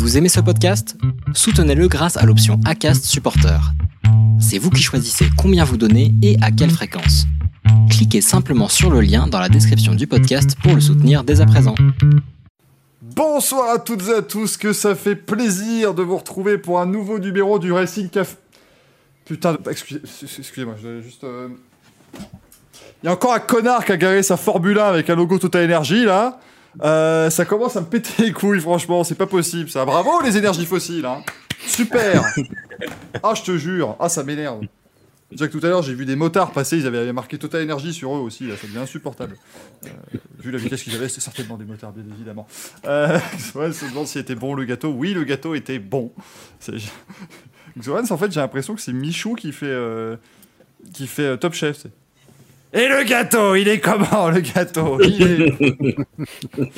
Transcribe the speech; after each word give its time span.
Vous 0.00 0.16
aimez 0.16 0.30
ce 0.30 0.40
podcast? 0.40 0.96
Soutenez-le 1.34 1.86
grâce 1.86 2.16
à 2.16 2.24
l'option 2.24 2.58
ACAST 2.64 3.04
Supporter. 3.04 3.58
C'est 4.40 4.56
vous 4.58 4.70
qui 4.70 4.82
choisissez 4.82 5.26
combien 5.36 5.64
vous 5.64 5.76
donnez 5.76 6.14
et 6.22 6.36
à 6.40 6.50
quelle 6.50 6.70
fréquence. 6.70 7.26
Cliquez 7.90 8.22
simplement 8.22 8.68
sur 8.68 8.90
le 8.90 9.02
lien 9.02 9.26
dans 9.26 9.38
la 9.40 9.50
description 9.50 9.94
du 9.94 10.06
podcast 10.06 10.56
pour 10.62 10.74
le 10.74 10.80
soutenir 10.80 11.22
dès 11.22 11.42
à 11.42 11.46
présent. 11.46 11.74
Bonsoir 13.02 13.74
à 13.74 13.78
toutes 13.78 14.08
et 14.08 14.14
à 14.14 14.22
tous, 14.22 14.56
que 14.56 14.72
ça 14.72 14.94
fait 14.94 15.16
plaisir 15.16 15.92
de 15.92 16.02
vous 16.02 16.16
retrouver 16.16 16.56
pour 16.56 16.80
un 16.80 16.86
nouveau 16.86 17.18
numéro 17.18 17.58
du 17.58 17.70
Racing 17.70 18.08
Café. 18.08 18.36
Putain, 19.26 19.58
excusez- 19.70 20.00
excusez-moi, 20.38 20.76
je 20.82 20.88
dois 20.88 21.00
juste... 21.02 21.24
euh, 21.24 21.48
Il 23.02 23.06
y 23.06 23.08
a 23.08 23.12
encore 23.12 23.34
un 23.34 23.38
connard 23.40 23.84
qui 23.84 23.92
a 23.92 23.96
garé 23.98 24.22
sa 24.22 24.38
Formule 24.38 24.78
1 24.78 24.84
avec 24.84 25.10
un 25.10 25.14
logo 25.14 25.38
Total 25.38 25.64
Energy, 25.70 26.04
là. 26.06 26.40
Euh, 26.82 27.30
ça 27.30 27.44
commence 27.44 27.76
à 27.76 27.80
me 27.80 27.86
péter 27.86 28.22
les 28.22 28.32
couilles, 28.32 28.60
franchement, 28.60 29.04
c'est 29.04 29.16
pas 29.16 29.26
possible, 29.26 29.70
ça. 29.70 29.84
Bravo, 29.84 30.20
les 30.22 30.36
énergies 30.36 30.66
fossiles, 30.66 31.06
hein. 31.06 31.22
Super 31.66 32.24
Ah, 33.22 33.34
je 33.34 33.42
te 33.42 33.58
jure, 33.58 33.96
ah, 33.98 34.08
ça 34.08 34.22
m'énerve. 34.22 34.60
Déjà 35.30 35.46
que 35.46 35.56
tout 35.56 35.64
à 35.64 35.68
l'heure, 35.68 35.82
j'ai 35.82 35.94
vu 35.94 36.04
des 36.06 36.16
motards 36.16 36.50
passer, 36.50 36.78
ils 36.78 36.86
avaient 36.86 37.12
marqué 37.12 37.38
Total 37.38 37.62
Energy 37.62 37.92
sur 37.92 38.14
eux 38.16 38.18
aussi, 38.18 38.48
là, 38.48 38.56
ça 38.56 38.66
devient 38.66 38.78
insupportable. 38.78 39.36
Euh, 39.84 39.88
vu 40.40 40.50
la 40.50 40.58
vitesse 40.58 40.82
qu'ils 40.82 40.94
avaient, 40.96 41.08
c'est 41.08 41.20
certainement 41.20 41.56
des 41.56 41.64
motards, 41.64 41.92
bien 41.92 42.04
évidemment. 42.12 42.48
Euh, 42.84 43.18
Xoran 43.38 43.72
se 43.72 43.84
demande 43.84 44.06
s'il 44.08 44.20
était 44.20 44.34
bon 44.34 44.54
le 44.54 44.64
gâteau. 44.64 44.90
Oui, 44.90 45.14
le 45.14 45.22
gâteau 45.22 45.54
était 45.54 45.78
bon. 45.78 46.12
Xoran, 47.78 48.02
en 48.10 48.16
fait, 48.16 48.32
j'ai 48.32 48.40
l'impression 48.40 48.74
que 48.74 48.80
c'est 48.80 48.92
Michou 48.92 49.34
qui 49.34 49.52
fait, 49.52 49.66
euh, 49.66 50.16
qui 50.92 51.06
fait 51.06 51.38
Top 51.38 51.54
Chef. 51.54 51.86
Et 52.72 52.86
le 52.86 53.02
gâteau, 53.02 53.56
il 53.56 53.66
est 53.68 53.80
comment 53.80 54.30
le 54.30 54.40
gâteau 54.40 55.00
Il 55.02 55.42
est... 55.42 55.96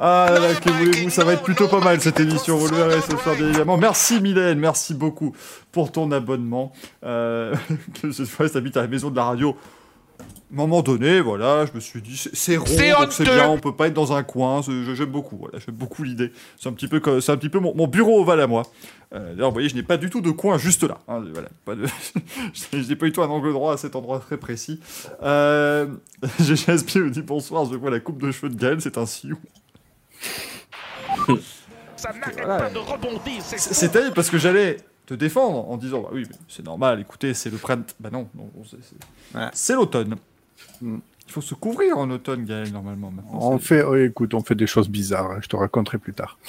Ah 0.00 0.26
là 0.30 0.38
là, 0.40 0.54
que 0.54 0.68
voulez-vous, 0.68 1.10
ça 1.10 1.24
va 1.24 1.32
être 1.32 1.42
plutôt 1.42 1.68
pas 1.68 1.80
mal 1.80 2.00
cette 2.00 2.20
émission, 2.20 2.56
vous 2.56 2.68
le 2.68 2.76
verrez 2.76 3.00
ce 3.00 3.16
soir 3.16 3.34
bien 3.36 3.48
évidemment. 3.48 3.78
Merci 3.78 4.20
Mylène, 4.20 4.58
merci 4.58 4.94
beaucoup 4.94 5.34
pour 5.70 5.90
ton 5.92 6.10
abonnement. 6.12 6.72
Euh, 7.04 7.54
que 8.02 8.10
cette 8.12 8.28
fois, 8.28 8.48
t'habites 8.48 8.76
à 8.76 8.82
la 8.82 8.88
maison 8.88 9.10
de 9.10 9.16
la 9.16 9.24
radio. 9.24 9.56
À 10.52 10.54
un 10.54 10.58
moment 10.58 10.82
donné, 10.82 11.20
voilà, 11.22 11.64
je 11.64 11.72
me 11.72 11.80
suis 11.80 12.02
dit, 12.02 12.14
c'est- 12.16 12.56
rond, 12.58 12.66
C'est 12.66 12.90
donc 12.90 13.10
c'est 13.12 13.22
honteux. 13.22 13.34
bien, 13.34 13.48
on 13.48 13.58
peut 13.58 13.74
pas 13.74 13.86
être 13.86 13.94
dans 13.94 14.12
un 14.12 14.22
coin, 14.22 14.60
j'aime 14.62 15.06
beaucoup, 15.10 15.38
voilà, 15.38 15.58
j'aime 15.64 15.74
beaucoup 15.74 16.02
l'idée. 16.02 16.30
C'est 16.60 16.68
un 16.68 16.74
petit 16.74 16.88
peu, 16.88 17.00
c'est 17.22 17.32
un 17.32 17.38
petit 17.38 17.48
peu 17.48 17.58
mon, 17.58 17.74
mon 17.74 17.86
bureau 17.86 18.20
ovale 18.20 18.40
à 18.42 18.46
moi. 18.46 18.62
Euh, 19.14 19.32
D'ailleurs, 19.34 19.48
vous 19.48 19.54
voyez, 19.54 19.70
je 19.70 19.74
n'ai 19.74 19.82
pas 19.82 19.96
du 19.96 20.10
tout 20.10 20.20
de 20.20 20.30
coin 20.30 20.58
juste 20.58 20.82
là. 20.84 20.98
hein, 21.08 21.22
voilà, 21.32 21.48
pas 21.64 21.74
de... 21.74 21.86
je 22.72 22.76
n'ai 22.86 22.96
pas 22.96 23.06
du 23.06 23.12
tout 23.12 23.22
un 23.22 23.28
angle 23.28 23.50
droit 23.54 23.72
à 23.72 23.76
cet 23.78 23.96
endroit 23.96 24.18
très 24.20 24.36
précis. 24.36 24.78
Euh... 25.22 25.86
GGSP 26.40 26.96
me 26.96 27.10
dit 27.10 27.22
bonsoir, 27.22 27.64
je 27.64 27.74
vois 27.74 27.90
la 27.90 28.00
coupe 28.00 28.20
de 28.20 28.30
cheveux 28.30 28.50
de 28.50 28.56
Gaël, 28.60 28.78
c'est 28.82 28.98
un 28.98 29.06
sioux. 29.06 29.38
Ça 31.96 32.12
n'arrête 32.12 32.36
Voilà. 32.44 32.58
pas 32.64 32.70
de 32.70 32.78
rebondir, 32.78 33.40
c'est 33.42 33.58
C'est 33.58 33.74
c'est 33.74 33.88
terrible 33.90 34.14
parce 34.14 34.28
que 34.30 34.38
j'allais 34.38 34.76
te 35.06 35.14
défendre 35.14 35.68
en 35.70 35.76
disant 35.76 36.00
bah 36.02 36.08
oui, 36.12 36.26
c'est 36.48 36.64
normal, 36.64 37.00
écoutez, 37.00 37.32
c'est 37.34 37.50
le 37.50 37.58
printemps. 37.58 37.94
Bah 38.00 38.10
non, 38.12 38.28
non 38.34 38.50
c'est- 38.68 38.76
c'est 38.82 39.38
Ouais. 39.38 39.48
c'est 39.52 39.74
l'automne. 39.74 40.16
Mm. 40.82 40.98
Il 41.28 41.32
faut 41.32 41.40
se 41.40 41.54
couvrir 41.54 41.96
en 41.96 42.10
automne, 42.10 42.44
Gaël, 42.44 42.70
normalement. 42.72 43.10
Maintenant, 43.10 43.38
On 43.52 43.58
fait, 43.58 43.82
oh, 43.82 43.94
écoute, 43.94 44.34
on 44.34 44.42
fait 44.42 44.54
des 44.56 44.66
choses 44.66 44.88
bizarres. 44.90 45.30
hein, 45.30 45.38
Je 45.40 45.48
te 45.48 45.56
raconterai 45.56 45.96
plus 45.98 46.12
tard. 46.12 46.36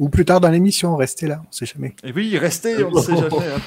Ou 0.00 0.08
plus 0.08 0.24
tard 0.24 0.40
dans 0.40 0.48
l'émission, 0.48 0.96
restez 0.96 1.28
là, 1.28 1.40
on 1.48 1.52
sait 1.52 1.66
jamais. 1.66 1.94
Et 2.02 2.10
oui, 2.10 2.36
restez, 2.36 2.82
on 2.82 2.90
ne 2.90 3.00
sait 3.00 3.14
jamais. 3.16 3.28
hein, 3.28 3.60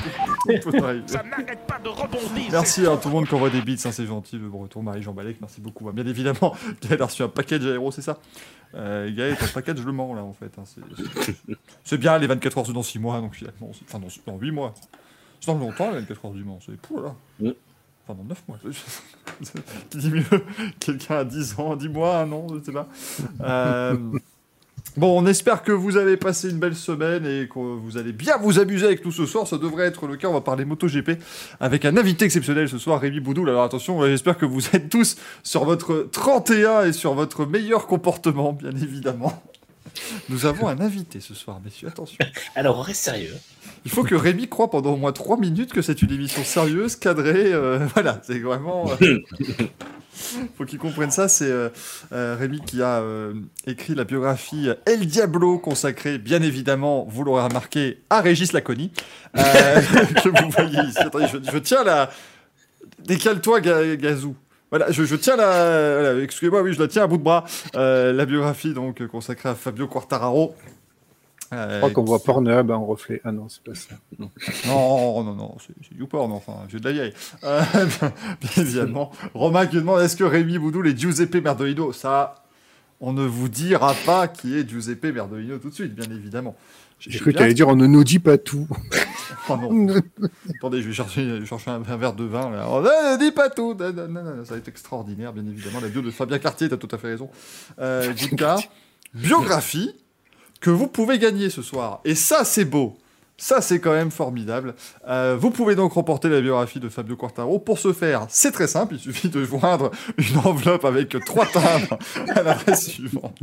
tout- 0.62 0.72
tout. 0.72 0.78
Ça 1.08 1.24
n'arrête 1.24 1.66
pas 1.66 1.80
de 1.82 1.88
rebondir. 1.88 2.52
Merci 2.52 2.86
à 2.86 2.98
tout 2.98 3.08
le 3.08 3.14
monde 3.14 3.28
qui 3.30 3.34
envoie 3.36 3.50
des 3.50 3.62
bits, 3.62 3.80
hein, 3.86 3.92
c'est 3.94 4.06
gentil. 4.06 4.38
Le 4.38 4.50
retour 4.50 4.84
Marie-Jean 4.84 5.14
Balek, 5.14 5.38
merci 5.40 5.62
beaucoup. 5.62 5.90
Bien 5.94 6.06
évidemment, 6.06 6.54
Gaël 6.82 7.02
a 7.02 7.06
reçu 7.06 7.24
un 7.24 7.30
package 7.30 7.66
aéro, 7.66 7.92
c'est 7.94 8.02
ça? 8.02 8.18
Euh, 8.76 9.10
Gaël, 9.16 9.38
ton 9.38 9.46
package, 9.54 9.78
je 9.78 9.84
le 9.86 9.94
mens 9.94 10.14
là 10.16 10.24
en 10.24 10.34
fait. 10.34 10.52
hein, 10.58 10.64
c'est- 11.86 11.98
bien 11.98 12.18
les 12.18 12.28
24 12.28 12.58
heures 12.58 12.66
c'est 12.68 12.74
dans 12.74 12.84
6 12.84 13.00
mois, 13.00 13.22
donc 13.22 13.34
finalement, 13.34 13.72
enfin 13.86 14.00
dans, 14.00 14.08
dans 14.34 14.38
8 14.38 14.52
mois. 14.52 14.74
C'est 15.40 15.48
dans 15.54 15.58
longtemps 15.58 15.92
les 15.92 16.00
24 16.00 16.26
heures 16.26 16.32
du 16.34 16.44
Mans, 16.44 16.60
c'est 16.66 16.76
pour 16.82 17.00
là. 17.00 17.16
Mm. 17.40 17.52
Dans 18.14 18.24
9 18.24 18.44
mois. 18.48 18.58
Dit 19.94 20.10
mieux 20.10 20.24
Quelqu'un 20.80 21.18
a 21.18 21.24
10 21.24 21.60
ans, 21.60 21.76
10 21.76 21.90
mois, 21.90 22.20
un 22.20 22.32
an, 22.32 22.48
je 22.54 22.64
sais 22.64 22.72
pas. 22.72 22.88
Euh, 23.42 23.98
Bon, 24.98 25.16
on 25.16 25.28
espère 25.28 25.62
que 25.62 25.72
vous 25.72 25.96
avez 25.96 26.18
passé 26.18 26.50
une 26.50 26.58
belle 26.58 26.76
semaine 26.76 27.24
et 27.24 27.48
que 27.48 27.60
vous 27.60 27.98
allez 28.00 28.14
bien 28.14 28.38
vous 28.38 28.58
amuser 28.58 28.88
avec 28.88 29.06
nous 29.06 29.12
ce 29.12 29.28
soir. 29.28 29.46
Ça 29.46 29.60
devrait 29.60 29.86
être 29.86 30.08
le 30.08 30.18
cas. 30.18 30.28
On 30.28 30.34
va 30.34 30.42
parler 30.42 30.66
MotoGP 30.66 31.12
avec 31.60 31.86
un 31.86 31.96
invité 31.98 32.26
exceptionnel 32.26 32.68
ce 32.68 32.80
soir, 32.80 33.00
Rémi 33.00 33.20
Boudoul. 33.20 33.48
Alors 33.48 33.64
attention, 33.64 34.02
euh, 34.02 34.08
j'espère 34.08 34.40
que 34.40 34.48
vous 34.48 34.66
êtes 34.74 34.90
tous 34.90 35.18
sur 35.44 35.66
votre 35.66 36.08
31 36.12 36.86
et 36.86 36.94
sur 36.94 37.14
votre 37.14 37.46
meilleur 37.46 37.86
comportement, 37.86 38.54
bien 38.54 38.72
évidemment. 38.72 39.40
Nous 40.30 40.46
avons 40.46 40.68
un 40.68 40.80
invité 40.80 41.20
ce 41.20 41.34
soir, 41.34 41.60
messieurs. 41.64 41.88
Attention. 41.88 42.18
Alors, 42.56 42.78
on 42.80 42.82
reste 42.82 43.04
sérieux. 43.04 43.34
Il 43.86 43.92
faut 43.92 44.04
que 44.04 44.16
Rémi 44.16 44.48
croit 44.48 44.70
pendant 44.70 44.94
au 44.94 44.98
moins 44.98 45.12
3 45.12 45.38
minutes 45.38 45.72
que 45.74 45.82
c'est 45.82 46.02
une 46.02 46.12
émission 46.12 46.44
sérieuse, 46.44 46.96
cadrée. 46.96 47.54
euh, 47.54 47.86
voilà, 47.94 48.20
c'est 48.24 48.40
vraiment. 48.40 48.90
euh, 49.02 49.20
faut 50.58 50.66
qu'il 50.66 50.80
comprenne 50.80 51.12
ça. 51.12 51.28
C'est 51.28 51.50
euh, 51.50 51.70
euh, 52.12 52.36
Rémi 52.40 52.60
qui 52.62 52.82
a 52.82 53.04
écrit 53.66 53.96
la 53.96 54.04
biographie 54.04 54.70
El 54.86 55.06
Diablo, 55.06 55.60
consacrée, 55.60 56.18
bien 56.18 56.42
évidemment, 56.42 57.06
vous 57.10 57.24
l'aurez 57.24 57.44
remarqué, 57.44 58.00
à 58.10 58.22
Régis 58.22 58.52
Laconi. 58.54 58.92
que 59.36 60.30
vous 60.44 60.50
voyez 60.52 60.80
ici. 60.90 60.98
Attendez, 61.00 61.28
je, 61.32 61.52
je 61.52 61.58
tiens 61.60 61.84
la. 61.84 62.10
Décale-toi, 63.00 63.62
Ga- 63.62 63.96
Gazou. 63.96 64.36
Voilà, 64.70 64.92
je, 64.92 65.04
je 65.04 65.16
tiens 65.16 65.36
la. 65.38 66.00
voilà, 66.02 66.24
Excusez-moi, 66.24 66.62
oui, 66.62 66.74
je 66.74 66.80
la 66.80 66.88
tiens 66.88 67.04
à 67.04 67.08
bout 67.08 67.18
de 67.18 67.24
bras. 67.24 67.46
Euh, 67.76 68.12
la 68.14 68.26
biographie, 68.26 68.74
donc, 68.74 69.06
consacrée 69.08 69.50
à 69.50 69.56
Fabio 69.56 69.88
Quartararo. 69.88 70.56
Euh, 71.54 71.76
Je 71.76 71.78
crois 71.78 71.92
qu'on 71.92 72.04
voit 72.04 72.20
Pornhub 72.20 72.70
en 72.72 72.86
reflet. 72.86 73.22
Ah 73.24 73.32
non, 73.32 73.48
c'est 73.48 73.64
pas 73.64 73.74
ça. 73.74 73.96
Non. 74.20 74.30
non, 74.68 75.24
non, 75.24 75.34
non, 75.34 75.56
c'est 75.66 75.98
YouPorn, 75.98 76.32
enfin, 76.34 76.54
vieux 76.68 76.80
de 76.82 76.86
la 76.86 76.92
vieille. 76.92 77.14
Euh, 77.46 77.62
bien, 77.72 78.14
bien 78.42 78.64
évidemment. 78.64 79.12
Romain 79.34 79.66
qui 79.66 79.78
demande 79.78 80.02
est-ce 80.02 80.18
que 80.18 80.26
Rémi 80.26 80.58
Boudou 80.60 80.84
et 80.84 80.98
Giuseppe 80.98 81.36
Merdolino 81.36 81.94
Ça, 81.94 82.36
on 83.00 83.14
ne 83.14 83.24
vous 83.26 83.48
dira 83.48 83.94
pas 84.06 84.28
qui 84.28 84.58
est 84.58 84.68
Giuseppe 84.68 85.06
Merdolino 85.06 85.58
tout 85.60 85.70
de 85.70 85.74
suite, 85.74 85.96
bien 85.96 86.14
évidemment. 86.14 86.56
J'ai 87.00 87.20
cru 87.20 87.32
que 87.32 87.38
tu 87.38 87.44
allais 87.44 87.54
dire 87.54 87.68
on 87.68 87.76
ne 87.76 87.88
nous 87.88 88.04
dit 88.04 88.20
pas 88.20 88.38
tout. 88.38 88.68
Attendez, 89.50 90.82
je 90.82 90.88
vais 90.88 90.94
chercher, 90.94 91.22
un, 91.22 91.84
un 91.84 91.98
verre 91.98 92.14
de 92.14 92.26
vin. 92.26 92.50
Là. 92.50 92.66
Non, 92.66 92.82
ne 92.82 93.18
dis 93.18 93.32
pas 93.32 93.50
tout. 93.50 93.74
Non, 93.74 93.94
non, 93.94 94.08
non, 94.08 94.24
non, 94.24 94.46
ça 94.46 94.54
va 94.54 94.58
être 94.58 94.68
extraordinaire, 94.68 95.32
bien 95.32 95.46
évidemment. 95.46 95.80
La 95.80 95.88
bio 95.88 96.02
de 96.02 96.12
Fabien 96.12 96.40
Cartier, 96.40 96.68
tu 96.68 96.74
as 96.74 96.78
tout 96.78 96.90
à 96.92 96.98
fait 96.98 97.08
raison. 97.08 97.30
Euh, 97.80 98.14
biographie 99.14 99.96
que 100.60 100.70
vous 100.70 100.88
pouvez 100.88 101.20
gagner 101.20 101.50
ce 101.50 101.62
soir. 101.62 102.02
Et 102.04 102.16
ça, 102.16 102.44
c'est 102.44 102.66
beau. 102.66 102.98
Ça, 103.40 103.62
c'est 103.62 103.80
quand 103.80 103.92
même 103.92 104.10
formidable. 104.10 104.74
Euh, 105.08 105.38
vous 105.40 105.52
pouvez 105.52 105.76
donc 105.76 105.94
remporter 105.94 106.28
la 106.28 106.42
biographie 106.42 106.80
de 106.80 106.90
Fabio 106.90 107.16
Quartaro. 107.16 107.60
Pour 107.60 107.78
ce 107.78 107.94
faire, 107.94 108.26
c'est 108.30 108.52
très 108.52 108.66
simple. 108.66 108.96
Il 108.96 109.00
suffit 109.00 109.30
de 109.30 109.44
joindre 109.44 109.92
une 110.18 110.40
enveloppe 110.40 110.86
avec 110.86 111.16
trois 111.24 111.46
timbres 111.46 112.00
à 112.30 112.42
l'adresse 112.42 112.88
suivante. 112.90 113.38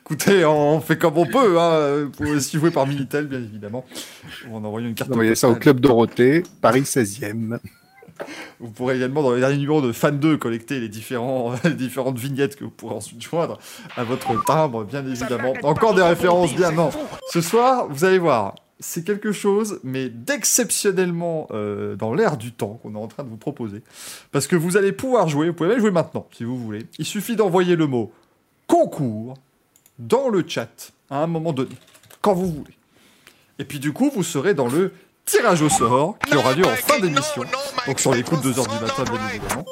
Écoutez, 0.00 0.46
on 0.46 0.80
fait 0.80 0.96
comme 0.96 1.18
on 1.18 1.26
peut. 1.26 1.60
Hein. 1.60 2.04
Vous 2.04 2.10
pouvez 2.10 2.70
par 2.70 2.86
Minitel, 2.86 3.26
bien 3.26 3.40
évidemment. 3.40 3.84
Ou 4.48 4.56
en 4.56 4.64
envoyant 4.64 4.88
une 4.88 4.94
carte 4.94 5.10
Vous 5.10 5.16
voyez 5.16 5.34
ça 5.34 5.48
au. 5.50 5.54
Club 5.56 5.78
Dorothée, 5.78 6.42
Paris 6.62 6.82
16e. 6.82 7.58
Vous 8.60 8.70
pourrez 8.70 8.96
également, 8.96 9.22
dans 9.22 9.32
les 9.32 9.40
derniers 9.40 9.58
numéros 9.58 9.82
de 9.82 9.92
Fan 9.92 10.18
2, 10.18 10.36
collecter 10.36 10.80
les, 10.80 10.88
différents, 10.88 11.52
les 11.64 11.74
différentes 11.74 12.18
vignettes 12.18 12.56
que 12.56 12.64
vous 12.64 12.70
pourrez 12.70 12.94
ensuite 12.94 13.22
joindre 13.22 13.58
à 13.96 14.04
votre 14.04 14.42
timbre, 14.44 14.84
bien 14.84 15.06
évidemment. 15.06 15.52
Encore 15.62 15.94
des 15.94 16.02
références 16.02 16.54
bien. 16.54 16.72
Non, 16.72 16.90
ce 17.30 17.40
soir, 17.40 17.88
vous 17.90 18.04
allez 18.04 18.18
voir, 18.18 18.54
c'est 18.84 19.02
quelque 19.02 19.32
chose, 19.32 19.80
mais 19.82 20.10
d'exceptionnellement 20.10 21.48
euh, 21.52 21.96
dans 21.96 22.12
l'air 22.12 22.36
du 22.36 22.52
temps 22.52 22.78
qu'on 22.82 22.94
est 22.94 22.98
en 22.98 23.08
train 23.08 23.24
de 23.24 23.30
vous 23.30 23.38
proposer. 23.38 23.82
Parce 24.30 24.46
que 24.46 24.56
vous 24.56 24.76
allez 24.76 24.92
pouvoir 24.92 25.26
jouer, 25.26 25.48
vous 25.48 25.54
pouvez 25.54 25.70
même 25.70 25.80
jouer 25.80 25.90
maintenant, 25.90 26.28
si 26.32 26.44
vous 26.44 26.58
voulez. 26.58 26.86
Il 26.98 27.06
suffit 27.06 27.34
d'envoyer 27.34 27.76
le 27.76 27.86
mot 27.86 28.12
concours 28.66 29.34
dans 29.98 30.28
le 30.28 30.44
chat 30.46 30.92
à 31.08 31.22
un 31.22 31.26
moment 31.26 31.54
donné, 31.54 31.74
quand 32.20 32.34
vous 32.34 32.46
voulez. 32.46 32.74
Et 33.58 33.64
puis 33.64 33.78
du 33.78 33.92
coup, 33.94 34.10
vous 34.14 34.22
serez 34.22 34.52
dans 34.52 34.68
le 34.68 34.92
tirage 35.24 35.62
au 35.62 35.70
sort 35.70 36.18
qui 36.18 36.36
aura 36.36 36.52
lieu 36.54 36.66
en 36.66 36.76
fin 36.76 37.00
d'émission. 37.00 37.42
Donc 37.86 38.00
sur 38.00 38.12
les 38.12 38.22
coups 38.22 38.42
de 38.42 38.52
2h 38.52 38.68
du 38.68 38.84
matin, 38.84 39.04
bien 39.04 39.28
évidemment. 39.30 39.64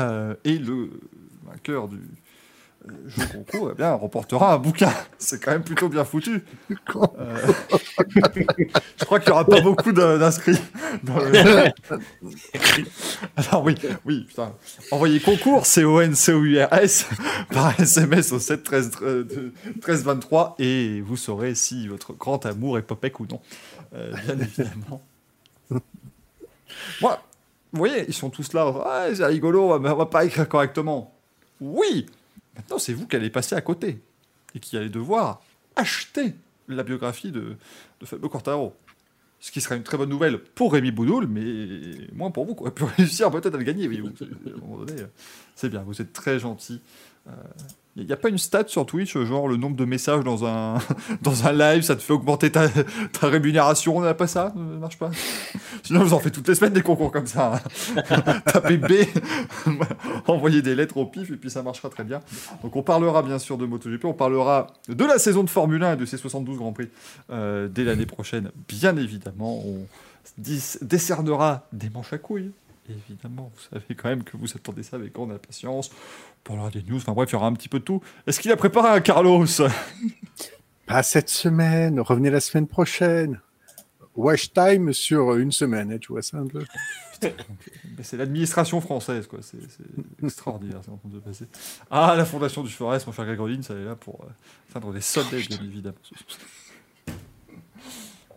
Euh, 0.00 0.34
et 0.44 0.58
le 0.58 0.90
vainqueur 1.46 1.88
du 1.88 1.96
jeu 3.06 3.26
concours, 3.26 3.70
eh 3.72 3.74
bien, 3.74 3.92
remportera 3.92 4.54
un 4.54 4.58
bouquin. 4.58 4.92
C'est 5.18 5.42
quand 5.42 5.52
même 5.52 5.62
plutôt 5.62 5.88
bien 5.88 6.04
foutu. 6.04 6.44
Euh, 6.70 6.74
je 8.98 9.04
crois 9.04 9.20
qu'il 9.20 9.28
n'y 9.28 9.34
aura 9.34 9.44
pas 9.44 9.60
beaucoup 9.60 9.92
d'inscrits. 9.92 10.58
Alors 13.36 13.64
oui, 13.64 13.74
oui, 14.04 14.24
putain. 14.28 14.52
Envoyez 14.90 15.20
concours, 15.20 15.66
C-O-N-C-O-U-R-S, 15.66 17.06
par 17.50 17.78
SMS 17.80 18.32
au 18.32 18.38
7 18.38 18.62
13, 18.62 18.90
euh, 19.02 19.52
13 19.80 20.04
23 20.04 20.56
et 20.58 21.00
vous 21.00 21.16
saurez 21.16 21.54
si 21.54 21.88
votre 21.88 22.12
grand 22.12 22.44
amour 22.46 22.78
est 22.78 22.82
Popek 22.82 23.20
ou 23.20 23.26
non. 23.26 23.40
Euh, 23.94 24.12
bien 24.26 24.38
évidemment. 24.38 25.02
Moi, 27.00 27.22
vous 27.72 27.78
voyez, 27.78 28.04
ils 28.08 28.14
sont 28.14 28.30
tous 28.30 28.52
là. 28.52 28.70
Ouais, 28.70 29.14
c'est 29.14 29.26
rigolo, 29.26 29.78
mais 29.78 29.90
on 29.90 29.96
va 29.96 30.06
pas 30.06 30.24
écrire 30.24 30.48
correctement. 30.48 31.12
Oui 31.60 32.06
Maintenant, 32.56 32.78
c'est 32.78 32.92
vous 32.92 33.06
qui 33.06 33.16
allez 33.16 33.30
passer 33.30 33.54
à 33.54 33.60
côté. 33.60 34.02
et 34.54 34.60
qui 34.60 34.76
allait 34.76 34.88
devoir 34.88 35.42
acheter 35.76 36.34
la 36.68 36.82
biographie 36.82 37.30
de, 37.30 37.56
Fabio 38.04 38.28
Quartaro. 38.28 38.74
Ce 39.38 39.52
qui 39.52 39.60
serait 39.60 39.76
une 39.76 39.82
très 39.82 39.98
bonne 39.98 40.08
nouvelle 40.08 40.38
pour 40.38 40.72
Rémi 40.72 40.90
Boudoul, 40.90 41.26
mais 41.26 42.08
moins 42.12 42.30
pour 42.30 42.46
vous, 42.46 42.54
quoi. 42.54 42.74
Pour 42.74 42.88
réussir 42.88 43.30
peut-être 43.30 43.54
à 43.54 43.58
le 43.58 43.64
gagner, 43.64 43.86
oui. 43.86 43.98
à 44.00 44.48
un 44.48 44.60
moment 44.60 44.78
donné, 44.78 45.02
euh, 45.02 45.06
c'est 45.54 45.68
bien, 45.68 45.82
vous 45.82 46.00
êtes 46.00 46.12
très 46.12 46.38
gentil. 46.38 46.80
Il 47.98 48.04
n'y 48.04 48.12
a 48.12 48.16
pas 48.16 48.28
une 48.28 48.36
stat 48.36 48.64
sur 48.66 48.84
Twitch, 48.84 49.16
genre 49.16 49.48
le 49.48 49.56
nombre 49.56 49.74
de 49.74 49.86
messages 49.86 50.22
dans 50.22 50.44
un, 50.44 50.74
dans 51.22 51.46
un 51.46 51.52
live, 51.52 51.82
ça 51.82 51.96
te 51.96 52.02
fait 52.02 52.12
augmenter 52.12 52.52
ta, 52.52 52.68
ta 52.68 53.26
rémunération, 53.26 53.96
on 53.96 54.02
n'a 54.02 54.12
pas 54.12 54.26
ça 54.26 54.52
Ça 54.54 54.60
marche 54.60 54.98
pas? 54.98 55.10
Sinon, 55.82 56.04
vous 56.04 56.12
en 56.12 56.18
faites 56.18 56.34
toutes 56.34 56.46
les 56.48 56.54
semaines 56.54 56.74
des 56.74 56.82
concours 56.82 57.10
comme 57.10 57.26
ça. 57.26 57.54
hein. 57.54 58.40
Tapez 58.46 58.76
B, 58.76 58.92
envoyez 60.26 60.60
des 60.60 60.74
lettres 60.74 60.98
au 60.98 61.06
pif, 61.06 61.30
et 61.30 61.36
puis 61.36 61.50
ça 61.50 61.62
marchera 61.62 61.88
très 61.88 62.04
bien. 62.04 62.20
Donc 62.62 62.76
on 62.76 62.82
parlera 62.82 63.22
bien 63.22 63.38
sûr 63.38 63.56
de 63.56 63.64
MotoGP, 63.64 64.04
on 64.04 64.12
parlera 64.12 64.66
de 64.88 65.04
la 65.04 65.18
saison 65.18 65.42
de 65.42 65.50
Formule 65.50 65.82
1 65.82 65.94
et 65.94 65.96
de 65.96 66.04
ses 66.04 66.18
72 66.18 66.58
Grands 66.58 66.72
Prix 66.72 66.88
euh, 67.30 67.68
dès 67.68 67.84
l'année 67.84 68.06
prochaine, 68.06 68.50
bien 68.68 68.96
évidemment. 68.96 69.62
On 69.66 69.86
décernera 70.38 71.66
des 71.72 71.88
manches 71.88 72.12
à 72.12 72.18
couilles. 72.18 72.50
Évidemment, 72.88 73.50
vous 73.54 73.62
savez 73.70 73.94
quand 73.94 74.08
même 74.08 74.22
que 74.22 74.36
vous 74.36 74.48
attendez 74.54 74.82
ça 74.82 74.96
avec 74.96 75.12
grande 75.12 75.32
impatience. 75.32 75.90
On 76.44 76.48
parlera 76.48 76.70
des 76.70 76.82
news, 76.82 76.96
enfin 76.98 77.12
bref, 77.12 77.30
il 77.30 77.32
y 77.32 77.36
aura 77.36 77.46
un 77.48 77.52
petit 77.52 77.68
peu 77.68 77.80
de 77.80 77.84
tout. 77.84 78.00
Est-ce 78.26 78.40
qu'il 78.40 78.52
a 78.52 78.56
préparé 78.56 78.90
un 78.90 79.00
Carlos? 79.00 79.46
Pas 80.86 81.02
cette 81.02 81.28
semaine, 81.28 81.98
revenez 82.00 82.30
la 82.30 82.40
semaine 82.40 82.68
prochaine. 82.68 83.40
Watch 84.14 84.52
time 84.52 84.92
sur 84.92 85.34
une 85.34 85.52
semaine, 85.52 85.92
hein, 85.92 85.98
tu 85.98 86.12
vois 86.12 86.22
ça 86.22 86.38
un 86.38 86.46
peu? 86.46 86.64
Mais 87.22 88.02
C'est 88.02 88.16
l'administration 88.16 88.80
française, 88.80 89.26
quoi. 89.26 89.40
C'est 89.42 89.58
extraordinaire, 90.22 90.80
c'est 90.84 90.90
en 90.90 90.96
train 90.96 91.08
de 91.08 91.16
se 91.16 91.20
passer. 91.20 91.46
Ah, 91.90 92.14
la 92.16 92.24
fondation 92.24 92.62
du 92.62 92.70
Forest, 92.70 93.06
mon 93.06 93.12
cher 93.12 93.26
Grégoline, 93.26 93.62
ça 93.62 93.74
est 93.74 93.84
là 93.84 93.96
pour 93.96 94.20
euh, 94.22 94.28
atteindre 94.70 94.92
des 94.92 95.00
soldats, 95.00 95.36
bien 95.36 95.58
évidemment. 95.62 95.96
Vous 97.06 97.14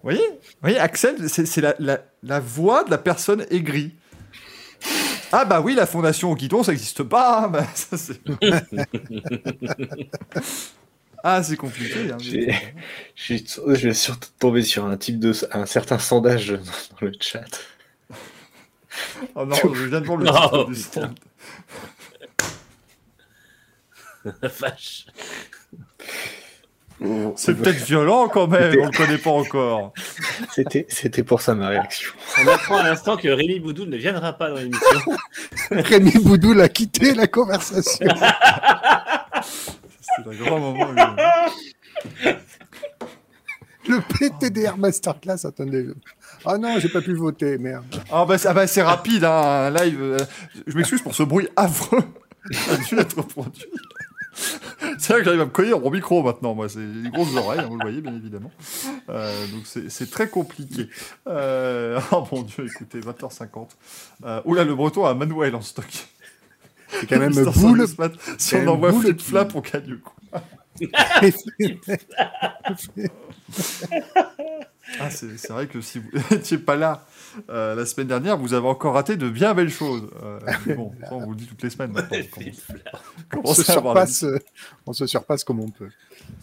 voyez? 0.03 0.27
Vous 0.27 0.61
voyez, 0.61 0.79
Axel, 0.79 1.29
c'est 1.29 1.45
c'est 1.45 1.61
la, 1.61 1.75
la, 1.79 1.99
la 2.23 2.39
voix 2.39 2.83
de 2.83 2.89
la 2.89 2.97
personne 2.97 3.45
aigrie. 3.49 3.95
Ah 5.31 5.45
bah 5.45 5.61
oui, 5.61 5.75
la 5.75 5.85
fondation 5.85 6.31
au 6.31 6.35
guidon, 6.35 6.63
ça 6.63 6.71
n'existe 6.71 7.03
pas. 7.03 7.47
Bah, 7.47 7.65
ça, 7.75 7.97
c'est- 7.97 8.19
ah, 11.23 11.43
c'est 11.43 11.57
compliqué. 11.57 12.11
hein, 12.11 12.17
J'ai- 12.19 12.55
Je 13.15 13.87
vais 13.87 13.93
surtout 13.93 14.29
tomber 14.39 14.61
sur 14.61 14.85
un 14.85 14.97
type 14.97 15.19
de 15.19 15.33
un 15.51 15.65
certain 15.65 15.99
sondage 15.99 16.49
dans 16.51 16.97
le 17.07 17.11
chat. 17.19 17.43
Oh 19.35 19.45
non, 19.45 19.55
je 19.73 19.83
viens 19.85 20.01
de 20.01 20.05
voir 20.05 20.17
le 20.17 20.25
Non, 20.25 20.63
du 20.65 20.75
stand. 20.75 21.15
La 24.41 24.49
vache. 24.49 25.05
C'est 27.37 27.55
peut-être 27.55 27.83
violent 27.85 28.27
quand 28.27 28.47
même, 28.47 28.75
on 28.81 28.85
le 28.85 28.91
connaît 28.97 29.17
pas 29.17 29.29
encore. 29.31 29.93
C'était 30.53 30.85
c'était 30.89 31.23
pour 31.23 31.41
ça 31.41 31.55
ma 31.55 31.69
réaction. 31.69 32.11
On 32.43 32.47
apprend 32.47 32.77
à 32.77 32.83
l'instant 32.83 33.15
que 33.15 33.27
Rémi 33.29 33.59
Boudou 33.59 33.85
ne 33.85 33.95
viendra 33.97 34.33
pas 34.33 34.49
dans 34.49 34.57
l'émission. 34.57 34.99
Rémi 35.71 36.11
Boudoul 36.21 36.59
a 36.61 36.67
quitté 36.69 37.13
la 37.13 37.27
conversation. 37.27 38.05
C'est 40.01 40.27
un 40.27 40.35
grand 40.43 40.59
moment. 40.59 40.91
lui. 40.91 42.33
Le 43.87 44.01
PTDR 44.01 44.77
Masterclass, 44.77 45.45
attendez. 45.45 45.87
Ah 46.45 46.57
non, 46.57 46.79
j'ai 46.79 46.89
pas 46.89 47.01
pu 47.01 47.13
voter, 47.13 47.57
merde. 47.57 47.85
Ah 48.11 48.25
bah, 48.25 48.37
c'est- 48.37 48.47
ah 48.47 48.53
bah, 48.53 48.67
c'est 48.67 48.81
rapide, 48.83 49.23
hein, 49.23 49.31
un 49.67 49.69
live. 49.71 50.01
euh, 50.01 50.17
je 50.67 50.75
m'excuse 50.77 51.01
pour 51.01 51.15
ce 51.15 51.23
bruit 51.23 51.47
affreux. 51.55 52.03
Ça 52.51 52.73
a 52.73 52.77
dû 52.77 52.99
être 52.99 53.21
produit. 53.23 53.65
C'est 54.99 55.13
vrai 55.13 55.19
que 55.19 55.25
j'arrive 55.25 55.41
à 55.41 55.45
me 55.45 55.51
coller 55.51 55.73
au 55.73 55.89
micro 55.89 56.23
maintenant, 56.23 56.53
moi. 56.55 56.69
C'est 56.69 56.79
des 56.79 57.09
grosses 57.09 57.35
oreilles, 57.35 57.59
hein, 57.59 57.67
vous 57.69 57.77
le 57.77 57.81
voyez, 57.81 58.01
bien 58.01 58.15
évidemment. 58.15 58.51
Euh, 59.09 59.47
donc 59.47 59.63
c'est 59.65 60.09
très 60.09 60.29
compliqué. 60.29 60.89
Euh, 61.27 61.99
Oh 62.11 62.25
mon 62.31 62.41
dieu, 62.41 62.65
écoutez, 62.65 62.99
20h50. 62.99 63.69
Euh, 64.25 64.41
oula, 64.45 64.63
le 64.63 64.75
breton 64.75 65.05
a 65.05 65.13
Manuel 65.13 65.55
en 65.55 65.61
stock. 65.61 66.07
C'est 66.89 67.07
quand 67.07 67.19
même 67.19 67.33
boule. 67.55 67.85
Si 68.37 68.55
on 68.55 68.67
envoie 68.67 68.93
flip 68.93 69.21
flap, 69.21 69.53
on 69.55 69.61
gagne 69.61 69.97
quoi. 69.97 70.41
Ah, 74.99 75.09
c'est 75.09 75.49
vrai 75.49 75.67
que 75.67 75.81
si 75.81 75.99
vous 75.99 76.09
n'étiez 76.31 76.57
pas 76.57 76.75
là 76.75 77.05
euh, 77.49 77.75
la 77.75 77.85
semaine 77.85 78.07
dernière, 78.07 78.37
vous 78.37 78.53
avez 78.53 78.67
encore 78.67 78.93
raté 78.95 79.15
de 79.17 79.29
bien 79.29 79.53
belles 79.53 79.69
choses. 79.69 80.09
Euh, 80.23 80.39
mais 80.65 80.73
bon, 80.75 80.91
ça, 81.01 81.09
on 81.13 81.19
vous 81.25 81.31
le 81.31 81.35
dit 81.37 81.45
toutes 81.45 81.61
les 81.63 81.69
semaines 81.69 81.93
on, 83.43 83.53
se 83.53 83.63
surpasse, 83.63 84.23
euh, 84.23 84.39
on 84.87 84.93
se 84.93 85.05
surpasse 85.05 85.43
comme 85.43 85.59
on 85.59 85.69
peut. 85.69 85.89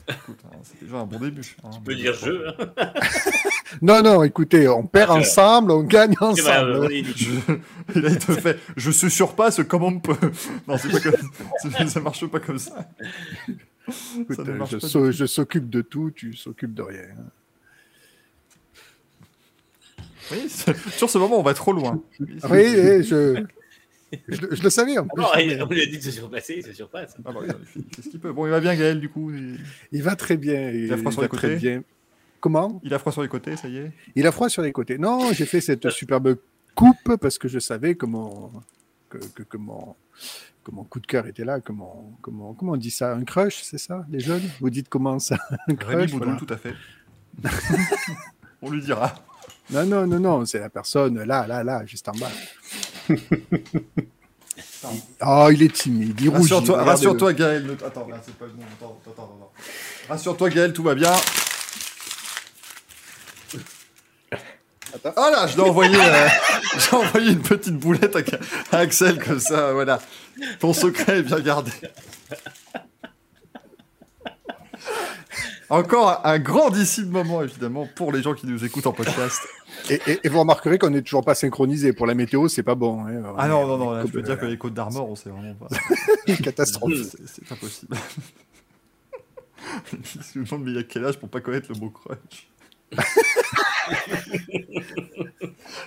Écoute, 0.08 0.38
hein, 0.46 0.56
C'est 0.62 0.84
déjà 0.84 0.98
un 0.98 1.06
bon 1.06 1.19
début. 1.19 1.56
hein. 1.64 1.70
On 1.72 1.81
peut 1.81 1.94
dire 1.94 2.14
jeu. 2.14 2.46
hein. 2.48 2.93
Non, 3.82 4.00
non, 4.00 4.22
écoutez, 4.22 4.69
on 4.69 4.87
perd 4.87 5.10
ensemble, 5.10 5.72
on 5.72 5.82
gagne 5.82 6.14
ensemble. 6.20 6.88
Je- 6.88 7.58
il 7.94 8.19
te 8.19 8.32
fait 8.32 8.58
Je 8.76 8.90
se 8.93 9.08
surpasse 9.08 9.62
comme 9.64 9.82
on 9.82 9.98
peut. 9.98 10.14
Non, 10.69 10.78
c'est 10.78 10.90
pas 10.90 11.00
comme... 11.00 11.88
ça 11.88 12.00
marche 12.00 12.26
pas 12.26 12.40
comme 12.40 12.58
ça. 12.58 12.88
Écoute, 14.20 14.37
ça 14.37 14.98
euh, 14.98 15.10
je 15.10 15.12
je 15.12 15.26
s'occupe 15.26 15.69
de 15.69 15.82
tout, 15.82 16.10
tu 16.14 16.32
s'occupes 16.34 16.75
de 16.75 16.82
rien. 16.82 17.02
Oui, 20.32 20.49
sur 20.96 21.08
ce 21.11 21.19
moment, 21.19 21.38
on 21.38 21.43
va 21.43 21.55
trop 21.55 21.73
loin. 21.73 22.02
Oui, 22.20 22.64
je, 23.02 23.44
je, 24.28 24.40
le- 24.40 24.55
je 24.56 24.62
le 24.62 24.70
savais 24.70 24.99
en 24.99 25.06
plus. 25.06 25.20
Non, 25.23 25.28
il- 25.38 25.62
on 25.62 25.67
lui 25.67 25.82
a 25.82 25.87
dit 25.87 25.99
de 25.99 26.02
se 26.02 26.11
surpasser, 26.11 26.55
il 26.58 26.64
se 26.64 26.73
surpasse. 26.73 27.14
Ah 27.25 27.32
bah 27.32 27.40
oui, 27.43 27.84
qu'il 28.11 28.19
peut. 28.20 28.32
Bon, 28.32 28.46
il 28.46 28.50
va 28.50 28.61
bien, 28.61 28.75
Gaël, 28.75 29.00
du 29.00 29.08
coup. 29.08 29.31
Il, 29.32 29.58
Il 29.93 30.02
va 30.02 30.17
très 30.17 30.37
bien. 30.37 30.70
Il, 30.70 30.84
Il 30.87 30.93
a 30.93 30.96
froid 30.96 31.12
sur 31.12 31.23
les 31.23 31.28
côtés 31.28 31.56
bien. 31.56 31.82
Comment? 32.40 32.81
Il 32.84 32.93
a 32.94 32.99
froid 32.99 33.12
sur 33.12 33.23
les 33.23 33.28
côtés, 33.28 33.56
ça 33.56 33.69
y 33.69 33.78
est. 33.78 33.93
Il 34.14 34.26
a 34.26 34.32
froid 34.32 34.49
sur 34.49 34.62
les 34.62 34.73
côtés. 34.73 34.99
Non, 34.99 35.32
j'ai 35.32 35.46
fait 35.46 35.61
cette 35.61 35.90
superbe 35.90 36.37
coupe 36.75 37.17
parce 37.20 37.38
que 37.38 37.49
je 37.49 37.58
savais 37.58 37.96
mon, 38.02 38.52
que, 39.08 39.19
que, 39.19 39.43
que 39.43 39.56
mon, 39.56 39.94
que 40.64 40.70
mon 40.70 40.84
coup 40.84 41.00
de 41.00 41.06
cœur 41.06 41.26
était 41.26 41.44
là. 41.44 41.58
Mon- 41.70 42.12
comment, 42.22 42.52
comment 42.55 42.72
on 42.72 42.76
dit 42.76 42.90
ça? 42.90 43.12
Un 43.14 43.25
crush, 43.25 43.62
c'est 43.62 43.79
ça, 43.79 44.06
les 44.11 44.20
jeunes? 44.20 44.43
Vous 44.61 44.70
dites 44.70 44.88
comment 44.88 45.19
ça 45.19 45.38
Un 45.50 45.75
Rémi 45.75 45.76
crush? 45.79 46.11
Boudou, 46.12 46.25
voilà. 46.25 46.38
tout 46.38 46.46
à 46.52 46.56
fait. 46.56 46.75
on 48.62 48.70
lui 48.70 48.81
dira. 48.81 49.14
Non, 49.70 49.84
non, 49.84 50.06
non, 50.06 50.20
non, 50.20 50.46
c'est 50.46 50.60
la 50.60 50.68
personne 50.68 51.22
là, 51.24 51.46
là, 51.46 51.64
là, 51.64 51.84
juste 51.86 52.08
en 52.08 52.12
bas. 52.12 52.30
oh, 55.22 55.48
il 55.52 55.62
est 55.62 55.72
timide, 55.74 56.20
il 56.20 56.28
rougit. 56.28 56.54
Rassure-toi, 56.54 56.84
rassure-toi, 56.84 57.32
Gaël. 57.32 57.76
Attends, 57.84 58.06
là, 58.08 58.16
c'est 58.24 58.36
pas 58.36 58.44
le 58.46 58.52
bon. 58.52 58.62
Attends, 58.62 59.00
attends, 59.02 59.10
attends, 59.10 59.36
attends. 59.38 59.52
Rassure-toi, 60.08 60.50
Gaël, 60.50 60.72
tout 60.72 60.84
va 60.84 60.94
bien. 60.94 61.12
Attends. 64.94 65.12
Ah 65.17 65.31
là, 65.32 65.46
je 65.48 65.56
dois 65.56 65.69
envoyer, 65.69 65.98
euh, 66.00 66.29
j'ai 66.79 66.96
envoyé 66.96 67.32
une 67.32 67.43
petite 67.43 67.76
boulette 67.76 68.14
à, 68.14 68.76
à 68.76 68.81
Axel 68.81 69.22
comme 69.22 69.41
ça, 69.41 69.72
voilà. 69.72 70.00
Ton 70.60 70.72
secret 70.72 71.19
est 71.19 71.22
bien 71.22 71.41
gardé. 71.41 71.72
Encore 75.69 76.20
un 76.25 76.39
grandissime 76.39 77.08
moment, 77.08 77.43
évidemment, 77.43 77.89
pour 77.96 78.13
les 78.13 78.23
gens 78.23 78.35
qui 78.35 78.46
nous 78.46 78.65
écoutent 78.65 78.87
en 78.87 78.93
podcast. 78.93 79.41
Et, 79.91 80.01
et- 80.06 80.20
et 80.25 80.29
vous 80.29 80.39
remarquerez 80.41 80.79
qu'on 80.79 80.91
n'est 80.91 81.03
toujours 81.03 81.25
pas 81.25 81.35
synchronisé. 81.35 81.93
Pour 81.93 82.06
la 82.06 82.15
météo, 82.15 82.49
c'est 82.49 82.63
pas 82.63 82.75
bon. 82.77 83.05
hein. 83.05 83.23
Ah 83.37 83.46
non, 83.49 83.67
non, 83.67 83.77
non, 83.77 83.91
là, 83.91 84.05
je 84.06 84.11
peux 84.13 84.23
dire 84.23 84.39
que 84.39 84.46
les 84.46 84.56
côtes 84.56 84.73
d'Armor, 84.75 85.08
on 85.11 85.17
sait 85.17 85.29
vraiment 85.29 85.55
pas. 85.55 85.67
catastrophe. 86.43 86.94
C'est 87.11 87.27
c'est 87.29 87.53
impossible. 87.53 87.96
Je 90.32 90.39
me 90.39 90.44
demande, 90.44 90.63
mais 90.65 90.70
il 90.70 90.77
y 90.77 90.79
a 90.79 90.82
quel 90.85 91.05
âge 91.05 91.19
pour 91.19 91.29
pas 91.29 91.41
connaître 91.41 91.69
le 91.73 91.79
mot 91.81 91.91
crunch? 91.91 92.49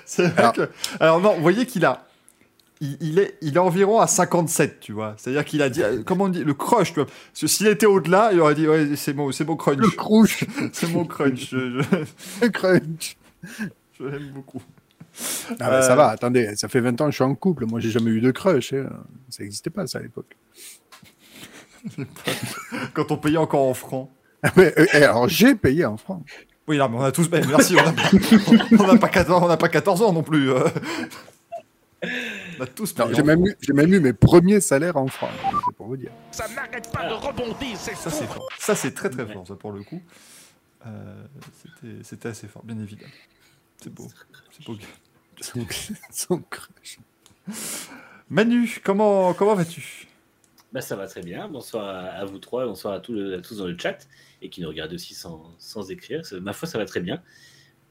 C'est 0.06 0.28
vrai 0.28 0.38
Alors- 0.42 0.54
que. 0.54 0.70
Alors, 1.00 1.20
non, 1.22 1.36
vous 1.36 1.42
voyez 1.42 1.66
qu'il 1.66 1.86
a. 1.86 2.06
Il, 2.82 2.98
il 3.02 3.20
est, 3.20 3.38
il 3.42 3.56
est 3.56 3.60
environ 3.60 4.00
à 4.00 4.08
57, 4.08 4.80
tu 4.80 4.94
vois. 4.94 5.14
C'est-à-dire 5.18 5.44
qu'il 5.44 5.62
a 5.62 5.70
dit. 5.70 5.84
euh, 5.84 6.02
Comment 6.06 6.26
on 6.26 6.30
dit 6.30 6.44
Le 6.46 6.54
crush, 6.54 6.94
tu 6.94 7.02
vois. 7.02 7.06
Parce 7.06 7.42
que 7.42 7.48
s'il 7.48 7.68
était 7.68 7.86
au-delà, 7.86 8.30
il 8.32 8.40
aurait 8.40 8.56
dit 8.56 8.68
Ouais, 8.68 8.96
c'est 8.96 9.14
mon, 9.14 9.32
c'est 9.34 9.44
mon 9.46 9.58
crunch. 9.58 9.78
Le 9.80 9.90
crouche, 9.90 10.46
C'est 10.74 10.88
mon 10.92 11.04
crunch. 11.06 11.50
Je, 11.52 11.82
je- 11.82 12.42
le 12.46 12.50
crunch. 12.50 13.18
je 14.00 14.04
l'aime 14.06 14.30
beaucoup. 14.34 14.62
Ah 15.52 15.56
bah, 15.60 15.70
Euh, 15.74 15.82
Ça 15.82 15.96
va, 15.96 16.08
attendez, 16.08 16.56
ça 16.56 16.70
fait 16.70 16.80
20 16.80 17.02
ans 17.02 17.06
que 17.06 17.12
je 17.12 17.16
suis 17.16 17.24
en 17.24 17.36
couple. 17.36 17.66
Moi, 17.66 17.82
j'ai 17.82 17.90
jamais 17.92 18.12
eu 18.12 18.22
de 18.22 18.32
crush. 18.32 18.72
hein. 18.72 18.88
Ça 19.30 19.44
n'existait 19.44 19.70
pas, 19.72 19.86
ça, 19.86 20.00
à 20.00 20.02
l'époque. 20.02 20.38
Quand 22.94 23.12
on 23.12 23.18
payait 23.18 23.38
encore 23.38 23.68
en 23.68 23.74
francs. 23.74 24.10
Ah, 24.44 24.52
mais, 24.56 24.74
euh, 24.80 24.86
et 24.94 25.04
alors, 25.04 25.28
j'ai 25.28 25.54
payé 25.56 25.84
en 25.86 25.98
francs. 25.98 26.24
Oui, 26.68 26.78
non, 26.78 26.88
mais 26.88 26.98
on 26.98 27.02
a 27.02 27.12
tous. 27.12 27.30
ben, 27.30 27.46
merci, 27.46 27.76
on 27.76 27.84
n'a 27.84 27.92
pas, 27.92 28.98
pas, 29.08 29.10
14 29.10 29.44
on 29.44 29.48
n'a 29.50 29.58
pas 29.58 29.68
14 29.70 30.02
ans 30.02 30.14
non 30.14 30.24
plus. 30.24 30.52
euh. 30.52 30.64
On 32.60 32.64
a 32.64 32.68
tous 32.68 32.96
Non, 32.98 33.06
payé 33.06 33.16
J'ai 33.16 33.24
même, 33.24 33.46
eu- 33.46 33.56
j'ai 33.62 33.74
même 33.74 33.94
eu 33.94 34.00
mes 34.00 34.14
premiers 34.14 34.60
salaires 34.60 34.98
en 34.98 35.08
francs. 35.08 35.30
C'est 35.66 35.76
pour 35.76 35.88
vous 35.88 35.98
dire. 35.98 36.12
Ça 36.32 36.48
n'arrête 36.50 36.92
pas 36.92 37.08
de 37.10 37.14
rebondir, 37.14 37.78
c'est 37.78 37.96
Ça, 37.96 38.10
c'est 38.10 38.26
fort. 38.28 38.48
Ça, 38.60 38.76
c'est 38.76 38.94
très 38.94 39.10
très 39.10 39.26
fort, 39.26 39.48
ça, 39.48 39.56
pour 39.56 39.72
le 39.72 39.84
coup. 39.84 40.02
Euh, 40.86 41.24
c'était- 41.82 42.04
C'était 42.04 42.30
assez 42.30 42.48
fort, 42.48 42.64
bien 42.64 42.78
évidemment. 42.80 43.12
C'est 43.82 43.94
beau. 43.94 44.08
C'est 44.52 44.66
beau. 44.66 44.78
Son, 45.42 45.66
son 46.12 46.38
crush. 46.50 47.00
Manu, 48.30 48.80
comment, 48.84 49.34
comment 49.34 49.56
vas-tu? 49.56 50.08
Bah, 50.72 50.82
ça 50.82 50.96
va 50.96 51.08
très 51.08 51.22
bien. 51.22 51.48
Bonsoir 51.48 51.88
à, 51.88 52.26
vous 52.26 52.38
trois, 52.38 52.66
bonsoir 52.66 52.94
à, 52.94 53.00
tous 53.00 53.14
le- 53.14 53.38
à 53.38 53.42
tous 53.42 53.58
dans 53.58 53.66
le 53.68 53.78
chat 53.78 54.08
et 54.42 54.50
qui 54.50 54.62
nous 54.62 54.68
regardent 54.68 54.94
aussi 54.94 55.14
sans, 55.16 55.52
sans 55.58 55.90
écrire. 55.90 56.22
Ma 56.42 56.54
foi, 56.54 56.68
ça 56.68 56.78
va 56.78 56.86
très 56.86 57.00
bien. 57.00 57.22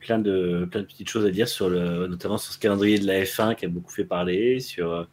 Plein 0.00 0.18
de, 0.18 0.66
plein 0.70 0.80
de 0.82 0.86
petites 0.86 1.08
choses 1.08 1.26
à 1.26 1.30
dire, 1.30 1.48
sur 1.48 1.68
le, 1.68 2.06
notamment 2.06 2.38
sur 2.38 2.52
ce 2.52 2.58
calendrier 2.58 2.98
de 2.98 3.06
la 3.06 3.22
F1 3.24 3.56
qui 3.56 3.64
a 3.64 3.68
beaucoup 3.68 3.90
fait 3.92 4.04
parler, 4.04 4.60
sur 4.60 4.92
euh, 4.92 5.04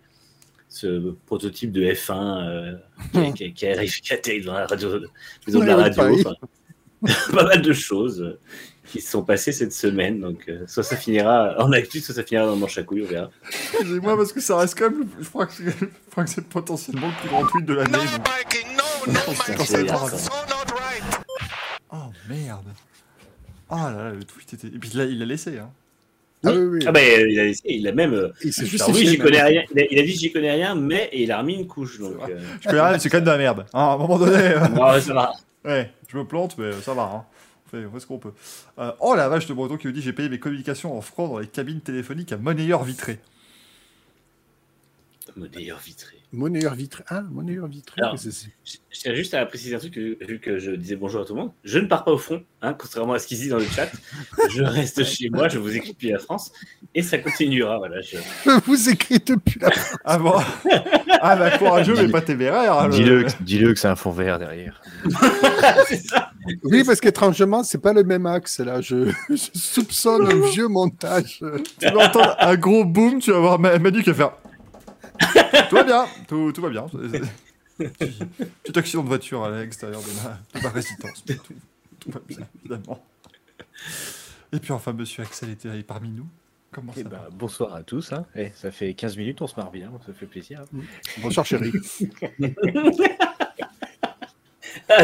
ce 0.69 1.11
prototype 1.25 1.71
de 1.71 1.81
F1 1.85 2.47
euh, 2.47 2.73
qui, 3.13 3.33
qui- 3.33 3.53
qui 3.53 3.67
arrive, 3.67 3.91
qui 4.01 4.13
atterrit 4.13 4.43
dans 4.43 4.53
la 4.53 4.67
radio, 4.67 4.99
maison 5.47 5.59
de 5.59 5.65
la 5.65 5.75
radio. 5.77 6.03
Enfin, 6.19 6.35
pas 7.33 7.43
mal 7.43 7.61
de 7.61 7.73
choses 7.73 8.21
euh, 8.21 8.39
qui 8.87 9.01
se 9.01 9.11
sont 9.11 9.23
passées 9.23 9.51
cette 9.51 9.73
semaine. 9.73 10.19
Donc, 10.21 10.45
euh, 10.49 10.65
soit 10.67 10.83
ça 10.83 10.95
finira 10.95 11.55
en 11.57 11.71
actu, 11.71 11.99
soit 11.99 12.13
ça 12.15 12.23
finira 12.23 12.45
dans 12.45 12.53
le 12.53 12.59
manche 12.59 12.77
à 12.77 12.83
couilles, 12.83 13.03
on 13.03 13.07
verra. 13.07 13.29
Excusez-moi 13.51 14.15
parce 14.15 14.31
que 14.33 14.39
ça 14.39 14.57
reste 14.57 14.77
quand 14.77 14.89
même. 14.91 15.07
Je 15.19 15.27
crois 15.29 15.47
que 15.47 15.53
c'est, 15.53 15.65
je 15.65 15.85
crois 16.11 16.23
que 16.23 16.29
c'est 16.29 16.47
potentiellement 16.47 17.07
le 17.07 17.13
plus 17.21 17.29
grand 17.29 17.45
tweet 17.47 17.65
de 17.65 17.73
l'année. 17.73 17.91
No 17.91 17.97
donc- 17.97 18.25
biking, 18.25 18.67
no, 18.77 19.11
no 19.13 19.19
Putain, 19.19 19.51
biking. 19.53 19.65
c'est 19.65 19.83
bien, 19.83 19.93
That's 19.93 20.11
ça. 20.11 20.17
so 20.19 20.31
not 20.47 20.79
right. 20.79 21.03
Oh. 23.69 23.75
Oh 23.75 23.89
là 23.89 23.91
là, 24.05 24.11
le 24.11 24.23
tweet 24.23 24.53
était. 24.53 24.67
Et 24.67 24.79
puis 24.79 24.91
là, 24.93 25.05
il 25.05 25.17
l'a 25.19 25.25
laissé. 25.25 25.57
Hein. 25.59 25.69
Ah 26.43 26.51
oui, 26.51 26.57
oui. 26.63 26.83
Ah 26.87 26.91
bah, 26.91 26.99
il 27.01 27.39
a, 27.39 27.51
il 27.65 27.87
a 27.87 27.91
même. 27.91 28.13
euh, 28.13 28.29
Il 28.43 28.53
s'est 28.53 28.65
juste 28.67 28.83
Alors 28.83 28.95
oui, 28.95 29.07
j'y 29.07 29.17
connais 29.17 29.41
rien. 29.41 29.63
Il 29.73 29.81
a, 29.81 29.85
il 29.89 29.99
a 29.99 30.03
dit 30.03 30.11
j'y 30.13 30.31
connais 30.31 30.51
rien, 30.51 30.75
mais 30.75 31.09
il 31.13 31.31
a 31.31 31.39
remis 31.39 31.55
une 31.55 31.65
couche. 31.67 31.99
Donc, 31.99 32.17
euh, 32.29 32.39
Je 32.61 32.67
connais 32.67 32.81
rien, 32.81 32.99
c'est 32.99 33.09
quand 33.09 33.17
même 33.17 33.25
de 33.25 33.31
la 33.31 33.37
merde. 33.37 33.65
Hein, 33.73 33.79
à 33.79 33.93
un 33.93 33.97
moment 33.97 34.19
donné. 34.19 34.37
euh, 34.37 34.67
non, 34.69 34.99
ça 35.01 35.13
va. 35.13 35.31
Ouais, 35.63 35.91
je 36.07 36.17
me 36.17 36.25
plante, 36.25 36.55
mais 36.59 36.71
ça 36.83 36.93
va. 36.93 37.03
Hein. 37.03 37.25
On, 37.65 37.69
fait, 37.71 37.85
on 37.87 37.91
fait 37.91 37.99
ce 37.99 38.05
qu'on 38.05 38.19
peut. 38.19 38.33
Euh, 38.77 38.91
oh 38.99 39.15
la 39.15 39.27
vache 39.27 39.47
de 39.47 39.53
Breton 39.55 39.77
qui 39.77 39.87
nous 39.87 39.93
dit 39.93 40.01
j'ai 40.03 40.13
payé 40.13 40.29
mes 40.29 40.37
communications 40.39 40.95
en 40.95 41.01
francs 41.01 41.31
dans 41.31 41.39
les 41.39 41.47
cabines 41.47 41.81
téléphoniques 41.81 42.31
à 42.31 42.37
monnayeur 42.37 42.83
vitré. 42.83 43.19
Monnayeur 45.35 45.79
vitré. 45.79 46.17
Monnayeur 46.35 46.75
vitré. 46.75 47.03
Ah, 47.07 47.21
monnayeur 47.21 47.67
vitré. 47.67 48.01
Je 48.91 48.99
tiens 48.99 49.13
juste 49.15 49.33
à 49.33 49.45
préciser 49.45 49.75
un 49.75 49.79
truc, 49.79 49.93
que- 49.93 50.17
vu 50.25 50.39
que 50.39 50.59
je 50.59 50.71
disais 50.71 50.95
bonjour 50.95 51.21
à 51.21 51.25
tout 51.25 51.33
le 51.33 51.41
monde. 51.41 51.51
Je 51.63 51.79
ne 51.79 51.85
pars 51.87 52.03
pas 52.03 52.11
au 52.11 52.17
front, 52.17 52.43
hein, 52.61 52.75
contrairement 52.77 53.13
à 53.13 53.19
ce 53.19 53.27
qu'il 53.27 53.37
dit 53.37 53.49
dans 53.49 53.57
le 53.57 53.65
chat. 53.65 53.89
Je 54.49 54.63
reste 54.63 55.03
chez 55.03 55.29
moi, 55.29 55.47
je 55.47 55.59
vous 55.59 55.75
écris 55.75 55.91
depuis 55.93 56.09
la 56.11 56.19
France, 56.19 56.51
et 56.93 57.01
ça 57.01 57.17
continuera. 57.17 57.77
Voilà, 57.77 58.01
je... 58.01 58.17
Vous 58.65 58.89
écrivez 58.89 59.21
depuis 59.25 59.59
la. 59.59 59.69
Ah 60.03 60.17
bon? 60.17 60.33
Ah 61.21 61.35
bah 61.35 61.57
courageux 61.57 61.95
mais 61.95 62.07
pas 62.09 62.21
téméraire. 62.21 62.87
le- 62.87 63.25
Dis-le 63.41 63.73
que- 63.73 63.79
c'est 63.79 63.87
un 63.87 63.95
fond 63.95 64.11
vert 64.11 64.37
derrière. 64.39 64.81
Ça. 66.09 66.31
Oui, 66.63 66.83
parce 66.83 66.99
qu'étrangement, 66.99 67.63
c'est 67.63 67.77
pas 67.81 67.93
le 67.93 68.03
même 68.03 68.25
axe 68.25 68.59
là. 68.59 68.81
Je, 68.81 69.09
je 69.29 69.35
soupçonne 69.53 70.27
un 70.27 70.49
vieux 70.51 70.67
montage. 70.67 71.39
Tu 71.79 71.85
vas 71.89 72.07
entendre 72.07 72.35
un 72.39 72.55
gros 72.55 72.83
boom, 72.85 73.19
tu 73.19 73.31
vas 73.31 73.39
voir 73.39 73.59
Ma- 73.59 73.79
Manu 73.79 74.03
qui 74.03 74.09
va 74.11 74.15
faire. 74.15 74.31
tout 75.69 75.75
va 75.75 75.83
bien, 75.83 76.05
tout, 76.27 76.51
tout 76.51 76.61
va 76.61 76.69
bien. 76.69 76.85
Petit, 77.77 78.77
accident 78.79 79.03
de 79.03 79.07
voiture 79.09 79.43
à 79.43 79.49
l'extérieur 79.51 80.01
de 80.01 80.07
ma, 80.23 80.39
de 80.59 80.63
ma 80.63 80.69
résidence. 80.69 81.23
Tout, 81.25 81.53
tout 81.99 82.11
va 82.11 82.19
bien, 82.27 82.47
évidemment. 82.59 83.03
Et 84.53 84.59
puis 84.59 84.71
enfin, 84.71 84.93
monsieur 84.93 85.23
Axel 85.23 85.49
était 85.49 85.67
là 85.67 85.75
parmi 85.85 86.09
nous. 86.09 86.27
Comment 86.71 86.93
ça 86.93 86.99
Eh 87.01 87.03
va? 87.03 87.09
ben, 87.09 87.21
bonsoir 87.31 87.73
à 87.75 87.83
tous. 87.83 88.11
Hein. 88.13 88.25
Eh, 88.35 88.51
ça 88.55 88.71
fait 88.71 88.93
15 88.93 89.17
minutes, 89.17 89.41
on 89.41 89.47
se 89.47 89.55
marre 89.55 89.71
bien, 89.71 89.91
ça 90.05 90.13
fait 90.13 90.25
plaisir. 90.25 90.63
Bonsoir, 91.21 91.45
chérie. 91.45 91.71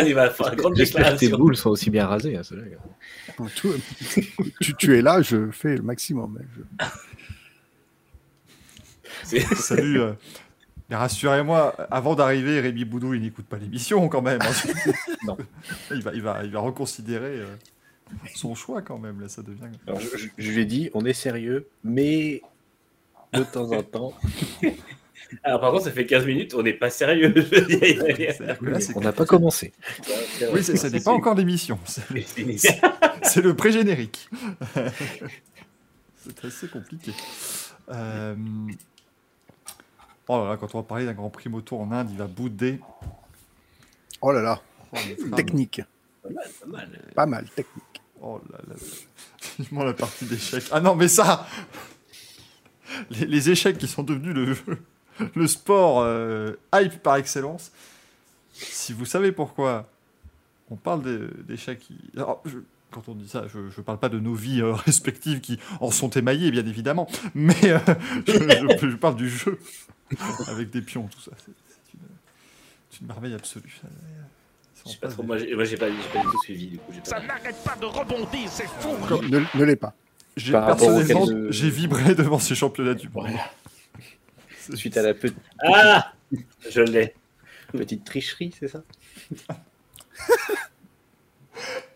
Il 0.06 0.14
va 0.14 0.30
faire 0.30 0.56
grande 0.56 0.76
J'espère 0.76 1.14
que 1.14 1.20
tes 1.20 1.30
boules 1.30 1.56
sont 1.56 1.70
aussi 1.72 1.90
bien 1.90 2.06
rasées. 2.06 2.36
Hein, 2.38 2.42
tu, 4.60 4.76
tu 4.76 4.98
es 4.98 5.02
là, 5.02 5.22
je 5.22 5.50
fais 5.52 5.78
le 5.78 5.82
maximum. 5.82 6.38
hein, 6.40 6.46
je- 6.56 6.62
Salut. 9.56 10.00
euh, 10.02 10.14
mais 10.90 10.96
rassurez-moi, 10.98 11.76
avant 11.90 12.16
d'arriver, 12.16 12.60
Rémi 12.60 12.84
Boudou, 12.86 13.14
il 13.14 13.22
n'écoute 13.22 13.46
pas 13.46 13.58
l'émission 13.58 14.08
quand 14.10 14.22
même. 14.22 14.40
hein. 14.42 14.92
Non. 15.26 15.38
Il 15.92 16.02
va, 16.02 16.12
il 16.14 16.22
va, 16.22 16.44
il 16.44 16.52
va 16.52 16.60
reconsidérer 16.60 17.38
euh, 17.40 17.46
son 18.36 18.56
choix 18.56 18.82
quand 18.82 18.98
même. 18.98 19.22
Là, 19.22 19.30
ça 19.30 19.42
devient. 19.42 19.70
Alors, 19.88 20.00
je, 20.02 20.28
je- 20.38 20.52
lui 20.52 20.62
ai 20.62 20.66
dit, 20.66 20.90
on 20.94 21.06
est 21.06 21.14
sérieux, 21.14 21.68
mais 21.84 22.42
de 23.34 23.44
temps 23.44 23.72
en 23.72 23.84
temps, 23.84 24.14
Alors, 25.44 25.62
par 25.62 25.72
contre, 25.72 25.86
ça 25.86 25.92
fait 25.92 26.06
15 26.06 26.26
minutes, 26.26 26.54
on 26.56 26.62
n'est 26.64 26.74
pas 26.74 26.90
sérieux. 26.90 27.34
Là, 27.34 28.80
on 28.96 29.00
n'a 29.00 29.14
pas 29.14 29.26
commencé. 29.26 29.72
Oui, 30.52 30.62
ça 30.62 30.90
n'est 30.90 31.00
pas 31.00 31.12
encore 31.14 31.36
l'émission. 31.36 31.80
C'est 31.86 33.42
le 33.42 33.56
pré-générique. 33.56 34.30
c'est 36.18 36.46
assez 36.46 36.68
compliqué. 36.68 37.14
Euh, 37.90 38.36
Oh 40.34 40.44
là 40.46 40.50
là, 40.52 40.58
quand 40.58 40.74
on 40.76 40.78
va 40.80 40.84
parler 40.84 41.06
d'un 41.06 41.14
Grand 41.14 41.30
Prix 41.30 41.50
moto 41.50 41.78
en 41.78 41.92
Inde, 41.92 42.08
il 42.10 42.18
va 42.18 42.28
bouder. 42.28 42.80
Oh 44.22 44.32
là 44.32 44.42
là, 44.42 44.62
Oh, 44.94 44.98
technique. 45.36 45.82
Pas 46.24 46.30
mal, 46.30 46.50
pas 46.62 46.68
mal. 46.68 46.90
Pas 47.16 47.26
mal, 47.26 47.50
technique. 47.50 48.02
Oh 48.22 48.40
là 48.50 48.60
là. 48.68 48.76
Vivement 49.60 49.84
la 49.84 49.94
partie 49.94 50.26
d'échecs. 50.26 50.66
Ah 50.72 50.80
non, 50.80 50.96
mais 50.96 51.08
ça 51.10 51.46
les, 53.10 53.26
les 53.26 53.50
échecs 53.50 53.78
qui 53.78 53.88
sont 53.88 54.04
devenus 54.04 54.34
le, 54.34 54.56
le 55.36 55.48
sport 55.48 56.00
euh, 56.02 56.54
hype 56.74 57.02
par 57.04 57.18
excellence. 57.18 57.72
Si 58.54 58.94
vous 58.94 59.06
savez 59.06 59.32
pourquoi 59.34 59.90
on 60.70 60.76
parle 60.78 61.02
d'échecs 61.46 61.80
qui... 61.80 61.98
Alors, 62.16 62.42
je- 62.46 62.60
quand 62.92 63.08
on 63.08 63.16
dit 63.16 63.28
ça, 63.30 63.46
je 63.48 63.60
ne 63.60 63.84
parle 63.84 64.00
pas 64.00 64.10
de 64.10 64.20
nos 64.20 64.34
vies 64.34 64.62
euh, 64.62 64.74
respectives 64.74 65.40
qui 65.42 65.58
en 65.80 65.92
sont 65.92 66.10
émaillées, 66.10 66.52
bien 66.52 66.66
évidemment, 66.66 67.08
mais 67.34 67.56
euh, 67.66 67.80
je, 68.28 68.34
je- 68.34 68.90
je 68.90 68.96
parle 68.98 69.16
du 69.16 69.30
jeu 69.30 69.58
avec 70.48 70.70
des 70.70 70.82
pions, 70.82 71.08
tout 71.08 71.20
ça. 71.22 71.32
C'est 71.38 71.52
une, 71.94 73.02
une 73.02 73.08
merveille 73.08 73.34
absolue. 73.34 73.74
pas 75.02 75.08
pas 75.08 75.14
trop, 75.14 75.24
des- 75.24 75.56
moi, 75.56 75.64
j'ai 75.66 75.78
pas, 75.78 75.86
pas 75.88 75.92
du 75.92 75.98
tout 76.32 76.42
suivi. 76.44 76.68
Du 76.68 76.78
coup, 76.80 76.94
Ça 77.04 77.20
n'arrête 77.20 77.64
pas 77.64 77.76
de 77.76 77.86
rebondir, 77.86 78.50
c'est 78.50 78.68
fou. 78.68 78.90
Ne, 79.30 79.40
ne 79.60 79.64
l'est 79.64 79.76
pas. 79.76 79.94
J'ai 80.38 80.54
personnellement, 80.54 81.26
de- 81.26 81.52
j'ai 81.52 81.70
vibré 81.70 82.16
devant 82.16 82.40
ces 82.40 82.56
championnats 82.56 82.94
du 82.94 83.08
monde. 83.10 83.28
Voilà. 83.28 83.52
Suite 84.76 84.96
à 84.98 85.02
la 85.02 85.14
pe- 85.14 85.34
Ah 85.64 86.14
Je 86.70 86.82
l'ai. 86.82 87.14
petite 87.74 88.06
tricherie, 88.06 88.54
c'est 88.58 88.68
ça? 88.70 88.84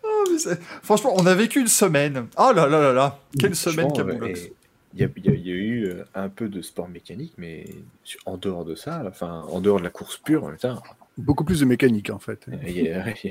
Oh, 0.04 0.24
mais 0.30 0.54
Franchement, 0.82 1.14
on 1.16 1.26
a 1.26 1.34
vécu 1.34 1.60
une 1.60 1.66
semaine. 1.68 2.28
Oh 2.36 2.52
là 2.54 2.66
là 2.66 2.80
là 2.80 2.92
là, 2.92 3.20
quelle 3.38 3.56
semaine 3.56 3.92
Camoulox. 3.92 4.40
Euh, 5.02 5.08
Il 5.16 5.24
y, 5.24 5.28
a- 5.28 5.34
il 5.34 5.46
y 5.46 5.50
eu 5.50 5.84
euh, 5.86 6.04
un 6.14 6.28
peu 6.28 6.48
de 6.48 6.62
sport 6.62 6.88
mécanique, 6.88 7.34
mais 7.38 7.66
en 8.24 8.36
dehors 8.36 8.64
de 8.64 8.74
ça, 8.74 9.02
enfin, 9.06 9.42
en 9.50 9.60
dehors 9.60 9.78
de 9.78 9.84
la 9.84 9.90
course 9.90 10.18
pure, 10.18 10.50
putain, 10.52 10.80
Beaucoup 11.18 11.44
plus 11.44 11.60
de 11.60 11.64
mécanique 11.64 12.10
en 12.10 12.18
fait. 12.18 12.46
il 12.66 12.70
y, 12.82 12.90
a- 12.90 13.06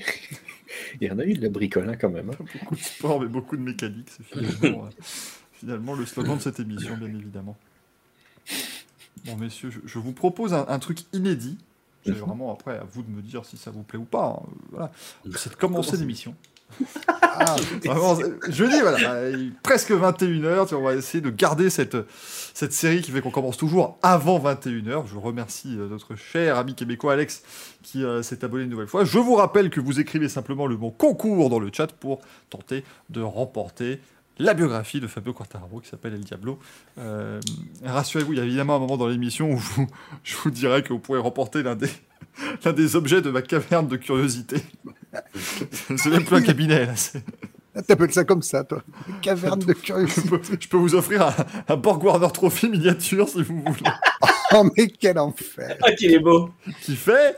il 1.01 1.07
y 1.07 1.11
en 1.11 1.19
a 1.19 1.23
eu 1.25 1.33
de 1.33 1.41
la 1.41 1.49
bricole 1.49 1.87
hein, 1.89 1.95
quand 1.99 2.09
même. 2.09 2.31
hein. 2.31 2.45
Beaucoup 2.53 2.75
de 2.75 2.81
sport, 2.81 3.21
mais 3.21 3.27
beaucoup 3.27 3.55
de 3.57 3.61
mécanique. 3.61 4.07
C'est 4.09 4.23
finalement, 4.25 4.85
euh, 4.85 4.89
finalement 5.53 5.93
le 5.93 6.05
slogan 6.05 6.37
de 6.37 6.41
cette 6.41 6.59
émission, 6.59 6.97
bien 6.97 7.07
évidemment. 7.09 7.55
Bon, 9.25 9.35
messieurs, 9.37 9.69
je, 9.71 9.79
je 9.85 9.99
vous 9.99 10.11
propose 10.13 10.53
un, 10.53 10.65
un 10.67 10.79
truc 10.79 10.99
inédit. 11.13 11.57
C'est 12.03 12.11
Mhm. 12.11 12.17
vraiment 12.19 12.53
après 12.53 12.77
à 12.77 12.83
vous 12.83 13.01
de 13.01 13.09
me 13.09 13.21
dire 13.21 13.45
si 13.45 13.57
ça 13.57 13.71
vous 13.71 13.81
plaît 13.81 13.97
ou 13.97 14.03
pas. 14.05 14.39
hein. 14.43 14.49
Voilà. 14.71 14.91
C'est 15.35 15.49
de 15.51 15.55
commencer 15.55 15.97
l'émission. 15.97 16.35
Ah, 17.17 17.55
Vraiment, 17.83 18.15
c'est- 18.15 18.51
je 18.51 18.63
dis, 18.65 18.79
voilà, 18.79 19.29
il 19.29 19.47
est 19.47 19.51
presque 19.61 19.91
21h, 19.91 20.73
on 20.73 20.81
va 20.81 20.95
essayer 20.95 21.21
de 21.21 21.29
garder 21.29 21.69
cette, 21.69 21.97
cette 22.53 22.71
série 22.73 23.01
qui 23.01 23.11
fait 23.11 23.21
qu'on 23.21 23.31
commence 23.31 23.57
toujours 23.57 23.97
avant 24.01 24.39
21h. 24.39 25.05
Je 25.07 25.17
remercie 25.17 25.75
euh, 25.77 25.87
notre 25.89 26.15
cher 26.15 26.57
ami 26.57 26.75
québécois 26.75 27.13
Alex 27.13 27.43
qui 27.83 28.03
euh, 28.03 28.21
s'est 28.23 28.43
abonné 28.45 28.63
une 28.63 28.69
nouvelle 28.69 28.87
fois. 28.87 29.03
Je 29.05 29.19
vous 29.19 29.35
rappelle 29.35 29.69
que 29.69 29.79
vous 29.81 29.99
écrivez 29.99 30.29
simplement 30.29 30.65
le 30.65 30.77
mot 30.77 30.91
concours 30.91 31.49
dans 31.49 31.59
le 31.59 31.69
chat 31.73 31.87
pour 31.91 32.21
tenter 32.49 32.83
de 33.09 33.21
remporter 33.21 33.99
la 34.37 34.53
biographie 34.53 34.99
de 34.99 35.07
Fabio 35.07 35.31
Quartararo 35.33 35.79
qui 35.79 35.89
s'appelle 35.89 36.13
El 36.13 36.21
Diablo. 36.21 36.59
Euh, 36.99 37.39
Rassurez-vous, 37.85 38.33
il 38.33 38.39
y 38.39 38.41
a 38.41 38.45
évidemment 38.45 38.75
un 38.75 38.79
moment 38.79 38.97
dans 38.97 39.07
l'émission 39.07 39.51
où 39.53 39.61
je 40.23 40.35
vous 40.37 40.51
dirai 40.51 40.83
que 40.83 40.89
vous 40.89 40.99
pourrez 40.99 41.19
remporter 41.19 41.63
l'un 41.63 41.75
des, 41.75 41.89
des 42.75 42.95
objets 42.95 43.21
de 43.21 43.29
ma 43.29 43.41
caverne 43.41 43.87
de 43.87 43.95
curiosité. 43.97 44.57
C'est 45.97 46.05
même 46.07 46.23
plus 46.25 46.35
un 46.37 46.41
cabinet, 46.41 46.85
là. 46.85 46.95
c'est- 46.95 47.23
T'appelles 47.87 48.13
ça 48.13 48.23
comme 48.23 48.41
ça, 48.41 48.63
toi 48.63 48.81
Caverne 49.21 49.59
de 49.59 49.73
je 49.73 49.79
curiosité. 49.81 50.29
peux, 50.29 50.39
je 50.59 50.67
peux 50.69 50.77
vous 50.77 50.95
offrir 50.95 51.23
un, 51.23 51.35
un 51.67 51.75
Borg 51.75 52.01
Warner 52.01 52.29
Trophy 52.33 52.69
miniature 52.69 53.27
si 53.27 53.43
vous 53.43 53.61
voulez. 53.61 53.91
Oh, 54.53 54.63
mais 54.77 54.87
quel 54.87 55.19
enfer 55.19 55.75
Ah, 55.83 55.91
qu'il 55.91 56.13
est 56.13 56.19
beau 56.19 56.51
Qui 56.83 56.95
fait 56.95 57.37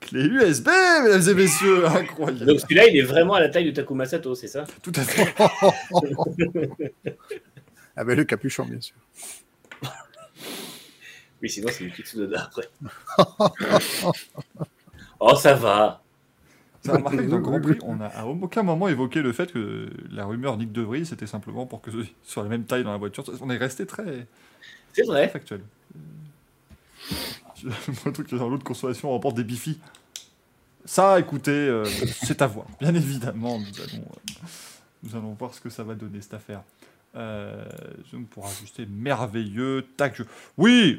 clé 0.00 0.20
USB, 0.24 0.68
mesdames 1.04 1.28
et 1.30 1.34
messieurs. 1.34 1.86
Incroyable. 1.86 2.44
Donc 2.44 2.60
celui-là, 2.60 2.88
il 2.88 2.98
est 2.98 3.02
vraiment 3.02 3.32
à 3.34 3.40
la 3.40 3.48
taille 3.48 3.64
de 3.64 3.70
Takuma 3.70 4.04
Sato, 4.04 4.34
c'est 4.34 4.48
ça? 4.48 4.64
Tout 4.82 4.92
à 4.96 5.00
fait. 5.02 5.34
Ah 7.96 8.04
ben 8.04 8.16
le 8.16 8.24
capuchon, 8.24 8.64
bien 8.66 8.80
sûr. 8.80 8.96
Oui, 11.40 11.48
sinon 11.48 11.68
c'est 11.72 11.84
une 11.84 11.90
petite 11.90 12.06
Tsunoda 12.08 12.42
après. 12.50 12.68
oh, 15.20 15.34
ça 15.36 15.54
va 15.54 16.03
Ça 16.84 16.92
a 16.92 16.96
remarqué 16.96 17.16
que 17.18 17.22
dans 17.22 17.36
le 17.36 17.42
Grand 17.42 17.60
Prix, 17.60 17.78
on 17.82 18.00
a 18.00 18.06
à 18.06 18.26
aucun 18.26 18.62
moment 18.62 18.88
évoqué 18.88 19.22
le 19.22 19.32
fait 19.32 19.50
que 19.52 19.88
la 20.10 20.26
rumeur 20.26 20.56
Nick 20.58 20.70
De 20.72 20.82
Vries, 20.82 21.06
c'était 21.06 21.26
simplement 21.26 21.64
pour 21.66 21.80
que 21.80 21.90
ce 21.90 21.96
soit 22.22 22.42
la 22.42 22.48
même 22.48 22.64
taille 22.64 22.84
dans 22.84 22.92
la 22.92 22.98
voiture. 22.98 23.24
On 23.40 23.48
est 23.50 23.56
resté 23.56 23.86
très, 23.86 24.26
C'est 24.92 25.02
très 25.02 25.10
vrai. 25.10 25.28
factuel. 25.28 25.60
Le 27.64 28.12
truc 28.12 28.28
que 28.28 28.36
dans 28.36 28.48
l'autre 28.48 28.64
consommation, 28.64 29.08
on 29.08 29.12
remporte 29.12 29.36
des 29.36 29.44
bifis. 29.44 29.78
Ça, 30.84 31.18
écoutez, 31.18 31.50
euh, 31.50 31.86
c'est 31.86 32.42
à 32.42 32.46
voir. 32.46 32.66
Bien 32.78 32.94
évidemment, 32.94 33.58
nous 33.58 33.80
allons, 33.80 34.04
euh, 34.04 34.46
nous 35.02 35.16
allons 35.16 35.32
voir 35.32 35.54
ce 35.54 35.60
que 35.62 35.70
ça 35.70 35.82
va 35.82 35.94
donner 35.94 36.20
cette 36.20 36.34
affaire. 36.34 36.62
Euh, 37.16 37.64
Zoom 38.10 38.26
pour 38.26 38.44
ajuster 38.46 38.86
merveilleux. 38.86 39.84
Tac, 39.96 40.16
je- 40.16 40.24
Oui, 40.58 40.98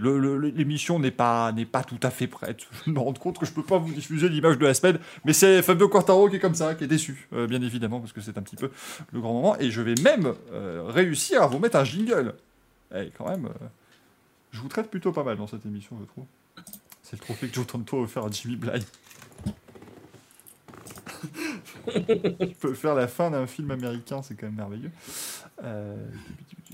l'émission 0.56 0.98
n'est 0.98 1.12
pas, 1.12 1.54
pas 1.72 1.84
tout 1.84 2.00
à 2.04 2.10
fait 2.10 2.28
prête. 2.28 2.62
Je 2.86 2.92
me 2.92 3.00
rends 3.00 3.12
compte 3.14 3.38
que 3.38 3.46
je 3.46 3.52
peux 3.52 3.64
pas 3.64 3.78
vous 3.78 3.92
diffuser 3.94 4.30
l'image 4.30 4.58
de 4.58 4.66
la 4.66 4.74
semaine, 4.74 4.98
mais 5.26 5.34
c'est 5.34 5.62
Fabio 5.62 5.90
Quartaro 5.90 6.30
qui 6.30 6.38
est 6.38 6.40
comme 6.40 6.56
ça, 6.56 6.74
qui 6.76 6.86
est 6.86 6.88
déçu, 6.88 7.28
euh, 7.34 7.48
bien 7.48 7.62
évidemment, 7.62 8.00
parce 8.00 8.14
que 8.14 8.22
c'est 8.22 8.38
un 8.38 8.42
petit 8.42 8.56
peu 8.56 8.72
le 9.12 9.20
grand 9.20 9.34
moment. 9.34 9.58
Et 9.60 9.72
je 9.72 9.82
vais 9.82 9.96
même 10.04 10.34
euh, 10.54 10.84
réussir 10.88 11.42
à 11.44 11.48
vous 11.48 11.60
mettre 11.60 11.76
un 11.76 11.84
jingle. 11.84 12.34
Eh, 12.96 13.12
quand 13.18 13.28
même, 13.30 13.48
euh, 13.48 13.66
je 14.52 14.62
vous 14.62 14.70
traite 14.70 14.90
plutôt 14.90 15.12
pas 15.12 15.24
mal 15.24 15.36
dans 15.36 15.48
cette 15.48 15.66
émission, 15.66 15.98
je 16.00 16.06
trouve. 16.06 16.26
C'est 17.04 17.18
le 17.20 17.26
trophée 17.26 17.50
que 17.50 17.56
Joe 17.56 17.68
Tonto 17.68 17.98
a 17.98 18.02
offert 18.04 18.24
à 18.26 18.32
Jimmy 18.32 18.56
Bly. 18.56 18.82
je 21.88 22.54
peux 22.60 22.74
faire 22.74 22.96
la 22.96 23.08
fin 23.08 23.32
d'un 23.32 23.48
film 23.48 23.72
américain, 23.72 24.22
c'est 24.22 24.36
quand 24.36 24.48
même 24.48 24.56
merveilleux. 24.56 24.92
Euh, 25.64 25.96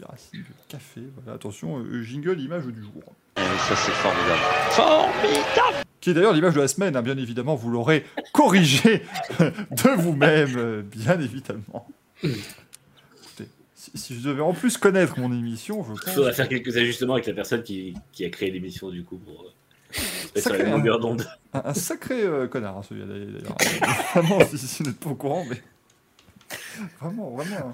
Racing, 0.03 0.41
café, 0.67 1.01
voilà, 1.17 1.36
attention, 1.36 1.77
euh, 1.79 2.01
jingle, 2.01 2.39
image 2.39 2.65
du 2.65 2.81
jour. 2.81 3.03
Ça, 3.38 3.75
c'est 3.75 3.91
formidable. 3.91 4.39
Formidable 4.71 5.86
Qui 6.00 6.10
est 6.10 6.13
d'ailleurs 6.13 6.33
l'image 6.33 6.55
de 6.55 6.62
la 6.62 6.67
semaine, 6.67 6.95
hein, 6.95 7.01
bien 7.03 7.17
évidemment, 7.17 7.55
vous 7.55 7.69
l'aurez 7.69 8.05
corrigé 8.33 9.03
de 9.39 10.01
vous-même, 10.01 10.57
euh, 10.57 10.81
bien 10.81 11.19
évidemment. 11.19 11.88
Écoutez, 12.24 13.48
si, 13.75 13.91
si 13.95 14.19
je 14.19 14.27
devais 14.27 14.41
en 14.41 14.53
plus 14.53 14.77
connaître 14.77 15.19
mon 15.19 15.31
émission, 15.31 15.83
je 15.83 15.91
Il 15.93 16.00
pense. 16.00 16.13
faudra 16.15 16.31
faire 16.33 16.50
quelques 16.50 16.75
ajustements 16.77 17.13
avec 17.13 17.27
la 17.27 17.33
personne 17.33 17.62
qui, 17.62 17.93
qui 18.12 18.25
a 18.25 18.29
créé 18.29 18.50
l'émission, 18.50 18.89
du 18.89 19.03
coup, 19.03 19.17
pour 19.17 19.53
Sacré, 20.36 20.63
hein. 20.63 20.71
longueur 20.71 21.00
d'onde. 21.00 21.27
Un, 21.53 21.62
un 21.65 21.74
sacré 21.74 22.24
euh, 22.24 22.48
connard, 22.48 22.77
hein, 22.77 22.81
celui-là, 22.88 23.07
d'ailleurs. 23.07 23.55
vraiment, 24.13 24.39
si, 24.50 24.57
si 24.57 24.83
vous 24.83 24.89
n'êtes 24.89 25.00
pas 25.00 25.10
au 25.10 25.15
courant, 25.15 25.45
mais. 25.50 25.62
Vraiment, 27.01 27.31
vraiment. 27.31 27.69
hein. 27.69 27.74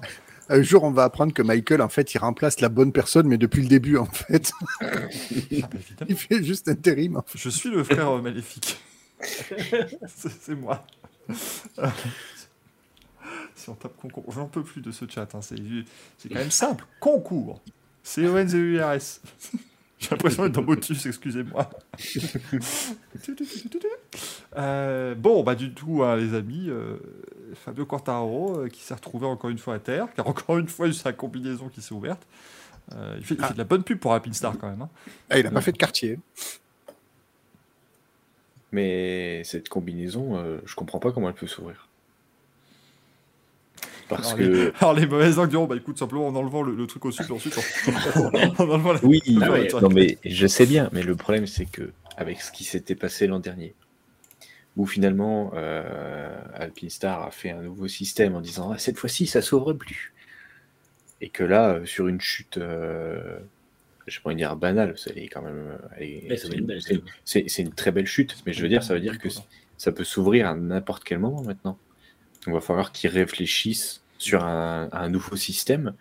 Un 0.50 0.62
jour, 0.62 0.82
on 0.84 0.90
va 0.92 1.04
apprendre 1.04 1.32
que 1.34 1.42
Michael, 1.42 1.82
en 1.82 1.88
fait, 1.88 2.14
il 2.14 2.18
remplace 2.18 2.60
la 2.60 2.68
bonne 2.68 2.92
personne, 2.92 3.26
mais 3.26 3.36
depuis 3.38 3.60
le 3.62 3.68
début, 3.68 3.96
en 3.96 4.06
fait. 4.06 4.50
Ah, 4.80 4.86
bah. 4.92 5.78
Il 6.08 6.16
fait 6.16 6.42
juste 6.42 6.68
intérim. 6.68 7.16
en 7.16 7.22
fait. 7.22 7.38
Je 7.38 7.48
suis 7.50 7.70
le 7.70 7.82
frère 7.84 8.08
euh, 8.10 8.22
maléfique. 8.22 8.80
c'est 9.20 10.54
moi. 10.54 10.86
si 13.54 13.68
on 13.68 13.74
tape 13.74 13.96
concours, 13.96 14.24
j'en 14.32 14.46
peux 14.46 14.62
plus 14.62 14.80
de 14.80 14.90
ce 14.90 15.04
chat. 15.08 15.28
hein, 15.34 15.40
C'est 15.42 15.56
c'est 16.16 16.28
quand 16.28 16.36
même 16.36 16.50
simple. 16.50 16.84
Concours. 17.00 17.60
C-O-N-Z-U-R-S. 18.02 19.20
J'ai 20.00 20.10
l'impression 20.10 20.44
d'être 20.44 20.54
dans 20.54 20.62
Motus, 20.62 21.06
excusez-moi. 21.06 21.68
Euh, 24.56 25.14
bon, 25.14 25.42
bah 25.42 25.54
du 25.54 25.72
tout, 25.74 26.02
hein, 26.04 26.16
les 26.16 26.34
amis, 26.34 26.66
euh, 26.68 26.96
Fabio 27.54 27.84
Quartaro 27.84 28.60
euh, 28.60 28.68
qui 28.68 28.80
s'est 28.82 28.94
retrouvé 28.94 29.26
encore 29.26 29.50
une 29.50 29.58
fois 29.58 29.74
à 29.74 29.78
terre, 29.78 30.06
a 30.16 30.26
encore 30.26 30.58
une 30.58 30.68
fois 30.68 30.88
eu 30.88 30.92
sa 30.92 31.12
combinaison 31.12 31.68
qui 31.68 31.82
s'est 31.82 31.94
ouverte. 31.94 32.22
Euh, 32.94 33.16
il, 33.18 33.24
fait, 33.24 33.34
il 33.34 33.44
fait 33.44 33.52
de 33.52 33.58
la 33.58 33.64
bonne 33.64 33.82
pub 33.82 33.98
pour 33.98 34.14
Alpinstar 34.14 34.56
quand 34.58 34.68
même. 34.68 34.82
hein. 34.82 34.88
Ah, 35.30 35.38
il 35.38 35.44
n'a 35.44 35.50
pas 35.50 35.60
fait 35.60 35.72
de 35.72 35.76
quartier. 35.78 36.18
Mais 38.72 39.42
cette 39.44 39.68
combinaison, 39.68 40.36
euh, 40.36 40.58
je 40.64 40.74
comprends 40.74 40.98
pas 40.98 41.12
comment 41.12 41.28
elle 41.28 41.34
peut 41.34 41.46
s'ouvrir. 41.46 41.87
Parce 44.08 44.28
Alors, 44.34 44.38
que. 44.38 44.42
les, 44.44 44.72
alors, 44.80 44.94
les 44.94 45.06
mauvaises 45.06 45.36
langues 45.36 45.50
diront, 45.50 45.66
bah 45.66 45.76
écoute, 45.76 45.98
simplement 45.98 46.26
en 46.28 46.34
enlevant 46.34 46.62
le, 46.62 46.74
le 46.74 46.86
truc 46.86 47.04
au 47.04 47.10
dessus 47.10 47.30
ensuite 47.30 47.56
en, 47.58 47.62
en 48.62 48.64
enlevant 48.72 48.92
la- 48.94 49.04
Oui, 49.04 49.20
Ah 49.42 49.80
non 49.82 49.88
mais 49.90 50.18
je 50.24 50.46
sais 50.46 50.66
bien, 50.66 50.88
mais 50.92 51.02
le 51.02 51.14
problème 51.14 51.46
c'est 51.46 51.66
que 51.66 51.92
avec 52.16 52.40
ce 52.40 52.50
qui 52.50 52.64
s'était 52.64 52.94
passé 52.94 53.26
l'an 53.26 53.38
dernier, 53.38 53.74
où 54.76 54.86
finalement 54.86 55.52
euh, 55.54 56.40
Alpinstar 56.54 57.22
a 57.22 57.30
fait 57.30 57.50
un 57.50 57.60
nouveau 57.62 57.86
système 57.88 58.34
en 58.34 58.40
disant 58.40 58.70
Ah, 58.72 58.78
cette 58.78 58.96
fois-ci 58.98 59.26
ça 59.26 59.42
s'ouvre 59.42 59.72
plus, 59.74 60.12
et 61.20 61.28
que 61.28 61.44
là 61.44 61.74
euh, 61.74 61.84
sur 61.86 62.08
une 62.08 62.20
chute, 62.20 62.56
euh, 62.58 63.38
je 64.06 64.20
pourrais 64.20 64.34
dire 64.36 64.56
banale, 64.56 64.96
ça 64.96 65.10
elle 65.14 65.22
est 65.22 65.28
quand 65.28 65.42
même, 65.42 65.78
euh, 66.00 66.36
c'est 66.36 66.48
c'est- 66.80 67.02
c'est- 67.24 67.44
c'est 67.48 67.62
une 67.62 67.74
très 67.74 67.92
belle 67.92 68.06
chute, 68.06 68.36
mais 68.46 68.52
je 68.54 68.62
veux 68.62 68.68
dire 68.68 68.82
ça 68.82 68.94
veut 68.94 69.00
dire 69.00 69.18
que 69.18 69.28
ça 69.76 69.92
peut 69.92 70.04
s'ouvrir 70.04 70.48
à 70.48 70.54
n'importe 70.56 71.04
quel 71.04 71.18
moment 71.18 71.42
maintenant. 71.42 71.78
Donc, 72.48 72.54
il 72.54 72.60
va 72.60 72.60
falloir 72.60 72.92
qu'ils 72.92 73.10
réfléchissent 73.10 74.00
sur 74.16 74.42
un, 74.42 74.88
un 74.90 75.08
nouveau 75.10 75.36
système 75.36 75.92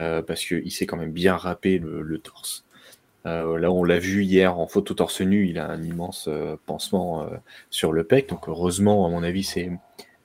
euh, 0.00 0.22
parce 0.22 0.42
qu'il 0.42 0.72
s'est 0.72 0.86
quand 0.86 0.96
même 0.96 1.12
bien 1.12 1.36
râpé 1.36 1.78
le, 1.78 2.00
le 2.00 2.18
torse. 2.18 2.64
Euh, 3.26 3.58
là, 3.58 3.70
on 3.70 3.84
l'a 3.84 3.98
vu 3.98 4.24
hier 4.24 4.58
en 4.58 4.66
photo 4.66 4.94
torse 4.94 5.20
nu, 5.20 5.46
il 5.48 5.58
a 5.58 5.68
un 5.68 5.82
immense 5.82 6.28
euh, 6.28 6.56
pansement 6.64 7.24
euh, 7.24 7.36
sur 7.68 7.92
le 7.92 8.04
pec. 8.04 8.30
Donc, 8.30 8.48
heureusement, 8.48 9.06
à 9.06 9.10
mon 9.10 9.22
avis, 9.22 9.44
c'est 9.44 9.70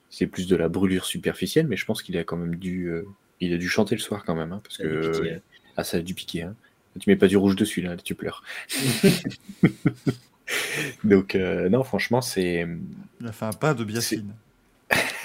c'est 0.08 0.26
plus 0.26 0.48
de 0.48 0.56
la 0.56 0.70
brûlure 0.70 1.04
superficielle, 1.04 1.66
mais 1.68 1.76
je 1.76 1.84
pense 1.84 2.02
qu'il 2.02 2.16
a 2.16 2.24
quand 2.24 2.38
même 2.38 2.56
dû, 2.56 2.86
euh, 2.86 3.06
il 3.40 3.52
a 3.52 3.58
dû 3.58 3.68
chanter 3.68 3.94
le 3.94 4.00
soir 4.00 4.24
quand 4.24 4.34
même, 4.34 4.52
hein, 4.52 4.62
parce 4.64 4.78
Ça 4.78 4.84
a 4.84 4.86
dû 4.86 5.00
que 5.00 5.34
hein. 5.34 5.40
ah, 5.76 5.84
ça 5.84 5.98
a 5.98 6.00
dû 6.00 6.14
piquer. 6.14 6.44
Hein. 6.44 6.54
Tu 6.98 7.10
mets 7.10 7.16
pas 7.16 7.28
du 7.28 7.36
rouge 7.36 7.56
dessus 7.56 7.82
là, 7.82 7.94
tu 7.98 8.14
pleures. 8.14 8.42
Donc, 11.04 11.34
euh, 11.34 11.68
non, 11.68 11.84
franchement, 11.84 12.22
c'est 12.22 12.66
Il 13.20 13.26
a 13.26 13.32
fait 13.32 13.44
un 13.44 13.52
pas 13.52 13.74
de 13.74 13.84
biacine. 13.84 14.32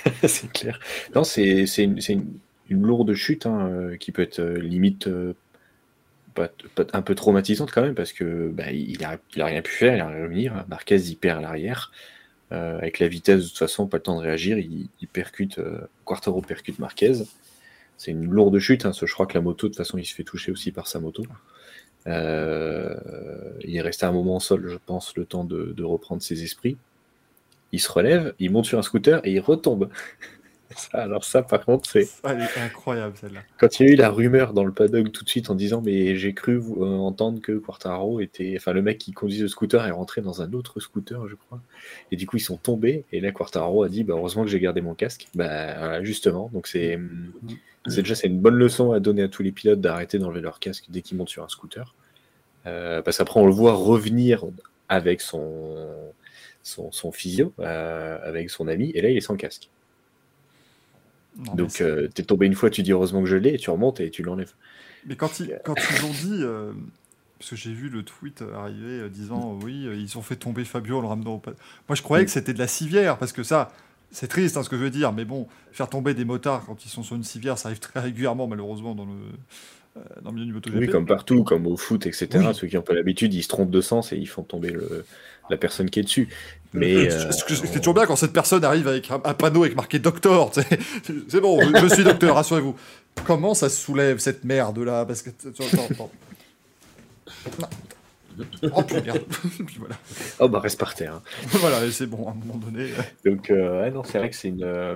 c'est 0.28 0.52
clair. 0.52 0.80
Non, 1.16 1.24
c'est 1.24 1.66
une, 1.78 2.40
lourde 2.70 3.14
chute 3.14 3.46
hein, 3.46 3.68
euh, 3.68 3.98
qui 3.98 4.12
peut 4.12 4.22
être 4.22 4.40
euh, 4.40 4.60
limite 4.60 5.08
euh, 5.08 5.34
un 6.94 7.02
peu 7.02 7.14
traumatisante 7.14 7.72
quand 7.72 7.84
même 7.84 7.94
parce 7.94 8.14
que 8.14 8.50
bah, 8.50 8.72
il, 8.72 9.04
a, 9.04 9.20
rien 9.36 9.62
pu 9.62 9.72
faire, 9.72 9.96
il 9.96 10.02
a 10.02 10.08
rien 10.08 10.24
revenir. 10.24 10.66
Marquez 10.68 10.96
il 10.96 11.16
perd 11.16 11.42
l'arrière. 11.42 11.92
Avec 12.52 13.00
la 13.00 13.08
vitesse, 13.08 13.42
de 13.42 13.48
toute 13.48 13.58
façon, 13.58 13.88
pas 13.88 13.98
le 13.98 14.04
temps 14.04 14.16
de 14.16 14.22
réagir. 14.22 14.60
Il, 14.60 15.08
percute, 15.12 15.60
percute 16.48 16.78
Marquez. 16.78 17.24
C'est 17.98 18.12
une 18.12 18.30
lourde 18.30 18.60
chute. 18.60 18.86
Hein, 18.86 18.92
je 18.94 19.12
crois 19.12 19.26
que 19.26 19.34
la 19.34 19.42
moto, 19.42 19.66
de 19.66 19.72
toute 19.72 19.78
façon, 19.78 19.98
il 19.98 20.06
se 20.06 20.14
fait 20.14 20.24
toucher 20.24 20.52
aussi 20.52 20.72
par 20.72 20.86
sa 20.86 21.00
moto. 21.00 21.24
Il 22.06 22.12
est 22.12 23.82
resté 23.82 24.06
un 24.06 24.12
moment 24.12 24.36
au 24.36 24.40
sol, 24.40 24.70
je 24.70 24.78
pense, 24.78 25.18
le 25.18 25.26
temps 25.26 25.44
de 25.46 25.84
reprendre 25.84 26.22
ses 26.22 26.44
esprits. 26.44 26.78
Il 27.74 27.82
se 27.82 27.92
relève, 27.92 28.34
il 28.40 28.52
monte 28.52 28.66
sur 28.66 28.80
un 28.80 28.84
scooter 28.84 29.20
et 29.26 29.32
il 29.34 29.40
retombe. 29.42 29.90
Ça, 30.76 31.04
alors 31.04 31.24
ça, 31.24 31.44
par 31.44 31.64
contre, 31.66 31.88
c'est 31.88 32.08
Ah, 32.24 32.34
Elle 32.34 32.42
est 32.42 32.58
incroyable 32.66 33.16
celle-là. 33.22 33.42
quand 33.60 33.80
il 33.80 33.86
y 33.86 33.90
a 33.90 33.94
eu 33.94 33.96
la 33.96 34.10
rumeur 34.10 34.54
dans 34.54 34.64
le 34.64 34.72
paddock 34.72 35.12
tout 35.12 35.24
de 35.24 35.30
suite 35.30 35.52
en 35.52 35.54
disant 35.56 35.84
mais 35.86 36.16
j'ai 36.16 36.34
cru 36.34 36.56
euh, 36.56 36.84
entendre 36.98 37.42
que 37.42 37.52
Quartaro 37.52 38.20
était, 38.22 38.56
enfin 38.58 38.74
le 38.74 38.82
mec 38.82 38.98
qui 38.98 39.12
conduit 39.12 39.38
le 39.38 39.48
scooter 39.48 39.86
est 39.86 39.92
rentré 39.92 40.22
dans 40.22 40.42
un 40.42 40.52
autre 40.54 40.80
scooter, 40.80 41.28
je 41.28 41.36
crois. 41.36 41.62
Et 42.12 42.16
du 42.16 42.26
coup 42.26 42.38
ils 42.38 42.40
sont 42.40 42.58
tombés 42.58 43.04
et 43.12 43.20
là 43.22 43.32
Quartaro 43.32 43.84
a 43.84 43.90
dit 43.90 44.04
bah 44.04 44.16
heureusement 44.18 44.44
que 44.46 44.50
j'ai 44.50 44.60
gardé 44.60 44.82
mon 44.82 44.96
casque. 44.96 45.28
Bah 45.36 45.78
voilà, 45.78 46.04
justement, 46.04 46.50
donc 46.52 46.66
c'est 46.66 47.00
c'est 47.86 48.02
déjà 48.02 48.16
c'est 48.16 48.28
une 48.28 48.40
bonne 48.40 48.56
leçon 48.56 48.94
à 48.94 49.00
donner 49.00 49.22
à 49.22 49.28
tous 49.28 49.44
les 49.44 49.52
pilotes 49.52 49.80
d'arrêter 49.82 50.18
d'enlever 50.18 50.42
leur 50.42 50.60
casque 50.60 50.86
dès 50.90 51.02
qu'ils 51.04 51.18
montent 51.20 51.30
sur 51.30 51.44
un 51.44 51.50
scooter. 51.50 51.94
Euh, 52.66 53.04
parce 53.04 53.20
qu'après 53.20 53.40
on 53.40 53.46
le 53.46 53.54
voit 53.54 53.74
revenir 53.74 54.44
avec 54.90 55.22
son 55.22 55.86
son, 56.64 56.92
son 56.92 57.12
physio, 57.12 57.54
euh, 57.60 58.18
avec 58.24 58.50
son 58.50 58.68
ami, 58.68 58.92
et 58.96 59.02
là 59.02 59.10
il 59.10 59.18
est 59.18 59.22
sans 59.22 59.36
casque. 59.36 59.70
Non, 61.38 61.56
Donc 61.56 61.82
euh, 61.82 62.08
t'es 62.14 62.24
tombé 62.24 62.46
une 62.46 62.54
fois, 62.54 62.70
tu 62.70 62.84
dis 62.84 62.92
heureusement 62.92 63.22
que 63.22 63.30
je 63.30 63.36
l'ai, 63.38 63.56
et 63.56 63.58
tu 63.58 63.70
remontes 63.70 64.00
et 64.00 64.10
tu 64.10 64.22
l'enlèves. 64.24 64.54
Mais 65.06 65.16
quand 65.16 65.40
ils, 65.40 65.60
quand 65.66 65.76
ils 65.76 66.06
ont 66.06 66.12
dit, 66.12 66.40
euh, 66.44 66.72
parce 67.40 67.50
que 67.52 67.56
j'ai 67.56 67.74
vu 67.74 67.90
le 67.90 68.04
tweet 68.04 68.44
arriver 68.56 69.00
euh, 69.02 69.10
disant 69.10 69.58
oui, 69.64 69.88
ils 70.00 70.18
ont 70.18 70.22
fait 70.22 70.36
tomber 70.36 70.64
Fabio 70.64 71.00
en 71.00 71.02
le 71.02 71.08
ramenant 71.08 71.36
au 71.36 71.40
pas. 71.40 71.52
Moi, 71.90 71.96
je 71.96 72.02
croyais 72.02 72.24
Mm. 72.24 72.28
que 72.28 72.32
c'était 72.32 72.54
de 72.54 72.60
la 72.60 72.68
civière, 72.68 73.18
parce 73.18 73.34
que 73.34 73.44
ça, 73.44 73.72
c'est 74.12 74.28
triste 74.28 74.56
hein, 74.58 74.64
ce 74.64 74.70
que 74.70 74.78
je 74.78 74.84
veux 74.84 74.92
dire, 74.92 75.12
mais 75.12 75.26
bon, 75.26 75.48
faire 75.72 75.90
tomber 75.90 76.14
des 76.14 76.24
motards 76.24 76.64
quand 76.66 76.86
ils 76.86 76.90
sont 76.90 77.02
sur 77.04 77.16
une 77.16 77.24
civière, 77.24 77.58
ça 77.58 77.70
arrive 77.70 77.80
très 77.80 78.00
régulièrement, 78.00 78.48
malheureusement, 78.48 78.94
dans 78.94 79.06
le, 79.06 80.02
dans 80.22 80.30
le 80.30 80.36
milieu 80.36 80.46
du 80.46 80.54
MotoGP. 80.54 80.78
Oui, 80.78 80.88
comme 80.88 81.08
partout, 81.08 81.44
comme 81.44 81.66
au 81.66 81.78
foot, 81.78 82.06
etc. 82.06 82.28
Oui. 82.36 82.54
Ceux 82.54 82.68
qui 82.68 82.76
n'ont 82.76 82.84
pas 82.84 82.94
l'habitude, 82.94 83.34
ils 83.34 83.42
se 83.44 83.48
trompent 83.48 83.72
de 83.72 83.82
sens 83.82 84.14
et 84.14 84.18
ils 84.18 84.28
font 84.30 84.44
tomber 84.44 84.70
le, 84.70 85.04
la 85.50 85.58
personne 85.58 85.90
qui 85.90 86.00
est 86.00 86.04
dessus. 86.04 86.30
Mais 86.74 87.10
Ce- 87.10 87.16
euh, 87.28 87.30
que- 87.48 87.54
C'est 87.68 87.78
toujours 87.80 87.94
bien 87.94 88.06
quand 88.06 88.16
cette 88.16 88.34
personne 88.34 88.64
arrive 88.64 88.88
avec 88.88 89.12
un, 89.12 89.22
un 89.24 89.34
panneau 89.34 89.64
avec 89.64 89.76
marqué 89.76 90.00
docteur. 90.00 90.52
C'est 91.28 91.40
bon, 91.42 91.60
je, 91.62 91.88
je 91.88 91.94
suis 91.94 92.04
docteur, 92.04 92.36
rassurez-vous. 92.36 92.76
Comment 93.26 93.54
ça 93.54 93.70
se 93.70 93.80
soulève 93.80 94.18
cette 94.18 94.44
merde 94.44 94.80
là 94.80 95.06
Parce 95.06 95.22
que 95.22 95.30
attends, 95.30 95.84
attends. 95.92 96.12
Non. 97.60 97.68
Oh 98.76 98.82
puis 99.68 99.78
voilà. 99.78 99.96
oh 100.40 100.50
bah 100.50 100.60
reste 100.60 100.80
par 100.80 100.96
terre. 100.96 101.16
hein. 101.16 101.22
voilà, 101.60 101.92
c'est 101.92 102.08
bon 102.08 102.28
à 102.28 102.32
un 102.32 102.34
moment 102.34 102.56
donné. 102.56 102.90
Donc 103.24 103.52
euh, 103.52 103.82
ouais, 103.82 103.92
non, 103.92 104.04
c'est 104.04 104.18
vrai 104.18 104.32
que 104.32 104.36
c'est 104.36 104.48
une 104.48 104.64
euh, 104.64 104.96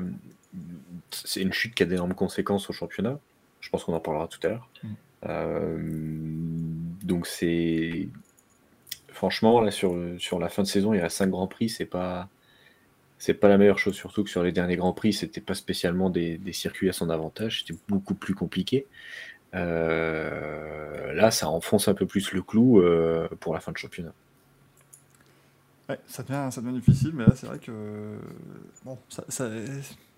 c'est 1.11 1.41
une 1.41 1.53
chute 1.53 1.75
qui 1.75 1.83
a 1.83 1.85
d'énormes 1.85 2.15
conséquences 2.15 2.67
au 2.71 2.73
championnat. 2.73 3.19
Je 3.61 3.69
pense 3.69 3.83
qu'on 3.83 3.93
en 3.93 3.99
parlera 3.99 4.27
tout 4.27 4.39
à 4.43 4.49
l'heure. 4.49 4.67
Mm. 4.81 4.87
Euh, 5.27 5.77
donc 7.03 7.27
c'est 7.27 8.07
franchement 9.17 9.61
là 9.61 9.71
sur 9.71 10.39
la 10.39 10.49
fin 10.49 10.61
de 10.61 10.67
saison, 10.67 10.93
il 10.93 10.99
y 10.99 11.01
a 11.01 11.09
cinq 11.09 11.31
grands 11.31 11.47
prix, 11.47 11.69
c'est 11.69 11.85
pas 11.85 12.29
pas 13.39 13.47
la 13.47 13.57
meilleure 13.57 13.79
chose, 13.79 13.95
surtout 13.95 14.23
que 14.23 14.29
sur 14.29 14.43
les 14.43 14.51
derniers 14.51 14.75
grands 14.77 14.93
prix, 14.93 15.11
c'était 15.11 15.41
pas 15.41 15.55
spécialement 15.55 16.09
des, 16.09 16.39
circuits 16.53 16.89
à 16.89 16.93
son 16.93 17.09
avantage, 17.09 17.63
c'était 17.65 17.79
beaucoup 17.87 18.13
plus 18.13 18.35
compliqué. 18.35 18.85
Euh, 19.55 21.13
là, 21.13 21.31
ça 21.31 21.49
enfonce 21.49 21.87
un 21.87 21.93
peu 21.93 22.05
plus 22.05 22.31
le 22.31 22.41
clou 22.41 22.79
euh, 22.79 23.27
pour 23.39 23.53
la 23.53 23.59
fin 23.59 23.71
de 23.71 23.77
championnat. 23.77 24.13
Ouais, 25.89 25.99
ça 26.05 26.21
devient, 26.21 26.79
difficile, 26.79 27.11
mais 27.13 27.25
là, 27.25 27.33
c'est 27.35 27.47
vrai 27.47 27.59
que. 27.59 27.71
Bon, 28.83 28.97
ça- 29.09 29.49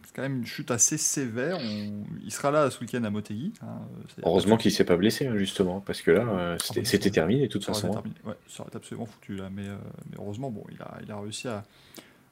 c'est 0.09 0.15
quand 0.15 0.23
même 0.23 0.37
une 0.39 0.45
chute 0.47 0.71
assez 0.71 0.97
sévère. 0.97 1.59
On- 1.61 2.03
Il 2.23 2.31
sera 2.31 2.49
là 2.49 2.71
ce 2.71 2.79
week-end 2.81 3.03
à 3.03 3.11
Motegi. 3.11 3.53
hein, 3.61 3.81
Heureusement 4.23 4.57
qu'il 4.57 4.71
s'est 4.71 4.83
pas 4.83 4.97
blessé, 4.97 5.27
hein, 5.27 5.37
justement, 5.37 5.81
parce 5.81 6.01
que 6.01 6.09
là, 6.09 6.27
euh, 6.27 6.57
c'était 6.59 6.79
Ah, 6.81 6.85
c'était 6.85 7.11
terminé 7.11 7.41
de 7.43 7.47
toute 7.51 7.63
ça 7.63 7.73
façon. 7.73 7.95
hein. 7.95 8.03
Ouais, 8.25 8.33
ça 8.47 8.61
aurait 8.61 8.69
été 8.69 8.77
absolument 8.77 9.05
foutu 9.05 9.35
là. 9.35 9.49
Mais, 9.53 9.67
euh, 9.67 9.75
mais 10.09 10.17
heureusement, 10.17 10.49
bon, 10.49 10.63
il 10.71 10.81
a, 10.81 10.97
il 11.03 11.11
a 11.11 11.19
réussi 11.19 11.47
à, 11.47 11.63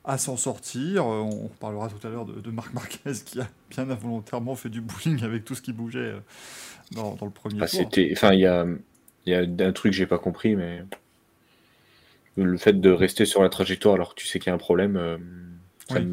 à 0.06 0.18
s'en 0.18 0.38
sortir. 0.38 1.04
Euh, 1.06 1.20
On 1.22 1.50
parlera 1.60 1.88
tout 1.88 2.06
à 2.08 2.10
l'heure 2.10 2.26
de, 2.26 2.42
de 2.42 2.50
Marc 2.50 2.74
Marquez 2.74 3.12
qui 3.24 3.40
a 3.40 3.48
bien 3.70 3.88
involontairement 3.92 4.56
fait 4.56 4.70
du 4.70 4.82
bowling 4.82 5.24
avec 5.24 5.46
tout 5.46 5.54
ce 5.54 5.62
qui 5.62 5.72
bougeait 5.72 6.00
euh, 6.00 6.20
dans, 6.94 7.14
dans 7.14 7.28
le 7.28 7.32
premier 7.32 7.62
Ah, 7.62 7.68
tour. 7.68 7.80
c'était, 7.82 8.10
enfin, 8.12 8.34
il 8.34 8.40
y 8.40 8.48
a, 8.48 8.66
il 9.28 9.32
y 9.32 9.36
a 9.36 9.68
un 9.68 9.72
truc 9.72 9.92
que 9.92 9.98
j'ai 9.98 10.08
pas 10.08 10.18
compris, 10.18 10.56
mais 10.56 10.84
le 12.36 12.58
fait 12.58 12.74
de 12.80 12.90
rester 12.90 13.26
sur 13.26 13.44
la 13.44 13.50
trajectoire 13.50 13.94
alors 13.96 14.16
que 14.16 14.20
tu 14.22 14.26
sais 14.28 14.40
qu'il 14.40 14.48
y 14.48 14.52
a 14.52 14.56
un 14.56 14.60
problème, 14.60 14.96
euh, 14.98 15.18
ça 15.88 16.00
Oui. 16.00 16.06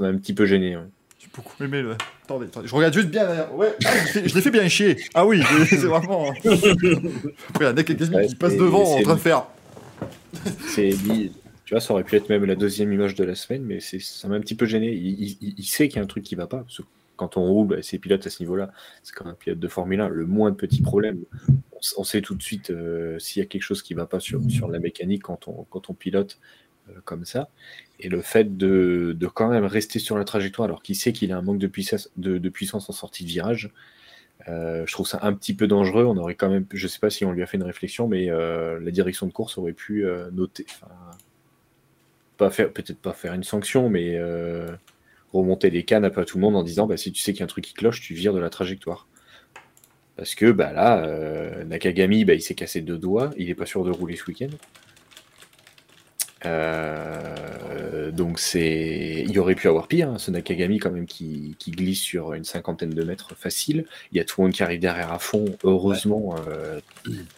m'a 0.00 0.06
un 0.08 0.16
petit 0.16 0.34
peu 0.34 0.46
gêné. 0.46 0.76
ouais. 0.76 0.84
J'ai 1.20 1.28
beaucoup 1.34 1.62
aimé 1.62 1.82
le. 1.82 1.96
Attendez, 2.24 2.46
attendez, 2.46 2.66
je 2.66 2.74
regarde 2.74 2.94
juste 2.94 3.08
bien 3.10 3.26
derrière. 3.26 3.54
Ouais, 3.54 3.74
ah, 3.84 3.88
je 3.90 3.94
l'ai 3.94 4.06
fait- 4.22 4.28
je 4.28 4.34
l'ai 4.34 4.40
fait 4.40 4.50
bien 4.50 4.68
chier. 4.68 4.96
Ah 5.14 5.26
oui, 5.26 5.42
c'est 5.68 5.76
vraiment. 5.76 6.30
Après, 6.30 6.40
il 6.44 7.62
y 7.62 7.64
a 7.64 7.72
Ouais, 7.72 8.26
qui 8.26 8.34
passe 8.36 8.52
c'est- 8.52 8.58
devant 8.58 8.82
en 8.82 8.96
c'est- 8.96 9.02
train 9.02 9.14
de 9.14 9.20
faire. 9.20 9.46
C'est, 10.66 10.90
tu 11.64 11.74
vois, 11.74 11.80
ça 11.80 11.92
aurait 11.92 12.04
pu 12.04 12.16
être 12.16 12.28
même 12.30 12.44
la 12.46 12.56
deuxième 12.56 12.92
image 12.92 13.14
de 13.14 13.24
la 13.24 13.34
semaine, 13.34 13.62
mais 13.64 13.80
c'est, 13.80 14.00
ça 14.00 14.28
m'a 14.28 14.36
un 14.36 14.40
petit 14.40 14.54
peu 14.54 14.64
gêné. 14.66 14.92
Il, 14.92 15.20
il- 15.40 15.54
il 15.58 15.64
sait 15.64 15.88
qu'il 15.88 15.96
y 15.96 16.00
a 16.00 16.02
un 16.02 16.06
truc 16.06 16.24
qui 16.24 16.34
va 16.36 16.46
pas, 16.46 16.58
parce 16.58 16.78
que 16.78 16.82
quand 17.16 17.36
on 17.36 17.42
roule, 17.44 17.66
bah, 17.66 17.82
ces 17.82 17.98
pilotes 17.98 18.26
à 18.26 18.30
ce 18.30 18.42
niveau-là, 18.42 18.72
c'est 19.02 19.14
comme 19.14 19.26
un 19.26 19.34
pilote 19.34 19.58
de 19.58 19.68
Formule 19.68 20.00
1, 20.00 20.08
le 20.08 20.24
moins 20.26 20.50
de 20.50 20.56
petits 20.56 20.80
problèmes, 20.80 21.18
on, 21.98 22.04
sait 22.04 22.22
tout 22.22 22.34
de 22.34 22.42
suite 22.42 22.70
euh, 22.70 23.18
s'il 23.18 23.40
y 23.40 23.42
a 23.42 23.46
quelque 23.46 23.62
chose 23.62 23.82
qui 23.82 23.92
va 23.94 24.06
pas 24.06 24.20
sur, 24.20 24.40
sur 24.50 24.68
la 24.68 24.78
mécanique 24.78 25.22
quand 25.24 25.48
on, 25.48 25.64
quand 25.70 25.90
on 25.90 25.94
pilote 25.94 26.38
comme 27.04 27.24
ça. 27.24 27.48
Et 27.98 28.08
le 28.08 28.20
fait 28.22 28.56
de, 28.56 29.16
quand 29.34 29.48
même 29.48 29.64
rester 29.64 29.98
sur 29.98 30.18
la 30.18 30.24
trajectoire 30.24 30.66
alors 30.66 30.82
qu'il 30.82 30.96
sait 30.96 31.12
qu'il 31.12 31.32
a 31.32 31.36
un 31.36 31.42
manque 31.42 31.58
de 31.58 31.66
puissance, 31.66 32.10
de, 32.16 32.48
puissance 32.48 32.88
en 32.90 32.92
sortie 32.92 33.24
de 33.24 33.28
virage, 33.28 33.70
euh, 34.48 34.84
je 34.86 34.92
trouve 34.92 35.06
ça 35.06 35.18
un 35.22 35.34
petit 35.34 35.54
peu 35.54 35.66
dangereux. 35.66 36.04
On 36.04 36.16
aurait 36.16 36.34
quand 36.34 36.48
même, 36.48 36.66
je 36.72 36.88
sais 36.88 36.98
pas 36.98 37.10
si 37.10 37.24
on 37.24 37.32
lui 37.32 37.42
a 37.42 37.46
fait 37.46 37.58
une 37.58 37.62
réflexion, 37.62 38.08
mais 38.08 38.30
euh, 38.30 38.80
la 38.80 38.90
direction 38.90 39.26
de 39.26 39.32
course 39.32 39.58
aurait 39.58 39.72
pu 39.72 40.06
euh, 40.06 40.30
noter, 40.32 40.66
pas 42.40 42.50
faire, 42.50 42.72
peut-être 42.72 42.98
pas 42.98 43.12
faire 43.12 43.34
une 43.34 43.44
sanction, 43.44 43.90
mais 43.90 44.16
euh, 44.16 44.66
remonter 45.32 45.70
les 45.70 45.84
cannes 45.84 46.04
à 46.04 46.10
tout 46.10 46.38
le 46.38 46.40
monde 46.40 46.56
en 46.56 46.62
disant, 46.62 46.86
bah, 46.86 46.96
si 46.96 47.12
tu 47.12 47.20
sais 47.20 47.32
qu'il 47.32 47.40
y 47.40 47.42
a 47.42 47.44
un 47.44 47.48
truc 47.48 47.64
qui 47.64 47.74
cloche, 47.74 48.00
tu 48.00 48.14
vires 48.14 48.32
de 48.32 48.40
la 48.40 48.50
trajectoire. 48.50 49.06
Parce 50.16 50.34
que 50.34 50.50
bah 50.50 50.72
là, 50.72 51.04
euh, 51.04 51.64
Nakagami, 51.64 52.24
bah, 52.24 52.34
il 52.34 52.42
s'est 52.42 52.54
cassé 52.54 52.80
deux 52.80 52.98
doigts, 52.98 53.30
il 53.36 53.48
est 53.50 53.54
pas 53.54 53.66
sûr 53.66 53.84
de 53.84 53.90
rouler 53.90 54.16
ce 54.16 54.24
week-end. 54.26 54.50
Euh, 56.46 58.10
donc 58.10 58.38
c'est, 58.38 59.24
il 59.28 59.38
aurait 59.38 59.54
pu 59.54 59.68
avoir 59.68 59.88
pire, 59.88 60.08
hein, 60.08 60.18
ce 60.18 60.30
Nakagami 60.30 60.78
quand 60.78 60.90
même 60.90 61.06
qui, 61.06 61.56
qui 61.58 61.70
glisse 61.70 62.00
sur 62.00 62.32
une 62.32 62.44
cinquantaine 62.44 62.90
de 62.90 63.04
mètres 63.04 63.34
facile. 63.34 63.84
Il 64.12 64.18
y 64.18 64.20
a 64.20 64.24
tout 64.24 64.40
le 64.40 64.46
monde 64.46 64.54
qui 64.54 64.62
arrive 64.62 64.80
derrière 64.80 65.12
à 65.12 65.18
fond. 65.18 65.44
Heureusement, 65.64 66.36
euh, 66.48 66.80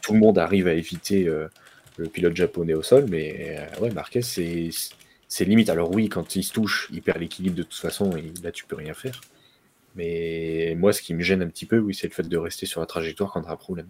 tout 0.03 0.13
le 0.13 0.21
monde 0.21 0.39
arrive 0.39 0.69
à 0.69 0.75
éviter 0.75 1.27
euh, 1.27 1.49
le 1.97 2.09
pilote 2.09 2.37
japonais 2.37 2.75
au 2.75 2.83
sol, 2.83 3.07
mais 3.09 3.59
ouais, 3.81 3.91
Marquez 3.91 4.23
c'est 4.23 4.71
c'est 5.29 5.45
limite. 5.45 5.71
Alors 5.71 5.91
oui, 5.93 6.09
quand 6.09 6.37
il 6.37 6.43
se 6.43 6.53
touche, 6.53 6.89
il 6.93 7.03
perd 7.03 7.19
l'équilibre 7.21 7.57
de 7.57 7.63
toute 7.63 7.75
façon 7.75 8.17
et 8.17 8.33
là 8.43 8.53
tu 8.53 8.65
peux 8.65 8.77
rien 8.77 8.95
faire. 8.95 9.21
Mais 9.95 10.75
moi, 10.79 10.93
ce 10.93 11.03
qui 11.03 11.15
me 11.15 11.23
gêne 11.23 11.43
un 11.43 11.49
petit 11.49 11.67
peu, 11.67 11.79
oui, 11.79 11.95
c'est 11.95 12.07
le 12.07 12.13
fait 12.13 12.29
de 12.29 12.37
rester 12.37 12.67
sur 12.67 12.81
la 12.81 12.87
trajectoire 12.87 13.33
quand 13.33 13.47
a 13.47 13.53
un 13.53 13.57
problème. 13.57 13.89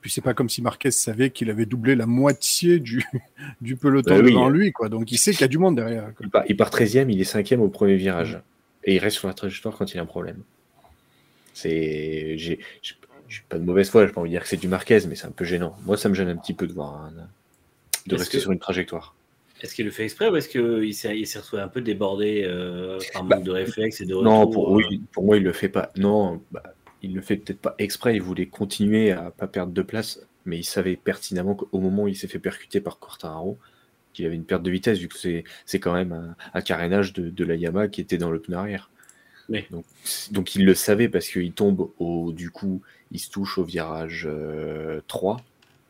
Puis 0.00 0.10
c'est 0.12 0.20
pas 0.20 0.32
comme 0.34 0.48
si 0.48 0.62
Marquez 0.62 0.90
savait 0.92 1.30
qu'il 1.30 1.50
avait 1.50 1.66
doublé 1.66 1.96
la 1.96 2.06
moitié 2.06 2.78
du, 2.78 3.04
du 3.60 3.76
peloton 3.76 4.14
Bah 4.14 4.20
oui. 4.22 4.30
devant 4.32 4.48
lui, 4.48 4.70
quoi. 4.72 4.88
Donc 4.88 5.10
il 5.10 5.18
sait 5.18 5.32
qu'il 5.32 5.40
y 5.40 5.44
a 5.44 5.48
du 5.48 5.58
monde 5.58 5.76
derrière. 5.76 6.14
quoi. 6.14 6.24
Il 6.26 6.30
part, 6.30 6.44
il 6.48 6.56
part 6.56 6.70
13e, 6.70 7.10
il 7.10 7.20
est 7.20 7.30
5e 7.30 7.58
au 7.58 7.68
premier 7.68 7.96
virage. 7.96 8.38
Et 8.84 8.94
il 8.94 8.98
reste 9.00 9.16
sur 9.18 9.26
la 9.28 9.34
trajectoire 9.34 9.76
quand 9.76 9.92
il 9.92 9.98
a 9.98 10.02
un 10.02 10.06
problème. 10.06 10.38
C'est. 11.54 12.36
J'ai 12.38 12.60
j'ai- 12.82 12.94
j'ai 13.28 13.42
pas 13.46 13.58
de 13.58 13.64
mauvaise 13.64 13.90
foi, 13.90 14.06
j'ai 14.06 14.12
pas 14.12 14.20
envie 14.22 14.30
de 14.30 14.34
dire 14.34 14.42
que 14.42 14.48
c'est 14.48 14.56
du 14.56 14.68
Marquez, 14.68 15.00
mais 15.06 15.14
c'est 15.14 15.26
un 15.26 15.30
peu 15.32 15.44
gênant. 15.44 15.76
Moi, 15.84 15.98
ça 15.98 16.08
me 16.08 16.14
gêne 16.14 16.28
un 16.28 16.36
petit 16.36 16.54
peu 16.54 16.66
de 16.66 16.72
voir 16.72 16.94
un- 17.04 17.10
de 18.06 18.14
Est-ce 18.14 18.22
rester 18.22 18.38
que- 18.38 18.42
sur 18.42 18.52
une 18.52 18.58
trajectoire. 18.58 19.14
Est-ce 19.60 19.74
qu'il 19.74 19.84
le 19.84 19.90
fait 19.90 20.04
exprès 20.04 20.30
ou 20.30 20.36
est-ce 20.36 20.48
qu'il 20.48 20.94
s'est 20.94 21.18
il 21.18 21.26
s'est 21.26 21.40
retrouvé 21.40 21.60
un 21.60 21.68
peu 21.68 21.80
débordé 21.82 22.44
euh, 22.46 22.98
par 23.12 23.24
manque 23.24 23.42
de 23.42 23.50
réflexe 23.50 24.00
et 24.00 24.06
de 24.06 24.14
Bah, 24.14 24.20
Non, 24.22 24.40
retour, 24.46 24.52
pour, 24.52 24.68
euh, 24.78 24.82
oui, 24.88 25.02
pour 25.12 25.24
moi, 25.24 25.36
il 25.36 25.42
le 25.42 25.52
fait 25.52 25.68
pas. 25.68 25.90
Non, 25.96 26.40
bah, 26.52 26.62
il 27.02 27.14
le 27.14 27.20
fait 27.22 27.36
peut-être 27.36 27.60
pas 27.60 27.74
exprès. 27.78 28.14
Il 28.16 28.22
voulait 28.22 28.46
continuer 28.46 29.12
à 29.12 29.30
pas 29.30 29.46
perdre 29.46 29.72
de 29.72 29.82
place, 29.82 30.20
mais 30.46 30.58
il 30.58 30.64
savait 30.64 30.96
pertinemment 30.96 31.54
qu'au 31.54 31.78
moment 31.80 32.04
où 32.04 32.08
il 32.08 32.16
s'est 32.16 32.28
fait 32.28 32.38
percuter 32.38 32.80
par 32.80 32.98
Quartararo, 32.98 33.58
qu'il 34.12 34.26
avait 34.26 34.34
une 34.36 34.44
perte 34.44 34.62
de 34.62 34.70
vitesse, 34.70 34.98
vu 34.98 35.08
que 35.08 35.18
c'est 35.18 35.44
c'est 35.66 35.80
quand 35.80 35.92
même 35.94 36.12
un, 36.12 36.36
un 36.54 36.60
carénage 36.62 37.12
de, 37.12 37.30
de 37.30 37.44
la 37.44 37.54
Yamaha 37.56 37.88
qui 37.88 38.00
était 38.00 38.18
dans 38.18 38.30
le 38.30 38.40
pneu 38.40 38.56
arrière. 38.56 38.90
Oui. 39.48 39.64
Donc, 39.70 39.84
donc 40.30 40.54
il 40.56 40.64
le 40.66 40.74
savait 40.74 41.08
parce 41.08 41.28
qu'il 41.28 41.52
tombe 41.52 41.90
au, 41.98 42.32
du 42.32 42.50
coup, 42.50 42.82
il 43.12 43.18
se 43.20 43.30
touche 43.30 43.58
au 43.58 43.64
virage 43.64 44.26
euh, 44.30 45.00
3. 45.08 45.38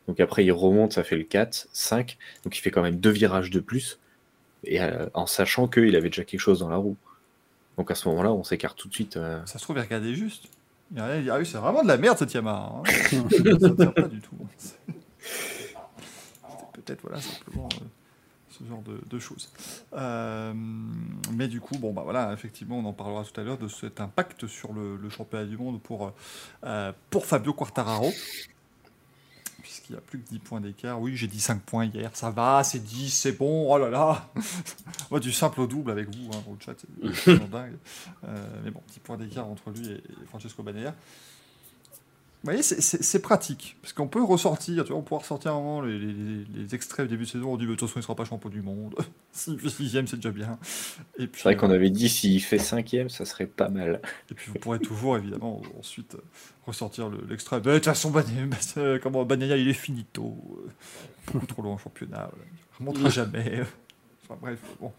Donc 0.07 0.19
après, 0.21 0.45
il 0.45 0.51
remonte, 0.51 0.93
ça 0.93 1.03
fait 1.03 1.17
le 1.17 1.23
4, 1.23 1.67
5. 1.73 2.17
Donc 2.43 2.57
il 2.57 2.61
fait 2.61 2.71
quand 2.71 2.81
même 2.81 2.95
deux 2.97 3.09
virages 3.11 3.49
de 3.51 3.59
plus, 3.59 3.99
et 4.63 4.81
euh, 4.81 5.07
en 5.13 5.25
sachant 5.25 5.67
qu'il 5.67 5.95
avait 5.95 6.09
déjà 6.09 6.23
quelque 6.23 6.39
chose 6.39 6.59
dans 6.59 6.69
la 6.69 6.77
roue. 6.77 6.97
Donc 7.77 7.91
à 7.91 7.95
ce 7.95 8.07
moment-là, 8.09 8.31
on 8.33 8.43
s'écarte 8.43 8.77
tout 8.77 8.87
de 8.89 8.93
suite. 8.93 9.17
euh, 9.17 9.45
Ça 9.45 9.57
se 9.59 9.63
trouve, 9.63 9.77
il 9.77 9.81
regardait 9.81 10.13
juste. 10.13 10.47
Ah 10.97 11.07
oui, 11.37 11.45
c'est 11.45 11.57
vraiment 11.57 11.83
de 11.83 11.87
la 11.87 11.97
merde 11.97 12.17
cette 12.17 12.33
Yamaha. 12.33 12.73
hein. 12.77 12.83
ça 13.59 13.69
tient 13.75 13.91
pas 13.91 14.07
du 14.07 14.19
tout. 14.21 14.35
C'était 14.57 14.83
peut-être, 16.73 17.01
voilà, 17.01 17.19
simplement 17.21 17.69
euh, 17.81 17.85
ce 18.49 18.63
genre 18.65 18.81
de, 18.83 18.99
de 19.09 19.19
choses. 19.19 19.51
Euh, 19.93 20.53
mais 21.33 21.47
du 21.47 21.61
coup, 21.61 21.77
bon, 21.77 21.93
bah 21.93 22.01
voilà, 22.03 22.33
effectivement, 22.33 22.79
on 22.79 22.85
en 22.85 22.93
parlera 22.93 23.23
tout 23.23 23.39
à 23.39 23.43
l'heure 23.43 23.57
de 23.57 23.67
cet 23.67 24.01
impact 24.01 24.47
sur 24.47 24.73
le, 24.73 24.97
le 24.97 25.09
championnat 25.09 25.45
du 25.45 25.57
monde 25.57 25.81
pour, 25.81 26.13
euh, 26.63 26.91
pour 27.09 27.25
Fabio 27.25 27.53
Quartararo. 27.53 28.11
Puisqu'il 29.61 29.93
n'y 29.93 29.97
a 29.97 30.01
plus 30.01 30.19
que 30.19 30.29
10 30.29 30.39
points 30.39 30.61
d'écart. 30.61 31.01
Oui, 31.01 31.15
j'ai 31.15 31.27
dit 31.27 31.39
5 31.39 31.61
points 31.61 31.85
hier, 31.85 32.09
ça 32.13 32.29
va, 32.29 32.63
c'est 32.63 32.79
10, 32.79 33.09
c'est 33.09 33.33
bon, 33.33 33.71
oh 33.71 33.77
là 33.77 33.89
là 33.89 34.29
Moi, 35.11 35.19
du 35.19 35.31
simple 35.31 35.61
au 35.61 35.67
double 35.67 35.91
avec 35.91 36.07
vous, 36.13 36.29
hein, 36.33 36.43
au 36.49 36.57
chat, 36.59 36.73
c'est 37.13 37.49
dingue. 37.49 37.77
Euh, 38.23 38.61
mais 38.63 38.71
bon, 38.71 38.81
10 38.91 38.99
points 38.99 39.17
d'écart 39.17 39.47
entre 39.47 39.71
lui 39.71 39.91
et, 39.91 40.03
Francesco 40.27 40.63
Banaya. 40.63 40.95
Vous 42.41 42.51
voyez, 42.51 42.63
c'est- 42.63 42.79
pratique, 43.19 43.75
parce 43.81 43.91
qu'on 43.91 44.07
peut 44.07 44.23
ressortir, 44.23 44.85
tu 44.85 44.91
vois, 44.91 44.99
on 44.99 45.03
peut 45.03 45.15
ressortir 45.15 45.51
un 45.51 45.55
moment 45.55 45.81
les, 45.81 45.99
les- 45.99 46.45
les 46.55 46.73
extraits 46.75 47.05
du 47.05 47.11
début 47.15 47.25
de 47.25 47.29
saison, 47.29 47.51
on 47.53 47.57
dit, 47.57 47.65
mais 47.65 47.71
de 47.71 47.75
toute 47.75 47.89
façon, 47.89 47.97
il 47.97 47.99
ne 47.99 48.03
sera 48.03 48.15
pas 48.15 48.23
champion 48.23 48.49
du 48.49 48.61
monde. 48.61 48.95
S'il 49.33 49.59
fait 49.59 49.69
sixième, 49.69 50.07
c'est 50.07 50.15
déjà 50.15 50.31
bien. 50.31 50.57
C'est 51.17 51.41
vrai 51.43 51.57
qu'on 51.57 51.69
euh, 51.69 51.75
avait 51.75 51.89
dit 51.89 52.07
s'il 52.07 52.41
fait 52.41 52.57
cinquième, 52.57 53.09
ça 53.09 53.25
serait 53.25 53.45
pas 53.45 53.67
mal. 53.67 54.01
et 54.31 54.33
puis 54.35 54.51
vous 54.53 54.59
pourrez 54.59 54.79
toujours, 54.79 55.17
évidemment, 55.17 55.61
ensuite 55.79 56.15
euh, 56.15 56.21
ressortir 56.65 57.09
le- 57.09 57.25
l'extrait. 57.29 57.59
de 57.59 57.73
toute 57.75 57.83
façon, 57.85 58.11
euh, 58.77 58.99
comment, 59.03 59.27
il 59.29 59.67
est 59.67 59.73
finito. 59.73 60.37
beaucoup 61.33 61.45
trop 61.45 61.61
loin 61.61 61.73
en 61.73 61.77
championnat. 61.77 62.29
voilà. 62.31 62.45
Il 62.79 62.83
ne 62.85 62.89
remontera 62.89 63.09
jamais. 63.09 63.63
Enfin 64.23 64.37
bref, 64.41 64.59
bon. 64.79 64.93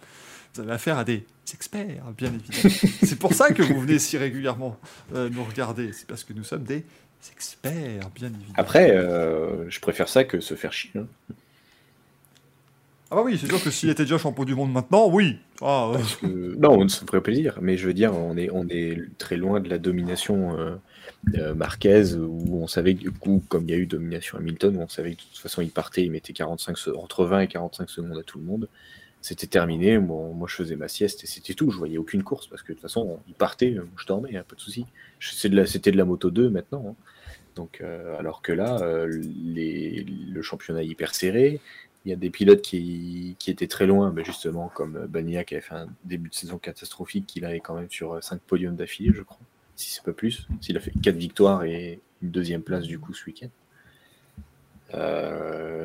Vous 0.53 0.61
avez 0.63 0.73
affaire 0.73 0.99
à 0.99 1.05
des 1.05 1.25
experts, 1.55 2.05
bien 2.19 2.33
évidemment. 2.35 2.75
C'est 3.05 3.19
pour 3.19 3.33
ça 3.35 3.53
que 3.53 3.63
vous 3.63 3.81
venez 3.81 3.99
si 4.01 4.19
régulièrement 4.19 4.77
euh, 5.15 5.31
nous 5.31 5.45
regarder. 5.45 5.93
C'est 5.93 6.07
parce 6.07 6.25
que 6.25 6.33
nous 6.33 6.43
sommes 6.45 6.65
des 6.65 6.85
experts, 7.33 8.11
bien 8.15 8.29
évidemment. 8.29 8.55
Après, 8.57 8.91
euh, 8.97 9.69
je 9.71 9.81
préfère 9.81 10.09
ça 10.09 10.25
que 10.25 10.41
se 10.41 10.55
faire 10.55 10.73
chier. 10.73 10.91
hein. 10.97 11.07
Ah 13.13 13.17
bah 13.17 13.23
oui, 13.25 13.37
c'est 13.41 13.49
sûr 13.49 13.61
que 13.61 13.71
s'il 13.73 13.91
était 13.91 14.05
déjà 14.05 14.19
champion 14.19 14.45
du 14.45 14.55
monde 14.55 14.73
maintenant, 14.73 15.09
oui. 15.11 15.39
Ah. 15.61 15.91
Euh, 16.23 16.55
non, 16.59 16.89
ça 16.89 17.03
me 17.03 17.07
ferait 17.09 17.21
plaisir, 17.21 17.59
mais 17.61 17.77
je 17.77 17.87
veux 17.89 17.93
dire, 17.95 18.15
on 18.15 18.37
est, 18.37 18.51
on 18.53 18.69
est 18.69 18.99
très 19.19 19.37
loin 19.37 19.59
de 19.59 19.69
la 19.69 19.79
domination 19.79 20.57
euh, 20.57 20.77
euh, 21.35 21.53
Marquez, 21.55 22.15
où 22.15 22.63
on 22.63 22.69
savait 22.69 22.95
que 22.95 23.01
du 23.01 23.11
coup, 23.11 23.43
comme 23.49 23.65
il 23.65 23.71
y 23.73 23.75
a 23.75 23.79
eu 23.79 23.87
domination 23.87 24.39
Hamilton, 24.39 24.77
où 24.77 24.81
on 24.83 24.89
savait 24.89 25.11
que 25.17 25.23
de 25.23 25.27
toute 25.27 25.39
façon 25.39 25.61
il 25.61 25.71
partait, 25.73 26.05
il 26.05 26.13
mettait 26.13 26.33
45 26.33 26.79
se- 26.79 26.91
entre 26.91 27.25
20 27.25 27.41
et 27.41 27.49
45 27.49 27.91
secondes 27.91 28.17
à 28.17 28.23
tout 28.23 28.39
le 28.39 28.45
monde. 28.45 28.69
C'était 29.23 29.49
terminé, 29.49 29.99
moi, 29.99 30.31
moi 30.33 30.47
je 30.49 30.55
faisais 30.55 30.77
ma 30.77 30.87
sieste 30.87 31.25
et 31.25 31.27
c'était 31.27 31.55
tout, 31.55 31.71
je 31.73 31.77
voyais 31.79 31.99
aucune 31.99 32.23
course 32.23 32.47
parce 32.47 32.63
que 32.63 32.69
de 32.69 32.75
toute 32.75 32.83
façon 32.83 33.19
il 33.27 33.35
partait, 33.35 33.77
je 33.97 34.07
dormais, 34.07 34.37
hein, 34.37 34.45
pas 34.49 34.55
de 34.55 34.61
souci. 34.61 34.87
Je- 35.19 35.33
c'est 35.35 35.49
de 35.49 35.57
la- 35.57 35.67
C'était 35.67 35.91
de 35.91 35.97
la 35.99 36.05
moto 36.05 36.31
2 36.31 36.49
maintenant. 36.49 36.85
hein. 36.91 36.95
Euh, 37.81 38.19
alors 38.19 38.43
que 38.43 38.53
là, 38.53 38.79
euh, 38.83 39.07
le 39.07 40.43
championnat 40.43 40.83
est 40.83 40.87
hyper 40.87 41.15
serré, 41.15 41.61
il 42.05 42.11
y 42.11 42.13
a 42.13 42.17
des 42.17 42.31
pilotes 42.31 42.63
qui, 42.63 43.37
étaient 43.47 43.67
très 43.67 43.87
loin, 43.87 44.13
mais 44.15 44.25
justement, 44.25 44.69
comme 44.69 44.97
euh, 44.97 45.07
Bagnaia 45.07 45.45
qui 45.45 45.55
avait 45.55 45.63
fait 45.63 45.75
un 45.75 45.89
début 46.05 46.31
de 46.31 46.35
saison 46.35 46.59
catastrophique, 46.59 47.27
qu'il 47.27 47.45
avait 47.45 47.61
quand 47.61 47.75
même 47.75 47.91
sur 47.91 48.23
5 48.23 48.41
podiums 48.41 48.77
d'affilée, 48.77 49.13
je 49.15 49.23
crois, 49.23 49.39
si 49.77 49.91
c'est 49.91 50.03
pas 50.03 50.13
plus. 50.13 50.49
S'il 50.61 50.77
a 50.77 50.81
fait 50.81 50.93
4 51.03 51.17
victoires 51.17 51.65
et 51.65 52.01
une 52.23 52.31
deuxième 52.31 52.63
place 52.63 52.85
du 52.85 52.99
coup 52.99 53.13
ce 53.15 53.25
week-end. 53.27 53.49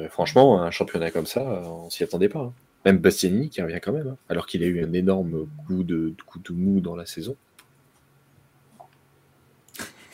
Franchement, 0.09 0.61
un 0.61 0.71
championnat 0.71 1.11
comme 1.11 1.25
ça, 1.25 1.41
on 1.43 1.89
s'y 1.89 2.03
attendait 2.03 2.29
pas. 2.29 2.39
hein. 2.39 2.53
Même 2.85 2.99
Bastianini 2.99 3.49
qui 3.49 3.61
revient 3.61 3.79
quand 3.81 3.91
même, 3.91 4.09
hein, 4.09 4.17
alors 4.29 4.45
qu'il 4.45 4.63
a 4.63 4.67
eu 4.67 4.83
un 4.83 4.93
énorme 4.93 5.47
coup 5.65 5.83
de, 5.83 6.13
coup 6.27 6.39
de 6.39 6.53
mou 6.53 6.79
dans 6.79 6.95
la 6.95 7.07
saison. 7.07 7.35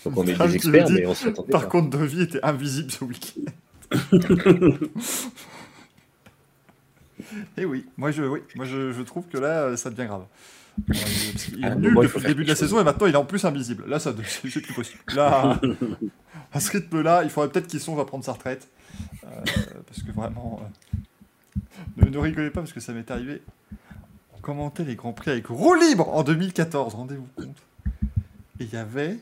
Donc 0.05 0.17
on 0.17 0.25
est 0.25 0.33
Comme 0.35 0.51
des 0.51 0.59
tu 0.59 0.71
le 0.71 0.77
experts, 0.77 0.85
dis, 0.87 0.93
mais 0.93 1.05
on 1.05 1.13
s'y 1.15 1.27
attendait 1.27 1.51
Par 1.51 1.61
pas. 1.63 1.67
contre, 1.67 1.97
De 1.97 2.03
Vie 2.05 2.21
était 2.23 2.43
invisible 2.43 2.91
ce 2.91 3.03
week-end. 3.03 3.51
Et 7.57 7.65
oui, 7.65 7.85
moi 7.97 8.11
je, 8.11 8.23
oui, 8.23 8.39
moi 8.55 8.65
je, 8.65 8.91
je 8.93 9.01
trouve 9.03 9.27
que 9.27 9.37
là, 9.37 9.75
ça 9.77 9.89
devient 9.89 10.07
grave. 10.07 10.25
Euh, 10.79 10.93
parce 11.33 11.45
qu'il 11.45 11.63
est 11.65 11.75
nul 11.75 11.93
il 11.95 12.01
depuis 12.03 12.19
le 12.21 12.27
début 12.27 12.43
de 12.43 12.47
la 12.49 12.55
chose. 12.55 12.59
saison 12.59 12.79
et 12.79 12.83
maintenant 12.83 13.05
il 13.07 13.13
est 13.13 13.17
en 13.17 13.25
plus 13.25 13.43
invisible. 13.45 13.85
Là, 13.87 13.99
ça, 13.99 14.13
c'est 14.25 14.49
c'est 14.49 14.61
plus 14.61 14.73
possible. 14.73 14.99
Là, 15.13 15.59
à 16.51 16.59
ce 16.59 16.71
rythme-là, 16.71 17.23
il 17.23 17.29
faudrait 17.29 17.49
peut-être 17.51 17.67
qu'il 17.67 17.79
songe 17.79 17.99
à 17.99 18.05
prendre 18.05 18.23
sa 18.23 18.33
retraite. 18.33 18.67
Euh, 19.23 19.27
parce 19.87 20.01
que 20.01 20.11
vraiment, 20.11 20.61
euh, 20.63 22.03
ne, 22.05 22.09
ne 22.09 22.17
rigolez 22.17 22.49
pas 22.49 22.61
parce 22.61 22.73
que 22.73 22.79
ça 22.79 22.93
m'est 22.93 23.09
arrivé. 23.11 23.41
On 24.35 24.39
commentait 24.41 24.83
les 24.83 24.95
Grands 24.95 25.13
Prix 25.13 25.31
avec 25.31 25.47
roue 25.47 25.75
libre 25.75 26.09
en 26.09 26.23
2014, 26.23 26.95
rendez-vous 26.95 27.27
compte. 27.35 27.61
Et 28.59 28.63
il 28.63 28.73
y 28.73 28.77
avait. 28.77 29.19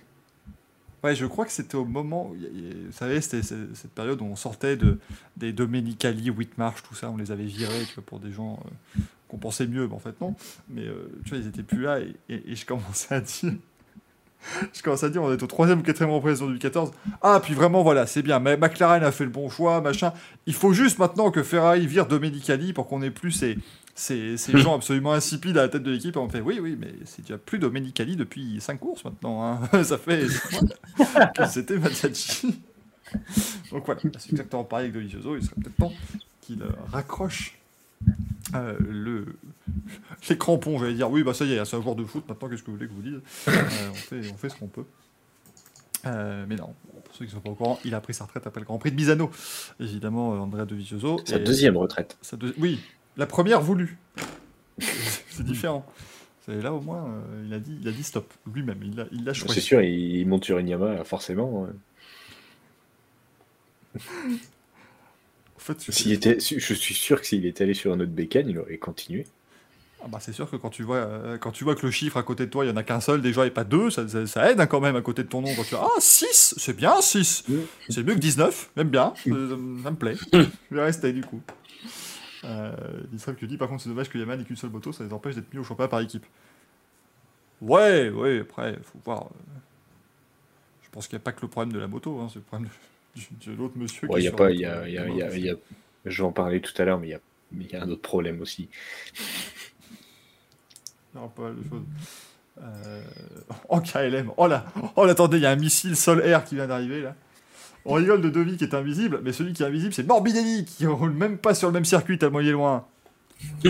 Ouais, 1.04 1.16
je 1.16 1.26
crois 1.26 1.46
que 1.46 1.52
c'était 1.52 1.76
au 1.76 1.86
moment. 1.86 2.28
où 2.28 2.36
Vous 2.36 2.92
savez, 2.92 3.22
c'était 3.22 3.42
cette 3.42 3.92
période 3.92 4.22
où 4.22 4.26
on 4.26 4.36
sortait 4.36 4.76
de, 4.76 4.98
des 5.38 5.54
Domenicali, 5.54 6.30
Whitmarsh, 6.30 6.84
tout 6.84 6.96
ça, 6.96 7.10
on 7.10 7.18
les 7.18 7.32
avait 7.32 7.46
virés 7.46 7.86
tu 7.88 7.96
vois, 7.96 8.04
pour 8.06 8.20
des 8.20 8.32
gens 8.32 8.60
euh, 8.66 9.02
qu'on 9.28 9.38
pensait 9.38 9.68
mieux, 9.68 9.88
mais 9.88 9.94
en 9.94 10.00
fait 10.00 10.20
non. 10.20 10.36
Mais 10.70 10.86
euh, 10.86 11.10
tu 11.24 11.30
vois, 11.30 11.40
ils 11.40 11.48
étaient 11.48 11.64
plus 11.64 11.84
là 11.84 12.00
et, 12.00 12.56
je 12.56 12.66
commençais 12.66 13.16
à 13.16 13.22
dire. 13.22 13.54
À 14.86 15.10
dire, 15.10 15.22
on 15.22 15.34
est 15.34 15.44
au 15.44 15.48
troisième 15.48 15.80
ou 15.80 15.84
quatrième 15.84 16.12
représentant 16.12 16.50
du 16.50 16.60
14. 16.60 16.92
Ah, 17.22 17.42
puis 17.44 17.54
vraiment, 17.54 17.84
voilà, 17.84 18.08
c'est 18.08 18.22
bien. 18.22 18.40
Mais 18.40 18.56
McLaren 18.56 19.04
a 19.04 19.12
fait 19.12 19.26
le 19.26 19.30
bon 19.30 19.50
choix, 19.50 19.82
machin. 19.82 20.14
Il 20.46 20.54
faut 20.54 20.72
juste 20.72 20.98
maintenant 20.98 21.30
que 21.30 21.44
Ferrari 21.44 21.86
vire 21.86 22.08
Domenicali 22.08 22.72
pour 22.72 22.88
qu'on 22.88 23.02
ait 23.02 23.12
plus 23.12 23.34
ces, 23.34 23.58
ces, 24.00 24.38
ces 24.38 24.58
gens 24.58 24.76
absolument 24.76 25.14
insipides 25.14 25.58
à 25.58 25.64
la 25.64 25.70
tête 25.70 25.84
de 25.84 25.92
l'équipe. 25.92 26.16
Et 26.16 26.20
on 26.20 26.30
fait, 26.30 26.42
oui, 26.42 26.60
oui, 26.62 26.78
mais 26.80 26.94
c'est 27.06 27.22
déjà 27.24 27.38
plus 27.38 27.60
Domenicali 27.60 28.16
depuis 28.16 28.60
5 28.62 28.80
courses 28.80 29.04
maintenant. 29.04 29.44
hein. 29.44 29.84
Ça 29.84 29.98
fait 29.98 30.26
que 31.36 31.46
c'était 31.48 31.78
Mazzacci. 31.78 32.62
Donc 33.72 33.86
voilà, 33.86 34.00
c'est 34.18 34.32
exactement 34.32 34.64
pareil 34.64 34.86
avec 34.86 34.94
Dovizioso. 34.94 35.36
Il 35.36 35.44
serait 35.44 35.56
peut-être 35.62 35.76
temps 35.78 35.94
qu'il 36.42 36.62
euh, 36.62 36.70
raccroche 36.92 37.58
euh, 38.56 38.76
le, 38.80 39.26
les 40.30 40.38
crampons. 40.38 40.78
J'allais 40.80 40.94
dire, 40.94 41.10
oui, 41.10 41.24
bah 41.24 41.34
ça 41.34 41.46
y 41.46 41.54
est, 41.54 41.66
c'est 41.66 41.76
un 41.76 41.82
joueur 41.82 41.96
de 41.96 42.06
foot. 42.06 42.24
Maintenant, 42.30 42.48
qu'est-ce 42.50 42.62
que 42.64 42.68
vous 42.72 42.78
voulez 42.78 42.88
que 42.88 42.94
je 42.94 42.96
vous 42.96 43.02
dise? 43.20 43.22
Euh, 43.48 43.90
on, 43.92 43.94
fait, 43.96 44.22
on 44.34 44.38
fait 44.38 44.50
ce 44.50 44.56
qu'on 44.56 44.68
peut. 44.68 44.86
Euh, 46.06 46.46
mais 46.48 46.56
non, 46.56 46.74
pour 47.04 47.14
ceux 47.14 47.26
qui 47.26 47.32
ne 47.32 47.36
sont 47.36 47.42
pas 47.42 47.50
au 47.50 47.56
courant, 47.56 47.80
il 47.84 47.94
a 47.94 48.00
pris 48.00 48.14
sa 48.14 48.24
retraite 48.26 48.48
après 48.48 48.62
le 48.62 48.66
Grand 48.66 48.78
Prix 48.78 48.92
de 48.92 48.96
Misano. 48.96 49.30
Évidemment, 49.80 50.30
Andrea 50.32 50.66
Dovizioso. 50.66 51.20
Sa 51.26 51.38
Et- 51.38 51.44
deuxième 51.44 51.76
retraite. 51.78 52.18
sa 52.22 52.38
deux- 52.38 52.54
Oui, 52.58 52.80
la 53.18 53.26
première 53.26 53.62
voulue. 53.62 53.98
c'est 54.80 55.44
différent. 55.46 55.86
C'est 56.46 56.62
là 56.62 56.74
au 56.74 56.82
moins, 56.82 57.06
euh, 57.06 57.44
il 57.46 57.54
a 57.54 57.60
dit, 57.60 57.78
il 57.82 57.88
a 57.88 57.92
dit 57.92 58.04
stop 58.04 58.32
lui-même. 58.52 58.80
Il 58.84 58.96
l'a, 58.96 59.06
il 59.12 59.24
l'a 59.24 59.34
C'est 59.34 59.42
choisi. 59.42 59.62
sûr, 59.62 59.82
il 59.82 60.18
il 60.18 60.28
monte 60.28 60.46
sur 60.46 60.58
une 60.58 60.68
Yamaha, 60.68 61.04
forcément. 61.04 61.68
euh. 61.68 61.72
En 65.56 65.62
fait, 65.62 65.92
je- 65.92 66.10
était, 66.14 66.38
je 66.40 66.74
suis 66.74 66.94
sûr 66.96 67.20
que 67.22 67.28
s'il 67.28 67.46
était 67.46 67.66
allé 67.66 67.74
sur 67.74 67.92
un 67.94 68.00
autre 68.00 68.12
bécane, 68.12 68.50
il 68.50 68.58
aurait 68.58 68.78
continué. 68.78 69.28
Ah 70.02 70.06
bah 70.08 70.20
c'est 70.22 70.32
sûr 70.32 70.50
que 70.50 70.56
quand 70.56 70.70
tu 70.70 70.84
vois 70.84 70.96
euh, 70.96 71.38
quand 71.38 71.52
tu 71.52 71.66
vois 71.66 71.76
que 71.76 71.86
le 71.86 71.92
chiffre 71.92 72.16
à 72.16 72.24
côté 72.24 72.46
de 72.46 72.50
toi 72.50 72.64
il 72.64 72.70
y 72.70 72.72
en 72.72 72.78
a 72.78 72.84
qu'un 72.84 73.02
seul 73.02 73.22
déjà 73.22 73.46
et 73.46 73.52
pas 73.52 73.66
deux 73.66 73.90
ça, 73.90 74.08
ça- 74.08 74.26
ça 74.26 74.50
aide 74.50 74.62
hein, 74.62 74.66
quand 74.66 74.80
même 74.80 74.96
à 74.96 75.02
côté 75.02 75.24
de 75.24 75.28
ton 75.28 75.42
nom 75.42 75.54
quand 75.54 75.66
tu 75.66 75.76
as 75.76 75.82
ah 75.82 75.90
6 76.00 76.56
c'est 76.58 76.74
bien 76.74 77.02
6 77.02 77.44
c'est 77.90 78.04
mieux 78.04 78.14
que 78.14 78.20
19 78.20 78.70
même 78.78 78.88
bien 78.88 79.14
euh, 79.28 79.50
ça, 79.50 79.56
me- 79.58 79.84
ça 79.84 79.92
me 79.92 79.98
plaît 79.98 80.16
je 80.32 80.48
vais 80.76 80.84
rester 80.84 81.12
du 81.12 81.22
coup 81.22 81.42
euh, 81.50 81.54
qui 83.38 83.48
dit 83.48 83.58
par 83.58 83.68
contre 83.68 83.84
c'est 83.84 83.90
dommage 83.90 84.10
que 84.10 84.18
Yaman 84.18 84.40
n'ait 84.40 84.46
qu'une 84.46 84.56
seule 84.56 84.70
moto 84.70 84.92
ça 84.92 85.04
les 85.04 85.14
empêche 85.14 85.36
d'être 85.36 85.54
mis 85.54 85.60
au 85.60 85.64
championnat 85.64 85.90
par 85.90 86.00
équipe 86.02 86.26
ouais 87.62 88.10
ouais 88.10 88.40
après 88.42 88.78
faut 88.84 89.00
voir 89.04 89.24
euh, 89.24 89.60
je 90.84 90.90
pense 90.90 91.08
qu'il 91.08 91.18
n'y 91.18 91.22
a 91.22 91.26
pas 91.26 91.32
que 91.34 91.42
le 91.42 91.48
problème 91.48 91.74
de 91.74 91.80
la 91.80 91.88
moto 91.88 92.20
hein, 92.20 92.28
c'est 92.30 92.40
le 92.40 92.46
problème 92.46 92.70
de, 93.46 93.52
l'autre 93.54 93.78
monsieur 93.78 94.08
Ouais, 94.08 94.20
qui 94.20 94.22
il 94.22 94.26
y 94.26 94.28
a 94.28 94.32
pas, 94.32 94.52
y 94.52 94.66
a, 94.66 94.88
y 94.88 94.98
a- 94.98 95.08
il 95.10 95.16
y 95.18 95.22
a- 95.22 95.38
y 95.38 95.50
a- 95.50 95.56
je 96.06 96.22
vais 96.22 96.28
en 96.28 96.32
parler 96.32 96.62
tout 96.62 96.72
à 96.82 96.86
l'heure, 96.86 97.00
mais 97.00 97.08
il 97.08 97.12
y 97.12 97.16
a, 97.16 97.20
mais 97.52 97.66
il 97.66 97.72
y 97.72 97.76
a 97.76 97.84
un 97.84 97.90
autre 97.90 98.02
problème 98.02 98.42
aussi. 98.42 98.70
Il 101.14 101.16
y 101.16 101.18
aura 101.18 101.30
pas 101.30 101.42
mal 101.44 101.56
de 101.58 101.64
choses. 101.70 101.84
Euh, 102.62 103.04
En 103.70 103.82
KLM. 103.82 104.32
Oh 104.38 104.48
là, 104.48 104.66
oh 104.96 105.06
là, 105.06 105.12
attendez, 105.12 105.38
il 105.38 105.44
y 105.44 105.46
a 105.46 105.52
un 105.52 105.56
missile 105.56 105.96
sol-air 105.96 106.44
qui 106.46 106.56
vient 106.56 106.68
d'arriver 106.68 107.02
là. 107.02 107.16
On 107.90 107.96
rigole 107.96 108.22
de 108.22 108.30
Dovi 108.30 108.56
qui 108.56 108.64
est 108.66 108.76
invisible, 108.76 109.20
mais 109.24 109.34
celui 109.34 109.54
qui 109.54 109.64
est 109.64 109.66
invisible, 109.66 109.96
c'est 109.96 110.06
Morbidelli 110.06 110.64
qui 110.64 110.86
roule 110.86 111.10
même 111.10 111.40
pas 111.40 111.56
sur 111.56 111.70
le 111.70 111.74
même 111.74 111.86
circuit 111.86 112.20
tellement 112.20 112.40
il 112.40 112.50
est 112.50 112.52
loin. 112.52 112.86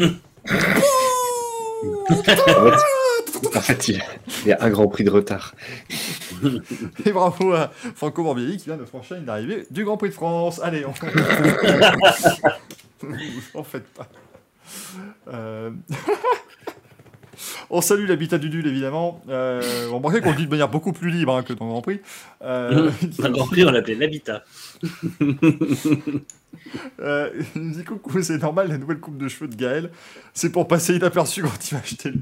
En 2.12 2.16
fait, 3.62 3.62
fait, 3.62 3.88
il, 3.88 4.02
y 4.48 4.52
a 4.52 4.62
un 4.62 4.70
grand 4.70 4.90
prix 4.90 5.06
de 5.06 5.10
retard. 5.10 5.56
Et 7.06 7.14
bravo 7.14 7.54
à 7.54 7.72
Franco 7.96 8.22
Morbidelli 8.22 8.58
qui 8.58 8.66
vient 8.66 8.76
de 8.76 8.84
franchir 8.84 9.16
une 9.16 9.30
arrivée 9.30 9.66
du 9.72 9.86
Grand 9.86 9.96
Prix 9.96 10.10
de 10.10 10.14
France. 10.14 10.60
Allez, 10.62 10.86
on. 10.86 10.92
En 13.54 13.64
faites 13.64 13.88
pas. 13.94 14.10
Euh, 15.32 15.72
on 17.70 17.82
salue 17.82 18.08
l'habitat 18.08 18.38
du 18.38 18.50
Dul 18.50 18.68
évidemment. 18.68 19.22
Euh, 19.30 19.88
on 19.92 19.98
remarquait 19.98 20.22
qu'on 20.22 20.32
le 20.32 20.38
dit 20.38 20.46
de 20.46 20.50
manière 20.50 20.70
beaucoup 20.70 20.94
plus 20.94 21.10
libre 21.10 21.36
hein, 21.36 21.44
que 21.44 21.54
dans 21.54 21.66
le 21.66 21.72
Grand 21.72 21.82
Prix. 21.82 22.02
Euh, 22.42 22.92
Un 23.24 23.30
Grand 23.30 23.48
Prix, 23.48 23.66
on 23.66 23.72
l'appelait 23.72 23.96
l'habitat. 23.96 24.44
Euh, 27.00 27.30
il 27.56 27.62
me 27.62 27.74
dit 27.74 27.84
coucou, 27.84 28.22
c'est 28.22 28.38
normal, 28.38 28.68
la 28.68 28.78
nouvelle 28.78 29.00
coupe 29.00 29.18
de 29.18 29.28
cheveux 29.28 29.48
de 29.48 29.56
Gaël, 29.56 29.92
c'est 30.34 30.52
pour 30.52 30.68
passer 30.68 30.96
inaperçu 30.96 31.42
quand 31.42 31.72
il 31.72 31.76
va 31.76 31.80
acheter 31.80 32.12
le. 32.12 32.20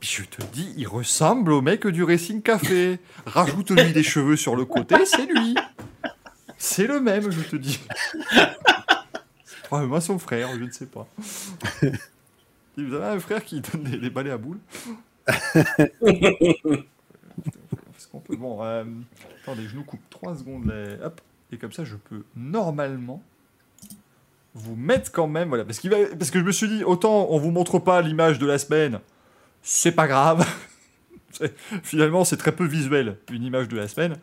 Puis 0.00 0.16
je 0.18 0.24
te 0.24 0.42
dis, 0.52 0.74
il 0.76 0.88
ressemble 0.88 1.52
au 1.52 1.60
mec 1.60 1.86
du 1.86 2.02
Racing 2.02 2.42
Café. 2.42 2.98
Rajoute-lui 3.26 3.92
des 3.92 4.02
cheveux 4.02 4.36
sur 4.36 4.56
le 4.56 4.64
côté, 4.64 4.96
c'est 5.06 5.26
lui. 5.26 5.54
C'est 6.58 6.86
le 6.86 7.00
même, 7.00 7.30
je 7.30 7.40
te 7.42 7.56
dis. 7.56 7.78
Probablement 9.74 10.00
son 10.00 10.20
frère, 10.20 10.50
je 10.56 10.62
ne 10.62 10.70
sais 10.70 10.86
pas. 10.86 11.08
Vous 12.76 12.94
avez 12.94 13.16
un 13.16 13.18
frère 13.18 13.44
qui 13.44 13.60
donne 13.60 13.82
des, 13.82 13.96
des 13.98 14.08
balais 14.10 14.30
à 14.30 14.38
boules 14.38 14.60
Est-ce 16.06 16.86
qu'on 18.12 18.20
peut 18.20 18.36
Bon, 18.36 18.62
euh, 18.62 18.84
attendez, 19.42 19.66
je 19.66 19.74
nous 19.74 19.82
coupe 19.82 19.98
3 20.10 20.36
secondes. 20.36 20.66
les- 20.66 21.02
Hop, 21.04 21.20
et 21.50 21.56
comme 21.56 21.72
ça, 21.72 21.82
je 21.84 21.96
peux 21.96 22.22
normalement 22.36 23.20
vous 24.54 24.76
mettre 24.76 25.10
quand 25.10 25.26
même. 25.26 25.48
Voilà, 25.48 25.64
parce, 25.64 25.80
qu'il 25.80 25.90
va- 25.90 26.06
parce 26.16 26.30
que 26.30 26.38
je 26.38 26.44
me 26.44 26.52
suis 26.52 26.68
dit, 26.68 26.84
autant 26.84 27.26
on 27.30 27.38
vous 27.38 27.50
montre 27.50 27.80
pas 27.80 28.00
l'image 28.00 28.38
de 28.38 28.46
la 28.46 28.58
semaine, 28.58 29.00
c'est 29.62 29.90
pas 29.92 30.06
grave. 30.06 30.46
Finalement, 31.82 32.24
c'est 32.24 32.36
très 32.36 32.52
peu 32.52 32.64
visuel, 32.64 33.16
une 33.30 33.44
image 33.44 33.68
de 33.68 33.76
la 33.76 33.88
semaine. 33.88 34.16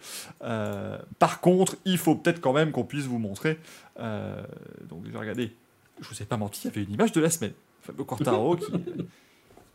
Euh, 0.43 0.97
par 1.19 1.41
contre, 1.41 1.75
il 1.85 1.97
faut 1.97 2.15
peut-être 2.15 2.41
quand 2.41 2.53
même 2.53 2.71
qu'on 2.71 2.83
puisse 2.83 3.05
vous 3.05 3.19
montrer. 3.19 3.59
euh, 3.99 4.41
donc, 4.89 5.03
déjà, 5.03 5.19
regardez, 5.19 5.53
je 5.99 6.07
vous 6.07 6.21
ai 6.21 6.25
pas 6.25 6.37
menti, 6.37 6.61
il 6.63 6.67
y 6.67 6.73
avait 6.73 6.83
une 6.83 6.93
image 6.93 7.11
de 7.11 7.21
la 7.21 7.29
semaine. 7.29 7.53
Fabio 7.81 8.05
Quartaro 8.05 8.57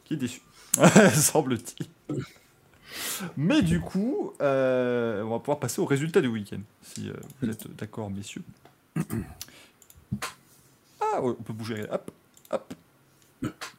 qui, 0.04 0.14
est 0.14 0.16
déçu, 0.16 0.40
semble-t-il. 1.12 1.86
Mais 3.36 3.62
du 3.62 3.80
coup, 3.80 4.32
euh, 4.40 5.22
on 5.22 5.30
va 5.30 5.38
pouvoir 5.40 5.58
passer 5.58 5.80
au 5.80 5.84
résultat 5.84 6.20
du 6.20 6.28
week-end, 6.28 6.60
si 6.82 7.10
vous 7.40 7.50
êtes 7.50 7.66
d'accord, 7.76 8.10
messieurs. 8.10 8.42
Ah, 11.00 11.20
on 11.20 11.34
peut 11.34 11.52
bouger. 11.52 11.84
Hop, 11.90 12.10
hop. 12.50 12.74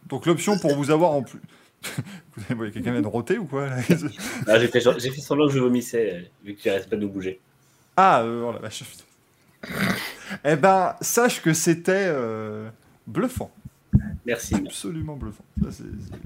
Donc 0.08 0.26
l'option 0.26 0.58
pour 0.58 0.76
vous 0.76 0.92
avoir 0.92 1.12
en 1.12 1.24
plus. 1.24 1.40
Vous 2.36 2.44
avez- 2.50 2.56
ouais, 2.60 2.72
Quelqu'un 2.72 2.92
vient 2.92 3.02
de 3.02 3.08
roter 3.08 3.38
ou 3.38 3.46
quoi 3.46 3.70
j'ai 3.88 4.68
fait, 4.68 4.82
genre- 4.82 5.00
fait 5.00 5.12
semblant 5.22 5.48
que 5.48 5.54
je 5.54 5.60
vomissais, 5.60 6.14
euh, 6.14 6.22
vu 6.46 6.54
que 6.56 6.62
tu 6.62 6.70
restes 6.70 6.90
pas 6.90 6.96
de 6.96 7.02
nous 7.02 7.10
bouger. 7.10 7.40
Ah, 7.96 8.22
euh, 8.22 8.44
oh 8.48 8.52
la 8.52 8.60
vache. 8.60 8.84
eh 10.44 10.56
ben, 10.56 10.96
sache 11.02 11.42
que 11.42 11.54
c'était 11.54 11.92
euh, 12.10 12.70
bluffant. 13.08 13.52
Merci. 14.26 14.56
Absolument 14.56 15.16
bluffant. 15.16 15.44
Ça, 15.64 15.72
c'est- 15.72 15.84
c'est- 15.84 16.18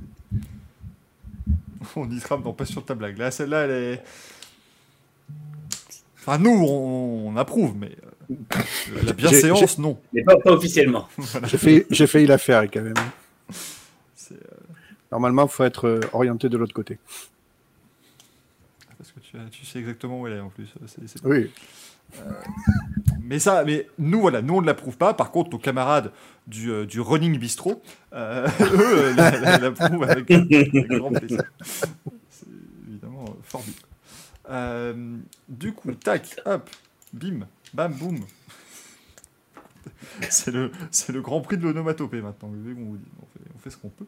On 1.96 2.10
y 2.10 2.20
sera, 2.20 2.38
non, 2.38 2.54
pas 2.54 2.66
sur 2.66 2.84
ta 2.86 2.94
blague. 2.96 3.18
Là, 3.18 3.32
celle-là, 3.32 3.62
elle 3.66 3.72
est. 3.72 4.04
Enfin, 6.20 6.38
nous, 6.38 6.52
on, 6.52 7.30
on 7.34 7.38
approuve, 7.38 7.76
mais 7.76 7.92
euh, 8.32 8.38
la 9.04 9.14
bienséance, 9.14 9.78
non. 9.80 10.00
Mais 10.14 10.24
pas, 10.24 10.38
pas 10.38 10.52
officiellement. 10.52 11.08
J'ai 11.48 11.58
failli, 11.58 11.84
j'ai 11.90 12.06
failli 12.08 12.28
la 12.28 12.38
faire 12.38 12.62
quand 12.70 12.82
même. 12.82 12.94
Euh, 15.12 15.16
Normalement, 15.16 15.44
il 15.46 15.50
faut 15.50 15.64
être 15.64 15.88
euh, 15.88 16.00
orienté 16.14 16.50
de 16.50 16.58
l'autre 16.58 16.74
côté. 16.74 16.98
parce 18.98 19.12
que 19.12 19.20
tu, 19.50 19.66
sais 19.66 19.80
exactement 19.80 20.20
où 20.22 20.28
elle 20.28 20.34
est 20.34 20.40
en 20.40 20.50
plus. 20.50 20.74
Oui. 21.24 21.52
Mais 23.22 23.40
ça, 23.40 23.64
mais 23.64 23.88
nous, 23.98 24.20
voilà, 24.20 24.42
nous, 24.42 24.56
on 24.56 24.62
ne 24.62 24.66
l'approuve 24.66 24.98
pas. 24.98 25.14
Par 25.14 25.32
contre, 25.32 25.50
nos 25.52 25.58
camarades 25.58 26.12
du, 26.48 26.70
euh, 26.72 26.86
du 26.86 27.00
Running 27.00 27.38
Bistro, 27.40 27.82
euh, 28.14 28.48
eux, 28.62 28.98
euh, 28.98 29.14
la- 29.16 29.40
la- 29.40 29.58
l'approuvent 29.60 30.04
avec, 30.04 30.30
avec 30.30 30.72
grand 30.90 31.12
plaisir. 31.12 31.42
C'est 32.30 32.48
évidemment 32.90 33.26
euh, 33.30 33.34
formidable. 33.44 33.86
Euh, 34.50 35.18
du 35.48 35.72
coup, 35.74 35.94
tac, 35.94 36.36
hop, 36.46 36.70
bim, 37.14 37.48
bam, 37.74 37.94
boum. 37.94 38.20
C'est 40.30 40.52
le, 40.52 40.72
le 41.10 41.22
grand 41.22 41.40
prix 41.42 41.58
de 41.58 41.64
l'onomatopée 41.64 42.22
maintenant. 42.22 42.50
Vous 42.50 42.62
savez 42.64 42.76
qu'on 42.76 42.86
vous 42.90 42.98
dit. 42.98 43.06
On 43.22 43.26
fait, 43.28 43.50
on 43.51 43.51
fait 43.62 43.70
ce 43.70 43.78
qu'on 43.78 43.90
peut, 43.90 44.06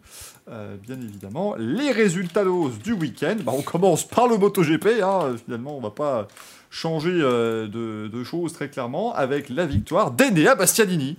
euh, 0.50 0.76
bien 0.78 0.96
évidemment. 1.00 1.56
Les 1.58 1.92
résultats 1.92 2.44
hausse 2.46 2.80
du 2.80 2.94
week-end, 2.94 3.36
bah, 3.44 3.52
on 3.56 3.62
commence 3.62 4.08
par 4.08 4.28
le 4.28 4.38
MotoGP, 4.38 5.02
hein, 5.04 5.36
finalement 5.44 5.78
on 5.78 5.82
va 5.82 5.92
pas 5.92 6.28
changer 6.70 7.12
euh, 7.14 7.68
de, 7.68 8.24
choses 8.24 8.54
très 8.54 8.70
clairement, 8.70 9.14
avec 9.14 9.50
la 9.50 9.66
victoire 9.66 10.12
d'Enea 10.12 10.56
Bastianini, 10.56 11.18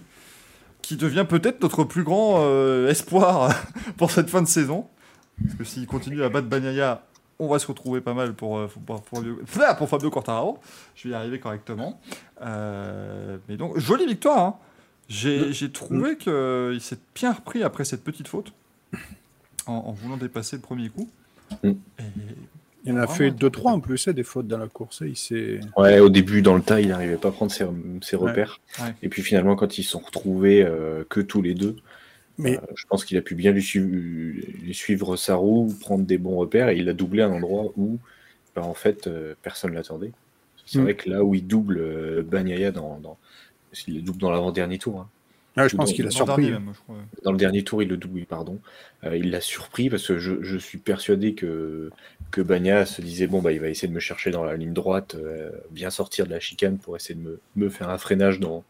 qui 0.83 0.97
devient 0.97 1.25
peut-être 1.29 1.63
notre 1.63 1.85
plus 1.85 2.03
grand 2.03 2.39
euh, 2.41 2.89
espoir 2.89 3.51
pour 3.97 4.11
cette 4.11 4.29
fin 4.31 4.43
de 4.43 4.49
saison. 4.49 4.87
Parce 5.43 5.57
que 5.57 5.65
s'il 5.65 5.87
continue 5.87 6.23
à 6.23 6.29
battre 6.29 6.47
Bagnaia, 6.49 7.03
on 7.39 7.49
va 7.49 7.59
se 7.59 7.67
retrouver 7.67 8.01
pas 8.01 8.15
mal 8.15 8.35
pour, 8.35 8.61
pour, 8.87 9.89
Fabio- 9.89 10.11
Quartararo. 10.11 10.59
Je 10.95 11.09
vais 11.09 11.15
y 11.15 11.17
arriver 11.17 11.41
correctement. 11.41 12.01
Mais 12.41 13.57
donc, 13.57 13.79
jolie 13.79 14.07
victoire. 14.07 14.39
hein. 14.39 14.55
J'ai 15.09 15.53
j'ai 15.53 15.71
trouvé 15.71 16.17
qu'il 16.17 16.81
s'est 16.81 16.99
bien 17.15 17.33
repris 17.33 17.63
après 17.63 17.85
cette 17.85 18.03
petite 18.05 18.29
faute 18.29 18.53
en, 19.67 19.73
en 19.75 19.93
voulant 19.93 20.17
dépasser 20.17 20.57
le 20.57 20.63
premier 20.63 20.89
coup. 20.89 21.09
Mm. 21.63 21.69
Et- 21.69 22.03
Il 22.87 22.93
en 22.93 22.97
a 22.97 23.07
Vraiment, 23.07 23.15
fait 23.15 23.31
très, 23.31 23.49
2-3 23.49 23.73
en 23.73 23.81
plus, 23.81 24.09
hein, 24.09 24.13
des 24.13 24.23
fautes 24.25 24.47
dans 24.47 24.59
la 24.59 24.67
course. 24.69 25.03
Il 25.07 25.17
s'est. 25.17 25.59
Ouais, 25.79 26.01
au 26.01 26.11
début, 26.11 26.43
dans 26.43 26.55
le 26.55 26.61
tas, 26.61 26.83
il 26.83 26.89
n'arrivait 26.89 27.17
pas 27.17 27.29
à 27.29 27.33
prendre 27.33 27.51
ses, 27.51 27.65
repères. 28.15 28.61
Ouais. 28.79 28.95
Et 29.03 29.09
puis 29.09 29.23
finalement, 29.23 29.57
quand 29.57 29.79
ils 29.79 29.85
se 29.85 29.91
sont 29.93 30.01
retrouvés 30.01 30.63
euh, 30.63 31.03
que 31.09 31.21
tous 31.21 31.41
les 31.41 31.55
deux, 31.55 31.77
Mais 32.37 32.59
euh, 32.59 32.61
je 32.77 32.85
pense 32.87 33.07
qu'il 33.07 33.17
a 33.17 33.23
pu 33.23 33.35
bien 33.37 33.53
lui, 33.53 33.63
suivre- 33.63 33.89
lui 33.89 34.75
suivre 34.75 35.17
sa 35.17 35.37
roue, 35.37 35.75
prendre 35.81 36.05
des 36.05 36.19
bons 36.19 36.37
repères, 36.37 36.69
et 36.69 36.77
il 36.77 36.89
a 36.91 36.93
doublé 36.93 37.23
à 37.23 37.29
un 37.29 37.33
endroit 37.33 37.73
où, 37.79 37.99
bah, 38.55 38.63
en 38.63 38.75
fait, 38.75 39.07
euh, 39.07 39.35
personne 39.43 39.71
ne 39.71 39.77
l'attendait. 39.77 40.13
C'est 40.67 40.79
Mm. 40.79 40.83
vrai 40.83 40.95
que 40.95 41.09
là 41.09 41.25
où 41.25 41.35
il 41.35 41.47
double 41.47 41.79
euh, 41.79 42.23
Bagnaia 42.23 42.71
dans, 42.71 42.99
dans... 42.99 43.17
parce 43.75 43.85
qu'il 43.85 43.95
le 43.97 44.03
double 44.03 44.19
dans 44.21 44.31
l'avant-dernier 44.31 44.79
tour, 44.79 45.01
hein. 45.01 45.09
ah, 45.57 45.69
je 45.69 45.77
pense 45.77 45.93
qu'il 45.93 46.07
a 46.07 46.11
surpris. 46.11 46.47
dernier, 46.47 46.59
même, 46.61 46.73
je 46.75 46.81
crois. 46.81 46.97
dans 47.25 47.33
le 47.33 47.39
dernier 47.39 47.63
tour, 47.65 47.83
il 47.83 47.89
le 47.89 47.97
double, 47.97 48.25
pardon. 48.25 48.59
Euh, 49.05 49.17
il 49.17 49.31
l'a 49.31 49.41
surpris 49.41 49.91
parce 49.91 50.07
que 50.07 50.19
je, 50.19 50.43
je 50.43 50.57
suis 50.59 50.79
persuadé 50.79 51.35
que, 51.35 51.91
que 52.31 52.41
Bagna 52.41 52.87
se 52.87 53.03
disait 53.03 53.27
bon, 53.27 53.43
bah, 53.43 53.53
il 53.53 53.61
va 53.61 53.69
essayer 53.69 53.89
de 53.89 53.93
me 53.93 54.01
chercher 54.01 54.31
dans 54.31 54.45
la 54.45 54.57
ligne 54.57 54.73
droite, 54.73 55.17
euh, 55.17 55.51
bien 55.71 55.91
sortir 55.91 56.27
de 56.27 56.31
la 56.31 56.41
chicane 56.41 56.79
pour 56.79 56.97
essayer 56.97 57.15
de 57.15 57.21
me, 57.21 57.41
me 57.57 57.69
faire 57.69 57.91
un 57.91 57.99
freinage 57.99 58.41
dans, 58.41 58.65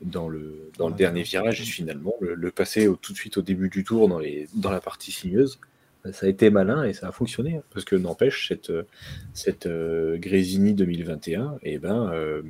dans 0.00 0.28
le, 0.28 0.70
dans 0.78 0.88
le 0.88 0.92
Ouais. 0.94 0.98
dernier 0.98 1.22
virage 1.22 1.60
et 1.60 1.64
finalement 1.64 2.14
le, 2.20 2.34
le 2.34 2.50
passer 2.50 2.88
au- 2.88 2.96
tout 2.96 3.12
de 3.12 3.18
suite 3.18 3.36
au 3.36 3.42
début 3.42 3.68
du 3.68 3.84
tour 3.84 4.08
dans, 4.08 4.18
les, 4.18 4.48
dans 4.54 4.70
la 4.72 4.80
partie 4.80 5.12
sinueuse. 5.12 5.58
Bah, 6.04 6.12
Ça 6.12 6.26
a 6.26 6.28
été 6.28 6.50
malin 6.50 6.82
et 6.84 6.92
ça 6.94 7.06
a 7.08 7.12
fonctionné 7.12 7.58
hein, 7.58 7.62
parce 7.72 7.84
que 7.84 7.94
n'empêche 7.94 8.48
cette, 8.48 8.70
euh, 8.70 8.82
cette 9.34 9.66
euh, 9.66 10.16
Grésini 10.18 10.74
2021, 10.74 11.58
et 11.62 11.78
ben, 11.78 12.10
euh, 12.12 12.42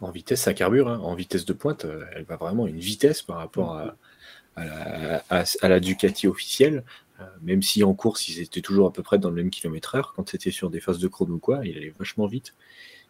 en 0.00 0.10
vitesse, 0.10 0.42
ça 0.42 0.54
carbure. 0.54 0.88
hein. 0.88 0.98
En 1.00 1.14
vitesse 1.14 1.44
de 1.44 1.52
pointe, 1.52 1.84
euh, 1.84 2.04
elle 2.14 2.24
va 2.24 2.36
vraiment 2.36 2.66
une 2.66 2.78
vitesse 2.78 3.22
par 3.22 3.36
rapport 3.36 3.76
à, 3.76 3.96
la, 4.56 5.80
Ducati 5.80 6.28
officielle. 6.28 6.84
Euh, 7.20 7.24
même 7.42 7.62
si 7.62 7.84
en 7.84 7.94
course, 7.94 8.28
ils 8.28 8.40
étaient 8.40 8.60
toujours 8.60 8.88
à 8.88 8.92
peu 8.92 9.02
près 9.02 9.18
dans 9.18 9.30
le 9.30 9.36
même 9.36 9.50
kilomètre 9.50 9.94
heure, 9.94 10.12
quand 10.14 10.28
c'était 10.28 10.50
sur 10.50 10.70
des 10.70 10.80
phases 10.80 10.98
de 10.98 11.08
chrono 11.08 11.34
ou 11.34 11.38
quoi, 11.38 11.60
il 11.64 11.76
allait 11.76 11.94
vachement 11.98 12.26
vite. 12.26 12.54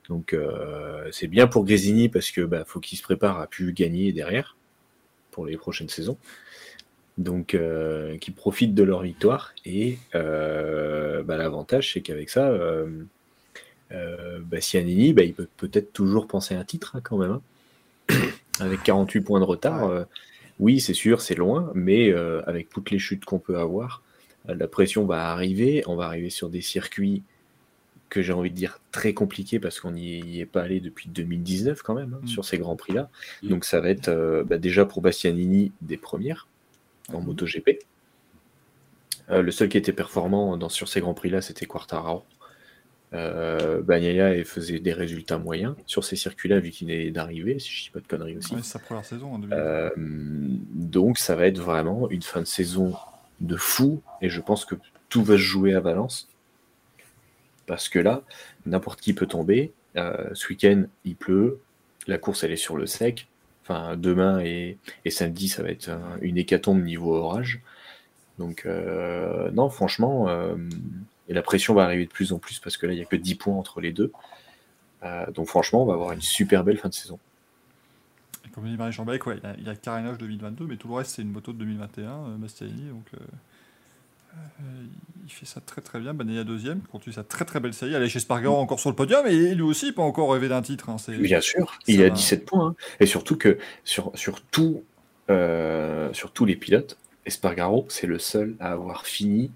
Donc 0.08 0.34
euh, 0.34 1.08
c'est 1.12 1.28
bien 1.28 1.46
pour 1.46 1.64
Grésini 1.64 2.10
parce 2.10 2.30
que 2.30 2.42
bah, 2.42 2.64
faut 2.66 2.80
qu'il 2.80 2.98
se 2.98 3.02
prépare 3.02 3.40
à 3.40 3.46
plus 3.46 3.72
gagner 3.72 4.12
derrière 4.12 4.56
pour 5.30 5.46
les 5.46 5.56
prochaines 5.56 5.88
saisons. 5.88 6.18
Donc 7.16 7.54
euh, 7.54 8.18
qu'ils 8.18 8.34
profitent 8.34 8.74
de 8.74 8.82
leur 8.82 9.00
victoire. 9.02 9.54
Et 9.64 9.98
bah, 10.12 11.36
l'avantage, 11.38 11.94
c'est 11.94 12.02
qu'avec 12.02 12.28
ça, 12.28 12.52
euh, 13.92 14.38
Bastianini, 14.40 15.12
bah, 15.12 15.22
il 15.22 15.34
peut 15.34 15.48
peut-être 15.56 15.92
toujours 15.92 16.26
penser 16.26 16.54
à 16.54 16.60
un 16.60 16.64
titre 16.64 16.96
hein, 16.96 17.00
quand 17.02 17.18
même. 17.18 17.38
hein. 18.10 18.14
avec 18.60 18.82
48 18.82 19.20
points 19.22 19.40
de 19.40 19.44
retard, 19.44 19.84
euh, 19.84 20.04
oui, 20.60 20.80
c'est 20.80 20.94
sûr, 20.94 21.20
c'est 21.20 21.34
loin, 21.34 21.70
mais 21.74 22.10
euh, 22.12 22.42
avec 22.46 22.68
toutes 22.70 22.90
les 22.90 22.98
chutes 22.98 23.24
qu'on 23.24 23.38
peut 23.40 23.58
avoir, 23.58 24.02
euh, 24.48 24.54
la 24.54 24.68
pression 24.68 25.04
va 25.06 25.30
arriver. 25.32 25.82
On 25.86 25.96
va 25.96 26.06
arriver 26.06 26.30
sur 26.30 26.48
des 26.50 26.60
circuits 26.60 27.22
que 28.10 28.22
j'ai 28.22 28.32
envie 28.32 28.50
de 28.50 28.54
dire 28.54 28.78
très 28.92 29.12
compliqués 29.12 29.58
parce 29.58 29.80
qu'on 29.80 29.90
n'y 29.92 30.38
est 30.38 30.46
pas 30.46 30.62
allé 30.62 30.78
depuis 30.80 31.08
2019 31.08 31.82
quand 31.82 31.94
même, 31.94 32.14
hein, 32.14 32.20
Mm. 32.22 32.28
sur 32.28 32.44
ces 32.44 32.58
grands 32.58 32.76
prix-là. 32.76 33.10
Mm. 33.42 33.48
Donc 33.48 33.64
ça 33.64 33.80
va 33.80 33.90
être 33.90 34.44
bah, 34.46 34.58
déjà 34.58 34.84
pour 34.84 35.02
Bastianini 35.02 35.72
des 35.82 35.96
premières 35.96 36.46
en 37.12 37.20
Mhm. 37.20 37.26
MotoGP. 37.26 37.80
Le 39.30 39.50
seul 39.50 39.68
qui 39.70 39.78
était 39.78 39.92
performant 39.92 40.56
dans, 40.58 40.68
sur 40.68 40.86
ces 40.86 41.00
grands 41.00 41.14
prix-là, 41.14 41.40
c'était 41.40 41.64
Quartararo. 41.66 42.24
Euh, 43.14 43.80
Bagnaia 43.80 44.44
faisait 44.44 44.80
des 44.80 44.92
résultats 44.92 45.38
moyens 45.38 45.74
sur 45.86 46.02
ces 46.04 46.16
circuits-là, 46.16 46.58
vu 46.58 46.70
qu'il 46.70 46.90
est 46.90 47.10
d'arrivée, 47.10 47.58
si 47.60 47.70
je 47.70 47.82
dis 47.84 47.90
pas 47.90 48.00
de 48.00 48.06
conneries 48.08 48.36
aussi. 48.36 48.54
Ouais, 48.54 48.60
c'est 48.62 48.72
sa 48.72 48.78
première 48.80 49.04
saison 49.04 49.32
en 49.34 49.38
2020. 49.38 49.56
Euh, 49.56 49.90
donc 49.96 51.18
ça 51.18 51.36
va 51.36 51.46
être 51.46 51.58
vraiment 51.58 52.10
une 52.10 52.22
fin 52.22 52.40
de 52.40 52.46
saison 52.46 52.94
de 53.40 53.56
fou, 53.56 54.02
et 54.20 54.28
je 54.28 54.40
pense 54.40 54.64
que 54.64 54.74
tout 55.08 55.22
va 55.22 55.34
se 55.34 55.38
jouer 55.42 55.74
à 55.74 55.80
Valence. 55.80 56.28
Parce 57.66 57.88
que 57.88 57.98
là, 57.98 58.22
n'importe 58.66 59.00
qui 59.00 59.14
peut 59.14 59.26
tomber. 59.26 59.72
Euh, 59.96 60.28
ce 60.34 60.48
week-end, 60.48 60.84
il 61.04 61.14
pleut, 61.16 61.60
la 62.06 62.18
course 62.18 62.42
elle 62.44 62.52
est 62.52 62.56
sur 62.56 62.76
le 62.76 62.86
sec. 62.86 63.28
Enfin, 63.62 63.96
demain 63.96 64.40
et, 64.40 64.76
et 65.04 65.10
samedi, 65.10 65.48
ça 65.48 65.62
va 65.62 65.70
être 65.70 65.88
un- 65.88 66.18
une 66.20 66.36
hécatombe 66.36 66.82
niveau 66.82 67.14
orage. 67.14 67.60
Donc, 68.38 68.64
euh, 68.66 69.50
non, 69.52 69.70
franchement, 69.70 70.26
et 71.28 71.34
la 71.34 71.42
pression 71.42 71.74
va 71.74 71.84
arriver 71.84 72.04
de 72.06 72.10
plus 72.10 72.32
en 72.32 72.38
plus 72.38 72.58
parce 72.58 72.76
que 72.76 72.86
là, 72.86 72.92
il 72.92 72.96
n'y 72.96 73.02
a 73.02 73.06
que 73.06 73.16
10 73.16 73.34
points 73.36 73.54
entre 73.56 73.80
les 73.80 73.92
deux. 73.92 74.12
Euh, 75.02 75.30
donc, 75.32 75.48
franchement, 75.48 75.82
on 75.82 75.86
va 75.86 75.94
avoir 75.94 76.12
une 76.12 76.20
super 76.22 76.64
belle 76.64 76.78
fin 76.78 76.88
de 76.88 76.94
saison. 76.94 77.18
Et 78.46 78.48
comme 78.50 78.64
dit 78.64 78.76
Marie 78.76 78.92
Chambec, 78.92 79.26
ouais, 79.26 79.38
il 79.58 79.64
y 79.64 79.68
a- 79.68 79.72
a 79.72 79.76
carénage 79.76 80.18
2022, 80.18 80.66
mais 80.66 80.76
tout 80.76 80.88
le 80.88 80.94
reste, 80.94 81.12
c'est 81.16 81.22
une 81.22 81.30
moto 81.30 81.52
de 81.52 81.58
2021, 81.58 82.08
euh. 82.10 82.36
Donc, 82.38 83.06
euh, 83.14 83.18
euh, 84.34 84.84
il 85.24 85.30
fait 85.32 85.46
ça 85.46 85.60
très 85.60 85.80
très 85.80 86.00
bien. 86.00 86.12
Bagnaia 86.14 86.44
deuxième, 86.44 86.80
continue 86.82 87.12
sa 87.14 87.22
très 87.24 87.44
très 87.44 87.60
belle 87.60 87.74
série. 87.74 87.94
Allez 87.94 88.08
chez 88.08 88.20
Spargaro 88.20 88.56
encore 88.56 88.80
sur 88.80 88.90
le 88.90 88.96
podium, 88.96 89.26
et 89.26 89.54
lui 89.54 89.62
aussi, 89.62 89.88
il 89.88 89.94
peut 89.94 90.02
encore 90.02 90.32
rêver 90.32 90.48
d'un 90.48 90.62
titre. 90.62 90.88
hein, 90.90 90.96
Bien 91.08 91.40
sûr, 91.40 91.78
il 91.86 92.02
a 92.02 92.08
va. 92.08 92.14
17 92.14 92.44
points. 92.44 92.68
hein. 92.68 92.74
Et 93.00 93.06
surtout 93.06 93.36
que 93.36 93.58
sur, 93.84 94.10
sur, 94.14 94.40
tout, 94.42 94.82
sur 95.28 96.32
tous 96.32 96.44
les 96.44 96.56
pilotes, 96.56 96.98
Espargaro, 97.26 97.86
c'est 97.88 98.06
le 98.06 98.18
seul 98.18 98.54
à 98.60 98.72
avoir 98.72 99.06
fini 99.06 99.50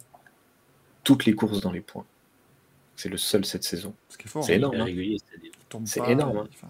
toutes 1.08 1.24
les 1.24 1.32
courses 1.32 1.62
dans 1.62 1.72
les 1.72 1.80
points. 1.80 2.04
C'est 2.94 3.08
le 3.08 3.16
seul 3.16 3.46
cette 3.46 3.64
saison. 3.64 3.94
C'est 4.10 4.52
hein, 4.52 4.56
énorme. 4.56 4.76
Hein. 4.82 4.86
il 4.90 5.18
c'est 5.86 6.06
énorme, 6.06 6.36
il- 6.36 6.40
hein. 6.40 6.48
enfin, 6.52 6.68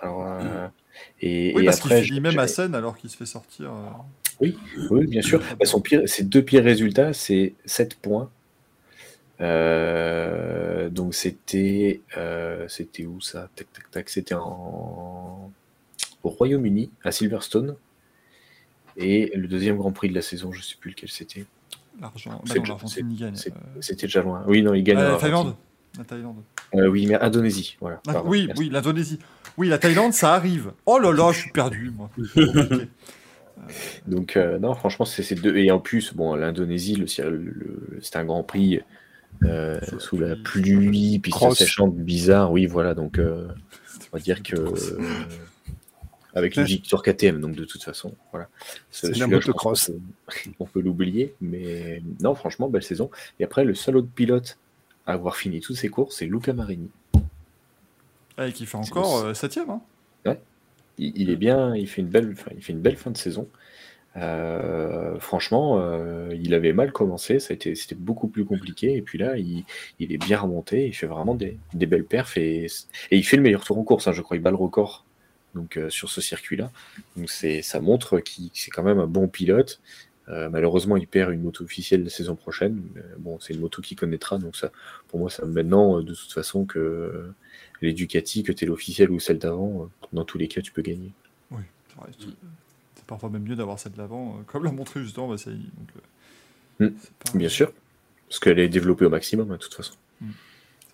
Alors, 0.00 0.22
euh, 0.26 0.68
et, 1.20 1.52
Oui, 1.54 1.62
et 1.62 1.66
parce 1.66 1.80
après, 1.80 2.02
j'ai- 2.02 2.18
même 2.18 2.38
à 2.38 2.48
scène 2.48 2.74
alors 2.74 2.96
qu'il 2.96 3.10
se 3.10 3.16
fait 3.18 3.26
sortir. 3.26 3.70
euh, 3.70 4.46
Oui, 4.90 5.06
bien 5.06 5.20
sûr. 5.20 5.42
Bah, 5.60 5.66
son 5.66 5.82
pire, 5.82 6.08
ses 6.08 6.24
deux 6.24 6.42
pires 6.42 6.64
résultats, 6.64 7.12
c'est 7.12 7.52
7 7.66 7.94
points. 7.96 8.30
Euh, 9.42 10.88
donc 10.88 11.14
c'était 11.14 12.00
euh, 12.16 12.66
c'était 12.68 13.04
où 13.04 13.20
ça? 13.20 13.50
Tac 13.54 13.70
tac 13.72 13.90
tac. 13.90 14.08
C'était 14.08 14.34
en 14.34 15.50
au 16.22 16.28
Royaume-Uni 16.30 16.90
à 17.04 17.12
Silverstone. 17.12 17.76
Et 18.96 19.30
le 19.34 19.46
deuxième 19.46 19.76
Grand 19.76 19.92
Prix 19.92 20.08
de 20.08 20.14
la 20.14 20.22
saison, 20.22 20.52
je 20.52 20.62
sais 20.62 20.76
plus 20.80 20.90
lequel 20.92 21.10
c'était. 21.10 21.44
L'argent. 22.00 22.40
C'est 22.46 22.58
Bah 22.60 23.30
c'est- 23.34 23.50
euh, 23.52 23.54
C'était 23.80 24.06
déjà 24.06 24.22
loin. 24.22 24.42
Oui, 24.46 24.62
non, 24.62 24.74
il 24.74 24.82
gagne. 24.82 24.98
euh, 24.98 25.12
la. 25.12 25.16
Thaïlande. 25.18 25.54
La 25.98 26.04
Thaïlande. 26.04 26.36
Euh, 26.74 26.86
oui, 26.88 27.06
mais 27.06 27.14
Indonésie. 27.20 27.76
Voilà. 27.80 28.00
Ah, 28.08 28.12
pardon, 28.14 28.30
oui, 28.30 28.46
merci. 28.46 28.62
oui, 28.62 28.70
l'Indonésie. 28.70 29.18
Oui, 29.58 29.68
la 29.68 29.78
Thaïlande, 29.78 30.14
ça 30.14 30.34
arrive. 30.34 30.72
Oh 30.86 30.98
là 30.98 31.12
là, 31.12 31.30
je 31.32 31.40
suis 31.40 31.50
perdu, 31.52 31.92
moi. 31.94 32.08
Compliqué. 32.34 32.88
Donc 34.06 34.36
euh, 34.36 34.58
non, 34.58 34.74
franchement, 34.74 35.04
c'est 35.04 35.22
ces 35.22 35.34
deux. 35.34 35.56
Et 35.56 35.70
en 35.70 35.78
plus, 35.78 36.14
bon, 36.14 36.34
l'Indonésie, 36.34 36.96
le, 36.96 37.06
le- 37.36 37.98
c'était 38.00 38.16
un 38.18 38.24
Grand 38.24 38.42
Prix 38.42 38.80
euh, 39.44 39.78
Sous 39.98 40.18
la 40.18 40.34
pluie. 40.36 41.18
puis 41.18 41.30
ça 41.32 41.50
séchante 41.54 41.94
bizarre. 41.96 42.50
Oui, 42.52 42.66
voilà. 42.66 42.94
Donc 42.94 43.18
euh, 43.18 43.48
on 44.12 44.16
va 44.16 44.22
dire 44.22 44.42
que 44.42 44.56
euh, 44.56 44.98
avec 46.34 46.56
une 46.56 46.62
Ouais. 46.62 46.68
victoire 46.68 47.02
KTM, 47.02 47.40
donc 47.40 47.54
de 47.54 47.64
toute 47.64 47.82
façon, 47.82 48.14
voilà. 48.30 48.48
C'est 48.90 49.16
la 49.16 49.26
motocross. 49.26 49.86
peut- 49.90 50.50
On 50.60 50.64
peut 50.66 50.80
l'oublier, 50.80 51.34
mais 51.40 52.02
non, 52.20 52.34
franchement, 52.34 52.68
belle 52.68 52.82
saison. 52.82 53.10
Et 53.40 53.44
après, 53.44 53.64
le 53.64 53.74
seul 53.74 53.96
autre 53.96 54.08
pilote 54.14 54.58
à 55.06 55.12
avoir 55.14 55.36
fini 55.36 55.60
toutes 55.60 55.76
ses 55.76 55.88
courses, 55.88 56.16
c'est 56.16 56.26
Luca 56.26 56.52
Marini. 56.52 56.88
Et 58.38 58.52
qui 58.52 58.64
fait 58.66 58.76
encore 58.78 59.18
euh, 59.18 59.34
septième. 59.34 59.68
Hein. 59.70 60.36
il, 60.98 61.12
il 61.16 61.30
est 61.30 61.36
bien, 61.36 61.74
il 61.76 61.86
fait 61.88 62.00
une 62.02 62.08
belle, 62.08 62.30
enfin, 62.32 62.50
il 62.56 62.62
fait 62.62 62.72
une 62.72 62.80
belle 62.80 62.96
fin 62.96 63.10
de 63.10 63.16
saison. 63.18 63.48
Euh, 64.16 65.18
franchement, 65.18 65.78
euh, 65.80 66.34
il 66.40 66.52
avait 66.54 66.72
mal 66.74 66.92
commencé, 66.92 67.38
ça 67.40 67.52
a 67.52 67.54
été, 67.54 67.74
c'était 67.74 67.94
beaucoup 67.94 68.28
plus 68.28 68.44
compliqué. 68.44 68.94
Et 68.96 69.02
puis 69.02 69.18
là, 69.18 69.36
il, 69.38 69.64
il 69.98 70.12
est 70.12 70.18
bien 70.18 70.38
remonté, 70.38 70.86
il 70.86 70.92
fait 70.94 71.06
vraiment 71.06 71.34
des, 71.34 71.58
des 71.74 71.86
belles 71.86 72.04
perfs 72.04 72.36
et, 72.36 72.64
et 73.10 73.16
il 73.16 73.22
fait 73.24 73.36
le 73.36 73.42
meilleur 73.42 73.64
tour 73.64 73.78
en 73.78 73.84
course. 73.84 74.06
hein, 74.08 74.12
je 74.12 74.22
crois, 74.22 74.36
il 74.36 74.42
bat 74.42 74.50
le 74.50 74.56
record. 74.56 75.04
Donc 75.54 75.76
euh, 75.76 75.90
sur 75.90 76.10
ce 76.10 76.20
circuit-là, 76.20 76.70
donc 77.16 77.28
c'est, 77.30 77.60
ça 77.62 77.80
montre 77.80 78.20
qu'il 78.20 78.50
c'est 78.54 78.70
quand 78.70 78.82
même 78.82 78.98
un 78.98 79.06
bon 79.06 79.28
pilote. 79.28 79.80
Euh, 80.28 80.48
malheureusement, 80.48 80.96
il 80.96 81.06
perd 81.08 81.32
une 81.32 81.42
moto 81.42 81.64
officielle 81.64 82.04
la 82.04 82.10
saison 82.10 82.36
prochaine. 82.36 82.80
Mais 82.94 83.02
bon, 83.18 83.38
c'est 83.40 83.52
une 83.54 83.60
moto 83.60 83.82
qu'il 83.82 83.96
connaîtra, 83.98 84.38
donc 84.38 84.56
ça, 84.56 84.70
pour 85.08 85.18
moi, 85.18 85.28
ça 85.30 85.44
maintenant, 85.44 85.98
euh, 85.98 86.02
de 86.04 86.14
toute 86.14 86.32
façon, 86.32 86.64
que 86.64 87.32
les 87.82 87.92
Ducati, 87.92 88.44
que 88.44 88.52
tu 88.52 88.64
es 88.64 88.68
l'officiel 88.68 89.10
ou 89.10 89.18
celle 89.18 89.38
d'avant, 89.38 89.82
euh, 89.82 89.86
dans 90.12 90.24
tous 90.24 90.38
les 90.38 90.46
cas, 90.48 90.60
tu 90.62 90.70
peux 90.72 90.80
gagner. 90.82 91.12
Oui, 91.50 91.62
c'est 92.94 93.04
parfois 93.06 93.30
même 93.30 93.42
mieux 93.42 93.56
d'avoir 93.56 93.78
celle 93.78 93.92
de 93.92 93.98
l'avant, 93.98 94.36
euh, 94.38 94.42
comme 94.46 94.64
l'a 94.64 94.72
montré 94.72 95.02
justement. 95.02 95.28
Donc, 95.28 95.40
Mm. 96.80 96.86
pas- 96.88 97.32
Bien 97.38 97.48
sûr. 97.48 97.72
Parce 98.28 98.38
qu'elle 98.38 98.58
est 98.60 98.68
développée 98.68 99.04
au 99.04 99.10
maximum, 99.10 99.50
hein, 99.50 99.54
de 99.56 99.58
toute 99.60 99.74
façon. 99.74 99.92
c'est 100.20 100.26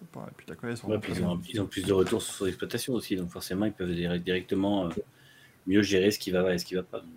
pas- 0.07 0.26
Et 0.30 0.34
puis 0.36 0.46
la 0.49 0.55
connaisse, 0.55 0.82
on 0.84 0.88
Ouais, 0.88 0.94
va 0.94 1.01
puis 1.01 1.12
pas 1.12 1.18
ils, 1.18 1.24
ont, 1.24 1.40
ils 1.49 1.61
ont 1.61 1.66
plus 1.66 1.84
de 1.84 1.92
retours 1.92 2.22
sur 2.22 2.34
son 2.34 2.46
exploitation 2.46 2.94
aussi, 2.94 3.16
donc 3.16 3.30
forcément 3.30 3.66
ils 3.66 3.72
peuvent 3.72 3.92
dire- 3.94 4.18
directement 4.20 4.86
euh, 4.86 4.90
mieux 5.66 5.82
gérer 5.82 6.11
ce 6.11 6.18
qui 6.18 6.30
va 6.30 6.53
et 6.55 6.59
ce 6.59 6.64
qui 6.64 6.74
va 6.74 6.82
pas. 6.82 6.99
Donc, 7.01 7.09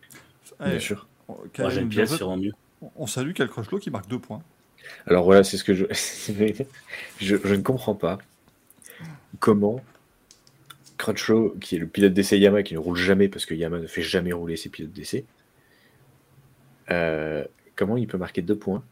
Ouais, 0.59 0.71
Bien 0.71 0.79
sûr. 0.79 1.07
on- 1.27 1.33
moi 1.33 1.43
Kyle 1.53 1.69
j'aime 1.69 1.87
bien 1.87 2.01
Blanchett, 2.03 2.17
sûrement 2.17 2.37
mieux. 2.37 2.51
on- 2.97 3.07
salue 3.07 3.31
Cal 3.33 3.47
Crutchlow 3.47 3.79
qui 3.79 3.89
marque 3.89 4.07
deux 4.07 4.19
points. 4.19 4.43
Alors 5.05 5.23
voilà, 5.23 5.43
c'est 5.43 5.57
ce 5.57 5.63
que 5.63 5.73
je... 5.73 5.85
je... 7.19 7.35
je 7.43 7.55
ne 7.55 7.61
comprends 7.61 7.95
pas 7.95 8.17
comment 9.39 9.81
Crutchlow, 10.97 11.55
qui 11.61 11.75
est 11.77 11.79
le 11.79 11.87
pilote 11.87 12.13
d'essai 12.13 12.37
Yamaha, 12.37 12.63
qui 12.63 12.73
ne 12.73 12.79
roule 12.79 12.97
jamais 12.97 13.27
parce 13.29 13.45
que 13.45 13.55
Yamaha 13.55 13.81
ne 13.81 13.87
fait 13.87 14.01
jamais 14.03 14.33
rouler 14.33 14.55
ses 14.57 14.69
pilotes 14.69 14.91
d'essai, 14.91 15.25
euh, 16.91 17.43
comment 17.75 17.97
il 17.97 18.07
peut 18.07 18.17
marquer 18.17 18.41
deux 18.41 18.57
points 18.57 18.83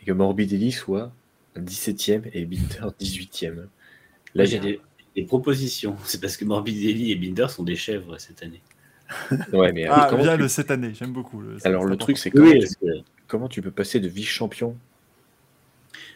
et 0.00 0.04
que 0.06 0.12
Morbidelli 0.12 0.72
soit 0.72 1.12
17ème 1.58 2.22
et 2.32 2.44
Binder 2.44 2.92
18ème. 3.00 3.54
Là, 3.56 3.64
Là 4.34 4.44
j'ai 4.44 4.58
des, 4.60 4.80
des 5.16 5.24
propositions. 5.24 5.96
C'est 6.04 6.20
parce 6.20 6.36
que 6.36 6.44
Morbidelli 6.44 7.10
et 7.12 7.16
Binder 7.16 7.46
sont 7.48 7.64
des 7.64 7.76
chèvres 7.76 8.18
cette 8.18 8.42
année. 8.42 8.60
Ouais, 9.52 9.72
mais 9.72 9.86
Ah, 9.86 10.06
comment 10.08 10.22
bien 10.22 10.36
tu- 10.36 10.42
le 10.42 10.48
cette 10.48 10.70
année, 10.70 10.92
j'aime 10.94 11.12
beaucoup. 11.12 11.40
le- 11.40 11.56
Alors 11.66 11.84
le 11.84 11.96
truc, 11.96 12.16
c'est 12.16 12.30
comment, 12.30 12.48
Oui, 12.50 12.60
tu... 12.60 12.86
comment 13.26 13.48
tu 13.48 13.60
peux 13.62 13.72
passer 13.72 13.98
de 13.98 14.06
vice-champion 14.08 14.76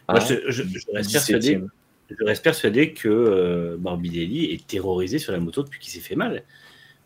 à 0.06 0.20
je, 0.20 0.34
je- 0.48 0.62
je 0.62 0.78
reste 0.92 1.10
persuadé, 1.12 1.56
17e 1.56 1.66
je 2.10 2.24
reste 2.24 2.44
persuadé 2.44 2.92
que 2.92 3.08
euh, 3.08 3.76
Morbidelli 3.78 4.44
est 4.52 4.66
terrorisé 4.66 5.18
sur 5.18 5.32
la 5.32 5.40
moto 5.40 5.62
depuis 5.64 5.80
qu'il 5.80 5.90
s'est 5.92 6.00
fait 6.06 6.14
mal. 6.14 6.44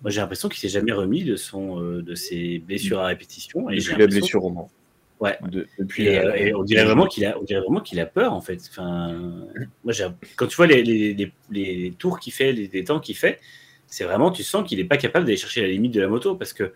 Moi 0.03 0.11
j'ai 0.11 0.20
l'impression 0.20 0.49
qu'il 0.49 0.59
s'est 0.59 0.68
jamais 0.68 0.93
remis 0.93 1.24
de, 1.24 1.37
son, 1.37 1.81
euh, 1.83 2.03
de 2.03 2.14
ses 2.14 2.59
blessures 2.59 2.99
à 3.01 3.07
répétition. 3.07 3.70
Et 3.70 3.79
j'ai 3.81 3.93
Depuis 3.93 4.01
la 4.03 4.07
blessure 4.09 4.45
au 4.45 4.51
Mans. 4.51 4.70
Ouais. 5.20 5.36
De- 5.50 5.66
depuis 5.78 6.06
Et, 6.06 6.14
la- 6.16 6.26
euh, 6.28 6.34
et 6.34 6.54
on 6.54 6.62
dirait 6.62 6.84
vraiment 6.84 7.06
qu'il 7.06 7.24
a, 7.26 7.36
on 7.38 7.42
dirait 7.42 7.60
vraiment 7.60 7.80
qu'il 7.80 7.98
a 7.98 8.06
peur 8.06 8.32
en 8.32 8.40
fait. 8.40 8.60
Enfin, 8.70 9.12
moi, 9.84 9.92
quand 10.36 10.46
tu 10.46 10.56
vois 10.56 10.66
les, 10.68 10.82
les, 10.82 11.12
les, 11.14 11.32
les 11.50 11.90
tours 11.98 12.20
qu'il 12.20 12.32
fait, 12.32 12.52
les, 12.52 12.68
les 12.68 12.84
temps 12.84 13.00
qu'il 13.00 13.16
fait, 13.16 13.40
c'est 13.88 14.04
vraiment, 14.04 14.30
tu 14.30 14.44
sens 14.44 14.66
qu'il 14.68 14.78
n'est 14.78 14.84
pas 14.84 14.96
capable 14.96 15.24
d'aller 15.26 15.36
chercher 15.36 15.62
la 15.62 15.68
limite 15.68 15.92
de 15.92 16.00
la 16.00 16.08
moto 16.08 16.36
parce 16.36 16.52
que 16.52 16.72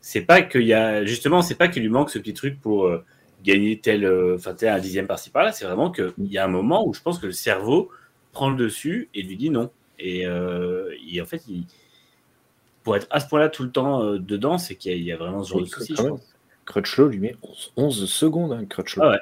c'est 0.00 0.22
pas 0.22 0.42
qu'il 0.42 0.62
y 0.62 0.72
a, 0.72 1.04
justement, 1.04 1.42
c'est 1.42 1.56
pas 1.56 1.68
qu'il 1.68 1.82
lui 1.82 1.88
manque 1.90 2.10
ce 2.10 2.18
petit 2.18 2.34
truc 2.34 2.60
pour 2.60 2.86
euh, 2.86 3.04
gagner 3.44 3.78
tel, 3.80 4.04
euh, 4.04 4.36
enfin, 4.36 4.54
tel 4.54 4.68
un 4.70 4.78
dixième 4.78 5.06
par-ci 5.08 5.30
par-là. 5.30 5.52
C'est 5.52 5.64
vraiment 5.64 5.90
qu'il 5.90 6.12
y 6.20 6.38
a 6.38 6.44
un 6.44 6.48
moment 6.48 6.86
où 6.86 6.94
je 6.94 7.00
pense 7.00 7.18
que 7.18 7.26
le 7.26 7.32
cerveau 7.32 7.90
prend 8.32 8.50
le 8.50 8.56
dessus 8.56 9.08
et 9.14 9.22
lui 9.22 9.36
dit 9.36 9.50
non. 9.50 9.70
Et, 9.98 10.26
euh, 10.26 10.90
en 11.20 11.26
fait, 11.26 11.42
il, 11.48 11.64
pour 12.82 12.96
être 12.96 13.06
à 13.10 13.20
ce 13.20 13.28
point-là 13.28 13.48
tout 13.48 13.62
le 13.62 13.70
temps 13.70 14.02
euh, 14.02 14.18
dedans, 14.18 14.58
c'est 14.58 14.74
qu'il 14.74 14.92
y, 14.92 14.94
a- 14.94 14.96
il 14.98 15.04
y 15.04 15.12
a 15.12 15.16
vraiment 15.16 15.42
ce 15.44 15.50
genre 15.50 15.58
Oui, 15.58 15.64
de 15.68 15.70
souci. 15.70 15.94
je 15.96 16.02
pense. 16.02 16.20
Crutchlow 16.70 17.08
lui 17.08 17.18
met 17.18 17.34
11, 17.42 17.72
11 17.76 18.04
secondes, 18.10 18.52
hein, 18.52 18.64
Crutchlow. 18.64 19.02
Ah 19.04 19.10
ouais. 19.10 19.18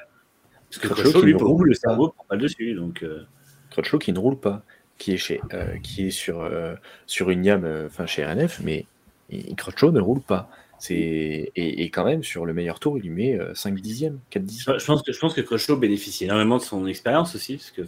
Parce 0.70 0.82
que 0.82 0.88
Crutchlow 0.88 1.22
lui, 1.22 1.32
pour 1.32 1.49
roule 1.49 1.68
le 1.68 1.72
pas. 1.74 1.88
cerveau 1.88 2.09
prend 2.11 2.24
pas 2.28 2.34
le 2.36 2.42
dessus. 2.42 2.74
Donc, 2.74 3.03
euh, 3.03 3.22
Crutchlow 3.70 3.99
qui 3.99 4.12
ne 4.12 4.18
roule 4.18 4.38
pas, 4.38 4.62
qui 4.99 5.12
est, 5.12 5.16
chez, 5.16 5.40
euh, 5.55 5.76
qui 5.82 6.09
est 6.09 6.11
sur, 6.11 6.40
euh, 6.42 6.74
sur 7.07 7.30
une 7.30 7.44
YAM, 7.44 7.64
enfin 7.86 8.05
chez 8.05 8.24
RNF, 8.24 8.61
mais 8.62 8.84
il- 9.30 9.57
Crutchlow 9.57 9.92
ne 9.92 10.01
roule 10.01 10.20
pas. 10.20 10.51
Et, 10.90 11.51
et 11.57 11.90
quand 11.90 12.05
même, 12.05 12.22
sur 12.22 12.46
le 12.46 12.53
meilleur 12.55 12.78
tour, 12.78 12.99
il 12.99 13.03
lui 13.03 13.11
met 13.11 13.34
euh, 13.36 13.53
5 13.53 13.80
dixièmes, 13.80 14.20
4 14.30 14.44
dixièmes. 14.44 14.78
Je 14.78 14.84
pense 14.84 15.03
que 15.03 15.11
je 15.12 15.18
pense 15.18 15.34
que 15.34 15.40
Crutchlow 15.40 15.76
bénéficie 15.76 16.24
énormément 16.24 16.57
de 16.59 16.62
son 16.62 16.86
expérience 16.86 17.34
aussi, 17.34 17.57
parce 17.57 17.70
que 17.72 17.82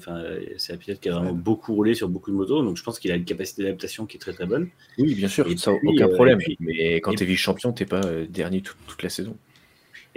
c'est 0.57 0.73
un 0.73 0.77
pilote 0.77 0.99
qui 0.99 1.09
a 1.09 1.13
vraiment 1.13 1.33
beaucoup 1.33 1.75
roulé 1.75 1.95
sur 1.95 2.09
beaucoup 2.09 2.33
de 2.33 2.37
motos, 2.37 2.63
donc 2.65 2.77
je 2.77 2.83
pense 2.83 2.99
qu'il 2.99 3.13
a 3.13 3.15
une 3.15 3.25
capacité 3.25 3.63
d'adaptation 3.63 4.07
qui 4.07 4.17
est 4.17 4.21
très 4.21 4.33
très 4.33 4.47
bonne. 4.47 4.69
Oui, 4.99 5.15
bien 5.15 5.29
sûr, 5.29 5.47
Et 5.47 5.57
ça, 5.57 5.73
puis, 5.79 5.89
aucun 5.89 6.09
problème. 6.09 6.41
et 6.41 6.45
puis- 6.45 6.57
mais 6.59 6.95
quand 7.01 7.13
et- 7.13 7.17
tu 7.17 7.23
es 7.23 7.27
vice-champion, 7.27 7.73
t'es 7.73 7.85
pas 7.87 8.01
euh, 8.07 8.27
dernier 8.29 8.61
tout- 8.61 8.75
toute 8.89 9.03
la 9.05 9.09
saison. 9.09 9.37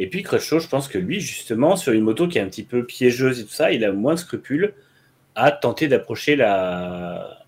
Et 0.03 0.09
puis 0.09 0.21
Crutchlow, 0.21 0.59
je 0.59 0.67
pense 0.67 0.89
que 0.89 0.97
lui, 0.97 1.21
justement, 1.21 1.77
sur 1.77 1.93
une 1.93 2.01
moto 2.03 2.27
qui 2.27 2.37
est 2.37 2.41
un 2.41 2.49
petit 2.49 2.63
peu 2.63 2.85
piégeuse 2.85 3.39
et 3.39 3.43
tout 3.45 3.51
ça, 3.53 3.71
il 3.71 3.85
a 3.85 3.93
moins 3.93 4.15
de 4.15 4.19
scrupules 4.19 4.73
à 5.33 5.49
tenter 5.53 5.87
d'approcher 5.87 6.35
la 6.35 7.39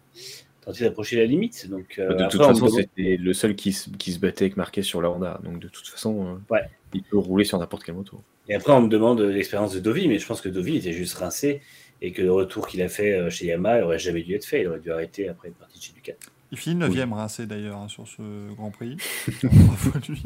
tenter 0.62 0.86
d'approcher 0.86 1.18
la 1.18 1.26
limite. 1.26 1.70
Donc 1.70 2.00
euh, 2.00 2.08
de 2.14 2.24
après, 2.24 2.28
toute 2.30 2.42
façon, 2.46 2.70
c'était 2.70 3.18
le 3.18 3.34
seul 3.34 3.56
qui, 3.56 3.74
se- 3.74 3.90
qui 3.90 4.14
se 4.14 4.20
battait 4.20 4.46
avec 4.46 4.56
Marquez 4.56 4.84
sur 4.84 5.02
la 5.02 5.12
Honda. 5.12 5.42
Donc 5.44 5.60
de 5.60 5.68
toute 5.68 5.86
façon, 5.86 6.26
euh, 6.28 6.54
Ouais. 6.54 6.62
il 6.94 7.04
peut 7.04 7.18
rouler 7.18 7.44
sur 7.44 7.60
n'importe 7.60 7.84
quelle 7.84 7.96
moto. 7.96 8.22
Et 8.48 8.56
après, 8.56 8.72
on 8.72 8.82
me 8.82 8.88
demande 8.90 9.20
l'expérience 9.20 9.74
de 9.74 9.80
Dovi, 9.82 10.08
mais 10.08 10.18
je 10.18 10.26
pense 10.26 10.40
que 10.40 10.48
Dovi 10.50 10.78
était 10.78 10.94
juste 10.94 11.16
rincé 11.16 11.62
et 12.02 12.14
que 12.14 12.22
le 12.22 12.32
retour 12.32 12.68
qu'il 12.68 12.82
a 12.82 12.88
fait 12.88 13.12
euh, 13.14 13.30
chez 13.30 13.48
Yamaha 13.48 13.84
aurait 13.84 14.00
jamais 14.00 14.22
dû 14.22 14.34
être 14.34 14.46
fait. 14.46 14.62
Il 14.62 14.68
aurait 14.70 14.80
dû 14.80 14.92
arrêter 14.92 15.28
après 15.28 15.50
être 15.50 15.58
parti 15.58 15.78
de 15.78 15.84
chez 15.84 15.92
Ducati. 15.94 16.28
Il 16.56 16.58
finit 16.62 16.80
9ème 16.82 17.12
rincé 17.14 17.46
d'ailleurs 17.46 17.78
hein, 17.78 17.88
sur 17.90 18.08
ce 18.08 18.22
Grand 18.56 18.72
Prix. 18.72 18.96
Bravo 19.44 19.92
à 19.94 20.00
lui. 20.10 20.24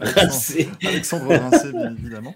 Alexandre, 0.00 0.20
Rincé. 0.20 0.68
Alexandre 0.84 1.28
Rincé, 1.36 1.72
bien 1.72 1.92
évidemment. 1.92 2.34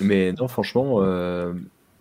Mais 0.00 0.32
non, 0.32 0.46
franchement, 0.48 0.98
euh, 1.02 1.52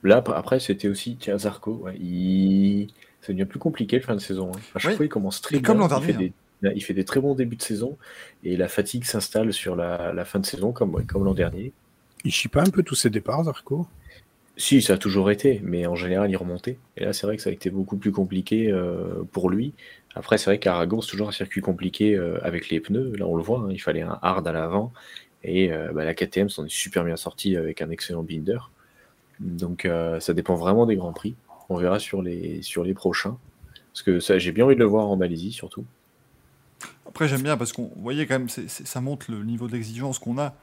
là, 0.04 0.18
ap- 0.18 0.30
après, 0.30 0.60
c'était 0.60 0.88
aussi, 0.88 1.18
tiens, 1.20 1.38
Zarco, 1.38 1.74
ouais, 1.84 1.98
il... 1.98 2.90
ça 3.22 3.34
devient 3.34 3.46
plus 3.46 3.60
compliqué 3.60 3.98
le 3.98 4.04
fin 4.04 4.14
de 4.16 4.20
saison. 4.22 4.52
hein. 4.56 4.60
À 4.76 4.80
chaque 4.80 4.92
Oui. 4.92 4.98
fois, 4.98 5.06
il 5.06 5.10
commence 5.10 5.42
très 5.42 5.58
bien. 5.60 5.64
comme 5.64 5.80
l'an 5.80 5.90
il 6.00 6.04
fait, 6.06 6.14
des... 6.14 6.32
il 6.76 6.82
fait 6.84 6.94
des 6.94 7.06
très 7.06 7.20
bons 7.20 7.34
débuts 7.34 7.56
de 7.56 7.62
saison 7.64 7.98
et 8.44 8.56
la 8.56 8.68
fatigue 8.68 9.04
s'installe 9.04 9.52
sur 9.52 9.76
la, 9.76 10.14
la 10.14 10.26
fin 10.26 10.40
de 10.40 10.46
saison, 10.46 10.72
comme, 10.72 10.94
ouais, 10.94 11.04
comme 11.06 11.24
l'an 11.26 11.34
dernier. 11.34 11.74
Il 12.24 12.32
chie 12.32 12.48
pas 12.48 12.62
un 12.62 12.70
peu 12.70 12.84
tous 12.84 12.96
ses 12.96 13.10
départs, 13.10 13.44
Zarco? 13.46 13.88
Si, 14.58 14.82
ça 14.82 14.94
a 14.94 14.98
toujours 14.98 15.32
été, 15.32 15.60
mais 15.64 15.86
en 15.86 15.96
général, 15.96 16.32
il 16.32 16.38
remontait. 16.38 16.78
Et 16.96 17.04
là, 17.04 17.12
c'est 17.12 17.28
vrai 17.28 17.36
que 17.36 17.44
ça 17.44 17.50
a 17.50 17.54
été 17.54 17.70
beaucoup 17.70 17.98
plus 17.98 18.14
compliqué 18.14 18.72
euh, 18.72 19.24
pour 19.34 19.50
lui. 19.50 19.74
Après, 20.16 20.38
c'est 20.38 20.46
vrai 20.46 20.60
qu'Aragon, 20.60 21.02
c'est 21.02 21.12
toujours 21.12 21.28
un 21.28 21.34
circuit 21.34 21.60
compliqué 21.60 22.16
euh, 22.16 22.40
avec 22.42 22.70
les 22.70 22.80
pneus. 22.80 23.14
Là, 23.18 23.26
on 23.28 23.36
le 23.36 23.44
voit, 23.44 23.60
hein, 23.60 23.68
il 23.70 23.82
fallait 23.82 24.02
un 24.02 24.18
hard 24.22 24.48
à 24.48 24.54
l'avant. 24.54 24.94
Et 25.44 25.74
euh, 25.74 25.92
bah, 25.92 26.06
la 26.06 26.14
KTM 26.14 26.48
s'en 26.48 26.66
est 26.66 26.72
super 26.72 27.04
bien 27.04 27.18
sortie 27.18 27.58
avec 27.58 27.82
un 27.82 27.90
excellent 27.90 28.24
binder. 28.24 28.60
Donc, 29.42 29.86
ça 30.22 30.34
dépend 30.34 30.56
vraiment 30.56 30.86
des 30.86 30.96
grands 30.96 31.12
prix. 31.12 31.36
On 31.68 31.76
verra 31.76 32.00
sur 32.00 32.22
les, 32.22 32.62
sur 32.62 32.86
les 32.86 32.94
prochains. 32.94 33.38
Parce 33.92 34.04
que 34.04 34.22
ça, 34.22 34.38
j'ai 34.38 34.54
bien 34.54 34.64
envie 34.64 34.76
de 34.76 34.80
le 34.80 34.86
voir 34.86 35.10
en 35.10 35.18
Malaisie, 35.18 35.52
surtout. 35.52 35.84
Après, 37.06 37.28
j'aime 37.28 37.42
bien 37.42 37.58
parce 37.58 37.74
qu'on 37.74 37.92
voyez 37.98 38.26
quand 38.28 38.40
même, 38.40 38.48
ça 38.48 39.02
montre 39.02 39.30
le 39.30 39.44
niveau 39.44 39.68
d'exigence 39.68 40.20
qu'on 40.20 40.38
a, 40.38 40.56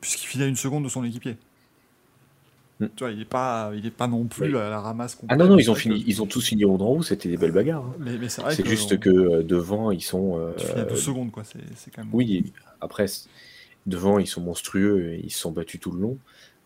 puisqu'il 0.00 0.28
finit 0.28 0.44
à 0.44 0.46
une 0.46 0.56
seconde 0.56 0.84
de 0.84 0.88
son 0.88 1.04
équipier. 1.04 1.36
Mm. 2.80 2.86
Tu 2.96 3.04
vois, 3.04 3.12
il 3.12 3.18
n'est 3.18 3.24
pas, 3.24 3.70
il 3.76 3.86
est 3.86 3.90
pas 3.90 4.08
non 4.08 4.24
plus 4.24 4.52
Oui. 4.54 4.60
à 4.60 4.68
la 4.68 4.80
ramasse. 4.80 5.16
Ah 5.28 5.36
non, 5.36 5.46
non, 5.46 5.58
ils 5.58 5.70
ont, 5.70 5.74
complète. 5.74 5.82
fini, 5.94 6.04
ils 6.08 6.20
ont 6.22 6.26
tous 6.26 6.44
fini 6.44 6.64
au 6.64 6.76
haut, 6.76 7.02
c'était 7.02 7.28
des 7.28 7.36
belles 7.36 7.52
bagarres. 7.52 7.84
hein. 7.84 7.94
Mais, 8.00 8.18
mais 8.18 8.28
c'est 8.28 8.42
vrai 8.42 8.54
C'est 8.54 8.62
que 8.64 8.68
juste 8.68 8.92
on- 8.94 8.98
que 8.98 9.10
euh, 9.10 9.42
devant, 9.44 9.90
ils 9.92 10.02
sont. 10.02 10.38
euh, 10.38 10.52
tu 10.56 10.66
finis 10.66 10.80
à 10.80 10.84
12 10.84 11.00
secondes, 11.02 11.30
quoi. 11.30 11.44
C'est 11.44 11.58
c'est 11.76 11.90
quand 11.94 12.02
même. 12.02 12.10
Oui, 12.12 12.52
après, 12.80 13.06
devant, 13.86 14.18
ils 14.18 14.26
sont 14.26 14.40
monstrueux, 14.40 15.12
et 15.12 15.20
ils 15.22 15.30
se 15.30 15.38
sont 15.38 15.52
battus 15.52 15.78
tout 15.80 15.92
le 15.92 16.00
long. 16.00 16.18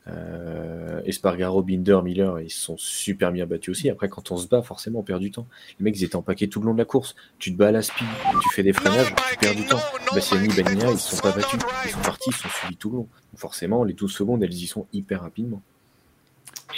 Euh, 0.06 1.02
Espargaro, 1.04 1.62
Binder, 1.62 1.98
Miller, 2.02 2.40
ils 2.40 2.48
se 2.50 2.58
sont 2.60 2.76
super 2.78 3.30
bien 3.30 3.44
battus 3.44 3.76
aussi. 3.76 3.90
Après, 3.90 4.08
quand 4.08 4.30
on 4.30 4.38
se 4.38 4.48
bat, 4.48 4.62
forcément, 4.62 5.00
on 5.00 5.02
perd 5.02 5.20
du 5.20 5.30
temps. 5.30 5.46
Les 5.78 5.84
mecs, 5.84 5.98
ils 6.00 6.04
étaient 6.04 6.16
empaqués 6.16 6.48
tout 6.48 6.60
le 6.60 6.66
long 6.66 6.72
de 6.72 6.78
la 6.78 6.86
course. 6.86 7.14
Tu 7.38 7.52
te 7.52 7.58
bats 7.58 7.68
à 7.68 7.72
la 7.72 7.82
speed, 7.82 8.06
tu 8.42 8.48
fais 8.54 8.62
des 8.62 8.72
freinages, 8.72 9.14
tu 9.32 9.36
perds 9.38 9.54
du 9.54 9.66
temps. 9.66 9.80
Bastiani, 10.14 10.48
Bagnaia, 10.48 10.92
ils 10.92 10.98
se 10.98 11.14
sont 11.16 11.22
pas 11.22 11.32
battus. 11.32 11.60
Ils 11.84 11.90
sont 11.90 12.00
partis, 12.00 12.30
ils 12.30 12.34
sont 12.36 12.48
suivis 12.48 12.76
tout 12.76 12.88
le 12.88 12.96
long. 12.96 13.02
Donc 13.32 13.38
forcément, 13.38 13.84
les 13.84 13.92
12 13.92 14.10
secondes, 14.10 14.42
elles 14.42 14.54
y 14.54 14.66
sont 14.66 14.86
hyper 14.94 15.20
rapidement. 15.20 15.60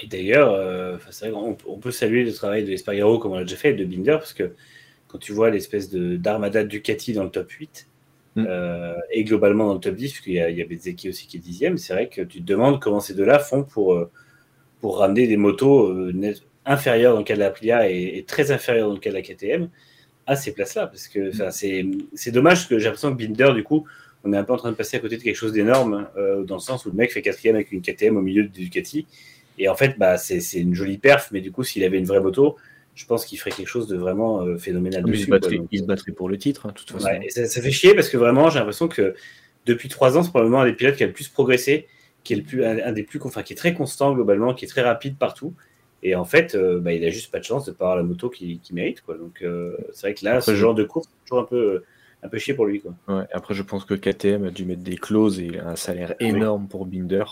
Et 0.03 0.07
d'ailleurs, 0.07 0.53
euh, 0.53 0.97
on 1.67 1.79
peut 1.79 1.91
saluer 1.91 2.25
le 2.25 2.33
travail 2.33 2.65
de 2.65 2.73
Espargaro 2.73 3.19
comme 3.19 3.33
on 3.33 3.37
l'a 3.37 3.45
déjà 3.45 3.57
fait, 3.57 3.71
et 3.71 3.75
de 3.75 3.85
Binder, 3.85 4.17
parce 4.19 4.33
que 4.33 4.53
quand 5.09 5.19
tu 5.19 5.33
vois 5.33 5.51
l'espèce 5.51 5.91
d'armada 5.91 6.65
Ducati 6.65 7.13
dans 7.13 7.25
le 7.25 7.31
top 7.31 7.51
8, 7.51 7.89
Mm. 8.37 8.47
euh, 8.49 8.95
et 9.11 9.25
globalement 9.25 9.67
dans 9.67 9.75
le 9.75 9.81
top 9.81 9.97
10, 9.97 10.13
puisqu'il 10.13 10.35
y 10.35 10.41
a, 10.41 10.51
il 10.51 10.57
y 10.57 10.63
a 10.63 10.65
Bezzecchi 10.65 11.09
aussi 11.09 11.27
qui 11.27 11.37
est 11.37 11.41
dixième, 11.41 11.79
c'est 11.79 11.93
vrai 11.93 12.09
que 12.09 12.23
tu 12.23 12.41
te 12.41 12.45
demandes 12.47 12.81
comment 12.81 13.01
ces 13.01 13.15
deux-là 13.15 13.41
font 13.41 13.65
pour, 13.65 13.95
euh, 13.95 14.11
pour 14.81 14.99
ramener 14.99 15.27
des 15.27 15.37
motos 15.37 15.93
inférieures 16.65 17.15
dans 17.15 17.19
le 17.19 17.25
cas 17.25 17.35
de 17.35 17.41
la 17.41 17.47
Aprilia 17.47 17.91
et, 17.91 18.19
et 18.19 18.25
très 18.25 18.53
inférieures 18.53 18.89
dans 18.89 18.95
le 18.95 19.01
cas 19.01 19.11
de 19.11 19.17
la 19.17 19.23
KTM 19.23 19.69
à 20.27 20.37
ces 20.37 20.53
places-là. 20.53 20.87
Parce 20.87 21.09
que 21.09 21.31
enfin, 21.31 21.51
c'est 21.51 21.85
c'est 22.15 22.31
dommage 22.31 22.59
parce 22.59 22.67
que 22.67 22.79
j'ai 22.79 22.85
l'impression 22.85 23.15
que 23.15 23.19
Binder, 23.23 23.53
du 23.55 23.65
coup, 23.65 23.87
on 24.25 24.33
est 24.33 24.37
un 24.37 24.45
peu 24.45 24.53
en 24.53 24.57
train 24.59 24.71
de 24.71 24.77
passer 24.77 24.97
à 24.97 25.01
côté 25.01 25.17
de 25.17 25.23
quelque 25.23 25.37
chose 25.37 25.53
d'énorme, 25.53 26.09
euh, 26.17 26.45
dans 26.45 26.57
le 26.57 26.61
sens 26.61 26.87
où 26.87 26.91
le 26.91 26.97
mec 26.97 27.13
fait 27.13 27.23
quatrième 27.23 27.57
avec 27.57 27.73
une 27.73 27.83
KTM 27.83 28.17
au 28.17 28.23
milieu 28.23 28.45
de 28.45 28.49
Ducati. 28.49 29.07
Et 29.61 29.69
en 29.69 29.75
fait, 29.77 29.97
bah, 29.99 30.17
c'est 30.17 30.41
une 30.55 30.75
jolie 30.75 30.99
perf, 30.99 31.29
mais 31.33 31.41
du 31.41 31.53
coup, 31.53 31.63
s'il 31.63 31.85
avait 31.85 31.99
une 31.99 32.07
vraie 32.07 32.21
moto, 32.21 32.57
je 32.95 33.07
pense 33.07 33.25
qu'il 33.25 33.39
ferait 33.39 33.51
quelque 33.53 33.69
chose 33.69 33.87
de 33.87 33.97
vraiment 33.97 34.43
euh, 34.43 34.57
phénoménal. 34.59 35.05
Ils 35.07 35.13
dessus, 35.13 35.25
se, 35.25 35.29
quoi. 35.31 35.39
se 35.79 35.85
battraient 35.85 36.13
pour 36.13 36.29
le 36.29 36.39
titre, 36.39 36.67
hein, 36.67 36.71
de 36.71 36.75
toute 36.75 36.91
façon. 36.91 37.07
ouais, 37.07 37.29
ça, 37.29 37.47
ça 37.47 37.61
fait 37.63 37.71
chier 37.71 37.95
parce 37.95 38.09
que 38.09 38.17
vraiment, 38.17 38.51
j'ai 38.51 38.59
l'impression 38.59 38.89
que 38.89 39.15
depuis 39.67 39.89
trois 39.89 40.17
ans, 40.19 40.23
c'est 40.23 40.31
probablement 40.31 40.63
un 40.63 40.65
des 40.65 40.73
pilotes 40.73 40.97
qui 40.97 41.05
a 41.05 41.07
le 41.07 41.13
plus 41.13 41.29
progressé, 41.29 41.87
qui 42.25 42.33
est, 42.33 42.37
le 42.37 42.43
plus, 42.43 42.65
un, 42.65 42.79
un 42.85 42.93
des 42.93 43.03
plus, 43.05 43.21
enfin, 43.23 43.43
qui 43.43 43.53
est 43.53 43.57
très 43.57 43.75
constant 43.75 44.15
globalement, 44.15 44.55
qui 44.55 44.65
est 44.65 44.69
très 44.69 44.83
rapide 44.83 45.17
partout. 45.19 45.55
Et 46.03 46.15
en 46.15 46.25
fait, 46.25 46.55
euh, 46.55 46.81
bah, 46.81 46.95
il 46.95 47.05
a 47.05 47.11
juste 47.11 47.31
pas 47.31 47.39
de 47.39 47.45
chance 47.45 47.67
de 47.67 47.73
pas 47.73 47.85
avoir 47.85 47.97
la 47.99 48.03
moto 48.03 48.31
qu'il 48.31 48.59
mérite. 48.73 49.03
Quoi. 49.03 49.19
Donc, 49.19 49.43
euh, 49.43 49.77
c'est 49.93 50.07
vrai 50.07 50.15
que 50.15 50.25
là, 50.25 50.31
Après, 50.37 50.41
ce 50.43 50.51
je- 50.53 50.57
genre 50.57 50.75
de 50.75 50.85
course, 50.85 51.07
c'est 51.11 51.25
toujours 51.29 51.41
un 51.43 51.47
peu, 51.47 51.83
un 52.23 52.29
peu 52.29 52.39
chier 52.39 52.55
pour 52.55 52.65
lui. 52.67 52.81
Quoi. 52.81 52.95
Ouais, 53.09 53.25
après, 53.33 53.53
je 53.55 53.63
pense 53.63 53.85
que 53.85 53.93
KTM 53.95 54.45
a 54.45 54.51
dû 54.51 54.65
mettre 54.65 54.83
des 54.83 54.97
clauses 54.97 55.39
et 55.41 55.59
un 55.59 55.77
salaire 55.77 56.15
énorme 56.21 56.69
pour 56.69 56.87
Binder. 56.87 57.25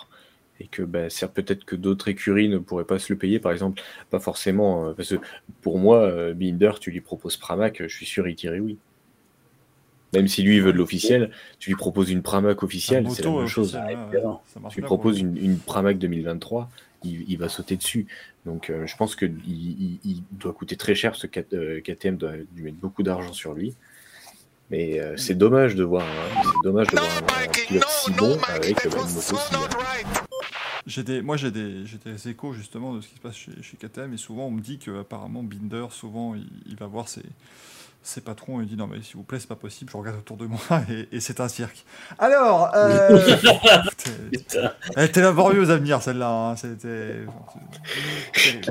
Et 0.60 0.66
que 0.66 0.82
bah, 0.82 1.08
c'est 1.08 1.32
peut-être 1.32 1.64
que 1.64 1.76
d'autres 1.76 2.08
écuries 2.08 2.48
ne 2.48 2.58
pourraient 2.58 2.84
pas 2.84 2.98
se 2.98 3.12
le 3.12 3.18
payer, 3.18 3.38
par 3.38 3.52
exemple. 3.52 3.80
Pas 4.10 4.18
forcément. 4.18 4.88
euh, 4.88 4.92
parce 4.92 5.10
que 5.10 5.16
pour 5.62 5.78
moi, 5.78 5.98
euh, 6.02 6.34
Binder, 6.34 6.72
tu 6.80 6.90
lui 6.90 7.00
proposes 7.00 7.36
Pramac, 7.36 7.80
je 7.80 7.94
suis 7.94 8.06
sûr 8.06 8.26
il 8.28 8.34
dirait 8.34 8.58
oui. 8.58 8.76
Même 10.14 10.26
si 10.26 10.42
lui 10.42 10.56
il 10.56 10.62
veut 10.62 10.72
de 10.72 10.78
l'officiel, 10.78 11.30
tu 11.58 11.68
lui 11.70 11.76
proposes 11.76 12.10
une 12.10 12.22
Pramac 12.22 12.62
officielle, 12.62 13.04
c'est 13.10 13.22
la 13.22 13.30
même 13.30 13.46
chose. 13.46 13.76
évidemment. 13.76 14.42
ça 14.46 14.58
marche 14.58 14.74
Tu 14.74 14.80
lui 14.80 14.86
proposes 14.86 15.20
une, 15.20 15.36
une 15.36 15.58
Pramac 15.58 15.98
2023, 15.98 16.70
il, 17.04 17.30
il 17.30 17.36
va 17.38 17.48
sauter 17.50 17.76
dessus. 17.76 18.06
Donc 18.46 18.70
euh, 18.70 18.86
je 18.86 18.96
pense 18.96 19.14
qu'il 19.14 19.36
il, 19.46 20.00
il 20.04 20.22
doit 20.32 20.54
coûter 20.54 20.76
très 20.76 20.94
cher, 20.94 21.14
ce 21.14 21.26
K- 21.26 21.44
euh, 21.52 21.80
KTM 21.82 22.16
doit 22.16 22.32
lui 22.56 22.62
mettre 22.64 22.78
beaucoup 22.78 23.02
d'argent 23.02 23.32
sur 23.34 23.52
lui. 23.52 23.74
Mais 24.70 24.98
euh, 24.98 25.16
c'est 25.16 25.34
dommage 25.34 25.74
de 25.76 25.84
voir, 25.84 26.04
un- 26.04 26.42
c'est 26.42 26.64
dommage 26.64 26.86
de 26.88 26.96
voir 26.98 27.10
un, 27.38 27.42
un 27.44 27.48
pilote 27.66 27.84
si 27.88 28.10
bon 28.12 28.38
avec 28.48 28.86
euh, 28.86 28.90
une 28.90 29.12
moto 29.14 29.36
si 29.36 29.54
J'ai 30.88 31.02
des, 31.02 31.20
moi 31.20 31.36
j'ai 31.36 31.50
des, 31.50 31.84
j'ai 31.84 31.98
des 31.98 32.28
échos 32.30 32.54
justement 32.54 32.94
de 32.94 33.02
ce 33.02 33.08
qui 33.08 33.14
se 33.16 33.20
passe 33.20 33.36
chez, 33.36 33.52
chez 33.62 33.76
KTM 33.76 34.14
et 34.14 34.16
souvent 34.16 34.46
on 34.46 34.50
me 34.50 34.60
dit 34.62 34.78
que 34.78 35.00
apparemment 35.00 35.42
Binder 35.42 35.86
souvent 35.90 36.34
il, 36.34 36.46
il 36.66 36.76
va 36.76 36.86
voir 36.86 37.08
ses, 37.10 37.20
ses 38.02 38.22
patrons 38.22 38.60
et 38.60 38.62
il 38.62 38.68
dit 38.70 38.76
non 38.76 38.86
mais 38.86 39.02
s'il 39.02 39.16
vous 39.16 39.22
plaît 39.22 39.38
c'est 39.38 39.48
pas 39.48 39.54
possible 39.54 39.90
je 39.92 39.96
regarde 39.98 40.16
autour 40.16 40.38
de 40.38 40.46
moi 40.46 40.60
et, 40.90 41.14
et 41.14 41.20
c'est 41.20 41.40
un 41.40 41.48
cirque. 41.48 41.84
Alors 42.18 42.70
euh, 42.74 43.18
elle 44.96 45.04
était 45.04 45.20
laborieuse 45.20 45.70
à 45.70 45.76
venir 45.76 46.00
celle-là 46.02 46.30
hein, 46.30 46.56
c'était. 46.56 47.16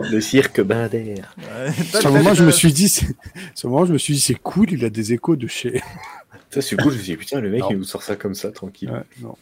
Le 0.12 0.20
cirque 0.20 0.62
Binder. 0.62 1.22
Ouais, 1.38 1.72
Sur 2.00 2.10
le 2.10 2.18
moment, 2.18 2.34
je 2.34 2.44
me 2.44 2.52
suis 2.52 2.74
dit, 2.74 2.92
le 3.64 3.70
moment, 3.70 3.86
je 3.86 3.94
me 3.94 3.98
suis 4.00 4.16
dit, 4.16 4.20
c'est 4.20 4.36
cool, 4.36 4.72
il 4.72 4.84
a 4.86 4.90
des 4.90 5.14
échos 5.14 5.36
de 5.36 5.46
chez. 5.48 5.84
Ça 6.50 6.62
c'est 6.62 6.78
cool, 6.78 6.94
je 6.94 6.98
me 6.98 7.04
suis 7.04 7.12
dit 7.14 7.18
putain 7.18 7.42
le 7.42 7.50
mec 7.52 7.62
Non. 7.62 7.70
il 7.72 7.78
nous 7.78 7.84
sort 7.84 8.02
ça 8.02 8.16
comme 8.16 8.34
ça 8.34 8.52
tranquille. 8.52 8.90
Ouais, 8.90 9.04
non. 9.22 9.36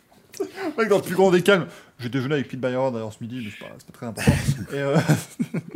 Mec, 0.78 0.90
dans 0.90 0.98
le 0.98 1.02
plus 1.04 1.16
grand 1.16 1.32
des 1.32 1.42
calmes, 1.42 1.68
j'ai 2.00 2.10
déjeuné 2.10 2.36
avec 2.36 2.50
Pete 2.50 2.60
Byron 2.60 2.94
d'ailleurs 2.94 3.14
ce 3.14 3.24
midi, 3.24 3.42
mais 3.44 3.52
c'est 3.52 3.66
pas, 3.66 3.74
pas 3.74 3.94
très 3.94 4.06
important. 4.06 4.32
Et 4.74 4.80
euh, 4.80 4.98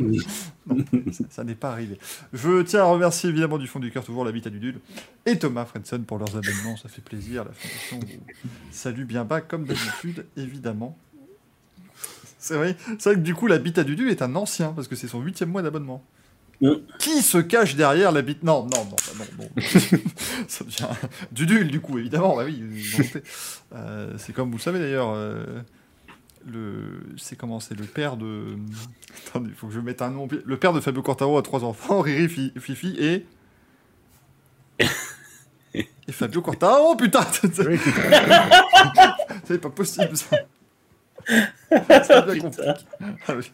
non, 0.00 0.84
ça, 1.12 1.24
ça 1.30 1.44
n'est 1.44 1.54
pas 1.54 1.70
arrivé. 1.72 1.98
Je 2.32 2.62
tiens 2.62 2.80
à 2.80 2.84
remercier 2.84 3.30
évidemment 3.30 3.56
du 3.58 3.66
fond 3.66 3.78
du 3.78 3.90
cœur 3.90 4.04
toujours 4.04 4.24
l'habitat 4.24 4.50
du 4.50 4.58
Dul 4.58 4.80
et 5.24 5.38
Thomas 5.38 5.64
Fredson 5.64 6.00
pour 6.06 6.18
leurs 6.18 6.36
abonnements, 6.36 6.76
ça 6.76 6.88
fait 6.88 7.00
plaisir. 7.02 7.44
La 7.44 7.52
fondation 7.52 8.00
vous 8.00 8.32
salue 8.70 9.04
bien 9.04 9.24
bas 9.24 9.40
comme 9.40 9.64
d'habitude, 9.64 10.26
évidemment. 10.36 10.96
C'est 12.38 12.54
vrai, 12.54 12.76
c'est 12.98 13.10
vrai 13.10 13.14
que 13.14 13.20
du 13.24 13.34
coup 13.34 13.46
l'habitat 13.46 13.84
du 13.84 13.96
Dul 13.96 14.10
est 14.10 14.22
un 14.22 14.34
ancien 14.34 14.72
parce 14.72 14.88
que 14.88 14.96
c'est 14.96 15.08
son 15.08 15.20
huitième 15.20 15.50
mois 15.50 15.62
d'abonnement. 15.62 16.04
Mm. 16.60 16.72
Qui 16.98 17.22
se 17.22 17.38
cache 17.38 17.74
derrière 17.76 18.12
l'habit 18.12 18.36
Non, 18.42 18.64
non, 18.64 18.84
non, 18.84 18.96
bah 19.18 19.24
non, 19.38 19.44
non. 19.44 19.62
ça 20.48 20.64
devient 20.64 20.88
Dudul 21.32 21.70
du 21.70 21.80
coup, 21.80 21.98
évidemment. 21.98 22.36
Bah 22.36 22.44
oui. 22.44 22.62
Euh, 23.74 24.14
c'est 24.18 24.34
comme 24.34 24.50
vous 24.50 24.58
le 24.58 24.62
savez 24.62 24.78
d'ailleurs. 24.78 25.10
euh, 25.14 25.62
le, 26.46 27.02
c'est 27.16 27.36
comment 27.36 27.60
C'est 27.60 27.74
le 27.78 27.84
père 27.84 28.16
de. 28.16 28.56
Attendez, 29.28 29.50
il 29.50 29.54
faut 29.54 29.66
que 29.68 29.72
je 29.74 29.80
mette 29.80 30.02
un 30.02 30.10
nom. 30.10 30.28
Le 30.44 30.56
père 30.58 30.72
de 30.72 30.80
Fabio 30.80 31.02
Quartaro 31.02 31.36
a 31.38 31.42
trois 31.42 31.64
enfants, 31.64 32.00
Riri, 32.00 32.28
Fi- 32.28 32.52
Fifi 32.58 32.96
et. 32.98 33.26
Et 35.74 36.12
Fabio 36.12 36.42
Quartaro, 36.42 36.96
putain 36.96 37.22
C'est 39.44 39.60
pas 39.60 39.70
possible 39.70 40.16
ça. 40.16 40.36
Ça 42.04 42.22
devient 42.22 42.40
compliqué. 42.40 42.72
Ah 43.28 43.34
oui. 43.36 43.52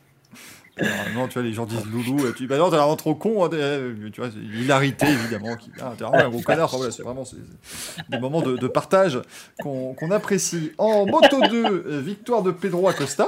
Normalement, 0.80 1.26
tu 1.28 1.34
vois, 1.34 1.42
les 1.42 1.54
gens 1.54 1.64
disent 1.64 1.86
loulou, 1.86 2.26
et 2.26 2.32
tu 2.34 2.42
dis, 2.42 2.46
bah 2.46 2.58
non, 2.58 2.68
t'es 2.68 2.76
vraiment 2.76 2.96
trop 2.96 3.14
con, 3.14 3.44
hein, 3.46 3.50
euh, 3.54 4.10
tu 4.12 4.20
vois, 4.20 4.30
c'est 4.30 4.38
l'hilarité, 4.38 5.06
évidemment, 5.06 5.56
qui, 5.56 5.70
ah, 5.80 5.94
t'es 5.96 6.04
vraiment 6.04 6.24
un 6.26 6.28
gros 6.28 6.42
connard, 6.42 6.66
enfin, 6.66 6.76
voilà, 6.76 6.92
c'est 6.92 7.02
vraiment 7.02 7.24
c'est- 7.24 7.36
c'est 7.62 8.10
des 8.10 8.18
moments 8.18 8.42
de, 8.42 8.56
de 8.58 8.66
partage 8.68 9.18
qu'on 9.62 9.94
apprécie. 10.10 10.72
En 10.76 11.06
Moto 11.06 11.40
2, 11.40 11.64
euh, 11.64 12.00
victoire 12.00 12.42
de 12.42 12.50
Pedro 12.50 12.88
Acosta. 12.88 13.26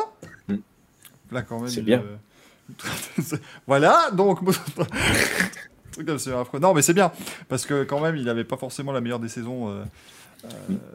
Là, 1.30 1.42
quand 1.42 1.58
même. 1.60 1.68
C'est 1.68 1.80
bien. 1.82 2.02
voilà, 3.66 4.10
donc, 4.12 4.40
truc 5.92 6.06
comme. 6.06 6.60
Non, 6.60 6.74
mais 6.74 6.82
c'est 6.82 6.92
bien, 6.94 7.10
parce 7.48 7.64
que 7.64 7.84
quand 7.84 8.00
même, 8.00 8.16
il 8.16 8.24
n'avait 8.24 8.44
pas 8.44 8.56
forcément 8.58 8.92
la 8.92 9.00
meilleure 9.00 9.20
des 9.20 9.28
saisons 9.28 9.70
euh, 9.70 9.84
euh, 10.44 10.48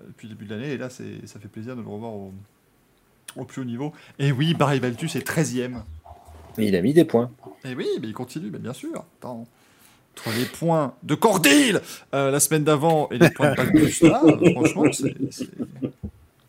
depuis 0.08 0.28
le 0.28 0.36
début 0.36 0.46
de 0.46 0.54
l'année, 0.56 0.72
et 0.74 0.78
là, 0.78 0.90
ça 0.92 1.04
fait 1.42 1.48
plaisir 1.48 1.76
de 1.76 1.82
le 1.82 1.88
revoir 1.88 2.12
au, 2.14 2.32
au 3.38 3.46
plus 3.46 3.62
haut 3.62 3.66
niveau. 3.66 3.92
Et 4.20 4.32
oui, 4.32 4.54
Barry 4.54 4.80
Baltus 4.80 5.16
est 5.16 5.28
13ème. 5.28 5.82
Il 6.58 6.76
a 6.76 6.82
mis 6.82 6.94
des 6.94 7.06
points. 7.06 7.32
Et 7.66 7.74
oui, 7.76 7.88
mais 8.02 8.08
il 8.08 8.14
continue, 8.14 8.50
mais 8.52 8.60
bien 8.60 8.74
sûr. 8.74 9.06
Attends. 9.20 9.48
Entre 10.16 10.38
les 10.38 10.46
points 10.46 10.94
de 11.02 11.16
Cordil 11.16 11.82
euh, 12.14 12.30
la 12.30 12.40
semaine 12.40 12.64
d'avant 12.64 13.10
et 13.10 13.18
les 13.18 13.32
points 13.32 13.52
de 13.52 13.56
Baltus 13.56 14.02
là, 14.04 14.22
franchement, 14.54 14.84
c'est 14.92 15.16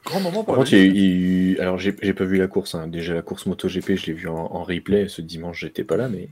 grand 0.05 0.20
moment 0.20 0.44
pour 0.44 0.55
Par 0.55 0.57
contre, 0.57 0.74
il 0.74 0.94
il 1.55 1.61
alors 1.61 1.78
j'ai 1.78 1.92
pas 1.92 2.24
vu 2.24 2.36
la 2.36 2.46
course. 2.46 2.74
hein. 2.74 2.88
Déjà 2.88 3.14
la 3.14 3.22
course 3.22 3.46
MotoGP, 3.46 3.94
je 3.96 4.07
l'ai 4.07 4.12
vu 4.12 4.28
en, 4.28 4.34
en 4.36 4.62
replay. 4.64 5.09
Ce 5.09 5.22
dimanche, 5.22 5.61
j'étais 5.61 5.82
pas 5.84 5.96
là, 5.96 6.11
mais 6.11 6.28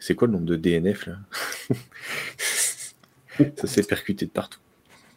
c'est 0.00 0.16
quoi 0.16 0.26
le 0.26 0.32
nombre 0.32 0.46
de 0.46 0.56
DNF 0.56 1.06
là? 1.06 1.16
Ça 3.56 3.66
s'est 3.68 3.84
percuté 3.84 4.26
de 4.26 4.30
partout. 4.32 4.58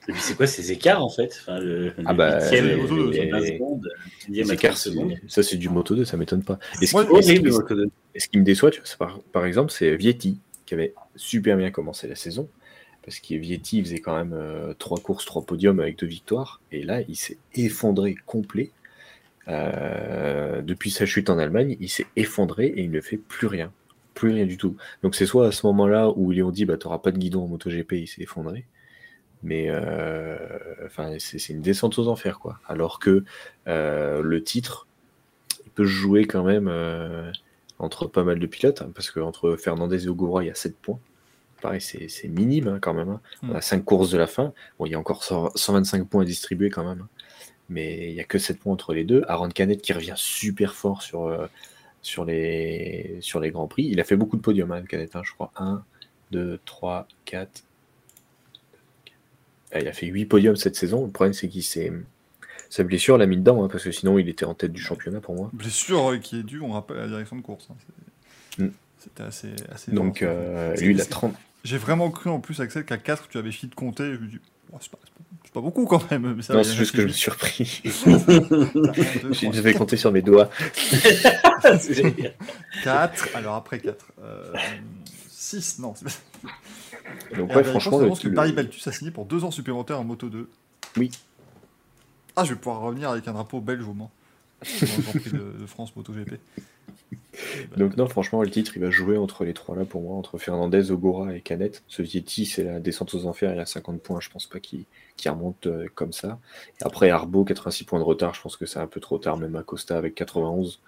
Et 0.09 0.13
puis 0.13 0.21
c'est 0.21 0.35
quoi 0.35 0.47
ces 0.47 0.71
écarts 0.71 1.03
en 1.03 1.09
fait? 1.09 1.37
Enfin, 1.41 1.59
le, 1.59 1.93
Ah 2.05 2.13
bah, 2.13 2.39
huitième, 2.39 2.65
c'est- 2.65 2.71
le 2.71 2.77
Moto 2.77 2.95
deux, 2.95 3.07
huitième 3.07 3.33
à 3.33 3.41
c'est- 3.41 3.53
seconde, 3.53 3.83
le 3.83 4.27
dixième 4.27 4.45
Les 4.45 4.51
à 4.51 4.53
écarts, 4.55 4.71
30 4.71 4.77
c'est- 4.83 4.89
secondes. 4.91 5.13
ça 5.27 5.43
c'est 5.43 5.57
du 5.57 5.69
Moto 5.69 5.95
2, 5.95 6.05
ça 6.05 6.15
m'étonne 6.17 6.43
pas. 6.43 6.59
Et 6.81 6.85
ce, 6.85 6.91
qui, 6.95 7.01
et 7.17 7.21
ce 7.21 7.31
qui- 7.33 7.47
et 8.15 8.19
ce 8.19 8.27
me 8.37 8.43
déçoit, 8.43 8.71
tu 8.71 8.79
vois, 8.81 8.89
par, 9.07 9.19
par 9.33 9.45
exemple, 9.45 9.71
c'est 9.71 9.95
Vietti 9.95 10.39
qui 10.65 10.73
avait 10.73 10.93
super 11.15 11.57
bien 11.57 11.71
commencé 11.71 12.07
la 12.07 12.15
saison. 12.15 12.47
Parce 13.03 13.19
que 13.19 13.35
Vietti 13.35 13.77
il 13.77 13.85
faisait 13.85 13.99
quand 13.99 14.15
même 14.17 14.33
euh, 14.33 14.73
trois 14.77 14.97
courses, 14.99 15.23
trois 15.25 15.41
podiums 15.45 15.79
avec 15.79 15.97
deux 15.99 16.07
victoires. 16.07 16.61
Et 16.73 16.83
là, 16.83 17.01
il 17.07 17.15
s'est 17.15 17.37
effondré 17.55 18.15
complet. 18.25 18.71
Euh, 19.47 20.61
depuis 20.61 20.91
sa 20.91 21.05
chute 21.05 21.29
en 21.29 21.37
Allemagne, 21.37 21.77
il 21.79 21.89
s'est 21.89 22.05
effondré 22.17 22.65
et 22.67 22.81
il 22.83 22.91
ne 22.91 22.99
fait 23.01 23.17
plus 23.17 23.47
rien. 23.47 23.71
Plus 24.13 24.31
rien 24.33 24.45
du 24.45 24.57
tout. 24.57 24.75
Donc 25.03 25.15
c'est 25.15 25.25
soit 25.25 25.47
à 25.47 25.51
ce 25.51 25.65
moment-là 25.67 26.09
où 26.15 26.31
ils 26.31 26.35
lui 26.35 26.43
ont 26.43 26.51
dit 26.51 26.65
bah 26.65 26.75
t'auras 26.77 26.97
pas 26.99 27.11
de 27.11 27.17
guidon 27.17 27.43
en 27.43 27.47
MotoGP, 27.47 27.93
il 27.93 28.07
s'est 28.07 28.23
effondré. 28.23 28.65
Mais 29.43 29.67
euh, 29.69 30.37
enfin 30.85 31.15
c'est 31.19 31.49
une 31.49 31.61
descente 31.61 31.97
aux 31.99 32.07
enfers 32.07 32.39
quoi. 32.39 32.59
Alors 32.67 32.99
que 32.99 33.23
euh, 33.67 34.21
le 34.21 34.43
titre, 34.43 34.87
il 35.65 35.71
peut 35.71 35.85
jouer 35.85 36.25
quand 36.25 36.43
même 36.43 36.67
euh, 36.67 37.31
entre 37.79 38.07
pas 38.07 38.23
mal 38.23 38.39
de 38.39 38.47
pilotes, 38.47 38.81
hein, 38.81 38.91
parce 38.95 39.11
qu'entre 39.11 39.55
Fernandez 39.57 40.05
et 40.05 40.07
Ogura, 40.09 40.43
il 40.43 40.47
y 40.47 40.51
a 40.51 40.55
7 40.55 40.75
points. 40.77 40.99
Pareil, 41.61 41.81
c'est 41.81 42.27
minime 42.27 42.67
hein, 42.67 42.79
quand 42.81 42.93
même. 42.93 43.09
hein. 43.09 43.21
On 43.43 43.55
a 43.55 43.61
5 43.61 43.83
courses 43.83 44.11
de 44.11 44.17
la 44.17 44.27
fin. 44.27 44.53
Bon, 44.79 44.85
il 44.85 44.91
y 44.91 44.95
a 44.95 44.99
encore 44.99 45.23
100 45.23 45.51
125 45.55 46.07
points 46.07 46.21
à 46.23 46.25
distribuer 46.25 46.69
quand 46.69 46.83
même. 46.87 47.01
hein. 47.01 47.09
Mais 47.69 48.09
il 48.09 48.13
n'y 48.13 48.19
a 48.21 48.23
que 48.23 48.37
7 48.39 48.59
points 48.59 48.73
entre 48.73 48.93
les 48.93 49.03
deux. 49.03 49.23
Aaron 49.27 49.49
Canet 49.49 49.81
qui 49.81 49.91
revient 49.93 50.13
super 50.15 50.73
fort 50.73 51.01
sur, 51.01 51.25
euh, 51.27 51.47
sur, 52.01 52.25
les, 52.25 53.17
sur 53.21 53.39
les 53.39 53.51
Grands 53.51 53.67
Prix. 53.67 53.85
Il 53.85 53.99
a 53.99 54.03
fait 54.03 54.15
beaucoup 54.15 54.37
de 54.37 54.41
podiums, 54.41 54.71
hein, 54.71 54.83
Canet, 54.83 55.11
je 55.23 55.33
crois. 55.33 55.51
1, 55.57 55.83
2, 56.31 56.59
3, 56.65 57.07
4. 57.25 57.63
Ah, 59.71 59.79
Il 59.81 59.87
a 59.87 59.93
fait 59.93 60.05
8 60.07 60.25
podiums 60.25 60.55
cette 60.55 60.75
saison. 60.75 61.05
Le 61.05 61.11
problème, 61.11 61.33
c'est 61.33 61.47
qu'il 61.49 61.63
s'est. 61.63 61.91
Sa 62.69 62.83
blessure 62.83 63.17
l'a 63.17 63.25
mis 63.27 63.37
dedans, 63.37 63.63
hein, 63.63 63.69
parce 63.71 63.83
que 63.85 63.91
sinon 63.91 64.19
il 64.19 64.27
était 64.27 64.43
en 64.45 64.53
tête 64.53 64.73
du 64.73 64.81
championnat 64.81 65.21
pour 65.21 65.35
moi. 65.35 65.49
Blessure 65.53 66.11
euh, 66.11 66.17
qui 66.17 66.39
est 66.39 66.43
due, 66.43 66.59
on 66.59 66.71
rappelle, 66.73 66.97
à 66.97 67.01
la 67.03 67.07
direction 67.07 67.37
de 67.37 67.41
course. 67.41 67.69
hein. 67.71 67.75
Mm. 68.57 68.67
C'était 68.99 69.23
assez, 69.23 69.49
assez 69.73 69.91
Donc 69.93 70.21
euh, 70.21 70.75
lui, 70.75 70.91
il 70.93 70.99
a 70.99 71.03
c'est- 71.05 71.09
30. 71.09 71.33
J'ai 71.63 71.77
vraiment 71.77 72.09
cru 72.11 72.29
en 72.29 72.39
plus, 72.41 72.59
Axel, 72.59 72.83
qu'à 72.83 72.97
4, 72.97 73.29
tu 73.29 73.37
avais 73.37 73.51
fini 73.51 73.69
de 73.69 73.75
compter. 73.75 74.03
Je 74.03 74.19
me 74.19 74.27
dis, 74.27 74.39
oh, 74.73 74.77
c'est 74.81 74.91
pas, 75.53 75.61
beaucoup 75.61 75.85
quand 75.85 76.11
même. 76.11 76.33
Mais 76.35 76.43
ça 76.43 76.53
Non, 76.53 76.63
c'est 76.63 76.73
juste 76.75 76.91
que 76.93 77.01
je 77.01 77.07
me 77.07 77.11
suis 77.11 77.21
surpris. 77.21 77.81
Un, 78.05 78.17
deux, 78.17 78.59
J'ai- 79.31 79.47
trois, 79.47 79.51
Je 79.53 79.61
vais 79.61 79.73
compter 79.73 79.95
sur 79.97 80.11
mes 80.11 80.21
doigts. 80.21 80.49
C'est 81.79 81.93
génial. 81.93 82.33
4, 82.83 83.29
alors 83.35 83.55
après 83.55 83.79
4. 83.79 84.05
6, 85.47 85.79
non. 85.79 85.93
Donc 87.35 87.53
ouais, 87.55 87.63
franchement, 87.63 87.97
je 87.99 88.03
le- 88.03 88.09
pense 88.09 88.19
que 88.19 88.27
le- 88.27 88.35
Barry 88.35 88.51
Baltus 88.53 88.85
a 88.87 88.91
signé 88.91 89.11
pour 89.11 89.25
2 89.25 89.43
ans 89.43 89.51
supplémentaires 89.51 89.99
en 89.99 90.03
Moto 90.03 90.29
2. 90.29 90.49
Oui. 90.97 91.11
Ah, 92.35 92.43
je 92.43 92.53
vais 92.53 92.59
pouvoir 92.59 92.81
revenir 92.81 93.09
avec 93.09 93.27
un 93.27 93.33
drapeau 93.33 93.61
belge 93.61 93.83
au 93.87 93.95
Prix 94.59 95.31
de, 95.31 95.55
de 95.59 95.65
France 95.65 95.95
MotoGP. 95.95 96.39
Donc 97.77 97.95
non, 97.97 98.07
franchement, 98.07 98.41
le 98.41 98.49
titre, 98.49 98.73
il 98.75 98.81
va 98.81 98.89
jouer 98.89 99.17
entre 99.17 99.45
les 99.45 99.53
trois 99.53 99.75
là 99.75 99.85
pour 99.85 100.01
moi, 100.01 100.15
entre 100.15 100.37
Fernandez, 100.37 100.91
Ogura 100.91 101.35
et 101.35 101.41
Canet. 101.41 101.83
Ce 101.87 102.01
Vietti, 102.01 102.45
c'est 102.45 102.63
la 102.63 102.79
descente 102.79 103.13
aux 103.13 103.25
enfers, 103.25 103.53
il 103.53 103.59
a 103.59 103.65
50 103.65 104.01
points, 104.01 104.19
je 104.19 104.29
pense 104.29 104.47
pas 104.47 104.59
qu'il 104.59 104.85
remonte 105.25 105.67
euh, 105.67 105.87
comme 105.93 106.13
ça. 106.13 106.39
Et 106.81 106.83
après, 106.83 107.09
Arbo, 107.09 107.43
86 107.43 107.83
points 107.85 107.99
de 107.99 108.03
retard, 108.03 108.33
je 108.33 108.41
pense 108.41 108.57
que 108.57 108.65
c'est 108.65 108.79
un 108.79 108.87
peu 108.87 108.99
trop 108.99 109.17
tard, 109.19 109.37
même 109.37 109.55
Acosta 109.55 109.97
avec 109.97 110.15
91. 110.15 110.79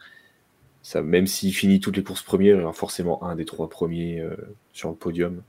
Ça, 0.82 1.02
même 1.02 1.28
s'il 1.28 1.54
finit 1.54 1.80
toutes 1.80 1.98
les 1.98 2.04
courses 2.04 2.22
premières, 2.24 2.56
il 2.56 2.62
y 2.62 2.64
aura 2.64 2.74
forcément 2.74 3.24
un 3.24 3.36
des 3.36 3.46
trois 3.46 3.70
premiers 3.70 4.20
euh, 4.22 4.36
sur 4.74 4.90
le 4.90 4.96
podium. 4.96 5.42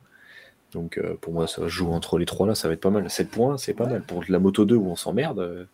Donc 0.72 0.98
euh, 0.98 1.14
pour 1.20 1.32
moi, 1.32 1.46
ça 1.46 1.60
va 1.60 1.68
jouer 1.68 1.92
entre 1.92 2.18
les 2.18 2.26
trois 2.26 2.46
là, 2.46 2.54
ça 2.54 2.68
va 2.68 2.74
être 2.74 2.80
pas 2.80 2.90
mal. 2.90 3.08
7 3.08 3.30
points, 3.30 3.56
c'est 3.58 3.74
pas 3.74 3.86
mal. 3.86 4.02
Pour 4.02 4.24
la 4.28 4.38
Moto 4.38 4.64
2 4.64 4.74
où 4.76 4.86
on 4.88 4.96
s'emmerde, 4.96 5.38
euh, 5.40 5.64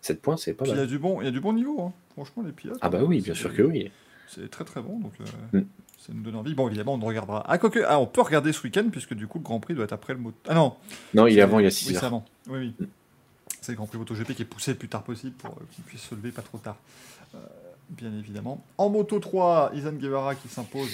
7 0.00 0.20
points, 0.20 0.36
c'est 0.36 0.54
pas 0.54 0.64
Puis 0.64 0.72
il 0.72 0.76
y, 0.76 0.78
a 0.78 0.82
mal. 0.82 0.88
du 0.88 0.98
bon, 0.98 1.20
il 1.20 1.24
y 1.24 1.28
a 1.28 1.30
du 1.32 1.40
bon 1.40 1.52
niveau, 1.52 1.80
hein. 1.80 1.92
franchement, 2.12 2.42
les 2.44 2.52
pilotes. 2.52 2.78
Ah 2.80 2.88
bah 2.88 3.00
oui, 3.04 3.20
bien 3.20 3.34
sûr 3.34 3.54
que 3.54 3.62
oui. 3.62 3.90
C'est 4.28 4.50
très 4.50 4.64
très 4.64 4.82
bon, 4.82 4.98
donc 5.00 5.12
euh, 5.20 5.58
Mm. 5.58 5.64
ça 5.98 6.12
nous 6.12 6.22
donne 6.22 6.36
envie. 6.36 6.54
Bon, 6.54 6.68
évidemment, 6.68 6.94
on 6.94 6.98
ne 6.98 7.04
regardera. 7.04 7.44
Ah, 7.48 7.56
quoique, 7.58 7.80
ah, 7.86 7.98
on 7.98 8.06
peut 8.06 8.20
regarder 8.20 8.52
ce 8.52 8.62
week-end, 8.62 8.84
puisque 8.92 9.14
du 9.14 9.26
coup, 9.26 9.38
le 9.38 9.44
Grand 9.44 9.58
Prix 9.58 9.74
doit 9.74 9.84
être 9.84 9.92
après 9.92 10.12
le 10.12 10.18
moto. 10.20 10.36
Ah 10.46 10.54
non 10.54 10.74
Non, 11.14 11.26
il 11.26 11.38
est 11.38 11.40
avant, 11.40 11.58
il 11.60 11.62
y 11.62 11.66
a 11.66 11.68
Oui, 11.68 11.72
6 11.72 11.84
c'est 11.86 11.96
heures. 11.96 12.04
avant. 12.04 12.24
Oui, 12.48 12.58
oui. 12.58 12.74
Mm. 12.78 12.88
C'est 13.60 13.72
le 13.72 13.76
Grand 13.76 13.86
Prix 13.86 13.98
MotoGP 13.98 14.34
qui 14.34 14.42
est 14.42 14.44
poussé 14.44 14.72
le 14.72 14.76
plus 14.78 14.88
tard 14.88 15.02
possible 15.02 15.32
pour 15.36 15.50
euh, 15.52 15.64
qu'il 15.72 15.82
puisse 15.84 16.02
se 16.02 16.14
lever 16.14 16.30
pas 16.30 16.42
trop 16.42 16.58
tard. 16.58 16.76
Euh, 17.34 17.38
bien 17.90 18.12
évidemment. 18.18 18.64
En 18.76 18.90
Moto 18.90 19.18
3, 19.18 19.72
Izan 19.74 19.92
Guevara 19.92 20.34
qui 20.34 20.48
s'impose. 20.48 20.90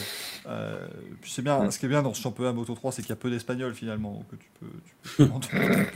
Euh, 0.46 0.86
c'est 1.24 1.42
bien, 1.42 1.70
ce 1.70 1.78
qui 1.78 1.86
est 1.86 1.88
bien 1.88 2.02
dans 2.02 2.14
ce 2.14 2.20
championnat 2.20 2.52
Moto 2.52 2.74
3, 2.74 2.92
c'est 2.92 3.02
qu'il 3.02 3.10
y 3.10 3.12
a 3.12 3.16
peu 3.16 3.30
d'Espagnols 3.30 3.74
finalement, 3.74 4.12
donc 4.12 4.26
tu 4.38 5.16
peux, 5.16 5.28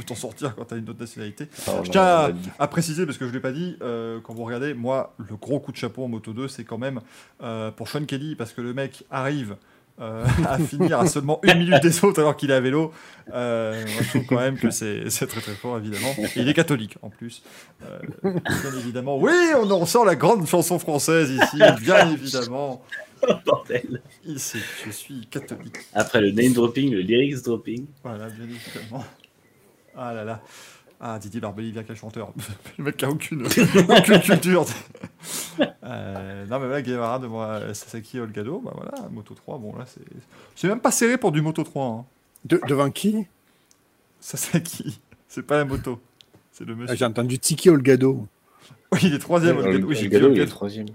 t'en 0.07 0.15
sortir 0.15 0.55
quand 0.57 0.65
tu 0.65 0.75
as 0.75 0.77
une 0.79 0.89
autre 0.89 1.01
nationalité. 1.01 1.49
Alors, 1.67 1.85
Je 1.85 1.91
tiens 1.91 2.35
à 2.59 2.69
préciser, 2.69 3.07
parce 3.07 3.19
que 3.19 3.25
je 3.25 3.31
ne 3.31 3.35
l'ai 3.35 3.41
pas 3.41 3.53
dit, 3.53 3.77
euh, 3.83 4.21
quand 4.23 4.35
vous 4.35 4.45
regardez, 4.45 4.75
moi, 4.75 5.15
le 5.19 5.37
gros 5.37 5.61
coup 5.61 5.73
de 5.73 5.77
chapeau 5.77 6.05
en 6.05 6.09
Moto 6.09 6.33
2, 6.33 6.49
c'est 6.49 6.65
quand 6.65 6.79
même 6.79 7.01
euh, 7.43 7.71
pour 7.71 7.89
Sean 7.89 8.05
Kelly, 8.05 8.35
parce 8.35 8.53
que 8.53 8.61
le 8.61 8.75
mec 8.75 9.05
arrive 9.11 9.57
euh, 10.01 10.25
à 10.47 10.59
finir 10.59 11.01
à 11.01 11.07
seulement 11.07 11.41
une 11.43 11.59
minute 11.59 11.83
des 11.83 12.05
autres 12.05 12.21
alors 12.21 12.37
qu'il 12.37 12.51
est 12.51 12.55
à 12.55 12.61
vélo. 12.61 12.93
Euh, 13.33 13.81
moi, 13.81 14.03
je 14.03 14.09
trouve 14.09 14.27
quand 14.27 14.41
même 14.41 14.57
que 14.57 14.71
c'est 14.71 15.09
très 15.09 15.41
très 15.41 15.55
fort, 15.55 15.79
évidemment. 15.79 16.15
Et 16.19 16.41
il 16.41 16.49
est 16.49 16.55
catholique, 16.55 16.97
en 17.03 17.11
plus. 17.11 17.43
Euh, 17.83 17.99
bien 18.23 18.79
évidemment. 18.79 19.19
Oui, 19.19 19.33
on 19.57 19.71
en 19.71 19.79
ressort 19.79 20.05
la 20.05 20.17
grande 20.17 20.47
chanson 20.47 20.79
française 20.79 21.31
ici, 21.31 21.59
bien 21.83 22.11
évidemment. 22.11 22.83
Bordel. 23.45 24.01
Sait 24.37 24.59
que 24.59 24.65
je 24.87 24.91
suis 24.91 25.27
catholique. 25.27 25.79
Après 25.93 26.21
le 26.21 26.31
name 26.31 26.53
dropping, 26.53 26.93
le 26.93 27.01
lyrics 27.01 27.43
dropping. 27.43 27.87
Voilà, 28.05 28.29
bien 28.29 28.45
évidemment. 28.45 29.05
Ah 29.97 30.13
là 30.13 30.23
là. 30.23 30.41
Ah, 31.01 31.19
Didier 31.21 31.41
Barbelivien, 31.41 31.85
quel 31.85 31.95
chanteur. 31.97 32.33
Le 32.79 32.85
mec 32.85 32.97
qui 32.97 33.05
a 33.05 33.11
aucune, 33.11 33.47
aucune 33.47 34.21
culture. 34.21 34.65
Euh, 35.85 36.45
non, 36.47 36.59
mais 36.59 36.67
voilà, 36.67 36.83
Guevara 36.83 37.19
devant 37.21 37.43
euh, 37.45 37.73
Sasaki 37.73 38.19
Olgado. 38.19 38.61
Bah 38.65 38.73
voilà, 38.75 39.09
Moto 39.11 39.35
3. 39.35 39.59
Bon, 39.59 39.77
là, 39.77 39.85
c'est. 39.87 40.01
C'est 40.57 40.67
même 40.69 40.81
pas 40.81 40.91
serré 40.91 41.17
pour 41.17 41.31
du 41.31 41.41
Moto 41.41 41.63
3. 41.63 41.87
Hein. 41.87 42.05
De- 42.45 42.61
devant 42.67 42.91
qui? 42.91 43.27
Sasaki. 44.21 45.01
C'est 45.29 45.45
pas 45.45 45.59
la 45.59 45.65
moto. 45.65 46.01
C'est 46.53 46.65
le 46.65 46.73
Ah, 46.73 46.77
monsieur. 46.77 46.97
J'ai 46.97 47.05
entendu 47.05 47.39
Tiki 47.39 47.71
Olgado. 47.71 48.27
Oui, 48.93 48.99
il 49.05 49.15
est 49.15 49.19
troisième, 49.21 49.59
Le- 49.59 49.63
Olgado. 49.67 49.87
Oui, 49.87 49.95
le 49.95 50.01
j'ai 50.01 50.09
dit 50.09 50.09
Gado, 50.09 50.27
il 50.27 50.31
est 50.31 50.33
Olgado. 50.41 50.51
troisième. 50.51 50.87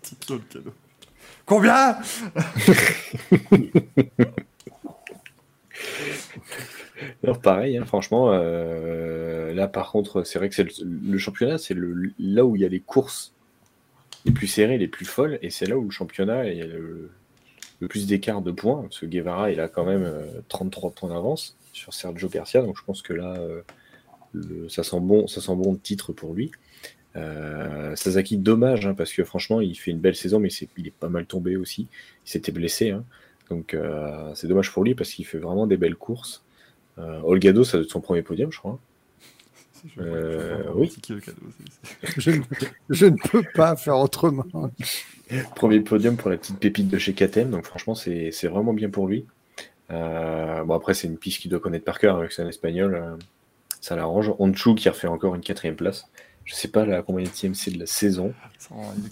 Tiki 0.00 0.32
Olgado. 0.32 0.72
Combien? 1.44 1.98
Alors 7.22 7.40
pareil, 7.40 7.76
hein, 7.76 7.84
franchement, 7.84 8.30
euh, 8.32 9.52
là 9.52 9.68
par 9.68 9.90
contre, 9.90 10.22
c'est 10.24 10.38
vrai 10.38 10.48
que 10.48 10.62
le, 10.62 11.18
championnat, 11.18 11.58
c'est 11.58 11.76
là 12.18 12.44
où 12.44 12.56
il 12.56 12.62
y 12.62 12.64
a 12.64 12.68
les 12.68 12.80
courses 12.80 13.32
les 14.24 14.32
plus 14.32 14.46
serrées, 14.46 14.78
les 14.78 14.88
plus 14.88 15.04
folles, 15.04 15.38
et 15.42 15.50
c'est 15.50 15.66
là 15.66 15.76
où 15.76 15.84
le 15.84 15.90
championnat 15.90 16.40
a 16.40 16.44
le, 16.44 17.10
le 17.80 17.88
plus 17.88 18.06
d'écart 18.06 18.42
de 18.42 18.52
points. 18.52 18.82
Parce 18.82 19.00
que 19.00 19.06
Guevara, 19.06 19.50
il 19.50 19.60
a 19.60 19.68
quand 19.68 19.84
même 19.84 20.04
euh, 20.04 20.40
33 20.48 20.92
points 20.92 21.10
d'avance 21.10 21.56
sur 21.72 21.92
Sergio 21.92 22.28
Garcia, 22.28 22.62
donc 22.62 22.78
je 22.78 22.84
pense 22.84 23.02
que 23.02 23.12
là, 23.12 23.36
euh, 24.34 24.68
ça 24.68 24.82
sent 24.82 25.00
bon, 25.00 25.26
ça 25.26 25.40
sent 25.40 25.54
bon 25.56 25.72
de 25.72 25.78
titre 25.78 26.12
pour 26.12 26.34
lui. 26.34 26.50
Euh, 27.16 27.94
Sasaki, 27.96 28.36
dommage, 28.38 28.86
hein, 28.86 28.94
parce 28.94 29.12
que 29.12 29.24
franchement, 29.24 29.60
il 29.60 29.76
fait 29.76 29.90
une 29.90 30.00
belle 30.00 30.16
saison, 30.16 30.40
mais 30.40 30.48
il 30.76 30.86
est 30.86 30.94
pas 30.94 31.08
mal 31.08 31.26
tombé 31.26 31.56
aussi. 31.56 31.88
Il 32.26 32.30
s'était 32.30 32.52
blessé, 32.52 32.90
hein. 32.90 33.04
donc 33.50 33.74
euh, 33.74 34.32
c'est 34.34 34.48
dommage 34.48 34.72
pour 34.72 34.84
lui 34.84 34.94
parce 34.94 35.10
qu'il 35.10 35.26
fait 35.26 35.38
vraiment 35.38 35.66
des 35.66 35.76
belles 35.76 35.96
courses. 35.96 36.43
Euh, 36.98 37.20
Olgado, 37.24 37.64
ça 37.64 37.76
doit 37.78 37.84
être 37.84 37.90
son 37.92 38.00
premier 38.00 38.22
podium, 38.22 38.50
je 38.52 38.58
crois. 38.58 38.78
Je- 39.96 40.00
Euh, 40.00 40.62
oui. 40.74 40.94
Je 42.16 42.30
ne, 42.30 42.42
je 42.90 43.06
ne 43.06 43.16
peux 43.30 43.42
pas 43.54 43.76
faire 43.76 43.98
autrement. 43.98 44.44
Premier 45.56 45.80
podium 45.80 46.16
pour 46.16 46.30
la 46.30 46.36
petite 46.36 46.58
pépite 46.58 46.88
de 46.88 46.98
chez 46.98 47.12
KTM, 47.14 47.50
donc 47.50 47.64
franchement, 47.66 47.94
c'est 47.94 48.30
c'est 48.30 48.46
vraiment 48.48 48.72
bien 48.74 48.90
pour 48.90 49.06
lui. 49.08 49.26
Euh, 49.90 50.64
bon, 50.64 50.74
après, 50.74 50.94
c'est 50.94 51.06
une 51.06 51.16
piste 51.18 51.40
qu'il 51.40 51.50
doit 51.50 51.60
connaître 51.60 51.84
par 51.84 51.98
cœur, 51.98 52.16
avec 52.18 52.32
c'est 52.32 52.42
un 52.42 52.48
espagnol, 52.48 52.94
euh, 52.94 53.16
ça 53.80 53.96
l'arrange. 53.96 54.32
Onchu 54.38 54.74
qui 54.74 54.88
a 54.88 54.92
refait 54.92 55.08
encore 55.08 55.34
une 55.34 55.40
quatrième 55.42 55.76
place. 55.76 56.06
Je 56.44 56.54
sais 56.54 56.68
pas 56.68 56.84
la 56.86 57.02
combien 57.02 57.24
c'est 57.32 57.70
de 57.70 57.78
la 57.78 57.86
saison, 57.86 58.34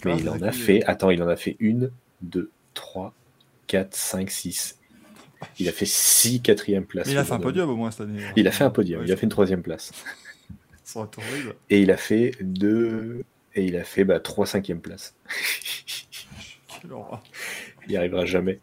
mais 0.05 0.11
il 0.19 0.29
en 0.29 0.41
a 0.41 0.51
fait. 0.51 0.83
Attends, 0.85 1.09
il 1.09 1.21
en 1.23 1.27
a 1.27 1.35
fait 1.35 1.55
une, 1.59 1.91
deux, 2.21 2.51
trois, 2.75 3.13
quatre, 3.67 3.95
cinq, 3.95 4.29
six. 4.31 4.77
Il 5.59 5.67
a 5.69 5.71
fait 5.71 5.85
six 5.85 6.41
quatrièmes 6.41 6.85
places. 6.85 7.07
Mais 7.07 7.13
il 7.13 7.17
a 7.17 7.23
fait 7.23 7.33
un 7.33 7.39
podium 7.39 7.69
au 7.69 7.75
moins 7.75 7.91
cette 7.91 8.01
année. 8.01 8.21
Il 8.35 8.47
a 8.47 8.51
fait 8.51 8.63
un 8.63 8.69
podium, 8.69 9.01
Ouais, 9.01 9.07
il 9.07 9.11
a 9.11 9.15
fait 9.17 9.23
une 9.23 9.29
troisième 9.29 9.61
place. 9.61 9.91
Et 11.69 11.81
il 11.81 11.91
a 11.91 11.97
fait 11.97 12.31
deux. 12.41 13.23
Et 13.55 13.65
il 13.65 13.75
a 13.77 13.83
fait 13.83 14.03
bah, 14.03 14.19
trois 14.19 14.45
cinquièmes 14.45 14.81
places. 14.81 15.15
Il 16.83 17.89
n'y 17.89 17.97
arrivera 17.97 18.25
jamais. 18.25 18.59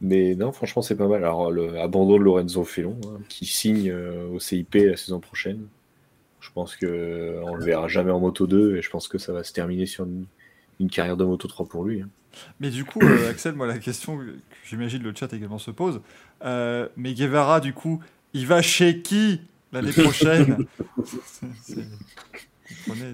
Mais 0.00 0.34
non, 0.34 0.52
franchement, 0.52 0.82
c'est 0.82 0.96
pas 0.96 1.08
mal. 1.08 1.24
Alors, 1.24 1.50
le 1.50 1.78
abandon 1.80 2.18
de 2.18 2.22
Lorenzo 2.22 2.64
Felon, 2.64 2.98
hein, 3.06 3.20
qui 3.28 3.46
signe 3.46 3.90
euh, 3.90 4.28
au 4.28 4.38
CIP 4.40 4.74
la 4.74 4.96
saison 4.96 5.20
prochaine. 5.20 5.66
Je 6.40 6.50
pense 6.52 6.76
qu'on 6.76 6.86
le 6.86 7.64
verra 7.64 7.88
jamais 7.88 8.10
en 8.10 8.20
Moto 8.20 8.46
2 8.46 8.76
et 8.76 8.82
je 8.82 8.90
pense 8.90 9.08
que 9.08 9.16
ça 9.18 9.32
va 9.32 9.42
se 9.44 9.52
terminer 9.52 9.86
sur 9.86 10.04
une, 10.04 10.26
une 10.78 10.90
carrière 10.90 11.16
de 11.16 11.24
Moto 11.24 11.48
3 11.48 11.66
pour 11.66 11.84
lui. 11.84 12.02
hein. 12.02 12.08
Mais 12.60 12.70
du 12.70 12.84
coup, 12.84 13.00
euh, 13.02 13.28
Axel, 13.30 13.54
moi, 13.54 13.66
la 13.66 13.78
question 13.78 14.18
que 14.18 14.36
j'imagine 14.64 15.02
le 15.02 15.14
chat 15.14 15.32
également 15.32 15.58
se 15.58 15.70
pose. 15.70 16.00
euh, 16.44 16.88
mais 16.96 17.14
Guevara, 17.14 17.60
du 17.60 17.72
coup, 17.72 18.02
il 18.32 18.46
va 18.46 18.62
chez 18.62 19.00
qui 19.02 19.40
l'année 19.72 19.92
prochaine? 19.96 20.66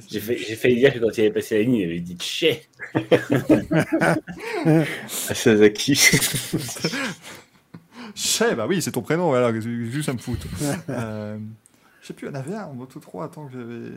J'ai 0.09 0.21
failli 0.57 0.77
dire 0.77 0.93
que 0.95 0.99
quand 0.99 1.17
il 1.17 1.21
avait 1.23 1.33
passé 1.33 1.59
la 1.59 1.63
ligne, 1.65 1.75
il 1.77 1.85
avait 1.85 2.01
dit 2.01 2.17
Tché. 2.17 2.69
À 2.95 4.85
Sasaki. 5.35 5.95
Chez, 8.15 8.55
bah 8.55 8.67
oui, 8.67 8.83
c'est 8.83 8.93
ton 8.93 9.03
prénom, 9.03 9.29
voilà, 9.29 9.53
juste 9.61 10.07
ça 10.07 10.13
me 10.13 10.19
fout? 10.19 10.47
euh, 10.89 11.39
je 12.01 12.07
sais 12.09 12.13
plus, 12.15 12.27
il 12.27 12.31
y 12.31 12.33
en 12.33 12.35
avait 12.35 12.55
un 12.55 12.65
en 12.67 12.75
Moto 12.75 12.99
3, 13.01 13.25
attends, 13.27 13.47
que 13.47 13.53
j'avais. 13.53 13.91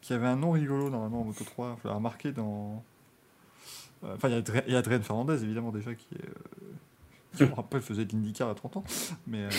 qui 0.00 0.12
avait 0.12 0.26
un 0.26 0.36
nom 0.36 0.52
rigolo 0.52 0.90
normalement 0.90 1.22
en 1.22 1.24
Moto 1.24 1.44
3. 1.44 1.76
Il 1.78 1.80
faut 1.82 1.88
la 1.88 1.94
remarquer 1.94 2.32
dans. 2.32 2.82
Euh, 4.04 4.14
Enfin, 4.14 4.28
il 4.28 4.72
y 4.72 4.74
a 4.74 4.78
Adrien 4.78 5.00
Fernandez 5.00 5.42
évidemment 5.44 5.72
déjà 5.72 5.94
qui 5.94 6.14
est. 6.14 6.28
Je 7.38 7.44
me 7.44 7.54
rappelle, 7.54 7.80
faisait 7.80 8.04
de 8.04 8.12
l'IndyCar 8.12 8.48
à 8.48 8.54
30 8.54 8.78
ans. 8.78 8.84
Mais 9.26 9.44
euh, 9.44 9.50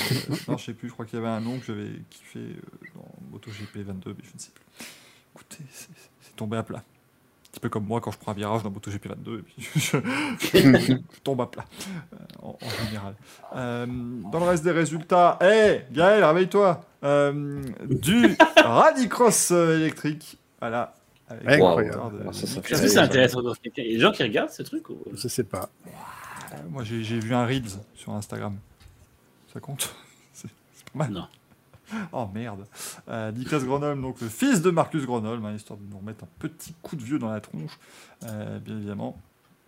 non, 0.48 0.58
je 0.58 0.66
sais 0.66 0.74
plus, 0.74 0.90
je 0.90 0.94
crois 0.94 1.06
qu'il 1.06 1.18
y 1.20 1.22
avait 1.22 1.32
un 1.32 1.40
nom 1.40 1.58
que 1.60 1.66
j'avais 1.66 1.90
kiffé 2.10 2.40
euh, 2.40 2.88
dans 2.96 3.08
MotoGP 3.32 3.78
22, 3.78 4.12
mais 4.12 4.24
je 4.24 4.34
ne 4.34 4.40
sais 4.40 4.52
plus. 4.52 4.86
Écoutez, 5.34 5.64
c'est 5.72 6.36
tombé 6.36 6.58
à 6.58 6.64
plat. 6.64 6.80
Un 6.80 7.52
petit 7.52 7.60
peu 7.60 7.70
comme 7.70 7.86
moi 7.86 8.00
quand 8.00 8.12
je 8.12 8.18
prends 8.18 8.32
un 8.32 8.36
virage 8.36 8.64
dans 8.64 8.72
MotoGP 8.72 9.08
22 9.08 9.40
et 9.40 9.42
puis 9.42 9.56
je, 9.76 10.98
tombe 11.24 11.42
à 11.42 11.48
plat 11.48 11.66
euh, 12.14 12.18
en, 12.42 12.58
général. 12.86 13.16
Dans 13.54 14.40
le 14.40 14.46
reste 14.46 14.64
des 14.64 14.72
résultats, 14.72 15.38
hé 15.42 15.82
Gaël, 15.92 16.24
réveille-toi 16.24 16.82
Du 17.90 18.36
rallycross 18.58 19.52
électrique. 19.52 20.38
Voilà. 20.60 20.94
Avec 21.32 21.48
Incroyable. 21.48 22.18
de 22.20 22.24
Ah, 22.26 22.30
Est-ce 22.30 22.60
que 22.60 22.76
c'est 22.88 22.98
intéressant 23.00 23.42
quelqu'un 23.62 23.82
Il 23.84 23.88
y 23.88 23.94
a 23.94 23.98
des 23.98 24.00
gens 24.02 24.12
qui 24.12 24.24
regardent 24.24 24.50
ce 24.52 24.64
truc 24.64 24.90
ou... 24.90 24.98
Je 25.14 25.28
sais 25.28 25.44
pas. 25.44 25.70
Euh, 25.88 26.56
Moi, 26.70 26.84
j'ai 26.84 27.02
vu 27.02 27.34
un 27.34 27.46
Reels 27.46 27.80
sur 27.94 28.14
Instagram. 28.14 28.58
Ça 29.54 29.60
compte? 29.60 29.94
C'est 30.34 30.50
pas 30.94 31.00
mal. 31.00 31.12
Non. 31.12 31.28
Oh 32.14 32.28
merde. 32.34 32.66
Euh, 33.10 33.32
Niklas 33.32 33.60
Gronholm, 33.66 34.02
donc 34.02 34.22
le 34.22 34.30
fils 34.30 34.62
de 34.62 34.70
Marcus 34.72 35.06
Gronholm, 35.06 35.44
hein, 35.46 35.54
histoire 35.54 35.78
de 35.78 35.84
nous 35.90 35.98
remettre 35.98 36.24
un 36.24 36.28
petit 36.40 36.74
coup 36.82 36.96
de 36.96 37.04
vieux 37.04 37.20
dans 37.20 37.30
la 37.30 37.42
tronche, 37.42 37.78
euh, 38.24 38.60
bien 38.60 38.78
évidemment. 38.78 39.18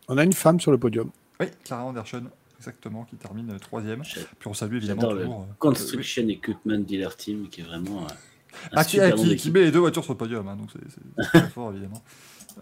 On 0.07 0.17
a 0.17 0.23
une 0.23 0.33
femme 0.33 0.59
sur 0.59 0.71
le 0.71 0.77
podium. 0.77 1.11
Oui, 1.39 1.47
Clara 1.63 1.83
Anderson, 1.85 2.23
exactement, 2.57 3.03
qui 3.03 3.15
termine 3.15 3.51
euh, 3.51 3.59
troisième. 3.59 4.01
Puis 4.03 4.47
on 4.47 4.53
salue 4.53 4.75
évidemment 4.75 5.11
le 5.11 5.23
euh, 5.23 5.27
Construction 5.59 6.27
Equipment 6.27 6.79
Dealer 6.79 7.15
Team 7.15 7.47
qui 7.49 7.61
est 7.61 7.65
vraiment. 7.65 8.07
Ah, 8.75 8.83
qui, 8.85 8.99
qui- 9.15 9.35
qui 9.35 9.51
met 9.51 9.61
les 9.61 9.71
deux 9.71 9.79
voitures 9.79 10.03
sur 10.03 10.13
le 10.13 10.17
podium, 10.17 10.47
hein, 10.47 10.55
donc 10.55 10.69
c'est 10.73 11.23
très 11.39 11.49
fort 11.49 11.71
évidemment. 11.71 12.01
Euh, 12.59 12.61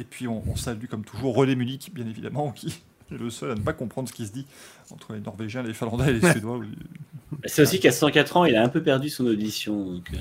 et 0.00 0.04
puis 0.04 0.28
on, 0.28 0.42
on 0.48 0.56
salue 0.56 0.86
comme 0.88 1.04
toujours 1.04 1.34
Relais 1.34 1.56
Munich, 1.56 1.90
bien 1.92 2.06
évidemment, 2.06 2.52
qui 2.52 2.68
est 3.12 3.14
le 3.18 3.28
seul 3.30 3.50
à 3.50 3.54
ne 3.54 3.60
pas 3.60 3.72
comprendre 3.72 4.08
ce 4.08 4.12
qui 4.14 4.26
se 4.26 4.32
dit 4.32 4.46
entre 4.92 5.12
les 5.14 5.20
Norvégiens, 5.20 5.62
les 5.62 5.74
Finlandais 5.74 6.10
et 6.10 6.12
les 6.20 6.20
Suédois. 6.32 6.58
oui. 6.58 6.68
C'est 7.44 7.62
aussi 7.62 7.80
qu'à 7.80 7.90
104 7.92 8.36
ans, 8.36 8.44
il 8.44 8.54
a 8.56 8.62
un 8.62 8.68
peu 8.68 8.82
perdu 8.82 9.08
son 9.10 9.26
audition. 9.26 10.00
euh, 10.12 10.16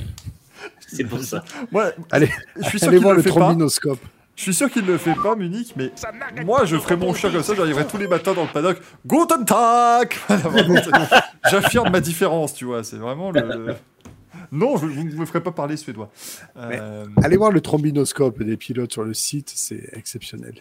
C'est 0.88 1.04
pour 1.04 1.20
ça. 1.22 1.44
Allez, 2.12 2.30
je 2.58 2.64
suis 2.70 2.80
sûr 2.80 2.88
Allez 2.88 2.98
qu'il 2.98 3.04
voir 3.04 3.14
le 3.14 3.18
le 3.18 3.24
fait 3.24 3.30
pas. 3.30 3.36
trombinoscope. 3.42 4.00
Je 4.36 4.42
suis 4.42 4.54
sûr 4.54 4.70
qu'il 4.70 4.86
le 4.86 4.98
fait 4.98 5.14
pas, 5.16 5.36
Munich, 5.36 5.74
mais 5.78 5.92
moi 6.44 6.66
je 6.66 6.76
ferais 6.78 6.98
mon 6.98 7.14
chien 7.14 7.32
comme 7.32 7.42
ça, 7.44 7.56
j'arriverais 7.56 7.88
tous 7.88 7.98
les 7.98 8.08
matins 8.08 8.34
dans 8.34 8.44
le 8.44 8.50
paddock. 8.52 8.82
Guten 9.06 9.46
Tag 9.46 10.14
J'affirme 11.50 11.90
ma 11.90 12.02
différence, 12.02 12.54
tu 12.54 12.66
vois, 12.66 12.84
c'est 12.84 12.98
vraiment 12.98 13.32
le. 13.32 13.76
Non, 14.52 14.78
je 14.78 14.86
ne 14.86 15.16
me 15.16 15.26
ferai 15.26 15.42
pas 15.42 15.52
parler 15.52 15.78
suédois. 15.78 16.10
Euh, 16.58 17.06
Allez 17.24 17.38
voir 17.38 17.52
le 17.52 17.62
trombinoscope 17.62 18.42
des 18.44 18.58
pilotes 18.58 18.94
sur 18.94 19.04
le 19.04 19.14
site, 19.14 19.52
c'est 19.56 19.90
exceptionnel. 19.94 20.56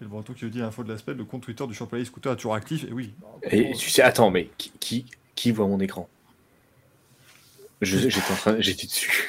Et 0.00 0.04
le 0.04 0.08
Breton 0.08 0.34
qui 0.34 0.44
nous 0.44 0.50
dit 0.50 0.58
l'info 0.58 0.84
de 0.84 0.92
la 0.92 0.98
semaine, 0.98 1.18
le 1.18 1.24
compte 1.24 1.42
Twitter 1.42 1.66
du 1.66 1.74
championnat 1.74 2.04
scooter 2.04 2.32
est 2.32 2.36
toujours 2.36 2.54
actif. 2.54 2.84
Et 2.84 2.92
oui. 2.92 3.14
Et 3.50 3.72
tu 3.72 3.90
sais, 3.90 4.02
attends, 4.02 4.30
mais 4.30 4.50
qui, 4.58 4.72
qui, 4.78 5.06
qui 5.34 5.52
voit 5.52 5.66
mon 5.66 5.80
écran? 5.80 6.08
J'étais 7.82 8.16
en 8.30 8.36
train, 8.36 8.56
j'étais 8.58 8.86
dessus. 8.86 9.28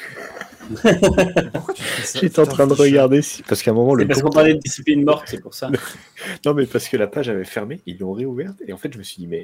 J'étais 2.14 2.40
en 2.40 2.46
train 2.46 2.66
de 2.66 2.72
regarder 2.72 3.22
si, 3.22 3.42
parce 3.42 3.62
qu'à 3.62 3.70
un 3.70 3.74
moment 3.74 3.94
le 3.94 4.06
parce 4.06 4.22
qu'on 4.22 4.30
parlait 4.30 4.54
de 4.54 4.58
discipline 4.58 5.04
morte, 5.04 5.26
c'est 5.26 5.40
pour 5.40 5.54
ça. 5.54 5.70
non 6.44 6.54
mais 6.54 6.66
parce 6.66 6.88
que 6.88 6.96
la 6.96 7.06
page 7.06 7.28
avait 7.28 7.44
fermé, 7.44 7.80
ils 7.86 7.98
l'ont 7.98 8.12
réouverte 8.12 8.56
et 8.66 8.72
en 8.72 8.76
fait 8.76 8.92
je 8.92 8.98
me 8.98 9.02
suis 9.02 9.16
dit 9.18 9.26
mais 9.26 9.42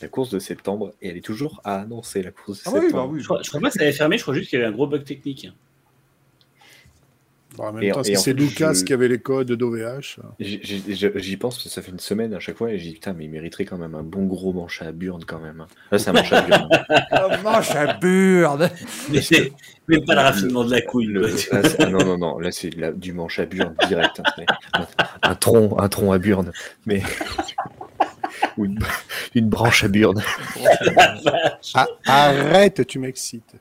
la 0.00 0.08
course 0.08 0.30
de 0.30 0.38
septembre 0.38 0.92
et 1.00 1.08
elle 1.08 1.16
est 1.16 1.24
toujours 1.24 1.60
à 1.64 1.80
annoncer 1.80 2.22
la 2.22 2.30
course 2.32 2.58
de 2.58 2.64
Ah 2.66 2.70
oui, 2.74 2.80
bah 2.80 2.82
septembre. 2.86 3.12
oui. 3.12 3.20
Je 3.20 3.24
crois, 3.26 3.40
je 3.42 3.48
crois 3.48 3.60
pas 3.60 3.68
que 3.70 3.74
ça 3.74 3.82
avait 3.82 3.92
fermé, 3.92 4.18
je 4.18 4.22
crois 4.22 4.34
juste 4.34 4.50
qu'il 4.50 4.58
y 4.58 4.62
avait 4.62 4.70
un 4.70 4.74
gros 4.74 4.86
bug 4.86 5.04
technique. 5.04 5.48
Bon, 7.56 7.64
en 7.68 7.72
même 7.72 7.84
Et- 7.84 7.92
temps, 7.92 8.02
c'est 8.02 8.16
fait, 8.16 8.32
Lucas 8.32 8.72
je- 8.72 8.82
qui 8.84 8.92
avait 8.92 9.06
les 9.06 9.20
codes 9.20 9.52
d'OVH. 9.52 10.18
J'y- 10.40 11.36
pense, 11.36 11.54
parce 11.54 11.62
que 11.64 11.70
ça 11.70 11.82
fait 11.82 11.92
une 11.92 12.00
semaine 12.00 12.34
à 12.34 12.40
chaque 12.40 12.56
fois, 12.56 12.72
et 12.72 12.78
j'ai 12.80 12.86
dit, 12.88 12.94
putain, 12.94 13.12
mais 13.12 13.26
il 13.26 13.30
mériterait 13.30 13.64
quand 13.64 13.78
même 13.78 13.94
un 13.94 14.02
bon 14.02 14.26
gros 14.26 14.52
manche 14.52 14.82
à 14.82 14.90
burne 14.90 15.24
quand 15.24 15.38
même. 15.38 15.60
hein. 15.60 15.68
Là, 15.92 15.98
c'est 16.00 16.10
un 16.10 16.14
manche 16.14 16.32
à 16.32 16.40
burne. 16.42 16.68
Ah, 17.12 17.28
manche 17.44 17.70
à 17.76 17.94
burde 17.94 18.70
Mais 19.12 19.22
c'est 19.22 19.52
même 19.86 20.04
pas 20.04 20.16
le 20.16 20.20
raffinement 20.22 20.64
de 20.64 20.72
la 20.72 20.80
couille. 20.80 21.06
Le- 21.06 21.28
là, 21.28 21.62
ah 21.78 21.86
non, 21.86 22.04
non, 22.04 22.18
non, 22.18 22.38
là, 22.40 22.50
c'est 22.50 22.70
la- 22.70 22.90
du 22.90 23.12
manche 23.12 23.38
à 23.38 23.46
burne 23.46 23.76
direct. 23.86 24.20
hein. 24.36 24.44
Un, 25.22 25.30
un 25.30 25.34
tronc, 25.36 25.76
un 25.78 25.88
tronc 25.88 26.10
à 26.10 26.18
burne. 26.18 26.50
Mais. 26.86 27.04
Ou 28.56 28.66
une, 28.66 28.78
une 29.34 29.48
branche 29.48 29.84
à 29.84 29.88
burne. 29.88 30.22
Ah, 31.74 31.86
arrête, 32.06 32.86
tu 32.86 32.98
m'excites. 32.98 33.56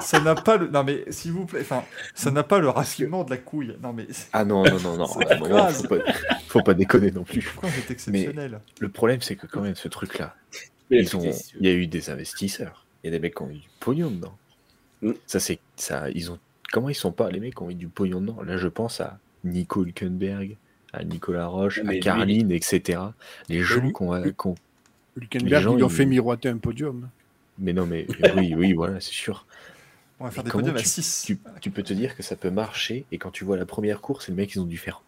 Ça 0.00 0.20
n'a 0.20 0.34
pas 0.34 0.56
le. 0.56 0.68
Non, 0.68 0.84
mais 0.84 1.04
s'il 1.10 1.32
vous 1.32 1.46
plaît, 1.46 1.60
enfin, 1.60 1.84
ça 2.14 2.30
n'a 2.30 2.42
pas 2.42 2.58
le 2.58 2.68
raffinement 2.68 3.24
de 3.24 3.30
la 3.30 3.36
couille. 3.36 3.74
Non, 3.82 3.92
mais 3.92 4.06
Ah 4.32 4.44
non, 4.44 4.64
non, 4.64 4.80
non, 4.80 4.96
non. 4.96 5.06
Moment, 5.38 5.68
faut, 5.68 5.88
pas, 5.88 5.96
faut 6.48 6.62
pas 6.62 6.74
déconner 6.74 7.10
non 7.10 7.24
plus. 7.24 7.42
pourquoi 7.42 7.70
c'est 7.70 7.90
exceptionnel 7.90 8.60
Le 8.80 8.88
problème, 8.88 9.20
c'est 9.20 9.36
que 9.36 9.46
quand 9.46 9.60
même, 9.60 9.74
ce 9.74 9.88
truc-là, 9.88 10.34
Mais 10.90 11.00
ils 11.00 11.16
ont, 11.16 11.30
il 11.60 11.66
y 11.66 11.70
a 11.70 11.72
eu 11.72 11.86
des 11.86 12.10
investisseurs. 12.10 12.86
Il 13.02 13.06
y 13.06 13.08
a 13.08 13.16
des 13.16 13.20
mecs 13.20 13.34
qui 13.34 13.42
ont 13.42 13.50
eu 13.50 13.54
du 13.54 13.68
pognon 13.80 14.10
dedans. 14.10 14.36
Mm. 15.02 15.12
Ça, 15.26 15.40
c'est 15.40 15.58
ça. 15.76 16.10
Ils 16.10 16.30
ont. 16.30 16.38
Comment 16.72 16.88
ils 16.88 16.94
sont 16.94 17.12
pas 17.12 17.30
les 17.30 17.40
mecs 17.40 17.54
qui 17.54 17.62
ont 17.62 17.70
eu 17.70 17.74
du 17.74 17.88
pognon 17.88 18.20
dedans? 18.20 18.42
Là, 18.42 18.56
je 18.56 18.68
pense 18.68 19.00
à 19.00 19.18
Nico 19.44 19.84
Hülkenberg, 19.84 20.56
à 20.92 21.04
Nicolas 21.04 21.46
Roche, 21.46 21.80
Mais 21.82 21.88
à 21.90 21.92
lui- 21.94 22.00
Carline, 22.00 22.52
etc. 22.52 22.98
Les 23.48 23.62
gens 23.62 23.80
lui- 23.80 23.92
qui 23.92 24.02
ont, 24.02 24.22
qui 24.22 24.46
ont- 24.46 24.54
Hülkenberg, 25.16 25.88
fait 25.88 26.06
miroiter 26.06 26.48
un 26.48 26.56
podium. 26.58 27.08
Mais 27.58 27.72
non, 27.72 27.86
mais 27.86 28.06
oui, 28.36 28.54
oui, 28.56 28.72
voilà, 28.72 29.00
c'est 29.00 29.12
sûr. 29.12 29.46
On 30.20 30.24
va 30.24 30.30
faire 30.30 30.42
Mais 30.44 30.48
des 30.50 30.52
podiums 30.52 30.76
à 30.76 30.80
tu- 30.80 30.86
6. 30.88 31.24
Tu, 31.26 31.38
tu 31.60 31.70
peux 31.70 31.82
te 31.82 31.92
dire 31.92 32.16
que 32.16 32.22
ça 32.22 32.36
peut 32.36 32.50
marcher, 32.50 33.04
et 33.12 33.18
quand 33.18 33.30
tu 33.30 33.44
vois 33.44 33.56
la 33.56 33.66
première 33.66 34.00
course, 34.00 34.28
les 34.28 34.34
mecs, 34.34 34.54
ils 34.54 34.60
ont 34.60 34.64
dû 34.66 34.78
faire. 34.78 35.02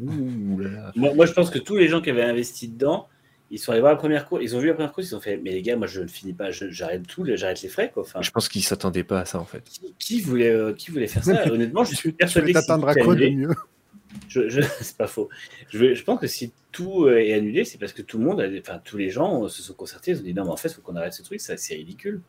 Ouh 0.00 0.58
là 0.60 0.70
là. 0.70 0.92
Moi, 0.96 1.14
moi, 1.14 1.26
je 1.26 1.32
pense 1.32 1.50
que 1.50 1.58
tous 1.58 1.76
les 1.76 1.88
gens 1.88 2.00
qui 2.00 2.10
avaient 2.10 2.22
investi 2.22 2.68
dedans, 2.68 3.08
ils 3.50 3.58
sont 3.58 3.72
allés 3.72 3.80
voir 3.80 3.92
la 3.92 3.98
première 3.98 4.26
course, 4.28 4.42
ils 4.44 4.56
ont 4.56 4.60
vu 4.60 4.68
la 4.68 4.74
première 4.74 4.92
course, 4.92 5.08
ils 5.10 5.14
ont 5.14 5.20
fait 5.20 5.36
Mais 5.36 5.50
les 5.50 5.62
gars, 5.62 5.76
moi 5.76 5.86
je 5.88 6.00
ne 6.00 6.06
finis 6.06 6.32
pas, 6.32 6.50
j'arrête 6.50 7.06
tout, 7.06 7.24
j'arrête 7.34 7.60
les 7.62 7.68
frais. 7.68 7.90
Quoi. 7.92 8.04
Enfin, 8.04 8.22
Je 8.22 8.30
pense 8.30 8.48
qu'ils 8.48 8.62
s'attendaient 8.62 9.04
pas 9.04 9.20
à 9.20 9.24
ça, 9.24 9.38
en 9.40 9.44
fait. 9.44 9.62
qui, 9.64 9.94
qui 9.98 10.20
voulait, 10.20 10.50
euh, 10.50 10.72
qui 10.72 10.90
voulait 10.90 11.06
faire 11.08 11.24
ça? 11.24 11.32
Honnêtement, 11.52 11.84
je 11.84 11.94
suis 11.94 12.12
persuadé 12.12 12.52
que 12.52 12.60
si 12.60 12.66
mieux? 13.36 13.50
Je, 14.28 14.48
je- 14.48 14.60
c'est 14.80 14.96
pas 14.96 15.06
faux. 15.06 15.28
Je, 15.70 16.02
pense 16.02 16.20
que 16.20 16.26
si 16.26 16.52
tout 16.72 17.04
euh, 17.04 17.18
est 17.18 17.32
annulé, 17.32 17.64
c'est 17.64 17.78
parce 17.78 17.92
que 17.92 18.02
tout 18.02 18.18
le 18.18 18.24
monde, 18.24 18.40
a, 18.40 18.48
enfin 18.58 18.80
tous 18.84 18.96
les 18.96 19.10
gens 19.10 19.44
euh, 19.44 19.48
se 19.48 19.62
sont 19.62 19.74
concertés, 19.74 20.12
ils 20.12 20.18
ont 20.20 20.22
dit 20.22 20.34
non, 20.34 20.44
mais 20.44 20.50
en 20.50 20.56
fait, 20.56 20.68
il 20.68 20.74
faut 20.74 20.82
qu'on 20.82 20.96
arrête 20.96 21.12
ce 21.12 21.22
truc, 21.22 21.40
ça, 21.40 21.56
c'est 21.56 21.74
ridicule. 21.74 22.20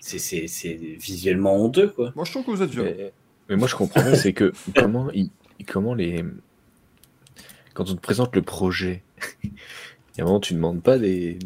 C'est, 0.00 0.18
c'est, 0.18 0.48
c'est 0.48 0.74
visuellement 0.74 1.62
honteux, 1.64 1.88
quoi. 1.88 2.12
Moi, 2.16 2.24
je 2.24 2.32
trouve 2.32 2.44
que 2.44 2.50
vous 2.50 2.62
êtes 2.62 2.70
violent. 2.70 2.90
Mais, 2.98 3.12
mais 3.50 3.56
moi, 3.56 3.68
je 3.68 3.76
comprends 3.76 4.02
c'est 4.16 4.32
que 4.32 4.52
comment, 4.76 5.10
ils- 5.12 5.30
comment 5.66 5.94
les. 5.94 6.24
Quand 7.74 7.88
on 7.88 7.94
te 7.94 8.00
présente 8.00 8.34
le 8.36 8.42
projet, 8.42 9.02
il 9.44 9.50
y 10.18 10.20
a 10.20 10.24
un 10.24 10.26
moment, 10.26 10.40
tu 10.40 10.54
ne 10.54 10.58
demandes 10.58 10.82
pas 10.82 10.98
des. 10.98 11.38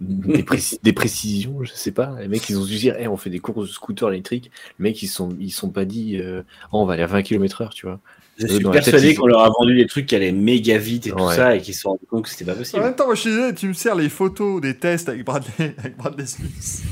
Des, 0.00 0.42
préci- 0.42 0.78
des 0.82 0.92
précisions, 0.94 1.62
je 1.62 1.72
sais 1.74 1.90
pas. 1.92 2.16
Les 2.20 2.28
mecs, 2.28 2.48
ils 2.48 2.58
ont 2.58 2.64
dû 2.64 2.76
dire, 2.76 2.96
Eh, 2.98 3.06
on 3.06 3.18
fait 3.18 3.28
des 3.28 3.38
courses 3.38 3.68
de 3.68 3.72
scooter 3.72 4.08
électriques. 4.10 4.50
Les 4.78 4.84
mecs, 4.84 5.02
ils 5.02 5.08
sont, 5.08 5.28
ils 5.38 5.50
sont 5.50 5.68
pas 5.68 5.84
dit, 5.84 6.16
euh, 6.18 6.42
oh, 6.72 6.80
on 6.80 6.86
va 6.86 6.94
aller 6.94 7.02
à 7.02 7.06
20 7.06 7.22
km/h, 7.22 7.68
tu 7.74 7.84
vois. 7.86 8.00
Je 8.38 8.46
suis 8.46 8.60
dans 8.60 8.70
la 8.70 8.76
tête, 8.80 8.92
persuadé 8.92 9.12
ils- 9.12 9.18
qu'on 9.18 9.26
leur 9.26 9.40
a 9.42 9.50
vendu 9.50 9.76
des 9.76 9.86
trucs 9.86 10.06
qui 10.06 10.14
allaient 10.16 10.32
méga 10.32 10.78
vite 10.78 11.06
et 11.06 11.10
tout 11.10 11.30
ça, 11.30 11.54
et 11.54 11.60
qu'ils 11.60 11.74
se 11.74 11.82
sont 11.82 11.90
rendus 11.90 12.06
compte 12.08 12.24
que 12.24 12.30
c'était 12.30 12.46
pas 12.46 12.54
En 12.54 12.56
possible. 12.56 12.82
même 12.82 12.96
temps, 12.96 13.04
moi, 13.04 13.14
je 13.14 13.28
disais, 13.28 13.54
tu 13.54 13.68
me 13.68 13.72
sers 13.74 13.94
les 13.94 14.08
photos 14.08 14.62
des 14.62 14.74
tests 14.78 15.10
avec 15.10 15.22
Bradley, 15.24 15.74
avec 15.76 15.98
Bradley 15.98 16.24
Smith. 16.24 16.82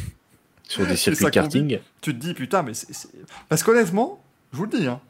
Sur 0.65 0.87
des 0.87 0.97
circuits 0.97 1.25
de 1.25 1.31
karting. 1.31 1.79
Tu 2.03 2.15
te 2.15 2.21
dis, 2.21 2.35
putain, 2.35 2.63
mais 2.63 2.75
c'est. 2.75 2.93
c'est- 2.93 3.09
Parce 3.49 3.63
qu'honnêtement, 3.63 4.23
je 4.53 4.59
vous 4.59 4.65
le 4.65 4.79
dis, 4.79 4.87
hein, 4.87 5.01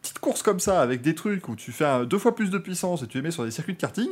petite 0.00 0.18
course 0.18 0.42
comme 0.42 0.60
ça, 0.60 0.80
avec 0.80 1.02
des 1.02 1.14
trucs 1.14 1.46
où 1.50 1.56
tu 1.56 1.72
fais 1.72 1.84
un- 1.84 2.04
deux 2.06 2.16
fois 2.18 2.34
plus 2.34 2.48
de 2.48 2.56
puissance 2.56 3.02
et 3.02 3.06
tu 3.06 3.18
les 3.18 3.22
mets 3.22 3.30
sur 3.30 3.44
des 3.44 3.50
circuits 3.50 3.74
de 3.74 3.78
karting, 3.78 4.08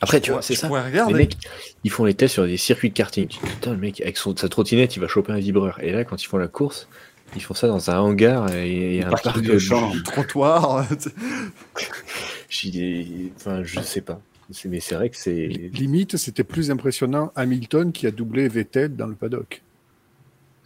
Après, 0.00 0.20
tu 0.20 0.32
vois, 0.32 0.42
c'est 0.42 0.54
ça. 0.54 0.68
Les 1.08 1.14
mecs, 1.14 1.36
ils 1.84 1.90
font 1.90 2.04
les 2.04 2.14
tests 2.14 2.34
sur 2.34 2.46
des 2.46 2.56
circuits 2.56 2.90
de 2.90 2.94
karting. 2.94 3.28
Putain, 3.28 3.72
le 3.72 3.76
mec, 3.78 4.00
avec 4.00 4.16
son, 4.16 4.36
sa 4.36 4.48
trottinette, 4.48 4.96
il 4.96 5.00
va 5.00 5.08
choper 5.08 5.32
un 5.32 5.38
vibreur. 5.38 5.78
Et 5.82 5.92
là, 5.92 6.04
quand 6.04 6.22
ils 6.22 6.26
font 6.26 6.38
la 6.38 6.48
course, 6.48 6.88
ils 7.36 7.42
font 7.42 7.54
ça 7.54 7.68
dans 7.68 7.90
un 7.90 7.98
hangar 7.98 8.52
et, 8.52 8.96
et 8.96 9.04
un 9.04 9.10
parc 9.10 9.40
de 9.40 9.58
champ. 9.58 9.92
Trottoir. 10.04 10.86
J'y 12.48 13.30
Enfin, 13.36 13.62
je 13.62 13.80
sais 13.80 14.00
pas. 14.00 14.20
C'est- 14.50 14.68
Mais 14.68 14.80
c'est 14.80 14.96
vrai 14.96 15.10
que 15.10 15.16
c'est. 15.16 15.46
Limite, 15.72 16.16
c'était 16.16 16.42
plus 16.44 16.70
impressionnant 16.72 17.30
Hamilton 17.36 17.92
qui 17.92 18.06
a 18.06 18.10
doublé 18.10 18.48
Vettel 18.48 18.96
dans 18.96 19.06
le 19.06 19.14
paddock. 19.14 19.62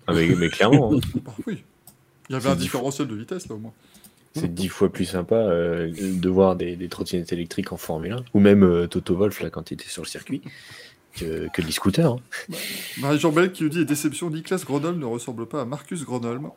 Ah, 0.06 0.12
mais, 0.14 0.26
mais 0.28 0.48
clairement, 0.48 0.94
hein. 0.94 1.00
Bah 1.24 1.34
oui. 1.46 1.62
Il 2.30 2.32
y 2.32 2.36
avait 2.36 2.44
C'est 2.44 2.52
un 2.52 2.56
différentiel 2.56 3.08
de 3.08 3.14
vitesse 3.16 3.46
là 3.48 3.54
au 3.54 3.58
moins. 3.58 3.72
C'est 4.34 4.52
dix 4.52 4.68
fois 4.68 4.90
plus 4.90 5.04
sympa 5.04 5.36
euh, 5.36 5.92
de 5.96 6.28
voir 6.28 6.56
des, 6.56 6.76
des 6.76 6.88
trottinettes 6.88 7.32
électriques 7.32 7.72
en 7.72 7.76
Formule 7.76 8.12
1, 8.12 8.24
ou 8.34 8.40
même 8.40 8.64
euh, 8.64 8.86
Toto 8.88 9.14
Wolf 9.16 9.40
là 9.40 9.50
quand 9.50 9.70
il 9.70 9.74
était 9.74 9.88
sur 9.88 10.02
le 10.02 10.08
circuit, 10.08 10.42
que, 11.16 11.48
que 11.52 11.62
des 11.62 11.70
scooters. 11.72 12.12
hein. 12.12 12.20
Marie-Jean 13.00 13.32
qui 13.52 13.62
nous 13.62 13.68
dit 13.68 13.84
déception, 13.84 14.30
Niklas 14.30 14.64
Gronholm 14.66 14.98
ne 14.98 15.04
ressemble 15.04 15.46
pas 15.46 15.62
à 15.62 15.64
Marcus 15.64 16.04
Gronholm. 16.04 16.50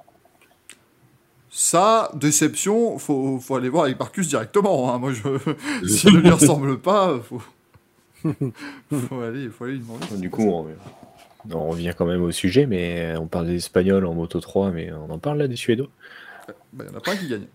Ça, 1.49 2.11
déception, 2.15 2.97
faut, 2.97 3.39
faut 3.39 3.55
aller 3.55 3.69
voir 3.69 3.85
avec 3.85 3.99
Marcus 3.99 4.27
directement. 4.27 4.93
hein. 4.93 4.97
Moi, 4.97 5.13
je... 5.13 5.21
s'il 5.87 6.13
ne 6.13 6.19
lui 6.19 6.29
ressemble 6.29 6.79
pas, 6.79 7.19
faut, 7.19 7.41
faut 8.91 9.21
aller, 9.21 9.49
faut 9.49 9.63
aller 9.65 9.73
lui 9.73 9.79
demander. 9.79 10.05
Du 10.17 10.29
coup, 10.29 10.49
on, 10.49 10.67
on 11.51 11.69
revient 11.69 11.93
quand 11.97 12.05
même 12.05 12.23
au 12.23 12.31
sujet, 12.31 12.65
mais 12.65 13.15
on 13.17 13.27
parle 13.27 13.47
des 13.47 13.55
Espagnols 13.55 14.05
en 14.05 14.13
Moto 14.13 14.39
3, 14.39 14.71
mais 14.71 14.91
on 14.91 15.09
en 15.11 15.19
parle 15.19 15.37
là 15.37 15.47
des 15.47 15.55
Suédois. 15.55 15.89
Bah, 16.73 16.83
il 16.85 16.89
n'y 16.89 16.95
en 16.95 16.97
a 16.97 17.01
pas 17.01 17.11
un 17.11 17.17
qui 17.17 17.27
gagne. 17.27 17.47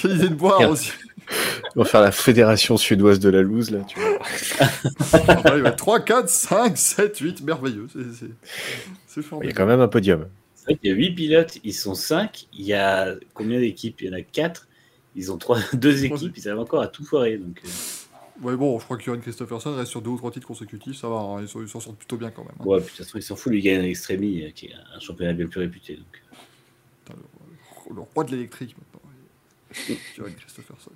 Quelle 0.00 0.12
idée 0.16 0.28
de 0.28 0.34
boire 0.34 0.60
aussi. 0.70 0.92
On 1.76 1.82
va 1.82 1.88
faire 1.88 2.00
la 2.00 2.10
fédération 2.10 2.76
suédoise 2.76 3.20
de 3.20 3.28
la 3.30 3.42
loose 3.42 3.70
là, 3.70 3.80
tu 3.86 4.00
vois. 4.00 4.18
Ah 5.28 5.34
bah, 5.44 5.52
il 5.56 5.62
va 5.62 5.70
3, 5.70 6.00
4, 6.00 6.28
5, 6.28 6.76
7, 6.76 7.18
8, 7.18 7.42
merveilleux. 7.42 7.86
C'est- 7.92 8.12
c'est- 8.18 8.26
C'est 9.06 9.20
Il 9.20 9.22
y 9.22 9.26
a 9.26 9.28
formidable. 9.28 9.56
quand 9.56 9.66
même 9.66 9.80
un 9.80 9.88
podium. 9.88 10.26
C'est 10.54 10.64
vrai 10.64 10.74
qu'il 10.76 10.90
y 10.90 10.92
a 10.92 10.96
8 10.96 11.14
pilotes, 11.14 11.58
ils 11.64 11.74
sont 11.74 11.94
5. 11.94 12.46
Il 12.52 12.64
y 12.64 12.74
a 12.74 13.14
combien 13.34 13.60
d'équipes? 13.60 14.00
Il 14.00 14.08
y 14.08 14.10
en 14.10 14.14
a 14.14 14.22
4. 14.22 14.66
Ils 15.16 15.30
ont 15.32 15.38
trois, 15.38 15.58
deux 15.74 16.04
équipes, 16.04 16.36
ils 16.36 16.48
arrivent 16.48 16.60
encore 16.60 16.82
à 16.82 16.88
tout 16.88 17.04
foirer. 17.04 17.36
Donc, 17.36 17.60
euh, 17.64 17.68
Ouais, 18.42 18.56
bon, 18.56 18.78
je 18.78 18.84
crois 18.84 18.96
que 18.96 19.02
Johan 19.02 19.18
Christopherson 19.18 19.74
reste 19.76 19.90
sur 19.90 20.00
deux 20.00 20.10
ou 20.10 20.16
trois 20.16 20.30
titres 20.30 20.46
consécutifs, 20.46 20.96
ça 20.98 21.08
va, 21.08 21.16
hein, 21.16 21.42
ils 21.42 21.68
s'en 21.68 21.80
sortent 21.80 21.98
plutôt 21.98 22.16
bien 22.16 22.30
quand 22.30 22.42
même. 22.42 22.54
hein. 22.58 22.64
ouais, 22.64 22.80
puis 22.80 22.94
ils 23.14 23.22
s'en 23.22 23.36
foutent. 23.36 23.52
Lui, 23.52 23.58
il 23.58 23.62
gagne 23.62 23.84
Extremi, 23.84 24.42
euh, 24.44 24.50
qui 24.50 24.66
est 24.66 24.74
un 24.96 25.00
championnat 25.00 25.34
bien 25.34 25.46
plus 25.46 25.60
réputé. 25.60 25.96
Donc. 25.96 26.22
Putain, 27.04 27.18
le, 27.90 27.94
le 27.96 28.00
roi 28.00 28.24
de 28.24 28.30
l'électrique 28.30 28.74
maintenant. 28.78 29.00
Johan 30.16 30.30
Christopherson. 30.36 30.90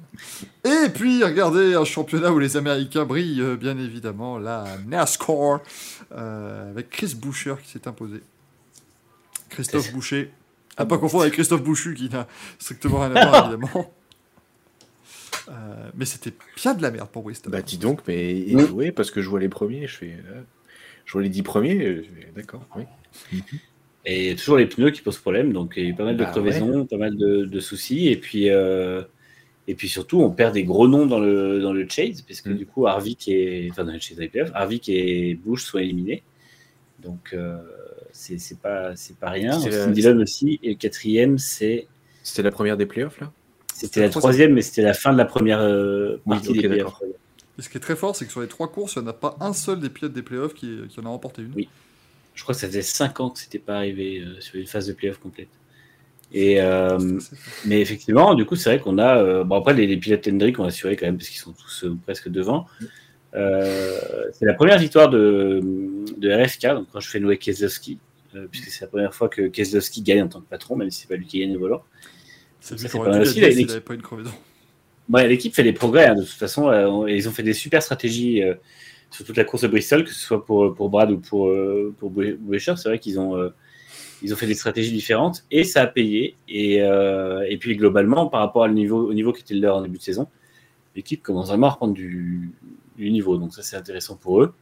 Et 0.65 0.89
puis, 0.89 1.23
regardez, 1.23 1.75
un 1.75 1.85
championnat 1.85 2.33
où 2.33 2.39
les 2.41 2.57
Américains 2.57 3.05
brillent, 3.05 3.41
euh, 3.41 3.57
bien 3.57 3.79
évidemment, 3.79 4.39
la 4.39 4.65
NASCAR, 4.87 5.61
euh, 6.13 6.71
avec 6.71 6.91
Chris 6.91 7.15
Boucher 7.17 7.55
qui 7.63 7.71
s'est 7.71 7.87
imposé. 7.87 8.21
Christophe 9.49 9.93
Boucher. 9.93 10.33
À 10.77 10.87
pas 10.87 10.99
confondre 10.99 11.23
avec 11.23 11.35
Christophe 11.35 11.63
Bouchu 11.63 11.95
qui 11.95 12.09
n'a 12.09 12.27
strictement 12.59 13.01
rien 13.01 13.15
à 13.15 13.27
voir, 13.29 13.45
évidemment. 13.53 13.93
Euh, 15.49 15.91
mais 15.95 16.05
c'était 16.05 16.33
bien 16.57 16.75
de 16.75 16.83
la 16.83 16.91
merde 16.91 17.09
pour 17.11 17.23
Bristol. 17.23 17.53
Bah 17.53 17.63
dis 17.63 17.79
donc, 17.79 18.01
mais 18.07 18.31
et 18.39 18.55
Mm. 18.55 18.61
jouer 18.67 18.93
parce 18.93 19.11
que 19.11 19.21
je 19.21 19.29
vois 19.29 19.41
les 19.41 19.49
premiers, 19.49 19.87
je 19.87 19.97
fais. 19.97 20.13
euh, 20.13 20.43
je 21.05 21.13
vois 21.13 21.23
les 21.23 21.29
dix 21.29 21.43
premiers, 21.43 21.79
je 21.97 22.03
fais, 22.03 22.33
d'accord, 22.35 22.63
oui. 22.77 22.85
Et 24.07 24.25
il 24.25 24.29
y 24.29 24.31
a 24.31 24.37
toujours 24.37 24.57
les 24.59 24.67
pneus 24.67 24.91
qui 24.91 25.01
posent 25.01 25.19
problème, 25.19 25.53
donc 25.53 25.75
il 25.77 25.83
y 25.83 25.87
a 25.87 25.89
eu 25.91 25.95
pas 25.95 26.05
mal 26.05 26.17
de 26.17 26.25
Bah 26.25 26.31
crevaisons, 26.31 26.87
pas 26.87 26.97
mal 26.99 27.17
de, 27.17 27.45
de 27.45 27.61
soucis, 27.61 28.09
et 28.09 28.17
puis, 28.17 28.51
euh, 28.51 29.03
et 29.69 29.75
puis 29.75 29.89
surtout 29.89 30.21
on 30.21 30.31
perd 30.31 30.55
des 30.55 30.65
gros 30.65 30.89
noms 30.89 31.07
dans 31.07 31.21
le, 31.21 31.61
dans 31.61 31.73
le 31.73 31.89
Chase, 31.89 32.23
parce 32.23 32.41
que 32.43 32.51
Mm. 32.51 32.57
du 32.57 32.67
coup 32.67 32.87
Harvick 32.87 33.29
et 33.29 33.69
enfin 33.71 33.85
dans 33.85 33.93
le 33.93 33.99
Chase 34.01 34.19
IPF, 34.21 34.51
Harvick 34.55 34.89
et 34.91 35.35
Bush 35.35 35.65
sont 35.65 35.79
éliminés, 35.79 36.23
donc 37.03 37.33
euh, 37.35 37.57
c'est 38.13 38.39
c'est 38.39 38.61
pas 38.61 38.97
c'est 38.97 39.19
pas 39.19 39.31
rien. 39.31 39.57
Austin 39.59 39.91
Dillon 39.91 40.19
aussi, 40.21 40.61
et 40.63 40.71
le 40.71 40.75
quatrième 40.77 41.39
c'est 41.39 41.89
C'était 42.23 42.43
la 42.43 42.51
première 42.51 42.77
des 42.77 42.87
playoffs 42.87 43.21
là? 43.21 43.33
C'était 43.75 44.01
la 44.01 44.09
troisième, 44.09 44.55
mais 44.55 44.63
c'était 44.63 44.83
la 44.83 44.95
fin 44.95 45.13
de 45.13 45.19
la 45.19 45.25
première 45.25 45.61
euh, 45.61 46.21
Oui, 46.27 46.37
partie 46.37 46.51
ok, 46.51 46.57
des 46.57 46.69
playoffs. 46.69 47.03
Et 47.59 47.63
ce 47.63 47.69
qui 47.69 47.77
est 47.77 47.81
très 47.81 47.97
fort, 47.97 48.17
c'est 48.17 48.25
que 48.25 48.33
sur 48.33 48.41
les 48.41 48.49
trois 48.49 48.69
courses, 48.71 48.95
il 48.97 49.03
n'y 49.03 49.05
en 49.07 49.11
a 49.11 49.13
pas 49.13 49.37
un 49.41 49.53
seul 49.53 49.79
des 49.81 49.91
pilotes 49.91 50.13
des 50.13 50.23
playoffs 50.23 50.55
qui, 50.55 50.79
qui 50.89 51.01
en 51.01 51.07
a 51.07 51.09
remporté 51.09 51.43
une. 51.43 51.53
Oui. 51.55 51.69
Je 52.35 52.43
crois 52.43 52.55
que 52.55 52.61
ça 52.61 52.67
faisait 52.67 52.83
5 52.83 53.21
ans 53.21 53.31
que 53.31 53.39
c'était 53.39 53.61
pas 53.61 53.77
arrivé 53.77 54.19
euh, 54.21 54.41
sur 54.41 54.57
une 54.57 54.67
phase 54.67 54.87
de 54.89 54.93
playoff 54.93 55.19
complète. 55.19 55.49
Et 56.33 56.61
euh, 56.61 56.99
Mais 57.65 57.81
effectivement, 57.81 58.35
du 58.35 58.45
coup, 58.45 58.57
c'est 58.57 58.71
vrai 58.71 58.81
qu'on 58.81 58.99
a. 58.99 59.19
euh, 59.19 59.45
bon, 59.45 59.57
après, 59.57 59.73
les, 59.75 59.87
les 59.87 59.97
pilotes 59.97 60.27
Hendrick 60.27 60.59
ont 60.59 60.65
assuré 60.65 60.97
quand 60.97 61.07
même, 61.07 61.17
parce 61.17 61.29
qu'ils 61.29 61.39
sont 61.41 61.53
tous 61.53 61.85
euh, 61.85 61.97
presque 62.05 62.29
devant. 62.29 62.67
Euh, 63.37 63.99
c'est 64.33 64.47
la 64.47 64.55
première 64.55 64.79
victoire 64.79 65.09
de, 65.11 65.61
de 66.17 66.31
RFK, 66.31 66.67
donc 66.75 66.87
quand 66.93 67.01
je 67.01 67.09
fais 67.09 67.21
Noé 67.21 67.37
Keselowski, 67.39 67.99
euh, 68.35 68.47
puisque 68.51 68.69
c'est 68.71 68.81
la 68.83 68.89
première 68.89 69.15
fois 69.15 69.29
que 69.29 69.43
Keselowski 69.43 70.03
gagne 70.03 70.23
en 70.23 70.29
tant 70.29 70.41
que 70.41 70.49
patron, 70.49 70.77
même 70.77 70.91
si 70.91 71.03
c'est 71.03 71.09
pas 71.09 71.17
lui 71.17 71.27
qui 71.27 71.41
gagne 71.41 71.53
le 71.53 71.59
volant. 71.59 71.83
C'est 72.65 72.99
pas 72.99 73.25
s'il 73.25 73.43
n'avait 73.43 73.83
une 73.95 74.03
crevaison. 74.03 74.31
Ouais, 75.11 75.29
l'équipe 75.29 75.55
fait 75.55 75.63
des 75.63 75.75
progrès, 75.75 76.07
hein, 76.07 76.15
de 76.15 76.23
toute 76.23 76.31
façon. 76.31 76.71
euh, 76.71 77.11
ils 77.11 77.29
ont 77.29 77.33
fait 77.33 77.43
des 77.43 77.53
super 77.53 77.83
stratégies 77.83 78.43
euh, 78.43 78.55
sur 79.11 79.25
toute 79.27 79.37
la 79.37 79.45
course 79.45 79.63
de 79.63 79.69
Bristol, 79.69 80.05
que 80.05 80.11
ce 80.11 80.19
soit 80.19 80.45
pour, 80.45 80.75
pour 80.75 80.89
Brad 80.89 81.11
ou 81.11 81.19
pour, 81.19 81.49
euh, 81.49 81.95
pour 81.99 82.11
Boucher. 82.11 82.75
C'est 82.77 82.89
vrai 82.89 82.99
qu'ils 82.99 83.21
ont, 83.21 83.37
euh, 83.37 83.51
ils 84.23 84.33
ont 84.33 84.37
fait 84.37 84.47
des 84.47 84.55
stratégies 84.55 84.93
différentes 84.93 85.45
et 85.51 85.65
ça 85.65 85.83
a 85.83 85.87
payé. 85.87 86.37
Et, 86.49 86.81
euh, 86.81 87.45
et 87.49 87.59
puis 87.59 87.77
globalement, 87.77 88.29
par 88.29 88.41
rapport 88.41 88.63
au 88.63 88.69
niveau, 88.69 89.07
au 89.07 89.13
niveau 89.13 89.35
qui 89.35 89.43
était 89.43 89.53
le 89.55 89.61
leur 89.61 89.77
en 89.77 89.83
début 89.83 89.99
de 89.99 90.03
saison, 90.03 90.27
l'équipe 90.97 91.23
commence 91.23 91.49
vraiment 91.49 91.67
à 91.67 91.71
reprendre 91.71 91.93
du, 91.93 92.51
du 92.97 93.11
niveau. 93.11 93.37
Donc 93.37 93.53
ça, 93.53 93.63
c'est 93.63 93.77
intéressant 93.77 94.17
pour 94.17 94.43
eux. 94.43 94.55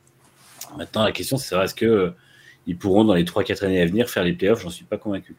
Maintenant, 0.77 1.05
la 1.05 1.13
question, 1.13 1.37
c'est 1.37 1.55
est-ce 1.57 1.75
que 1.75 2.13
ils 2.67 2.77
pourront 2.77 3.05
dans 3.05 3.15
les 3.15 3.25
3-4 3.25 3.65
années 3.65 3.81
à 3.81 3.87
venir 3.87 4.11
faire 4.11 4.25
les 4.25 4.33
playoffs 4.33 4.61
J'en 4.61 4.71
suis 4.71 4.85
pas 4.85 4.97
convaincu. 4.97 5.37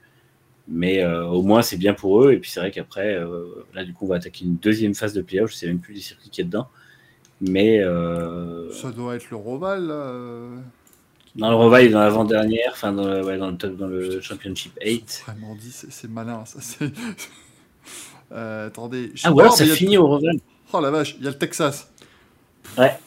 Mais 0.68 1.04
euh, 1.04 1.26
au 1.26 1.42
moins, 1.42 1.62
c'est 1.62 1.78
bien 1.78 1.94
pour 1.94 2.24
eux. 2.24 2.34
Et 2.34 2.38
puis, 2.38 2.50
c'est 2.50 2.60
vrai 2.60 2.72
qu'après, 2.72 3.16
euh, 3.16 3.66
là, 3.74 3.84
du 3.84 3.94
coup, 3.94 4.06
on 4.06 4.10
va 4.10 4.16
attaquer 4.16 4.46
une 4.46 4.56
deuxième 4.56 4.96
phase 4.96 5.14
de 5.14 5.22
playoff. 5.22 5.52
Je 5.52 5.56
sais 5.56 5.68
même 5.68 5.80
plus 5.80 5.94
les 5.94 6.00
circuits 6.00 6.30
qu'il 6.30 6.44
y 6.44 6.48
a 6.48 6.50
dedans. 6.50 6.68
Mais. 7.42 7.80
Euh... 7.80 8.72
Ça 8.72 8.92
doit 8.92 9.16
être 9.16 9.30
le 9.30 9.36
Roval, 9.36 9.88
là. 9.88 10.14
Dans 11.36 11.50
le 11.50 11.56
Roval, 11.56 11.84
il 11.84 11.88
est 11.88 11.92
dans 11.92 12.00
l'avant-dernière, 12.00 12.72
enfin, 12.74 12.94
dans 12.94 13.08
le, 13.08 13.26
ouais, 13.26 13.38
dans 13.38 13.50
le, 13.50 13.58
top, 13.58 13.76
dans 13.76 13.88
le 13.88 14.22
Championship 14.22 14.78
8. 14.82 15.24
Vraiment 15.26 15.56
dit, 15.56 15.72
c'est 15.72 16.10
malin, 16.10 16.46
ça. 16.46 16.60
c'est- 16.62 16.92
Euh, 18.32 18.68
attendez. 18.68 19.12
Ah, 19.24 19.32
ou 19.32 19.36
pas, 19.36 19.44
alors 19.44 19.58
mais 19.60 19.66
ça 19.68 19.76
finit 19.76 19.98
au 19.98 20.08
Roval. 20.08 20.38
Oh 20.72 20.80
la 20.80 20.90
vache, 20.90 21.16
il 21.20 21.24
y 21.24 21.28
a 21.28 21.30
le 21.30 21.38
Texas. 21.38 21.92
Ouais. 22.78 22.98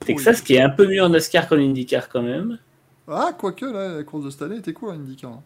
Texas 0.00 0.40
qui 0.42 0.54
est 0.54 0.60
un 0.60 0.70
peu 0.70 0.86
mieux 0.86 1.02
en 1.02 1.08
NASCAR 1.08 1.48
qu'en 1.48 1.56
IndyCar 1.56 2.08
quand 2.08 2.22
même. 2.22 2.58
Ah, 3.08 3.34
quoique, 3.36 3.64
là, 3.64 3.96
la 3.96 4.04
course 4.04 4.24
de 4.26 4.30
cette 4.30 4.42
année 4.42 4.58
était 4.58 4.72
cool, 4.72 4.90
IndyCar. 4.90 5.40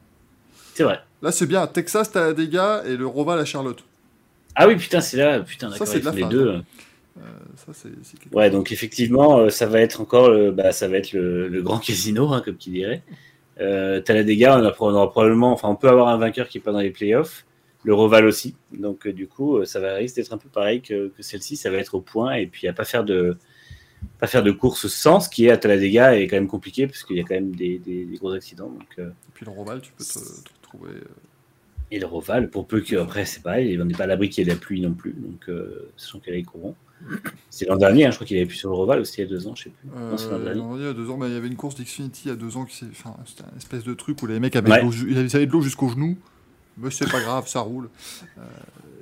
Hein. 0.78 0.84
C'est 0.84 0.84
vrai. 0.84 1.00
Là, 1.22 1.32
c'est 1.32 1.46
bien. 1.46 1.66
Texas, 1.66 2.12
t'as 2.12 2.32
des 2.32 2.48
gars 2.48 2.82
et 2.86 2.96
le 2.96 3.06
Roval 3.06 3.38
à 3.38 3.44
Charlotte. 3.44 3.82
Ah 4.54 4.66
oui, 4.68 4.76
putain, 4.76 5.00
c'est 5.00 5.16
là. 5.16 5.40
Putain, 5.40 5.68
d'accord, 5.70 5.86
c'est 5.86 6.00
de 6.00 6.04
la 6.04 6.10
les 6.12 6.22
fin, 6.22 6.28
deux. 6.28 6.50
hein. 6.52 6.64
Euh, 7.18 7.22
ça, 7.56 7.72
c'est 7.74 7.90
quelque- 8.18 8.34
Ouais, 8.34 8.48
donc 8.50 8.70
effectivement, 8.70 9.38
euh, 9.38 9.50
ça 9.50 9.66
va 9.66 9.80
être 9.80 10.00
encore 10.00 10.30
le, 10.30 10.52
bah, 10.52 10.70
ça 10.72 10.86
va 10.86 10.98
être 10.98 11.12
le, 11.12 11.48
le 11.48 11.62
grand 11.62 11.78
casino, 11.78 12.32
hein, 12.32 12.42
comme 12.44 12.56
qui 12.56 12.70
dirait. 12.70 13.02
Euh, 13.60 14.00
Talladega, 14.00 14.56
on, 14.58 14.64
a- 14.64 14.74
on 14.78 14.94
aura 14.94 15.10
probablement, 15.10 15.52
enfin, 15.52 15.68
on 15.68 15.74
peut 15.74 15.88
avoir 15.88 16.08
un 16.08 16.16
vainqueur 16.18 16.46
qui 16.48 16.58
est 16.58 16.60
pas 16.60 16.70
dans 16.72 16.78
les 16.80 16.90
playoffs. 16.90 17.44
Le 17.84 17.92
Roval 17.94 18.24
aussi. 18.26 18.54
Donc, 18.72 19.06
euh, 19.06 19.12
du 19.12 19.26
coup, 19.26 19.58
euh, 19.58 19.64
ça 19.64 19.80
va 19.80 19.94
risque 19.94 20.14
d'être 20.16 20.32
un 20.32 20.38
peu 20.38 20.48
pareil 20.48 20.80
que, 20.80 21.08
que 21.08 21.22
celle-ci. 21.22 21.56
Ça 21.56 21.70
va 21.70 21.78
être 21.78 21.94
au 21.94 22.00
point 22.00 22.34
et 22.34 22.46
puis 22.46 22.68
à 22.68 22.72
pas 22.72 22.84
faire 22.84 23.02
de 23.04 23.36
pas 24.20 24.28
faire 24.28 24.44
de 24.44 24.52
course 24.52 24.86
sans, 24.86 25.18
ce 25.18 25.28
qui 25.28 25.46
est 25.46 25.50
à 25.50 25.56
Talladega 25.56 26.16
est 26.16 26.28
quand 26.28 26.36
même 26.36 26.46
compliqué 26.46 26.86
parce 26.86 27.02
qu'il 27.02 27.16
y 27.16 27.20
a 27.20 27.24
quand 27.24 27.34
même 27.34 27.54
des, 27.56 27.78
des- 27.80 28.04
des 28.04 28.16
gros 28.16 28.32
accidents. 28.32 28.68
Donc, 28.68 28.86
euh, 29.00 29.08
Et 29.08 29.32
puis 29.34 29.44
le 29.44 29.50
Roval, 29.50 29.80
tu 29.80 29.90
peux 29.92 30.04
te, 30.04 30.12
te 30.18 30.50
euh, 30.84 31.00
et 31.90 31.98
le 31.98 32.06
Roval, 32.06 32.50
pour 32.50 32.66
peu 32.66 32.80
que 32.80 32.96
après 32.96 33.24
c'est 33.24 33.42
pareil, 33.42 33.78
on 33.80 33.84
n'est 33.86 33.94
pas 33.94 34.04
à 34.04 34.06
l'abri 34.06 34.28
qu'il 34.28 34.42
y 34.46 34.46
ait 34.46 34.50
de 34.50 34.54
la 34.54 34.60
pluie 34.60 34.80
non 34.80 34.92
plus. 34.92 35.12
Donc, 35.12 35.48
euh, 35.48 35.88
sachant 35.96 36.18
qu'elle 36.18 36.34
est 36.34 36.42
courant. 36.42 36.76
C'est 37.48 37.66
l'an 37.66 37.76
dernier, 37.76 38.06
hein, 38.06 38.10
je 38.10 38.16
crois 38.16 38.26
qu'il 38.26 38.36
avait 38.36 38.46
pu 38.46 38.56
sur 38.56 38.70
le 38.70 38.74
Roval 38.74 39.00
aussi 39.00 39.20
il 39.20 39.24
y 39.24 39.26
a 39.26 39.30
deux 39.30 39.46
ans, 39.46 39.54
je 39.54 39.64
sais 39.64 39.70
plus. 39.70 39.88
Euh, 39.96 40.10
Non, 40.10 40.16
c'est 40.18 40.30
l'an 40.30 40.38
dernier. 40.40 40.62
il 40.76 40.84
y 40.84 40.88
a 40.88 40.92
deux 40.92 41.08
ans, 41.10 41.16
mais 41.16 41.28
il 41.28 41.32
y 41.32 41.36
avait 41.36 41.46
une 41.46 41.56
course 41.56 41.76
d'Xfinity 41.76 42.22
il 42.24 42.28
y 42.28 42.32
a 42.32 42.36
deux 42.36 42.56
ans 42.56 42.64
qui. 42.64 42.84
Enfin, 42.90 43.16
c'était 43.24 43.44
un 43.44 43.56
espèce 43.56 43.84
de 43.84 43.94
truc 43.94 44.22
où 44.22 44.26
les 44.26 44.40
mecs 44.40 44.56
avaient, 44.56 44.70
Ouais. 44.70 44.80
de 44.82 45.50
l'eau 45.52 45.60
jusqu'au 45.62 45.88
genou. 45.88 46.16
Mais 46.76 46.90
c'est 46.90 47.10
pas 47.10 47.20
grave, 47.20 47.48
ça 47.48 47.60
roule. 47.60 47.88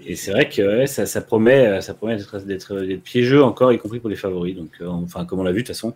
Et 0.07 0.15
c'est 0.15 0.31
vrai 0.31 0.49
que 0.49 0.63
ouais, 0.63 0.87
ça, 0.87 1.05
ça 1.05 1.21
promet, 1.21 1.67
euh, 1.67 1.81
ça 1.81 1.93
promet 1.93 2.17
d'être, 2.17 2.39
d'être, 2.41 2.81
d'être 2.81 3.03
piégeux 3.03 3.43
encore, 3.43 3.73
y 3.73 3.79
compris 3.79 3.99
pour 3.99 4.09
les 4.09 4.17
favoris. 4.17 4.55
Donc, 4.55 4.71
euh, 4.81 4.87
enfin, 4.87 5.25
comme 5.25 5.41
on 5.41 5.43
l'a 5.43 5.51
vu 5.53 5.63
de 5.63 5.67
toute 5.67 5.75
façon, 5.75 5.95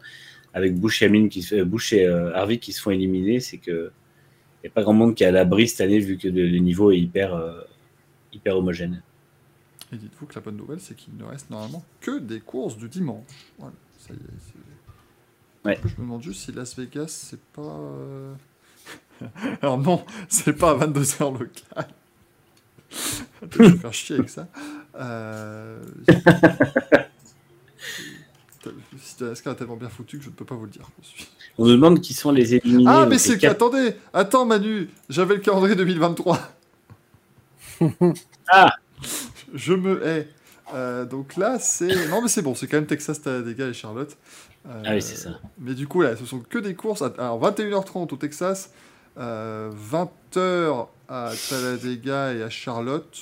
avec 0.52 0.74
Bush 0.74 1.02
et, 1.02 1.06
Hamlin 1.06 1.28
qui 1.28 1.42
se, 1.42 1.54
euh, 1.56 1.64
Bush 1.64 1.92
et 1.92 2.04
euh, 2.06 2.34
Harvick 2.34 2.60
qui 2.60 2.72
se 2.72 2.80
font 2.82 2.90
éliminer, 2.90 3.40
c'est 3.40 3.58
que 3.58 3.92
n'y 4.64 4.68
a 4.68 4.72
pas 4.72 4.82
grand 4.82 4.92
monde 4.92 5.14
qui 5.14 5.24
est 5.24 5.26
à 5.26 5.30
l'abri 5.32 5.68
cette 5.68 5.80
année 5.80 5.98
vu 5.98 6.16
que 6.18 6.28
le, 6.28 6.58
niveau 6.58 6.90
est 6.90 6.98
hyper, 6.98 7.34
euh, 7.34 7.60
hyper 8.32 8.56
homogène. 8.56 9.02
Et 9.92 9.96
dites-vous 9.96 10.26
que 10.26 10.34
la 10.34 10.40
bonne 10.40 10.56
nouvelle, 10.56 10.80
c'est 10.80 10.94
qu'il 10.94 11.16
ne 11.16 11.24
reste 11.24 11.50
normalement 11.50 11.84
que 12.00 12.18
des 12.18 12.40
courses 12.40 12.76
du 12.76 12.88
dimanche. 12.88 13.24
Voilà, 13.58 13.74
ça 13.98 14.12
y 14.14 14.16
est. 14.16 14.20
c'est- 14.38 15.68
Ouais. 15.68 15.78
Je 15.84 15.88
me 16.00 16.06
demande 16.06 16.22
juste 16.22 16.40
si 16.42 16.52
Las 16.52 16.74
Vegas, 16.78 17.08
c'est 17.08 17.40
pas. 17.52 17.60
euh, 17.60 18.32
Alors 19.62 19.76
non, 19.78 20.04
c'est 20.28 20.54
pas 20.54 20.70
à 20.70 20.86
22h 20.86 21.38
local. 21.38 21.86
je 23.52 23.62
vais 23.62 23.76
faire 23.76 23.92
chier 23.92 24.16
avec 24.16 24.30
ça. 24.30 24.48
Euh... 24.96 25.82
Est 29.22 29.54
tellement 29.54 29.76
bien 29.76 29.88
foutu 29.88 30.18
que 30.18 30.24
je 30.24 30.28
ne 30.30 30.34
peux 30.34 30.44
pas 30.44 30.54
vous 30.54 30.64
le 30.64 30.70
dire. 30.70 30.88
On 31.58 31.64
nous 31.66 31.72
demande 31.72 32.00
qui 32.00 32.14
sont 32.14 32.30
les 32.32 32.54
éliminés. 32.54 32.84
Ah, 32.88 33.06
mais 33.06 33.18
c'est 33.18 33.38
que. 33.38 33.46
Attendez 33.46 33.94
Attends, 34.12 34.46
Manu 34.46 34.88
J'avais 35.08 35.34
le 35.34 35.40
calendrier 35.40 35.74
2023. 35.76 36.38
Ah. 38.52 38.72
Je 39.54 39.72
me 39.72 40.04
hais. 40.06 40.28
Euh, 40.74 41.04
donc 41.04 41.36
là, 41.36 41.58
c'est. 41.58 42.08
Non, 42.08 42.20
mais 42.22 42.28
c'est 42.28 42.42
bon, 42.42 42.54
c'est 42.54 42.66
quand 42.66 42.76
même 42.76 42.86
Texas, 42.86 43.20
Talladega 43.22 43.66
et 43.68 43.72
Charlotte. 43.72 44.16
Euh, 44.68 44.82
Ah 44.84 44.94
oui, 44.94 45.02
c'est 45.02 45.16
ça. 45.16 45.30
Mais 45.58 45.74
du 45.74 45.86
coup, 45.88 46.02
là, 46.02 46.16
ce 46.16 46.24
sont 46.26 46.40
que 46.40 46.58
des 46.58 46.74
courses. 46.74 47.02
à- 47.02 47.12
Alors, 47.18 47.40
21h30 47.40 48.12
au 48.12 48.16
Texas, 48.16 48.70
euh, 49.18 49.70
20h 49.72 50.88
à 51.08 51.32
Talladega 51.48 52.34
et 52.34 52.42
à 52.42 52.50
Charlotte. 52.50 53.18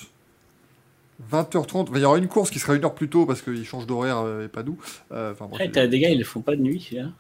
20h30, 1.33 1.89
il 1.95 2.01
y 2.01 2.05
aura 2.05 2.19
une 2.19 2.29
course 2.29 2.51
qui 2.51 2.59
sera 2.59 2.75
une 2.77 2.85
heure 2.85 2.95
plus 2.95 3.09
tôt 3.09 3.27
parce 3.27 3.43
qu'ils 3.43 3.65
changent 3.65 3.87
d'horaire 3.87 4.19
euh, 4.19 4.45
et 4.45 4.49
pas 4.49 4.63
nous. 4.63 4.79
Euh, 5.13 5.33
Enfin, 5.33 5.47
Ouais, 5.59 5.71
t'as 5.71 5.87
des 5.87 5.99
gars, 5.99 6.11
ils 6.11 6.19
ne 6.19 6.25
font 6.25 6.41
pas 6.43 6.55
de 6.57 6.63
nuit, 6.63 6.81
celui-là. 6.81 7.11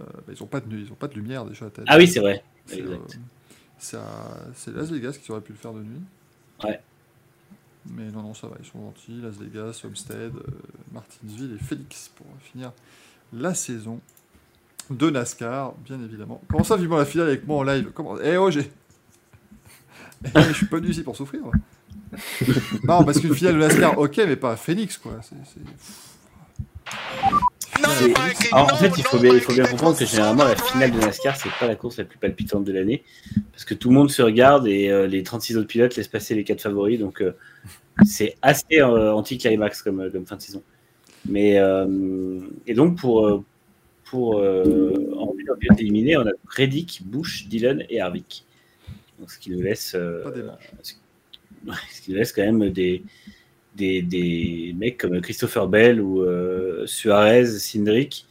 euh, 0.00 0.04
bah, 0.26 0.32
ils 0.36 0.42
ont 0.42 0.46
pas 0.46 0.60
de 0.60 0.68
nuit, 0.68 0.84
ils 0.86 0.92
ont 0.92 0.96
pas 0.96 1.06
de 1.08 1.14
lumière 1.14 1.44
déjà. 1.44 1.66
Ah 1.86 1.96
oui, 1.96 2.08
c'est 2.08 2.20
vrai. 2.20 2.42
C'est 2.66 2.80
euh, 2.82 3.98
à- 3.98 4.70
Las 4.76 4.90
Vegas 4.90 5.18
qui 5.22 5.30
aurait 5.30 5.40
pu 5.42 5.52
le 5.52 5.58
faire 5.58 5.72
de 5.72 5.80
nuit. 5.82 6.00
Ouais. 6.64 6.80
Mais 7.90 8.10
non, 8.10 8.22
non, 8.22 8.34
ça 8.34 8.46
va, 8.48 8.56
ils 8.58 8.66
sont 8.66 8.80
gentils. 8.80 9.20
Las 9.22 9.36
Vegas, 9.36 9.80
Homestead, 9.84 10.32
euh, 10.34 10.42
Martinsville 10.92 11.56
et 11.60 11.62
Phoenix 11.62 12.10
pour 12.16 12.26
finir 12.40 12.72
la 13.32 13.54
saison 13.54 14.00
de 14.90 15.10
NASCAR, 15.10 15.74
bien 15.84 16.02
évidemment. 16.02 16.40
Comment 16.48 16.64
ça, 16.64 16.76
vivement 16.76 16.96
la 16.96 17.04
finale 17.04 17.28
avec 17.28 17.46
moi 17.46 17.58
en 17.58 17.62
live? 17.62 17.90
Comment? 17.94 18.16
Eh 18.20 18.36
oh, 18.38 18.50
j'ai. 18.50 18.70
Eh, 20.24 20.40
je 20.48 20.52
suis 20.54 20.66
pas 20.66 20.78
venu 20.78 20.88
ici 20.88 21.02
pour 21.02 21.14
souffrir. 21.16 21.42
moi. 21.42 21.52
Non, 22.84 23.04
parce 23.04 23.18
qu'une 23.20 23.34
finale 23.34 23.54
de 23.54 23.58
NASCAR, 23.60 23.98
ok, 23.98 24.16
mais 24.26 24.36
pas 24.36 24.52
à 24.52 24.56
Phoenix, 24.56 24.96
quoi. 24.98 25.20
C'est- 25.22 25.34
c'est- 25.44 25.60
C'est- 27.98 28.52
Alors, 28.52 28.72
en 28.72 28.76
fait, 28.76 28.92
il 28.96 29.02
faut, 29.04 29.18
bien, 29.18 29.34
il 29.34 29.40
faut 29.40 29.52
bien 29.52 29.66
comprendre 29.66 29.98
que 29.98 30.04
généralement, 30.06 30.44
la 30.44 30.56
finale 30.56 30.92
de 30.92 30.98
NASCAR, 30.98 31.36
c'est 31.36 31.48
pas 31.58 31.66
la 31.66 31.74
course 31.76 31.98
la 31.98 32.04
plus 32.04 32.18
palpitante 32.18 32.64
de 32.64 32.72
l'année. 32.72 33.02
Parce 33.52 33.64
que 33.64 33.74
tout 33.74 33.88
le 33.88 33.94
monde 33.94 34.10
se 34.10 34.22
regarde 34.22 34.66
et 34.68 34.88
euh, 34.90 35.06
les 35.06 35.22
36 35.22 35.56
autres 35.56 35.66
pilotes 35.68 35.96
laissent 35.96 36.08
passer 36.08 36.34
les 36.34 36.44
4 36.44 36.60
favoris. 36.62 36.98
Donc, 37.00 37.20
euh, 37.20 37.32
c'est 38.04 38.36
assez 38.42 38.80
euh, 38.80 39.12
anti-climax 39.12 39.82
comme, 39.82 40.10
comme 40.10 40.24
fin 40.26 40.36
de 40.36 40.42
saison. 40.42 40.62
Mais, 41.28 41.58
euh, 41.58 42.40
et 42.66 42.74
donc, 42.74 42.96
pour, 42.96 43.42
pour 44.04 44.38
euh, 44.38 44.92
en 45.18 45.28
pilote 45.58 45.80
éliminé, 45.80 46.16
on 46.16 46.26
a 46.26 46.32
Reddick, 46.46 47.02
Bush, 47.04 47.46
Dillon 47.48 47.78
et 47.88 48.00
Harvick. 48.00 48.44
Donc, 49.18 49.30
ce 49.30 49.38
qui 49.38 49.50
nous 49.50 49.60
laisse, 49.60 49.94
euh, 49.94 50.22
Pas 50.22 50.30
ce 51.92 52.00
qui 52.00 52.10
nous 52.12 52.16
laisse 52.16 52.32
quand 52.32 52.42
même 52.42 52.70
des, 52.70 53.02
des, 53.74 54.02
des 54.02 54.74
mecs 54.76 54.98
comme 54.98 55.20
Christopher 55.20 55.68
Bell 55.68 56.00
ou 56.00 56.22
euh, 56.22 56.86
Suarez, 56.86 57.46
Cindric, 57.46 58.26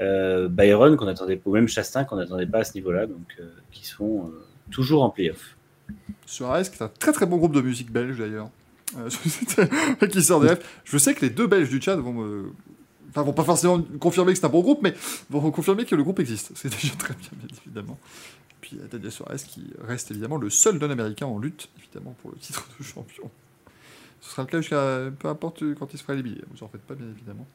euh, 0.00 0.48
Byron, 0.48 0.96
qu'on 0.96 1.08
attendait, 1.08 1.40
ou 1.44 1.52
même 1.52 1.68
Chastain, 1.68 2.04
qu'on 2.04 2.16
n'attendait 2.16 2.46
pas 2.46 2.58
à 2.58 2.64
ce 2.64 2.74
niveau-là, 2.74 3.06
donc 3.06 3.36
euh, 3.40 3.48
qui 3.70 3.86
sont 3.86 4.30
toujours 4.70 5.02
en 5.02 5.10
playoff. 5.10 5.56
Suarez, 6.26 6.64
qui 6.64 6.76
est 6.76 6.82
un 6.82 6.88
très 6.88 7.12
très 7.12 7.26
bon 7.26 7.38
groupe 7.38 7.54
de 7.54 7.60
musique 7.60 7.90
belge 7.90 8.18
d'ailleurs. 8.18 8.50
Qui 10.10 10.22
sort 10.22 10.40
des. 10.40 10.54
Je 10.84 10.96
sais 10.96 11.14
que 11.14 11.20
les 11.20 11.30
deux 11.30 11.46
Belges 11.46 11.68
du 11.68 11.80
chat 11.80 11.96
vont 11.96 12.12
me. 12.14 12.52
Enfin, 13.10 13.22
vont 13.22 13.32
pas 13.32 13.44
forcément 13.44 13.82
confirmer 14.00 14.32
que 14.32 14.38
c'est 14.38 14.46
un 14.46 14.50
bon 14.50 14.60
groupe, 14.60 14.80
mais 14.82 14.94
vont 15.30 15.50
confirmer 15.50 15.84
que 15.84 15.94
le 15.94 16.02
groupe 16.02 16.20
existe. 16.20 16.52
C'est 16.54 16.68
déjà 16.68 16.94
très 16.94 17.14
bien, 17.14 17.28
bien 17.32 17.56
évidemment. 17.66 17.98
Puis 18.60 18.78
Daniel 18.90 19.12
Suarez 19.12 19.36
qui 19.46 19.64
reste 19.80 20.10
évidemment 20.10 20.36
le 20.36 20.50
seul 20.50 20.78
non-américain 20.78 21.26
en 21.26 21.38
lutte, 21.38 21.68
évidemment, 21.78 22.14
pour 22.22 22.30
le 22.32 22.36
titre 22.38 22.66
de 22.78 22.84
champion. 22.84 23.30
Ce 24.20 24.30
sera 24.30 24.42
le 24.42 24.48
cas 24.48 24.60
jusqu'à 24.60 25.10
peu 25.18 25.28
importe 25.28 25.62
quand 25.74 25.92
il 25.92 25.98
se 25.98 26.02
fera 26.02 26.14
éliminer. 26.14 26.42
Vous 26.50 26.64
en 26.64 26.68
faites 26.68 26.82
pas, 26.82 26.94
bien 26.94 27.06
évidemment. 27.08 27.46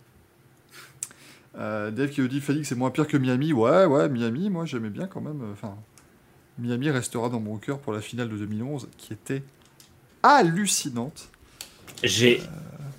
Euh, 1.55 1.91
Dave 1.91 2.09
qui 2.09 2.21
nous 2.21 2.27
dit 2.27 2.41
Félix 2.41 2.69
c'est 2.69 2.75
moins 2.75 2.89
pire 2.89 3.05
que 3.07 3.17
Miami. 3.17 3.53
Ouais, 3.53 3.85
ouais, 3.85 4.09
Miami, 4.09 4.49
moi 4.49 4.65
j'aimais 4.65 4.89
bien 4.89 5.05
quand 5.07 5.21
même. 5.21 5.41
euh, 5.41 5.51
Enfin, 5.53 5.75
Miami 6.57 6.89
restera 6.89 7.29
dans 7.29 7.39
mon 7.39 7.57
cœur 7.57 7.79
pour 7.79 7.93
la 7.93 8.01
finale 8.01 8.29
de 8.29 8.37
2011 8.37 8.87
qui 8.97 9.13
était 9.13 9.43
hallucinante. 10.23 11.29
J'ai 12.03 12.41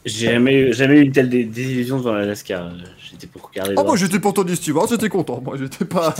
j'ai 0.05 0.27
jamais, 0.33 0.73
jamais 0.73 0.99
eu 0.99 1.03
une 1.03 1.13
telle 1.13 1.29
dé- 1.29 1.45
désillusion 1.45 1.97
devant 1.99 2.13
la 2.13 2.27
NASCAR. 2.27 2.73
J'étais 3.11 3.27
pour 3.27 3.49
regarder. 3.49 3.75
Ah, 3.77 3.83
moi 3.85 3.97
j'étais 3.97 4.21
pour 4.21 4.35
Tony 4.35 4.55
Stewart, 4.57 4.87
j'étais 4.89 5.09
content. 5.09 5.41
Moi 5.41 5.57
j'étais 5.57 5.85
pas. 5.85 6.15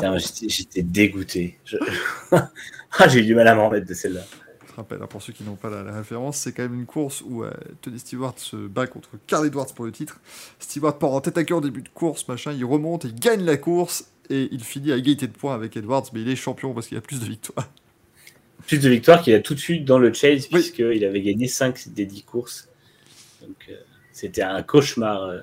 J'étais- 0.49 0.83
dégoûté. 0.83 1.59
Je- 1.65 1.77
ah, 2.33 3.09
j'ai 3.09 3.21
eu 3.21 3.25
du 3.25 3.35
mal 3.35 3.49
à 3.49 3.55
m'en 3.55 3.69
remettre 3.69 3.87
de 3.87 3.95
celle-là. 3.95 4.23
Je 4.67 4.71
te 4.73 4.77
rappelle, 4.77 4.99
hein, 5.03 5.07
pour 5.09 5.23
ceux 5.23 5.33
qui 5.33 5.45
n'ont 5.45 5.55
pas 5.55 5.71
la, 5.71 5.83
la 5.83 5.93
référence, 5.93 6.39
c'est 6.39 6.53
quand 6.53 6.63
même 6.65 6.75
une 6.75 6.87
course 6.87 7.23
où 7.25 7.45
euh, 7.45 7.51
Tony 7.81 7.99
Stewart 7.99 8.35
se 8.39 8.57
bat 8.57 8.87
contre 8.89 9.11
Carl 9.27 9.47
Edwards 9.47 9.73
pour 9.75 9.85
le 9.85 9.93
titre. 9.93 10.19
Stewart 10.59 10.99
part 10.99 11.13
en 11.13 11.21
tête 11.21 11.39
à 11.39 11.45
queue 11.45 11.55
en 11.55 11.61
début 11.61 11.83
de 11.83 11.89
course, 11.91 12.27
machin, 12.27 12.53
il 12.53 12.65
remonte, 12.65 13.05
il 13.05 13.15
gagne 13.15 13.45
la 13.45 13.57
course 13.57 14.07
et 14.31 14.49
il 14.51 14.65
finit 14.65 14.91
à 14.91 14.97
égalité 14.97 15.27
de 15.29 15.33
points 15.33 15.55
avec 15.55 15.77
Edwards, 15.77 16.05
mais 16.13 16.23
il 16.23 16.29
est 16.29 16.35
champion 16.37 16.73
parce 16.75 16.89
qu'il 16.89 16.97
a 16.99 17.01
plus 17.03 17.21
de 17.21 17.25
victoires. 17.27 17.69
Plus 18.67 18.79
de 18.79 18.89
victoires 18.89 19.21
qu'il 19.23 19.35
a 19.35 19.41
tout 19.41 19.55
de 19.55 19.61
suite 19.61 19.85
dans 19.85 19.99
le 19.99 20.13
chase, 20.13 20.49
Oui. 20.51 20.59
puisqu'il 20.61 21.05
avait 21.05 21.21
gagné 21.21 21.47
5 21.47 21.89
des 21.91 22.07
10 22.07 22.23
courses. 22.23 22.69
Donc, 23.47 23.67
euh, 23.71 23.75
c'était 24.13 24.43
un 24.43 24.63
cauchemar. 24.63 25.23
euh. 25.25 25.41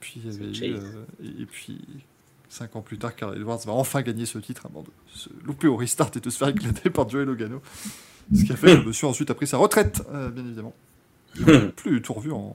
puis 0.00 0.20
il 0.24 0.24
y 0.24 0.34
avait 0.34 0.54
C'est 0.54 0.66
eu, 0.68 0.74
Chase. 0.74 0.84
euh, 1.22 1.42
et 1.42 1.46
puis 1.46 1.80
cinq 2.48 2.76
ans 2.76 2.82
plus 2.82 2.98
tard, 2.98 3.14
Carl 3.16 3.36
Edwards 3.36 3.60
va 3.64 3.72
enfin 3.72 4.02
gagner 4.02 4.26
ce 4.26 4.38
titre 4.38 4.66
avant 4.66 4.82
de 4.82 4.90
se 5.14 5.28
louper 5.44 5.68
au 5.68 5.76
restart 5.76 6.10
et 6.16 6.20
de 6.20 6.30
se 6.30 6.36
faire 6.38 6.48
éclater 6.48 6.90
par 6.90 7.08
Joey 7.08 7.24
Logano. 7.24 7.62
Ce 8.34 8.44
qui 8.44 8.52
a 8.52 8.56
fait 8.56 8.68
que 8.68 8.72
le 8.80 8.84
monsieur 8.84 9.06
ensuite 9.08 9.30
a 9.30 9.34
pris 9.34 9.46
sa 9.46 9.56
retraite, 9.56 10.02
euh, 10.12 10.30
bien 10.30 10.44
évidemment. 10.44 10.74
Il 11.36 11.46
n'a 11.46 11.60
plus 11.68 11.90
du 11.92 12.02
tout 12.02 12.12
revu 12.12 12.30
en, 12.32 12.54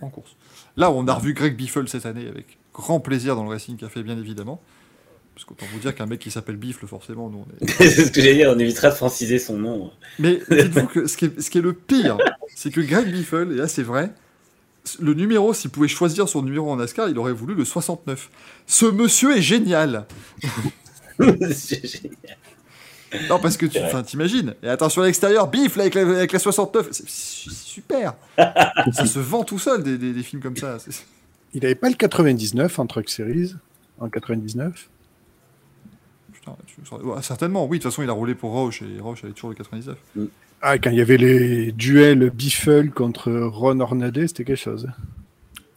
en 0.00 0.08
course. 0.08 0.34
Là, 0.76 0.90
on 0.90 1.06
a 1.06 1.14
revu 1.14 1.34
Greg 1.34 1.54
Biffle 1.56 1.86
cette 1.88 2.06
année 2.06 2.26
avec 2.28 2.58
grand 2.72 2.98
plaisir 3.00 3.36
dans 3.36 3.44
le 3.44 3.50
Racing 3.50 3.76
Café, 3.76 4.02
bien 4.02 4.18
évidemment. 4.18 4.60
Parce 5.34 5.44
qu'autant 5.44 5.66
vous 5.72 5.78
dire 5.78 5.94
qu'un 5.94 6.06
mec 6.06 6.18
qui 6.20 6.30
s'appelle 6.30 6.56
Biffle, 6.56 6.86
forcément, 6.86 7.30
nous 7.30 7.44
on 7.46 7.64
est. 7.66 7.70
c'est 7.78 8.06
ce 8.06 8.10
que 8.10 8.20
j'allais 8.20 8.34
dire, 8.34 8.52
on 8.54 8.58
évitera 8.58 8.88
de 8.90 8.94
franciser 8.94 9.38
son 9.38 9.58
nom. 9.58 9.90
Mais 10.18 10.40
dites-vous 10.50 10.86
que 10.86 11.06
ce 11.06 11.16
qui 11.16 11.26
est, 11.26 11.40
ce 11.40 11.50
qui 11.50 11.58
est 11.58 11.62
le 11.62 11.72
pire, 11.72 12.18
c'est 12.62 12.70
que 12.70 12.80
Greg 12.82 13.10
Biffle, 13.10 13.48
et 13.52 13.56
là 13.56 13.66
c'est 13.68 13.82
vrai, 13.82 14.12
le 15.00 15.14
numéro, 15.14 15.54
s'il 15.54 15.70
pouvait 15.70 15.88
choisir 15.88 16.28
son 16.28 16.42
numéro 16.42 16.70
en 16.70 16.76
NASCAR, 16.76 17.08
il 17.08 17.18
aurait 17.18 17.32
voulu 17.32 17.54
le 17.54 17.64
69. 17.64 18.28
Ce 18.66 18.84
monsieur 18.84 19.34
est 19.36 19.40
génial 19.42 20.06
C'est 21.52 21.86
génial. 22.02 22.36
Non, 23.30 23.38
parce 23.40 23.56
que 23.56 23.66
tu 23.66 23.78
t'imagines. 24.06 24.54
Et 24.62 24.68
attention 24.68 25.02
à 25.02 25.06
l'extérieur, 25.06 25.48
Biffle 25.48 25.80
avec 25.80 25.94
la, 25.94 26.02
avec 26.02 26.32
la 26.32 26.38
69. 26.38 26.88
C'est 26.92 27.08
super 27.50 28.14
Ça 28.36 29.06
se 29.06 29.18
vend 29.18 29.42
tout 29.42 29.58
seul, 29.58 29.82
des, 29.82 29.96
des- 29.98 30.12
des 30.12 30.22
films 30.22 30.42
comme 30.42 30.56
ça. 30.56 30.76
Il 31.54 31.62
n'avait 31.62 31.74
pas 31.74 31.88
le 31.88 31.96
99 31.96 32.78
en 32.78 32.86
Truck 32.86 33.08
Series 33.08 33.54
en 33.98 34.08
99 34.10 34.88
Putain, 36.32 36.56
tu- 36.66 36.94
ouais, 37.04 37.22
certainement, 37.22 37.66
oui. 37.66 37.78
De 37.78 37.82
toute 37.82 37.90
façon, 37.90 38.02
il 38.02 38.08
a 38.10 38.12
roulé 38.12 38.34
pour 38.34 38.52
Roche, 38.52 38.82
et 38.82 39.00
Roche 39.00 39.24
avait 39.24 39.32
toujours 39.32 39.50
le 39.50 39.56
99. 39.56 39.96
Ah, 40.62 40.76
quand 40.78 40.90
il 40.90 40.98
y 40.98 41.00
avait 41.00 41.16
les 41.16 41.72
duels 41.72 42.28
Biffle 42.30 42.90
contre 42.90 43.32
Ron 43.32 43.80
Hornaday, 43.80 44.28
c'était 44.28 44.44
quelque 44.44 44.58
chose. 44.58 44.88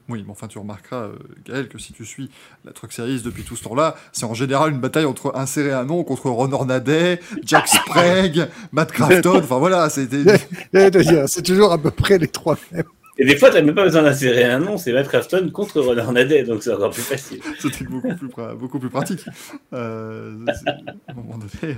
Oui, 0.10 0.24
mais 0.26 0.32
enfin, 0.32 0.48
tu 0.48 0.60
remarqueras, 0.60 1.04
euh, 1.04 1.16
Gaël, 1.48 1.70
que 1.70 1.78
si 1.78 1.94
tu 1.94 2.06
suis 2.06 2.30
la 2.66 2.74
Truck 2.74 2.92
Series 2.92 3.22
depuis 3.22 3.44
tout 3.44 3.56
ce 3.56 3.64
temps-là, 3.64 3.96
c'est 4.12 4.26
en 4.26 4.34
général 4.34 4.72
une 4.72 4.82
bataille 4.82 5.06
entre 5.06 5.34
insérer 5.38 5.72
un 5.72 5.86
nom 5.86 6.04
contre 6.04 6.30
Ron 6.30 6.52
Hornaday, 6.52 7.22
Jack 7.46 7.68
Sprague, 7.70 8.50
Matt 8.74 8.92
Crafton, 8.92 9.38
enfin 9.38 9.58
voilà, 9.58 9.90
c'était... 9.90 10.38
C'est 11.28 11.44
toujours 11.44 11.72
à 11.72 11.78
peu 11.78 11.90
près 11.90 12.18
les 12.18 12.28
trois 12.28 12.58
mêmes. 12.74 12.84
Et 13.18 13.26
des 13.26 13.38
fois, 13.38 13.52
t'as 13.52 13.62
même 13.62 13.76
pas 13.76 13.84
besoin 13.84 14.02
d'insérer 14.02 14.46
un 14.46 14.60
nom, 14.60 14.78
c'est 14.78 14.92
Matt 14.92 15.08
Crafton 15.08 15.50
contre 15.52 15.80
Ron 15.82 16.12
Nadet, 16.14 16.44
donc 16.44 16.64
c'est 16.64 16.74
encore 16.74 16.90
plus 16.90 17.04
facile. 17.04 17.42
C'était 17.60 17.86
beaucoup 17.86 18.16
plus, 18.16 18.30
beaucoup 18.58 18.80
plus 18.80 18.90
pratique. 18.90 19.24
Euh, 19.72 20.36
à 20.48 21.12
un 21.12 21.14
moment 21.14 21.38
donné, 21.38 21.52
euh, 21.64 21.74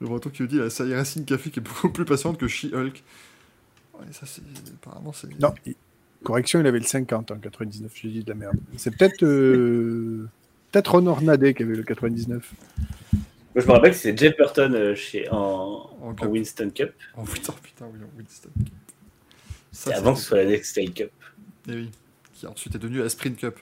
le 0.00 0.06
breton 0.06 0.30
qui 0.30 0.42
nous 0.42 0.48
dit 0.48 0.58
la 0.58 0.70
série 0.70 0.94
Racing 0.94 1.24
Café 1.24 1.50
qui 1.50 1.58
est 1.60 1.62
beaucoup 1.62 1.90
plus 1.90 2.04
patiente 2.04 2.38
que 2.38 2.46
She-Hulk. 2.48 3.02
Ouais, 3.94 4.06
ça 4.12 4.26
c'est... 4.26 4.42
Apparemment 4.82 5.12
c'est... 5.12 5.28
Non, 5.40 5.54
il- 5.66 5.74
correction, 6.24 6.60
il 6.60 6.66
avait 6.66 6.78
le 6.80 6.84
50 6.84 7.30
en 7.30 7.36
99, 7.38 7.92
j'ai 7.94 8.08
dit 8.08 8.24
de 8.24 8.28
la 8.30 8.34
merde. 8.34 8.56
C'est 8.76 8.96
peut-être 8.96 9.22
euh, 9.24 10.28
peut-être 10.72 10.92
Ron 10.92 11.06
Hornaday 11.06 11.54
qui 11.54 11.62
avait 11.62 11.76
le 11.76 11.82
99. 11.84 12.52
Moi, 13.54 13.62
je 13.62 13.66
me 13.66 13.72
rappelle 13.72 13.90
que 13.92 13.96
c'est 13.96 14.16
Jeff 14.16 14.36
Burton 14.36 14.74
euh, 14.74 14.94
chez, 14.94 15.28
en, 15.30 15.36
En 16.00 16.08
en 16.10 16.14
cup. 16.14 16.28
Winston 16.28 16.70
Cup. 16.74 16.92
Oh 17.16 17.22
putain, 17.22 17.52
putain, 17.62 17.86
oui, 17.92 17.98
en 18.04 18.18
Winston. 18.18 18.50
Ça, 19.72 19.90
C'est 19.90 19.94
avant 19.96 20.14
que 20.14 20.20
ce 20.20 20.26
soit 20.26 20.38
la 20.38 20.46
Nextel 20.46 20.92
Cup. 20.92 21.10
Eh 21.68 21.72
oui, 21.74 21.90
qui 22.34 22.46
ensuite 22.46 22.74
est 22.74 22.78
devenu 22.78 22.98
la 22.98 23.08
Sprint 23.08 23.36
Cup. 23.38 23.56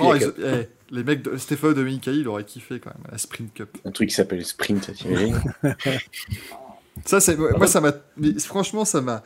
Oh, 0.00 0.14
ils- 0.14 0.20
Cup. 0.20 0.34
eh, 0.38 0.68
les 0.92 1.04
mecs 1.04 1.22
de 1.22 1.36
Stéphane 1.38 1.72
Dominicaï, 1.72 2.18
il 2.18 2.28
aurait 2.28 2.44
kiffé 2.44 2.78
quand 2.78 2.90
même, 2.90 3.10
la 3.10 3.18
Sprint 3.18 3.52
Cup. 3.54 3.78
Un 3.84 3.90
truc 3.90 4.10
qui 4.10 4.14
s'appelle 4.14 4.44
Sprint, 4.44 4.92
t'imagines? 4.94 5.40
Ça, 7.06 7.20
c'est, 7.20 7.36
moi, 7.36 7.66
ça 7.66 7.80
m'a, 7.80 7.92
franchement, 8.38 8.84
ça 8.84 9.00
m'a 9.00 9.22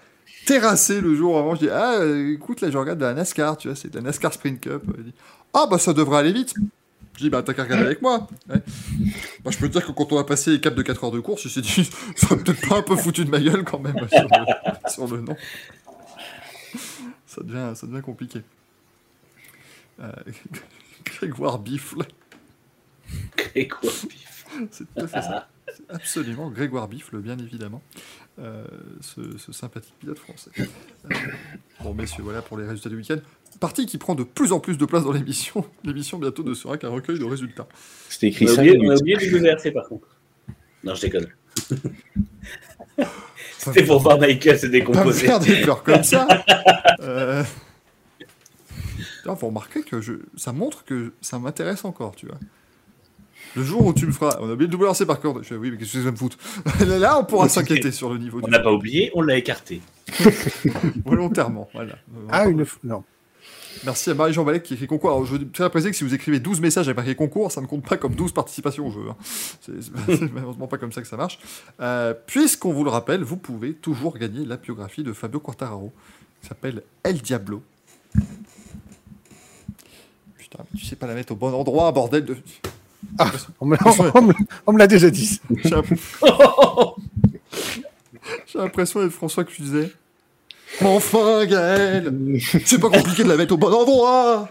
terrassé 0.46 1.00
le 1.00 1.16
jour 1.16 1.36
avant. 1.36 1.56
Je 1.56 1.60
dis, 1.60 1.68
ah, 1.68 1.98
écoute, 2.32 2.60
là, 2.60 2.70
je 2.70 2.78
regarde 2.78 3.00
de 3.00 3.04
la 3.04 3.12
NASCAR, 3.12 3.56
tu 3.56 3.66
vois, 3.66 3.76
c'est 3.76 3.90
de 3.90 3.96
la 3.96 4.02
NASCAR 4.02 4.32
Sprint 4.32 4.60
Cup. 4.60 4.82
Dit, 5.02 5.12
ah, 5.52 5.66
bah, 5.68 5.78
ça 5.78 5.92
devrait 5.92 6.18
aller 6.18 6.32
vite. 6.32 6.54
Je 7.16 7.22
dis, 7.22 7.28
bah, 7.28 7.42
t'as 7.42 7.54
qu'à 7.54 7.64
regarder 7.64 7.86
avec 7.86 8.02
moi. 8.02 8.28
Ouais. 8.48 8.62
Bah, 9.44 9.50
je 9.50 9.58
peux 9.58 9.66
te 9.66 9.72
dire 9.72 9.84
que 9.84 9.90
quand 9.90 10.12
on 10.12 10.18
a 10.18 10.24
passé 10.24 10.52
les 10.52 10.60
caps 10.60 10.76
de 10.76 10.82
4 10.82 11.04
heures 11.04 11.10
de 11.10 11.18
course, 11.18 11.44
il 11.44 11.50
s'est 11.50 11.60
dit, 11.60 11.90
ça 12.16 12.36
peut-être 12.36 12.68
pas 12.68 12.76
un 12.76 12.82
peu 12.82 12.94
foutu 12.94 13.24
de 13.24 13.30
ma 13.30 13.40
gueule 13.40 13.64
quand 13.64 13.80
même 13.80 13.96
sur 14.10 14.22
le, 14.22 14.90
sur 14.90 15.06
le 15.08 15.20
nom. 15.22 15.36
Ça 17.26 17.42
devient, 17.42 17.72
ça 17.74 17.86
devient 17.86 18.02
compliqué. 18.02 18.42
Euh, 20.00 20.12
Grégoire 21.06 21.58
Biffle. 21.58 22.02
Et 23.54 23.68
quoi 23.68 23.90
C'est 24.70 24.84
tout 24.84 25.00
à 25.00 25.06
fait 25.06 25.22
ça. 25.22 25.48
Absolument 25.88 26.50
Grégoire 26.50 26.88
Biffle, 26.88 27.18
bien 27.18 27.38
évidemment, 27.38 27.82
euh, 28.38 28.64
ce, 29.00 29.36
ce 29.38 29.52
sympathique 29.52 29.94
pilote 29.98 30.18
français. 30.18 30.50
Euh, 30.58 31.14
bon, 31.82 31.94
messieurs, 31.94 32.22
voilà 32.22 32.42
pour 32.42 32.58
les 32.58 32.66
résultats 32.66 32.88
du 32.88 32.96
week-end. 32.96 33.18
Partie 33.60 33.86
qui 33.86 33.98
prend 33.98 34.14
de 34.14 34.24
plus 34.24 34.52
en 34.52 34.60
plus 34.60 34.76
de 34.78 34.84
place 34.84 35.04
dans 35.04 35.12
l'émission. 35.12 35.64
L'émission 35.84 36.18
bientôt 36.18 36.42
ne 36.42 36.54
sera 36.54 36.76
qu'un 36.78 36.88
recueil 36.88 37.18
de 37.18 37.24
résultats. 37.24 37.68
C'était 38.08 38.28
écrit 38.28 38.46
on 38.46 38.52
a, 38.52 38.54
5 38.54 38.62
oublié, 38.62 38.78
on 38.86 38.90
a 38.90 38.96
oublié 38.96 39.16
le 39.16 39.38
WRC 39.38 39.72
par 39.72 39.88
contre. 39.88 40.08
Non, 40.84 40.94
je 40.94 41.02
déconne. 41.02 41.26
C'était 43.58 43.84
pour 43.84 44.00
voir 44.00 44.18
Michael 44.18 44.58
se 44.58 44.62
Pas 44.62 44.68
me 44.68 44.72
décomposer. 44.72 45.26
faire 45.26 45.40
des 45.40 45.60
pleurs 45.62 45.82
comme 45.82 46.02
ça. 46.02 46.26
Euh... 47.00 47.44
Vous 49.34 49.46
remarquez 49.48 49.82
que 49.82 50.00
je... 50.00 50.14
ça 50.36 50.52
montre 50.52 50.84
que 50.84 51.12
ça 51.20 51.38
m'intéresse 51.38 51.84
encore, 51.84 52.14
tu 52.16 52.26
vois. 52.26 52.38
Le 53.54 53.62
jour 53.62 53.86
où 53.86 53.94
tu 53.94 54.06
me 54.06 54.12
feras, 54.12 54.36
on 54.40 54.48
a 54.50 54.52
oublié 54.52 54.70
le 54.70 54.76
WRC 54.76 55.06
par 55.06 55.20
contre. 55.20 55.42
Je 55.42 55.48
fais, 55.48 55.56
oui, 55.56 55.70
mais 55.70 55.78
qu'est-ce 55.78 55.94
que 55.94 56.04
ça 56.04 56.10
me 56.10 56.16
fout 56.16 56.36
Là, 56.86 57.18
on 57.18 57.24
pourra 57.24 57.48
s'inquiéter 57.48 57.90
sur 57.92 58.12
le 58.12 58.18
niveau 58.18 58.40
On 58.42 58.46
du 58.46 58.50
n'a 58.50 58.58
pas 58.58 58.72
oublié, 58.72 59.10
on 59.14 59.22
l'a 59.22 59.36
écarté. 59.36 59.80
volontairement. 61.04 61.68
Voilà. 61.72 61.96
Ah, 62.30 62.48
une 62.48 62.64
fois. 62.64 62.80
Non. 62.84 63.04
Merci 63.84 64.10
à 64.10 64.14
Marie-Jean 64.14 64.42
Balek 64.44 64.62
qui 64.62 64.74
écrit 64.74 64.86
concours. 64.86 65.10
Alors, 65.10 65.26
je 65.26 65.36
tiens 65.36 65.66
à 65.66 65.70
préciser 65.70 65.90
que 65.90 65.96
si 65.96 66.02
vous 66.04 66.14
écrivez 66.14 66.40
12 66.40 66.60
messages 66.60 66.88
avec 66.88 66.96
marqué 66.96 67.14
concours, 67.14 67.52
ça 67.52 67.60
ne 67.60 67.66
compte 67.66 67.86
pas 67.86 67.96
comme 67.96 68.14
12 68.14 68.32
participations 68.32 68.86
au 68.86 68.90
jeu. 68.90 69.02
hein. 69.10 69.16
C'est 69.22 69.72
c'est 70.18 70.32
malheureusement 70.32 70.66
pas 70.66 70.78
comme 70.78 70.92
ça 70.92 71.02
que 71.02 71.08
ça 71.08 71.16
marche. 71.16 71.38
Euh, 71.80 72.14
Puisqu'on 72.26 72.72
vous 72.72 72.84
le 72.84 72.90
rappelle, 72.90 73.22
vous 73.22 73.36
pouvez 73.36 73.74
toujours 73.74 74.16
gagner 74.18 74.44
la 74.46 74.56
biographie 74.56 75.02
de 75.02 75.12
Fabio 75.12 75.40
Quartararo, 75.40 75.92
qui 76.40 76.48
s'appelle 76.48 76.82
El 77.04 77.18
Diablo. 77.18 77.62
Putain, 80.48 80.64
mais 80.72 80.78
tu 80.80 80.86
sais 80.86 80.94
pas 80.96 81.06
la 81.08 81.14
mettre 81.14 81.32
au 81.32 81.36
bon 81.36 81.52
endroit, 81.52 81.90
bordel 81.92 82.24
de. 82.24 82.36
On 83.60 83.66
me, 83.66 83.76
on 84.66 84.72
me- 84.72 84.78
l'a 84.78 84.86
déjà 84.86 85.10
dit. 85.10 85.40
J'ai 85.64 85.70
l'imp- 85.70 85.86
J'ai 88.46 88.58
l'impression 88.58 89.00
d'être 89.02 89.12
François 89.12 89.44
Cluzet. 89.44 89.90
Enfin, 90.82 91.46
Gaël 91.46 92.12
C'est 92.64 92.78
pas 92.80 92.90
compliqué 92.90 93.24
de 93.24 93.28
la 93.28 93.36
mettre 93.36 93.54
au 93.54 93.56
bon 93.56 93.72
endroit 93.72 94.46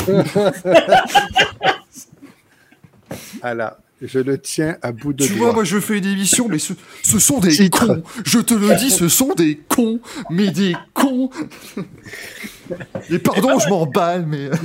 Ah 3.42 3.54
là, 3.54 3.78
je 4.08 4.20
le 4.20 4.38
tiens 4.40 4.78
à 4.82 4.92
bout 4.92 5.14
de 5.14 5.26
Tu 5.26 5.34
vois, 5.34 5.54
moi 5.54 5.64
je 5.64 5.80
fais 5.80 5.98
une 5.98 6.06
émission, 6.06 6.48
mais 6.50 6.60
ce, 6.60 6.74
ce 7.04 7.20
sont 7.20 7.40
des 7.40 7.52
Titre. 7.56 7.86
cons. 7.88 8.04
Je 8.26 8.40
te 8.40 8.54
le 8.54 8.76
dis, 8.76 8.92
ce 8.92 9.08
sont 9.10 9.34
des 9.36 9.58
cons. 9.70 10.00
Mais 10.30 10.52
des 10.52 10.76
cons. 10.94 11.30
Et 13.10 13.20
pardon, 13.20 13.60
je 13.60 13.70
m'emballe, 13.70 14.26
mais. 14.26 14.50
euh, 14.50 14.56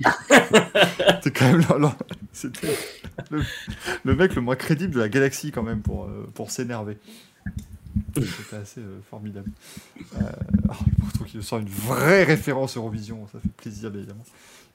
C'est 1.22 1.36
quand 1.36 1.50
même 1.52 1.60
là. 1.68 1.78
là. 1.78 1.96
C'était 2.32 2.68
le, 3.30 3.42
le 4.04 4.14
mec 4.16 4.34
le 4.34 4.40
moins 4.42 4.56
crédible 4.56 4.94
de 4.94 5.00
la 5.00 5.08
galaxie, 5.08 5.50
quand 5.52 5.62
même, 5.62 5.80
pour, 5.82 6.04
euh, 6.04 6.28
pour 6.34 6.50
s'énerver. 6.50 6.96
C'était 8.14 8.56
assez 8.56 8.80
euh, 8.80 9.00
formidable. 9.08 9.50
Euh, 10.16 10.22
ah, 10.68 10.76
le 10.86 10.96
Porto 11.00 11.24
qui 11.24 11.36
nous 11.36 11.42
sort 11.42 11.58
une 11.58 11.68
vraie 11.68 12.24
référence 12.24 12.76
Eurovision, 12.76 13.26
ça 13.32 13.38
fait 13.40 13.52
plaisir, 13.52 13.94
évidemment. 13.94 14.24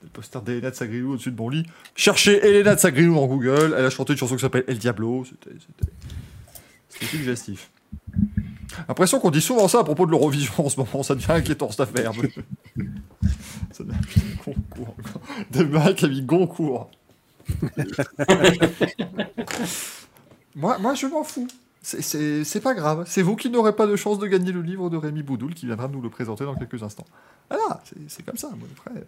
Le 0.04 0.10
poster 0.10 0.42
d'Elena 0.42 0.72
de 0.72 0.76
Sagrilou 0.76 1.14
au-dessus 1.14 1.32
de 1.32 1.38
mon 1.38 1.50
lit. 1.50 1.66
Cherchez 1.96 2.46
Elena 2.46 2.76
de 2.76 2.80
Sagrilou 2.80 3.16
dans 3.16 3.28
Google. 3.28 3.76
Elle 3.78 3.86
a 3.86 3.90
chanté 3.90 4.14
une 4.14 4.20
chanson 4.20 4.36
qui 4.36 4.42
s'appelle 4.42 4.66
El 4.68 4.78
Diablo. 4.78 5.26
C'était 5.26 7.08
suggestif. 7.08 7.72
L'impression 8.88 9.20
qu'on 9.20 9.32
dit 9.32 9.42
souvent 9.42 9.68
ça 9.68 9.80
à 9.80 9.84
propos 9.84 10.06
de 10.06 10.12
l'Eurovision 10.12 10.66
en 10.66 10.70
ce 10.70 10.78
moment. 10.80 11.04
Ça 11.04 11.16
devient 11.16 11.32
inquiétant 11.32 11.72
cette 11.72 11.82
affaire. 11.82 12.12
ça 13.72 13.84
devient 13.84 13.98
Goncourt. 14.46 14.96
Des 15.52 15.66
mecs 15.66 15.96
qui 15.96 16.06
a 16.06 16.08
mis 16.08 16.22
Goncourt. 16.22 16.92
moi, 20.56 20.78
moi, 20.80 20.94
je 20.96 21.08
m'en 21.08 21.24
fous. 21.24 21.48
C'est- 21.88 22.60
pas 22.62 22.74
grave. 22.74 23.04
C'est 23.08 23.22
vous 23.22 23.36
qui 23.36 23.50
n'aurez 23.52 23.76
pas 23.76 23.86
de 23.86 23.96
chance 23.96 24.18
de 24.18 24.26
gagner 24.28 24.52
le 24.52 24.62
livre 24.62 24.90
de 24.90 24.98
Rémi 24.98 25.22
Boudoul 25.22 25.54
qui 25.54 25.68
viendra 25.68 25.88
nous 25.88 26.02
le 26.02 26.10
présenter 26.10 26.44
dans 26.44 26.56
quelques 26.56 26.82
instants. 26.82 27.06
Voilà, 27.50 27.82
c'est- 28.08 28.24
comme 28.24 28.38
ça. 28.38 28.50
Après, 28.78 29.06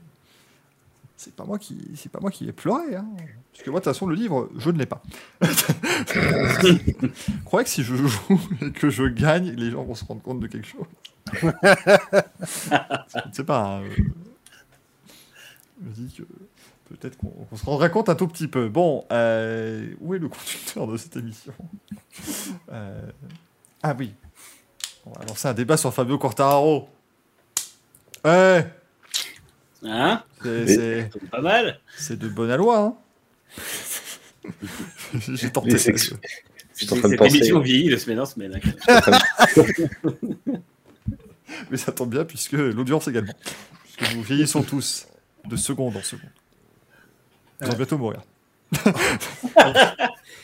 c'est 1.15 1.33
pas 1.35 1.43
moi 1.45 1.57
qui, 1.57 1.79
c'est 1.95 2.11
pas 2.11 2.19
moi 2.19 2.29
qui 2.29 2.47
ai 2.47 2.51
pleuré. 2.51 2.95
Hein. 2.95 3.07
Parce 3.51 3.63
que 3.63 3.71
moi, 3.71 3.79
de 3.79 3.83
toute 3.85 3.93
façon, 3.93 4.05
le 4.05 4.13
livre, 4.15 4.49
je 4.57 4.69
ne 4.69 4.77
l'ai 4.77 4.85
pas. 4.85 5.01
je 5.41 7.07
crois 7.45 7.63
que 7.63 7.69
si 7.69 7.81
je 7.83 7.95
joue 7.95 8.39
et 8.61 8.71
que 8.71 8.89
je 8.91 9.05
gagne, 9.05 9.49
les 9.51 9.71
gens 9.71 9.83
vont 9.83 9.95
se 9.95 10.05
rendre 10.05 10.21
compte 10.21 10.39
de 10.39 10.45
quelque 10.47 10.67
chose. 10.67 10.85
je 11.33 11.47
ne 13.27 13.33
sais 13.33 13.43
pas. 13.43 13.79
hein, 13.79 13.83
Je 15.81 15.87
me 15.87 15.93
dis 15.93 16.13
que 16.15 16.23
peut-être 16.89 17.17
qu'on 17.17 17.55
se 17.55 17.65
rendrait 17.65 17.89
compte 17.91 18.09
un 18.09 18.15
tout 18.15 18.27
petit 18.27 18.47
peu. 18.47 18.67
Bon, 18.69 19.05
euh, 19.11 19.87
où 19.99 20.13
est 20.15 20.19
le 20.19 20.27
conducteur 20.29 20.87
de 20.87 20.97
cette 20.97 21.15
émission? 21.17 21.53
Euh, 22.71 23.01
Ah 23.83 23.95
oui. 23.97 24.13
On 25.05 25.11
va 25.11 25.23
lancer 25.25 25.47
un 25.47 25.53
débat 25.53 25.77
sur 25.77 25.93
Fabio 25.93 26.17
Quartararo. 26.17 26.89
Eh 28.25 28.27
Ouais, 28.27 28.67
Hein? 29.85 30.23
C'est- 30.43 31.09
Pas 31.29 31.41
mal. 31.41 31.79
c'est 31.97 32.17
de 32.17 32.27
bonne 32.27 32.53
loi, 32.55 32.79
hein. 32.79 32.95
J'ai 35.13 35.51
tenté. 35.51 35.69
Les 35.71 35.77
ça. 35.77 35.83
sex- 35.85 36.13
Je 36.75 36.85
suis 36.85 36.93
en 36.93 36.97
train 36.97 37.07
de 37.09 37.13
Cette 37.13 37.19
penser. 37.19 37.37
émission 37.37 37.59
vieillit 37.59 37.89
de 37.89 37.97
semaine 37.97 38.19
en 38.19 38.25
semaine. 38.25 38.59
Mais 41.71 41.77
ça 41.77 41.91
tombe 41.91 42.09
bien 42.11 42.25
puisque 42.25 42.53
l'audience 42.53 43.07
également. 43.07 43.33
Puisque 43.83 44.15
nous 44.15 44.21
vieillissons 44.23 44.63
tous 44.63 45.07
de 45.45 45.55
seconde 45.55 45.95
en 45.95 46.01
seconde. 46.01 46.29
Nous 47.61 47.67
allons 47.67 47.77
bientôt 47.77 47.97
mourir. 47.97 48.21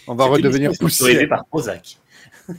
On 0.07 0.15
va 0.15 0.25
redevenir 0.25 0.71
poussière. 0.79 1.27
par 1.29 1.45
Prozac. 1.45 1.97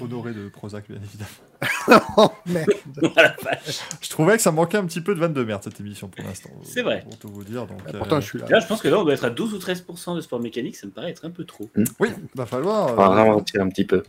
Honoré 0.00 0.32
de 0.32 0.48
Prozac, 0.48 0.84
bien 0.88 1.00
évidemment. 1.02 1.30
Oh, 2.16 2.30
merde. 2.46 2.70
Voilà, 2.96 3.36
vache. 3.42 3.80
Je 4.00 4.08
trouvais 4.08 4.36
que 4.36 4.42
ça 4.42 4.52
manquait 4.52 4.78
un 4.78 4.86
petit 4.86 5.00
peu 5.00 5.14
de 5.14 5.20
vanne 5.20 5.32
de 5.32 5.42
merde 5.44 5.62
cette 5.62 5.80
émission 5.80 6.08
pour 6.08 6.24
l'instant. 6.24 6.50
C'est 6.62 6.82
vrai. 6.82 7.02
Pour 7.02 7.18
tout 7.18 7.28
vous 7.28 7.44
dire. 7.44 7.66
Donc, 7.66 7.80
euh, 7.86 7.98
Pourtant, 7.98 8.20
je 8.20 8.26
suis 8.26 8.38
là. 8.38 8.46
Là, 8.48 8.60
je 8.60 8.66
pense 8.66 8.80
que 8.80 8.88
là, 8.88 8.98
on 8.98 9.04
doit 9.04 9.12
être 9.14 9.24
à 9.24 9.30
12 9.30 9.54
ou 9.54 9.58
13% 9.58 10.16
de 10.16 10.20
sport 10.20 10.40
mécanique. 10.40 10.76
Ça 10.76 10.86
me 10.86 10.92
paraît 10.92 11.10
être 11.10 11.24
un 11.24 11.30
peu 11.30 11.44
trop. 11.44 11.68
Oui, 11.98 12.10
va 12.34 12.46
falloir. 12.46 12.92
On 12.92 12.96
va 12.96 13.06
euh, 13.06 13.08
ralentir 13.08 13.62
un 13.62 13.68
petit 13.68 13.84
peu. 13.84 14.02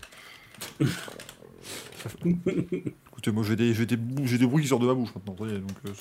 Écoutez, 2.26 3.32
moi 3.32 3.44
j'ai 3.48 3.56
des, 3.56 3.74
j'ai 3.74 3.86
des, 3.86 3.98
des 3.98 4.48
bruits 4.48 4.64
qui 4.64 4.70
sortent 4.70 4.82
de 4.82 4.88
ma 4.88 4.94
bouche 4.94 5.10
maintenant. 5.16 5.34
donc 5.36 5.50
euh, 5.88 5.92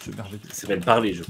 c'est 0.00 0.14
merveilleux. 0.16 0.40
Ça 0.48 0.54
s'appelle 0.54 0.80
parler, 0.80 1.14
je. 1.14 1.22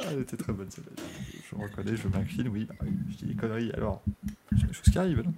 Ah, 0.00 0.08
elle 0.12 0.20
était 0.20 0.36
très 0.36 0.52
bonne 0.52 0.70
celle-là. 0.70 1.02
Je 1.50 1.56
reconnais, 1.56 1.96
je 1.96 2.08
m'incline, 2.08 2.48
oui. 2.48 2.66
bah 2.68 2.74
oui, 2.82 2.92
je 3.10 3.16
dis 3.16 3.24
des 3.26 3.34
conneries. 3.34 3.70
Alors, 3.72 4.02
c'est 4.58 4.66
des 4.66 4.72
choses 4.72 4.92
qui 4.92 4.98
arrivent. 4.98 5.22
hein. 5.26 5.32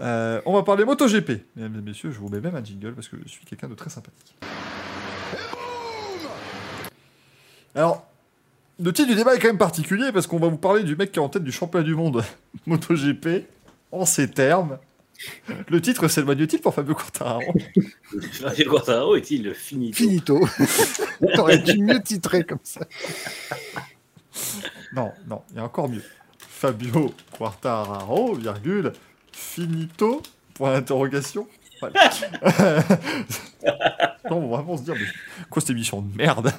Euh, 0.00 0.40
on 0.46 0.52
va 0.54 0.62
parler 0.62 0.84
MotoGP. 0.84 1.30
Mesdames 1.56 1.76
et 1.78 1.82
messieurs, 1.82 2.10
je 2.10 2.18
vous 2.18 2.28
mets 2.28 2.40
même 2.40 2.54
un 2.54 2.62
jingle 2.64 2.92
parce 2.94 3.08
que 3.08 3.16
je 3.24 3.28
suis 3.30 3.44
quelqu'un 3.44 3.68
de 3.68 3.74
très 3.74 3.90
sympathique. 3.90 4.36
Alors, 7.74 8.06
le 8.82 8.92
titre 8.92 9.08
du 9.08 9.14
débat 9.14 9.34
est 9.34 9.38
quand 9.38 9.48
même 9.48 9.58
particulier 9.58 10.10
parce 10.12 10.26
qu'on 10.26 10.38
va 10.38 10.48
vous 10.48 10.56
parler 10.58 10.82
du 10.82 10.96
mec 10.96 11.12
qui 11.12 11.18
est 11.18 11.22
en 11.22 11.28
tête 11.28 11.44
du 11.44 11.52
championnat 11.52 11.84
du 11.84 11.94
monde 11.94 12.22
MotoGP 12.66 13.46
en 13.92 14.04
ces 14.04 14.28
termes. 14.30 14.78
Le 15.68 15.80
titre 15.80 16.08
s'éloigne-t-il 16.08 16.60
pour 16.62 16.74
Fabio 16.74 16.94
Quartararo 16.94 17.52
Fabio 18.32 18.70
Quartararo 18.70 19.16
est-il 19.16 19.44
le 19.44 19.54
finito 19.54 19.96
Finito. 19.96 20.40
T'aurais 21.34 21.58
dû 21.58 21.78
mieux 21.82 22.00
titrer 22.02 22.44
comme 22.44 22.58
ça. 22.62 22.80
Non, 24.94 25.12
non, 25.28 25.42
il 25.50 25.56
y 25.56 25.58
a 25.60 25.64
encore 25.64 25.88
mieux. 25.88 26.02
Fabio 26.38 27.14
Quartararo, 27.36 28.34
virgule, 28.34 28.92
finito, 29.32 30.22
point 30.54 30.72
d'interrogation. 30.72 31.46
Voilà. 31.80 32.10
non, 34.30 34.36
on 34.36 34.48
va 34.50 34.56
vraiment 34.58 34.76
se 34.76 34.82
dire, 34.82 34.94
mais 34.94 35.06
quoi 35.48 35.60
cette 35.62 35.70
émission 35.70 36.02
de 36.02 36.14
merde 36.16 36.52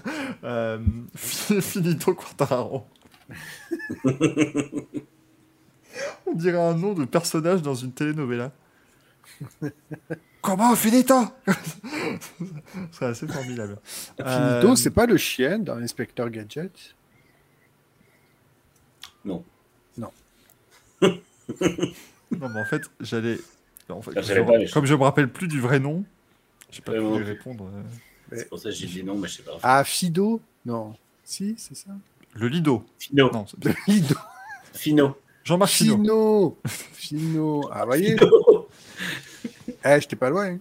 Euh, 0.43 0.79
fi- 1.15 1.61
Finito 1.61 2.13
Quartararo. 2.15 2.87
on 6.25 6.33
dirait 6.33 6.59
un 6.61 6.73
nom 6.75 6.93
de 6.93 7.05
personnage 7.05 7.61
dans 7.61 7.75
une 7.75 7.91
telenovela. 7.91 8.51
Comment 10.41 10.75
Finito 10.75 11.13
C'est 12.91 13.05
assez 13.05 13.27
formidable. 13.27 13.77
Finito, 14.17 14.27
Euh, 14.71 14.75
c'est 14.75 14.89
pas 14.91 15.05
le 15.05 15.17
chien 15.17 15.59
dans 15.59 15.75
l'inspecteur 15.75 16.29
Gadget? 16.31 16.95
Non, 21.03 22.49
mais 22.49 22.59
en 22.61 22.65
fait, 22.65 22.81
j'allais. 22.99 23.37
En 23.89 24.01
fait, 24.01 24.11
Ah, 24.15 24.21
je- 24.21 24.33
je- 24.67 24.73
Comme 24.73 24.85
je 24.85 24.95
me 24.95 25.03
rappelle 25.03 25.29
plus 25.29 25.47
du 25.47 25.59
vrai 25.59 25.79
nom, 25.79 26.05
j'ai 26.71 26.81
pas 26.81 26.93
pu 26.93 26.99
non 26.99 27.15
répondre. 27.17 27.69
euh. 27.73 27.83
C'est 28.37 28.47
pour 28.47 28.57
ça 28.59 28.69
que 28.69 28.75
j'ai 28.75 28.87
dit 28.87 29.03
non, 29.03 29.17
mais 29.17 29.27
je 29.27 29.37
sais 29.37 29.43
pas. 29.43 29.59
Ah, 29.61 29.83
Fido? 29.83 30.39
Non. 30.65 30.95
Si, 31.25 31.55
c'est 31.57 31.75
ça? 31.75 31.91
Le 32.33 32.47
Lido. 32.47 32.85
Fino. 32.97 33.29
Non, 33.31 33.45
c'est- 33.45 33.87
Lido. 33.87 34.15
Fino. 34.73 35.17
Jean-Marc. 35.43 35.71
Fino. 35.71 36.57
Fino. 36.93 37.69
Ah, 37.71 37.85
voyez 37.85 38.15
Eh, 39.85 39.99
j'étais 39.99 40.15
pas 40.15 40.29
loin. 40.29 40.45
hein. 40.45 40.57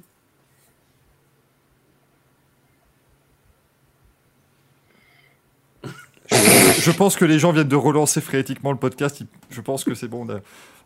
Je 6.79 6.91
pense 6.93 7.17
que 7.17 7.25
les 7.25 7.39
gens 7.39 7.53
viennent 7.53 7.69
de 7.69 7.77
relancer 7.77 8.21
frénétiquement 8.21 8.71
le 8.73 8.79
podcast. 8.79 9.21
Je 9.51 9.61
pense 9.61 9.85
que 9.85 9.95
c'est 9.95 10.09
bon. 10.09 10.27
On 10.27 10.31
a, 10.35 10.39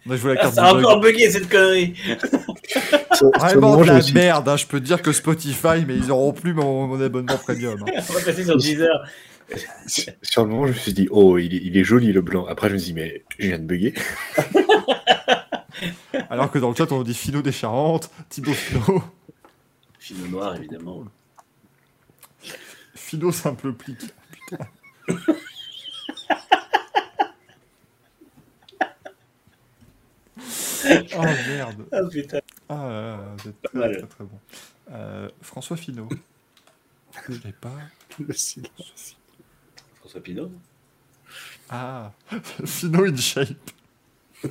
on 0.06 0.10
a 0.12 0.16
joué 0.16 0.34
la 0.34 0.40
Ah, 0.40 0.42
carte 0.44 0.54
ça 0.54 0.64
a 0.66 0.74
encore 0.74 1.00
bugué 1.00 1.30
cette 1.30 1.48
connerie. 1.50 1.94
Vraiment 3.38 3.76
de 3.76 3.84
je 3.84 3.92
la 3.92 4.00
merde. 4.12 4.48
hein. 4.48 4.56
Je 4.56 4.66
peux 4.66 4.80
te 4.80 4.84
dire 4.86 5.02
que 5.02 5.12
Spotify, 5.12 5.84
mais 5.86 5.96
ils 5.96 6.10
auront 6.10 6.32
plus 6.32 6.54
mon, 6.54 6.86
mon 6.86 7.00
abonnement 7.00 7.36
premium. 7.36 7.78
hein. 7.86 7.92
On 8.08 8.12
va 8.14 8.20
passer 8.20 8.44
sur 8.44 8.56
Deezer. 8.56 9.06
Sur 10.22 10.44
le 10.44 10.50
moment, 10.50 10.66
je 10.66 10.72
me 10.72 10.78
suis 10.78 10.92
dit, 10.92 11.08
oh, 11.10 11.38
il 11.38 11.54
est, 11.54 11.60
il 11.62 11.76
est 11.76 11.84
joli 11.84 12.12
le 12.12 12.20
blanc. 12.22 12.46
Après, 12.46 12.68
je 12.68 12.74
me 12.74 12.78
suis 12.78 12.92
dit, 12.92 13.00
mais 13.00 13.24
je 13.38 13.48
viens 13.48 13.58
de 13.58 13.64
bugger. 13.64 13.94
Alors 16.30 16.50
que 16.50 16.58
dans 16.58 16.70
le 16.70 16.74
chat, 16.74 16.90
on 16.92 17.02
dit 17.02 17.14
Fino 17.14 17.42
des 17.42 17.52
Charentes, 17.52 18.10
Thibaut 18.28 18.52
Fino, 18.52 19.02
Fino 19.98 20.26
noir, 20.28 20.56
évidemment. 20.56 21.04
Fino 22.94 23.32
simple 23.32 23.72
plique. 23.72 24.12
Putain. 24.30 24.68
Oh 31.16 31.22
merde. 31.22 31.86
Ah 31.92 32.00
putain. 32.10 32.40
Ah, 32.68 33.34
là 33.72 33.88
là, 33.88 33.88
très, 33.88 33.96
très, 33.98 34.06
très 34.06 34.24
bon. 34.24 34.40
Euh, 34.90 35.30
François 35.40 35.76
Finot. 35.76 36.08
Je 37.28 37.32
l'ai 37.44 37.52
pas. 37.52 37.78
Le 38.18 38.32
silence. 38.32 39.16
François 40.04 40.20
Pinot. 40.22 40.50
Ah, 41.70 42.12
Finot 42.66 43.06
in 43.06 43.16
shape. 43.16 43.70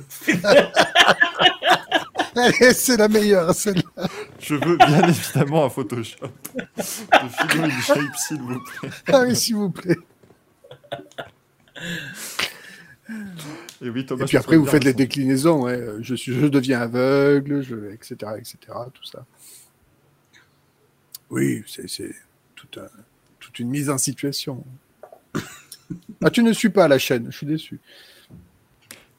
Allez, 2.36 2.74
c'est 2.74 2.96
la 2.96 3.06
meilleure, 3.06 3.54
celle-là. 3.54 4.08
Je 4.40 4.56
veux 4.56 4.76
bien 4.76 5.08
évidemment 5.08 5.66
un 5.66 5.70
Photoshop 5.70 6.26
de 6.56 6.62
Finot 6.82 7.64
in 7.66 7.80
shape, 7.80 8.16
s'il 8.16 8.40
vous 8.40 8.58
plaît. 8.58 8.90
Ah 9.12 9.20
oui, 9.24 9.36
s'il 9.36 9.54
vous 9.54 9.70
plaît. 9.70 9.96
Et 13.80 13.88
oui, 13.90 14.04
Thomas. 14.04 14.24
Et 14.24 14.26
puis 14.26 14.36
après, 14.36 14.56
vous 14.56 14.64
te 14.64 14.70
faites 14.70 14.82
les 14.82 14.94
déclinaisons. 14.94 15.62
ouais. 15.62 15.80
Je, 16.00 16.16
suis, 16.16 16.32
je 16.34 16.46
deviens 16.46 16.80
aveugle, 16.80 17.62
je, 17.62 17.92
etc., 17.92 18.16
etc., 18.38 18.56
tout 18.92 19.04
ça. 19.04 19.24
Oui, 21.30 21.62
c'est 21.68 21.88
c'est 21.88 22.12
tout 22.56 22.80
un- 22.80 22.88
toute 23.38 23.60
une 23.60 23.70
mise 23.70 23.90
en 23.90 23.98
situation. 23.98 24.64
Ah, 26.22 26.30
tu 26.30 26.42
ne 26.42 26.52
suis 26.52 26.70
pas 26.70 26.88
la 26.88 26.98
chaîne, 26.98 27.26
je 27.30 27.36
suis 27.36 27.46
déçu. 27.46 27.80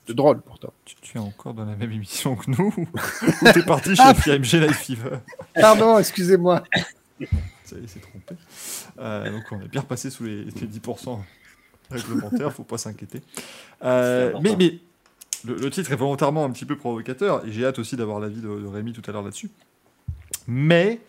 C'est 0.08 0.16
drôle, 0.16 0.42
pourtant. 0.42 0.74
Tu, 0.86 0.96
tu 1.02 1.18
es 1.18 1.20
encore 1.20 1.54
dans 1.54 1.66
la 1.66 1.76
même 1.76 1.92
émission 1.92 2.36
que 2.36 2.50
nous 2.52 2.74
Ou 2.78 3.52
t'es 3.54 3.64
parti 3.64 3.96
chez 3.96 4.14
PMG 4.24 4.54
Live 4.62 4.74
Fever? 4.74 5.18
Pardon, 5.54 5.98
excusez-moi. 5.98 6.64
Ça 7.64 7.76
y 7.78 7.84
est, 7.84 7.88
c'est 7.88 8.02
trompé. 8.02 8.36
Euh, 9.00 9.32
donc 9.32 9.44
on 9.52 9.62
est 9.62 9.68
bien 9.68 9.82
repassé 9.82 10.10
sous 10.10 10.26
les, 10.26 10.46
les 10.46 10.52
10% 10.52 11.20
réglementaires, 11.90 12.54
faut 12.54 12.64
pas 12.64 12.78
s'inquiéter. 12.78 13.22
Euh, 13.84 14.32
mais 14.42 14.52
important. 14.52 14.58
mais 14.60 14.80
le, 15.46 15.56
le 15.56 15.70
titre 15.70 15.92
est 15.92 15.96
volontairement 15.96 16.46
un 16.46 16.52
petit 16.52 16.66
peu 16.66 16.76
provocateur 16.78 17.46
et 17.46 17.52
j'ai 17.52 17.66
hâte 17.66 17.80
aussi 17.80 17.96
d'avoir 17.96 18.20
l'avis 18.20 18.42
de, 18.42 18.48
de 18.48 18.68
Rémi 18.68 18.94
tout 18.94 19.04
à 19.08 19.12
l'heure 19.12 19.24
là-dessus. 19.24 19.50
Mais 20.48 21.00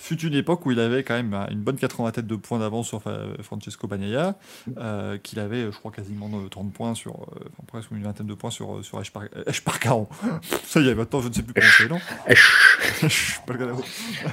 fut 0.00 0.20
une 0.24 0.34
époque 0.34 0.64
où 0.64 0.70
il 0.70 0.78
avait 0.80 1.02
quand 1.02 1.14
même 1.14 1.34
une 1.50 1.60
bonne 1.60 1.76
80 1.76 2.12
têtes 2.12 2.26
de 2.26 2.36
points 2.36 2.60
d'avance 2.60 2.86
sur 2.88 3.02
euh, 3.06 3.34
Francesco 3.42 3.88
Bagnaia, 3.88 4.36
euh, 4.78 5.18
qu'il 5.18 5.40
avait, 5.40 5.64
je 5.72 5.76
crois, 5.76 5.90
quasiment 5.90 6.30
euh, 6.34 6.48
30 6.48 6.72
points 6.72 6.94
sur, 6.94 7.14
euh, 7.14 7.40
enfin 7.52 7.64
presque 7.66 7.90
une 7.90 8.02
vingtaine 8.04 8.26
de 8.28 8.34
points 8.34 8.50
sur, 8.50 8.76
euh, 8.76 8.82
sur 8.82 8.98
euh, 8.98 9.44
Espargaro. 9.46 10.08
Ça 10.64 10.80
y 10.80 10.88
est, 10.88 10.94
maintenant 10.94 11.20
je 11.20 11.28
ne 11.28 11.32
sais 11.34 11.42
plus 11.42 11.52
prononcer, 11.52 11.88
non 11.88 11.98
Esh, 12.28 12.78
Espargaro. 13.02 13.82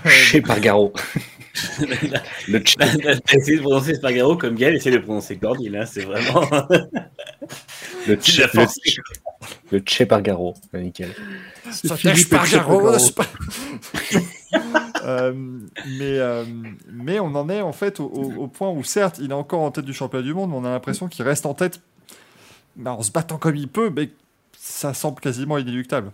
Chez 0.05 0.41
Pargaro. 0.41 0.93
Le 2.47 2.59
tch- 2.59 2.75
T'as 2.77 3.37
essayé 3.37 3.57
de 3.57 3.61
prononcer 3.61 3.95
Spargaro 3.95 4.37
comme 4.37 4.55
Gaël 4.55 4.75
essaie 4.75 4.91
de 4.91 4.97
prononcer 4.99 5.37
Cordy, 5.37 5.69
là, 5.69 5.85
c'est 5.85 6.03
vraiment. 6.03 6.41
le 8.07 8.15
tch- 8.17 8.49
le 8.53 9.77
le 9.77 9.81
Che 9.85 10.03
Pargaro. 10.03 10.53
Nickel. 10.73 11.09
C'est 11.71 11.87
Ça 11.87 11.97
Philippe 11.97 12.17
Espargaro. 12.33 12.91
Euh, 15.05 15.33
mais, 15.35 16.17
euh, 16.19 16.43
mais 16.91 17.19
on 17.19 17.27
en 17.35 17.47
est 17.49 17.61
en 17.61 17.71
fait 17.73 17.99
au, 17.99 18.05
au- 18.05 18.33
au 18.43 18.47
point 18.47 18.69
où 18.71 18.83
certes 18.83 19.17
il 19.21 19.29
est 19.31 19.35
encore 19.35 19.61
en 19.61 19.69
tête 19.71 19.85
du 19.85 19.93
championnat 19.93 20.23
du 20.25 20.33
monde, 20.33 20.49
mais 20.49 20.55
on 20.57 20.65
a 20.65 20.69
l'impression 20.71 21.07
qu'il 21.07 21.23
reste 21.25 21.45
en 21.45 21.53
tête 21.53 21.79
bah, 22.75 22.93
en 22.93 23.03
se 23.03 23.11
battant 23.11 23.37
comme 23.37 23.55
il 23.55 23.67
peut, 23.67 23.91
mais 23.95 24.09
ça 24.57 24.93
semble 24.93 25.19
quasiment 25.21 25.57
inéluctable. 25.57 26.11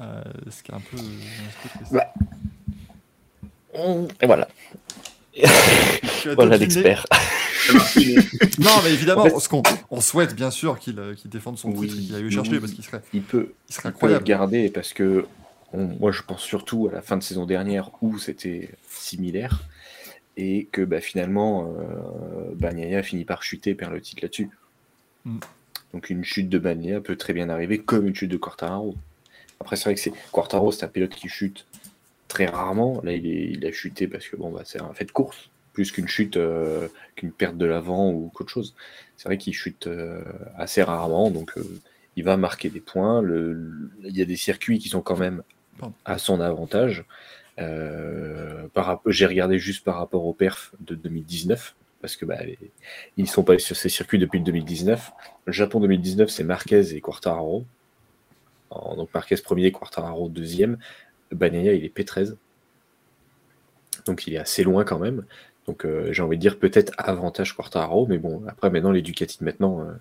Euh, 0.00 0.22
ce 0.48 0.62
qui 0.62 0.70
est 0.70 0.74
un 0.74 0.80
peu. 0.80 0.96
Ouais. 1.96 2.06
Et 4.20 4.26
voilà, 4.26 4.48
voilà 6.34 6.56
l'expert. 6.56 7.06
Non, 8.58 8.70
mais 8.82 8.92
évidemment, 8.92 9.22
En 9.22 9.24
fait- 9.26 9.38
ce 9.38 9.48
qu'on 9.48 9.62
on 9.90 10.00
souhaite 10.00 10.34
bien 10.34 10.50
sûr 10.50 10.78
qu'il 10.78 10.98
qu'il 11.16 11.30
défende 11.30 11.56
son 11.58 11.70
Oui, 11.70 11.86
titre 11.88 12.00
et 12.00 12.04
qu'il 12.06 12.14
aille 12.14 12.22
le 12.22 12.28
oui, 12.28 12.34
chercher 12.34 12.52
oui. 12.52 12.58
parce 12.60 12.72
qu'il 12.72 12.84
serait, 12.84 13.02
Il 13.12 13.22
peut, 13.22 13.52
il 13.68 13.74
serait 13.74 13.90
il 13.90 13.92
peut 13.92 14.06
le 14.08 14.14
incroyable. 14.16 14.24
garder 14.24 14.70
parce 14.70 14.92
que 14.92 15.26
on- 15.72 15.86
moi, 16.00 16.12
je 16.12 16.22
pense 16.22 16.42
surtout 16.42 16.88
à 16.88 16.92
la 16.92 17.02
fin 17.02 17.16
de 17.16 17.22
saison 17.22 17.46
dernière 17.46 17.90
où 18.02 18.18
c'était 18.18 18.70
similaire 18.88 19.62
et 20.36 20.68
que 20.72 20.82
bah, 20.82 21.00
finalement, 21.00 21.74
euh, 21.78 22.54
Bagnaia 22.54 23.02
finit 23.02 23.24
par 23.24 23.42
chuter, 23.42 23.74
perd 23.74 23.92
le 23.92 24.00
titre 24.00 24.22
là-dessus. 24.22 24.50
Mm. 25.24 25.38
Donc 25.92 26.08
une 26.10 26.24
chute 26.24 26.48
de 26.48 26.58
Bagnaia 26.58 27.00
peut 27.00 27.16
très 27.16 27.32
bien 27.32 27.48
arriver 27.48 27.78
comme 27.78 28.06
une 28.06 28.14
chute 28.14 28.30
de 28.30 28.36
Quartararo. 28.36 28.94
Après, 29.60 29.76
c'est 29.76 29.84
vrai 29.84 29.94
que 29.94 30.00
c'est 30.00 30.12
Quartaro, 30.32 30.72
c'est 30.72 30.84
un 30.84 30.88
pilote 30.88 31.14
qui 31.14 31.28
chute 31.28 31.66
très 32.28 32.46
rarement. 32.46 33.00
Là, 33.02 33.12
il, 33.12 33.26
est- 33.26 33.50
il 33.50 33.66
a 33.66 33.72
chuté 33.72 34.06
parce 34.08 34.26
que 34.28 34.36
bon, 34.36 34.50
bah, 34.50 34.62
c'est 34.64 34.80
un 34.80 34.92
fait 34.94 35.04
de 35.04 35.10
course, 35.12 35.50
plus 35.72 35.90
qu'une 35.92 36.08
chute, 36.08 36.36
euh, 36.36 36.88
qu'une 37.16 37.32
perte 37.32 37.58
de 37.58 37.66
l'avant 37.66 38.10
ou 38.10 38.30
qu'autre 38.32 38.50
chose. 38.50 38.74
C'est 39.16 39.28
vrai 39.28 39.36
qu'il 39.36 39.52
chute 39.52 39.86
euh, 39.88 40.22
assez 40.56 40.82
rarement, 40.82 41.30
donc 41.30 41.58
euh, 41.58 41.80
il 42.16 42.24
va 42.24 42.36
marquer 42.36 42.70
des 42.70 42.80
points. 42.80 43.20
Le- 43.20 43.52
le- 43.52 43.90
il 44.04 44.16
y 44.16 44.22
a 44.22 44.24
des 44.24 44.36
circuits 44.36 44.78
qui 44.78 44.88
sont 44.88 45.02
quand 45.02 45.18
même. 45.18 45.42
À 46.04 46.18
son 46.18 46.40
avantage. 46.40 47.04
Euh, 47.58 48.66
J'ai 49.06 49.26
regardé 49.26 49.58
juste 49.58 49.84
par 49.84 49.96
rapport 49.96 50.24
aux 50.24 50.32
perfs 50.32 50.72
de 50.80 50.94
2019, 50.94 51.74
parce 52.00 52.16
que 52.16 52.24
bah, 52.24 52.38
ils 53.16 53.24
ne 53.24 53.28
sont 53.28 53.42
pas 53.42 53.58
sur 53.58 53.76
ces 53.76 53.88
circuits 53.88 54.18
depuis 54.18 54.38
le 54.38 54.44
2019. 54.44 55.12
Le 55.44 55.52
Japon 55.52 55.80
2019, 55.80 56.30
c'est 56.30 56.44
Marquez 56.44 56.94
et 56.94 57.00
Quartararo. 57.00 57.64
Donc 58.70 59.08
Marquez 59.12 59.36
premier, 59.36 59.72
Quartararo 59.72 60.28
deuxième. 60.28 60.78
Bagnaia, 61.32 61.74
il 61.74 61.84
est 61.84 61.96
P13. 61.96 62.36
Donc 64.06 64.26
il 64.26 64.34
est 64.34 64.38
assez 64.38 64.62
loin 64.62 64.84
quand 64.84 64.98
même. 64.98 65.24
Donc 65.66 65.84
euh, 65.84 66.12
j'ai 66.12 66.22
envie 66.22 66.36
de 66.36 66.40
dire 66.40 66.58
peut-être 66.58 66.92
avantage 66.96 67.54
Quartararo, 67.54 68.06
mais 68.06 68.18
bon, 68.18 68.42
après 68.48 68.70
maintenant 68.70 68.90
les 68.90 69.04
maintenant, 69.40 69.80
euh, 69.80 69.92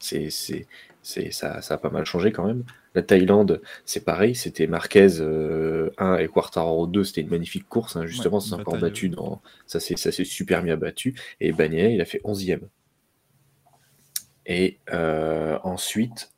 c'est, 0.00 0.30
c'est, 0.30 0.66
c'est, 1.02 1.30
ça, 1.30 1.62
ça 1.62 1.74
a 1.74 1.78
pas 1.78 1.90
mal 1.90 2.04
changé 2.04 2.32
quand 2.32 2.46
même. 2.46 2.64
La 2.94 3.02
Thaïlande, 3.02 3.62
c'est 3.84 4.04
pareil, 4.04 4.34
c'était 4.34 4.66
Marquez 4.66 5.20
euh, 5.20 5.90
1 5.98 6.16
et 6.16 6.28
Quartararo 6.28 6.86
2, 6.86 7.04
c'était 7.04 7.20
une 7.20 7.28
magnifique 7.28 7.68
course, 7.68 7.96
hein, 7.96 8.06
justement, 8.06 8.38
Ouais, 8.38 8.42
ça 8.42 8.48
s'est 8.48 8.54
encore 8.54 8.78
battu 8.78 9.08
dans. 9.08 9.40
Ça 9.66 9.78
s'est, 9.78 9.96
super 10.24 10.62
bien 10.62 10.76
battu. 10.76 11.14
Et 11.40 11.52
Bagnaia, 11.52 11.88
il 11.88 12.00
a 12.00 12.04
fait 12.04 12.20
11e. 12.24 12.60
Et 14.46 14.78
euh, 14.92 15.58
ensuite, 15.62 16.32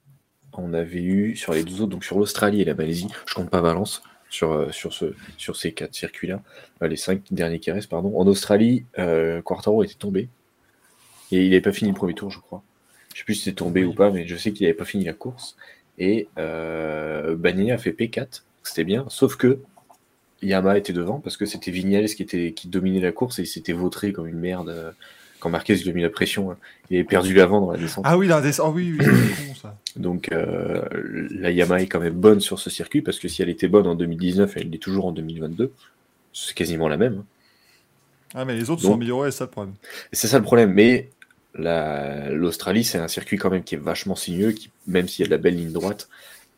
on 0.52 0.74
avait 0.74 1.02
eu 1.02 1.36
sur 1.36 1.54
les 1.54 1.64
deux 1.64 1.80
autres, 1.80 1.90
donc 1.90 2.04
sur 2.04 2.18
l'Australie 2.18 2.60
et 2.60 2.64
la 2.64 2.74
Malaisie, 2.74 3.08
je 3.26 3.34
compte 3.34 3.48
pas 3.48 3.62
Valence, 3.62 4.02
sur, 4.32 4.52
euh, 4.52 4.70
sur, 4.72 4.92
ce, 4.92 5.14
sur 5.36 5.56
ces 5.56 5.72
quatre 5.72 5.94
circuits-là, 5.94 6.42
euh, 6.82 6.88
les 6.88 6.96
cinq 6.96 7.22
derniers 7.30 7.60
qui 7.60 7.70
restent, 7.70 7.90
pardon. 7.90 8.18
En 8.18 8.26
Australie, 8.26 8.84
euh, 8.98 9.42
Quartaro 9.42 9.84
était 9.84 9.94
tombé. 9.94 10.28
Et 11.30 11.44
il 11.44 11.50
n'avait 11.50 11.60
pas 11.60 11.72
fini 11.72 11.90
le 11.90 11.96
premier 11.96 12.14
tour, 12.14 12.30
je 12.30 12.40
crois. 12.40 12.62
Je 13.14 13.18
sais 13.18 13.24
plus 13.24 13.34
si 13.34 13.42
c'était 13.44 13.56
tombé 13.56 13.82
Oui. 13.84 13.90
ou 13.90 13.94
pas, 13.94 14.10
mais 14.10 14.26
je 14.26 14.36
sais 14.36 14.52
qu'il 14.52 14.64
n'avait 14.66 14.76
pas 14.76 14.84
fini 14.84 15.04
la 15.04 15.12
course. 15.12 15.56
Et 15.98 16.28
euh, 16.38 17.36
a 17.44 17.78
fait 17.78 17.92
P4, 17.92 18.42
c'était 18.62 18.84
bien, 18.84 19.04
sauf 19.08 19.36
que 19.36 19.58
Yamaha 20.42 20.78
était 20.78 20.92
devant 20.92 21.20
parce 21.20 21.36
que 21.36 21.46
c'était 21.46 21.70
Vignales 21.70 22.06
qui, 22.06 22.22
était, 22.22 22.52
qui 22.52 22.68
dominait 22.68 23.00
la 23.00 23.12
course 23.12 23.38
et 23.38 23.42
il 23.42 23.46
s'était 23.46 23.72
vautré 23.74 24.12
comme 24.12 24.26
une 24.26 24.38
merde. 24.38 24.70
euh, 24.70 24.90
Quand 25.38 25.50
Marquez 25.50 25.74
lui 25.76 25.90
a 25.90 25.92
mis 25.92 26.02
la 26.02 26.10
pression, 26.10 26.50
hein. 26.50 26.56
il 26.90 26.96
avait 26.96 27.04
perdu 27.04 27.34
l'avant 27.34 27.60
dans 27.60 27.70
la 27.72 27.78
descente. 27.78 28.04
Ah 28.08 28.16
oui, 28.18 28.26
la 28.26 28.40
descente. 28.40 28.66
Ah 28.68 28.74
oui, 28.74 28.96
c'est 29.00 29.54
ça. 29.62 29.76
Donc 29.96 30.32
euh, 30.32 30.82
la 31.30 31.50
Yamaha 31.50 31.82
est 31.82 31.86
quand 31.86 32.00
même 32.00 32.14
bonne 32.14 32.40
sur 32.40 32.58
ce 32.58 32.70
circuit 32.70 33.02
parce 33.02 33.18
que 33.20 33.28
si 33.28 33.42
elle 33.42 33.50
était 33.50 33.68
bonne 33.68 33.86
en 33.86 33.94
2019, 33.94 34.56
elle 34.56 34.70
l'est 34.70 34.78
toujours 34.78 35.06
en 35.06 35.12
2022. 35.12 35.70
C'est 36.32 36.54
quasiment 36.54 36.88
la 36.88 36.96
même. 36.96 37.22
Ah, 38.34 38.44
mais 38.46 38.54
les 38.54 38.70
autres 38.70 38.80
Donc- 38.82 38.92
sont 38.92 38.94
améliorés, 38.96 39.30
c'est 39.30 39.38
ça 39.38 39.44
le 39.44 39.50
problème. 39.50 39.74
C'est 40.12 40.26
ça 40.26 40.38
le 40.38 40.44
problème. 40.44 40.72
Mais 40.72 41.10
la- 41.54 42.30
l'Australie, 42.30 42.84
c'est 42.84 42.98
un 42.98 43.08
circuit 43.08 43.36
quand 43.36 43.50
même 43.50 43.62
qui 43.64 43.74
est 43.74 43.78
vachement 43.78 44.16
sinueux, 44.16 44.52
qui, 44.52 44.70
même 44.86 45.08
s'il 45.08 45.22
y 45.24 45.26
a 45.26 45.28
de 45.28 45.32
la 45.32 45.38
belle 45.38 45.56
ligne 45.56 45.72
droite, 45.72 46.08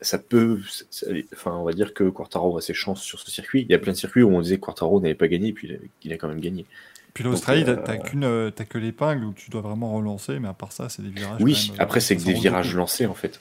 ça 0.01 0.19
peut. 0.19 0.61
ça- 0.91 1.07
enfin, 1.33 1.53
on 1.53 1.65
va 1.65 1.73
dire 1.73 1.95
que 1.95 2.05
Quartaro 2.11 2.57
a 2.59 2.61
ses 2.61 2.75
chances 2.75 3.03
sur 3.03 3.19
ce 3.19 3.31
circuit. 3.31 3.63
Il 3.63 3.71
y 3.71 3.75
a 3.75 3.79
plein 3.79 3.93
de 3.93 3.97
circuits 3.97 4.23
où 4.23 4.31
on 4.35 4.41
disait 4.41 4.57
que 4.57 4.61
Quartaro 4.63 5.01
n'avait 5.01 5.15
pas 5.15 5.29
gagné, 5.29 5.53
puis 5.53 5.79
il 6.03 6.13
a, 6.13 6.17
quand 6.17 6.29
même 6.29 6.41
gagné. 6.41 6.67
Puis 7.15 7.23
l'Australie, 7.25 7.65
euh, 7.69 7.77
t'as 7.77 7.97
euh, 8.25 8.51
t'as 8.51 8.65
que 8.65 8.77
l'épingle 8.77 9.25
où 9.25 9.33
tu 9.33 9.49
dois 9.51 9.61
vraiment 9.61 9.93
relancer, 9.95 10.39
mais 10.41 10.49
à 10.49 10.53
part 10.53 10.73
ça, 10.73 10.89
c'est 10.89 11.03
des 11.03 11.11
virages. 11.11 11.41
Oui, 11.41 11.53
même, 11.71 11.77
euh, 11.81 11.83
après 11.83 12.01
c'est 12.01 12.17
que 12.17 12.23
ça 12.23 12.27
des 12.27 12.35
virages 12.35 12.75
lancés 12.75 13.07
en 13.07 13.15
fait. 13.15 13.41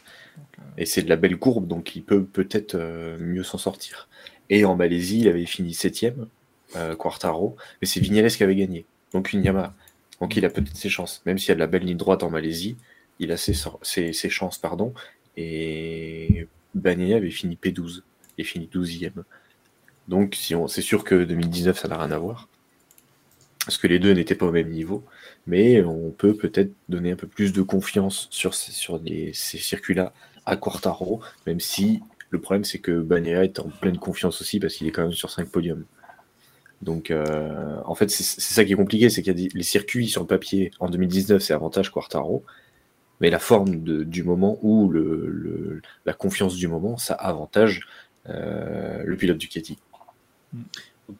euh, 0.60 0.62
Et 0.78 0.86
c'est 0.86 1.02
de 1.02 1.10
la 1.10 1.16
belle 1.16 1.38
courbe, 1.38 1.68
donc 1.68 1.96
il 1.96 2.04
peut 2.04 2.24
peut-être 2.24 2.76
euh, 2.76 3.18
mieux 3.20 3.44
s'en 3.44 3.58
sortir. 3.58 4.08
Et 4.50 4.64
en 4.66 4.76
Malaisie, 4.76 5.22
il 5.22 5.28
avait 5.28 5.46
fini 5.48 5.74
septième, 5.74 6.28
euh, 6.76 6.96
Quartaro, 6.96 7.56
mais 7.82 7.88
c'est 7.88 8.00
Vignales 8.00 8.30
qui 8.32 8.44
avait 8.44 8.56
gagné, 8.56 8.86
donc 9.12 9.34
une 9.34 9.44
Yamaha. 9.44 9.74
Donc 10.24 10.38
il 10.38 10.46
a 10.46 10.50
peut-être 10.50 10.74
ses 10.74 10.88
chances, 10.88 11.22
même 11.26 11.38
s'il 11.38 11.50
y 11.50 11.52
a 11.52 11.56
de 11.56 11.60
la 11.60 11.68
belle 11.68 11.84
ligne 11.84 11.98
droite 11.98 12.24
en 12.24 12.30
Malaisie, 12.30 12.78
il 13.20 13.34
a 13.34 13.36
ses, 13.36 13.54
ses, 14.14 14.30
chances, 14.30 14.58
pardon. 14.58 14.94
Et 15.36 16.48
Bagnaia 16.76 17.18
avait 17.18 17.30
fini 17.30 17.58
P12, 17.62 18.04
et 18.38 18.46
fini 18.46 18.70
12e. 18.74 19.12
Donc 20.08 20.36
si 20.36 20.56
on, 20.56 20.70
c'est 20.70 20.82
sûr 20.82 21.04
que 21.04 21.26
2019, 21.26 21.78
ça 21.78 21.90
n'a 21.90 21.98
rien 21.98 22.12
à 22.12 22.18
voir, 22.20 22.48
parce 23.66 23.78
que 23.78 23.88
les 23.88 24.00
deux 24.00 24.14
n'étaient 24.14 24.36
pas 24.36 24.46
au 24.46 24.54
même 24.54 24.70
niveau, 24.70 25.04
mais 25.46 25.84
on 25.84 26.12
peut 26.12 26.38
peut-être 26.38 26.72
donner 26.88 27.12
un 27.12 27.18
peu 27.18 27.28
plus 27.28 27.52
de 27.52 27.62
confiance 27.62 28.30
sur, 28.32 28.54
ces- 28.54 28.72
ces 29.34 29.58
circuits-là 29.58 30.14
à 30.46 30.56
Quartaro, 30.56 31.22
même 31.46 31.60
si 31.60 32.02
le 32.30 32.40
problème 32.40 32.64
c'est 32.64 32.80
que 32.80 33.02
Bagnaia 33.02 33.44
est 33.44 33.60
en 33.60 33.68
pleine 33.68 33.98
confiance 33.98 34.40
aussi 34.40 34.62
parce 34.62 34.76
qu'il 34.76 34.88
est 34.88 34.92
quand 34.92 35.04
même 35.04 35.12
sur 35.12 35.30
5 35.30 35.50
podiums. 35.50 35.84
Donc 36.84 37.10
euh, 37.12 37.78
en 37.86 37.96
fait 37.96 38.10
c'est 38.10 38.24
ça 38.42 38.64
qui 38.66 38.74
est 38.74 38.76
compliqué, 38.76 39.10
c'est 39.10 39.22
qu'il 39.24 39.32
y 39.38 39.46
a 39.46 39.48
des- 39.48 39.56
les 39.56 39.64
circuits 39.64 40.08
sur 40.08 40.22
le 40.22 40.28
papier 40.28 40.72
en 40.80 40.90
2019 40.90 41.42
c'est 41.42 41.54
avantage 41.54 41.90
Quartaro, 41.92 42.44
mais 43.22 43.30
la 43.30 43.40
forme 43.40 43.84
de- 43.84 44.04
du 44.04 44.24
moment 44.24 44.60
ou 44.62 44.90
le, 44.90 45.28
le- 45.28 45.82
la 46.06 46.14
confiance 46.14 46.56
du 46.56 46.68
moment 46.68 46.98
ça 46.98 47.14
avantage 47.14 47.82
euh, 48.30 49.02
le 49.04 49.16
pilote 49.18 49.38
Ducati. 49.38 49.78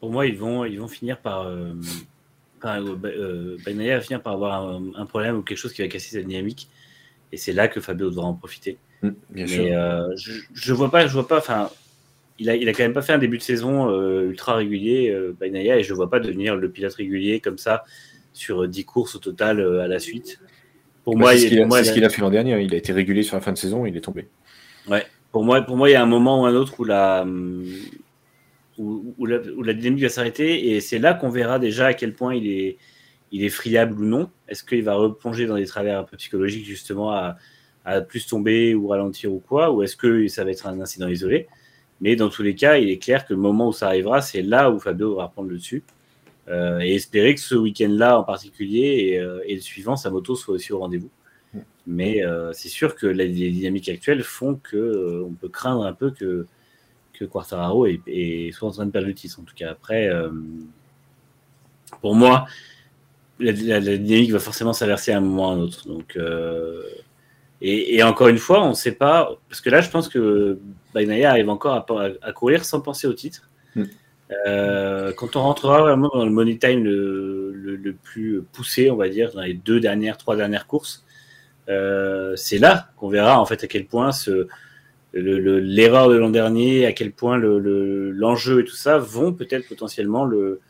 Pour 0.00 0.10
moi, 0.10 0.26
ils 0.26 0.38
vont, 0.38 0.64
ils 0.64 0.80
vont 0.80 0.88
finir 0.88 1.18
par. 1.18 1.42
Euh, 1.42 1.74
par 2.60 2.78
euh, 2.80 3.58
Bagnaia 3.64 3.96
va 3.96 4.00
finir 4.00 4.22
par 4.22 4.32
avoir 4.32 4.66
un, 4.66 4.82
un 4.96 5.04
problème 5.06 5.36
ou 5.36 5.42
quelque 5.42 5.58
chose 5.58 5.74
qui 5.74 5.82
va 5.82 5.88
casser 5.88 6.16
sa 6.16 6.22
dynamique. 6.22 6.68
Et 7.32 7.36
c'est 7.36 7.52
là 7.52 7.68
que 7.68 7.80
Fabio 7.80 8.08
devra 8.08 8.24
en 8.26 8.32
profiter. 8.34 8.78
Mm, 9.02 9.08
bien 9.30 9.46
sûr. 9.46 9.62
Mais 9.64 9.74
euh, 9.74 10.16
je, 10.16 10.32
je 10.54 10.72
vois 10.72 10.90
pas, 10.90 11.06
je 11.06 11.12
vois 11.12 11.28
pas. 11.28 11.38
Enfin, 11.38 11.70
il 12.38 12.50
a, 12.50 12.56
il 12.56 12.68
a 12.68 12.72
quand 12.72 12.82
même 12.82 12.92
pas 12.92 13.02
fait 13.02 13.12
un 13.12 13.18
début 13.18 13.38
de 13.38 13.42
saison 13.42 13.90
euh, 13.90 14.28
ultra 14.30 14.56
régulier, 14.56 15.10
euh, 15.10 15.34
et 15.40 15.82
je 15.82 15.94
vois 15.94 16.10
pas 16.10 16.20
devenir 16.20 16.56
le 16.56 16.70
pilote 16.70 16.94
régulier 16.94 17.40
comme 17.40 17.58
ça 17.58 17.84
sur 18.32 18.66
10 18.68 18.84
courses 18.84 19.14
au 19.14 19.18
total 19.18 19.60
euh, 19.60 19.82
à 19.82 19.88
la 19.88 19.98
suite. 19.98 20.40
Pour 21.04 21.16
Bah, 21.16 21.26
moi, 21.26 21.34
c'est 21.34 21.38
ce 21.38 21.46
il- 21.46 21.48
qu'il 21.48 21.60
a, 21.60 21.70
ce 21.70 22.14
fait 22.14 22.20
l'an 22.20 22.30
dernier, 22.30 22.60
il 22.62 22.74
a 22.74 22.76
été 22.76 22.92
régulé 22.92 23.22
sur 23.22 23.36
la 23.36 23.40
fin 23.40 23.52
de 23.52 23.58
saison, 23.58 23.86
il 23.86 23.96
est 23.96 24.00
tombé. 24.00 24.28
pour 25.32 25.44
moi, 25.44 25.62
pour 25.62 25.76
moi, 25.76 25.88
il 25.90 25.92
y 25.92 25.96
a 25.96 26.02
un 26.02 26.06
moment 26.06 26.42
ou 26.42 26.46
un 26.46 26.54
autre 26.54 26.78
où 26.80 26.84
la, 26.84 27.22
hum, 27.22 27.88
où, 28.78 29.14
où 29.18 29.26
la, 29.26 29.38
où 29.56 29.62
la 29.62 29.74
dynamique 29.74 30.02
va 30.04 30.08
s'arrêter 30.08 30.70
et 30.74 30.80
c'est 30.80 30.98
là 30.98 31.14
qu'on 31.14 31.30
verra 31.30 31.58
déjà 31.58 31.86
à 31.88 31.94
quel 31.94 32.14
point 32.14 32.34
il 32.34 32.48
est, 32.48 32.78
il 33.32 33.44
est 33.44 33.50
friable 33.50 34.00
ou 34.00 34.04
non. 34.06 34.30
Est-ce 34.48 34.64
qu'il 34.64 34.82
va 34.84 34.94
replonger 34.94 35.46
dans 35.46 35.56
des 35.56 35.66
travers 35.66 36.00
un 36.00 36.04
peu 36.04 36.16
psychologiques 36.16 36.66
justement 36.66 37.12
à, 37.12 37.36
à 37.84 38.00
plus 38.00 38.26
tomber 38.26 38.74
ou 38.74 38.88
ralentir 38.88 39.32
ou 39.32 39.40
quoi, 39.40 39.72
ou 39.72 39.82
est-ce 39.82 39.96
que 39.96 40.28
ça 40.28 40.44
va 40.44 40.50
être 40.52 40.66
un 40.66 40.80
incident 40.80 41.08
isolé? 41.08 41.48
Mais 42.04 42.16
dans 42.16 42.28
tous 42.28 42.42
les 42.42 42.54
cas, 42.54 42.76
il 42.76 42.90
est 42.90 42.98
clair 42.98 43.24
que 43.26 43.32
le 43.32 43.40
moment 43.40 43.68
où 43.68 43.72
ça 43.72 43.86
arrivera, 43.86 44.20
c'est 44.20 44.42
là 44.42 44.70
où 44.70 44.78
Fabio 44.78 45.16
va 45.16 45.24
reprendre 45.24 45.48
le 45.48 45.56
dessus. 45.56 45.82
Euh, 46.48 46.78
et 46.80 46.94
espérer 46.94 47.34
que 47.34 47.40
ce 47.40 47.54
week-end-là 47.54 48.18
en 48.18 48.24
particulier 48.24 49.14
et, 49.14 49.18
euh, 49.18 49.40
le 49.48 49.58
suivant, 49.60 49.96
sa 49.96 50.10
moto 50.10 50.36
soit 50.36 50.54
aussi 50.54 50.74
au 50.74 50.80
rendez-vous. 50.80 51.08
Mais 51.86 52.22
euh, 52.22 52.52
c'est 52.52 52.68
sûr 52.68 52.94
que 52.94 53.06
les 53.06 53.28
dynamiques 53.28 53.88
actuelles 53.88 54.22
font 54.22 54.56
que 54.56 54.76
euh, 54.76 55.24
on 55.26 55.32
peut 55.32 55.48
craindre 55.48 55.86
un 55.86 55.94
peu 55.94 56.10
que, 56.10 56.46
que 57.14 57.24
Quartararo 57.24 57.86
soit 58.52 58.68
en 58.68 58.72
train 58.72 58.84
de 58.84 58.90
perdre 58.90 59.08
le 59.08 59.14
titre. 59.14 59.40
En 59.40 59.44
tout 59.44 59.54
cas, 59.54 59.70
après, 59.70 60.10
pour 62.02 62.14
moi, 62.14 62.46
la, 63.38 63.52
la- 63.52 63.96
dynamique 63.96 64.32
va 64.32 64.40
forcément 64.40 64.74
s'inverser 64.74 65.12
à 65.12 65.16
un 65.16 65.20
moment 65.22 65.48
ou 65.48 65.52
à 65.52 65.54
un 65.54 65.60
autre. 65.60 65.88
Donc, 65.88 66.18
et, 67.70 67.96
et 67.96 68.02
encore 68.02 68.28
une 68.28 68.38
fois, 68.38 68.62
on 68.64 68.70
ne 68.70 68.74
sait 68.74 68.92
pas, 69.06 69.38
parce 69.48 69.60
que 69.60 69.70
là, 69.70 69.80
je 69.80 69.90
pense 69.90 70.08
que 70.08 70.58
Bagnaia 70.92 71.30
arrive 71.30 71.48
encore 71.48 71.74
à, 71.74 72.08
à 72.22 72.32
courir 72.32 72.64
sans 72.64 72.80
penser 72.80 73.06
au 73.06 73.14
titre. 73.14 73.50
Mm. 73.74 73.84
Euh, 74.46 75.12
quand 75.12 75.36
on 75.36 75.42
rentrera 75.42 75.80
vraiment 75.82 76.10
dans 76.12 76.24
le 76.24 76.30
money 76.30 76.56
time 76.58 76.82
le, 76.82 77.52
le- 77.54 77.76
le 77.76 77.92
plus 77.92 78.42
poussé, 78.52 78.90
on 78.90 78.96
va 78.96 79.08
dire, 79.08 79.32
dans 79.34 79.42
les 79.42 79.54
deux 79.54 79.80
dernières, 79.80 80.16
trois 80.16 80.36
dernières 80.36 80.66
courses, 80.66 81.04
euh, 81.68 82.34
c'est 82.36 82.58
là 82.58 82.88
qu'on 82.96 83.08
verra 83.08 83.38
en 83.40 83.46
fait 83.46 83.62
à 83.64 83.66
quel 83.66 83.84
point 83.86 84.12
ce, 84.12 84.46
le- 85.12 85.38
le- 85.38 85.60
l'erreur 85.60 86.08
de 86.08 86.16
l'an 86.16 86.30
dernier, 86.30 86.86
à 86.86 86.92
quel 86.92 87.12
point 87.12 87.36
le- 87.36 87.58
le- 87.58 88.10
l'enjeu 88.10 88.60
et 88.60 88.64
tout 88.64 88.76
ça 88.76 88.98
vont 88.98 89.32
peut-être 89.32 89.68
potentiellement 89.68 90.24
le, 90.24 90.60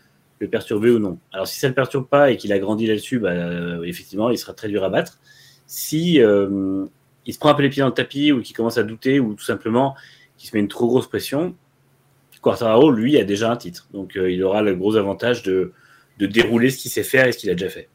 le 0.41 0.49
perturber 0.49 0.91
ou 0.91 0.99
non. 0.99 1.19
Alors 1.33 1.47
si 1.47 1.59
ça 1.59 1.69
ne 1.69 1.71
le 1.71 1.75
perturbe 1.77 2.07
pas 2.09 2.31
et 2.31 2.37
qu'il 2.37 2.53
a 2.53 2.59
grandi 2.59 2.87
là-dessus, 2.87 3.19
bah, 3.19 3.31
euh, 3.31 3.83
effectivement, 3.85 4.31
il 4.31 4.39
sera 4.39 4.53
très 4.53 4.69
dur 4.69 4.85
à 4.85 4.89
battre. 4.91 5.19
Si 5.67 6.21
euh, 6.21 6.87
il 7.27 7.35
se 7.35 7.39
prend 7.39 7.51
un 7.51 7.55
peu 7.55 7.63
les 7.63 7.71
pieds 7.71 7.81
dans 7.81 7.89
le 7.89 7.95
tapis 7.95 8.33
ou 8.33 8.43
qu'il 8.43 8.55
commence 8.55 8.79
à 8.79 8.83
douter 8.83 9.21
ou 9.21 9.35
tout 9.35 9.45
simplement 9.45 9.95
qu'il 10.37 10.49
se 10.49 10.57
met 10.57 10.61
une 10.61 10.69
trop 10.69 10.87
grosse 10.87 11.09
pression, 11.09 11.55
Quartararo, 12.43 12.91
lui, 12.91 13.19
a 13.19 13.25
déjà 13.25 13.51
un 13.51 13.57
titre. 13.57 13.89
Donc 13.93 14.17
euh, 14.17 14.31
il 14.31 14.43
aura 14.45 14.61
le 14.61 14.75
gros 14.75 14.97
avantage 14.97 15.43
de, 15.43 15.73
de 16.19 16.27
dérouler 16.27 16.71
ce 16.71 16.79
qu'il 16.79 16.91
sait 16.91 17.03
faire 17.03 17.27
et 17.27 17.33
ce 17.33 17.39
qu'il 17.39 17.51
a 17.51 17.55
déjà 17.55 17.71
fait. 17.71 17.89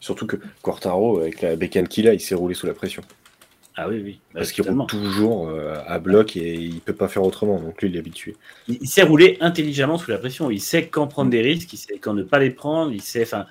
Surtout 0.00 0.26
que 0.26 0.36
Quartaro, 0.62 1.20
avec 1.20 1.40
la 1.40 1.54
bécane 1.54 1.86
qu'il 1.86 2.08
a, 2.08 2.14
il 2.14 2.20
s'est 2.20 2.34
roulé 2.34 2.56
sous 2.56 2.66
la 2.66 2.74
pression. 2.74 3.02
Ah 3.76 3.88
oui, 3.88 4.02
oui. 4.04 4.20
Bah, 4.34 4.40
Parce 4.40 4.50
qu'il 4.50 4.68
roule 4.68 4.84
toujours 4.86 5.48
euh, 5.48 5.76
à 5.86 6.00
bloc 6.00 6.36
et 6.36 6.54
il 6.54 6.80
peut 6.80 6.92
pas 6.92 7.06
faire 7.06 7.22
autrement. 7.22 7.60
Donc 7.60 7.80
lui, 7.80 7.88
il 7.88 7.94
est 7.94 8.00
habitué. 8.00 8.36
il, 8.66 8.78
il 8.80 8.88
sait 8.88 9.04
rouler 9.04 9.38
intelligemment 9.40 9.98
sous 9.98 10.10
la 10.10 10.18
pression. 10.18 10.50
Il 10.50 10.60
sait 10.60 10.88
quand 10.88 11.06
prendre 11.06 11.30
des 11.30 11.40
risques, 11.40 11.72
il 11.72 11.76
sait 11.76 11.98
quand 11.98 12.14
ne 12.14 12.24
pas 12.24 12.40
les 12.40 12.50
prendre. 12.50 12.92
Il 12.92 13.00
sait, 13.00 13.22
enfin, 13.22 13.46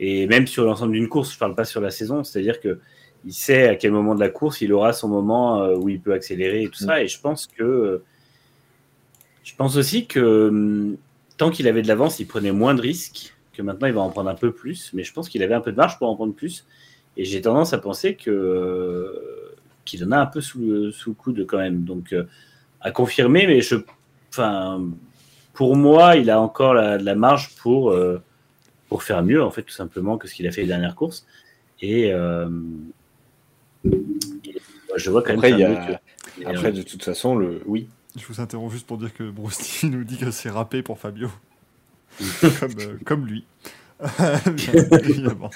et 0.00 0.26
même 0.26 0.46
sur 0.46 0.64
l'ensemble 0.64 0.92
d'une 0.92 1.08
course, 1.08 1.32
je 1.32 1.38
parle 1.38 1.54
pas 1.54 1.64
sur 1.64 1.80
la 1.80 1.90
saison, 1.90 2.24
c'est-à-dire 2.24 2.60
que 2.60 2.78
il 3.24 3.32
sait 3.32 3.68
à 3.68 3.76
quel 3.76 3.90
moment 3.92 4.14
de 4.14 4.20
la 4.20 4.28
course 4.28 4.60
il 4.60 4.72
aura 4.72 4.92
son 4.92 5.08
moment 5.08 5.62
euh, 5.62 5.76
où 5.76 5.88
il 5.88 6.00
peut 6.00 6.12
accélérer 6.12 6.64
et 6.64 6.68
tout 6.68 6.84
ça. 6.84 7.02
Et 7.02 7.08
je 7.08 7.18
pense 7.18 7.46
que, 7.46 8.02
je 9.44 9.54
pense 9.56 9.76
aussi 9.76 10.06
que 10.06 10.48
hum, 10.48 10.96
tant 11.36 11.50
qu'il 11.50 11.68
avait 11.68 11.82
de 11.82 11.88
l'avance, 11.88 12.20
il 12.20 12.26
prenait 12.26 12.52
moins 12.52 12.74
de 12.74 12.80
risques. 12.80 13.34
Que 13.52 13.62
maintenant, 13.62 13.86
il 13.86 13.94
va 13.94 14.00
en 14.00 14.10
prendre 14.10 14.28
un 14.28 14.34
peu 14.34 14.52
plus. 14.52 14.90
Mais 14.94 15.04
je 15.04 15.12
pense 15.12 15.28
qu'il 15.28 15.42
avait 15.42 15.54
un 15.54 15.60
peu 15.60 15.70
de 15.70 15.76
marge 15.76 15.98
pour 15.98 16.08
en 16.08 16.16
prendre 16.16 16.34
plus. 16.34 16.66
Et 17.16 17.24
j'ai 17.24 17.40
tendance 17.40 17.72
à 17.72 17.78
penser 17.78 18.16
que 18.16 18.30
euh, 18.30 19.54
qu'il 19.84 20.04
en 20.04 20.10
a 20.10 20.18
un 20.18 20.26
peu 20.26 20.40
sous 20.40 20.58
le, 20.58 20.90
sous 20.90 21.10
le 21.10 21.14
coude 21.14 21.46
quand 21.46 21.58
même. 21.58 21.84
Donc 21.84 22.12
euh, 22.12 22.24
à 22.80 22.90
confirmer, 22.90 23.46
mais 23.46 23.60
je, 23.60 23.76
enfin, 24.30 24.82
pour 25.52 25.76
moi, 25.76 26.16
il 26.16 26.30
a 26.30 26.40
encore 26.40 26.74
la, 26.74 26.98
la 26.98 27.14
marge 27.14 27.54
pour 27.56 27.90
euh, 27.90 28.20
pour 28.88 29.02
faire 29.02 29.22
mieux 29.22 29.42
en 29.42 29.50
fait 29.50 29.62
tout 29.62 29.72
simplement 29.72 30.18
que 30.18 30.28
ce 30.28 30.34
qu'il 30.34 30.46
a 30.46 30.52
fait 30.52 30.62
les 30.62 30.68
dernières 30.68 30.94
courses. 30.94 31.26
Et, 31.80 32.12
euh, 32.12 32.48
et 33.84 34.56
je 34.96 35.10
vois 35.10 35.22
quand 35.22 35.36
même. 35.36 35.38
Après, 35.38 35.52
un 35.52 35.66
a- 35.66 35.86
mec, 35.88 36.00
euh, 36.40 36.50
Après, 36.50 36.72
de 36.72 36.82
toute 36.82 37.02
façon, 37.02 37.36
le 37.36 37.62
oui. 37.66 37.88
Je 38.16 38.24
vous 38.26 38.40
interromps 38.40 38.72
juste 38.72 38.86
pour 38.86 38.96
dire 38.98 39.12
que 39.12 39.28
Brosti 39.28 39.86
nous 39.86 40.04
dit 40.04 40.16
que 40.18 40.30
c'est 40.30 40.50
râpé 40.50 40.82
pour 40.82 40.98
Fabio. 40.98 41.30
comme, 42.60 42.70
euh, 42.80 42.96
comme 43.04 43.26
lui. 43.26 43.44
Évidemment. 45.04 45.50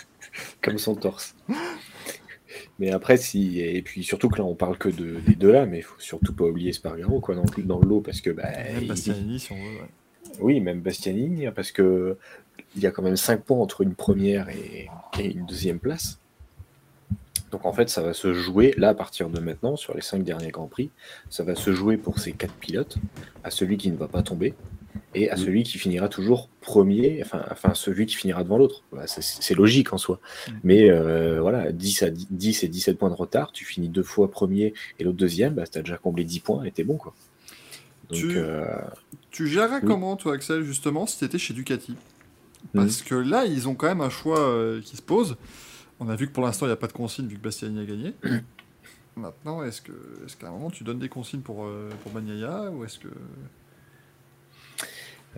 comme 0.61 0.79
son 0.79 0.95
torse. 0.97 1.37
Mais 2.81 2.91
après, 2.91 3.17
si 3.17 3.61
et 3.61 3.83
puis 3.83 4.03
surtout 4.05 4.29
que 4.29 4.39
là, 4.39 4.45
on 4.45 4.55
parle 4.55 4.77
que 4.79 4.89
de, 4.89 5.17
des 5.27 5.35
deux 5.35 5.53
là, 5.53 5.67
mais 5.67 5.79
il 5.79 5.83
faut 5.83 5.99
surtout 5.99 6.33
pas 6.33 6.45
oublier 6.45 6.73
Spargaro 6.73 7.21
quoi 7.21 7.35
dans, 7.35 7.45
le- 7.57 7.63
dans 7.63 7.79
le 7.81 7.89
lot 7.89 8.01
parce 8.01 8.21
que 8.21 8.31
bah, 8.31 8.45
Même 8.51 8.83
il- 8.83 8.89
Bastianini, 8.89 9.39
si 9.41 9.53
on 9.53 9.57
veut. 9.57 9.63
ouais. 9.63 9.89
oui, 10.41 10.61
même 10.61 10.81
Bastianini 10.81 11.47
hein, 11.47 11.53
parce 11.55 11.71
que 11.73 12.17
il 12.77 12.83
y 12.83 12.87
a 12.87 12.91
quand 12.91 13.03
même 13.03 13.17
5 13.17 13.43
points 13.43 13.59
entre 13.59 13.81
une 13.83 13.95
première 13.95 14.49
et, 14.51 14.89
et 15.19 15.33
une 15.33 15.47
deuxième 15.47 15.79
place. 15.79 16.19
Donc 17.51 17.65
en 17.65 17.73
fait, 17.73 17.89
ça 17.89 18.03
va 18.03 18.13
se 18.13 18.35
jouer 18.35 18.75
là 18.77 18.91
à 18.91 18.95
partir 18.95 19.31
de 19.31 19.41
maintenant 19.41 19.77
sur 19.77 19.95
les 19.95 20.03
5 20.03 20.23
derniers 20.23 20.51
grands 20.51 20.67
prix, 20.67 20.91
ça 21.31 21.45
va 21.45 21.55
se 21.55 21.73
jouer 21.73 21.97
pour 21.97 22.19
ces 22.19 22.33
quatre 22.33 22.53
pilotes 22.55 22.99
à 23.43 23.51
celui 23.51 23.79
qui 23.79 23.91
ne 23.91 23.97
va 23.97 24.07
pas 24.07 24.23
tomber 24.23 24.55
et 25.15 25.31
à 25.31 25.35
Mm. 25.35 25.39
celui 25.39 25.63
qui 25.63 25.79
finira 25.79 26.09
toujours 26.11 26.51
premier, 26.61 27.23
enfin, 27.25 27.43
enfin 27.51 27.73
celui 27.73 28.05
qui 28.05 28.17
finira 28.17 28.45
devant 28.45 28.59
l'autre. 28.59 28.83
Voilà, 28.91 29.07
c'est- 29.07 29.55
logique 29.55 29.95
en 29.95 29.99
soi. 29.99 30.21
Mm. 30.49 30.53
Mais 30.65 30.91
euh, 30.91 31.41
voilà, 31.41 31.73
10, 31.73 32.03
à 32.03 32.11
10, 32.11 32.27
10 32.31 32.65
et 32.65 32.69
17 32.69 32.99
points 32.99 33.09
de 33.09 33.15
retard, 33.15 33.51
tu 33.53 33.65
finis 33.65 33.89
deux 33.89 34.03
fois 34.03 34.31
premier 34.31 34.75
et 34.99 35.05
l'autre 35.05 35.17
deuxième, 35.17 35.55
bah, 35.55 35.67
tu 35.67 35.79
as 35.79 35.83
déjà 35.83 35.97
comblé 35.97 36.25
10 36.25 36.41
points 36.41 36.65
et 36.65 36.71
t'es 36.71 36.85
bon. 36.85 36.99
Quoi. 36.99 37.15
Donc, 38.11 38.19
Tu- 38.19 38.37
euh, 38.37 38.67
Tu 39.31 39.47
gérerais 39.47 39.81
Oui. 39.83 39.87
comment, 39.89 40.17
toi, 40.17 40.35
Axel, 40.35 40.63
justement, 40.65 41.07
si 41.07 41.19
tu 41.19 41.25
étais 41.25 41.39
chez 41.39 41.55
Ducati? 41.55 41.95
Parce 42.75 43.03
que 43.03 43.15
là, 43.15 43.45
ils 43.47 43.69
ont 43.69 43.75
quand 43.75 43.87
même 43.89 44.01
un 44.01 44.11
choix 44.11 44.41
euh, 44.41 44.81
qui 44.83 44.97
se 44.97 45.03
pose. 45.03 45.37
On 46.01 46.09
a 46.09 46.17
vu 46.17 46.29
que 46.29 46.33
pour 46.33 46.45
l'instant, 46.45 46.67
il 46.67 46.69
n'y 46.69 46.75
a 46.75 46.77
pas 46.77 46.87
de 46.87 46.93
consigne 46.93 47.27
vu 47.27 47.37
que 47.37 47.43
Bastiani 47.43 47.81
a 47.81 47.85
gagné. 47.85 48.15
Maintenant, 49.17 49.65
est-ce 49.65 49.83
que, 49.83 49.93
est-ce 50.25 50.37
qu'à 50.37 50.49
un 50.49 50.51
moment, 50.51 50.71
tu 50.71 50.85
donnes 50.85 50.99
des 51.01 51.09
consignes 51.09 51.41
pour, 51.41 51.65
euh, 51.65 51.89
pour 52.03 52.13
Bagnaia 52.13 52.71
ou 52.71 52.85
est-ce 52.85 52.99
que. 53.01 53.09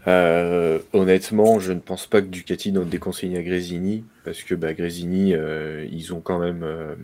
Euh, 0.06 0.78
honnêtement, 0.92 1.58
je 1.60 1.72
ne 1.72 1.80
pense 1.80 2.06
pas 2.06 2.22
que 2.22 2.26
Ducati 2.26 2.72
donne 2.72 2.88
des 2.88 2.98
consignes 2.98 3.36
à 3.36 3.42
Grésini, 3.42 4.04
parce 4.24 4.42
que 4.42 4.54
bah, 4.54 4.72
Grésini, 4.72 5.34
euh, 5.34 5.86
ils 5.90 6.14
ont 6.14 6.20
quand 6.20 6.38
même. 6.38 6.62
euh, 6.62 6.94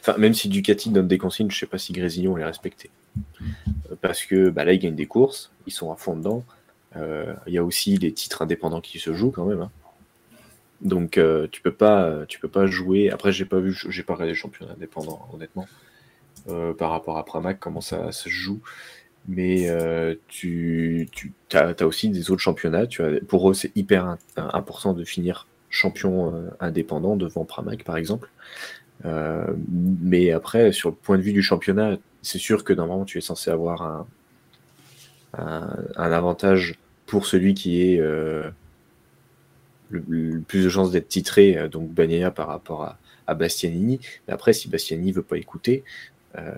Enfin, 0.00 0.16
même 0.18 0.34
si 0.34 0.48
Ducati 0.48 0.90
donne 0.90 1.06
des 1.06 1.18
consignes, 1.18 1.50
je 1.50 1.58
sais 1.58 1.66
pas 1.66 1.78
si 1.78 1.92
Grésini 1.92 2.26
on 2.28 2.34
les 2.36 2.44
respecter. 2.44 2.90
Euh, 3.90 3.94
Parce 4.00 4.24
que 4.24 4.48
bah, 4.48 4.64
là, 4.64 4.72
ils 4.72 4.78
gagnent 4.78 4.96
des 4.96 5.06
courses, 5.06 5.52
ils 5.66 5.72
sont 5.72 5.92
à 5.92 5.96
fond 5.96 6.16
dedans. 6.16 6.44
Euh, 6.96 7.34
Il 7.46 7.54
y 7.54 7.58
a 7.58 7.64
aussi 7.64 7.96
les 7.96 8.12
titres 8.12 8.42
indépendants 8.42 8.80
qui 8.80 8.98
se 8.98 9.12
jouent 9.12 9.30
quand 9.30 9.44
même. 9.44 9.62
hein. 9.62 9.70
Donc, 10.80 11.16
euh, 11.16 11.46
tu 11.50 11.62
peux 11.62 11.72
pas, 11.72 12.26
tu 12.26 12.40
peux 12.40 12.48
pas 12.48 12.66
jouer. 12.66 13.10
Après, 13.10 13.32
j'ai 13.32 13.44
pas 13.44 13.60
vu, 13.60 13.76
j'ai 13.88 14.02
pas 14.02 14.14
regardé 14.14 14.32
les 14.32 14.38
championnats 14.38 14.72
indépendants, 14.72 15.28
honnêtement, 15.32 15.68
euh, 16.48 16.74
par 16.74 16.90
rapport 16.90 17.18
à 17.18 17.24
Pramac, 17.24 17.58
comment 17.60 17.80
ça 17.80 18.12
se 18.12 18.28
joue 18.28 18.60
mais 19.28 19.68
tu, 20.26 21.08
tu 21.12 21.32
as, 21.52 21.86
aussi 21.86 22.08
des 22.08 22.32
autres 22.32 22.40
championnats. 22.40 22.88
Tu 22.88 23.04
as, 23.04 23.20
pour 23.20 23.48
eux, 23.48 23.54
c'est 23.54 23.70
hyper 23.76 24.16
important 24.36 24.94
de 24.94 25.04
finir 25.04 25.46
champion 25.70 26.50
indépendant 26.58 27.14
devant 27.14 27.44
Pramac, 27.44 27.84
par 27.84 27.96
exemple. 27.96 28.28
Mais 29.04 30.32
après, 30.32 30.72
sur 30.72 30.88
le 30.88 30.96
point 30.96 31.18
de 31.18 31.22
vue 31.22 31.32
du 31.32 31.40
championnat, 31.40 31.98
c'est 32.20 32.38
sûr 32.38 32.64
que 32.64 32.72
normalement, 32.72 33.04
tu 33.04 33.16
es 33.18 33.20
censé 33.20 33.52
avoir 33.52 33.82
un, 33.82 34.08
un, 35.34 36.12
avantage 36.12 36.78
pour 37.06 37.26
celui 37.26 37.54
qui 37.54 37.82
est 37.82 38.00
euh, 38.00 38.50
le, 39.90 40.40
plus 40.40 40.64
de 40.64 40.68
chances 40.68 40.90
d'être 40.90 41.08
titré, 41.08 41.56
euh, 41.56 41.68
donc 41.68 41.90
Bagnaia 41.90 42.30
par 42.30 42.48
rapport 42.48 42.84
à, 42.84 42.98
à 43.26 43.34
Bastianini. 43.34 44.00
Mais 44.26 44.34
après, 44.34 44.52
si 44.52 44.68
Bastianini 44.68 45.12
veut 45.12 45.22
pas 45.22 45.36
écouter, 45.36 45.84
euh, 46.38 46.50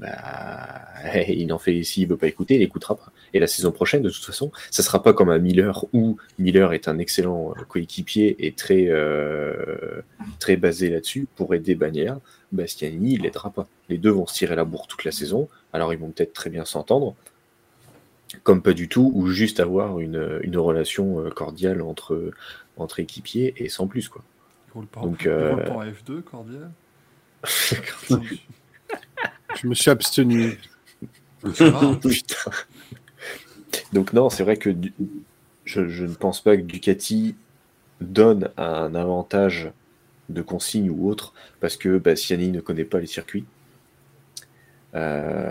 bah, 0.00 0.82
il 1.28 1.52
en 1.52 1.58
fait, 1.58 1.82
s'il 1.82 2.08
veut 2.08 2.16
pas 2.16 2.26
écouter, 2.26 2.56
il 2.56 2.62
écoutera 2.62 2.96
pas. 2.96 3.12
Et 3.34 3.40
la 3.40 3.46
saison 3.46 3.70
prochaine, 3.72 4.02
de 4.02 4.10
toute 4.10 4.24
façon, 4.24 4.50
ça 4.70 4.82
sera 4.82 5.02
pas 5.02 5.12
comme 5.12 5.30
un 5.30 5.38
Miller 5.38 5.84
où 5.92 6.16
Miller 6.38 6.72
est 6.72 6.88
un 6.88 6.98
excellent 6.98 7.54
coéquipier 7.68 8.46
et 8.46 8.52
très, 8.52 8.88
très 10.38 10.56
basé 10.56 10.90
là-dessus 10.90 11.28
pour 11.36 11.54
aider 11.54 11.74
Bagnaia. 11.74 12.20
Bastianini, 12.52 13.14
il 13.14 13.22
l'aidera 13.22 13.50
pas. 13.50 13.68
Les 13.88 13.98
deux 13.98 14.10
vont 14.10 14.26
se 14.26 14.34
tirer 14.34 14.56
la 14.56 14.64
bourre 14.64 14.86
toute 14.86 15.04
la 15.04 15.12
saison. 15.12 15.48
Alors 15.72 15.92
ils 15.92 15.98
vont 15.98 16.10
peut-être 16.10 16.32
très 16.32 16.50
bien 16.50 16.64
s'entendre, 16.64 17.14
comme 18.42 18.62
pas 18.62 18.72
du 18.74 18.88
tout, 18.88 19.10
ou 19.14 19.28
juste 19.28 19.60
avoir 19.60 20.00
une, 20.00 20.40
une 20.42 20.56
relation 20.58 21.20
euh, 21.20 21.30
cordiale 21.30 21.80
entre, 21.82 22.30
entre 22.76 23.00
équipiers 23.00 23.54
et 23.56 23.68
sans 23.68 23.86
plus 23.86 24.08
quoi. 24.08 24.22
Il 24.68 24.72
roule 24.74 24.86
pas, 24.86 25.00
Donc, 25.00 25.22
il 25.24 25.30
roule 25.30 25.64
pas 25.64 25.72
en 25.72 25.84
F2, 25.84 26.22
cordial 26.30 26.70
Je 29.62 29.66
me 29.66 29.74
suis 29.74 29.90
abstenu. 29.90 30.58
Hein. 31.44 31.98
Putain. 32.02 32.50
Donc 33.92 34.12
non, 34.12 34.28
c'est 34.30 34.42
vrai 34.42 34.56
que 34.56 34.70
du- 34.70 34.92
je, 35.64 35.88
je 35.88 36.04
ne 36.04 36.14
pense 36.14 36.42
pas 36.42 36.56
que 36.56 36.62
Ducati 36.62 37.34
donne 38.00 38.50
un 38.56 38.94
avantage 38.94 39.70
de 40.28 40.42
consigne 40.42 40.90
ou 40.90 41.08
autre 41.08 41.32
parce 41.60 41.76
que 41.76 41.98
Bastiani 41.98 42.50
ne 42.50 42.60
connaît 42.60 42.84
pas 42.84 43.00
les 43.00 43.06
circuits. 43.06 43.44
Euh, 44.94 45.50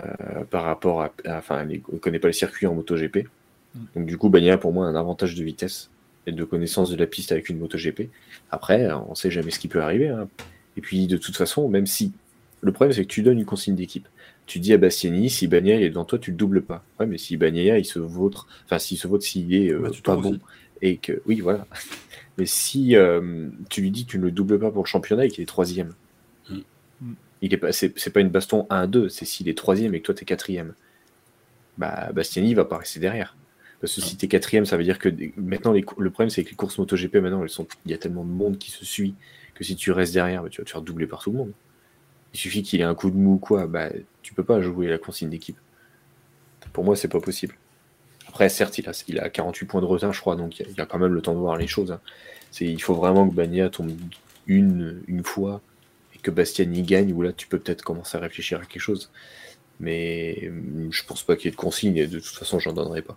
par 0.50 0.64
rapport 0.64 1.02
à, 1.02 1.12
enfin, 1.28 1.64
il 1.70 1.80
ne 1.92 1.98
connaît 1.98 2.18
pas 2.18 2.26
les 2.28 2.34
circuits 2.34 2.66
en 2.66 2.74
MotoGP. 2.74 3.28
Mm. 3.74 3.80
Donc 3.94 4.06
du 4.06 4.18
coup, 4.18 4.28
Bagnaia 4.28 4.58
pour 4.58 4.72
moi 4.72 4.86
a 4.86 4.88
un 4.88 4.96
avantage 4.96 5.34
de 5.36 5.44
vitesse 5.44 5.90
et 6.26 6.32
de 6.32 6.44
connaissance 6.44 6.90
de 6.90 6.96
la 6.96 7.06
piste 7.06 7.30
avec 7.32 7.48
une 7.48 7.58
MotoGP. 7.58 8.08
Après, 8.50 8.90
on 8.92 9.10
ne 9.10 9.14
sait 9.14 9.30
jamais 9.30 9.50
ce 9.50 9.58
qui 9.58 9.68
peut 9.68 9.80
arriver. 9.80 10.08
hein. 10.08 10.28
Et 10.76 10.80
puis 10.80 11.06
de 11.06 11.16
toute 11.16 11.36
façon, 11.36 11.68
même 11.68 11.86
si 11.86 12.12
le 12.60 12.72
problème 12.72 12.92
c'est 12.92 13.02
que 13.02 13.08
tu 13.08 13.22
donnes 13.22 13.38
une 13.38 13.44
consigne 13.44 13.76
d'équipe, 13.76 14.08
tu 14.46 14.58
dis 14.58 14.72
à 14.72 14.78
Bastiani, 14.78 15.30
si 15.30 15.46
Bagnaia 15.46 15.80
est 15.80 15.90
devant 15.90 16.04
toi, 16.04 16.18
tu 16.18 16.30
le 16.32 16.36
doubles 16.36 16.62
pas. 16.62 16.82
Ouais, 16.98 17.06
mais 17.06 17.18
si 17.18 17.36
Bagnaia 17.36 17.78
il 17.78 17.84
se 17.84 17.98
vautre, 17.98 18.48
enfin 18.64 18.78
s'il 18.78 18.98
se 18.98 19.06
vautre 19.06 19.24
s'il 19.24 19.54
est 19.54 19.70
euh, 19.72 19.80
Bah, 19.80 19.90
tu 19.90 20.02
pas 20.02 20.16
bon 20.16 20.30
aussi. 20.30 20.40
et 20.82 20.96
que 20.96 21.22
oui 21.26 21.40
voilà. 21.40 21.66
Mais 22.38 22.46
si 22.46 22.94
euh, 22.94 23.48
tu 23.68 23.80
lui 23.80 23.90
dis 23.90 24.04
que 24.06 24.12
tu 24.12 24.18
ne 24.18 24.22
le 24.24 24.30
doubles 24.30 24.60
pas 24.60 24.70
pour 24.70 24.84
le 24.84 24.88
championnat 24.88 25.26
et 25.26 25.28
qu'il 25.28 25.42
est 25.42 25.46
troisième. 25.46 25.92
Il 27.42 27.54
est 27.54 27.58
pas, 27.58 27.72
c'est, 27.72 28.10
pas 28.12 28.20
une 28.20 28.30
baston 28.30 28.66
1-2, 28.70 29.08
c'est 29.08 29.24
s'il 29.24 29.48
est 29.48 29.56
troisième 29.56 29.94
et 29.94 30.00
que 30.00 30.06
toi 30.06 30.14
t'es 30.14 30.24
quatrième. 30.24 30.74
Bah 31.76 32.10
Bastiani 32.12 32.54
va 32.54 32.64
pas 32.64 32.78
rester 32.78 33.00
derrière. 33.00 33.36
Parce 33.80 33.94
que 33.94 34.00
si 34.00 34.16
t'es 34.16 34.26
quatrième, 34.26 34.66
ça 34.66 34.76
veut 34.76 34.82
dire 34.82 34.98
que 34.98 35.08
maintenant 35.36 35.72
les 35.72 35.84
le 35.98 36.10
problème 36.10 36.30
c'est 36.30 36.42
que 36.42 36.50
les 36.50 36.56
courses 36.56 36.78
MotoGP 36.78 37.16
maintenant 37.16 37.42
elles 37.42 37.48
sont, 37.48 37.66
il 37.86 37.92
y 37.92 37.94
a 37.94 37.98
tellement 37.98 38.24
de 38.24 38.30
monde 38.30 38.58
qui 38.58 38.70
se 38.72 38.84
suit 38.84 39.14
que 39.54 39.62
si 39.64 39.76
tu 39.76 39.92
restes 39.92 40.14
derrière, 40.14 40.42
bah, 40.42 40.48
tu 40.50 40.60
vas 40.60 40.64
te 40.64 40.70
faire 40.70 40.82
doubler 40.82 41.06
par 41.06 41.22
tout 41.22 41.30
le 41.30 41.38
monde. 41.38 41.52
Il 42.34 42.38
suffit 42.40 42.62
qu'il 42.62 42.80
ait 42.80 42.84
un 42.84 42.94
coup 42.94 43.10
de 43.10 43.16
mou 43.16 43.34
ou 43.34 43.38
quoi, 43.38 43.66
bah 43.66 43.90
tu 44.22 44.34
peux 44.34 44.44
pas 44.44 44.60
jouer 44.60 44.88
la 44.88 44.98
consigne 44.98 45.30
d'équipe. 45.30 45.56
Pour 46.72 46.84
moi 46.84 46.96
c'est 46.96 47.08
pas 47.08 47.20
possible. 47.20 47.54
Après 48.28 48.48
certes 48.48 48.78
il 48.78 48.88
a, 48.88 49.04
il 49.08 49.20
a 49.20 49.30
48 49.30 49.66
points 49.66 49.80
de 49.80 49.86
retard 49.86 50.12
je 50.12 50.20
crois, 50.20 50.36
donc 50.36 50.58
il 50.58 50.66
y, 50.66 50.68
a- 50.68 50.70
il 50.72 50.76
y 50.78 50.80
a 50.80 50.86
quand 50.86 50.98
même 50.98 51.14
le 51.14 51.22
temps 51.22 51.34
de 51.34 51.38
voir 51.38 51.56
les 51.56 51.66
choses. 51.66 51.92
hein. 51.92 52.00
C'est, 52.50 52.66
il 52.66 52.82
faut 52.82 52.94
vraiment 52.94 53.28
que 53.28 53.34
Bagnaia 53.34 53.68
tombe 53.70 53.92
une, 54.46 55.02
une 55.06 55.22
fois 55.22 55.60
et 56.18 56.22
que 56.22 56.30
Bastiani 56.30 56.82
gagne, 56.82 57.12
où 57.12 57.22
là 57.22 57.32
tu 57.32 57.46
peux 57.46 57.58
peut-être 57.58 57.82
commencer 57.82 58.16
à 58.16 58.20
réfléchir 58.20 58.60
à 58.60 58.64
quelque 58.64 58.82
chose. 58.82 59.10
Mais 59.80 60.48
hum, 60.48 60.88
je 60.90 61.02
pense 61.04 61.22
pas 61.22 61.36
qu'il 61.36 61.46
y 61.46 61.48
ait 61.48 61.52
de 61.52 61.56
consigne 61.56 61.96
et 61.96 62.06
de 62.06 62.18
toute 62.18 62.34
façon 62.36 62.58
j'en 62.58 62.72
donnerai 62.72 63.02
pas. 63.02 63.16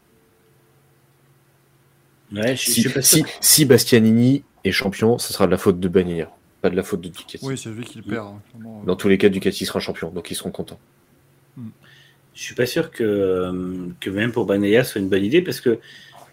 Ouais, 2.34 2.56
je, 2.56 2.72
Si, 2.72 2.90
pas 2.90 3.02
si, 3.41 3.65
Bastianini 3.65 4.44
est 4.64 4.72
champion, 4.72 5.18
ce 5.18 5.34
sera 5.34 5.48
de 5.48 5.52
la 5.52 5.57
faute 5.57 5.80
de 5.80 5.88
Bagnaia, 5.90 6.32
pas 6.61 6.69
de 6.69 6.76
la 6.78 6.84
faute 6.84 7.02
de 7.02 7.10
Ducati. 7.10 7.40
Oui, 7.45 7.57
c'est 7.57 7.69
lui 7.69 7.84
qui 7.84 7.98
le 7.98 8.03
perd. 8.03 8.26
hein. 8.28 8.40
Dans 8.86 8.95
tous 8.95 9.10
les 9.10 9.18
cas, 9.18 9.28
Ducati 9.28 9.65
sera 9.65 9.80
champion, 9.82 10.11
donc 10.11 10.32
ils 10.32 10.36
seront 10.36 10.52
contents. 10.52 10.80
Je 12.34 12.41
suis 12.41 12.56
pas 12.56 12.65
sûr 12.65 12.91
que, 12.91 13.52
que 13.99 14.10
même 14.10 14.32
pour 14.32 14.45
Bagnaia 14.45 14.86
soit 14.86 15.02
une 15.02 15.10
bonne 15.10 15.26
idée 15.26 15.41
parce 15.41 15.60
que 15.60 15.80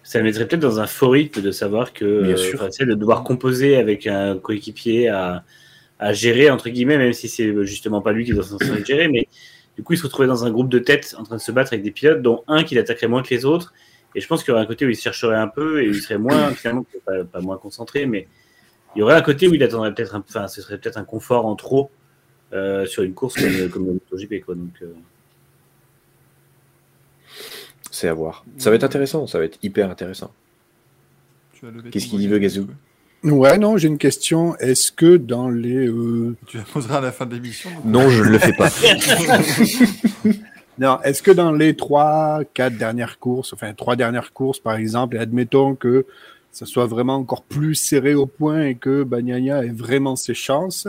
ça 0.04 0.18
le 0.18 0.24
mettrait 0.24 0.46
peut-être 0.46 0.60
dans 0.62 0.78
un 0.78 0.86
faux 0.86 1.08
rythme 1.10 1.42
de 1.42 1.50
savoir 1.50 1.92
que 1.92 2.22
Bien 2.22 2.34
euh, 2.34 2.36
sûr. 2.36 2.60
de 2.86 2.94
devoir 2.94 3.24
composer 3.24 3.76
avec 3.76 4.06
un 4.06 4.38
coéquipier 4.38 5.08
à, 5.08 5.44
à 5.98 6.12
gérer, 6.12 6.50
entre 6.50 6.68
guillemets, 6.68 6.98
même 6.98 7.12
si 7.12 7.28
c'est 7.28 7.64
justement 7.64 8.00
pas 8.00 8.12
lui 8.12 8.24
qui 8.24 8.32
doit 8.32 8.44
s'en 8.44 8.58
gérer, 8.84 9.08
mais 9.08 9.28
du 9.76 9.82
coup, 9.82 9.92
il 9.92 9.96
se 9.96 10.02
retrouvait 10.02 10.28
dans 10.28 10.44
un 10.44 10.50
groupe 10.50 10.68
de 10.68 10.78
tête 10.78 11.14
en 11.18 11.22
train 11.22 11.36
de 11.36 11.40
se 11.40 11.52
battre 11.52 11.72
avec 11.72 11.84
des 11.84 11.90
pilotes, 11.90 12.20
dont 12.20 12.42
un 12.48 12.64
qui 12.64 12.74
l'attaquerait 12.74 13.08
moins 13.08 13.22
que 13.22 13.32
les 13.32 13.44
autres. 13.44 13.72
Et 14.14 14.20
je 14.20 14.26
pense 14.26 14.42
qu'il 14.42 14.50
y 14.50 14.52
aurait 14.52 14.62
un 14.62 14.66
côté 14.66 14.86
où 14.86 14.88
il 14.88 14.96
se 14.96 15.02
chercherait 15.02 15.36
un 15.36 15.48
peu 15.48 15.82
et 15.82 15.86
il 15.86 15.94
serait 16.00 16.18
moins, 16.18 16.50
finalement, 16.52 16.84
pas, 17.04 17.24
pas 17.24 17.40
moins 17.40 17.58
concentré, 17.58 18.06
mais 18.06 18.26
il 18.96 19.00
y 19.00 19.02
aurait 19.02 19.14
un 19.14 19.22
côté 19.22 19.46
où 19.48 19.54
il 19.54 19.62
attendrait 19.62 19.94
peut-être 19.94 20.14
un, 20.14 20.24
enfin, 20.28 20.48
ce 20.48 20.62
serait 20.62 20.78
peut-être 20.78 20.96
un 20.96 21.04
confort 21.04 21.46
en 21.46 21.54
trop 21.54 21.90
euh, 22.52 22.86
sur 22.86 23.02
une 23.02 23.14
course 23.14 23.34
comme, 23.34 23.68
comme 23.68 23.86
le 23.86 23.92
MotoGP, 23.92 24.44
quoi. 24.44 24.54
Donc, 24.54 24.72
euh, 24.82 24.94
C'est 27.90 28.08
à 28.08 28.14
voir. 28.14 28.44
Ça 28.56 28.70
va 28.70 28.76
être 28.76 28.84
intéressant, 28.84 29.26
ça 29.26 29.38
va 29.38 29.44
être 29.44 29.58
hyper 29.62 29.90
intéressant. 29.90 30.32
Qu'est-ce 31.90 32.06
qu'il 32.06 32.22
y 32.22 32.28
veut, 32.28 32.38
Gazou? 32.38 32.68
Ouais, 33.24 33.58
non, 33.58 33.76
j'ai 33.76 33.88
une 33.88 33.98
question. 33.98 34.56
Est-ce 34.58 34.92
que 34.92 35.16
dans 35.16 35.48
les. 35.48 35.88
euh, 35.88 36.36
Tu 36.46 36.56
la 36.56 36.62
poseras 36.62 36.98
à 36.98 37.00
la 37.00 37.12
fin 37.12 37.26
de 37.26 37.34
l'émission. 37.34 37.70
Non, 37.84 38.08
je 38.08 38.22
ne 38.22 38.28
le 38.30 38.38
fais 38.38 38.52
pas. 38.52 38.70
Non, 40.78 41.00
est-ce 41.02 41.24
que 41.24 41.32
dans 41.32 41.50
les 41.50 41.74
trois, 41.74 42.42
quatre 42.54 42.78
dernières 42.78 43.18
courses, 43.18 43.52
enfin 43.52 43.74
trois 43.74 43.96
dernières 43.96 44.32
courses 44.32 44.60
par 44.60 44.76
exemple, 44.76 45.16
et 45.16 45.18
admettons 45.18 45.74
que 45.74 46.06
ça 46.52 46.66
soit 46.66 46.86
vraiment 46.86 47.16
encore 47.16 47.42
plus 47.42 47.74
serré 47.74 48.14
au 48.14 48.26
point 48.26 48.62
et 48.66 48.74
que 48.76 49.02
Bagnaia 49.02 49.64
ait 49.64 49.70
vraiment 49.70 50.14
ses 50.14 50.34
chances, 50.34 50.86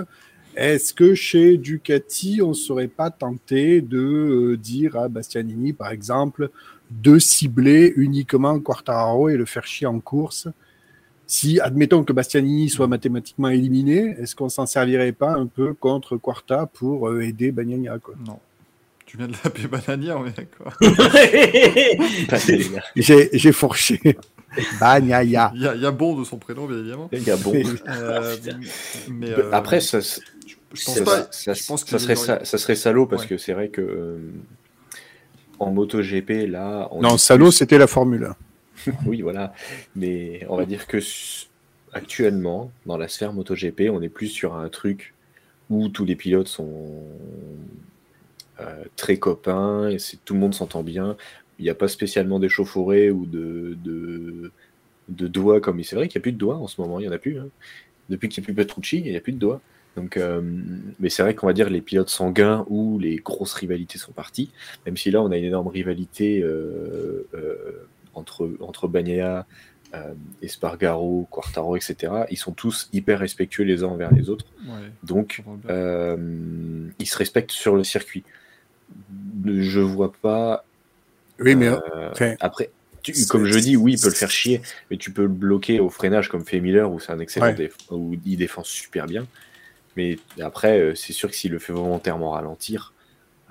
est-ce 0.56 0.94
que 0.94 1.16
chez 1.16 1.58
Ducati, 1.58 2.40
on 2.44 2.50
ne 2.50 2.54
serait 2.54 2.88
pas 2.88 3.10
tenté 3.10 3.82
de 3.82 3.98
euh, 3.98 4.58
dire 4.58 4.96
à 4.96 5.08
Bastianini, 5.08 5.74
par 5.74 5.90
exemple, 5.90 6.52
de 6.92 7.18
cibler 7.18 7.92
uniquement 7.96 8.60
Quartararo 8.60 9.30
et 9.30 9.38
le 9.38 9.46
faire 9.46 9.66
chier 9.66 9.88
en 9.88 10.00
course 10.00 10.48
si, 11.32 11.60
admettons 11.60 12.04
que 12.04 12.12
Bastianini 12.12 12.70
soit 12.70 12.88
mathématiquement 12.88 13.50
éliminé, 13.50 14.16
est-ce 14.20 14.36
qu'on 14.36 14.50
s'en 14.50 14.66
servirait 14.66 15.12
pas 15.12 15.34
un 15.34 15.46
peu 15.46 15.76
contre 15.76 16.18
Quarta 16.18 16.66
pour 16.66 17.08
euh, 17.08 17.22
aider 17.22 17.52
quoi? 18.00 18.16
Non. 18.28 18.40
Tu 19.06 19.18
viens 19.18 19.28
de 19.28 19.34
l'appeler 19.44 19.68
Banania, 19.68 20.18
on 20.18 20.26
est 20.26 20.36
d'accord. 20.36 20.74
J'ai 22.96 23.52
fourché. 23.52 24.00
Bagnaia. 24.80 25.52
Il 25.54 25.62
y, 25.62 25.68
a, 25.68 25.76
il 25.76 25.82
y 25.82 25.86
a 25.86 25.92
bon 25.92 26.20
de 26.20 26.24
son 26.24 26.38
prénom, 26.38 26.66
bien 26.66 26.80
évidemment. 26.80 27.10
Il 27.12 27.22
y 27.24 27.30
a 27.30 27.38
bon. 27.38 27.54
Euh, 27.88 28.36
mais 29.10 29.30
euh, 29.30 29.52
Après, 29.52 29.80
ça, 29.82 30.02
ça, 30.02 30.22
je 30.48 30.56
pense 30.86 30.96
ça- 30.98 31.04
pas. 31.04 31.28
ça- 31.30 31.54
je 31.54 31.64
pense 31.68 31.84
que 31.84 31.90
ça 31.92 31.98
les 32.08 32.16
serait, 32.16 32.44
ça 32.46 32.58
salaud 32.76 33.06
parce 33.06 33.24
Ouais. 33.24 33.28
que 33.30 33.38
c'est 33.38 33.54
vrai 33.54 33.70
que 33.70 33.82
euh, 33.82 34.18
en 35.60 35.72
MotoGP, 35.72 36.48
là. 36.48 36.88
On 36.92 37.02
Non, 37.02 37.20
salaud, 37.20 37.50
plus- 37.50 37.58
c'était 37.58 37.78
la 37.78 37.86
Formule 37.88 38.24
1. 38.26 38.36
Oui, 39.06 39.22
voilà. 39.22 39.54
Mais 39.96 40.46
on 40.50 40.58
va 40.58 40.66
dire 40.66 40.88
que 40.88 41.00
actuellement, 41.94 42.72
dans 42.86 42.98
la 42.98 43.08
sphère 43.08 43.34
MotoGP, 43.34 43.90
on 43.92 44.02
est 44.02 44.10
plus 44.10 44.28
sur 44.28 44.56
un 44.56 44.70
truc 44.70 45.14
où 45.70 45.90
tous 45.90 46.06
les 46.06 46.16
pilotes 46.16 46.48
sont 46.48 47.04
euh, 48.60 48.84
très 48.96 49.18
copains 49.18 49.90
et 49.90 49.98
tout 50.26 50.34
le 50.34 50.40
monde 50.40 50.54
s'entend 50.54 50.84
bien. 50.84 51.16
Il 51.60 51.64
n'y 51.64 51.70
a 51.70 51.76
pas 51.76 51.88
spécialement 51.88 52.40
d'échauffourée 52.40 53.12
ou 53.12 53.26
de, 53.26 53.78
de, 55.08 55.28
doigts 55.28 55.60
comme. 55.62 55.84
C'est 55.84 55.96
vrai 55.96 56.08
qu'il 56.08 56.20
n'y 56.20 56.24
a 56.24 56.24
plus 56.24 56.32
de 56.32 56.38
doigts 56.38 56.58
en 56.58 56.68
ce 56.68 56.80
moment, 56.82 57.00
il 57.00 57.04
n'y 57.04 57.10
en 57.10 57.12
a 57.14 57.18
plus. 57.18 57.40
hein. 57.40 57.48
Depuis 58.10 58.30
qu'il 58.30 58.42
n'y 58.42 58.46
a 58.46 58.48
plus 58.48 58.54
Petrucci, 58.56 58.98
il 59.00 59.12
n'y 59.12 59.18
a 59.18 59.22
plus 59.22 59.34
de 59.34 59.38
doigts. 59.40 59.62
Donc, 59.96 60.18
euh, 60.18 60.42
mais 61.00 61.10
c'est 61.10 61.24
vrai 61.24 61.36
qu'on 61.36 61.48
va 61.48 61.54
dire 61.54 61.70
les 61.70 61.82
pilotes 61.82 62.10
sanguins 62.10 62.66
où 62.70 63.00
les 63.00 63.18
grosses 63.18 63.54
rivalités 63.54 63.98
sont 63.98 64.12
parties, 64.14 64.50
même 64.86 64.98
si 64.98 65.12
là 65.12 65.22
on 65.22 65.32
a 65.32 65.38
une 65.38 65.44
énorme 65.46 65.68
rivalité 65.68 66.42
euh, 66.42 67.28
entre, 68.20 68.50
entre 68.60 68.88
Bagnaia, 68.88 69.46
euh, 69.96 70.14
Espargaro, 70.44 71.28
Quartaro, 71.32 71.76
etc. 71.76 72.14
Ils 72.30 72.38
sont 72.38 72.52
tous 72.52 72.90
hyper 72.94 73.20
respectueux 73.20 73.64
les 73.64 73.84
uns 73.84 73.88
envers 73.88 74.12
les 74.12 74.30
autres. 74.30 74.46
Ouais, 74.66 74.92
Donc, 75.04 75.42
euh, 75.70 76.88
ils 77.00 77.08
se 77.08 77.18
respectent 77.18 77.52
sur 77.52 77.76
le 77.76 77.84
circuit. 77.84 78.24
Je 79.46 79.80
vois 79.80 80.12
pas. 80.12 80.64
Oui, 81.40 81.56
mais 81.56 81.70
euh, 81.70 82.36
après, 82.40 82.70
tu- 83.02 83.14
comme 83.28 83.46
je 83.46 83.58
dis, 83.60 83.78
oui, 83.78 83.94
il 83.94 84.00
peut 84.02 84.10
le 84.10 84.14
faire 84.16 84.30
chier, 84.32 84.62
mais 84.92 84.98
tu 84.98 85.12
peux 85.12 85.24
le 85.24 85.28
bloquer 85.30 85.80
au 85.80 85.90
freinage 85.90 86.30
comme 86.30 86.46
fait 86.46 86.60
Miller, 86.60 86.92
où 86.92 87.00
c'est 87.00 87.12
un 87.12 87.20
excellent 87.20 87.48
Ouais. 87.48 87.54
déf- 87.56 87.92
où 87.92 88.16
il 88.26 88.38
défend 88.38 88.64
super 88.64 89.06
bien. 89.08 89.26
Mais 89.96 90.20
après, 90.42 90.94
c'est 90.96 91.14
sûr 91.14 91.30
que 91.30 91.36
s'il 91.36 91.52
le 91.52 91.60
fait 91.60 91.74
volontairement 91.74 92.32
ralentir, 92.32 92.94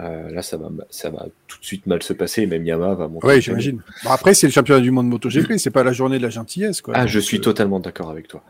euh, 0.00 0.30
là, 0.30 0.42
ça 0.42 0.56
va, 0.56 0.68
ça 0.90 1.10
va 1.10 1.26
tout 1.46 1.58
de 1.58 1.64
suite 1.64 1.86
mal 1.86 2.02
se 2.02 2.12
passer. 2.12 2.46
Même 2.46 2.64
Yamaha 2.64 2.94
va 2.94 3.08
monter. 3.08 3.26
le 3.26 3.40
j'imagine. 3.40 3.80
Bon, 4.04 4.10
après, 4.10 4.34
c'est 4.34 4.46
le 4.46 4.52
championnat 4.52 4.80
du 4.80 4.90
monde 4.90 5.08
MotoGP, 5.08 5.54
c'est 5.58 5.70
pas 5.70 5.82
la 5.84 5.92
journée 5.92 6.18
de 6.18 6.22
la 6.22 6.30
gentillesse, 6.30 6.80
quoi. 6.82 6.94
Ah, 6.96 7.00
Donc, 7.00 7.08
je 7.08 7.18
suis 7.20 7.38
euh, 7.38 7.40
totalement 7.40 7.80
d'accord 7.80 8.10
avec 8.10 8.28
toi. 8.28 8.42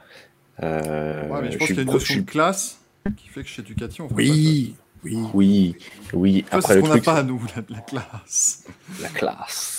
Euh, 0.62 1.28
Ouais, 1.28 1.40
mais 1.42 1.48
je 1.48 1.52
je 1.52 1.58
pense 1.58 1.66
qu'il 1.68 1.76
y 1.76 1.78
a 1.78 1.82
une 1.82 1.90
notion 1.92 2.16
de 2.16 2.20
classe 2.22 2.78
qui 3.16 3.28
fait 3.28 3.42
que 3.42 3.48
chez 3.48 3.62
Ducati, 3.62 4.02
on 4.02 4.08
fait 4.08 4.14
Oui, 4.14 4.74
oui. 5.04 5.16
Oui, 5.32 5.76
oui. 6.12 6.44
Après, 6.50 6.60
c'est 6.60 6.68
ce 6.68 6.74
le 6.74 6.80
qu'on 6.82 6.88
n'a 6.88 6.92
truc, 6.94 7.04
pas 7.04 7.14
à 7.18 7.22
nous, 7.22 7.40
la, 7.56 7.62
la 7.76 7.80
classe. 7.82 8.64
la 9.00 9.08
classe. 9.08 9.77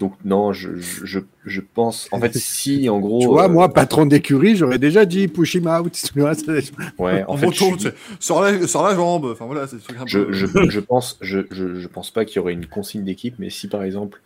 Donc, 0.00 0.14
non, 0.24 0.52
je, 0.52 0.76
je, 0.78 1.04
je- 1.06 1.20
je 1.44 1.60
pense. 1.60 2.08
En 2.12 2.20
fait, 2.20 2.34
si, 2.36 2.88
en 2.88 2.98
gros. 3.00 3.20
Tu 3.20 3.26
vois, 3.26 3.46
euh, 3.46 3.48
moi, 3.48 3.72
patron 3.72 4.06
d'écurie, 4.06 4.56
j'aurais 4.56 4.78
déjà 4.78 5.04
dit 5.04 5.28
push 5.28 5.54
him 5.54 5.66
out. 5.66 5.92
Tu 6.12 6.20
vois, 6.20 6.34
c'est- 6.34 6.72
ouais, 6.98 7.24
en, 7.24 7.32
En, 7.32 7.36
fait, 7.36 7.46
moto, 7.46 7.76
je, 7.78 7.88
sur 8.20 8.40
la, 8.40 8.66
sur 8.66 8.82
la 8.82 8.94
jambe. 8.94 9.26
Enfin 9.32 9.46
voilà, 9.46 9.66
c'est 9.66 9.76
un 9.96 10.06
je, 10.06 10.18
peu. 10.20 10.32
je, 10.32 10.46
je 10.68 10.80
pense, 10.80 11.18
je, 11.20 11.40
je, 11.50 11.74
je 11.76 11.88
pense 11.88 12.10
pas 12.10 12.24
qu'il 12.24 12.36
y 12.36 12.38
aurait 12.38 12.52
une 12.52 12.66
consigne 12.66 13.04
d'équipe, 13.04 13.34
mais 13.38 13.50
si 13.50 13.68
par 13.68 13.82
exemple, 13.82 14.20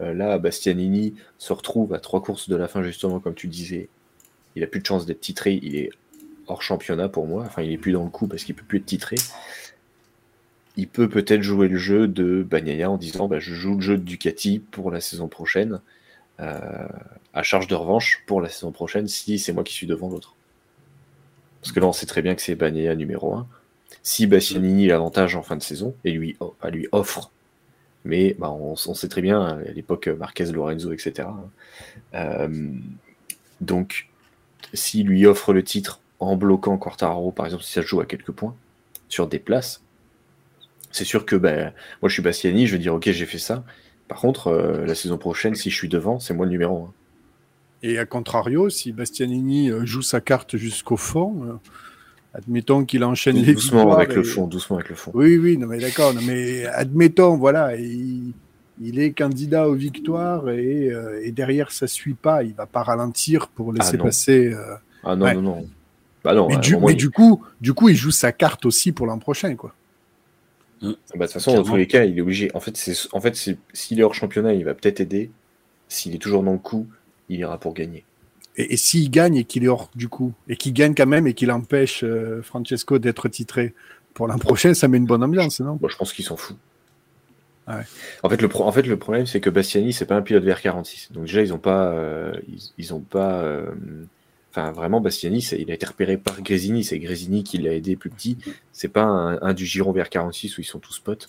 euh, 0.00 0.12
là, 0.14 0.38
Bastianini 0.38 1.14
se 1.38 1.52
retrouve 1.52 1.94
à 1.94 1.98
trois 1.98 2.22
courses 2.22 2.48
de 2.48 2.56
la 2.56 2.68
fin, 2.68 2.82
justement, 2.82 3.18
comme 3.20 3.34
tu 3.34 3.46
disais, 3.48 3.88
il 4.54 4.62
a 4.62 4.66
plus 4.66 4.80
de 4.80 4.86
chance 4.86 5.06
d'être 5.06 5.20
titré, 5.20 5.58
il 5.62 5.76
est 5.76 5.90
hors 6.48 6.62
championnat 6.62 7.08
pour 7.08 7.26
moi, 7.26 7.44
enfin, 7.46 7.62
il 7.62 7.72
est 7.72 7.78
plus 7.78 7.92
dans 7.92 8.04
le 8.04 8.10
coup 8.10 8.26
parce 8.28 8.44
qu'il 8.44 8.54
peut 8.54 8.64
plus 8.66 8.78
être 8.78 8.86
titré. 8.86 9.16
Il 10.76 10.88
peut 10.88 11.08
peut-être 11.08 11.42
jouer 11.42 11.68
le 11.68 11.78
jeu 11.78 12.06
de 12.06 12.42
Bagnaia 12.42 12.90
en 12.90 12.98
disant 12.98 13.28
bah, 13.28 13.38
je 13.38 13.54
joue 13.54 13.76
le 13.76 13.80
jeu 13.80 13.96
de 13.96 14.02
Ducati 14.02 14.58
pour 14.58 14.90
la 14.90 15.00
saison 15.00 15.28
prochaine, 15.28 15.80
euh, 16.40 16.86
à 17.32 17.42
charge 17.42 17.66
de 17.66 17.74
revanche 17.74 18.22
pour 18.26 18.40
la 18.40 18.48
saison 18.48 18.72
prochaine 18.72 19.08
si 19.08 19.38
c'est 19.38 19.52
moi 19.52 19.64
qui 19.64 19.72
suis 19.72 19.86
devant 19.86 20.10
l'autre. 20.10 20.34
Parce 21.62 21.72
que 21.72 21.80
là, 21.80 21.86
on 21.86 21.92
sait 21.92 22.06
très 22.06 22.22
bien 22.22 22.34
que 22.34 22.42
c'est 22.42 22.54
Bagnaia 22.54 22.94
numéro 22.94 23.34
1. 23.34 23.46
Si 24.02 24.26
Bastianini 24.26 24.86
l'avantage 24.86 25.34
en 25.34 25.42
fin 25.42 25.56
de 25.56 25.62
saison 25.62 25.94
et 26.04 26.12
lui, 26.12 26.36
oh, 26.40 26.54
offre, 26.92 27.30
mais 28.04 28.36
bah, 28.38 28.50
on, 28.50 28.76
sait 28.76 29.08
très 29.08 29.22
bien 29.22 29.42
à 29.42 29.58
l'époque 29.72 30.08
Marquez, 30.08 30.52
Lorenzo, 30.52 30.92
etc. 30.92 31.28
Euh, 32.14 32.70
donc, 33.60 34.08
s'il 34.74 35.06
lui 35.06 35.26
offre 35.26 35.52
le 35.52 35.62
titre 35.62 36.00
en 36.20 36.36
bloquant 36.36 36.78
Quartararo, 36.78 37.32
par 37.32 37.46
exemple, 37.46 37.64
si 37.64 37.72
ça 37.72 37.82
joue 37.82 38.00
à 38.00 38.06
quelques 38.06 38.32
points 38.32 38.54
sur 39.08 39.26
des 39.26 39.38
places, 39.38 39.82
c'est 40.96 41.04
sûr 41.04 41.26
que 41.26 41.36
ben, 41.36 41.72
moi 42.02 42.08
je 42.08 42.14
suis 42.14 42.22
Bastiani, 42.22 42.66
je 42.66 42.72
vais 42.72 42.78
dire 42.78 42.94
ok, 42.94 43.10
j'ai 43.10 43.26
fait 43.26 43.38
ça. 43.38 43.64
Par 44.08 44.18
contre, 44.20 44.48
euh, 44.48 44.86
la 44.86 44.94
saison 44.94 45.18
prochaine, 45.18 45.54
si 45.54 45.70
je 45.70 45.74
suis 45.76 45.88
devant, 45.88 46.18
c'est 46.20 46.32
moi 46.34 46.46
le 46.46 46.52
numéro 46.52 46.84
1. 46.84 46.92
Et 47.88 47.98
à 47.98 48.06
contrario, 48.06 48.68
si 48.70 48.92
Bastianini 48.92 49.70
euh, 49.70 49.84
joue 49.84 50.02
sa 50.02 50.20
carte 50.20 50.56
jusqu'au 50.56 50.96
fond, 50.96 51.44
euh, 51.44 51.52
admettons 52.34 52.84
qu'il 52.84 53.04
enchaîne 53.04 53.36
les 53.36 53.52
Doucement 53.54 53.80
victoires 53.80 53.98
avec 53.98 54.14
le 54.14 54.22
fond, 54.22 54.46
doucement 54.46 54.76
avec 54.76 54.88
le 54.88 54.96
fond. 54.96 55.10
Oui, 55.14 55.36
oui, 55.36 55.58
non, 55.58 55.66
mais 55.66 55.78
d'accord. 55.78 56.14
mais 56.24 56.64
admettons, 56.66 57.36
voilà, 57.36 57.76
il, 57.76 58.32
il 58.80 58.98
est 58.98 59.12
candidat 59.12 59.68
aux 59.68 59.74
victoires 59.74 60.48
et, 60.50 60.90
euh, 60.92 61.20
et 61.22 61.32
derrière 61.32 61.70
ça 61.70 61.86
suit 61.86 62.14
pas. 62.14 62.42
Il 62.44 62.54
va 62.54 62.66
pas 62.66 62.82
ralentir 62.82 63.48
pour 63.48 63.72
laisser 63.72 63.98
passer. 64.04 64.54
Ah 65.04 65.14
non, 65.16 65.24
Ouais. 65.26 65.34
non, 65.34 65.42
non. 65.42 65.66
Bah 66.24 66.34
non, 66.34 66.48
mais 66.48 66.56
du, 66.58 66.74
moment, 66.74 66.86
mais 66.88 66.92
il- 66.94 66.96
du 66.96 67.10
coup, 67.10 67.44
du 67.60 67.72
coup, 67.72 67.88
il 67.88 67.94
joue 67.96 68.10
sa 68.10 68.32
carte 68.32 68.66
aussi 68.66 68.90
pour 68.92 69.06
l'an 69.06 69.18
prochain, 69.18 69.54
quoi. 69.54 69.74
Bah, 70.82 70.88
de 70.88 70.94
toute 71.22 71.30
façon, 71.32 71.54
dans 71.54 71.62
tous 71.64 71.76
les 71.76 71.86
cas, 71.86 72.04
il 72.04 72.18
est 72.18 72.20
obligé. 72.20 72.50
En 72.54 72.60
fait, 72.60 72.76
c'est, 72.76 72.94
en 73.12 73.20
fait, 73.20 73.34
c'est, 73.36 73.56
s'il 73.72 73.98
est 74.00 74.02
hors 74.02 74.14
championnat, 74.14 74.52
il 74.54 74.64
va 74.64 74.74
peut-être 74.74 75.00
aider. 75.00 75.30
S'il 75.88 76.14
est 76.14 76.18
toujours 76.18 76.42
dans 76.42 76.52
le 76.52 76.58
coup, 76.58 76.86
il 77.28 77.38
ira 77.40 77.58
pour 77.58 77.72
gagner. 77.74 78.04
Et, 78.56 78.74
et 78.74 78.76
s'il 78.76 79.10
gagne 79.10 79.36
et 79.36 79.44
qu'il 79.44 79.64
est 79.64 79.68
hors 79.68 79.90
du 79.94 80.08
coup, 80.08 80.32
et 80.48 80.56
qu'il 80.56 80.72
gagne 80.72 80.94
quand 80.94 81.06
même 81.06 81.26
et 81.26 81.34
qu'il 81.34 81.50
empêche 81.50 82.02
euh, 82.04 82.42
Francesco 82.42 82.98
d'être 82.98 83.28
titré 83.28 83.74
pour 84.14 84.26
l'an 84.28 84.38
prochain, 84.38 84.74
ça 84.74 84.88
met 84.88 84.96
une 84.98 85.06
bonne 85.06 85.22
ambiance, 85.22 85.60
non? 85.60 85.78
Je 85.88 85.96
pense 85.96 86.12
qu'il 86.12 86.24
s'en 86.24 86.36
fout. 86.36 86.56
Ouais. 87.68 87.82
En 88.22 88.28
fait, 88.28 88.40
le 88.40 88.48
pro- 88.48 88.64
en 88.64 88.72
fait, 88.72 88.82
le 88.86 88.96
problème, 88.96 89.26
c'est 89.26 89.40
que 89.40 89.50
Bastiani, 89.50 89.92
c'est 89.92 90.06
pas 90.06 90.16
un 90.16 90.22
pilote 90.22 90.44
VR46. 90.44 91.12
Donc 91.12 91.24
déjà, 91.24 91.42
ils 91.42 91.52
ont 91.52 91.58
pas, 91.58 91.88
euh, 91.92 92.32
ils, 92.48 92.62
ils 92.78 92.94
ont 92.94 93.00
pas. 93.00 93.40
euh, 93.42 93.66
Enfin, 94.58 94.72
vraiment, 94.72 95.02
Bastiani, 95.02 95.40
il 95.58 95.70
a 95.70 95.74
été 95.74 95.84
repéré 95.84 96.16
par 96.16 96.40
Grésini. 96.40 96.82
C'est 96.82 96.98
Grésini 96.98 97.44
qui 97.44 97.58
l'a 97.58 97.74
aidé 97.74 97.94
plus 97.94 98.08
petit. 98.08 98.38
C'est 98.72 98.88
pas 98.88 99.02
un, 99.02 99.38
un 99.42 99.52
du 99.52 99.66
Giron 99.66 99.92
VR46 99.92 100.56
où 100.56 100.60
ils 100.62 100.64
sont 100.64 100.78
tous 100.78 100.98
potes. 100.98 101.28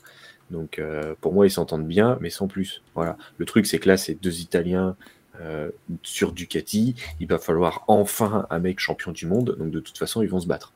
Donc, 0.50 0.80
euh, 0.80 1.14
pour 1.20 1.34
moi, 1.34 1.46
ils 1.46 1.52
s'entendent 1.52 1.86
bien, 1.86 2.18
mais 2.22 2.30
sans 2.30 2.48
plus. 2.48 2.82
Voilà. 2.96 3.18
Le 3.38 3.46
truc, 3.46 3.66
c'est 3.66 3.80
que 3.80 3.90
là, 3.90 3.98
c'est 3.98 4.14
deux 4.14 4.40
Italiens 4.40 4.96
euh, 5.42 5.70
sur 6.04 6.32
Ducati. 6.32 6.96
Il 7.20 7.28
va 7.28 7.38
falloir 7.38 7.84
enfin 7.90 8.48
un 8.50 8.60
mec 8.60 8.80
champion 8.80 9.12
du 9.12 9.26
monde. 9.26 9.58
Donc, 9.60 9.72
de 9.72 9.82
toute 9.82 9.98
façon, 9.98 10.22
ils 10.22 10.30
vont 10.30 10.40
se 10.40 10.48
battre. 10.48 10.72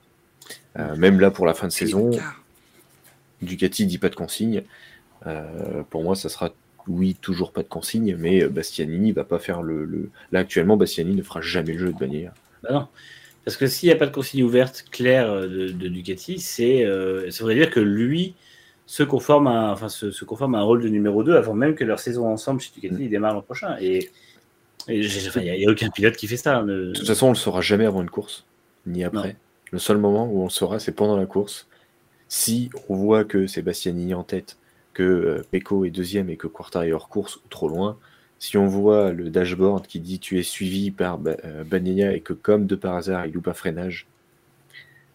Euh, 0.78 0.98
même 0.98 1.22
là, 1.22 1.32
pour 1.32 1.46
la 1.46 1.54
fin 1.54 1.68
de 1.68 1.72
saison, 1.72 2.12
Ducati 3.42 3.86
dit 3.86 3.98
pas 3.98 4.10
de 4.10 4.16
consigne. 4.16 4.64
Pour 5.90 6.04
moi, 6.04 6.16
ça 6.16 6.28
sera 6.28 6.54
oui, 6.88 7.16
toujours 7.22 7.52
pas 7.54 7.62
de 7.64 7.68
consigne, 7.68 8.16
mais 8.18 8.44
Bastianini 8.48 9.12
va 9.12 9.24
pas 9.24 9.38
faire 9.40 9.62
le, 9.62 9.86
le- 9.86 10.10
Là, 10.32 10.40
actuellement, 10.40 10.78
Bastianini 10.78 11.16
ne 11.16 11.22
fera 11.22 11.40
jamais 11.40 11.74
le 11.74 11.80
jeu 11.80 11.94
de 11.94 11.98
Bagnaia. 11.98 12.34
Bah 12.64 12.70
non. 12.72 12.88
Parce 13.46 13.58
que 13.58 13.66
s'il 13.66 13.88
n'y 13.90 13.94
a 13.94 13.96
pas 13.98 14.06
de 14.06 14.12
consigne 14.12 14.44
ouverte 14.44 14.86
claire 14.92 15.30
euh, 15.32 15.48
de, 15.48 15.68
de 15.70 15.88
Ducati, 15.88 16.40
c'est, 16.40 16.86
euh, 16.86 17.30
ça 17.32 17.40
voudrait 17.44 17.56
dire 17.56 17.72
que 17.72 17.80
lui 17.80 18.36
se 18.86 19.04
conforme 19.04 19.48
à, 19.48 19.72
enfin, 19.72 19.90
se, 19.90 20.12
se 20.12 20.26
conforme 20.26 20.56
à 20.56 20.60
un 20.60 20.64
rôle 20.64 20.82
de 20.84 20.90
numéro 20.90 21.24
2 21.24 21.36
avant 21.36 21.54
même 21.54 21.76
que 21.76 21.84
leur 21.84 22.00
saison 22.00 22.28
ensemble 22.28 22.62
chez 22.62 22.72
Ducati 22.80 23.10
démarre 23.10 23.34
l'an 23.34 23.42
prochain. 23.42 23.78
Et 23.80 24.10
il 24.88 25.00
n'y 25.00 25.66
a, 25.66 25.72
aucun 25.72 25.90
pilote 25.90 26.16
qui 26.16 26.28
fait 26.28 26.38
ça. 26.38 26.58
hein, 26.58 26.64
le- 26.64 26.88
De 26.88 26.94
toute 26.94 27.08
façon, 27.08 27.28
on 27.28 27.32
le 27.32 27.36
saura 27.36 27.62
jamais 27.62 27.86
avant 27.86 28.02
une 28.02 28.10
course, 28.10 28.46
ni 28.86 29.04
après. 29.04 29.38
Le 29.72 29.80
seul 29.80 29.98
moment 29.98 30.28
où 30.28 30.42
on 30.42 30.46
le 30.46 30.50
saura, 30.50 30.80
c'est 30.80 30.92
pendant 30.92 31.16
la 31.16 31.26
course. 31.26 31.68
Si 32.28 32.70
on 32.90 32.96
voit 32.96 33.24
que 33.24 33.48
c'est 33.48 33.62
Bastianini 33.62 34.14
en 34.14 34.24
tête, 34.24 34.58
que 34.94 35.04
euh, 35.04 35.44
Pecco 35.50 35.86
est 35.86 35.92
deuxième 35.92 36.30
et 36.30 36.36
que 36.38 36.48
Quartaro 36.48 36.84
est 36.86 36.92
hors 36.92 37.08
course 37.10 37.38
ou 37.38 37.48
trop 37.50 37.70
loin, 37.70 37.98
si 38.44 38.58
on 38.58 38.66
voit 38.66 39.12
le 39.12 39.30
dashboard 39.30 39.86
qui 39.86 40.00
dit 40.00 40.18
tu 40.18 40.40
es 40.40 40.44
suivi 40.44 40.90
par 40.90 41.20
Ba- 41.20 41.38
euh, 41.46 41.64
et 42.12 42.22
que 42.22 42.34
comme 42.34 42.66
de 42.66 42.74
par 42.76 42.96
hasard 42.96 43.28
il 43.28 43.34
loupe 43.34 43.48
un 43.48 43.54
freinage, 43.54 44.08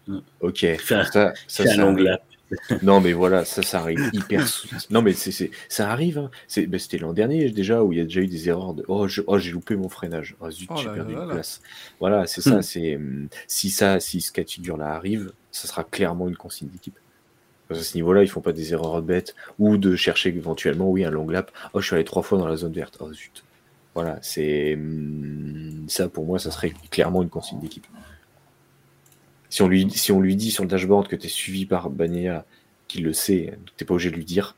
Mm. 0.06 0.18
ok, 0.40 0.66
ça, 0.84 1.02
ça, 1.04 1.34
C'est 1.48 1.64
un 1.68 1.72
ça 1.72 1.76
long 1.78 1.92
arrive. 1.94 2.04
lap. 2.04 2.22
Non, 2.84 3.00
mais 3.00 3.12
voilà, 3.12 3.44
ça, 3.44 3.62
ça 3.62 3.80
arrive 3.80 4.08
hyper. 4.12 4.46
Non, 4.90 5.02
mais 5.02 5.12
c'est, 5.14 5.50
ça 5.68 5.90
arrive. 5.90 6.18
hein. 6.18 6.30
C'est, 6.46 6.66
ben, 6.68 6.78
c'était 6.78 6.98
l'an 6.98 7.12
dernier 7.12 7.50
déjà 7.50 7.82
où 7.82 7.92
il 7.92 7.98
y 7.98 8.00
a 8.00 8.04
déjà 8.04 8.20
eu 8.20 8.28
des 8.28 8.48
erreurs 8.48 8.74
de. 8.74 8.84
Oh, 8.86 9.08
je- 9.08 9.22
oh, 9.26 9.36
j'ai 9.38 9.50
loupé 9.50 9.74
mon 9.74 9.88
freinage. 9.88 10.36
Oh, 10.38 10.48
zut, 10.48 10.68
Oh 10.70 10.76
j'ai 10.78 10.86
là 10.86 10.92
perdu 10.94 11.14
là 11.14 11.22
une 11.22 11.26
là. 11.26 11.34
place. 11.34 11.60
Voilà, 11.98 12.28
c'est 12.28 12.40
ça. 12.42 12.58
Hmm. 12.58 12.62
C'est 12.62 12.94
hum, 12.94 13.28
si 13.48 13.70
ça, 13.70 13.98
si 13.98 14.20
ce 14.20 14.30
cas 14.30 14.44
de 14.44 14.50
figure-là 14.50 14.94
arrive, 14.94 15.32
ça 15.50 15.66
sera 15.66 15.82
clairement 15.82 16.28
une 16.28 16.36
consigne 16.36 16.68
d'équipe. 16.68 16.96
Qu'à 17.68 17.74
ce 17.74 17.96
niveau-là, 17.96 18.22
ils 18.22 18.28
font 18.28 18.40
pas 18.40 18.52
des 18.52 18.72
erreurs 18.72 19.02
bêtes 19.02 19.34
ou 19.58 19.76
de 19.76 19.96
chercher 19.96 20.28
éventuellement, 20.28 20.88
oui, 20.90 21.04
un 21.04 21.10
long 21.10 21.28
lap. 21.28 21.50
Oh, 21.72 21.80
je 21.80 21.86
suis 21.86 21.94
allé 21.94 22.04
trois 22.04 22.22
fois 22.22 22.38
dans 22.38 22.46
la 22.46 22.56
zone 22.56 22.72
verte. 22.72 22.96
Oh 23.00 23.12
zut. 23.12 23.44
Voilà, 23.94 24.18
c'est 24.22 24.74
hum, 24.74 25.86
ça 25.88 26.08
pour 26.08 26.26
moi, 26.26 26.38
ça 26.38 26.50
serait 26.50 26.72
clairement 26.90 27.22
une 27.22 27.28
consigne 27.30 27.58
d'équipe. 27.60 27.86
Si 29.48 29.62
on 29.62 29.68
lui, 29.68 29.90
si 29.90 30.12
on 30.12 30.20
lui 30.20 30.36
dit 30.36 30.50
sur 30.50 30.64
le 30.64 30.68
dashboard 30.68 31.08
que 31.08 31.16
tu 31.16 31.26
es 31.26 31.30
suivi 31.30 31.66
par 31.66 31.88
Bagnaia, 31.90 32.44
qu'il 32.88 33.04
le 33.04 33.12
sait, 33.12 33.58
t'es 33.76 33.84
pas 33.84 33.94
obligé 33.94 34.10
de 34.10 34.16
lui 34.16 34.24
dire, 34.24 34.54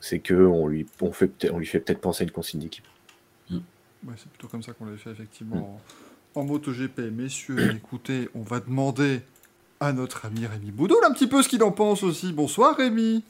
c'est 0.00 0.18
que 0.18 0.34
on 0.34 0.66
lui, 0.66 0.86
on 1.00 1.12
fait, 1.12 1.28
peut-être- 1.28 1.54
on 1.54 1.58
lui 1.58 1.66
fait 1.66 1.80
peut-être 1.80 2.00
penser 2.00 2.22
à 2.22 2.24
une 2.24 2.30
consigne 2.32 2.60
d'équipe. 2.60 2.84
Ouais, 3.50 4.14
c'est 4.16 4.28
plutôt 4.28 4.48
comme 4.48 4.62
ça 4.64 4.72
qu'on 4.72 4.84
l'avait 4.84 4.96
fait 4.98 5.12
effectivement 5.12 5.80
en, 6.34 6.40
en 6.40 6.44
MotoGP. 6.44 6.98
Messieurs, 7.12 7.70
écoutez, 7.76 8.28
on 8.34 8.42
va 8.42 8.58
demander 8.58 9.20
à 9.82 9.92
notre 9.92 10.26
ami 10.26 10.46
Rémi 10.46 10.70
Boudoul 10.70 10.98
un 11.04 11.12
petit 11.12 11.26
peu 11.26 11.42
ce 11.42 11.48
qu'il 11.48 11.62
en 11.64 11.72
pense 11.72 12.02
aussi. 12.04 12.32
Bonsoir 12.32 12.76
Rémi, 12.76 13.24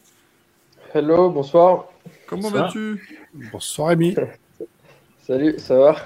Hello, 0.94 1.30
bonsoir. 1.30 1.86
comment 2.26 2.50
vas-tu? 2.50 3.22
Bonsoir, 3.50 3.88
Rémi. 3.88 4.14
Salut, 5.26 5.54
ça 5.58 5.78
va? 5.78 5.96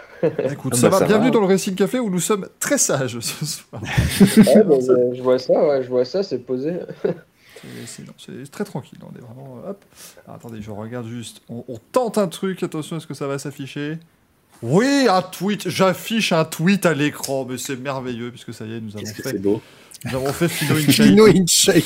Écoute, 0.50 0.74
Ah 0.76 0.78
ça 0.80 0.88
bah, 0.88 0.90
va, 0.90 0.98
ça 1.00 1.06
bienvenue 1.06 1.28
va. 1.28 1.34
dans 1.34 1.40
le 1.40 1.46
Racing 1.46 1.74
Café 1.74 1.98
où 1.98 2.10
nous 2.10 2.20
sommes 2.20 2.48
très 2.60 2.78
sages 2.78 3.18
ce 3.18 3.44
soir. 3.44 3.82
Ouais, 3.82 4.62
bah, 4.62 4.76
Je 5.14 5.22
vois 5.22 5.38
ça, 5.38 5.52
ouais, 5.66 5.82
je 5.82 5.88
vois 5.88 6.04
ça, 6.04 6.22
c'est 6.22 6.38
posé. 6.38 6.74
C'est- 7.86 8.50
très 8.52 8.64
tranquille, 8.64 8.98
on 9.02 9.16
est 9.18 9.20
vraiment... 9.22 9.56
euh, 9.64 9.70
Hop. 9.70 9.84
Alors, 10.26 10.36
attendez, 10.36 10.62
je 10.62 10.70
regarde 10.70 11.08
juste. 11.08 11.40
On, 11.48 11.64
on 11.66 11.78
tente 11.90 12.18
un 12.18 12.28
truc, 12.28 12.62
attention, 12.62 12.98
est-ce 12.98 13.06
que 13.08 13.14
ça 13.14 13.26
va 13.26 13.38
s'afficher? 13.40 13.98
Oui, 14.62 15.06
un 15.10 15.22
tweet, 15.22 15.68
j'affiche 15.68 16.32
un 16.32 16.44
tweet 16.44 16.86
à 16.86 16.94
l'écran, 16.94 17.44
mais 17.48 17.58
c'est 17.58 17.76
merveilleux 17.76 18.30
puisque 18.30 18.54
ça 18.54 18.66
y 18.66 18.74
est, 18.74 18.80
nous 18.80 18.96
avons 18.96 19.06
fait, 19.06 19.22
c'est 19.22 19.42
beau. 19.42 19.60
Nous 20.04 20.14
avons 20.14 20.32
fait 20.32 20.48
Philo 20.48 20.76
in 20.76 20.90
Shape. 20.90 21.06
Dino 21.06 21.26
in 21.26 21.44
shape. 21.48 21.84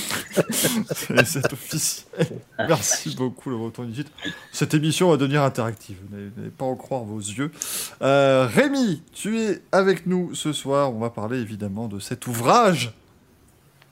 C'est- 1.24 1.52
officiel. 1.52 2.26
Merci 2.58 3.14
beaucoup, 3.16 3.50
le 3.50 3.56
retour 3.56 3.84
du 3.84 3.92
titre. 3.92 4.10
Cette 4.52 4.74
émission 4.74 5.10
va 5.10 5.16
devenir 5.16 5.42
interactive. 5.42 5.96
Vous 6.10 6.16
n'allez 6.16 6.50
pas 6.50 6.64
en 6.64 6.74
croire 6.76 7.04
vos 7.04 7.18
yeux. 7.18 7.50
Euh, 8.02 8.46
Rémi, 8.52 9.02
tu 9.12 9.38
es 9.40 9.62
avec 9.72 10.06
nous 10.06 10.34
ce 10.34 10.52
soir. 10.52 10.92
On 10.94 10.98
va 10.98 11.10
parler 11.10 11.38
évidemment 11.38 11.88
de 11.88 11.98
cet 11.98 12.26
ouvrage. 12.26 12.92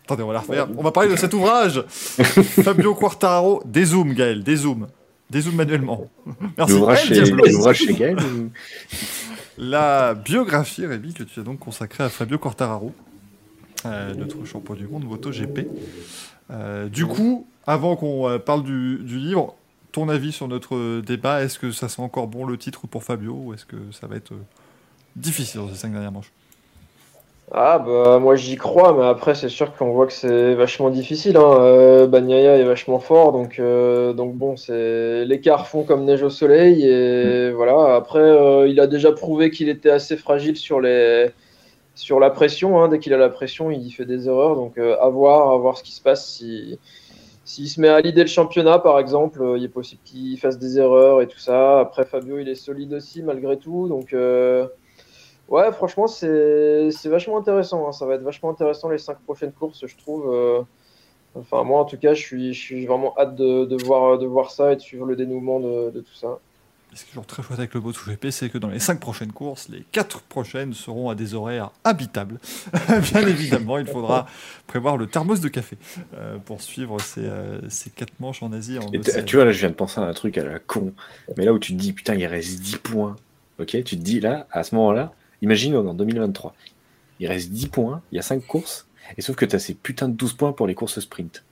Attendez, 0.05 0.23
on 0.23 0.29
va 0.29 0.35
la 0.35 0.41
refaire. 0.41 0.69
On 0.77 0.83
va 0.83 0.91
parler 0.91 1.11
de 1.11 1.17
cet 1.17 1.33
ouvrage. 1.35 1.83
Fabio 1.89 2.95
Quartararo. 2.95 3.63
Dézoom, 3.67 4.15
Gaël, 4.15 4.43
dézoom. 4.43 4.89
Dézoom 5.31 5.55
manuellement. 5.55 6.09
Merci. 6.57 6.73
L'ouvrage 6.75 7.05
chez, 7.79 7.95
Gaël 7.95 8.17
ou- 8.19 8.51
La 9.59 10.15
biographie, 10.15 10.87
Rémi, 10.87 11.13
que 11.15 11.23
tu 11.25 11.41
as 11.41 11.43
donc 11.43 11.59
consacrée 11.59 12.05
à 12.05 12.09
Fabio 12.09 12.39
Quartararo, 12.39 12.95
euh, 13.87 14.15
notre 14.15 14.45
champion 14.45 14.75
du 14.75 14.87
monde 14.87 15.05
MotoGP. 15.05 15.69
Euh, 16.51 16.89
du 16.89 17.07
coup, 17.07 17.47
avant 17.67 17.97
qu'on 17.97 18.29
euh, 18.29 18.39
parle 18.39 18.63
du, 18.63 18.99
du 18.99 19.19
livre, 19.19 19.55
ton 19.93 20.09
avis 20.09 20.33
sur 20.33 20.49
notre 20.49 21.01
débat, 21.01 21.43
est-ce 21.43 21.59
que 21.59 21.71
ça 21.71 21.89
sent 21.89 22.03
encore 22.03 22.27
bon 22.27 22.45
le 22.45 22.57
titre 22.57 22.87
pour 22.87 23.05
Fabio 23.05 23.35
ou 23.35 23.55
est-ce 23.55 23.65
que 23.65 23.77
ça 23.93 24.07
va 24.07 24.17
être 24.17 24.33
euh, 24.33 24.43
difficile 25.17 25.61
dans 25.61 25.69
ces 25.69 25.77
cinq 25.77 25.93
dernières 25.93 26.13
manches? 26.13 26.33
Ah 27.51 27.79
bah 27.79 28.19
moi 28.19 28.37
j'y 28.37 28.57
crois, 28.57 28.93
mais 28.93 29.07
après 29.07 29.35
c'est 29.35 29.49
sûr 29.49 29.75
qu'on 29.75 29.93
voit 29.93 30.07
que 30.07 30.13
c'est 30.13 30.55
vachement 30.55 30.91
difficile. 30.91 31.39
Hein. 31.39 31.57
Euh, 31.61 32.07
Bagnaia 32.07 32.57
est 32.59 32.65
vachement 32.65 32.99
fort, 32.99 33.33
donc, 33.33 33.59
euh, 33.59 34.13
donc 34.13 34.35
bon, 34.35 34.57
c'est 34.59 35.25
l'écart 35.25 35.67
fond 35.67 35.83
comme 35.83 36.05
neige 36.05 36.23
au 36.23 36.29
soleil. 36.29 36.85
Et 36.87 37.51
voilà, 37.53 37.95
après 37.97 38.19
euh, 38.19 38.69
il 38.69 38.79
a 38.81 38.87
déjà 38.87 39.13
prouvé 39.13 39.51
qu'il 39.51 39.71
était 39.71 39.91
assez 39.91 40.19
fragile 40.19 40.57
sur, 40.57 40.81
les... 40.81 41.29
sur 41.99 42.21
la 42.21 42.31
pression. 42.31 42.81
Hein. 42.81 42.89
Dès 42.89 42.99
qu'il 43.01 43.13
a 43.13 43.19
la 43.19 43.29
pression, 43.29 43.71
il 43.71 43.91
fait 43.91 44.07
des 44.07 44.29
erreurs. 44.29 44.55
Donc 44.55 44.79
euh, 44.79 44.97
à 45.01 45.09
voir, 45.09 45.53
à 45.53 45.59
voir 45.59 45.77
ce 45.77 45.83
qui 45.83 45.93
se 45.93 46.01
passe 46.01 46.27
si. 46.27 46.79
S'il 47.45 47.67
se 47.69 47.81
met 47.81 47.89
à 47.89 48.03
l'idée 48.03 48.21
le 48.21 48.29
championnat, 48.29 48.79
par 48.79 48.99
exemple, 48.99 49.43
euh, 49.43 49.57
il 49.57 49.65
est 49.65 49.69
possible 49.69 50.03
qu'il 50.05 50.39
fasse 50.39 50.59
des 50.59 50.79
erreurs 50.79 51.23
et 51.23 51.27
tout 51.27 51.39
ça. 51.39 51.81
Après, 51.81 52.05
Fabio, 52.05 52.39
il 52.39 52.47
est 52.49 52.55
solide 52.55 52.93
aussi, 52.93 53.23
malgré 53.23 53.59
tout. 53.59 53.89
Donc, 53.89 54.13
euh, 54.13 54.67
Ouais, 55.49 55.73
franchement, 55.73 56.07
c'est 56.09 56.91
vachement 57.07 57.39
intéressant. 57.39 57.89
hein. 57.89 57.93
Ça 57.93 58.05
va 58.07 58.17
être 58.17 58.23
vachement 58.23 58.51
intéressant 58.51 58.91
les 58.91 58.99
cinq 58.99 59.19
prochaines 59.21 59.53
courses, 59.53 59.87
je 59.87 59.97
trouve. 59.97 60.67
Enfin, 61.35 61.65
moi, 61.65 61.81
en 61.81 61.85
tout 61.87 61.97
cas, 61.97 62.13
je 62.13 62.23
suis, 62.53 62.87
vraiment 62.87 63.15
hâte 63.19 63.35
de, 63.35 63.85
voir, 63.85 64.19
de 64.19 64.27
voir 64.27 64.51
ça 64.51 64.73
et 64.73 64.77
de 64.77 64.81
suivre 64.83 65.07
le 65.07 65.17
dénouement 65.17 65.59
de 65.61 66.01
tout 66.01 66.15
ça. 66.15 66.39
Ce 66.95 67.05
qui 67.05 67.11
est 67.11 67.13
toujours 67.13 67.27
très 67.27 67.43
chouette 67.43 67.59
avec 67.59 67.75
le 67.75 67.81
MotoGP, 67.81 68.31
c'est 68.31 68.49
que 68.49 68.59
dans 68.59 68.69
les 68.69 68.79
cinq 68.79 68.99
prochaines 68.99 69.33
courses, 69.33 69.69
les 69.69 69.85
quatre 69.93 70.21
prochaines 70.23 70.73
seront 70.73 71.11
à 71.11 71.15
des 71.15 71.35
horaires 71.35 71.71
habitables. 71.85 72.41
Bien 73.13 73.27
évidemment, 73.27 73.79
il 73.79 73.87
faudra 73.87 74.27
prévoir 74.67 74.97
le 74.97 75.07
thermos 75.07 75.41
de 75.41 75.49
café 75.49 75.77
euh, 76.17 76.39
pour 76.39 76.63
suivre 76.63 76.99
ces, 77.01 77.21
euh, 77.25 77.61
ces 77.69 77.91
quatre 77.91 78.19
manches 78.21 78.43
en 78.43 78.53
Asie. 78.53 78.79
En 78.79 78.91
Et 78.93 79.01
tu 79.25 79.37
vois, 79.37 79.45
là, 79.45 79.53
je 79.53 79.59
viens 79.61 79.69
de 79.69 79.75
penser 79.75 80.01
à 80.01 80.05
un 80.05 80.13
truc 80.13 80.39
à 80.39 80.45
la 80.45 80.59
con. 80.59 80.93
Mais 81.37 81.45
là 81.45 81.53
où 81.53 81.59
tu 81.59 81.73
te 81.73 81.79
dis, 81.79 81.93
putain, 81.93 82.15
il 82.15 82.27
reste 82.27 82.61
10 82.61 82.79
points. 82.79 83.17
Ok, 83.61 83.69
tu 83.69 83.83
te 83.83 83.95
dis, 83.97 84.21
là, 84.21 84.47
à 84.51 84.63
ce 84.63 84.75
moment-là, 84.75 85.13
imagine, 85.43 85.77
on 85.77 85.85
est 85.85 85.91
en 85.91 85.95
2023. 85.95 86.55
Il 87.21 87.29
reste 87.29 87.51
10 87.51 87.69
points, 87.69 88.03
il 88.13 88.17
y 88.17 88.19
a 88.19 88.23
5 88.23 88.45
courses. 88.47 88.87
Et 89.17 89.23
sauf 89.23 89.37
que 89.37 89.45
tu 89.45 89.55
as 89.55 89.59
ces 89.59 89.75
putains 89.75 90.09
de 90.09 90.15
12 90.15 90.35
points 90.35 90.53
pour 90.53 90.67
les 90.67 90.75
courses 90.75 91.01
sprint. 91.01 91.45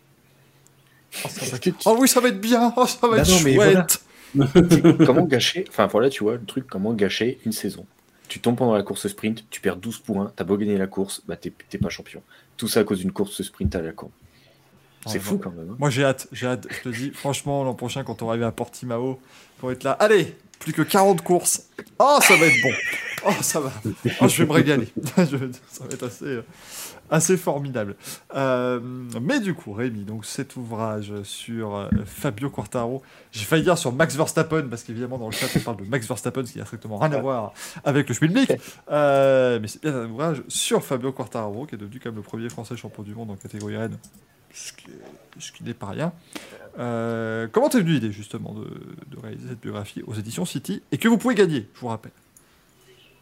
Oh, 1.24 1.28
ça 1.28 1.46
va 1.46 1.58
Oh 1.86 1.96
oui, 2.00 2.08
ça 2.08 2.20
va 2.20 2.28
être 2.28 2.40
bien, 2.40 2.72
oh, 2.76 2.86
ça 2.86 3.06
va 3.06 3.16
Bah 3.16 3.22
être 3.22 3.28
non, 3.28 3.40
mais 3.44 3.54
chouette. 3.54 4.00
comment 5.07 5.24
gâcher 5.24 5.65
Enfin, 5.69 5.86
voilà, 5.86 6.11
tu 6.11 6.23
vois, 6.24 6.35
le 6.35 6.44
truc, 6.44 6.66
comment 6.66 6.93
gâcher 6.93 7.39
une 7.44 7.53
saison. 7.53 7.86
Tu 8.28 8.40
tombes 8.40 8.57
pendant 8.57 8.74
la 8.74 8.82
course 8.82 9.07
sprint, 9.09 9.44
tu 9.51 9.61
perds 9.61 9.77
12 9.77 9.98
points, 9.98 10.32
t'as 10.35 10.44
beau 10.44 10.57
gagner 10.57 10.77
la 10.78 10.86
course, 10.89 11.23
bah 11.28 11.36
t'es 11.36 11.51
pas 11.51 11.89
champion. 11.89 12.23
Tout 12.57 12.66
ça 12.69 12.81
à 12.81 12.85
cause 12.85 12.98
d'une 12.98 13.12
course 13.12 13.40
sprint 13.43 13.74
à 13.77 13.82
la 13.82 13.93
con. 13.93 14.11
C'est 15.07 15.20
fou 15.20 15.39
quand 15.39 15.53
même. 15.53 15.70
hein. 15.70 15.77
Moi 15.78 15.89
j'ai 15.90 16.03
hâte, 16.05 16.27
j'ai 16.32 16.48
hâte. 16.48 16.66
Je 16.69 16.90
te 16.90 16.94
dis, 16.94 17.11
franchement, 17.12 17.62
l'an 17.62 17.74
prochain, 17.74 18.03
quand 18.03 18.23
on 18.23 18.27
va 18.27 18.32
arriver 18.32 18.47
à 18.47 18.51
Portimao, 18.51 19.20
pour 19.59 19.70
être 19.70 19.85
là, 19.85 19.93
allez, 19.93 20.35
plus 20.59 20.73
que 20.73 20.82
40 20.82 21.23
courses. 21.23 21.69
Oh, 22.01 22.19
ça 22.20 22.35
va 22.36 22.47
être 22.47 22.61
bon. 22.62 22.73
Oh, 23.28 23.32
ça 23.40 23.61
va. 23.61 23.73
Oh, 24.20 24.27
je 24.27 24.43
vais 24.43 24.48
me 24.48 24.53
régaler. 24.53 24.89
Ça 25.16 25.24
va 25.24 25.93
être 25.93 26.03
assez, 26.05 26.24
euh, 26.24 26.43
assez 27.11 27.37
formidable. 27.37 27.97
Euh, 28.35 28.81
mais 29.20 29.41
du 29.41 29.55
coup, 29.55 29.73
Rémi, 29.73 30.05
donc 30.05 30.24
cet 30.24 30.57
ouvrage 30.57 31.12
sur 31.23 31.74
euh, 31.77 31.89
Fabio 32.05 32.51
Quartaro, 32.51 33.03
j'ai 33.33 33.45
failli 33.45 33.62
dire 33.62 33.78
sur 33.78 33.93
Max 33.93 34.16
Verstappen, 34.16 34.69
parce 34.69 34.83
qu'évidemment 34.83 35.19
dans 35.19 35.27
le 35.27 35.33
chat 35.33 35.47
on 35.57 35.61
parle 35.61 35.77
de 35.78 35.85
Max 35.85 36.07
Verstappen, 36.09 36.45
ce 36.47 36.53
qui 36.53 36.59
n'a 36.59 36.65
strictement 36.65 36.99
rien 36.99 37.12
à 37.12 37.20
voir 37.20 37.53
avec 37.85 38.09
le 38.09 38.15
Schmilblick. 38.15 38.53
Euh, 38.91 39.59
mais 39.61 39.69
c'est 39.69 39.83
bien 39.83 39.95
un 39.95 40.11
ouvrage 40.11 40.43
sur 40.49 40.85
Fabio 40.85 41.12
Quartararo, 41.12 41.66
qui 41.66 41.74
est 41.74 41.78
devenu 41.78 42.01
comme 42.01 42.15
le 42.16 42.23
premier 42.23 42.49
français 42.49 42.77
champion 42.77 43.03
du 43.03 43.15
monde 43.15 43.31
en 43.31 43.37
catégorie 43.37 43.77
Rennes, 43.77 43.99
ce 44.53 44.73
qui 44.73 44.87
est- 44.91 45.41
ce 45.41 45.53
qui 45.53 45.65
n'est 45.65 45.74
pas 45.74 45.89
rien. 45.89 46.12
Euh, 46.78 47.47
comment 47.53 47.69
t'es 47.69 47.78
venu 47.81 47.93
l'idée 47.93 48.12
justement 48.12 48.55
de, 48.55 48.65
de 49.09 49.20
réaliser 49.23 49.49
cette 49.51 49.61
biographie 49.61 50.03
aux 50.07 50.15
éditions 50.15 50.45
City 50.47 50.83
et 50.93 50.99
que 50.99 51.09
vous 51.09 51.19
pouvez 51.19 51.35
gagner, 51.35 51.69
je 51.74 51.81
vous 51.81 51.89
rappelle? 51.89 52.12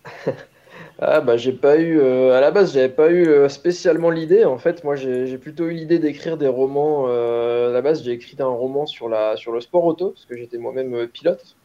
Ah 1.00 1.20
bah 1.20 1.36
j'ai 1.36 1.52
pas 1.52 1.76
eu 1.78 1.98
euh, 2.00 2.36
à 2.36 2.40
la 2.40 2.50
base 2.52 2.72
j'avais 2.72 2.88
pas 2.88 3.10
eu 3.10 3.26
euh, 3.26 3.48
spécialement 3.48 4.10
l'idée. 4.10 4.44
En 4.44 4.58
fait 4.58 4.84
moi 4.84 4.94
j'ai 4.94 5.38
plutôt 5.38 5.66
eu 5.66 5.72
l'idée 5.72 5.98
d'écrire 5.98 6.36
des 6.36 6.46
romans 6.46 7.06
euh, 7.08 7.70
à 7.70 7.72
la 7.72 7.82
base 7.82 8.04
j'ai 8.04 8.12
écrit 8.12 8.36
un 8.38 8.46
roman 8.46 8.86
sur 8.86 9.08
la 9.08 9.36
sur 9.36 9.52
le 9.52 9.60
sport 9.60 9.84
auto 9.84 10.10
parce 10.10 10.24
que 10.26 10.36
j'étais 10.36 10.56
moi-même 10.58 11.08
pilote. 11.08 11.56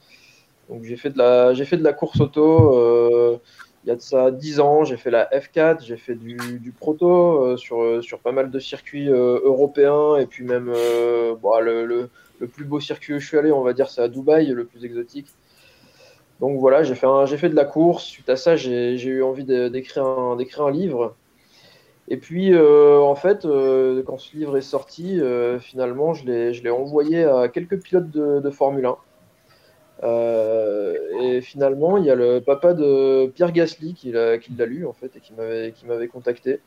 Donc 0.70 0.84
j'ai 0.84 0.98
fait 0.98 1.12
de 1.12 1.18
la 1.20 1.54
fait 1.66 1.78
de 1.78 1.84
la 1.84 1.94
course 1.94 2.20
auto 2.22 3.40
il 3.86 3.88
y 3.88 3.92
a 3.92 3.96
de 3.96 4.02
ça 4.02 4.32
10 4.32 4.60
ans. 4.60 4.84
J'ai 4.84 4.98
fait 4.98 5.12
la 5.12 5.26
F4 5.32 5.84
j'ai 5.86 5.98
fait 5.98 6.16
du, 6.16 6.36
du 6.60 6.72
proto 6.72 7.56
sur 7.58 8.04
sur 8.04 8.20
pas 8.20 8.32
mal 8.32 8.50
de 8.52 8.60
circuits 8.60 9.08
européens. 9.10 10.18
Et 10.18 10.26
puis 10.26 10.44
même 10.44 10.74
bon, 11.42 11.60
le, 11.62 11.86
le, 11.86 12.10
le 12.40 12.48
plus 12.48 12.66
beau 12.66 12.80
circuit 12.80 13.14
où 13.16 13.20
je 13.20 13.28
suis 13.28 13.38
allé 13.38 13.52
on 13.52 13.62
va 13.64 13.74
dire 13.74 13.90
c'est 13.90 14.02
à 14.02 14.08
Dubaï 14.08 14.48
le 14.48 14.66
plus 14.66 14.86
exotique 14.86 15.28
Donc 16.40 16.58
voilà, 16.60 16.84
j'ai 16.84 16.96
fait, 16.96 17.50
de 17.50 17.56
la 17.56 17.66
course. 17.66 18.06
Suite 18.06 18.30
à 18.30 18.36
ça, 18.36 18.56
j'ai 18.56 18.96
eu 18.96 19.24
envie 19.24 19.44
d'écrire 19.44 20.06
un, 20.06 20.72
livre. 20.72 21.16
Et 22.08 22.18
puis, 22.18 22.54
euh, 22.54 23.00
en 23.00 23.16
fait, 23.16 23.46
euh, 23.46 24.02
quand 24.04 24.18
ce 24.18 24.36
livre 24.36 24.58
est 24.58 24.62
sorti, 24.62 25.20
euh, 25.20 25.60
finalement, 25.60 26.14
je 26.14 26.26
l'ai 26.26 26.70
envoyé 26.70 27.24
à 27.24 27.50
quelques 27.50 27.82
pilotes 27.82 28.10
de, 28.10 28.40
de 28.40 28.50
Formule 28.50 28.86
1. 28.86 28.98
Euh, 30.04 30.96
et 31.22 31.42
finalement, 31.42 31.98
il 31.98 32.06
y 32.06 32.10
a 32.10 32.16
le 32.16 32.40
papa 32.40 32.74
de 32.74 33.28
Pierre 33.28 33.52
Gasly 33.52 33.94
qui 33.94 34.12
l'a 34.12 34.38
lu, 34.66 34.86
en 34.86 34.94
fait, 34.94 35.12
et 35.18 35.20
qui 35.20 35.86
m'avait 35.86 36.08
contacté. 36.08 36.62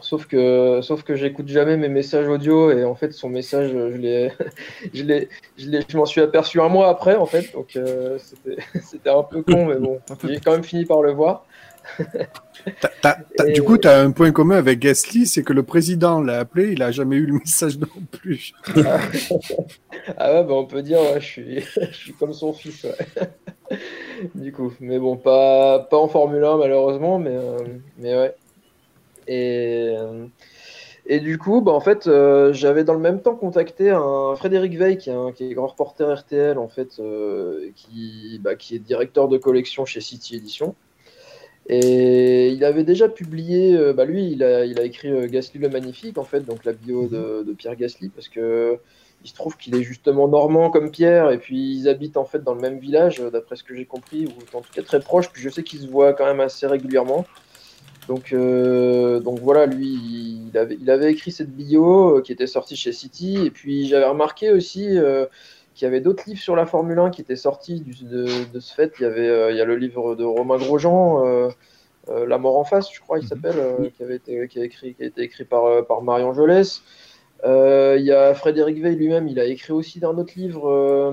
Sauf 0.00 0.26
que, 0.26 0.80
sauf 0.82 1.02
que 1.02 1.14
j'écoute 1.14 1.48
jamais 1.48 1.76
mes 1.76 1.88
messages 1.88 2.28
audio 2.28 2.70
et 2.70 2.84
en 2.84 2.94
fait 2.94 3.12
son 3.12 3.28
message 3.30 3.70
je 3.70 3.96
l'ai, 3.96 4.30
je 4.94 5.02
l'ai, 5.02 5.28
je 5.56 5.68
l'ai- 5.70 5.80
je 5.88 5.96
m'en 5.96 6.04
suis 6.06 6.20
aperçu 6.20 6.60
un 6.60 6.68
mois 6.68 6.88
après 6.88 7.16
en 7.16 7.26
fait 7.26 7.50
donc 7.54 7.76
euh, 7.76 8.18
c'était, 8.18 8.62
c'était 8.82 9.10
un 9.10 9.22
peu 9.22 9.42
con 9.42 9.64
mais 9.66 9.76
bon 9.76 9.98
j'ai 10.24 10.38
quand 10.38 10.52
même 10.52 10.64
fini 10.64 10.84
par 10.84 11.02
le 11.02 11.12
voir. 11.12 11.46
Et- 13.46 13.52
Du 13.52 13.62
coup, 13.62 13.78
tu 13.78 13.86
as 13.86 14.00
un 14.00 14.10
point 14.10 14.32
commun 14.32 14.56
avec 14.56 14.80
Gasly, 14.80 15.24
c'est 15.26 15.44
que 15.44 15.52
le 15.52 15.62
président 15.62 16.20
l'a 16.20 16.40
appelé, 16.40 16.72
il 16.72 16.82
a 16.82 16.90
jamais 16.90 17.14
eu 17.16 17.26
le 17.26 17.34
message 17.38 17.78
non 17.78 17.86
plus. 18.10 18.52
Ah 20.18 20.32
ouais 20.34 20.44
bah 20.44 20.54
on 20.54 20.66
peut 20.66 20.82
dire 20.82 21.00
ouais, 21.00 21.20
je 21.20 21.26
suis, 21.26 21.60
je 21.60 21.96
suis 21.96 22.12
comme 22.14 22.32
son 22.32 22.52
fils 22.52 22.84
ouais. 22.84 23.78
du 24.34 24.52
coup 24.52 24.72
mais 24.80 24.98
bon 24.98 25.16
pas, 25.16 25.80
pas 25.90 25.96
en 25.96 26.08
Formule 26.08 26.44
1 26.44 26.58
malheureusement 26.58 27.18
mais, 27.18 27.30
euh, 27.34 27.56
mais 27.98 28.14
ouais 28.16 28.34
et 29.28 29.94
euh, 29.96 30.26
et 31.08 31.20
du 31.20 31.38
coup, 31.38 31.60
bah, 31.60 31.72
en 31.72 31.80
fait, 31.80 32.08
euh, 32.08 32.52
j'avais 32.52 32.82
dans 32.82 32.94
le 32.94 33.00
même 33.00 33.20
temps 33.22 33.36
contacté 33.36 33.90
un 33.90 34.34
Frédéric 34.36 34.76
Veil, 34.76 34.98
qui 34.98 35.10
est, 35.10 35.12
un, 35.12 35.30
qui 35.30 35.44
est 35.44 35.54
grand 35.54 35.68
reporter 35.68 36.12
RTL, 36.12 36.58
en 36.58 36.68
fait, 36.68 36.98
euh, 36.98 37.70
qui, 37.76 38.40
bah, 38.42 38.56
qui 38.56 38.74
est 38.74 38.80
directeur 38.80 39.28
de 39.28 39.38
collection 39.38 39.84
chez 39.84 40.00
City 40.00 40.34
Edition. 40.34 40.74
Et 41.68 42.50
il 42.50 42.64
avait 42.64 42.84
déjà 42.84 43.08
publié, 43.08 43.76
euh, 43.76 43.92
bah, 43.92 44.04
lui, 44.04 44.32
il 44.32 44.42
a, 44.42 44.64
il 44.64 44.80
a 44.80 44.82
écrit 44.82 45.28
Gasly 45.28 45.60
le 45.60 45.68
Magnifique, 45.68 46.18
en 46.18 46.24
fait, 46.24 46.40
donc 46.40 46.64
la 46.64 46.72
bio 46.72 47.06
de, 47.06 47.44
de 47.44 47.52
Pierre 47.52 47.76
Gasly, 47.76 48.08
parce 48.08 48.28
que 48.28 48.78
il 49.24 49.28
se 49.28 49.34
trouve 49.34 49.56
qu'il 49.56 49.74
est 49.74 49.82
justement 49.82 50.28
normand 50.28 50.70
comme 50.70 50.90
Pierre, 50.90 51.30
et 51.30 51.38
puis 51.38 51.76
ils 51.76 51.88
habitent 51.88 52.16
en 52.16 52.24
fait 52.24 52.44
dans 52.44 52.54
le 52.54 52.60
même 52.60 52.78
village, 52.78 53.18
d'après 53.32 53.56
ce 53.56 53.64
que 53.64 53.74
j'ai 53.74 53.86
compris, 53.86 54.26
ou 54.26 54.56
en 54.56 54.60
tout 54.60 54.72
cas 54.72 54.82
très 54.82 55.00
proche, 55.00 55.30
puis 55.30 55.42
je 55.42 55.48
sais 55.48 55.62
qu'ils 55.62 55.80
se 55.80 55.86
voient 55.88 56.12
quand 56.12 56.26
même 56.26 56.40
assez 56.40 56.66
régulièrement. 56.66 57.24
Donc, 58.08 58.32
euh, 58.32 59.20
donc 59.20 59.40
voilà, 59.40 59.66
lui, 59.66 60.40
il 60.48 60.56
avait, 60.56 60.78
il 60.80 60.90
avait 60.90 61.10
écrit 61.10 61.32
cette 61.32 61.50
bio 61.50 62.18
euh, 62.18 62.22
qui 62.22 62.32
était 62.32 62.46
sortie 62.46 62.76
chez 62.76 62.92
City. 62.92 63.38
Et 63.44 63.50
puis 63.50 63.88
j'avais 63.88 64.06
remarqué 64.06 64.52
aussi 64.52 64.96
euh, 64.96 65.26
qu'il 65.74 65.86
y 65.86 65.88
avait 65.88 66.00
d'autres 66.00 66.24
livres 66.26 66.40
sur 66.40 66.56
la 66.56 66.66
Formule 66.66 66.98
1 66.98 67.10
qui 67.10 67.20
étaient 67.20 67.36
sortis 67.36 67.80
du- 67.80 68.04
de, 68.04 68.26
de 68.52 68.60
ce 68.60 68.74
fait. 68.74 68.92
Il 69.00 69.02
y 69.02 69.06
avait 69.06 69.52
il 69.52 69.56
y 69.56 69.60
a 69.60 69.64
le 69.64 69.76
livre 69.76 70.14
de 70.14 70.24
Romain 70.24 70.56
Grosjean, 70.56 71.50
La 72.08 72.38
mort 72.38 72.56
en 72.58 72.64
face, 72.64 72.92
je 72.94 73.00
crois, 73.00 73.18
il 73.18 73.26
s'appelle, 73.26 73.58
euh, 73.58 73.90
qui, 73.96 74.02
avait 74.04 74.16
été, 74.16 74.46
qui, 74.48 74.60
a 74.60 74.64
écrit, 74.64 74.94
qui 74.94 75.02
a 75.02 75.06
été 75.06 75.22
écrit 75.22 75.44
par, 75.44 75.84
par 75.86 76.02
Marion 76.02 76.32
Jolès. 76.32 76.82
Il 77.44 78.02
y 78.02 78.12
a 78.12 78.34
Frédéric 78.34 78.80
Veil 78.80 78.94
lui-même, 78.94 79.26
il 79.26 79.40
a 79.40 79.44
écrit 79.46 79.72
aussi 79.72 79.98
un 80.04 80.16
autre 80.16 80.32
livre 80.36 81.12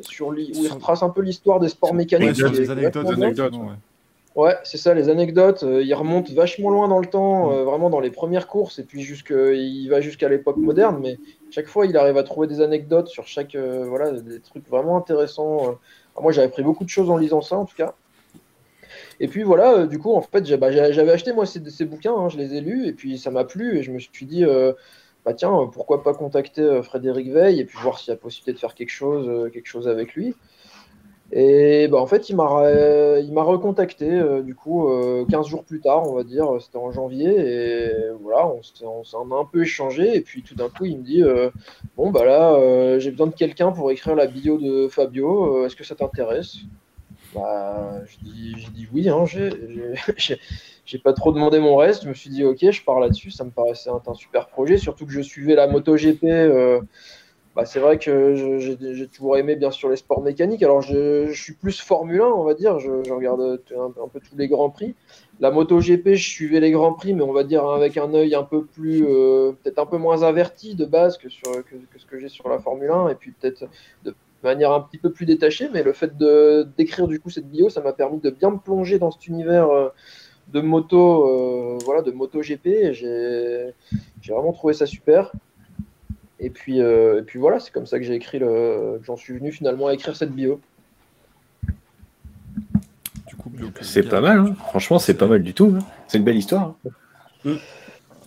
sur, 0.00 0.28
où 0.28 0.34
il 0.38 0.68
retrace 0.72 1.02
un 1.02 1.10
peu 1.10 1.20
l'histoire 1.20 1.60
des 1.60 1.68
sports 1.68 1.92
mécaniques. 1.94 2.28
Ouais, 2.38 2.62
est 2.64 2.70
anecdotes, 2.70 3.04
anecdotes, 3.24 3.52
ouais. 3.52 3.74
Ouais, 4.36 4.56
c'est 4.64 4.78
ça, 4.78 4.94
les 4.94 5.08
anecdotes. 5.08 5.64
euh, 5.64 5.82
il 5.82 5.92
remonte 5.94 6.30
vachement 6.30 6.70
loin 6.70 6.86
dans 6.88 7.00
le 7.00 7.06
temps, 7.06 7.52
euh, 7.52 7.64
vraiment 7.64 7.90
dans 7.90 7.98
les 8.00 8.10
premières 8.10 8.46
courses, 8.46 8.78
et 8.78 8.84
puis 8.84 9.02
jusque, 9.02 9.30
il 9.36 9.88
va 9.88 10.00
jusqu'à 10.00 10.28
l'époque 10.28 10.62
moderne, 10.62 11.00
mais 11.02 11.18
chaque 11.50 11.66
fois, 11.66 11.84
il 11.86 11.96
arrive 11.96 12.16
à 12.16 12.22
trouver 12.22 12.46
des 12.46 12.60
anecdotes 12.60 13.08
sur 13.08 13.26
chaque. 13.26 13.54
euh, 13.56 13.84
voilà, 13.88 14.12
des 14.12 14.40
trucs 14.40 14.68
vraiment 14.68 14.96
intéressants. 14.96 15.58
euh. 15.70 15.72
Alors, 16.14 16.22
moi, 16.22 16.32
j'avais 16.32 16.46
appris 16.46 16.62
beaucoup 16.62 16.84
de 16.84 16.88
choses 16.90 17.10
en 17.10 17.16
lisant 17.16 17.40
ça, 17.40 17.56
en 17.56 17.64
tout 17.64 17.74
cas. 17.76 17.94
Et 19.20 19.28
puis 19.28 19.42
voilà, 19.42 19.72
euh, 19.80 19.86
du 19.86 19.98
coup, 19.98 20.12
en 20.14 20.22
fait, 20.22 20.44
j'ai- 20.46 20.56
bah, 20.56 20.70
j'ai- 20.72 20.92
j'avais 20.92 21.12
acheté 21.12 21.32
moi 21.32 21.46
ces, 21.46 21.68
ces 21.70 21.84
bouquins, 21.84 22.14
hein, 22.14 22.28
je 22.28 22.38
les 22.38 22.54
ai 22.54 22.60
lus, 22.60 22.86
et 22.86 22.92
puis 22.92 23.18
ça 23.18 23.30
m'a 23.30 23.44
plu, 23.44 23.78
et 23.78 23.82
je 23.82 23.92
me 23.92 23.98
suis 23.98 24.26
dit, 24.26 24.44
euh, 24.44 24.72
bah 25.24 25.34
tiens, 25.34 25.54
euh, 25.62 25.66
pourquoi 25.66 26.02
pas 26.02 26.14
contacter 26.14 26.62
euh, 26.62 26.82
Frédéric 26.82 27.28
Veil, 27.30 27.60
et 27.60 27.64
puis 27.64 27.78
voir 27.78 27.98
s'il 27.98 28.10
y 28.12 28.14
a 28.14 28.16
possibilité 28.16 28.52
de 28.52 28.58
faire 28.58 28.74
quelque 28.74 28.90
chose, 28.90 29.28
euh, 29.28 29.50
quelque 29.50 29.66
chose 29.66 29.88
avec 29.88 30.14
lui. 30.14 30.34
Et 31.32 31.86
bah, 31.88 31.98
en 31.98 32.06
fait, 32.06 32.28
il 32.28 32.36
m'a 32.36 33.20
il 33.20 33.32
m'a 33.32 33.42
recontacté 33.42 34.10
euh, 34.10 34.42
du 34.42 34.54
coup 34.56 34.88
euh, 34.88 35.24
15 35.26 35.46
jours 35.46 35.64
plus 35.64 35.80
tard, 35.80 36.02
on 36.10 36.14
va 36.14 36.24
dire, 36.24 36.48
c'était 36.60 36.76
en 36.78 36.90
janvier, 36.90 37.28
et 37.28 37.92
voilà, 38.20 38.46
on 38.48 38.60
on 38.84 39.04
s'en 39.04 39.30
a 39.30 39.36
un 39.36 39.44
peu 39.44 39.62
échangé, 39.62 40.16
et 40.16 40.20
puis 40.22 40.42
tout 40.42 40.56
d'un 40.56 40.68
coup, 40.70 40.86
il 40.86 40.98
me 40.98 41.04
dit 41.04 41.22
euh, 41.22 41.50
Bon, 41.96 42.10
bah 42.10 42.24
là, 42.24 42.54
euh, 42.54 42.98
j'ai 42.98 43.12
besoin 43.12 43.28
de 43.28 43.34
quelqu'un 43.34 43.70
pour 43.72 43.90
écrire 43.92 44.16
la 44.16 44.26
bio 44.26 44.58
de 44.58 44.88
Fabio, 44.88 45.58
euh, 45.62 45.66
est-ce 45.66 45.76
que 45.76 45.84
ça 45.84 45.94
t'intéresse? 45.94 46.56
Bah, 47.32 48.00
je 48.06 48.18
dis, 48.18 48.54
j'ai 48.58 48.70
dit 48.70 48.88
oui, 48.92 49.08
hein, 49.08 49.24
j'ai- 49.26 49.50
j'ai 50.16 50.38
j'ai 50.84 50.98
pas 50.98 51.12
trop 51.12 51.32
demandé 51.32 51.60
mon 51.60 51.76
reste, 51.76 52.04
je 52.04 52.08
me 52.08 52.14
suis 52.14 52.30
dit 52.30 52.44
Ok, 52.44 52.58
je 52.70 52.84
pars 52.84 52.98
là-dessus, 53.00 53.30
ça 53.30 53.44
me 53.44 53.50
paraissait 53.52 53.90
un, 53.90 54.02
un 54.04 54.14
super 54.14 54.48
projet, 54.48 54.78
surtout 54.78 55.06
que 55.06 55.12
je 55.12 55.20
suivais 55.20 55.54
la 55.54 55.68
MotoGP. 55.68 56.24
euh, 56.24 56.80
bah, 57.60 57.66
c'est 57.66 57.78
vrai 57.78 57.98
que 57.98 58.56
j'ai 58.58 59.06
toujours 59.08 59.36
aimé 59.36 59.54
bien 59.54 59.70
sûr 59.70 59.90
les 59.90 59.96
sports 59.96 60.22
mécaniques. 60.22 60.62
Alors 60.62 60.80
je, 60.80 61.30
suis 61.34 61.52
plus 61.52 61.78
Formule 61.78 62.22
1, 62.22 62.24
on 62.24 62.42
va 62.42 62.54
dire. 62.54 62.78
Je, 62.78 63.12
regarde 63.12 63.60
un, 63.76 64.02
un 64.02 64.08
peu 64.08 64.18
tous 64.18 64.34
les 64.34 64.48
grands 64.48 64.70
prix. 64.70 64.94
La 65.40 65.50
MotoGP, 65.50 66.14
je 66.14 66.26
suivais 66.26 66.60
les 66.60 66.70
grands 66.70 66.94
prix, 66.94 67.12
mais 67.12 67.22
on 67.22 67.34
va 67.34 67.44
dire 67.44 67.66
avec 67.66 67.98
un 67.98 68.14
œil 68.14 68.34
un 68.34 68.44
peu 68.44 68.64
plus, 68.64 69.04
euh, 69.06 69.52
peut-être 69.52 69.78
un 69.78 69.84
peu 69.84 69.98
moins 69.98 70.22
averti 70.22 70.74
de 70.74 70.86
base 70.86 71.18
que, 71.18 71.28
ce 71.28 72.06
que 72.06 72.18
j'ai 72.18 72.30
sur 72.30 72.48
la 72.48 72.58
Formule 72.58 72.90
1, 72.90 73.10
et 73.10 73.14
puis 73.14 73.32
peut-être 73.32 73.68
de 74.04 74.14
manière 74.42 74.72
un 74.72 74.80
petit 74.80 74.96
peu 74.96 75.12
plus 75.12 75.26
détachée. 75.26 75.68
Mais 75.70 75.82
le 75.82 75.92
fait 75.92 76.16
d'écrire 76.16 77.08
du 77.08 77.20
coup 77.20 77.28
cette 77.28 77.50
bio, 77.50 77.68
ça 77.68 77.82
m'a 77.82 77.92
permis 77.92 78.20
de 78.20 78.30
bien 78.30 78.52
me 78.52 78.58
plonger 78.58 78.98
dans 78.98 79.10
cet 79.10 79.26
univers. 79.26 79.68
euh, 79.68 79.90
de 80.48 80.60
moto, 80.60 81.28
euh, 81.28 81.78
voilà, 81.84 82.02
de 82.02 82.10
MotoGP, 82.10 82.66
et 82.66 82.92
j'ai 82.92 83.72
j'ai 84.20 84.32
vraiment 84.32 84.52
trouvé 84.52 84.74
ça 84.74 84.84
super. 84.84 85.30
Et 86.42 86.50
puis, 86.50 86.80
euh, 86.80 87.20
et 87.20 87.22
puis 87.22 87.38
voilà, 87.38 87.60
c'est 87.60 87.70
comme 87.70 87.86
ça 87.86 87.98
que 87.98 88.04
j'ai 88.04 88.14
écrit 88.14 88.38
le. 88.38 88.98
que 89.00 89.04
J'en 89.04 89.16
suis 89.16 89.34
venu 89.34 89.52
finalement 89.52 89.88
à 89.88 89.94
écrire 89.94 90.16
cette 90.16 90.32
bio. 90.32 90.60
Du 93.26 93.36
coup, 93.36 93.50
bio- 93.50 93.68
C'est 93.82 94.08
pas 94.08 94.20
mal, 94.20 94.38
hein. 94.38 94.54
franchement, 94.68 94.98
c'est 94.98 95.14
pas 95.14 95.26
mal 95.26 95.42
du 95.42 95.52
tout. 95.54 95.74
hein. 95.78 95.84
C'est 96.08 96.18
une 96.18 96.24
belle 96.24 96.36
histoire. 96.36 96.74
hein. 96.86 96.90
Mm. 97.44 97.54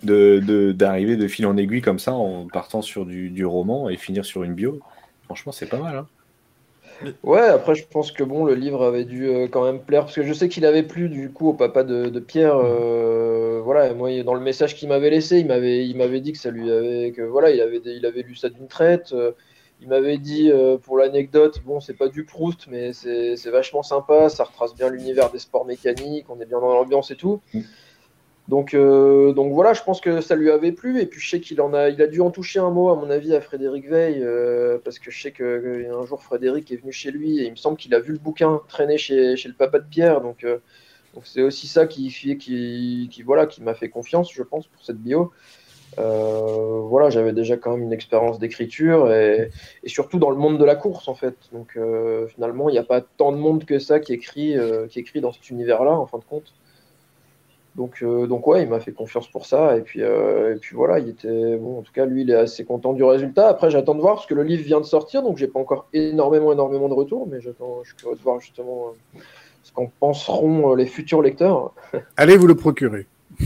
De 0.04 0.42
de- 0.46 0.72
d'arriver 0.74 1.16
de, 1.16 1.28
fil 1.28 1.46
en 1.46 1.56
aiguille 1.58 1.82
comme 1.82 1.98
ça 2.00 2.14
en 2.14 2.48
partant 2.48 2.82
sur 2.82 3.06
du, 3.06 3.30
du 3.30 3.46
roman 3.46 3.90
et 3.90 3.98
finir 3.98 4.26
sur 4.26 4.44
une 4.44 4.54
bio. 4.54 4.80
Franchement, 5.26 5.52
c'est 5.52 5.68
pas 5.70 5.78
mal. 5.80 6.04
Ouais, 7.24 7.42
après, 7.42 7.76
je 7.76 7.86
pense 7.86 8.12
que 8.12 8.24
bon, 8.24 8.46
le 8.46 8.56
livre 8.56 8.84
avait 8.84 9.06
dû 9.06 9.28
euh, 9.28 9.48
quand 9.48 9.64
même 9.64 9.82
plaire, 9.82 10.04
parce 10.06 10.16
que 10.16 10.24
je 10.24 10.34
sais 10.34 10.50
qu'il 10.50 10.66
avait 10.66 10.84
plu 10.84 11.10
du 11.10 11.32
coup 11.32 11.50
au 11.50 11.54
papa 11.54 11.84
de, 11.84 12.20
Pierre. 12.20 12.58
euh, 12.58 13.62
voilà, 13.64 13.94
moi, 13.94 14.24
dans 14.24 14.34
le 14.34 14.42
message 14.42 14.76
qu'il 14.76 14.90
m'avait 14.90 15.10
laissé, 15.10 15.40
il 15.40 15.48
m'avait, 15.48 15.88
il 15.88 15.98
m'avait 15.98 16.22
dit 16.22 16.32
que 16.32 16.38
ça 16.38 16.52
lui 16.52 16.72
avait, 16.72 17.12
que 17.12 17.22
voilà, 17.22 17.52
il 17.52 17.62
avait, 17.62 17.82
il 17.86 18.24
lu 18.26 18.36
ça 18.36 18.50
d'une 18.50 18.68
traite. 18.68 19.12
euh, 19.14 19.32
il 19.82 19.90
m'avait 19.90 20.18
dit, 20.18 20.50
pour 20.84 20.98
l'anecdote, 20.98 21.60
bon, 21.66 21.82
c'est 21.82 21.96
pas 21.98 22.08
du 22.08 22.24
Proust, 22.24 22.68
mais 22.70 22.94
c'est 22.94 23.36
c'est 23.36 23.50
vachement 23.50 23.84
sympa, 23.84 24.30
ça 24.30 24.46
retrace 24.46 24.74
bien 24.76 24.90
l'univers 24.90 25.30
des 25.30 25.40
sports 25.40 25.66
mécaniques, 25.66 26.26
on 26.30 26.40
est 26.40 26.46
bien 26.46 26.62
dans 26.62 26.74
l'ambiance 26.74 27.12
et 27.12 27.18
tout. 27.18 27.42
Donc, 28.50 28.74
euh, 28.74 29.32
donc 29.34 29.54
voilà, 29.54 29.74
je 29.74 29.82
pense 29.84 30.02
que 30.02 30.20
ça 30.20 30.36
lui 30.36 30.52
avait 30.52 30.72
plu. 30.72 31.02
Et 31.02 31.06
puis 31.06 31.20
je 31.20 31.30
sais 31.30 31.40
qu'il 31.40 31.62
en 31.62 31.74
a, 31.74 31.90
il 31.90 32.02
a 32.02 32.08
dû 32.08 32.22
en 32.22 32.32
toucher 32.32 32.60
un 32.60 32.70
mot, 32.70 32.90
à 32.90 32.96
mon 32.96 33.10
avis, 33.10 33.36
à 33.36 33.42
Frédéric 33.42 33.88
Veil, 33.88 34.22
euh, 34.22 34.78
parce 34.84 35.00
que 35.00 35.12
je 35.12 35.22
sais 35.22 35.32
que, 35.32 35.60
que 35.60 35.94
un 35.94 36.06
jour 36.06 36.22
Frédéric 36.22 36.72
est 36.72 36.78
venu 36.78 36.92
chez 36.92 37.12
lui 37.12 37.40
et 37.40 37.46
il 37.46 37.52
me 37.52 37.56
semble 37.56 37.78
qu'il 37.78 37.94
a 37.96 38.00
vu 38.00 38.12
le 38.14 38.20
bouquin 38.20 38.62
traîner 38.68 38.98
chez, 38.98 39.36
le 39.36 39.54
papa 39.54 39.80
de 39.80 39.88
Pierre. 39.90 40.22
Donc, 40.22 40.44
euh, 40.44 40.58
c'est 41.24 41.42
aussi 41.42 41.68
ça 41.68 41.86
qui 41.86 43.10
voilà, 43.26 43.46
qui 43.46 43.62
m'a 43.62 43.76
fait 43.76 43.90
confiance, 43.90 44.34
je 44.34 44.44
pense, 44.44 44.68
pour 44.68 44.84
cette 44.84 44.98
bio. 44.98 45.32
Euh, 46.00 46.82
voilà, 46.82 47.10
j'avais 47.10 47.34
déjà 47.34 47.58
quand 47.58 47.72
même 47.72 47.84
une 47.84 47.94
expérience 47.94 48.40
d'écriture 48.40 49.12
et, 49.12 49.52
surtout 49.86 50.20
dans 50.20 50.30
le 50.30 50.38
monde 50.38 50.58
de 50.58 50.66
la 50.66 50.76
course 50.76 51.08
en 51.08 51.16
fait. 51.16 51.36
Donc 51.52 51.74
euh, 51.78 52.28
finalement, 52.28 52.70
il 52.70 52.74
n'y 52.74 52.80
a 52.80 52.84
pas 52.84 53.02
tant 53.02 53.32
de 53.32 53.38
monde 53.38 53.66
que 53.66 53.80
ça 53.80 53.96
euh, 53.96 54.00
qui 54.00 54.14
écrit 55.00 55.22
dans 55.22 55.32
cet 55.32 55.50
univers-là, 55.50 55.92
en 55.92 56.08
fin 56.08 56.18
de 56.18 56.24
compte. 56.24 56.54
Donc, 57.76 58.04
euh, 58.04 58.28
donc 58.28 58.46
ouais, 58.46 58.62
il 58.64 58.70
m'a 58.70 58.80
fait 58.80 58.92
confiance 58.92 59.28
pour 59.28 59.46
ça. 59.48 59.76
Et 59.78 59.82
puis, 59.82 60.02
euh, 60.04 60.56
et 60.56 60.60
puis 60.60 60.76
voilà, 60.76 61.00
il 61.00 61.10
était 61.10 61.58
bon. 61.58 61.80
En 61.80 61.82
tout 61.82 61.92
cas, 61.92 62.06
lui, 62.06 62.22
il 62.22 62.30
est 62.30 62.36
assez 62.36 62.66
content 62.66 62.94
du 62.94 63.04
résultat. 63.04 63.48
Après, 63.50 63.72
j'attends 63.72 63.96
de 63.96 64.02
voir 64.02 64.16
parce 64.16 64.28
que 64.28 64.36
le 64.36 64.44
livre 64.44 64.64
vient 64.64 64.80
de 64.80 64.86
sortir, 64.86 65.24
donc 65.24 65.38
j'ai 65.38 65.48
pas 65.48 65.60
encore 65.60 65.88
énormément, 65.94 66.54
énormément 66.54 66.88
de 66.88 66.94
retours, 66.94 67.28
mais 67.28 67.42
j'attends. 67.42 67.80
Je 67.84 67.90
suis 67.90 67.98
curieux 67.98 68.16
de 68.16 68.22
voir 68.22 68.40
justement 68.40 68.94
euh, 69.16 69.20
ce 69.64 69.72
qu'en 69.72 69.92
penseront 70.00 70.76
les 70.76 70.86
futurs 70.86 71.22
lecteurs. 71.24 71.74
Allez 72.18 72.38
vous 72.38 72.48
le 72.48 72.56
procurer. 72.56 73.08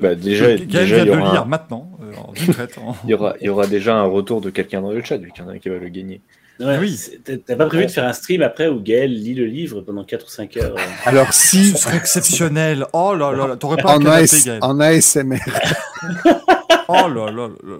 Bah, 0.00 0.14
déjà, 0.14 0.44
Gaël 0.46 0.66
déjà 0.68 0.96
vient 0.96 1.04
il, 1.04 1.08
y 1.08 1.10
de 1.10 1.16
aura 1.22 1.32
lire 1.32 1.42
un- 1.42 1.44
maintenant, 1.46 1.88
euh, 2.02 2.12
en 2.28 2.32
d'une 2.32 2.52
traite. 2.54 2.78
en- 2.78 2.94
il 3.04 3.10
y 3.10 3.14
aura, 3.14 3.34
il 3.40 3.46
y 3.46 3.48
aura 3.48 3.66
déjà 3.66 3.96
un 3.96 4.04
retour 4.06 4.40
de 4.40 4.50
quelqu'un 4.50 4.80
dans 4.80 4.92
le 4.92 5.02
chat, 5.02 5.16
vu 5.16 5.32
qu'il 5.32 5.42
y 5.42 5.46
en 5.46 5.50
a 5.50 5.54
un 5.54 5.58
qui 5.58 5.68
va 5.70 5.78
le 5.78 5.88
gagner. 5.88 6.20
Ouais, 6.60 6.78
Oui. 6.78 6.98
T'as 7.46 7.56
pas 7.56 7.66
prévu 7.66 7.86
de 7.86 7.90
faire 7.90 8.04
un 8.06 8.12
stream 8.12 8.42
après 8.42 8.68
où 8.68 8.80
Gaël 8.80 9.12
lit 9.12 9.34
le 9.34 9.44
livre 9.46 9.80
pendant 9.82 10.04
4 10.04 10.26
ou 10.26 10.28
5 10.28 10.56
heures 10.56 10.74
euh, 10.76 10.80
Alors 11.04 11.32
si 11.32 11.70
Ce 11.70 11.78
serait 11.78 11.96
exceptionnel. 11.96 12.84
Oh 12.92 13.14
là 13.14 13.32
là 13.32 13.46
là, 13.46 13.56
t'aurais 13.56 13.76
pas 13.80 13.92
un 13.92 13.96
en, 13.96 13.98
canapé, 14.00 14.22
AS 14.24 14.44
Gaël. 14.44 14.58
en 14.62 14.80
ASMR, 14.80 15.38
Oh 16.90 17.06
là 17.06 17.26
là 17.30 17.30
là 17.30 17.48
là. 17.62 17.76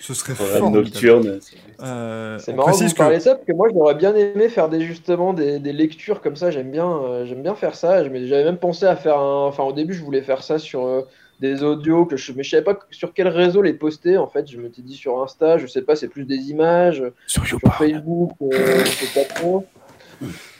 Ce 0.00 0.14
serait 0.14 0.34
formidable. 0.34 0.70
nocturne. 0.84 1.40
Euh, 1.82 2.38
C'est 2.38 2.52
marrant 2.52 2.70
que 2.70 2.76
précise 2.76 2.90
vous 2.92 2.96
parlez 2.96 3.16
de 3.18 3.22
ça 3.22 3.34
parce 3.34 3.44
que 3.46 3.52
moi 3.52 3.66
j'aurais 3.72 3.94
bien 3.96 4.14
aimé 4.14 4.48
faire 4.48 4.68
des 4.68 4.82
justement 4.82 5.32
des, 5.32 5.58
des 5.58 5.72
lectures 5.72 6.20
comme 6.20 6.36
ça. 6.36 6.50
J'aime 6.50 6.70
bien, 6.70 6.86
euh, 6.88 7.26
j'aime 7.26 7.42
bien 7.42 7.54
faire 7.56 7.74
ça. 7.74 8.04
J'avais 8.04 8.44
même 8.44 8.58
pensé 8.58 8.86
à 8.86 8.94
faire 8.96 9.18
un. 9.18 9.46
Enfin 9.46 9.64
au 9.64 9.72
début 9.72 9.94
je 9.94 10.02
voulais 10.02 10.22
faire 10.22 10.42
ça 10.44 10.58
sur 10.58 10.86
euh, 10.86 11.02
des 11.40 11.62
audios 11.62 12.04
que 12.06 12.16
je 12.16 12.32
mais 12.32 12.42
je 12.42 12.50
savais 12.50 12.62
pas 12.64 12.78
sur 12.90 13.12
quel 13.14 13.28
réseau 13.28 13.62
les 13.62 13.72
poster. 13.74 14.16
En 14.18 14.26
fait 14.28 14.50
je 14.50 14.58
m'étais 14.60 14.82
dit 14.82 14.94
sur 14.96 15.22
Insta. 15.22 15.58
Je 15.58 15.66
sais 15.66 15.82
pas 15.82 15.96
c'est 15.96 16.08
plus 16.08 16.24
des 16.24 16.50
images 16.50 17.02
Sur 17.26 17.46
sur. 17.46 17.58
Facebook. 17.78 18.32
euh, 18.42 18.84
je 18.84 18.90
sais 18.90 19.24
pas 19.26 19.34
trop. 19.34 19.66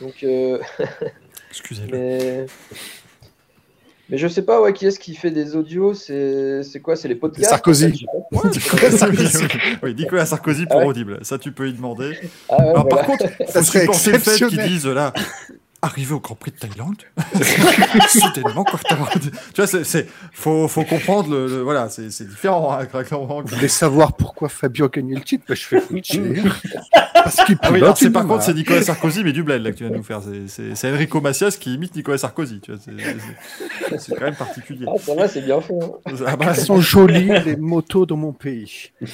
Donc 0.01 0.15
euh, 0.25 0.59
Excusez-le. 1.51 1.91
mais 1.97 2.47
mais 4.09 4.19
je 4.19 4.27
sais 4.27 4.43
pas 4.43 4.61
ouais 4.61 4.73
qui 4.73 4.87
est-ce 4.87 4.99
qui 4.99 5.15
fait 5.15 5.31
des 5.31 5.55
audios? 5.55 5.95
C'est 5.95 6.81
quoi? 6.83 6.97
C'est 6.97 7.07
les 7.07 7.15
podcasts? 7.15 7.49
Sarkozy. 7.51 8.07
en 8.33 8.41
fait. 8.41 8.47
Ouais, 8.49 8.51
Nicolas 8.51 8.91
Sarkozy. 8.91 9.45
oui, 9.85 9.95
Nicolas 9.95 10.27
Sarkozy 10.27 10.67
pour 10.67 10.77
Ah 10.77 10.79
ouais. 10.81 10.87
Audible. 10.87 11.19
Ça, 11.23 11.39
tu 11.39 11.53
peux 11.53 11.69
y 11.69 11.73
demander. 11.73 12.19
Ah 12.49 12.57
ouais, 12.57 12.69
Alors, 12.71 12.89
voilà. 12.89 12.97
par 12.97 13.07
contre, 13.07 13.25
Ça 13.47 13.61
faut 13.61 13.67
serait 13.67 13.81
supporter 13.83 14.13
le 14.13 14.19
fait 14.19 14.25
qu'ils 14.33 14.45
exceptionnel. 14.47 14.69
disent 14.69 14.87
là. 14.87 15.13
Arrivé 15.83 16.13
au 16.13 16.21
Grand 16.21 16.35
Prix 16.35 16.51
de 16.51 16.57
Thaïlande, 16.59 16.97
soudainement, 18.09 18.65
quoi, 18.65 18.79
tu 18.85 18.95
vois, 19.57 19.67
c'est, 19.67 19.83
c'est, 19.85 20.09
faut, 20.31 20.69
faut 20.69 20.85
comprendre 20.85 21.31
le, 21.31 21.47
le- 21.47 21.63
voilà, 21.63 21.89
c'est, 21.89 22.11
c'est 22.11 22.29
différent, 22.29 22.73
hein, 22.73 22.85
clairement. 22.85 23.41
Vous 23.41 23.55
voulez 23.57 23.67
savoir 23.69 24.13
pourquoi 24.13 24.51
Fabio 24.51 24.85
a 24.85 24.89
gagné 24.89 25.15
le 25.15 25.23
titre 25.23 25.45
Bah, 25.49 25.55
Je 25.55 25.63
fais 25.65 25.81
foutre. 25.81 26.09
Parce 27.15 27.37
qu'il 27.45 27.57
Ah 27.63 27.71
oui, 27.73 27.81
c'est 27.97 28.11
par 28.11 28.27
contre, 28.27 28.43
c'est 28.43 28.53
Nicolas 28.55 28.83
Sarkozy, 28.83 29.25
mais 29.25 29.33
du 29.33 29.43
bled, 29.43 29.63
là, 29.63 29.73
que 29.73 29.77
tu 29.77 29.85
viens 29.85 29.93
de 29.93 29.97
nous 29.97 30.03
faire. 30.03 30.21
C'est, 30.23 30.49
c'est, 30.49 30.75
c'est 30.75 30.91
Enrico 30.93 31.21
Macias 31.23 31.57
qui 31.59 31.75
imite 31.75 31.95
Nicolas 31.97 32.19
Sarkozy, 32.19 32.61
tu 32.61 32.73
vois, 32.73 32.81
c'est, 32.85 32.93
c'est, 33.89 33.99
c'est 33.99 34.15
quand 34.17 34.25
même 34.25 34.37
particulier. 34.37 34.85
Ah, 34.87 34.99
ça 34.99 35.15
va, 35.15 35.29
c'est 35.29 35.41
bien 35.43 35.61
fait. 35.63 35.75
hein. 35.83 35.93
Ah 36.27 36.37
bah, 36.37 36.47
Elles 36.51 36.57
sont 36.63 36.81
jolies, 36.81 37.31
les 37.47 37.57
motos 37.57 38.05
dans 38.05 38.17
mon 38.17 38.33
pays. 38.33 38.91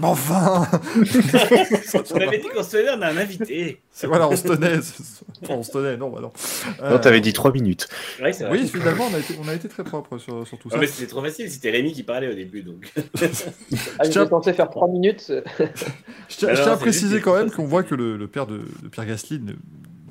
mais 0.00 0.06
enfin! 0.06 0.66
On 2.14 2.16
avait 2.20 2.38
dit 2.38 2.48
qu'on 2.48 2.62
se 2.62 2.70
tenait, 2.76 2.90
on 2.96 3.02
a 3.02 3.08
un 3.08 3.16
invité. 3.16 3.80
C'est, 3.92 4.06
voilà, 4.06 4.28
on 4.28 4.36
se 4.36 4.42
tenait, 4.44 4.78
enfin, 5.42 5.54
on 5.54 5.62
se 5.62 5.70
tenait, 5.72 5.96
non, 5.96 6.10
bah 6.10 6.20
non. 6.20 6.32
Non, 6.88 6.98
t'avais 6.98 7.20
dit 7.20 7.32
3 7.32 7.52
minutes. 7.52 7.88
Ouais, 8.22 8.32
c'est 8.32 8.44
vrai. 8.44 8.58
Oui, 8.58 8.68
finalement, 8.68 9.06
on 9.10 9.14
a 9.14 9.18
été, 9.18 9.34
on 9.42 9.48
a 9.48 9.54
été 9.54 9.68
très 9.68 9.84
propre 9.84 10.18
sur, 10.18 10.46
sur 10.46 10.58
tout 10.58 10.68
Non, 10.68 10.74
ça. 10.74 10.80
mais 10.80 10.86
c'était 10.86 11.06
trop 11.08 11.22
facile, 11.22 11.50
c'était 11.50 11.70
Rémi 11.70 11.92
qui 11.92 12.02
parlait 12.02 12.28
au 12.28 12.34
début. 12.34 12.62
Donc. 12.62 12.92
Ah, 13.98 14.04
Je 14.04 14.10
censé 14.12 14.52
faire 14.52 14.70
3 14.70 14.88
minutes. 14.88 15.32
Je 16.28 16.36
tiens, 16.36 16.48
Alors, 16.48 16.58
je 16.58 16.62
tiens 16.62 16.72
à 16.72 16.76
préciser 16.76 17.20
quand 17.20 17.34
même 17.34 17.50
qu'on 17.50 17.66
voit 17.66 17.82
que 17.82 17.94
le, 17.94 18.16
le 18.16 18.26
père 18.26 18.46
de, 18.46 18.58
de 18.82 18.88
Pierre 18.88 19.06
Gasly 19.06 19.40
ne- 19.40 19.52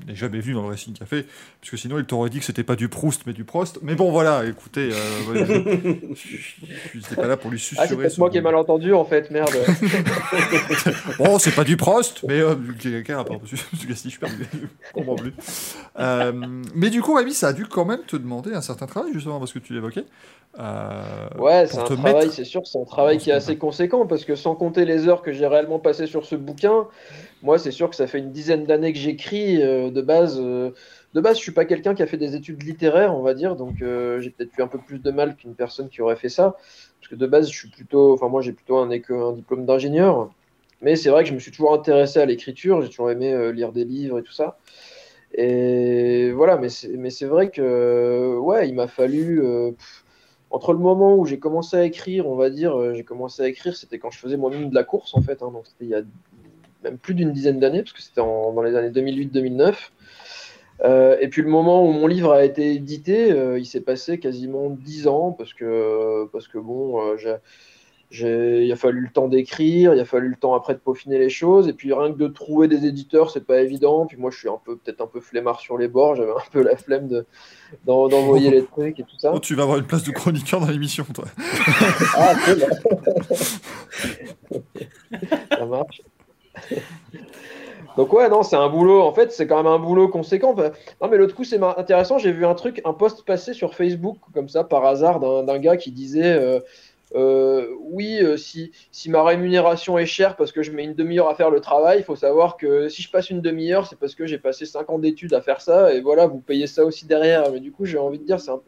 n'est 0.10 0.16
jamais 0.16 0.40
venu 0.42 0.54
dans 0.56 0.64
le 0.64 0.70
Racing 0.70 0.94
Café, 0.94 1.26
parce 1.62 1.72
que 1.72 1.78
sinon 1.78 1.98
il 2.00 2.06
t'aurait 2.06 2.30
dit 2.30 2.40
que 2.40 2.46
c'était 2.46 2.64
pas 2.64 2.76
du 2.76 2.90
Proust 2.90 3.22
mais 3.26 3.34
du 3.34 3.44
Prost. 3.46 3.80
Mais 3.82 3.96
bon, 3.96 4.12
voilà, 4.12 4.46
écoutez, 4.46 4.90
euh, 4.92 5.46
je- 6.16 6.98
n'étais 6.98 7.16
pas 7.16 7.28
là 7.28 7.38
pour 7.38 7.50
lui 7.52 7.58
Ah, 7.58 7.62
c'est 7.62 7.76
susurrer. 7.88 7.98
peut-être 8.04 8.12
ce 8.14 8.20
moi 8.20 8.30
qui 8.30 8.38
ai 8.38 8.42
mal 8.42 8.56
entendu 8.56 8.94
en 8.94 9.06
fait, 9.06 9.32
merde. 9.32 9.50
Bon, 11.18 11.38
c'est 11.40 11.56
pas 11.56 11.64
du 11.64 11.78
Prost, 11.78 12.24
mais 12.28 12.40
euh, 12.40 12.56
quelqu'un, 12.82 13.24
pardon, 13.24 13.40
monsieur, 13.42 13.58
monsieur 13.74 13.88
Gasly, 13.88 14.10
je 14.10 14.10
suis 14.10 14.20
perdu, 14.20 14.46
je 14.88 14.92
comprends 14.94 15.16
plus. 15.16 15.34
Euh, 16.00 16.32
mais 16.76 16.90
du 16.90 17.02
coup, 17.02 17.14
Rémi, 17.14 17.34
ça 17.34 17.50
a 17.50 17.54
dû 17.54 17.66
quand 17.66 17.86
même 17.86 18.02
te 18.08 18.16
demander 18.16 18.54
un 18.54 18.62
certain 18.62 18.86
travail, 18.88 19.12
justement, 19.14 19.40
parce 19.40 19.54
que 19.54 19.60
tu 19.60 19.74
l'évoquais. 19.74 20.06
euh, 20.60 21.28
Ouais, 21.38 21.68
c'est 21.68 21.78
un 21.80 21.84
travail, 21.84 22.30
c'est 22.32 22.44
sûr, 22.44 22.66
c'est 22.66 22.80
un 22.80 22.86
travail 22.86 23.18
qui 23.18 23.30
est 23.30 23.34
assez 23.34 23.58
conséquent 23.58 24.06
parce 24.06 24.26
que 24.26 24.36
sans 24.36 24.56
compter 24.56 24.86
les 24.86 25.08
heures 25.08 25.22
que 25.22 25.32
j'ai 25.32 25.48
réellement 25.48 25.80
passées 25.80 26.08
sur 26.08 26.26
ce 26.26 26.36
bouquin, 26.36 26.88
moi 27.42 27.58
c'est 27.58 27.72
sûr 27.72 27.90
que 27.90 27.96
ça 27.96 28.08
fait 28.08 28.20
une 28.20 28.32
dizaine 28.32 28.66
d'années 28.66 28.94
que 28.94 29.00
j'écris. 29.00 29.62
euh, 29.62 29.90
de 29.92 30.02
base, 30.02 30.40
euh, 30.40 30.72
de 31.14 31.22
base, 31.22 31.38
je 31.38 31.42
suis 31.42 31.52
pas 31.52 31.66
quelqu'un 31.66 31.96
qui 31.96 32.04
a 32.04 32.08
fait 32.08 32.18
des 32.18 32.36
études 32.36 32.62
littéraires, 32.64 33.16
on 33.16 33.22
va 33.22 33.34
dire, 33.34 33.56
donc 33.56 33.82
euh, 33.82 34.20
j'ai 34.20 34.30
peut-être 34.30 34.52
eu 34.58 34.62
un 34.62 34.68
peu 34.68 34.78
plus 34.78 35.00
de 35.00 35.12
mal 35.12 35.36
qu'une 35.36 35.56
personne 35.56 35.90
qui 35.90 36.02
aurait 36.02 36.16
fait 36.16 36.30
ça, 36.30 36.56
parce 37.00 37.10
que 37.10 37.16
de 37.16 37.28
base, 37.28 37.50
je 37.52 37.58
suis 37.58 37.70
plutôt, 37.70 38.14
enfin 38.14 38.28
moi 38.30 38.42
j'ai 38.42 38.54
plutôt 38.54 38.78
un, 38.78 38.88
diplôme 38.88 39.66
d'ingénieur, 39.66 40.32
mais 40.82 40.96
c'est 40.96 41.10
vrai 41.10 41.24
que 41.24 41.30
je 41.30 41.34
me 41.34 41.40
suis 41.40 41.52
toujours 41.52 41.74
intéressé 41.74 42.20
à 42.20 42.26
l'écriture, 42.26 42.82
j'ai 42.82 42.90
toujours 42.90 43.10
aimé 43.12 43.34
euh, 43.34 43.52
lire 43.52 43.72
des 43.72 43.86
livres 43.86 44.20
et 44.20 44.24
tout 44.24 44.32
ça. 44.32 44.60
Et 45.34 46.32
voilà, 46.32 46.58
mais 46.58 46.70
c'est, 46.70 47.26
vrai 47.26 47.50
que, 47.52 48.38
ouais, 48.40 48.68
il 48.68 48.76
m'a 48.76 48.88
fallu, 48.88 49.44
entre 50.50 50.74
le 50.74 50.80
moment 50.80 51.16
où 51.16 51.26
j'ai 51.26 51.40
commencé 51.40 51.78
à 51.78 51.86
écrire, 51.86 52.28
on 52.28 52.36
va 52.36 52.50
dire, 52.50 52.96
j'ai 52.96 53.04
commencé 53.04 53.44
à 53.44 53.48
écrire, 53.48 53.76
c'était 53.76 54.00
quand 54.00 54.10
je 54.12 54.18
faisais 54.20 54.38
moi-même 54.38 54.70
de 54.70 54.76
la 54.76 54.84
course, 54.84 55.14
en 55.14 55.22
fait, 55.22 55.44
hein, 55.44 55.52
donc 55.52 55.68
c'était 55.68 55.86
il 55.86 55.90
y 55.90 55.96
a 55.96 56.02
même 56.84 56.98
plus 56.98 57.14
d'une 57.14 57.32
dizaine 57.32 57.60
d'années, 57.60 57.82
parce 57.84 57.94
que 57.94 58.02
c'était 58.02 58.22
en- 58.22 58.54
dans 58.54 58.62
les 58.62 58.76
années 58.76 58.90
2008-2009. 58.92 59.92
Euh, 60.86 61.18
et 61.20 61.28
puis 61.28 61.42
le 61.42 61.50
moment 61.50 61.84
où 61.86 61.92
mon 61.92 62.08
livre 62.08 62.32
a 62.32 62.46
été 62.46 62.72
édité, 62.74 63.34
euh, 63.34 63.60
il 63.60 63.66
s'est 63.66 63.82
passé 63.82 64.18
quasiment 64.18 64.70
dix 64.70 65.08
ans, 65.08 65.34
parce 65.34 65.54
que, 65.54 66.26
parce 66.32 66.48
que 66.48 66.58
bon, 66.58 67.02
euh, 67.02 67.18
il 68.12 68.72
a 68.72 68.76
fallu 68.78 69.02
le 69.02 69.10
temps 69.12 69.28
d'écrire, 69.28 69.94
il 69.94 70.00
a 70.00 70.06
fallu 70.06 70.30
le 70.30 70.36
temps 70.38 70.56
après 70.56 70.74
de 70.74 70.80
peaufiner 70.80 71.20
les 71.20 71.30
choses, 71.30 71.68
et 71.68 71.74
puis 71.74 71.92
rien 71.94 72.14
que 72.14 72.18
de 72.18 72.28
trouver 72.30 72.70
des 72.70 72.86
éditeurs, 72.86 73.30
c'est 73.30 73.46
pas 73.46 73.60
évident. 73.62 74.06
Puis 74.06 74.16
moi, 74.18 74.32
je 74.32 74.38
suis 74.40 74.48
un 74.48 74.58
peu, 74.64 74.78
peut-être 74.78 75.02
un 75.02 75.08
peu 75.08 75.20
flemmard 75.20 75.60
sur 75.60 75.78
les 75.78 75.90
bords, 75.90 76.16
j'avais 76.16 76.32
un 76.32 76.50
peu 76.52 76.64
la 76.64 76.78
flemme 76.78 77.08
de, 77.10 77.26
d'en- 77.86 78.08
d'envoyer 78.08 78.50
les 78.50 78.64
trucs 78.64 79.00
et 79.02 79.04
tout 79.04 79.18
ça. 79.20 79.34
Oh, 79.36 79.40
tu 79.40 79.56
vas 79.56 79.64
avoir 79.64 79.80
une 79.80 79.86
place 79.86 80.04
de 80.04 80.12
chroniqueur 80.12 80.62
dans 80.62 80.68
l'émission, 80.72 81.06
toi. 81.14 81.26
Ah. 82.16 82.36
Ça 85.58 85.66
marche. 85.66 86.02
Donc 88.00 88.14
ouais, 88.14 88.30
non, 88.30 88.44
c'est 88.44 88.56
un 88.56 88.70
boulot. 88.70 89.02
En 89.02 89.12
fait, 89.12 89.32
c'est 89.34 89.46
quand 89.46 89.58
même 89.58 89.68
un 89.68 89.78
boulot 89.78 90.08
conséquent. 90.08 90.56
Non, 90.56 91.10
mais 91.10 91.18
l'autre 91.18 91.36
coup, 91.36 91.44
c'est 91.44 91.62
intéressant. 91.62 92.18
J'ai 92.18 92.32
vu 92.32 92.46
un 92.46 92.56
truc, 92.56 92.82
un 92.86 92.94
post 92.94 93.26
passé 93.26 93.54
sur 93.54 93.76
Facebook, 93.76 94.18
comme 94.34 94.48
ça, 94.48 94.64
par 94.64 94.86
hasard, 94.86 95.20
d'un 95.20 95.60
gars 95.60 95.76
qui 95.76 95.92
disait 95.92 96.32
euh, 96.32 96.62
euh, 97.16 97.68
oui, 97.82 98.20
euh, 98.22 98.38
si, 98.38 98.72
ma 99.08 99.22
rémunération 99.24 99.98
est 99.98 100.06
chère 100.06 100.38
parce 100.38 100.54
que 100.54 100.64
je 100.64 100.72
mets 100.72 100.86
une 100.86 100.94
demi-heure 100.94 101.28
à 101.28 101.36
faire 101.36 101.50
le 101.50 101.60
travail, 101.60 102.00
il 102.00 102.04
faut 102.06 102.16
savoir 102.16 102.56
que 102.56 102.88
si 102.88 103.02
je 103.02 103.12
passe 103.12 103.32
une 103.32 103.42
demi-heure, 103.42 103.86
c'est 103.86 104.00
parce 104.00 104.16
que 104.16 104.26
j'ai 104.26 104.38
passé 104.38 104.66
5 104.66 104.90
ans 104.90 105.00
d'études 105.00 105.34
à 105.34 105.42
faire 105.42 105.60
ça. 105.60 105.94
Et 105.94 106.00
voilà, 106.00 106.26
vous 106.26 106.40
payez 106.40 106.68
ça 106.68 106.86
aussi 106.86 107.06
derrière. 107.06 107.52
Mais 107.52 107.60
du 107.60 107.74
coup, 107.74 107.84
j'ai 107.86 107.98
envie 107.98 108.20
de 108.20 108.26
dire, 108.26 108.40
c'est 108.40 108.52
un 108.52 108.62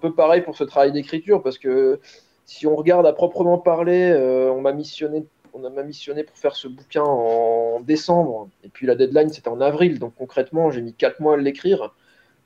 peu, 0.00 0.12
pareil 0.12 0.40
pour 0.40 0.56
ce 0.56 0.64
travail 0.64 0.90
d'écriture 0.90 1.40
parce 1.40 1.58
que 1.58 2.00
si 2.46 2.66
on 2.66 2.74
regarde 2.74 3.06
à 3.06 3.12
proprement 3.12 3.58
parler, 3.58 4.12
on 4.52 4.60
m'a 4.60 4.72
missionné, 4.72 5.24
on 5.54 5.70
m'a 5.70 5.82
missionné 5.82 6.24
pour 6.24 6.36
faire 6.36 6.56
ce 6.56 6.68
bouquin 6.68 7.02
en 7.02 7.80
décembre, 7.80 8.48
et 8.64 8.68
puis 8.68 8.86
la 8.86 8.94
deadline 8.94 9.30
c'était 9.30 9.48
en 9.48 9.60
avril, 9.60 9.98
donc 9.98 10.14
concrètement 10.16 10.70
j'ai 10.70 10.82
mis 10.82 10.94
4 10.94 11.20
mois 11.20 11.34
à 11.34 11.36
l'écrire. 11.36 11.94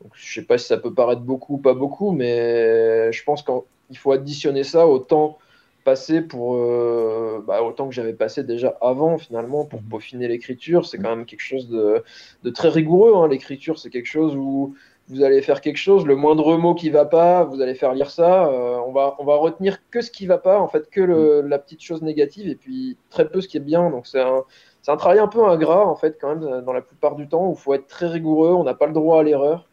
Donc 0.03 0.13
je 0.15 0.35
sais 0.35 0.47
pas 0.47 0.59
si 0.59 0.67
ça 0.67 0.77
peut 0.77 0.93
paraître 0.93 1.23
beaucoup 1.23 1.55
ou 1.55 1.59
pas 1.59 1.75
beaucoup, 1.75 2.11
mais 2.13 3.13
je 3.13 3.25
pense 3.25 3.43
qu'il 3.43 3.99
faut 3.99 4.13
additionner 4.13 4.63
ça 4.65 4.87
au 4.87 4.99
temps 4.99 5.39
passé 5.85 6.21
pour 6.21 6.57
euh, 6.57 7.43
bah, 7.47 7.63
autant 7.63 7.89
que 7.89 7.95
j'avais 7.95 8.13
passé 8.13 8.43
déjà 8.43 8.77
avant 8.81 9.19
finalement 9.19 9.65
pour 9.65 9.81
peaufiner 9.83 10.27
l'écriture. 10.29 10.85
C'est 10.85 10.99
quand 10.99 11.15
même 11.15 11.27
quelque 11.27 11.41
chose 11.41 11.69
de, 11.69 12.03
de 12.43 12.51
très 12.51 12.69
rigoureux. 12.69 13.15
hein. 13.17 13.29
L'écriture 13.29 13.79
c'est 13.79 13.91
quelque 13.91 14.07
chose 14.07 14.35
où 14.37 14.75
vous 15.09 15.23
allez 15.23 15.41
faire 15.43 15.61
quelque 15.61 15.77
chose, 15.77 16.05
le 16.05 16.17
moindre 16.17 16.57
mot 16.57 16.75
qui 16.75 16.91
va 16.91 17.05
pas, 17.05 17.45
vous 17.45 17.61
allez 17.61 17.75
faire 17.77 17.93
lire 17.95 18.11
ça. 18.11 18.47
euh, 18.47 18.77
on, 18.87 18.93
va, 18.93 19.15
on 19.21 19.25
va 19.25 19.37
retenir 19.37 19.79
que 19.91 20.01
ce 20.01 20.11
qui 20.11 20.27
va 20.27 20.39
pas, 20.39 20.59
en 20.59 20.67
fait, 20.69 20.91
que 20.91 21.01
le- 21.01 21.43
la 21.43 21.59
petite 21.61 21.81
chose 21.83 22.03
négative, 22.03 22.49
et 22.49 22.57
puis 22.57 22.97
très 23.11 23.29
peu 23.29 23.41
ce 23.41 23.47
qui 23.49 23.57
est 23.57 23.61
bien. 23.61 23.89
Donc 23.91 24.07
c'est 24.09 24.21
un, 24.21 24.43
c'est 24.83 24.91
un 24.91 24.97
travail 24.97 25.19
un 25.21 25.29
peu 25.29 25.45
ingrat, 25.47 25.87
en 25.87 25.95
fait, 25.97 26.19
quand 26.21 26.35
même, 26.35 26.63
dans 26.63 26.73
la 26.73 26.83
plupart 26.83 27.15
du 27.15 27.29
temps, 27.29 27.47
où 27.49 27.53
il 27.53 27.59
faut 27.59 27.75
être 27.75 27.87
très 27.87 28.07
rigoureux, 28.09 28.53
on 28.53 28.65
n'a 28.65 28.75
pas 28.75 28.87
le 28.87 28.93
droit 28.93 29.21
à 29.21 29.23
l'erreur. 29.23 29.69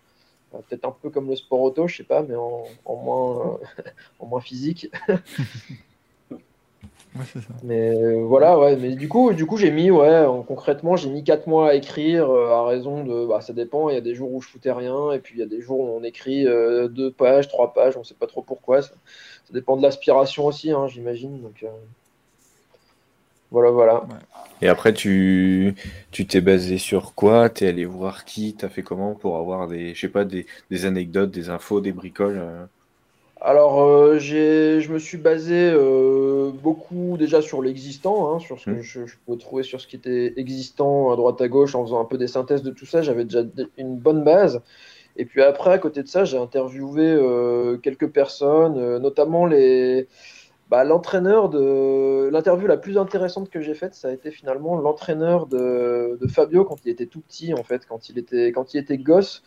Euh, 0.53 0.59
Peut-être 0.69 0.85
un 0.85 0.95
peu 1.01 1.09
comme 1.09 1.27
le 1.29 1.35
sport 1.35 1.61
auto, 1.61 1.87
je 1.87 1.97
sais 1.97 2.03
pas, 2.03 2.21
mais 2.21 2.35
en, 2.35 2.63
en 2.85 2.95
moins, 2.95 3.57
euh, 3.59 3.83
en 4.19 4.27
moins 4.27 4.41
physique. 4.41 4.91
Ouais, 7.15 7.25
c'est 7.31 7.41
ça. 7.41 7.53
Mais 7.63 7.95
euh, 7.95 8.23
voilà, 8.25 8.57
ouais. 8.59 8.75
Mais 8.75 8.95
du 8.95 9.07
coup, 9.07 9.33
du 9.33 9.45
coup, 9.45 9.57
j'ai 9.57 9.71
mis, 9.71 9.89
ouais, 9.91 10.25
en- 10.25 10.43
concrètement, 10.43 10.95
j'ai 10.95 11.09
mis 11.09 11.23
4 11.23 11.47
mois 11.47 11.69
à 11.69 11.73
écrire, 11.75 12.29
euh, 12.29 12.49
à 12.51 12.65
raison 12.67 13.03
de, 13.03 13.25
bah, 13.27 13.41
ça 13.41 13.53
dépend. 13.53 13.89
Il 13.89 13.95
y 13.95 13.97
a 13.97 14.01
des 14.01 14.15
jours 14.15 14.33
où 14.33 14.41
je 14.41 14.47
foutais 14.49 14.71
rien, 14.71 15.11
et 15.13 15.19
puis 15.19 15.35
il 15.35 15.39
y 15.39 15.43
a 15.43 15.45
des 15.47 15.61
jours 15.61 15.79
où 15.79 15.87
on 15.97 16.03
écrit 16.03 16.45
euh, 16.47 16.87
deux 16.87 17.11
pages, 17.11 17.47
trois 17.47 17.73
pages, 17.73 17.95
on 17.97 18.03
sait 18.03 18.15
pas 18.15 18.27
trop 18.27 18.41
pourquoi. 18.41 18.81
Ça, 18.81 18.89
ça 19.45 19.53
dépend 19.53 19.77
de 19.77 19.81
l'aspiration 19.83 20.45
aussi, 20.47 20.71
hein, 20.71 20.87
j'imagine. 20.87 21.41
Donc 21.41 21.63
euh, 21.63 21.67
voilà, 23.51 23.69
voilà. 23.71 24.07
Et 24.61 24.67
après, 24.67 24.93
tu 24.93 25.75
tu 26.11 26.25
t'es 26.25 26.41
basé 26.41 26.77
sur 26.77 27.13
quoi? 27.15 27.49
T'es 27.49 27.67
allé 27.67 27.85
voir 27.85 28.25
qui? 28.25 28.55
T'as 28.55 28.69
fait 28.69 28.83
comment 28.83 29.13
pour 29.15 29.37
avoir 29.37 29.67
des, 29.67 29.93
je 29.93 30.01
sais 30.01 30.09
pas, 30.09 30.25
des, 30.25 30.47
des 30.71 30.85
anecdotes, 30.85 31.31
des 31.31 31.49
infos, 31.49 31.81
des 31.81 31.91
bricoles 31.91 32.37
euh? 32.39 32.65
Alors, 33.45 33.81
euh, 33.83 34.19
je 34.19 34.89
me 34.89 34.99
suis 34.99 35.17
basé 35.17 35.69
euh, 35.69 36.51
beaucoup 36.51 37.17
déjà 37.17 37.41
sur 37.41 37.61
l'existant, 37.61 38.33
hein, 38.33 38.39
sur 38.39 38.57
ce 38.57 38.65
que 38.67 38.71
Mm. 38.71 38.81
je, 38.81 39.05
je 39.05 39.17
pouvais 39.25 39.37
trouver 39.37 39.63
sur 39.63 39.81
ce 39.81 39.87
qui 39.87 39.97
était 39.97 40.33
existant 40.37 41.11
à 41.11 41.17
droite 41.17 41.41
à 41.41 41.49
gauche 41.49 41.75
en 41.75 41.83
faisant 41.83 41.99
un 41.99 42.05
peu 42.05 42.17
des 42.17 42.27
synthèses 42.27 42.63
de 42.63 42.71
tout 42.71 42.85
ça. 42.85 43.01
J'avais 43.01 43.25
déjà 43.25 43.43
une 43.77 43.97
bonne 43.97 44.23
base. 44.23 44.61
Et 45.17 45.25
puis 45.25 45.41
après, 45.43 45.71
à 45.73 45.77
côté 45.77 46.03
de 46.03 46.07
ça, 46.07 46.23
j'ai 46.23 46.37
interviewé 46.37 47.05
euh, 47.05 47.77
quelques 47.77 48.09
personnes, 48.11 48.77
euh, 48.77 48.99
notamment 48.99 49.45
les, 49.45 50.07
bah, 50.69 50.85
l'entraîneur 50.85 51.49
de. 51.49 52.29
L'interview 52.31 52.67
la 52.67 52.77
plus 52.77 52.97
intéressante 52.97 53.49
que 53.49 53.61
j'ai 53.61 53.75
faite, 53.75 53.93
ça 53.93 54.07
a 54.07 54.11
été 54.13 54.31
finalement 54.31 54.77
l'entraîneur 54.77 55.47
de, 55.47 56.17
de 56.19 56.27
Fabio 56.27 56.63
quand 56.65 56.77
il 56.85 56.89
était 56.91 57.07
tout 57.07 57.21
petit, 57.21 57.53
en 57.53 57.63
fait, 57.63 57.85
quand 57.87 58.09
il 58.09 58.17
était, 58.17 58.53
quand 58.53 58.73
il 58.73 58.79
était 58.79 58.97
gosse 58.97 59.43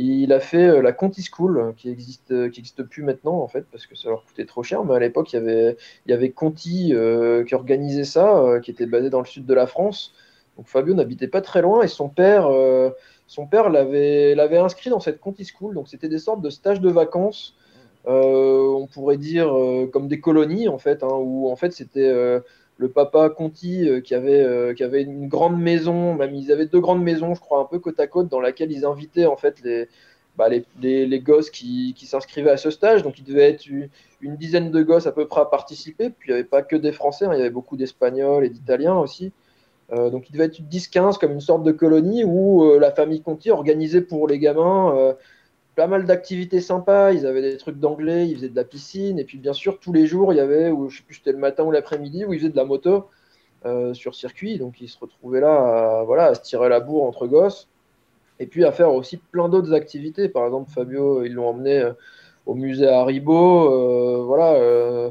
Il 0.00 0.32
a 0.32 0.38
fait 0.38 0.68
euh, 0.68 0.80
la 0.80 0.92
Conti 0.92 1.28
School, 1.28 1.58
euh, 1.58 1.72
qui 1.76 1.90
existe, 1.90 2.30
euh, 2.30 2.48
qui 2.48 2.60
existe 2.60 2.84
plus 2.84 3.02
maintenant 3.02 3.42
en 3.42 3.48
fait, 3.48 3.66
parce 3.72 3.84
que 3.86 3.96
ça 3.96 4.08
leur 4.08 4.24
coûtait 4.24 4.46
trop 4.46 4.62
cher. 4.62 4.84
Mais 4.84 4.94
à 4.94 5.00
l'époque, 5.00 5.32
il 5.32 5.36
y 5.36 5.38
avait, 5.40 5.76
il 6.06 6.10
y 6.10 6.14
avait 6.14 6.30
Conti 6.30 6.94
qui 7.46 7.54
organisait 7.54 8.04
ça, 8.04 8.60
qui 8.62 8.70
était 8.70 8.86
basé 8.86 9.10
dans 9.10 9.18
le 9.18 9.26
sud 9.26 9.44
de 9.44 9.54
la 9.54 9.66
France. 9.66 10.14
Donc 10.56 10.68
Fabio 10.68 10.94
n'habitait 10.94 11.28
pas 11.28 11.40
très 11.40 11.62
loin 11.62 11.82
et 11.82 11.88
son 11.88 12.08
père, 12.08 12.48
père 13.50 13.70
l'avait, 13.70 14.58
inscrit 14.58 14.90
dans 14.90 15.00
cette 15.00 15.20
Conti 15.20 15.44
School. 15.44 15.74
Donc 15.74 15.88
c'était 15.88 16.08
des 16.08 16.18
sortes 16.18 16.42
de 16.42 16.50
stages 16.50 16.80
de 16.80 16.90
vacances, 16.90 17.56
on 18.04 18.88
pourrait 18.92 19.18
dire 19.18 19.52
comme 19.92 20.06
des 20.06 20.20
colonies 20.20 20.68
en 20.68 20.78
fait, 20.78 21.02
hein, 21.02 21.10
où 21.12 21.50
en 21.50 21.56
fait 21.56 21.72
c'était 21.72 22.40
le 22.78 22.88
papa 22.88 23.28
Conti 23.28 23.88
euh, 23.88 24.00
qui 24.00 24.14
avait, 24.14 24.40
euh, 24.40 24.72
qui 24.72 24.84
avait 24.84 25.02
une 25.02 25.28
grande 25.28 25.60
maison, 25.60 26.14
même 26.14 26.34
ils 26.34 26.50
avaient 26.52 26.66
deux 26.66 26.80
grandes 26.80 27.02
maisons, 27.02 27.34
je 27.34 27.40
crois, 27.40 27.60
un 27.60 27.64
peu 27.64 27.80
côte 27.80 27.98
à 28.00 28.06
côte, 28.06 28.28
dans 28.28 28.40
laquelle 28.40 28.72
ils 28.72 28.84
invitaient 28.84 29.26
en 29.26 29.36
fait 29.36 29.60
les, 29.64 29.88
bah, 30.36 30.48
les, 30.48 30.64
les, 30.80 31.04
les 31.04 31.20
gosses 31.20 31.50
qui, 31.50 31.94
s'inscrivaient 31.96 32.52
à 32.52 32.56
ce 32.56 32.70
stage. 32.70 33.02
Donc 33.02 33.18
il 33.18 33.24
devait 33.24 33.50
être 33.50 33.66
une, 33.66 33.90
dizaine 34.36 34.70
de 34.70 34.82
gosses 34.82 35.08
à 35.08 35.12
peu 35.12 35.26
près 35.26 35.40
à 35.40 35.44
participer. 35.44 36.10
Puis 36.10 36.28
il 36.28 36.32
n'y 36.32 36.38
avait 36.38 36.48
pas 36.48 36.62
que 36.62 36.76
des 36.76 36.92
Français, 36.92 37.26
hein, 37.26 37.32
il 37.34 37.38
y 37.38 37.40
avait 37.40 37.50
beaucoup 37.50 37.76
d'Espagnols 37.76 38.44
et 38.44 38.48
d'Italiens 38.48 38.96
aussi. 38.96 39.32
Euh, 39.92 40.10
donc 40.10 40.28
il 40.28 40.32
devait 40.32 40.44
être 40.44 40.60
10-15 40.60 41.18
comme 41.18 41.32
une 41.32 41.40
sorte 41.40 41.64
de 41.64 41.72
colonie 41.72 42.22
où 42.22 42.78
la 42.78 42.92
famille 42.92 43.22
Conti 43.22 43.50
organisait 43.50 44.02
pour 44.02 44.28
les 44.28 44.38
gamins 44.38 45.14
pas 45.78 45.86
mal 45.86 46.04
d'activités 46.04 46.60
sympas. 46.60 47.12
Ils 47.12 47.24
avaient 47.24 47.40
des 47.40 47.56
trucs 47.56 47.78
d'anglais, 47.78 48.28
ils 48.28 48.34
faisaient 48.34 48.48
de 48.48 48.56
la 48.56 48.64
piscine. 48.64 49.18
Et 49.20 49.24
puis 49.24 49.38
bien 49.38 49.52
sûr, 49.52 49.78
tous 49.78 49.92
les 49.92 50.06
jours, 50.06 50.32
il 50.32 50.36
y 50.36 50.40
avait, 50.40 50.70
ou 50.72 50.88
je 50.90 50.98
sais 50.98 51.04
plus, 51.04 51.14
c'était 51.14 51.30
le 51.30 51.38
matin 51.38 51.62
ou 51.62 51.70
l'après-midi, 51.70 52.24
où 52.24 52.32
ils 52.32 52.40
faisaient 52.40 52.50
de 52.50 52.56
la 52.56 52.64
moto 52.64 53.08
euh, 53.64 53.94
sur 53.94 54.16
circuit. 54.16 54.58
Donc 54.58 54.80
ils 54.80 54.88
se 54.88 54.98
retrouvaient 54.98 55.40
là 55.40 56.00
à, 56.00 56.04
voilà, 56.04 56.24
à 56.26 56.34
se 56.34 56.42
tirer 56.42 56.68
la 56.68 56.80
bourre 56.80 57.04
entre 57.04 57.28
gosses. 57.28 57.68
Et 58.40 58.46
puis 58.46 58.64
à 58.64 58.72
faire 58.72 58.92
aussi 58.92 59.18
plein 59.18 59.48
d'autres 59.48 59.72
activités. 59.72 60.28
Par 60.28 60.44
exemple, 60.46 60.68
Fabio, 60.70 61.22
ils 61.22 61.32
l'ont 61.32 61.48
emmené 61.48 61.78
euh, 61.78 61.92
au 62.46 62.54
musée 62.54 62.88
Haribo. 62.88 63.72
euh, 63.72 64.24
voilà. 64.24 64.54
euh, 64.54 65.10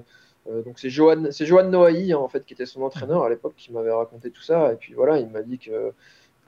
donc 0.66 0.80
c'est 0.80 0.90
Johan, 0.90 1.26
c'est 1.32 1.46
Johan 1.46 1.70
Noailly 1.70 2.14
en 2.14 2.28
fait 2.30 2.46
qui 2.46 2.54
était 2.54 2.66
son 2.66 2.82
entraîneur 2.82 3.24
à 3.24 3.30
l'époque 3.30 3.54
qui 3.58 3.72
m'avait 3.72 3.92
raconté 3.92 4.32
tout 4.32 4.42
ça. 4.42 4.74
Et 4.74 4.76
puis 4.76 4.94
voilà, 4.94 5.20
il 5.20 5.30
m'a 5.30 5.44
dit 5.44 5.60
que 5.60 5.94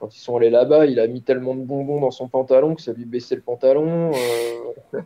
quand 0.00 0.16
ils 0.16 0.20
sont 0.20 0.36
allés 0.36 0.50
là-bas, 0.50 0.86
il 0.86 0.98
a 0.98 1.06
mis 1.06 1.20
tellement 1.22 1.54
de 1.54 1.60
bonbons 1.60 2.00
dans 2.00 2.10
son 2.10 2.28
pantalon 2.28 2.74
que 2.74 2.82
ça 2.82 2.92
lui 2.92 3.04
baissait 3.04 3.36
le 3.36 3.42
pantalon. 3.42 4.12
euh. 4.12 5.00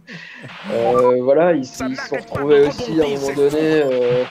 Euh, 0.73 1.23
voilà, 1.23 1.53
ils 1.53 1.67
se 1.67 1.85
sont 1.95 2.17
retrouvés 2.17 2.67
aussi 2.67 3.01
à 3.01 3.05
un 3.05 3.09
moment 3.09 3.35
donné. 3.35 3.83
euh, 3.83 4.25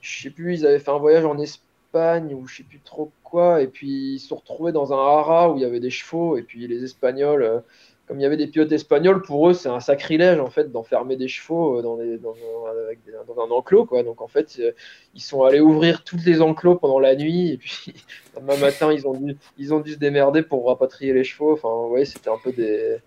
je 0.00 0.22
sais 0.22 0.30
plus, 0.30 0.60
ils 0.60 0.66
avaient 0.66 0.78
fait 0.78 0.90
un 0.90 0.98
voyage 0.98 1.24
en 1.26 1.38
Espagne 1.38 2.34
ou 2.34 2.46
je 2.46 2.56
sais 2.58 2.62
plus 2.62 2.80
trop 2.80 3.10
quoi. 3.22 3.60
Et 3.60 3.66
puis 3.66 4.14
ils 4.14 4.18
se 4.18 4.28
sont 4.28 4.36
retrouvés 4.36 4.72
dans 4.72 4.92
un 4.92 4.96
haras 4.96 5.50
où 5.50 5.56
il 5.56 5.62
y 5.62 5.64
avait 5.64 5.80
des 5.80 5.90
chevaux. 5.90 6.36
Et 6.38 6.42
puis 6.42 6.66
les 6.66 6.84
Espagnols, 6.84 7.42
euh, 7.42 7.60
comme 8.06 8.20
il 8.20 8.22
y 8.22 8.26
avait 8.26 8.36
des 8.36 8.46
pilotes 8.46 8.70
espagnols, 8.72 9.22
pour 9.22 9.48
eux 9.48 9.54
c'est 9.54 9.68
un 9.68 9.80
sacrilège 9.80 10.38
en 10.38 10.50
fait 10.50 10.70
d'enfermer 10.70 11.16
des 11.16 11.28
chevaux 11.28 11.78
euh, 11.78 11.82
dans, 11.82 11.98
un- 11.98 12.70
avec 12.86 13.02
des- 13.04 13.12
dans 13.26 13.42
un 13.42 13.50
enclos 13.50 13.86
quoi. 13.86 14.02
Donc 14.02 14.20
en 14.20 14.28
fait 14.28 14.56
euh, 14.60 14.72
ils 15.14 15.22
sont 15.22 15.42
allés 15.44 15.60
ouvrir 15.60 16.04
toutes 16.04 16.24
les 16.24 16.40
enclos 16.42 16.74
pendant 16.76 16.98
la 16.98 17.16
nuit 17.16 17.52
et 17.52 17.56
puis 17.56 17.94
le 18.40 18.56
matin 18.58 18.92
ils 18.92 19.06
ont 19.06 19.14
dû 19.14 19.36
ils 19.58 19.72
ont 19.72 19.80
dû 19.80 19.92
se 19.94 19.98
démerder 19.98 20.42
pour 20.42 20.66
rapatrier 20.66 21.12
les 21.12 21.24
chevaux. 21.24 21.52
Enfin 21.54 21.68
vous 21.68 21.88
voyez 21.88 22.04
c'était 22.04 22.30
un 22.30 22.38
peu 22.42 22.52
des 22.52 22.98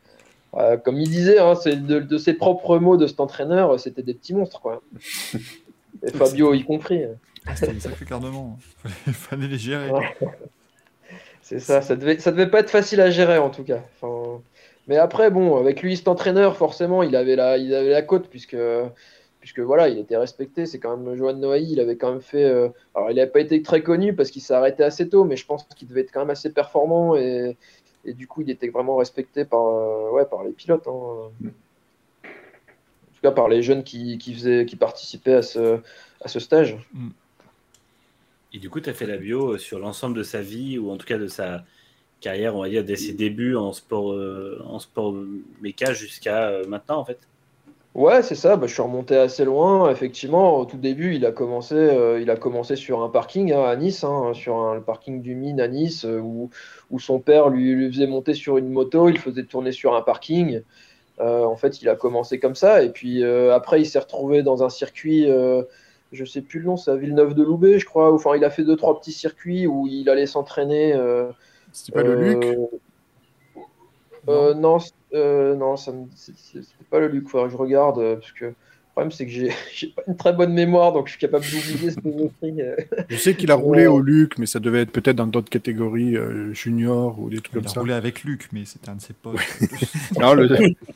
euh, 0.55 0.77
comme 0.77 0.97
il 0.97 1.09
disait, 1.09 1.39
hein, 1.39 1.55
c'est 1.55 1.75
de, 1.85 1.99
de 1.99 2.17
ses 2.17 2.33
propres 2.33 2.79
mots 2.79 2.97
de 2.97 3.05
cet 3.05 3.19
entraîneur, 3.19 3.79
c'était 3.79 4.01
des 4.01 4.13
petits 4.13 4.33
monstres 4.33 4.61
quoi. 4.61 4.81
Et 6.03 6.11
Fabio 6.11 6.53
y 6.53 6.63
compris. 6.63 7.03
C'était 7.55 7.71
un 7.75 7.79
sacré 7.79 8.05
garnement. 8.05 8.57
Fallait, 8.83 9.13
fallait 9.13 9.47
les 9.47 9.57
gérer. 9.57 9.89
Ouais. 9.91 10.15
C'est 11.41 11.59
ça, 11.59 11.81
ça 11.81 11.95
devait, 11.95 12.19
ça 12.19 12.31
devait 12.31 12.49
pas 12.49 12.59
être 12.59 12.69
facile 12.69 12.99
à 13.01 13.09
gérer 13.09 13.37
en 13.37 13.49
tout 13.49 13.63
cas. 13.63 13.81
Enfin, 14.01 14.41
mais 14.87 14.97
après, 14.97 15.29
bon, 15.31 15.57
avec 15.57 15.81
lui, 15.81 15.97
cet 15.97 16.07
entraîneur, 16.07 16.55
forcément, 16.55 17.03
il 17.03 17.15
avait 17.15 17.35
la, 17.35 17.57
il 17.57 17.73
avait 17.73 17.89
la 17.89 18.01
cote 18.01 18.27
puisque, 18.29 18.57
puisque 19.39 19.59
voilà, 19.59 19.89
il 19.89 19.97
était 19.97 20.17
respecté. 20.17 20.65
C'est 20.65 20.79
quand 20.79 20.95
même 20.97 21.15
Johan 21.15 21.33
Noailly, 21.33 21.73
il 21.73 21.79
avait 21.79 21.97
quand 21.97 22.11
même 22.11 22.21
fait. 22.21 22.45
euh, 22.45 22.69
alors, 22.95 23.11
il 23.11 23.15
n'avait 23.15 23.29
pas 23.31 23.41
été 23.41 23.61
très 23.61 23.81
connu 23.83 24.15
parce 24.15 24.31
qu'il 24.31 24.41
s'est 24.41 24.53
arrêté 24.53 24.83
assez 24.83 25.09
tôt, 25.09 25.25
mais 25.25 25.35
je 25.35 25.45
pense 25.45 25.65
qu'il 25.75 25.87
devait 25.87 26.01
être 26.01 26.11
quand 26.11 26.21
même 26.21 26.29
assez 26.29 26.51
performant 26.51 27.15
et, 27.15 27.57
et 28.05 28.13
du 28.13 28.27
coup, 28.27 28.41
il 28.41 28.49
était 28.49 28.69
vraiment 28.69 28.95
respecté 28.95 29.45
par, 29.45 29.65
euh, 29.65 30.11
ouais, 30.11 30.25
par 30.25 30.43
les 30.43 30.51
pilotes. 30.51 30.87
hein. 30.87 30.91
En 30.91 31.29
tout 33.19 33.21
cas, 33.21 33.31
par 33.31 33.49
les 33.49 33.63
jeunes 33.63 33.83
qui, 33.83 34.17
qui, 34.19 34.33
faisaient, 34.33 34.65
qui 34.65 34.75
participaient 34.75 35.33
à 35.33 35.41
ce, 35.41 35.79
à 36.21 36.27
ce 36.27 36.39
stage. 36.39 36.77
Et 38.53 38.59
du 38.59 38.69
coup, 38.69 38.79
tu 38.79 38.89
as 38.89 38.93
fait 38.93 39.07
la 39.07 39.17
bio 39.17 39.53
euh, 39.53 39.57
sur 39.57 39.79
l'ensemble 39.79 40.15
de 40.15 40.23
sa 40.23 40.41
vie, 40.41 40.77
ou 40.77 40.91
en 40.91 40.97
tout 40.97 41.05
cas 41.05 41.17
de 41.17 41.27
sa 41.27 41.63
carrière, 42.19 42.55
on 42.55 42.61
va 42.61 42.69
dire, 42.69 42.83
dès 42.83 42.95
ses 42.95 43.13
débuts 43.13 43.55
en 43.55 43.73
sport, 43.73 44.11
euh, 44.11 44.61
en 44.67 44.79
sport 44.79 45.13
méca 45.61 45.93
jusqu'à 45.93 46.49
euh, 46.49 46.65
maintenant, 46.67 46.99
en 46.99 47.05
fait. 47.05 47.19
Ouais, 47.93 48.21
c'est 48.21 48.35
ça. 48.35 48.57
Bah, 48.57 48.67
je 48.67 48.73
suis 48.73 48.81
remonté 48.81 49.15
assez 49.15 49.43
loin. 49.45 49.89
Effectivement, 49.89 50.59
au 50.59 50.65
tout 50.65 50.77
début, 50.77 51.15
il 51.15 51.25
a 51.25 51.31
commencé, 51.31 51.75
euh, 51.75 52.21
il 52.21 52.29
a 52.29 52.35
commencé 52.35 52.75
sur 52.75 53.01
un 53.01 53.09
parking 53.09 53.51
hein, 53.53 53.63
à 53.63 53.75
Nice, 53.75 54.03
hein, 54.03 54.33
sur 54.33 54.55
un, 54.57 54.75
le 54.75 54.81
parking 54.81 55.21
du 55.21 55.35
Mine 55.35 55.59
à 55.59 55.67
Nice, 55.67 56.05
où, 56.05 56.49
où 56.91 56.99
son 56.99 57.19
père 57.19 57.49
lui, 57.49 57.73
lui 57.73 57.91
faisait 57.91 58.07
monter 58.07 58.33
sur 58.33 58.57
une 58.57 58.69
moto, 58.69 59.09
il 59.09 59.17
faisait 59.17 59.43
tourner 59.43 59.71
sur 59.71 59.95
un 59.95 60.01
parking. 60.01 60.61
En 61.19 61.55
fait, 61.55 61.81
il 61.81 61.89
a 61.89 61.95
commencé 61.95 62.39
comme 62.39 62.53
ça. 62.53 62.83
Et 62.83 62.89
puis 62.89 63.23
après, 63.23 63.81
il 63.81 63.85
s'est 63.87 63.97
retrouvé 63.97 64.43
dans 64.43 64.63
un 64.63 64.69
circuit, 64.69 65.27
je 66.11 66.25
sais 66.25 66.41
plus 66.41 66.59
le 66.59 66.67
nom, 66.67 66.77
c'est 66.77 66.91
à 66.91 66.95
Villeneuve-de-Loubet, 66.95 67.79
je 67.79 67.85
crois. 67.85 68.13
Enfin, 68.13 68.35
il 68.35 68.45
a 68.45 68.51
fait 68.51 68.63
deux, 68.63 68.75
trois 68.75 68.99
petits 68.99 69.11
circuits 69.11 69.65
où 69.65 69.87
il 69.87 70.07
allait 70.09 70.27
s'entraîner. 70.27 70.93
euh, 70.93 71.31
C'était 71.77 71.91
pas 71.91 72.03
le 72.03 72.15
Luc? 72.15 72.43
Euh, 72.43 72.65
euh, 74.29 74.53
non, 74.53 74.77
euh, 75.13 75.55
non, 75.55 75.77
ça 75.77 75.91
me... 75.91 76.05
c'est- 76.15 76.33
c'est- 76.37 76.61
c'était 76.63 76.83
pas 76.89 76.99
le 76.99 77.07
Luc. 77.07 77.29
Faudrait 77.29 77.47
que 77.47 77.53
je 77.53 77.57
regarde 77.57 77.99
euh, 77.99 78.15
parce 78.15 78.31
que 78.31 78.45
le 78.45 78.55
problème 78.93 79.11
c'est 79.11 79.25
que 79.25 79.31
j'ai 79.31 79.51
j'ai 79.73 79.87
pas 79.89 80.01
une 80.07 80.17
très 80.17 80.33
bonne 80.33 80.53
mémoire, 80.53 80.91
donc 80.91 81.07
je 81.07 81.11
suis 81.11 81.19
capable 81.19 81.45
d'oublier 81.45 81.91
ce 81.91 81.99
métrie. 82.03 82.61
euh. 82.61 82.75
Je 83.09 83.15
sais 83.15 83.35
qu'il 83.35 83.51
a 83.51 83.55
roulé 83.55 83.87
au 83.87 84.01
Luc, 84.01 84.37
mais 84.37 84.45
ça 84.47 84.59
devait 84.59 84.81
être 84.81 84.91
peut-être 84.91 85.15
dans 85.15 85.27
d'autres 85.27 85.49
catégories, 85.49 86.17
euh, 86.17 86.51
junior 86.53 87.17
ou 87.19 87.29
des 87.29 87.37
trucs 87.37 87.53
Il 87.53 87.55
comme 87.55 87.65
a 87.65 87.69
ça. 87.69 87.79
roulé 87.79 87.93
avec 87.93 88.23
Luc, 88.23 88.49
mais 88.51 88.65
c'était 88.65 88.89
un 88.89 88.95
de 88.95 89.01
ses 89.01 89.13
potes. 89.13 89.37
Non, 90.19 90.33
le, 90.33 90.47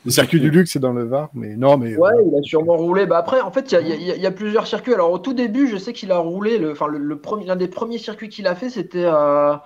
le 0.04 0.10
circuit 0.10 0.40
du 0.40 0.50
Luc, 0.50 0.68
c'est 0.68 0.78
dans 0.80 0.92
le 0.92 1.04
Var, 1.04 1.30
mais 1.34 1.56
non, 1.56 1.78
mais 1.78 1.96
Ouais, 1.96 2.10
il 2.26 2.34
a 2.38 2.42
sûrement 2.42 2.76
roulé. 2.76 3.06
Bah 3.06 3.18
après, 3.18 3.40
en 3.40 3.50
fait, 3.50 3.72
il 3.72 3.74
y 3.74 3.76
a, 3.76 3.80
il 3.80 4.02
y 4.06 4.10
a- 4.10 4.16
il 4.16 4.22
y 4.22 4.26
a 4.26 4.30
plusieurs 4.30 4.66
circuits. 4.66 4.94
Alors 4.94 5.10
au 5.12 5.18
tout 5.18 5.32
début, 5.34 5.68
je 5.68 5.76
sais 5.76 5.92
qu'il 5.92 6.10
a 6.12 6.18
roulé. 6.18 6.58
Le, 6.58 6.72
enfin, 6.72 6.86
le, 6.86 6.98
le 6.98 7.18
premier, 7.20 7.44
l'un 7.46 7.56
des 7.56 7.68
premiers 7.68 7.98
circuits 7.98 8.28
qu'il 8.28 8.46
a 8.46 8.54
fait, 8.54 8.70
c'était 8.70 9.04
à 9.04 9.64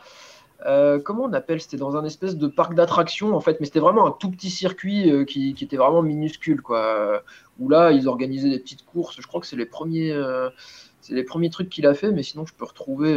euh, 0.66 0.98
comment 0.98 1.24
on 1.24 1.32
appelle 1.32 1.60
C'était 1.60 1.76
dans 1.76 1.96
un 1.96 2.04
espèce 2.04 2.36
de 2.36 2.48
parc 2.48 2.74
d'attractions 2.74 3.36
en 3.36 3.40
fait, 3.40 3.58
mais 3.60 3.66
c'était 3.66 3.80
vraiment 3.80 4.06
un 4.06 4.10
tout 4.10 4.30
petit 4.30 4.50
circuit 4.50 5.10
euh, 5.10 5.24
qui, 5.24 5.54
était 5.60 5.76
vraiment 5.76 6.02
minuscule 6.02 6.60
quoi. 6.60 7.22
Où 7.60 7.68
là, 7.68 7.92
ils 7.92 8.08
organisaient 8.08 8.50
des 8.50 8.58
petites 8.58 8.84
courses. 8.84 9.16
Je 9.20 9.26
crois 9.26 9.40
que 9.40 9.46
c'est 9.46 9.56
les 9.56 9.66
premiers, 9.66 10.12
euh, 10.12 10.50
c'est 11.00 11.14
les 11.14 11.22
premiers 11.22 11.50
trucs 11.50 11.68
qu'il 11.68 11.86
a 11.86 11.94
fait. 11.94 12.10
Mais 12.10 12.24
sinon, 12.24 12.46
je 12.46 12.54
peux 12.54 12.64
retrouver 12.64 13.14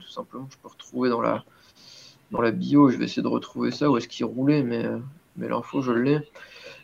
tout 0.00 0.08
simplement, 0.08 0.46
je 0.50 0.56
peux 0.58 0.68
retrouver 0.68 1.10
dans 1.10 1.20
la 1.20 1.44
dans 2.30 2.40
la 2.40 2.52
bio. 2.52 2.90
Je 2.90 2.96
vais 2.96 3.06
essayer 3.06 3.22
de 3.22 3.28
retrouver 3.28 3.72
ça 3.72 3.90
où 3.90 3.96
est-ce 3.96 4.08
qu'il 4.08 4.24
roulait, 4.26 4.62
mais 4.62 4.84
mais 5.36 5.48
l'info, 5.48 5.82
je 5.82 5.92
l'ai. 5.92 6.20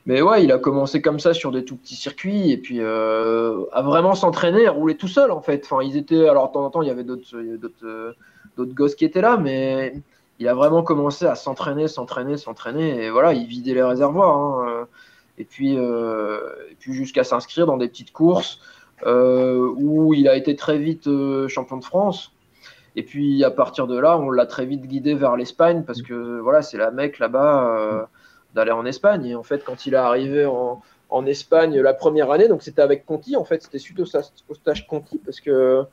Mais 0.07 0.23
ouais, 0.23 0.43
il 0.43 0.51
a 0.51 0.59
commencé 0.59 1.03
comme 1.03 1.21
ça 1.21 1.35
sur 1.35 1.53
des 1.53 1.65
tout 1.65 1.77
petits 1.77 1.95
circuits 1.95 2.51
et 2.51 2.57
puis 2.57 2.81
à 2.81 3.83
vraiment 3.83 4.17
s'entraîner, 4.17 4.67
à 4.67 4.73
rouler 4.73 4.97
tout 4.97 5.09
seul 5.09 5.31
en 5.31 5.41
fait. 5.41 5.63
Enfin, 5.65 5.85
ils 5.85 5.97
étaient 5.97 6.29
alors 6.29 6.49
de 6.49 6.55
temps 6.55 6.65
en 6.65 6.71
temps, 6.71 6.83
il 6.83 6.89
y 6.89 6.91
avait 6.91 7.05
d'autres, 7.05 8.17
d'autres, 8.57 8.71
euh, 8.71 8.75
gosses 8.75 8.95
qui 8.95 9.05
étaient 9.05 9.21
là, 9.21 9.37
mais 9.37 9.95
il 10.39 10.49
a 10.49 10.55
vraiment 10.55 10.83
commencé 10.83 11.27
à 11.27 11.35
s'entraîner, 11.35 11.89
s'entraîner, 11.89 12.37
s'entraîner 12.37 13.05
et 13.05 13.11
voilà, 13.11 13.33
il 13.35 13.47
vidait 13.47 13.75
les 13.75 13.83
réservoirs. 13.83 14.37
hein. 14.37 14.87
Et 15.39 15.45
puis, 15.45 15.77
euh, 15.79 16.39
puis 16.79 16.93
jusqu'à 16.93 17.25
s'inscrire 17.25 17.67
dans 17.67 17.79
des 17.79 17.89
petites 17.89 18.13
courses 18.13 18.61
euh, 19.07 19.73
où 19.79 20.13
il 20.13 20.29
a 20.29 20.37
été 20.37 20.55
très 20.55 20.79
vite 20.79 21.07
euh, 21.07 21.49
champion 21.49 21.79
de 21.79 21.85
France. 21.85 22.33
Et 22.97 23.03
puis 23.03 23.43
à 23.45 23.51
partir 23.51 23.87
de 23.87 23.99
là, 23.99 24.19
on 24.19 24.31
l'a 24.31 24.47
très 24.47 24.67
vite 24.67 24.83
guidé 24.87 25.15
vers 25.15 25.37
l'Espagne 25.37 25.85
parce 25.87 26.03
que 26.03 26.41
voilà, 26.41 26.61
c'est 26.61 26.77
la 26.77 26.91
mecque 26.91 27.19
là-bas 27.19 27.79
euh, 27.79 28.03
d'aller 28.55 28.73
en 28.73 28.85
Espagne. 28.85 29.25
Et 29.27 29.35
en 29.35 29.43
fait, 29.43 29.65
quand 29.65 29.87
il 29.87 29.95
est 29.95 29.97
arrivé 29.97 30.45
en, 30.45 30.83
en 31.09 31.27
Espagne 31.27 31.79
la 31.81 31.95
première 31.95 32.31
année, 32.31 32.49
donc 32.49 32.63
c'était 32.63 32.83
avec 32.83 33.07
Conti, 33.07 33.37
en 33.37 33.45
fait, 33.45 33.63
c'était 33.63 33.79
suite 33.79 34.01
au, 34.01 34.05
au 34.49 34.55
stage 34.55 34.87
Conti 34.87 35.19
parce 35.19 35.41
que 35.41 35.85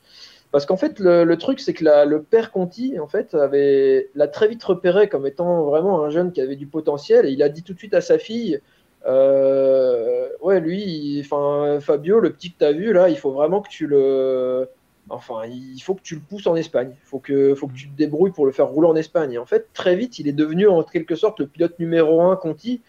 parce 0.51 0.65
qu'en 0.65 0.77
fait, 0.77 0.99
le, 0.99 1.35
truc, 1.35 1.59
c'est 1.59 1.73
que 1.73 1.83
le 1.83 2.23
père 2.23 2.51
Conti, 2.51 2.99
en 2.99 3.07
fait, 3.07 3.33
avait 3.35 4.09
l'a 4.15 4.27
très 4.27 4.47
vite 4.47 4.63
repéré 4.63 5.09
comme 5.09 5.27
étant 5.27 5.63
vraiment 5.65 6.03
un 6.03 6.09
jeune 6.09 6.31
qui 6.31 6.41
avait 6.41 6.55
du 6.55 6.67
potentiel 6.67 7.25
et 7.25 7.31
il 7.31 7.43
a 7.43 7.49
dit 7.49 7.63
tout 7.63 7.73
de 7.73 7.79
suite 7.79 7.93
à 7.93 8.01
sa 8.01 8.17
fille. 8.17 8.59
euh, 9.07 10.29
ouais, 10.41 10.59
lui, 10.59 11.21
enfin 11.23 11.79
Fabio, 11.81 12.19
le 12.19 12.31
petit 12.33 12.51
que 12.51 12.59
tu 12.59 12.65
as 12.65 12.71
vu 12.71 12.93
là, 12.93 13.09
il 13.09 13.17
faut 13.17 13.31
vraiment 13.31 13.61
que 13.61 13.69
tu 13.69 13.87
le, 13.87 14.69
Enfin, 15.09 15.45
il 15.45 15.79
faut 15.79 15.95
que 15.95 16.01
tu 16.01 16.15
le 16.15 16.21
pousses 16.21 16.47
en 16.47 16.55
Espagne. 16.55 16.91
Il 16.91 17.07
faut 17.07 17.19
que, 17.19 17.55
faut 17.55 17.67
que 17.67 17.73
tu 17.73 17.89
te 17.89 17.95
débrouilles 17.95 18.31
pour 18.31 18.45
le 18.45 18.51
faire 18.51 18.67
rouler 18.67 18.87
en 18.87 18.95
Espagne. 18.95 19.33
Et 19.33 19.37
en 19.37 19.45
fait, 19.45 19.67
très 19.73 19.95
vite, 19.95 20.19
il 20.19 20.27
est 20.27 20.33
devenu 20.33 20.67
en 20.67 20.83
quelque 20.83 21.15
sorte 21.15 21.39
le 21.39 21.47
pilote 21.47 21.79
numéro 21.79 22.21
un 22.21 22.35
Conti. 22.35 22.81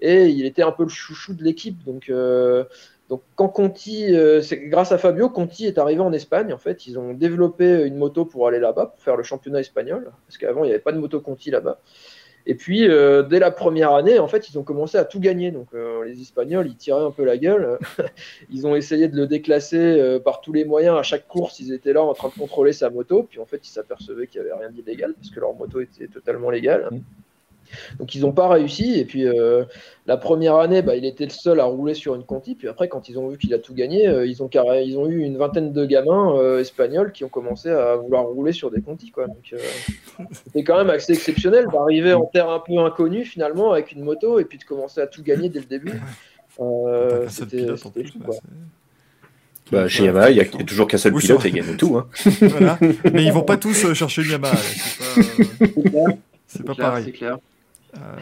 Et 0.00 0.26
il 0.28 0.46
était 0.46 0.62
un 0.62 0.72
peu 0.72 0.82
le 0.82 0.88
chouchou 0.88 1.34
de 1.34 1.44
l'équipe. 1.44 1.84
Donc, 1.84 2.08
euh, 2.08 2.64
donc, 3.10 3.22
quand 3.34 3.48
Conti, 3.48 4.14
euh, 4.14 4.40
c'est 4.40 4.56
grâce 4.68 4.92
à 4.92 4.98
Fabio, 4.98 5.28
Conti 5.28 5.66
est 5.66 5.78
arrivé 5.78 6.00
en 6.00 6.12
Espagne. 6.12 6.52
En 6.52 6.58
fait, 6.58 6.86
ils 6.86 6.96
ont 6.96 7.12
développé 7.12 7.82
une 7.84 7.96
moto 7.96 8.24
pour 8.24 8.46
aller 8.46 8.60
là-bas, 8.60 8.86
pour 8.86 9.00
faire 9.00 9.16
le 9.16 9.24
championnat 9.24 9.58
espagnol. 9.58 10.12
Parce 10.28 10.38
qu'avant, 10.38 10.62
il 10.62 10.68
n'y 10.68 10.72
avait 10.72 10.80
pas 10.80 10.92
de 10.92 10.98
moto 10.98 11.20
Conti 11.20 11.50
là-bas. 11.50 11.80
Et 12.46 12.54
puis, 12.54 12.88
euh, 12.88 13.24
dès 13.24 13.40
la 13.40 13.50
première 13.50 13.94
année, 13.94 14.20
en 14.20 14.28
fait, 14.28 14.48
ils 14.48 14.58
ont 14.60 14.62
commencé 14.62 14.96
à 14.96 15.04
tout 15.04 15.18
gagner. 15.18 15.50
Donc, 15.50 15.66
euh, 15.74 16.04
les 16.04 16.22
Espagnols, 16.22 16.68
ils 16.68 16.76
tiraient 16.76 17.04
un 17.04 17.10
peu 17.10 17.24
la 17.24 17.36
gueule. 17.36 17.80
ils 18.48 18.64
ont 18.68 18.76
essayé 18.76 19.08
de 19.08 19.16
le 19.16 19.26
déclasser 19.26 20.20
par 20.24 20.40
tous 20.40 20.52
les 20.52 20.64
moyens. 20.64 20.96
À 20.96 21.02
chaque 21.02 21.26
course, 21.26 21.58
ils 21.58 21.72
étaient 21.72 21.92
là 21.92 22.04
en 22.04 22.14
train 22.14 22.28
de 22.28 22.34
contrôler 22.34 22.72
sa 22.72 22.90
moto. 22.90 23.24
Puis, 23.24 23.40
en 23.40 23.44
fait, 23.44 23.66
ils 23.66 23.72
s'apercevaient 23.72 24.28
qu'il 24.28 24.40
n'y 24.40 24.48
avait 24.48 24.56
rien 24.56 24.70
d'illégal 24.70 25.14
parce 25.14 25.30
que 25.30 25.40
leur 25.40 25.52
moto 25.54 25.80
était 25.80 26.06
totalement 26.06 26.50
légale. 26.50 26.86
Mm. 26.92 27.00
Donc, 27.98 28.14
ils 28.14 28.22
n'ont 28.22 28.32
pas 28.32 28.48
réussi. 28.48 28.98
Et 28.98 29.04
puis, 29.04 29.26
euh, 29.26 29.64
la 30.06 30.16
première 30.16 30.56
année, 30.56 30.82
bah, 30.82 30.96
il 30.96 31.04
était 31.04 31.24
le 31.24 31.30
seul 31.30 31.60
à 31.60 31.64
rouler 31.64 31.94
sur 31.94 32.14
une 32.14 32.24
Conti. 32.24 32.54
Puis 32.54 32.68
après, 32.68 32.88
quand 32.88 33.08
ils 33.08 33.18
ont 33.18 33.28
vu 33.28 33.38
qu'il 33.38 33.52
a 33.54 33.58
tout 33.58 33.74
gagné, 33.74 34.08
euh, 34.08 34.26
ils, 34.26 34.42
ont 34.42 34.48
carré- 34.48 34.84
ils 34.84 34.96
ont 34.98 35.08
eu 35.08 35.20
une 35.20 35.36
vingtaine 35.36 35.72
de 35.72 35.84
gamins 35.86 36.36
euh, 36.36 36.60
espagnols 36.60 37.12
qui 37.12 37.24
ont 37.24 37.28
commencé 37.28 37.68
à 37.70 37.96
vouloir 37.96 38.24
rouler 38.24 38.52
sur 38.52 38.70
des 38.70 38.80
Conti. 38.80 39.10
Quoi. 39.10 39.26
Donc, 39.26 39.52
euh, 39.52 39.58
c'était 40.44 40.64
quand 40.64 40.76
même 40.78 40.90
assez 40.90 41.12
exceptionnel 41.12 41.66
d'arriver 41.72 42.12
en 42.12 42.24
terre 42.26 42.50
un 42.50 42.60
peu 42.60 42.78
inconnue 42.78 43.24
finalement 43.24 43.72
avec 43.72 43.92
une 43.92 44.02
moto 44.02 44.38
et 44.38 44.44
puis 44.44 44.58
de 44.58 44.64
commencer 44.64 45.00
à 45.00 45.06
tout 45.06 45.22
gagner 45.22 45.48
dès 45.48 45.60
le 45.60 45.66
début. 45.66 46.00
Euh, 46.60 47.26
c'était 47.28 47.64
bah, 47.66 48.34
Bah, 49.72 49.88
chez 49.88 50.04
Yamaha, 50.04 50.30
il 50.30 50.34
n'y 50.34 50.40
a, 50.40 50.44
il 50.44 50.58
y 50.58 50.62
a 50.62 50.64
toujours 50.64 50.88
qu'un 50.88 50.98
seul 50.98 51.14
Oui, 51.14 51.22
pilote 51.22 51.44
et 51.44 51.48
il 51.48 51.54
gagne 51.54 51.76
tout. 51.76 51.96
Hein. 51.96 52.08
Voilà. 52.40 52.78
Mais 53.12 53.22
ils 53.24 53.32
vont 53.32 53.42
pas 53.44 53.56
tous 53.56 53.92
chercher 53.94 54.22
une 54.22 54.30
Yamaha. 54.32 54.56
C'est 54.56 54.98
pas, 54.98 56.00
euh, 56.00 56.12
c'est 56.46 56.64
pas 56.64 56.74
clair, 56.74 56.86
pareil. 56.88 57.04
c'est 57.06 57.12
clair. 57.12 57.38
Euh, 57.96 58.16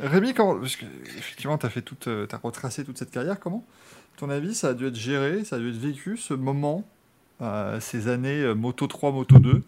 Rémi, 0.00 0.34
quand, 0.34 0.58
parce 0.58 0.76
que, 0.76 0.84
effectivement, 1.16 1.56
tu 1.58 1.66
as, 1.66 1.70
fait 1.70 1.82
toute, 1.82 2.08
euh, 2.08 2.26
retracé 2.42 2.84
toute 2.84 2.98
cette 2.98 3.10
carrière, 3.10 3.38
comment? 3.40 3.64
Ton 4.16 4.28
avis, 4.30 4.54
ça 4.54 4.68
a 4.68 4.74
dû 4.74 4.86
être 4.86 4.96
géré, 4.96 5.44
ça 5.44 5.56
a 5.56 5.58
dû 5.58 5.70
être 5.70 5.76
vécu, 5.78 6.16
ce 6.16 6.34
moment, 6.34 6.84
euh, 7.40 7.80
ces 7.80 8.08
années 8.08 8.42
euh, 8.42 8.54
Moto 8.54 8.86
3, 8.86 9.12
Moto 9.12 9.38
2 9.38 9.62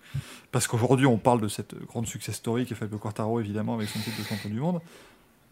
Parce 0.50 0.66
qu'aujourd'hui, 0.66 1.06
on 1.06 1.16
parle 1.16 1.40
de 1.40 1.48
cette 1.48 1.74
grande 1.86 2.06
success 2.06 2.34
story 2.36 2.66
qui 2.66 2.74
est 2.74 2.76
Fabio 2.76 2.98
Quartaro, 2.98 3.40
évidemment, 3.40 3.74
avec 3.76 3.88
son 3.88 3.98
titre 4.00 4.18
de 4.18 4.24
champion 4.26 4.50
du 4.50 4.60
monde. 4.60 4.80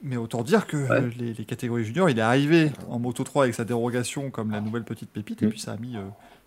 Mais 0.03 0.17
autant 0.17 0.43
dire 0.43 0.67
que 0.67 0.77
Ouais. 0.77 0.91
euh, 0.91 1.11
les, 1.19 1.33
les 1.35 1.45
catégories 1.45 1.85
juniors, 1.85 2.09
il 2.11 2.19
est 2.19 2.23
arrivé 2.23 2.73
en 2.89 2.99
Moto 2.99 3.23
3 3.25 3.45
avec 3.45 3.55
sa 3.55 3.65
dérogation 3.65 4.31
comme 4.31 4.51
la 4.51 4.61
nouvelle 4.61 4.85
petite 4.85 5.11
pépite, 5.11 5.43
et 5.43 5.47
Mm. 5.47 5.51
puis 5.51 5.61
ça 5.61 5.73
a, 5.73 5.77
mis, 5.77 5.95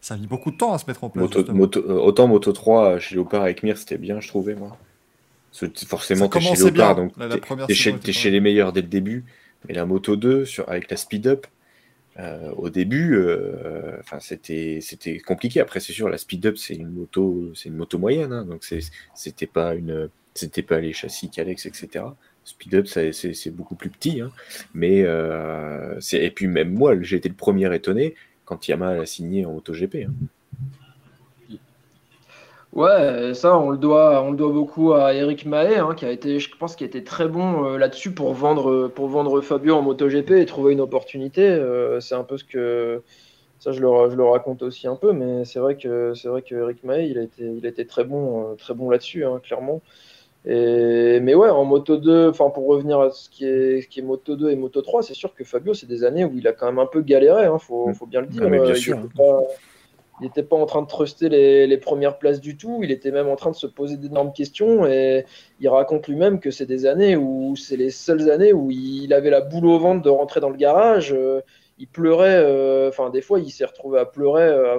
ça 0.01 0.14
a 0.15 0.18
mis 0.18 0.27
beaucoup 0.27 0.49
de 0.51 0.57
temps 0.57 0.73
à 0.73 0.77
se 0.80 0.85
mettre 0.88 1.03
en 1.03 1.10
place. 1.10 1.23
Moto, 1.23 1.39
justement. 1.39 1.57
moto, 1.57 1.80
autant 1.81 2.27
Moto 2.27 2.51
3 2.51 2.99
chez 2.99 3.15
Léopard 3.15 3.41
avec 3.43 3.61
Mir, 3.64 3.77
c'était 3.77 3.97
bien, 3.97 4.19
je 4.19 4.27
trouvais, 4.27 4.53
moi. 4.55 4.77
Forcément, 5.88 6.25
t'es 6.39 6.39
chez 6.55 6.61
donc 6.95 7.17
t'es- 7.35 7.41
chez, 7.75 7.91
chez 8.13 8.31
les 8.31 8.39
meilleurs 8.39 8.73
dès 8.73 8.81
le 8.81 8.88
début. 8.88 9.23
Mais 9.67 9.73
la 9.75 9.85
Moto 9.85 10.15
2, 10.15 10.45
sur, 10.45 10.67
avec 10.67 10.89
la 10.91 10.97
Speed 10.97 11.27
Up, 11.27 11.47
euh, 12.19 12.51
au 12.57 12.69
début, 12.69 13.15
euh, 13.15 13.97
c'était 14.19 14.80
c'était 14.81 15.19
compliqué. 15.19 15.59
Après, 15.61 15.80
c'est 15.80 15.93
sûr, 15.93 16.09
la 16.09 16.17
Speed 16.17 16.45
Up, 16.45 16.57
c'est 16.57 16.75
une 16.75 16.89
moto, 16.89 17.51
c'est 17.55 17.69
une 17.69 17.75
moto 17.75 17.97
moyenne, 17.97 18.34
hein, 18.34 18.45
donc 18.45 18.63
c'était 19.15 19.47
pas 19.47 19.73
une, 19.73 20.09
c'était 20.34 20.61
pas 20.63 20.80
les 20.80 20.93
châssis 20.93 21.30
Calex, 21.30 21.65
etc. 21.65 22.05
Speed 22.45 22.75
Up, 22.75 22.88
c'est 22.88 23.49
beaucoup 23.51 23.75
plus 23.75 23.89
petit, 23.89 24.21
hein, 24.21 24.31
mais 24.73 25.03
euh, 25.05 25.97
et 26.11 26.30
puis 26.31 26.47
même 26.47 26.73
moi, 26.73 27.01
j'ai 27.01 27.15
été 27.17 27.30
le 27.30 27.35
premier 27.35 27.73
étonné 27.73 28.15
quand 28.45 28.67
Yamaha 28.67 28.95
l'a 28.95 29.05
signé 29.05 29.45
en 29.45 29.53
MotoGP. 29.53 29.95
hein. 30.07 30.11
Ouais, 32.74 33.36
ça, 33.36 33.56
on 33.60 33.70
le 33.70 33.78
doit, 33.78 34.24
on 34.24 34.32
le 34.32 34.38
doit 34.38 34.52
beaucoup 34.52 34.94
à 34.94 35.14
Eric 35.14 35.45
Mahé, 35.45 35.78
hein, 35.78 35.94
qui 35.95 36.06
a 36.06 36.12
été, 36.12 36.40
je 36.40 36.50
pense, 36.58 36.76
qui 36.76 36.84
a 36.84 36.88
été 36.88 37.04
très 37.04 37.28
bon 37.28 37.66
euh, 37.66 37.78
là-dessus 37.78 38.12
pour 38.12 38.34
vendre, 38.34 38.88
pour 38.88 39.08
vendre 39.08 39.41
Fabio 39.41 39.76
en 39.76 39.84
MotoGP 39.84 40.32
et 40.32 40.45
trouver 40.48 40.74
une 40.74 40.82
opportunité. 40.82 41.48
Euh, 41.48 42.00
c'est 42.00 42.16
un 42.16 42.24
peu 42.24 42.36
ce 42.36 42.44
que, 42.44 43.04
ça, 43.60 43.74
je 43.74 43.80
le, 43.80 43.88
je 44.10 44.16
le 44.16 44.24
raconte 44.24 44.64
aussi 44.64 44.88
un 44.88 44.95
peu, 44.95 45.14
mais 45.14 45.45
c'est 45.45 45.60
vrai 45.60 45.78
que, 45.78 46.16
c'est 46.16 46.28
vrai 46.30 46.41
que 46.41 46.56
Eric 46.56 46.84
Mahé, 46.84 47.06
il 47.06 47.20
a 47.20 47.22
été, 47.22 47.44
il 47.44 47.64
a 47.64 47.70
été 47.70 47.86
très 47.86 48.06
bon, 48.06 48.41
euh, 48.41 48.56
très 48.56 48.74
bon 48.74 48.90
là-dessus, 48.90 49.24
hein, 49.24 49.40
clairement. 49.44 49.84
Et, 50.45 51.20
mais 51.22 51.36
ouais, 51.36 51.50
en 51.50 51.66
Moto 51.66 51.98
2, 51.98 52.30
enfin, 52.30 52.50
pour 52.50 52.66
revenir 52.66 53.00
à 53.00 53.12
ce 53.12 53.30
qui 53.30 53.45
est, 53.45 53.82
ce 53.82 53.88
qui 53.88 54.00
est 54.00 54.04
Moto 54.04 54.36
2 54.36 54.50
et 54.50 54.56
Moto 54.56 54.82
3, 54.82 55.04
c'est 55.04 55.14
sûr 55.14 55.36
que 55.36 55.44
Fabio, 55.44 55.76
c'est 55.76 55.86
des 55.86 56.04
années 56.04 56.26
où 56.26 56.32
il 56.40 56.48
a 56.48 56.54
quand 56.54 56.66
même 56.66 56.80
un 56.80 56.88
peu 56.88 57.02
galéré, 57.04 57.45
hein, 57.45 57.60
faut, 57.60 57.94
faut 57.94 58.08
bien 58.08 58.22
le 58.22 58.28
dire. 58.28 58.41
Ah, 58.44 58.50
mais 58.50 58.60
bien 58.60 58.74
il 58.74 58.78
sûr, 58.78 58.98
il 60.19 60.23
n'était 60.23 60.44
pas 60.44 60.56
en 60.56 60.65
train 60.65 60.81
de 60.81 60.88
truster 60.88 61.27
les, 61.30 61.77
premières 61.77 62.18
places 62.18 62.40
du 62.40 62.56
tout, 62.56 62.81
il 62.84 62.91
était 62.91 63.11
même 63.11 63.27
en 63.27 63.35
train 63.35 63.52
de 63.52 63.56
se 63.56 63.68
poser 63.68 63.98
d'énormes 63.98 64.31
questions 64.31 64.85
et 64.85 65.26
il 65.60 65.69
raconte 65.69 66.07
lui-même 66.07 66.40
que 66.40 66.52
c'est 66.52 66.65
des 66.65 66.85
années 66.85 67.15
où 67.15 67.56
c'est 67.56 67.77
les 67.77 67.90
seules 67.90 68.30
années 68.30 68.53
où 68.53 68.69
il 68.72 69.14
avait 69.14 69.31
la 69.31 69.41
boule 69.41 69.65
au 69.65 69.80
ventre 69.80 70.02
de 70.03 70.10
rentrer 70.10 70.40
dans 70.40 70.49
le 70.49 70.57
garage, 70.57 71.14
euh, 71.14 71.41
il 71.80 71.88
pleurait, 71.88 72.38
euh, 72.38 72.90
enfin 72.90 73.10
des 73.10 73.22
fois 73.22 73.40
il 73.40 73.49
s'est 73.49 73.65
retrouvé 73.65 73.99
à 73.99 74.06
pleurer 74.06 74.44
euh, 74.44 74.73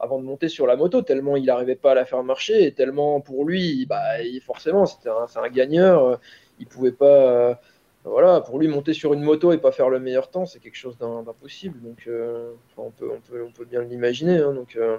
avant, 0.00 0.18
de 0.18 0.24
monter 0.24 0.48
sur 0.48 0.66
la 0.66 0.76
moto, 0.76 1.02
tellement 1.02 1.36
il 1.36 1.44
n'arrivait 1.44 1.76
pas 1.76 1.92
à 1.92 1.94
la 1.94 2.04
faire 2.04 2.22
marcher 2.24 2.64
et 2.66 2.72
tellement 2.72 3.20
pour 3.20 3.44
lui, 3.44 3.86
bah, 3.86 4.02
forcément 4.44 4.84
c'était 4.84 5.10
un, 5.10 5.26
un 5.42 5.48
gagneur, 5.48 6.18
il 6.58 6.66
pouvait 6.66 6.92
pas... 6.92 7.60
voilà, 8.04 8.40
pour 8.40 8.58
lui, 8.58 8.68
monter 8.68 8.94
sur 8.94 9.12
une 9.14 9.22
moto 9.22 9.52
et 9.52 9.58
pas 9.58 9.72
faire 9.72 9.90
le 9.90 10.00
meilleur 10.00 10.30
temps, 10.30 10.46
c'est 10.46 10.58
quelque 10.60 10.76
chose 10.76 10.96
d'im- 10.98 11.22
d'impossible. 11.22 11.80
Donc, 11.82 12.04
euh, 12.06 12.52
enfin, 12.76 12.88
on, 12.88 12.90
peut, 12.90 13.10
on, 13.14 13.20
peut, 13.20 13.44
on 13.46 13.50
peut 13.52 13.64
bien 13.66 13.82
l'imaginer. 13.82 14.38
hein. 14.38 14.52
donc, 14.54 14.76
euh, 14.76 14.96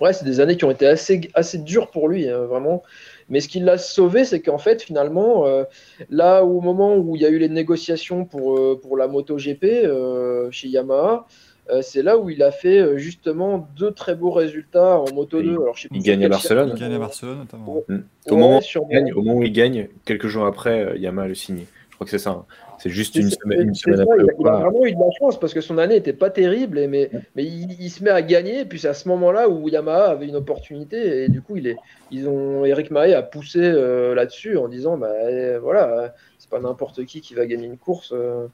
ouais, 0.00 0.12
c'est 0.12 0.24
des 0.24 0.40
années 0.40 0.56
qui 0.56 0.64
ont 0.64 0.70
été 0.70 0.86
assez, 0.86 1.20
assez 1.34 1.58
dures 1.58 1.90
pour 1.90 2.08
lui, 2.08 2.28
hein, 2.28 2.44
vraiment. 2.46 2.82
Mais 3.28 3.40
ce 3.40 3.48
qui 3.48 3.60
l'a 3.60 3.78
sauvé, 3.78 4.24
c'est 4.24 4.40
qu'en 4.42 4.58
fait, 4.58 4.82
finalement, 4.82 5.46
euh, 5.46 5.64
là, 6.10 6.44
au 6.44 6.60
moment 6.60 6.96
où 6.96 7.16
il 7.16 7.22
y 7.22 7.26
a 7.26 7.30
eu 7.30 7.38
les 7.38 7.48
négociations 7.48 8.24
pour, 8.24 8.58
euh, 8.58 8.78
pour 8.80 8.96
la 8.96 9.08
moto 9.08 9.36
GP 9.38 9.64
euh, 9.84 10.50
chez 10.50 10.68
Yamaha, 10.68 11.26
euh, 11.68 11.82
c'est 11.82 12.02
là 12.02 12.16
où 12.16 12.30
il 12.30 12.42
a 12.44 12.52
fait 12.52 12.78
euh, 12.78 12.96
justement 12.96 13.68
deux 13.76 13.90
très 13.90 14.14
beaux 14.14 14.30
résultats 14.30 15.00
en 15.00 15.12
moto 15.12 15.40
Et 15.40 15.44
2. 15.44 15.52
Alors, 15.60 15.76
je 15.76 15.82
sais 15.82 15.88
il 15.92 16.02
gagne 16.02 16.24
à 16.24 16.28
Barcelone. 16.28 16.70
Il 16.74 16.80
gagne 16.80 16.94
à 16.94 16.98
Barcelone, 16.98 17.38
notamment. 17.38 17.68
Au 17.68 17.84
Ouais, 17.88 18.00
moment 18.30 18.58
où 18.58 18.60
sûrement. 18.60 18.88
il 18.90 18.94
gagne, 18.94 19.12
au 19.12 19.22
moment 19.22 19.38
où 19.38 19.42
il 19.42 19.52
gagne, 19.52 19.88
quelques 20.04 20.28
jours 20.28 20.46
après, 20.46 20.80
euh, 20.84 20.96
Yamaha 20.96 21.26
le 21.28 21.34
signé. 21.34 21.66
Je 21.96 21.98
crois 21.98 22.04
que 22.04 22.10
c'est 22.10 22.18
ça. 22.18 22.30
hein. 22.30 22.44
C'est 22.78 22.90
juste 22.90 23.14
une 23.16 23.30
semaine, 23.30 23.68
une 23.68 23.74
semaine 23.74 23.96
ça, 23.96 24.02
après. 24.02 24.16
il, 24.18 24.28
a, 24.28 24.34
il 24.38 24.62
vraiment 24.62 24.84
eu 24.84 24.92
de 24.92 25.00
la 25.00 25.10
chance 25.18 25.40
parce 25.40 25.54
que 25.54 25.62
son 25.62 25.78
année 25.78 25.94
n'était 25.94 26.12
pas 26.12 26.28
terrible, 26.28 26.78
et, 26.78 26.88
mais, 26.88 27.10
mais 27.34 27.42
il, 27.42 27.72
il 27.80 27.88
se 27.88 28.04
met 28.04 28.10
à 28.10 28.20
gagner. 28.20 28.60
Et 28.60 28.64
puis 28.66 28.78
c'est 28.78 28.88
à 28.88 28.92
ce 28.92 29.08
moment-là 29.08 29.48
où 29.48 29.66
Yamaha 29.70 30.10
avait 30.10 30.26
une 30.28 30.36
opportunité. 30.36 31.24
Et 31.24 31.28
du 31.30 31.40
coup, 31.40 31.56
il 31.56 31.66
est, 31.68 31.76
ils 32.10 32.28
ont, 32.28 32.66
Eric 32.66 32.90
Mahé 32.90 33.14
a 33.14 33.22
poussé 33.22 33.60
euh, 33.62 34.14
là-dessus 34.14 34.58
en 34.58 34.68
disant 34.68 34.98
bah, 34.98 35.14
eh, 35.30 35.56
voilà, 35.56 36.14
c'est 36.38 36.50
pas 36.50 36.60
n'importe 36.60 37.06
qui 37.06 37.22
qui 37.22 37.32
va 37.32 37.46
gagner 37.46 37.64
une 37.64 37.78
course. 37.78 38.12
euh, 38.12 38.46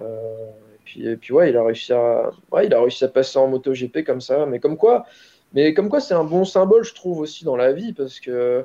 euh, 0.00 0.46
et, 0.74 0.78
puis, 0.82 1.06
et 1.06 1.16
puis 1.18 1.34
ouais, 1.34 1.50
il 1.50 1.56
a 1.58 1.64
réussi 1.64 1.92
à, 1.92 2.30
ouais, 2.52 2.64
il 2.64 2.72
a 2.72 2.80
réussi 2.80 3.04
à 3.04 3.08
passer 3.08 3.38
en 3.38 3.48
MotoGP 3.48 4.02
comme 4.02 4.22
ça. 4.22 4.46
Mais 4.46 4.60
comme 4.60 4.78
quoi, 4.78 5.04
mais 5.52 5.74
comme 5.74 5.90
quoi, 5.90 6.00
c'est 6.00 6.14
un 6.14 6.24
bon 6.24 6.46
symbole, 6.46 6.84
je 6.84 6.94
trouve 6.94 7.18
aussi 7.20 7.44
dans 7.44 7.56
la 7.56 7.74
vie 7.74 7.92
parce 7.92 8.18
que 8.18 8.64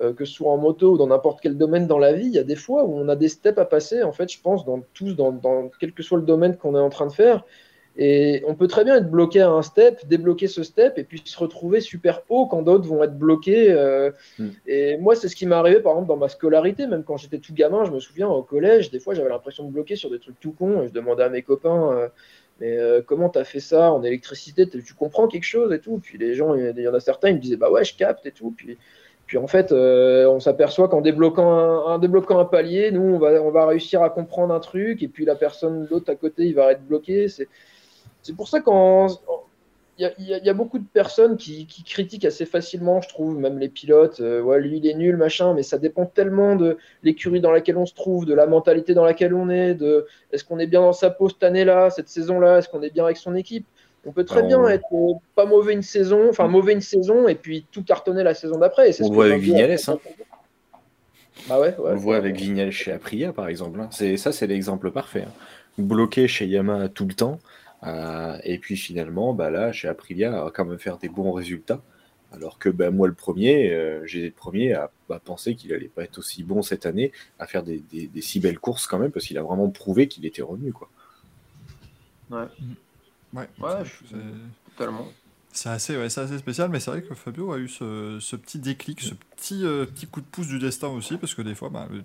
euh, 0.00 0.12
que 0.12 0.24
ce 0.24 0.32
soit 0.32 0.50
en 0.50 0.58
moto 0.58 0.92
ou 0.92 0.98
dans 0.98 1.08
n'importe 1.08 1.40
quel 1.40 1.56
domaine 1.56 1.86
dans 1.86 1.98
la 1.98 2.12
vie, 2.12 2.26
il 2.26 2.32
y 2.32 2.38
a 2.38 2.44
des 2.44 2.56
fois 2.56 2.84
où 2.84 2.94
on 2.94 3.08
a 3.08 3.16
des 3.16 3.28
steps 3.28 3.58
à 3.58 3.64
passer, 3.64 4.02
en 4.02 4.12
fait, 4.12 4.30
je 4.30 4.40
pense, 4.40 4.64
dans 4.64 4.80
tous, 4.94 5.14
dans, 5.14 5.32
dans 5.32 5.70
quel 5.80 5.92
que 5.92 6.02
soit 6.02 6.18
le 6.18 6.24
domaine 6.24 6.56
qu'on 6.56 6.74
est 6.76 6.80
en 6.80 6.90
train 6.90 7.06
de 7.06 7.12
faire. 7.12 7.44
Et 8.00 8.44
on 8.46 8.54
peut 8.54 8.68
très 8.68 8.84
bien 8.84 8.96
être 8.96 9.10
bloqué 9.10 9.40
à 9.40 9.50
un 9.50 9.62
step, 9.62 10.06
débloquer 10.06 10.46
ce 10.46 10.62
step, 10.62 10.98
et 10.98 11.04
puis 11.04 11.20
se 11.24 11.36
retrouver 11.36 11.80
super 11.80 12.22
haut 12.28 12.46
quand 12.46 12.62
d'autres 12.62 12.86
vont 12.86 13.02
être 13.02 13.18
bloqués. 13.18 13.72
euh, 13.72 14.12
Mm. 14.38 14.48
Et 14.66 14.96
moi, 14.98 15.16
c'est 15.16 15.28
ce 15.28 15.34
qui 15.34 15.46
m'est 15.46 15.56
arrivé, 15.56 15.80
par 15.80 15.94
exemple, 15.94 16.08
dans 16.08 16.16
ma 16.16 16.28
scolarité, 16.28 16.86
même 16.86 17.02
quand 17.02 17.16
j'étais 17.16 17.38
tout 17.38 17.54
gamin, 17.54 17.84
je 17.84 17.90
me 17.90 17.98
souviens, 17.98 18.28
au 18.28 18.42
collège, 18.44 18.92
des 18.92 19.00
fois, 19.00 19.14
j'avais 19.14 19.30
l'impression 19.30 19.64
de 19.64 19.72
bloquer 19.72 19.96
sur 19.96 20.10
des 20.10 20.20
trucs 20.20 20.38
tout 20.38 20.52
cons, 20.52 20.82
et 20.82 20.88
je 20.88 20.92
demandais 20.92 21.24
à 21.24 21.28
mes 21.28 21.42
copains, 21.42 21.92
euh, 21.92 22.08
mais 22.60 22.76
euh, 22.76 23.02
comment 23.04 23.28
t'as 23.28 23.44
fait 23.44 23.60
ça 23.60 23.92
en 23.92 24.02
électricité? 24.04 24.68
Tu 24.68 24.94
comprends 24.94 25.26
quelque 25.26 25.44
chose 25.44 25.72
et 25.72 25.80
tout 25.80 25.98
Puis 25.98 26.18
les 26.18 26.34
gens, 26.34 26.54
il 26.54 26.78
y 26.78 26.88
en 26.88 26.94
a 26.94 27.00
certains, 27.00 27.30
ils 27.30 27.36
me 27.36 27.40
disaient, 27.40 27.56
bah 27.56 27.70
ouais, 27.70 27.84
je 27.84 27.96
capte 27.96 28.26
et 28.26 28.32
tout. 28.32 28.52
Puis 28.56 28.78
puis 29.28 29.36
en 29.36 29.46
fait, 29.46 29.72
euh, 29.72 30.26
on 30.26 30.40
s'aperçoit 30.40 30.88
qu'en 30.88 31.02
débloquant 31.02 31.86
un, 31.86 31.98
débloquant 31.98 32.38
un 32.38 32.46
palier, 32.46 32.90
nous, 32.90 33.02
on 33.02 33.18
va, 33.18 33.42
on 33.42 33.50
va 33.50 33.66
réussir 33.66 34.02
à 34.02 34.08
comprendre 34.08 34.54
un 34.54 34.58
truc, 34.58 35.02
et 35.02 35.08
puis 35.08 35.26
la 35.26 35.34
personne, 35.34 35.86
l'autre 35.90 36.10
à 36.10 36.16
côté, 36.16 36.46
il 36.46 36.54
va 36.54 36.72
être 36.72 36.82
bloqué. 36.82 37.28
C'est, 37.28 37.46
pour 38.34 38.48
ça 38.48 38.60
qu'il 38.60 38.72
y 39.98 40.24
y 40.24 40.48
a 40.48 40.54
beaucoup 40.54 40.78
de 40.78 40.86
personnes 40.86 41.36
qui, 41.36 41.66
qui 41.66 41.84
critiquent 41.84 42.24
assez 42.24 42.46
facilement, 42.46 43.02
je 43.02 43.08
trouve, 43.10 43.38
même 43.38 43.58
les 43.58 43.68
pilotes. 43.68 44.20
euh, 44.20 44.40
ouais, 44.40 44.60
lui, 44.60 44.78
il 44.78 44.86
est 44.86 44.94
nul, 44.94 45.18
machin, 45.18 45.52
mais 45.52 45.62
ça 45.62 45.76
dépend 45.76 46.06
tellement 46.06 46.56
de 46.56 46.78
l'écurie 47.02 47.42
dans 47.42 47.52
laquelle 47.52 47.76
on 47.76 47.86
se 47.86 47.94
trouve, 47.94 48.24
de 48.24 48.32
la 48.32 48.46
mentalité 48.46 48.94
dans 48.94 49.04
laquelle 49.04 49.34
on 49.34 49.50
est, 49.50 49.74
de 49.74 50.06
est-ce 50.32 50.42
qu'on 50.42 50.58
est 50.58 50.66
bien 50.66 50.80
dans 50.80 50.94
sa 50.94 51.10
peau 51.10 51.28
cette 51.28 51.42
année-là, 51.42 51.90
cette 51.90 52.08
saison-là, 52.08 52.58
est-ce 52.58 52.68
qu'on 52.70 52.80
est 52.80 52.94
bien 52.94 53.04
avec 53.04 53.18
son 53.18 53.34
équipe? 53.34 53.66
On 54.04 54.12
peut 54.12 54.24
très 54.24 54.42
On- 54.42 54.46
bien 54.46 54.68
être 54.68 54.86
euh, 54.92 55.14
pas 55.34 55.44
mauvais 55.44 55.72
une 55.74 55.82
saison, 55.82 56.28
enfin 56.30 56.48
mauvais 56.48 56.72
une 56.72 56.80
saison 56.80 57.28
et 57.28 57.34
puis 57.34 57.66
tout 57.72 57.82
cartonner 57.82 58.22
la 58.22 58.34
saison 58.34 58.58
d'après. 58.58 58.90
On 59.02 59.10
voit 59.10 59.26
avec 59.26 59.40
Vignales, 59.42 59.76
hein. 59.88 59.98
Bah 61.48 61.60
ouais, 61.60 61.68
ouais. 61.76 61.90
On 61.90 61.92
le 61.92 61.96
voit 61.98 62.16
avec 62.16 62.36
Vignal 62.36 62.70
chez 62.72 62.92
Aprilia, 62.92 63.32
par 63.32 63.48
exemple. 63.48 63.80
hein. 63.80 63.88
C'est, 63.92 64.16
ça, 64.16 64.32
c'est 64.32 64.46
l'exemple 64.46 64.90
parfait. 64.90 65.24
hein. 65.26 65.32
Bloqué 65.78 66.26
chez 66.26 66.46
Yamaha 66.46 66.88
tout 66.88 67.06
le 67.06 67.14
temps. 67.14 67.38
euh, 67.84 68.36
et 68.42 68.58
puis 68.58 68.76
finalement, 68.76 69.34
bah 69.34 69.50
là, 69.50 69.70
chez 69.72 69.86
Aprilia, 69.88 70.32
on 70.32 70.44
va 70.46 70.50
quand 70.50 70.64
même 70.64 70.78
faire 70.80 70.98
des 70.98 71.08
bons 71.08 71.30
résultats. 71.32 71.80
Alors 72.32 72.58
que 72.58 72.68
bah, 72.68 72.90
moi, 72.90 73.06
le 73.08 73.14
premier, 73.14 73.70
euh, 73.72 74.04
j'ai 74.04 74.18
été 74.18 74.26
le 74.28 74.32
premier 74.34 74.72
à, 74.74 74.90
à 75.10 75.18
penser 75.20 75.54
qu'il 75.54 75.72
allait 75.72 75.88
pas 75.88 76.02
être 76.04 76.18
aussi 76.18 76.42
bon 76.42 76.60
cette 76.62 76.84
année, 76.86 77.12
à 77.38 77.46
faire 77.46 77.62
des, 77.62 77.78
des- 77.90 78.06
des 78.08 78.20
si 78.20 78.40
belles 78.40 78.58
courses 78.58 78.86
quand 78.86 78.98
même, 78.98 79.12
parce 79.12 79.24
qu'il 79.26 79.38
a 79.38 79.42
vraiment 79.42 79.68
prouvé 79.70 80.08
qu'il 80.08 80.26
était 80.26 80.42
revenu. 80.42 80.72
Quoi. 80.72 80.88
Ouais, 82.30 82.44
Ouais, 83.34 83.46
je 83.84 84.16
Totalement. 84.76 85.08
C'est 85.52 85.70
assez, 85.70 85.96
ouais, 85.96 86.08
c'est 86.08 86.20
assez 86.20 86.38
spécial, 86.38 86.68
mais 86.70 86.78
c'est 86.78 86.90
vrai 86.90 87.02
que 87.02 87.14
Fabio 87.14 87.52
a 87.52 87.58
eu 87.58 87.68
ce, 87.68 88.18
ce 88.20 88.36
petit 88.36 88.58
déclic, 88.58 89.00
ce 89.00 89.14
petit, 89.36 89.64
euh, 89.64 89.86
petit 89.86 90.06
coup 90.06 90.20
de 90.20 90.26
pouce 90.26 90.46
du 90.46 90.58
destin 90.58 90.88
aussi, 90.88 91.16
parce 91.16 91.34
que 91.34 91.42
des 91.42 91.54
fois, 91.54 91.68
bah, 91.68 91.88
le, 91.90 92.04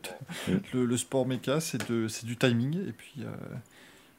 le- 0.74 0.86
le 0.86 0.98
sport 0.98 1.28
méca, 1.28 1.60
c'est 1.60 1.88
de- 1.92 2.08
c'est 2.08 2.26
du 2.26 2.36
timing, 2.38 2.76
et 2.88 2.94
puis... 2.94 3.14
euh, 3.20 3.26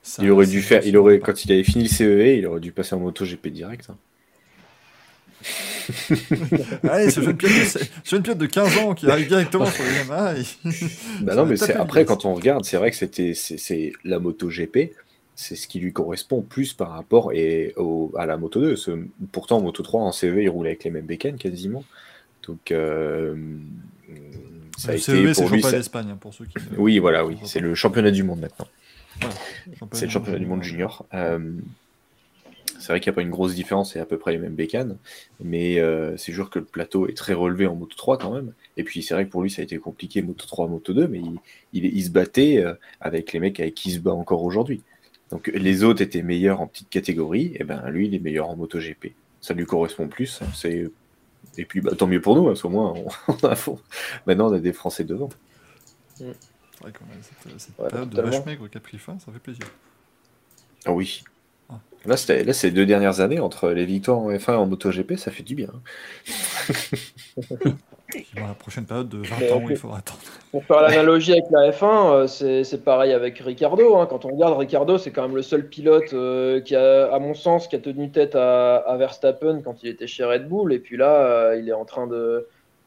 ça- 0.02 0.22
Il 0.22 0.30
aurait 0.30 0.46
dû 0.46 0.62
faire, 0.62 0.86
il 0.86 0.96
aurait, 0.96 1.18
quand 1.18 1.44
il 1.44 1.52
avait 1.52 1.64
fini 1.64 1.84
le 1.84 1.90
CEE, 1.90 2.38
il 2.38 2.46
aurait 2.46 2.60
dû 2.60 2.70
passer 2.70 2.94
en 2.94 3.00
moto 3.00 3.24
GP 3.24 3.48
direct. 3.48 3.88
hein. 3.90 3.96
Allez, 6.88 7.10
ce 7.10 7.20
jeune 7.20 7.36
pilote, 7.36 7.54
de, 7.54 7.64
ce 7.64 7.78
jeune 8.04 8.22
pilote 8.22 8.38
de 8.38 8.46
15 8.46 8.78
ans 8.78 8.94
qui 8.94 9.10
arrive 9.10 9.28
directement 9.28 9.66
sur 9.66 9.84
les 9.84 9.94
Yamaha, 9.98 10.34
et- 10.38 10.44
Bah 11.22 11.34
non, 11.34 11.44
mais 11.46 11.56
c'est 11.56 11.74
après 11.74 12.04
quand 12.04 12.24
on 12.24 12.34
regarde, 12.34 12.64
c'est 12.64 12.76
vrai 12.76 12.90
que 12.90 12.96
c'était 12.96 13.34
c'est 13.34 13.58
c'est 13.58 13.92
la 14.04 14.18
moto 14.18 14.48
GP, 14.48 14.92
c'est 15.36 15.56
ce 15.56 15.66
qui 15.66 15.80
lui 15.80 15.92
correspond 15.92 16.42
plus 16.42 16.72
par 16.74 16.90
rapport 16.90 17.32
et 17.32 17.72
au, 17.76 18.12
à 18.16 18.26
la 18.26 18.36
moto 18.36 18.60
2. 18.60 18.76
Ce- 18.76 18.90
pourtant, 19.32 19.58
en 19.58 19.62
moto 19.62 19.82
3 19.82 20.02
en 20.02 20.12
CE, 20.12 20.26
il 20.40 20.48
roulait 20.48 20.70
avec 20.70 20.84
les 20.84 20.90
mêmes 20.90 21.06
bécanes 21.06 21.36
quasiment. 21.36 21.84
Donc 22.46 22.70
euh, 22.72 23.34
ça 24.76 24.88
a 24.88 24.92
le 24.92 24.98
été 24.98 25.04
CEV, 25.12 25.34
c'est 25.34 25.42
pour 25.42 25.50
lui. 25.50 25.62
ça- 25.62 25.70
d'Espagne, 25.72 26.10
hein, 26.12 26.18
pour 26.20 26.34
ceux 26.34 26.44
qui... 26.44 26.54
Oui, 26.76 26.98
voilà, 26.98 27.24
oui, 27.24 27.36
c'est 27.44 27.60
le 27.60 27.74
championnat 27.74 28.10
du 28.10 28.22
monde 28.22 28.40
maintenant. 28.40 28.68
C'est 29.92 30.06
le 30.06 30.10
championnat 30.10 30.38
du 30.38 30.46
monde 30.46 30.62
junior. 30.62 31.06
Euh, 31.14 31.52
c'est 32.78 32.88
vrai 32.92 33.00
qu'il 33.00 33.10
n'y 33.10 33.14
a 33.14 33.16
pas 33.16 33.22
une 33.22 33.30
grosse 33.30 33.54
différence, 33.54 33.92
c'est 33.92 34.00
à 34.00 34.04
peu 34.04 34.18
près 34.18 34.32
les 34.32 34.38
mêmes 34.38 34.54
bécanes, 34.56 34.98
mais 35.42 35.78
euh, 35.78 36.16
c'est 36.18 36.32
sûr 36.32 36.50
que 36.50 36.58
le 36.58 36.64
plateau 36.66 37.08
est 37.08 37.16
très 37.16 37.32
relevé 37.32 37.66
en 37.66 37.74
Moto 37.76 37.96
3 37.96 38.18
quand 38.18 38.34
même. 38.34 38.52
Et 38.76 38.84
puis 38.84 39.02
c'est 39.02 39.14
vrai 39.14 39.24
que 39.24 39.30
pour 39.30 39.42
lui 39.42 39.50
ça 39.50 39.62
a 39.62 39.64
été 39.64 39.78
compliqué 39.78 40.20
Moto 40.20 40.44
3, 40.46 40.66
Moto 40.68 40.92
2, 40.92 41.08
mais 41.08 41.20
il, 41.20 41.38
il, 41.72 41.84
il 41.96 42.04
se 42.04 42.10
battait 42.10 42.62
avec 43.00 43.32
les 43.32 43.40
mecs 43.40 43.58
avec 43.60 43.74
qui 43.74 43.88
il 43.90 43.92
se 43.94 43.98
bat 44.00 44.12
encore 44.12 44.42
aujourd'hui. 44.42 44.82
Donc 45.34 45.48
les 45.52 45.82
autres 45.82 46.00
étaient 46.00 46.22
meilleurs 46.22 46.60
en 46.60 46.68
petite 46.68 46.88
catégorie, 46.88 47.56
et 47.58 47.64
ben 47.64 47.82
lui 47.90 48.06
il 48.06 48.14
est 48.14 48.20
meilleur 48.20 48.48
en 48.48 48.54
Moto 48.56 48.78
GP. 48.78 49.08
Ça 49.40 49.52
lui 49.52 49.66
correspond 49.66 50.06
plus. 50.06 50.40
hein, 50.40 50.46
C'est 50.54 50.88
et 51.58 51.64
puis 51.64 51.80
bah, 51.80 51.90
tant 51.98 52.06
mieux 52.06 52.20
pour 52.20 52.36
nous, 52.36 52.44
parce 52.44 52.62
qu'au 52.62 52.68
moins 52.70 52.94
on, 53.26 53.34
a 53.46 53.56
fond. 53.56 53.80
Maintenant 54.26 54.48
on 54.50 54.52
a 54.54 54.60
des 54.60 54.72
Français 54.72 55.02
devant. 55.02 55.28
Cette, 56.16 56.30
cette 57.58 57.78
Ouais, 57.78 57.88
période 57.88 58.10
de 58.10 58.14
totalement. 58.16 58.30
vache 58.38 58.46
maigre 58.46 58.70
qui 58.70 58.78
a 58.78 58.80
pris 58.80 58.98
fin, 58.98 59.18
ça 59.18 59.32
fait 59.32 59.38
plaisir. 59.40 59.66
Ah 60.86 60.92
oui. 60.92 61.24
Ah. 61.68 61.80
Là, 62.04 62.16
c'était- 62.16 62.44
là, 62.44 62.52
ces 62.52 62.70
deux 62.70 62.84
dernières 62.86 63.20
années, 63.20 63.40
entre 63.40 63.70
les 63.70 63.86
victoires 63.86 64.18
en 64.18 64.30
F1 64.30 64.52
et 64.52 64.56
en 64.56 64.66
MotoGP, 64.66 65.16
ça 65.16 65.30
fait 65.30 65.42
du 65.42 65.54
bien. 65.56 65.70
Bon, 68.36 68.46
la 68.46 68.54
prochaine 68.54 68.84
période 68.84 69.08
de 69.08 69.18
20 69.18 69.24
Mais 69.40 69.52
ans, 69.52 69.62
il 69.68 69.76
faudra 69.76 69.98
attendre. 69.98 70.20
Pour 70.52 70.62
faire 70.64 70.82
l'analogie 70.82 71.32
avec 71.32 71.44
la 71.50 71.70
F1, 71.70 72.12
euh, 72.44 72.62
c'est 72.62 72.84
pareil 72.84 73.12
avec 73.12 73.38
Ricardo. 73.38 73.96
hein. 73.96 74.06
Quand 74.06 74.24
on 74.24 74.28
regarde 74.28 74.56
Ricardo, 74.58 74.98
c'est 74.98 75.10
quand 75.10 75.22
même 75.22 75.34
le 75.34 75.42
seul 75.42 75.68
pilote 75.68 76.12
euh, 76.12 76.60
qui 76.60 76.76
a, 76.76 77.12
à 77.12 77.18
mon 77.18 77.34
sens, 77.34 77.66
qui 77.66 77.74
a 77.76 77.78
tenu 77.80 78.10
tête 78.10 78.36
à, 78.36 78.76
à 78.76 78.96
Verstappen 78.96 79.62
quand 79.64 79.82
il 79.82 79.88
était 79.88 80.06
chez 80.06 80.22
Red 80.24 80.48
Bull. 80.48 80.72
Et 80.72 80.78
puis 80.78 80.96
là, 80.96 81.14
euh, 81.26 81.56
il 81.58 81.68
est 81.68 81.72
en 81.72 81.84
train 81.84 82.06
de. 82.06 82.46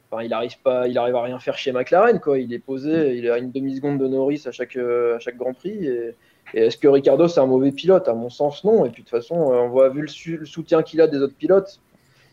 Enfin, 0.10 0.24
il 0.24 0.32
arrive 0.34 0.58
pas, 0.64 0.88
il 0.88 0.98
arrive 0.98 1.16
à 1.18 1.24
rien 1.24 1.40
faire 1.40 1.58
chez 1.58 1.74
McLaren, 1.74 2.20
quoi. 2.22 2.40
Il 2.40 2.54
est 2.54 2.60
posé, 2.60 3.16
il 3.18 3.30
à 3.30 3.38
une 3.40 3.52
demi 3.52 3.76
seconde 3.76 3.98
de 4.00 4.08
Norris 4.08 4.44
à 4.46 4.52
chaque 4.52 4.78
à 4.78 5.20
chaque 5.20 5.36
Grand 5.36 5.54
Prix. 5.54 5.86
Et, 5.88 6.16
et 6.54 6.62
est-ce 6.68 6.78
que 6.78 6.88
Ricardo 6.88 7.28
c'est 7.28 7.42
un 7.42 7.46
mauvais 7.48 7.74
pilote? 7.74 8.08
À 8.08 8.14
mon 8.14 8.30
sens, 8.30 8.64
non. 8.64 8.86
Et 8.86 8.90
puis 8.92 9.04
de 9.04 9.10
toute 9.10 9.18
façon, 9.18 9.36
on 9.36 9.68
voit 9.68 9.90
vu 9.90 10.02
le, 10.02 10.08
su- 10.08 10.38
le 10.38 10.46
soutien 10.46 10.82
qu'il 10.84 11.02
a 11.02 11.08
des 11.08 11.18
autres 11.18 11.36
pilotes. 11.36 11.80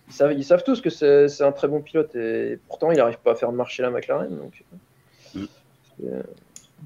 Ils 0.08 0.12
savent, 0.12 0.32
ils 0.32 0.44
savent 0.44 0.62
tous 0.64 0.80
que 0.80 0.90
c'est 0.90 1.28
c'est 1.28 1.44
un 1.44 1.52
très 1.52 1.66
bon 1.68 1.80
pilote 1.80 2.14
et 2.14 2.58
pourtant 2.68 2.90
il 2.90 2.96
n'arrive 2.98 3.18
pas 3.18 3.32
à 3.32 3.34
faire 3.34 3.52
marcher 3.52 3.82
la 3.82 3.90
McLaren. 3.90 4.36
Donc, 4.36 4.64
Mm. 5.34 5.44
c'est- 5.98 6.24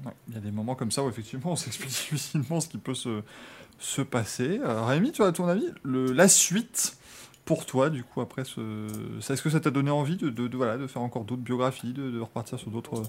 Ouais, 0.05 0.11
Il 0.29 0.35
y 0.35 0.37
a 0.37 0.39
des 0.39 0.51
moments 0.51 0.75
comme 0.75 0.91
ça 0.91 1.03
où 1.03 1.09
effectivement 1.09 1.51
on 1.51 1.55
s'explique 1.57 1.89
difficilement 1.89 2.61
ce 2.61 2.69
qui 2.69 2.77
peut 2.77 2.93
se, 2.93 3.21
se 3.79 4.01
passer. 4.01 4.59
Euh, 4.63 4.81
Rémi, 4.85 5.11
toi, 5.11 5.27
à 5.27 5.31
ton 5.33 5.47
avis, 5.47 5.67
le, 5.83 6.13
la 6.13 6.27
suite 6.29 6.97
pour 7.43 7.65
toi, 7.65 7.89
du 7.89 8.03
coup, 8.05 8.21
après 8.21 8.45
ce. 8.45 8.87
Est-ce 9.19 9.41
que 9.41 9.49
ça 9.49 9.59
t'a 9.59 9.71
donné 9.71 9.91
envie 9.91 10.15
de, 10.15 10.29
de, 10.29 10.47
de- 10.47 10.55
voilà, 10.57 10.77
de 10.77 10.87
faire 10.87 11.01
encore 11.01 11.25
d'autres 11.25 11.41
biographies, 11.41 11.91
de, 11.93 12.09
de 12.11 12.19
repartir 12.21 12.57
sur 12.59 12.71
d'autres 12.71 13.03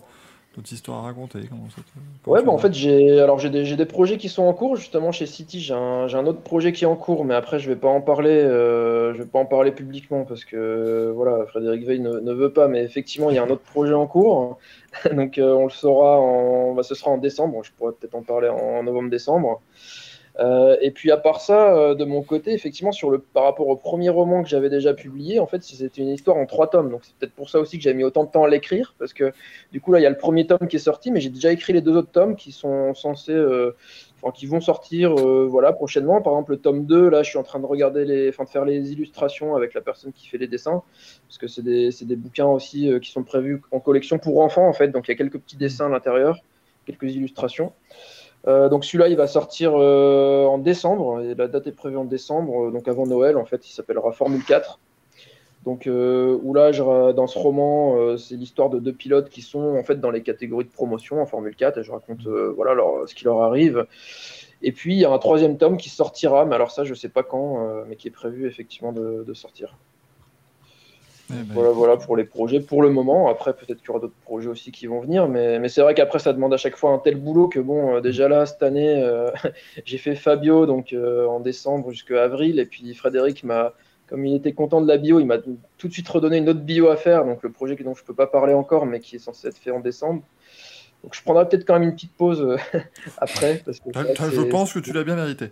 d'autres 0.56 0.72
histoires 0.72 0.98
à 0.98 1.02
raconter 1.02 1.40
comment 1.48 1.68
ça 1.70 1.82
te- 1.82 1.89
comment 1.94 2.06
Ouais, 2.27 2.43
bah 2.43 2.51
en 2.52 2.59
fait, 2.59 2.74
j'ai 2.74 3.20
alors 3.20 3.39
j'ai 3.39 3.51
des, 3.51 3.77
des 3.77 3.86
projets 3.86 4.18
qui 4.18 4.28
sont 4.28 4.43
en 4.43 4.52
cours 4.52 4.77
justement 4.77 5.12
chez 5.12 5.27
City. 5.27 5.60
J'ai 5.60 5.74
un, 5.74 6.06
un 6.12 6.27
autre 6.27 6.40
projet 6.43 6.72
qui 6.72 6.85
est 6.85 6.86
en 6.89 6.97
cours, 6.97 7.24
mais 7.24 7.35
après 7.35 7.59
je 7.60 7.68
vais 7.68 7.77
pas 7.77 7.89
en 7.89 8.01
parler. 8.01 8.31
euh, 8.31 9.14
je 9.14 9.18
vais 9.22 9.28
pas 9.28 9.39
en 9.39 9.47
parler 9.47 9.70
publiquement 9.72 10.24
parce 10.24 10.44
que 10.44 11.12
voilà, 11.14 11.47
Frédéric 11.47 11.85
Veil 11.86 12.01
ne, 12.01 12.18
ne 12.20 12.32
veut 12.32 12.52
pas. 12.52 12.68
Mais 12.68 12.82
effectivement, 12.85 13.31
il 13.31 13.36
y 13.36 13.39
a 13.39 13.43
un 13.44 13.48
autre 13.51 13.62
projet 13.62 13.94
en 13.94 14.06
cours. 14.06 14.59
Donc 15.12 15.39
euh, 15.39 15.52
on 15.55 15.64
le 15.64 15.70
saura. 15.70 16.18
En, 16.18 16.74
bah, 16.74 16.82
ce 16.82 16.94
sera 16.94 17.10
en 17.12 17.18
décembre. 17.18 17.62
Je 17.64 17.70
pourrais 17.72 17.93
peut-être 17.93 18.14
en 18.14 18.22
parler 18.22 18.48
en, 18.48 18.82
novembre-décembre. 18.82 19.62
Euh, 20.40 20.76
et 20.80 20.90
puis 20.90 21.10
à 21.10 21.18
part 21.18 21.40
ça, 21.40 21.76
euh, 21.76 21.94
de 21.94 22.04
mon 22.04 22.22
côté, 22.22 22.52
effectivement, 22.52 22.92
sur 22.92 23.10
le, 23.10 23.18
par 23.18 23.44
rapport 23.44 23.68
au 23.68 23.76
premier 23.76 24.08
roman 24.08 24.42
que 24.42 24.48
j'avais 24.48 24.70
déjà 24.70 24.94
publié, 24.94 25.38
en 25.38 25.46
fait, 25.46 25.62
c'était 25.62 26.00
une 26.00 26.08
histoire 26.08 26.38
en 26.38 26.46
trois 26.46 26.70
tomes. 26.70 26.90
Donc 26.90 27.04
c'est 27.04 27.14
peut-être 27.16 27.34
pour 27.34 27.50
ça 27.50 27.60
aussi 27.60 27.76
que 27.76 27.82
j'ai 27.82 27.92
mis 27.92 28.04
autant 28.04 28.24
de 28.24 28.30
temps 28.30 28.44
à 28.44 28.48
l'écrire, 28.48 28.94
parce 28.98 29.12
que 29.12 29.32
du 29.70 29.80
coup 29.82 29.92
là, 29.92 30.00
il 30.00 30.02
y 30.02 30.06
a 30.06 30.10
le 30.10 30.16
premier 30.16 30.46
tome 30.46 30.66
qui 30.68 30.76
est 30.76 30.80
sorti, 30.80 31.10
mais 31.10 31.20
j'ai 31.20 31.28
déjà 31.28 31.52
écrit 31.52 31.74
les 31.74 31.82
deux 31.82 31.94
autres 31.94 32.10
tomes 32.10 32.36
qui 32.36 32.52
sont 32.52 32.94
censés, 32.94 33.32
euh, 33.32 33.76
enfin, 34.22 34.32
qui 34.32 34.46
vont 34.46 34.62
sortir, 34.62 35.14
voilà, 35.14 35.72
prochainement. 35.74 36.22
Par 36.22 36.32
exemple, 36.32 36.52
le 36.52 36.58
tome 36.58 36.86
2, 36.86 37.10
là, 37.10 37.22
je 37.22 37.28
suis 37.28 37.38
en 37.38 37.42
train 37.42 37.60
de 37.60 37.66
regarder 37.66 38.06
les, 38.06 38.30
enfin, 38.30 38.44
de 38.44 38.48
faire 38.48 38.64
les 38.64 38.92
illustrations 38.92 39.56
avec 39.56 39.74
la 39.74 39.82
personne 39.82 40.12
qui 40.12 40.26
fait 40.26 40.38
les 40.38 40.48
dessins, 40.48 40.82
parce 41.28 41.36
que 41.36 41.48
c'est 41.48 41.62
des, 41.62 41.90
des 42.00 42.16
bouquins 42.16 42.46
aussi 42.46 42.90
qui 43.02 43.10
sont 43.10 43.24
prévus 43.24 43.60
en 43.72 43.80
collection 43.80 44.18
pour 44.18 44.40
enfants, 44.40 44.66
en 44.66 44.72
fait. 44.72 44.88
Donc 44.88 45.08
il 45.08 45.10
y 45.10 45.14
a 45.14 45.16
quelques 45.16 45.38
petits 45.38 45.56
dessins 45.56 45.86
à 45.86 45.90
l'intérieur, 45.90 46.38
quelques 46.86 47.14
illustrations. 47.14 47.72
Euh, 48.48 48.68
donc 48.68 48.84
celui-là, 48.84 49.08
il 49.08 49.16
va 49.16 49.26
sortir 49.26 49.72
euh, 49.74 50.44
en 50.46 50.58
décembre. 50.58 51.20
Et 51.22 51.34
la 51.34 51.48
date 51.48 51.66
est 51.66 51.72
prévue 51.72 51.96
en 51.96 52.04
décembre, 52.04 52.68
euh, 52.68 52.70
donc 52.70 52.88
avant 52.88 53.06
Noël. 53.06 53.36
En 53.36 53.44
fait, 53.44 53.68
il 53.68 53.72
s'appellera 53.72 54.12
Formule 54.12 54.44
4. 54.44 54.78
Donc 55.66 55.86
où 55.86 56.54
là, 56.54 56.72
dans 57.12 57.26
ce 57.26 57.38
roman, 57.38 58.16
c'est 58.16 58.34
l'histoire 58.34 58.70
de 58.70 58.78
deux 58.78 58.94
pilotes 58.94 59.28
qui 59.28 59.42
sont 59.42 59.76
en 59.76 59.82
fait 59.82 60.00
dans 60.00 60.10
les 60.10 60.22
catégories 60.22 60.64
de 60.64 60.70
promotion 60.70 61.20
en 61.20 61.26
Formule 61.26 61.54
4. 61.54 61.76
Et 61.76 61.82
je 61.82 61.92
raconte 61.92 62.26
voilà 62.26 62.82
ce 63.04 63.14
qui 63.14 63.26
leur 63.26 63.42
arrive. 63.42 63.84
Et 64.62 64.72
puis 64.72 64.94
il 64.94 65.00
y 65.00 65.04
a 65.04 65.10
un 65.10 65.18
troisième 65.18 65.58
tome 65.58 65.76
qui 65.76 65.90
sortira, 65.90 66.46
mais 66.46 66.54
alors 66.54 66.70
ça, 66.70 66.84
je 66.84 66.94
sais 66.94 67.10
pas 67.10 67.22
quand, 67.22 67.84
mais 67.86 67.96
qui 67.96 68.08
est 68.08 68.10
prévu 68.10 68.46
effectivement 68.46 68.92
de 68.92 69.34
sortir. 69.34 69.76
Eh 71.31 71.43
ben, 71.43 71.55
Voilà, 71.55 71.70
voilà 71.70 71.97
pour 71.97 72.16
les 72.16 72.24
projets 72.24 72.61
pour 72.61 72.82
le 72.82 72.90
moment. 72.90 73.28
Après, 73.28 73.52
peut-être 73.55 73.78
qu'il 73.78 73.89
y 73.89 73.90
aura 73.90 74.01
d'autres 74.01 74.20
projets 74.24 74.48
aussi 74.48 74.73
qui 74.73 74.86
vont 74.86 75.01
venir, 75.01 75.28
mais, 75.28 75.59
mais 75.59 75.69
c'est 75.69 75.81
vrai 75.81 75.94
qu'après, 75.94 76.19
ça 76.19 76.32
demande 76.32 76.52
à 76.55 76.57
chaque 76.57 76.77
fois 76.77 76.90
un 76.93 76.98
tel 76.98 77.16
boulot 77.16 77.48
que 77.48 77.61
bon, 77.61 77.97
euh, 77.97 78.01
déjà 78.01 78.28
là, 78.28 78.47
cette 78.47 78.62
année, 78.62 79.02
euh, 79.02 79.31
j'ai 79.85 79.98
fait 79.98 80.15
Fabio 80.15 80.66
donc 80.66 80.93
euh, 80.93 81.27
en 81.27 81.40
décembre 81.40 81.90
jusqu'à 81.93 82.23
avril, 82.23 82.59
et 82.59 82.66
puis 82.66 82.94
Frédéric 82.94 83.44
m'a, 83.44 83.74
comme 84.07 84.27
il 84.27 84.35
était 84.35 84.52
content 84.52 84.81
de 84.81 84.89
la 84.89 84.98
bio, 84.98 85.20
il 85.20 85.27
m'a 85.27 85.39
tout 85.39 85.89
de 85.89 85.93
suite 85.93 86.09
redonné 86.09 86.39
une 86.39 86.48
autre 86.48 86.61
bio 86.61 86.89
à 86.89 86.97
faire, 86.97 87.24
donc 87.24 87.43
le 87.43 87.51
projet 87.51 87.77
dont 87.77 87.94
je 87.94 88.05
peux 88.05 88.15
pas 88.15 88.27
parler 88.27 88.55
encore, 88.55 88.86
mais 88.86 89.01
qui 89.01 89.16
est 89.16 89.20
censé 89.20 89.48
être 89.48 89.59
fait 89.59 89.70
en 89.70 89.81
décembre. 89.81 90.23
Donc 91.02 91.15
je 91.15 91.23
prendrai 91.23 91.48
peut-être 91.48 91.66
quand 91.66 91.74
même 91.74 91.85
une 91.85 91.94
petite 91.94 92.12
pause 92.12 92.57
après, 93.19 93.62
parce 93.65 93.81
que 93.81 93.90
je 93.94 94.43
pense 94.43 94.74
que 94.74 94.81
tu 94.81 94.93
l'as 94.93 95.05
bien 95.05 95.16
mérité. 95.16 95.51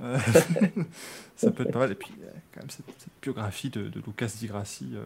Ça 1.36 1.50
peut 1.50 1.62
être 1.64 1.72
pas 1.72 1.80
mal. 1.80 1.92
Et 1.92 1.94
puis, 1.94 2.10
quand 2.54 2.60
même 2.60 2.70
cette, 2.70 2.84
cette 2.98 3.12
biographie 3.22 3.70
de, 3.70 3.82
de 3.88 4.00
Lucas 4.06 4.32
Di 4.38 4.46
Grassi. 4.46 4.90
Euh, 4.94 5.04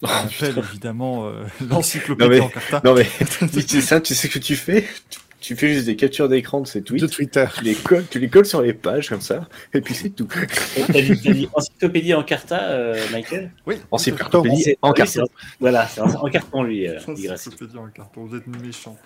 qu'on 0.00 0.08
appelle 0.08 0.58
évidemment 0.58 1.26
euh, 1.26 1.44
l'encyclopédie 1.70 2.40
en 2.40 2.48
carta. 2.48 2.82
Non 2.84 2.94
mais 2.94 3.06
tu 3.50 3.60
sais 3.60 3.80
ça, 3.80 4.00
tu 4.00 4.14
sais 4.14 4.28
ce 4.28 4.32
que 4.32 4.38
tu 4.38 4.54
fais? 4.56 4.84
Tu, 5.08 5.18
tu 5.40 5.56
fais 5.56 5.72
juste 5.72 5.86
des 5.86 5.96
captures 5.96 6.28
d'écran 6.28 6.60
de 6.60 6.66
ces 6.66 6.82
tweets, 6.82 7.02
de 7.02 7.06
Twitter. 7.06 7.46
tu 7.56 7.64
les 7.64 7.74
colles, 7.74 8.04
tu 8.10 8.18
les 8.18 8.28
colles 8.28 8.44
sur 8.44 8.60
les 8.60 8.74
pages 8.74 9.08
comme 9.08 9.20
ça, 9.20 9.48
et 9.72 9.80
puis 9.80 9.94
c'est 9.94 10.10
tout. 10.10 10.26
T'as 10.26 11.00
dit, 11.00 11.20
t'as 11.22 11.32
dit 11.32 11.48
encyclopédie 11.54 12.12
en 12.14 12.22
carta, 12.22 12.62
euh, 12.70 13.02
Michael? 13.12 13.50
Oui, 13.66 13.76
Encyclopédie 13.90 14.62
C'est- 14.62 14.78
en 14.82 14.88
oui, 14.90 14.94
carton. 14.94 15.12
c'est- 15.12 15.46
Voilà, 15.60 15.86
c'est 15.86 16.00
en, 16.00 16.06
en 16.08 16.28
carton 16.28 16.62
lui, 16.64 16.86
euh, 16.88 16.98
Di 17.14 17.22
Grassi. 17.24 17.48
Encyclopédie 17.48 17.78
en 17.78 17.86
carton. 17.88 18.24
Vous 18.26 18.36
êtes 18.36 18.46
méchant. 18.46 18.98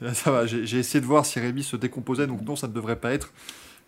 Là, 0.00 0.14
ça 0.14 0.30
va, 0.30 0.46
j'ai 0.46 0.64
j'ai 0.64 0.78
essayé 0.78 1.00
de 1.00 1.06
voir 1.06 1.26
si 1.26 1.38
Rémi 1.40 1.62
se 1.64 1.76
décomposait, 1.76 2.26
donc 2.26 2.40
non, 2.42 2.56
ça 2.56 2.66
ne 2.68 2.72
devrait 2.72 2.96
pas 3.00 3.12
être 3.12 3.32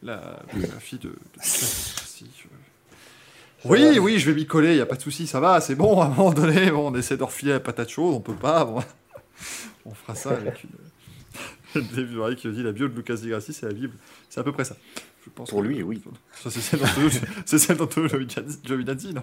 la 0.02 0.42
biographie 0.52 0.96
de. 0.98 1.08
de 1.08 1.14
Lucas 1.14 1.42
Di 1.42 1.94
Grassi. 1.96 2.26
Je- 2.36 3.68
Oui, 3.68 3.98
oui, 4.00 4.18
je 4.18 4.30
vais 4.30 4.34
m'y 4.34 4.46
coller, 4.46 4.70
il 4.72 4.76
n'y 4.76 4.80
a 4.80 4.86
pas 4.86 4.96
de 4.96 5.02
souci, 5.02 5.26
ça 5.26 5.38
va, 5.40 5.60
c'est 5.60 5.74
bon, 5.76 6.00
à 6.02 6.06
un 6.06 6.08
moment 6.08 6.32
donné, 6.32 6.70
bon, 6.70 6.90
on 6.92 6.94
essaie 6.96 7.16
de 7.16 7.22
refiler 7.22 7.52
la 7.52 7.60
patate 7.60 7.88
chaude, 7.90 8.14
on 8.14 8.20
peut 8.20 8.34
pas, 8.34 8.64
bon. 8.64 8.82
on 9.86 9.94
fera 9.94 10.14
ça 10.14 10.30
avec 10.30 10.64
une... 10.64 10.70
Dave 11.96 12.34
qui 12.34 12.50
dit 12.50 12.62
la 12.62 12.72
bio 12.72 12.86
de 12.88 12.94
Lucas 12.94 13.14
Di 13.16 13.28
Grassi, 13.28 13.52
c'est 13.52 13.66
la 13.66 13.72
Bible, 13.72 13.94
c'est 14.28 14.40
à 14.40 14.44
peu 14.44 14.52
près 14.52 14.64
ça. 14.64 14.76
Je 15.24 15.30
pense 15.30 15.48
Pour 15.50 15.62
que- 15.62 15.66
lui, 15.68 15.82
oui. 15.82 16.02
Ça, 16.42 16.50
c'est 16.50 17.58
celle 17.58 17.76
d'Antonio 17.76 18.08
Giovinazzi, 18.64 19.14
non? 19.14 19.22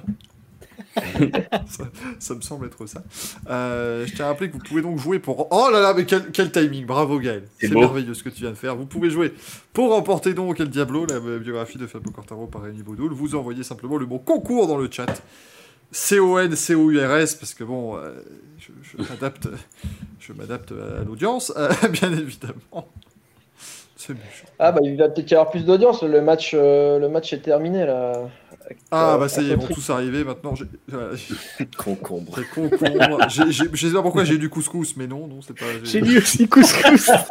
ça, 1.68 1.84
ça 2.20 2.36
me 2.36 2.42
semble 2.42 2.68
être 2.68 2.86
ça. 2.88 3.04
Euh, 3.50 4.06
je 4.06 4.16
tiens 4.16 4.26
à 4.26 4.28
rappeler 4.30 4.50
que 4.50 4.54
vous 4.54 4.64
pouvez 4.64 4.82
donc 4.82 4.98
jouer 5.00 5.20
pour... 5.20 5.48
Oh 5.52 5.70
là 5.72 5.80
là, 5.80 5.94
mais 5.94 6.06
quel, 6.06 6.32
quel 6.32 6.52
timing, 6.52 6.86
bravo 6.86 7.20
Gaël. 7.20 7.44
C'est 7.60 7.74
merveilleux 7.74 8.14
ce 8.14 8.24
que 8.24 8.30
tu 8.30 8.42
viens 8.42 8.52
de 8.52 8.56
faire. 8.56 8.76
Vous 8.76 8.86
pouvez 8.86 9.10
jouer 9.10 9.34
pour 9.74 9.92
remporter 9.92 10.34
donc 10.34 10.60
El 10.60 10.70
Diablo, 10.70 11.06
la 11.06 11.20
biographie 11.20 11.78
de 11.78 11.88
Fabio 11.88 12.12
Cortaro 12.12 12.48
par 12.48 12.64
Rémi 12.64 12.84
Baudoul. 12.84 13.14
Vous 13.14 13.36
envoyez 13.36 13.64
simplement 13.64 13.98
le 13.98 14.06
mot 14.06 14.20
concours 14.20 14.68
dans 14.68 14.78
le 14.78 14.90
chat. 14.92 15.22
C-O-N-C-O-U-R-S, 15.92 17.36
parce 17.36 17.54
que 17.56 17.64
bon, 17.64 17.98
euh, 17.98 18.14
je, 18.60 18.72
je 20.20 20.34
m'adapte 20.34 20.72
à 20.72 21.04
l'audience, 21.04 21.52
euh, 21.58 21.72
bien 21.90 22.12
évidemment. 22.14 22.92
C'est 24.10 24.14
méchant. 24.16 24.46
Ah 24.58 24.72
bah 24.72 24.80
il 24.84 24.98
va 24.98 25.08
peut-être 25.10 25.30
y 25.30 25.36
avoir 25.36 25.52
plus 25.52 25.66
d'audience. 25.66 26.02
Le 26.02 26.20
match, 26.22 26.54
euh, 26.56 26.98
le 26.98 27.10
match 27.10 27.32
est 27.32 27.42
terminé 27.44 27.86
là. 27.86 28.14
Ah 28.90 29.18
bah 29.20 29.30
ça 29.30 29.44
y 29.44 29.50
est, 29.50 29.54
ils 29.54 29.56
vont 29.56 29.68
tous 29.68 29.88
arriver 29.92 30.24
maintenant. 30.24 30.56
j'ai- 30.56 30.66
Concombre. 31.78 32.40
concombre. 32.56 33.20
J'ai- 33.30 33.52
j'ai- 33.52 33.66
Je 33.72 33.88
sais 33.88 33.94
pas 33.94 34.02
pourquoi 34.02 34.24
j'ai 34.24 34.40
du 34.40 34.50
couscous, 34.50 34.96
mais 34.98 35.06
non, 35.06 35.28
non, 35.28 35.42
c'est 35.44 35.56
pas. 35.58 35.66
J'ai 35.84 36.02
dit 36.02 36.18
aussi 36.18 36.48
couscous. 36.48 37.12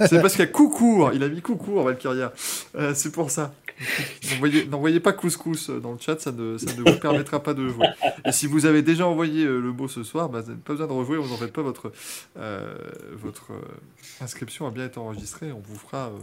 C'est 0.00 0.20
parce 0.20 0.32
qu'il 0.34 0.44
y 0.44 0.48
a 0.48 0.50
Coucourt, 0.50 1.12
il 1.14 1.22
a 1.22 1.28
mis 1.28 1.40
Coucourt, 1.40 1.82
Valkyria. 1.84 2.32
Euh, 2.76 2.92
c'est 2.94 3.12
pour 3.12 3.30
ça. 3.30 3.52
N'envoyez, 4.70 5.00
pas 5.00 5.12
couscous 5.12 5.70
dans 5.70 5.92
le 5.92 5.98
chat, 5.98 6.18
ça 6.20 6.32
ne, 6.32 6.56
ça 6.58 6.72
ne 6.74 6.90
vous 6.90 6.98
permettra 6.98 7.42
pas 7.42 7.54
de 7.54 7.68
jouer. 7.68 7.86
Et 8.24 8.32
si 8.32 8.46
vous 8.46 8.64
avez 8.66 8.82
déjà 8.82 9.06
envoyé 9.06 9.44
euh, 9.44 9.60
le 9.60 9.72
mot 9.72 9.88
ce 9.88 10.02
soir, 10.02 10.28
bah, 10.28 10.40
vous 10.40 10.48
n'avez 10.48 10.60
pas 10.60 10.72
besoin 10.72 10.86
de 10.86 10.92
rejouer, 10.92 11.16
vous 11.18 11.28
n'en 11.28 11.36
faites 11.36 11.52
pas, 11.52 11.62
votre, 11.62 11.92
euh, 12.38 12.74
votre 13.12 13.52
euh, 13.52 13.60
inscription 14.20 14.66
a 14.66 14.70
bien 14.70 14.86
été 14.86 14.98
enregistrée, 14.98 15.52
on 15.52 15.60
vous 15.60 15.76
fera... 15.78 16.06
euh, 16.08 16.18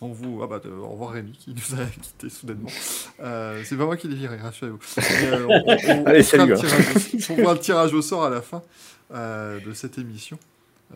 on 0.00 0.08
vous... 0.08 0.40
Ah 0.42 0.46
bah, 0.46 0.60
de- 0.62 0.70
au 0.70 0.88
revoir 0.88 1.10
Rémi 1.12 1.32
qui 1.32 1.54
nous 1.54 1.80
a 1.80 1.84
quitté 2.02 2.28
soudainement. 2.28 2.68
Euh, 3.20 3.62
c'est 3.64 3.76
pas 3.76 3.84
moi 3.86 3.96
qui 3.96 4.06
l'ai 4.08 4.14
viré, 4.16 4.36
rassurez-vous. 4.36 4.78
Euh, 4.98 5.46
on, 5.48 5.64
on- 5.66 6.02
on 6.02 6.04
Allez, 6.06 6.22
fera 6.22 6.46
salut, 6.46 6.52
hein. 6.52 6.56
tirage 6.56 6.86
au- 6.96 7.32
on 7.32 7.36
fera 7.36 7.54
le 7.54 7.60
tirage 7.60 7.94
au 7.94 8.02
sort 8.02 8.24
à 8.24 8.30
la 8.30 8.42
fin 8.42 8.62
euh, 9.14 9.58
de 9.60 9.72
cette 9.72 9.98
émission. 9.98 10.38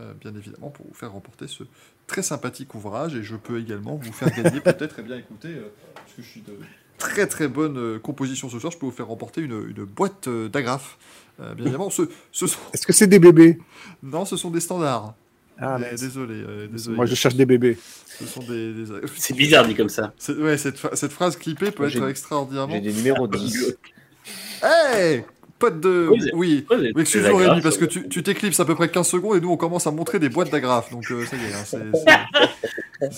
euh, 0.01 0.13
bien 0.21 0.33
évidemment, 0.37 0.69
pour 0.71 0.87
vous 0.87 0.95
faire 0.95 1.11
remporter 1.13 1.49
ce 1.49 1.65
très 2.13 2.23
sympathique 2.23 2.75
ouvrage. 2.75 3.15
Et 3.15 3.23
je 3.23 3.37
peux 3.37 3.59
également 3.61 3.97
vous 3.97 4.13
faire 4.13 4.31
gagner, 4.31 4.61
peut-être, 4.65 4.99
et 4.99 5.03
bien 5.03 5.17
écoutez, 5.17 5.49
euh, 5.49 5.73
parce 5.95 6.13
que 6.17 6.23
je 6.23 6.29
suis 6.29 6.41
de 6.43 6.53
très 6.99 7.27
très 7.27 7.49
bonne 7.49 7.77
euh, 7.79 7.99
composition 7.99 8.49
ce 8.49 8.59
soir, 8.61 8.73
je 8.73 8.79
peux 8.79 8.87
vous 8.87 8.93
faire 8.93 9.09
remporter 9.09 9.41
une, 9.41 9.75
une 9.77 9.85
boîte 9.85 10.29
euh, 10.29 10.49
d'agrafes. 10.49 10.99
Euh, 11.41 11.55
bien 11.55 11.65
évidemment, 11.65 11.91
ce, 11.91 12.03
ce 12.31 12.47
sont... 12.47 12.59
Est-ce 12.75 12.87
que 12.87 12.93
c'est 12.93 13.07
des 13.07 13.19
bébés? 13.19 13.59
Non, 14.03 14.25
ce 14.25 14.37
sont 14.37 14.51
des 14.51 14.61
standards. 14.61 15.15
Ah, 15.59 15.79
Mais 15.81 15.91
désolé, 15.97 16.35
euh, 16.35 16.67
désolé. 16.69 16.97
Moi, 16.97 17.07
je 17.07 17.15
cherche 17.15 17.35
des 17.35 17.47
bébés. 17.47 17.77
Ce 18.19 18.27
sont 18.27 18.41
des... 18.43 18.73
des- 18.75 18.85
C'est 19.17 19.35
bizarre 19.35 19.67
dit 19.67 19.75
comme 19.75 19.89
ça. 19.89 20.13
C'est- 20.19 20.35
Ouais, 20.35 20.57
cette, 20.59 20.77
cette 20.95 21.13
phrase 21.13 21.37
clippée 21.37 21.71
peut 21.71 21.87
être 21.89 22.07
extraordinairement... 22.09 22.75
J'ai 22.75 22.81
des 22.81 22.93
numéros 22.93 23.27
10. 23.27 23.77
Hey 24.63 25.25
Pote 25.63 25.81
de... 25.81 26.09
Oui, 26.11 26.67
Oui 26.71 26.93
excuse-moi 27.01 27.49
Rémi, 27.51 27.63
parce 27.63 27.79
que 27.79 27.85
tu 27.85 28.09
tu 28.09 28.23
t'éclipses 28.23 28.59
à 28.61 28.65
peu 28.65 28.75
près 28.75 28.91
15 28.91 29.07
secondes 29.09 29.37
et 29.37 29.41
nous 29.41 29.51
on 29.51 29.57
commence 29.57 29.87
à 29.87 29.91
montrer 29.93 30.19
des 30.19 30.29
boîtes 30.29 30.51
d'agrafes, 30.51 30.91
donc 30.91 31.11
euh, 31.11 31.25
ça 31.25 31.37
y 31.37 31.41
est, 31.41 31.55
hein, 31.55 31.65
c'est-. 31.65 33.09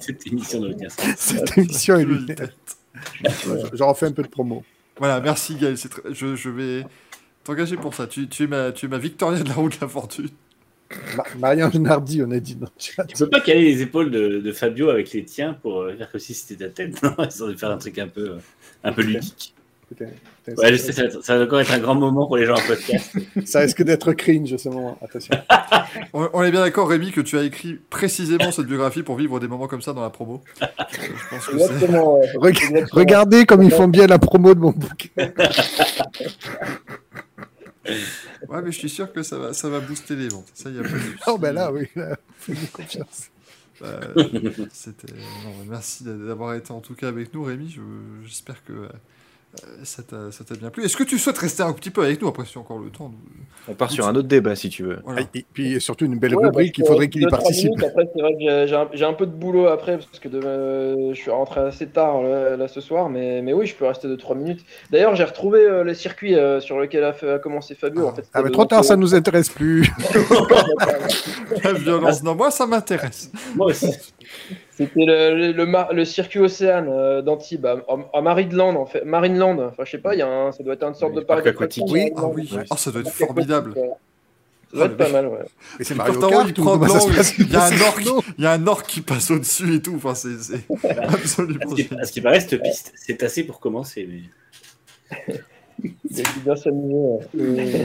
Cette 0.00 0.26
émission. 0.26 0.62
Cette 1.16 1.58
émission 1.58 1.96
est 1.96 2.04
lunaire. 2.04 2.48
J'en 3.72 3.88
refais 3.88 4.06
un 4.06 4.12
peu 4.12 4.22
de 4.22 4.28
promo. 4.28 4.64
Voilà, 4.98 5.20
merci 5.20 5.54
Gaël, 5.54 5.78
c'est 5.78 5.88
très- 5.88 6.02
je, 6.12 6.34
je 6.36 6.50
vais 6.50 6.84
t'engager 7.44 7.76
pour 7.76 7.94
ça, 7.94 8.06
tu, 8.06 8.28
tu, 8.28 8.44
es 8.44 8.46
ma, 8.46 8.72
tu 8.72 8.86
es 8.86 8.88
ma 8.88 8.98
Victoria 8.98 9.42
de 9.42 9.48
la 9.48 9.54
route 9.54 9.74
de 9.76 9.78
la 9.80 9.88
fortune. 9.88 10.28
Ma- 11.16 11.24
Marianne 11.38 11.82
Nardi, 11.82 12.22
on 12.22 12.30
a 12.32 12.40
dit 12.40 12.58
chat. 12.78 13.04
Tu 13.04 13.16
peux 13.16 13.28
pas 13.30 13.40
caler 13.40 13.62
les 13.64 13.82
épaules 13.82 14.10
de, 14.10 14.40
de 14.40 14.52
Fabio 14.52 14.88
avec 14.88 15.12
les 15.12 15.24
tiens 15.24 15.54
pour 15.54 15.82
euh, 15.82 15.94
faire 15.96 16.10
comme 16.10 16.20
si 16.20 16.34
c'était 16.34 16.64
ta 16.66 16.70
tête, 16.70 17.02
non 17.02 17.14
Ils 17.18 17.44
ont 17.44 17.48
dû 17.48 17.56
faire 17.56 17.70
un 17.70 17.78
truc 17.78 17.98
un 17.98 18.08
peu, 18.08 18.30
euh, 18.30 18.38
un 18.84 18.92
peu 18.92 19.02
ludique. 19.02 19.54
Putain, 19.88 20.04
putain, 20.44 20.60
Ouais, 20.62 20.70
je 20.72 20.76
sais, 20.76 20.92
ça, 20.92 21.04
ça 21.22 21.38
va 21.38 21.44
encore 21.44 21.60
être 21.60 21.72
un 21.72 21.78
grand 21.78 21.94
moment 21.94 22.26
pour 22.26 22.36
les 22.36 22.44
gens 22.44 22.56
en 22.56 22.60
podcast. 22.66 23.10
Ça 23.46 23.60
risque 23.60 23.82
d'être 23.82 24.12
cringe 24.12 24.54
ce 24.58 24.68
moment. 24.68 24.98
Attention. 25.02 25.34
On, 26.12 26.28
on 26.34 26.42
est 26.42 26.50
bien 26.50 26.60
d'accord 26.60 26.88
Rémi 26.90 27.10
que 27.10 27.22
tu 27.22 27.38
as 27.38 27.42
écrit 27.42 27.78
précisément 27.88 28.52
cette 28.52 28.66
biographie 28.66 29.02
pour 29.02 29.16
vivre 29.16 29.40
des 29.40 29.48
moments 29.48 29.66
comme 29.66 29.80
ça 29.80 29.94
dans 29.94 30.02
la 30.02 30.10
promo. 30.10 30.42
Euh, 30.62 30.66
je 30.90 31.28
pense 31.30 31.46
que 31.46 31.58
c'est... 31.58 31.64
Exactement. 31.64 32.18
ouais. 32.18 32.26
Reg- 32.36 32.48
Exactement. 32.62 32.86
Regardez 32.92 33.46
comme 33.46 33.62
ils 33.62 33.70
font 33.70 33.88
bien 33.88 34.06
la 34.06 34.18
promo 34.18 34.54
de 34.54 34.60
mon 34.60 34.72
bouquin. 34.72 35.08
Ouais, 38.48 38.62
mais 38.62 38.70
je 38.72 38.78
suis 38.78 38.88
sûr 38.90 39.10
que 39.12 39.22
ça 39.22 39.38
va, 39.38 39.52
ça 39.54 39.68
va 39.70 39.80
booster 39.80 40.14
les 40.16 40.28
ventes. 40.28 40.50
Ça, 40.52 40.68
y 40.70 40.78
a 40.78 40.82
pas 40.82 40.88
de 40.88 40.98
souci. 40.98 41.14
Oh, 41.26 41.38
ben 41.38 41.54
là, 41.54 41.72
oui. 41.72 41.88
Là, 41.96 42.16
confiance. 42.72 43.28
Euh, 43.82 44.00
merci 45.68 46.04
d'a- 46.04 46.12
d'avoir 46.12 46.54
été 46.54 46.72
en 46.72 46.80
tout 46.80 46.94
cas 46.94 47.08
avec 47.08 47.32
nous, 47.32 47.42
Rémi. 47.44 47.70
Je- 47.70 48.26
J'espère 48.28 48.62
que 48.64 48.72
euh, 48.72 48.88
ça 49.82 50.02
t'a 50.02 50.30
ça 50.30 50.44
t'a 50.44 50.54
bien 50.54 50.70
plu. 50.70 50.84
Est-ce 50.84 50.96
que 50.96 51.02
tu 51.04 51.18
souhaites 51.18 51.38
rester 51.38 51.62
un 51.62 51.72
petit 51.72 51.90
peu 51.90 52.02
avec 52.04 52.20
nous 52.22 52.28
après 52.28 52.44
si 52.44 52.52
tu 52.52 52.58
as 52.58 52.60
encore 52.60 52.78
le 52.78 52.90
temps 52.90 53.10
On 53.66 53.74
part 53.74 53.90
sur 53.90 54.06
un 54.06 54.14
autre 54.14 54.28
débat 54.28 54.54
si 54.54 54.68
tu 54.68 54.82
veux. 54.84 54.98
Voilà. 55.04 55.22
Et 55.34 55.44
puis 55.52 55.80
surtout 55.80 56.04
une 56.04 56.18
belle 56.18 56.34
Ouais, 56.36 56.44
rubrique, 56.46 56.76
il 56.78 56.86
faudrait 56.86 57.08
qu'il 57.08 57.22
y 57.22 57.26
participe. 57.26 57.70
minutes, 57.70 57.84
Après, 57.84 58.08
c'est 58.14 58.20
vrai 58.20 58.34
que 58.34 58.66
j'ai- 58.96 59.04
un, 59.04 59.12
peu 59.14 59.26
de 59.26 59.32
boulot 59.32 59.66
après 59.66 59.96
parce 59.98 60.18
que 60.20 60.28
de- 60.28 60.40
euh, 60.44 61.14
je 61.14 61.18
suis 61.18 61.30
rentré 61.30 61.60
assez 61.60 61.86
tard 61.88 62.22
là, 62.22 62.56
là, 62.56 62.68
ce 62.68 62.80
soir, 62.80 63.08
mais, 63.08 63.40
mais 63.42 63.52
oui, 63.52 63.66
je 63.66 63.74
peux 63.74 63.86
rester 63.86 64.06
de 64.06 64.16
3 64.16 64.36
minutes. 64.36 64.60
D'ailleurs, 64.92 65.16
j'ai 65.16 65.24
retrouvé 65.24 65.60
euh, 65.60 65.82
le 65.82 65.94
circuit 65.94 66.34
euh, 66.34 66.60
sur 66.60 66.78
lequel 66.78 67.02
a, 67.04 67.12
fait- 67.12 67.30
a 67.32 67.38
commencé 67.38 67.74
Fabio. 67.74 68.06
En 68.06 68.14
fait, 68.14 68.28
Ah, 68.34 68.42
mais 68.42 68.50
trop 68.50 68.64
tard, 68.66 68.84
ça 68.84 68.96
nous 68.96 69.14
intéresse 69.14 69.48
plus. 69.48 69.90
La 71.64 71.72
violence. 71.72 72.22
Non, 72.22 72.34
moi, 72.34 72.50
ça 72.50 72.66
m'intéresse. 72.66 73.30
Moi 73.56 73.66
aussi. 73.68 73.88
C'était 74.78 75.04
le, 75.06 75.34
le, 75.36 75.52
le 75.52 75.66
mar- 75.66 75.92
le 75.92 76.04
circuit 76.04 76.38
Océane 76.38 76.86
euh, 76.88 77.20
d'Antibes, 77.20 77.66
à, 77.66 77.76
à 78.14 78.20
Marineland, 78.20 78.76
en 78.76 78.86
fait. 78.86 79.04
Marineland, 79.04 79.58
enfin, 79.58 79.82
je 79.84 79.90
sais 79.90 79.98
pas, 79.98 80.14
il 80.14 80.18
y 80.18 80.22
a 80.22 80.28
un, 80.28 80.52
ça 80.52 80.62
doit 80.62 80.74
être 80.74 80.84
une 80.84 80.94
sorte 80.94 81.12
Oui, 81.14 81.20
de 81.20 81.24
parc 81.24 81.42
parc 81.42 81.54
aquatique. 81.56 81.84
Oui, 81.88 82.12
Ah 82.16 82.26
oui. 82.28 82.48
Ouais. 82.54 82.62
Ah, 82.70 82.76
ça 82.76 82.92
doit 82.92 83.00
être 83.00 83.10
formidable. 83.10 83.72
aquatique. 83.72 83.90
Ça 83.90 83.96
Ah, 84.72 84.76
doit 84.76 84.86
être 84.86 84.96
pas 84.98 85.08
mal, 85.10 85.26
ouais. 85.28 85.38
C'est 85.80 85.94
Mario 85.96 86.20
Kart 86.20 86.52
passe 86.52 87.38
il 87.38 87.50
y 87.50 87.56
a 87.56 87.64
un 87.64 87.68
C'est- 87.70 87.86
orque, 87.88 88.04
Non. 88.04 88.20
il 88.38 88.44
y 88.44 88.46
a 88.46 88.52
un 88.52 88.66
orque 88.66 88.86
qui 88.86 89.00
passe 89.00 89.30
au-dessus 89.32 89.74
et 89.74 89.82
tout. 89.82 89.94
Enfin, 89.96 90.14
c'est 90.14 90.38
c'est 90.40 90.64
absolument 90.98 91.72
À 91.98 92.04
ce 92.04 92.12
qui, 92.12 92.20
paraît, 92.20 92.38
cette 92.40 92.62
piste, 92.62 92.92
c'est 92.94 93.22
assez 93.22 93.44
pour 93.44 93.60
commencer. 93.60 94.06
Mais... 94.08 94.22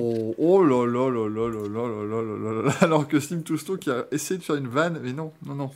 Oh, 0.01 0.35
oh 0.37 0.63
là 0.63 0.85
là 0.85 1.09
là 1.09 1.27
là 1.29 1.47
là 1.49 1.61
là 1.69 1.87
là 1.87 2.03
là 2.03 2.21
là 2.21 2.53
là 2.53 2.61
là. 2.63 2.71
Alors 2.81 3.07
que 3.07 3.19
Slim 3.19 3.43
Tousto 3.43 3.77
qui 3.77 3.89
a 3.89 4.05
essayé 4.11 4.37
de 4.39 4.43
faire 4.43 4.55
une 4.57 4.67
vanne, 4.67 4.99
mais 5.03 5.13
non, 5.13 5.31
non, 5.45 5.55
non, 5.55 5.71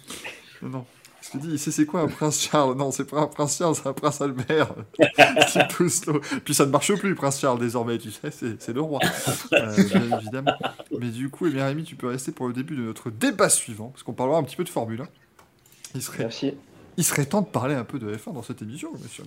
non, 0.62 0.70
non. 0.70 0.86
Je 1.28 1.38
te 1.38 1.46
dis, 1.46 1.58
c'est 1.58 1.72
c'est 1.72 1.86
quoi 1.86 2.02
un 2.02 2.08
prince 2.08 2.40
Charles? 2.40 2.78
Non, 2.78 2.92
c'est 2.92 3.04
pas 3.04 3.20
un 3.20 3.28
prince 3.28 3.58
Charles, 3.58 3.76
c'est 3.76 3.88
un 3.88 3.94
prince 3.94 4.22
Albert. 4.22 4.74
Slim 5.48 5.68
Tousto. 5.68 6.22
Puis 6.46 6.54
ça 6.54 6.66
ne 6.66 6.72
marche 6.72 6.94
plus, 6.96 7.16
prince 7.16 7.40
Charles, 7.40 7.60
désormais, 7.60 7.98
tu 7.98 8.12
sais, 8.12 8.32
c'est 8.32 8.74
le 8.74 8.82
roi. 8.82 9.00
Euh, 9.54 9.76
bien 9.84 10.20
évidemment. 10.20 10.54
Mais 10.98 11.10
du 11.10 11.30
coup, 11.30 11.48
eh 11.48 11.50
bien, 11.50 11.66
Rémi, 11.66 11.84
tu 11.84 11.96
peux 11.96 12.08
rester 12.08 12.32
pour 12.32 12.48
le 12.48 12.54
début 12.54 12.76
de 12.76 12.82
notre 12.82 13.10
débat 13.10 13.50
suivant, 13.50 13.90
parce 13.90 14.04
qu'on 14.04 14.14
parlera 14.14 14.38
un 14.38 14.44
petit 14.44 14.56
peu 14.56 14.64
de 14.64 14.70
Formule 14.70 15.02
1. 15.02 15.08
Il 15.96 16.02
serait 16.02 16.20
Merci. 16.20 16.54
il 16.96 17.04
serait 17.04 17.26
temps 17.26 17.42
de 17.42 17.48
parler 17.48 17.76
un 17.76 17.84
peu 17.84 18.00
de 18.00 18.14
F1 18.14 18.34
dans 18.34 18.44
cette 18.44 18.62
émission, 18.62 18.92
monsieur. 19.02 19.24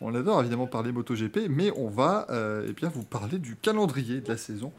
On 0.00 0.14
adore 0.14 0.40
évidemment 0.40 0.66
parler 0.66 0.90
MotoGP, 0.90 1.48
mais 1.50 1.70
on 1.76 1.88
va 1.88 2.26
euh, 2.30 2.66
eh 2.68 2.72
bien, 2.72 2.88
vous 2.88 3.02
parler 3.02 3.38
du 3.38 3.56
calendrier 3.56 4.20
de 4.20 4.28
la 4.28 4.36
saison 4.36 4.72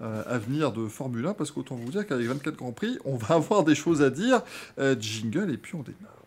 euh, 0.00 0.22
à 0.26 0.38
venir 0.38 0.72
de 0.72 0.86
Formule 0.86 1.26
1, 1.26 1.34
parce 1.34 1.50
qu'autant 1.50 1.74
vous 1.74 1.90
dire 1.90 2.06
qu'avec 2.06 2.26
24 2.26 2.56
Grands 2.56 2.72
Prix, 2.72 2.98
on 3.04 3.16
va 3.16 3.34
avoir 3.34 3.64
des 3.64 3.74
choses 3.74 4.02
à 4.02 4.10
dire. 4.10 4.42
Euh, 4.78 4.94
jingle, 4.98 5.52
et 5.52 5.56
puis 5.56 5.74
on 5.74 5.82
démarre. 5.82 6.19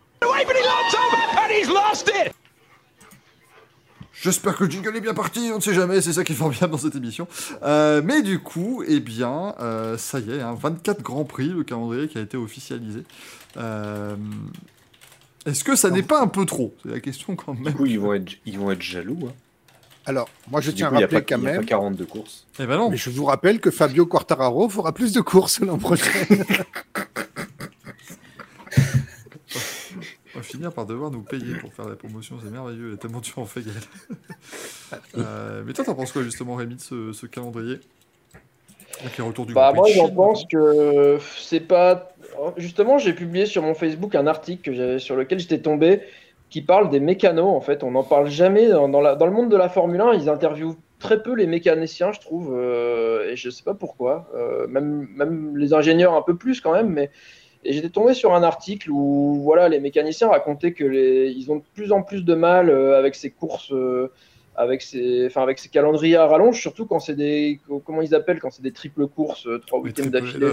J'espère 4.21 4.55
que 4.55 4.63
le 4.63 4.69
jingle 4.71 4.95
est 4.95 5.01
bien 5.01 5.13
parti, 5.13 5.49
on 5.51 5.57
ne 5.57 5.61
sait 5.61 5.73
jamais, 5.73 5.99
c'est 6.01 6.13
ça 6.13 6.23
qui 6.23 6.31
est 6.31 6.35
formidable 6.35 6.71
dans 6.71 6.77
cette 6.77 6.95
émission. 6.95 7.27
Euh, 7.63 8.01
mais 8.05 8.21
du 8.21 8.39
coup, 8.39 8.81
eh 8.87 9.01
bien, 9.01 9.53
euh, 9.59 9.97
ça 9.97 10.19
y 10.19 10.31
est, 10.31 10.39
hein, 10.41 10.55
24 10.57 11.01
Grands 11.01 11.25
Prix, 11.25 11.49
le 11.49 11.63
calendrier 11.63 12.07
qui 12.07 12.17
a 12.17 12.21
été 12.21 12.37
officialisé. 12.37 13.03
Euh, 13.57 14.15
Est-ce 15.45 15.65
que 15.65 15.75
ça 15.75 15.89
n'est 15.89 16.03
pas 16.03 16.21
un 16.21 16.27
peu 16.27 16.45
trop? 16.45 16.73
C'est 16.83 16.91
la 16.91 17.01
question 17.01 17.35
quand 17.35 17.53
Du 17.53 17.63
même. 17.63 17.73
coup, 17.73 17.85
ils 17.85 17.99
vont 17.99 18.13
être, 18.13 18.31
ils 18.45 18.57
vont 18.57 18.71
être 18.71 18.81
jaloux. 18.81 19.19
Hein. 19.27 19.33
Alors, 20.05 20.29
moi, 20.49 20.61
je 20.61 20.71
Du 20.71 20.77
tiens 20.77 20.87
coup, 20.89 20.95
à 20.95 20.97
n'y 20.99 21.03
rappeler 21.03 21.21
pas- 21.21 21.35
quand 21.35 21.41
il 21.41 21.43
y 21.43 21.47
a 21.47 21.51
même. 21.51 21.61
pas 21.61 21.67
42 21.67 22.05
courses. 22.05 22.45
Eh 22.59 22.65
ben 22.65 22.77
non. 22.77 22.89
Mais 22.91 22.97
je 22.97 23.09
vous 23.09 23.25
rappelle 23.25 23.59
que 23.59 23.71
Fabio 23.71 24.05
Quartararo 24.05 24.69
fera 24.69 24.93
plus 24.93 25.11
de 25.11 25.19
courses 25.21 25.59
l'an 25.59 25.77
prochain. 25.77 26.05
On 30.35 30.39
va 30.39 30.43
finir 30.43 30.73
par 30.73 30.85
devoir 30.85 31.11
nous 31.11 31.21
payer 31.21 31.55
pour 31.55 31.73
faire 31.73 31.87
la 31.87 31.95
promotion, 31.95 32.37
c'est 32.43 32.49
merveilleux, 32.49 32.91
la 32.91 32.97
tellement 32.97 33.21
tu 33.21 33.33
en 33.37 33.45
fais. 33.45 33.61
Euh, 35.17 35.63
mais 35.65 35.73
toi, 35.73 35.83
t'en 35.83 35.95
penses 35.95 36.11
quoi 36.11 36.21
justement, 36.21 36.55
Rémi, 36.55 36.75
de 36.75 36.81
ce, 36.81 37.13
ce 37.13 37.25
calendrier? 37.25 37.79
Avec 39.01 39.17
les 39.17 39.23
retours 39.23 39.45
du 39.47 39.53
Bah, 39.53 39.73
moi, 39.73 39.87
j'en 39.89 40.09
pense 40.09 40.45
que 40.45 41.17
c'est 41.37 41.59
pas. 41.61 42.13
Justement, 42.57 42.99
j'ai 42.99 43.13
publié 43.13 43.45
sur 43.47 43.63
mon 43.63 43.73
Facebook 43.73 44.13
un 44.15 44.27
article 44.27 44.71
que 44.71 44.97
sur 44.99 45.15
lequel 45.15 45.39
j'étais 45.39 45.59
tombé 45.59 46.01
qui 46.49 46.61
parle 46.61 46.89
des 46.91 46.99
mécanos. 46.99 47.45
En 47.47 47.61
fait, 47.61 47.83
on 47.83 47.91
n'en 47.91 48.03
parle 48.03 48.29
jamais 48.29 48.69
dans, 48.69 48.87
dans 48.87 49.01
la- 49.01 49.15
dans 49.15 49.25
le 49.25 49.31
monde 49.31 49.49
de 49.49 49.57
la 49.57 49.69
Formule 49.69 50.01
1. 50.01 50.13
Ils 50.13 50.29
interviewent 50.29 50.77
très 50.99 51.21
peu 51.23 51.33
les 51.33 51.47
mécaniciens, 51.47 52.11
je 52.11 52.19
trouve, 52.19 52.53
euh, 52.55 53.31
et 53.31 53.35
je 53.35 53.49
sais 53.49 53.63
pas 53.63 53.73
pourquoi. 53.73 54.29
Euh, 54.35 54.67
même, 54.67 55.07
même 55.15 55.57
les 55.57 55.73
ingénieurs 55.73 56.13
un 56.13 56.21
peu 56.21 56.35
plus 56.35 56.61
quand 56.61 56.73
même, 56.73 56.89
mais. 56.89 57.09
Et 57.65 57.73
j'étais 57.73 57.89
tombé 57.89 58.13
sur 58.13 58.33
un 58.33 58.43
article 58.43 58.91
où 58.91 59.41
voilà, 59.43 59.69
les 59.69 59.79
mécaniciens 59.79 60.27
racontaient 60.29 60.73
que 60.73 60.83
les, 60.83 61.31
ils 61.31 61.51
ont 61.51 61.57
de 61.57 61.63
plus 61.73 61.91
en 61.91 62.01
plus 62.01 62.23
de 62.25 62.35
mal 62.35 62.69
euh, 62.69 62.97
avec 62.97 63.15
ces 63.15 63.29
courses, 63.29 63.71
euh, 63.71 64.11
avec 64.55 64.81
ces, 64.81 65.25
enfin 65.27 65.41
avec 65.41 65.57
ces 65.59 65.69
calendriers 65.69 66.17
à 66.17 66.27
rallonge, 66.27 66.59
surtout 66.61 66.85
quand 66.85 66.99
c'est 66.99 67.15
des, 67.15 67.59
comment 67.85 68.01
ils 68.01 68.13
appellent, 68.13 68.39
quand 68.39 68.51
c'est 68.51 68.61
des 68.61 68.71
triples 68.73 69.07
courses, 69.07 69.47
euh, 69.47 69.59
trois 69.65 69.79
week-ends 69.79 70.03
triple 70.03 70.11
d'affilée. 70.11 70.51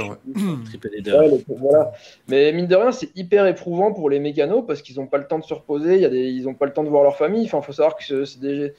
voilà. 1.59 1.93
Mais 2.28 2.53
mine 2.53 2.66
de 2.66 2.77
rien, 2.77 2.93
c'est 2.93 3.11
hyper 3.16 3.47
éprouvant 3.47 3.93
pour 3.93 4.09
les 4.09 4.20
mécanos 4.20 4.65
parce 4.66 4.81
qu'ils 4.81 4.97
n'ont 4.97 5.07
pas 5.07 5.19
le 5.19 5.27
temps 5.27 5.39
de 5.39 5.45
se 5.45 5.53
reposer, 5.53 5.97
il 5.97 6.01
y 6.01 6.07
a 6.07 6.09
des, 6.11 6.28
ils 6.31 6.45
n'ont 6.45 6.55
pas 6.55 6.66
le 6.66 6.73
temps 6.73 6.85
de 6.85 6.89
voir 6.89 7.03
leur 7.03 7.16
famille. 7.16 7.45
Enfin, 7.45 7.61
faut 7.61 7.73
savoir 7.73 7.97
que 7.97 8.05
c'est- 8.05 8.24
c'est 8.24 8.41
des, 8.41 8.73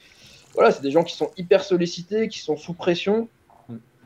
voilà, 0.54 0.70
c'est 0.70 0.82
des 0.82 0.90
gens 0.90 1.04
qui 1.04 1.14
sont 1.16 1.30
hyper 1.36 1.62
sollicités, 1.62 2.28
qui 2.28 2.38
sont 2.40 2.56
sous 2.56 2.74
pression 2.74 3.28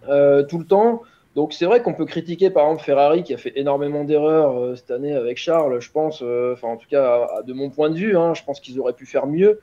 euh, 0.08 0.42
tout 0.44 0.58
le 0.58 0.64
temps. 0.66 1.02
Donc 1.36 1.52
c'est 1.52 1.66
vrai 1.66 1.82
qu'on 1.82 1.92
peut 1.92 2.06
critiquer 2.06 2.48
par 2.48 2.64
exemple 2.64 2.82
Ferrari 2.82 3.22
qui 3.22 3.34
a 3.34 3.36
fait 3.36 3.52
énormément 3.56 4.04
d'erreurs 4.04 4.58
euh, 4.58 4.74
cette 4.74 4.90
année 4.90 5.12
avec 5.12 5.36
Charles, 5.36 5.82
je 5.82 5.90
pense, 5.90 6.20
euh, 6.22 6.54
enfin 6.54 6.68
en 6.68 6.78
tout 6.78 6.88
cas 6.88 7.28
de 7.46 7.52
mon 7.52 7.68
point 7.68 7.90
de 7.90 7.94
vue, 7.94 8.16
hein, 8.16 8.32
je 8.32 8.42
pense 8.42 8.58
qu'ils 8.58 8.80
auraient 8.80 8.94
pu 8.94 9.04
faire 9.04 9.26
mieux. 9.26 9.60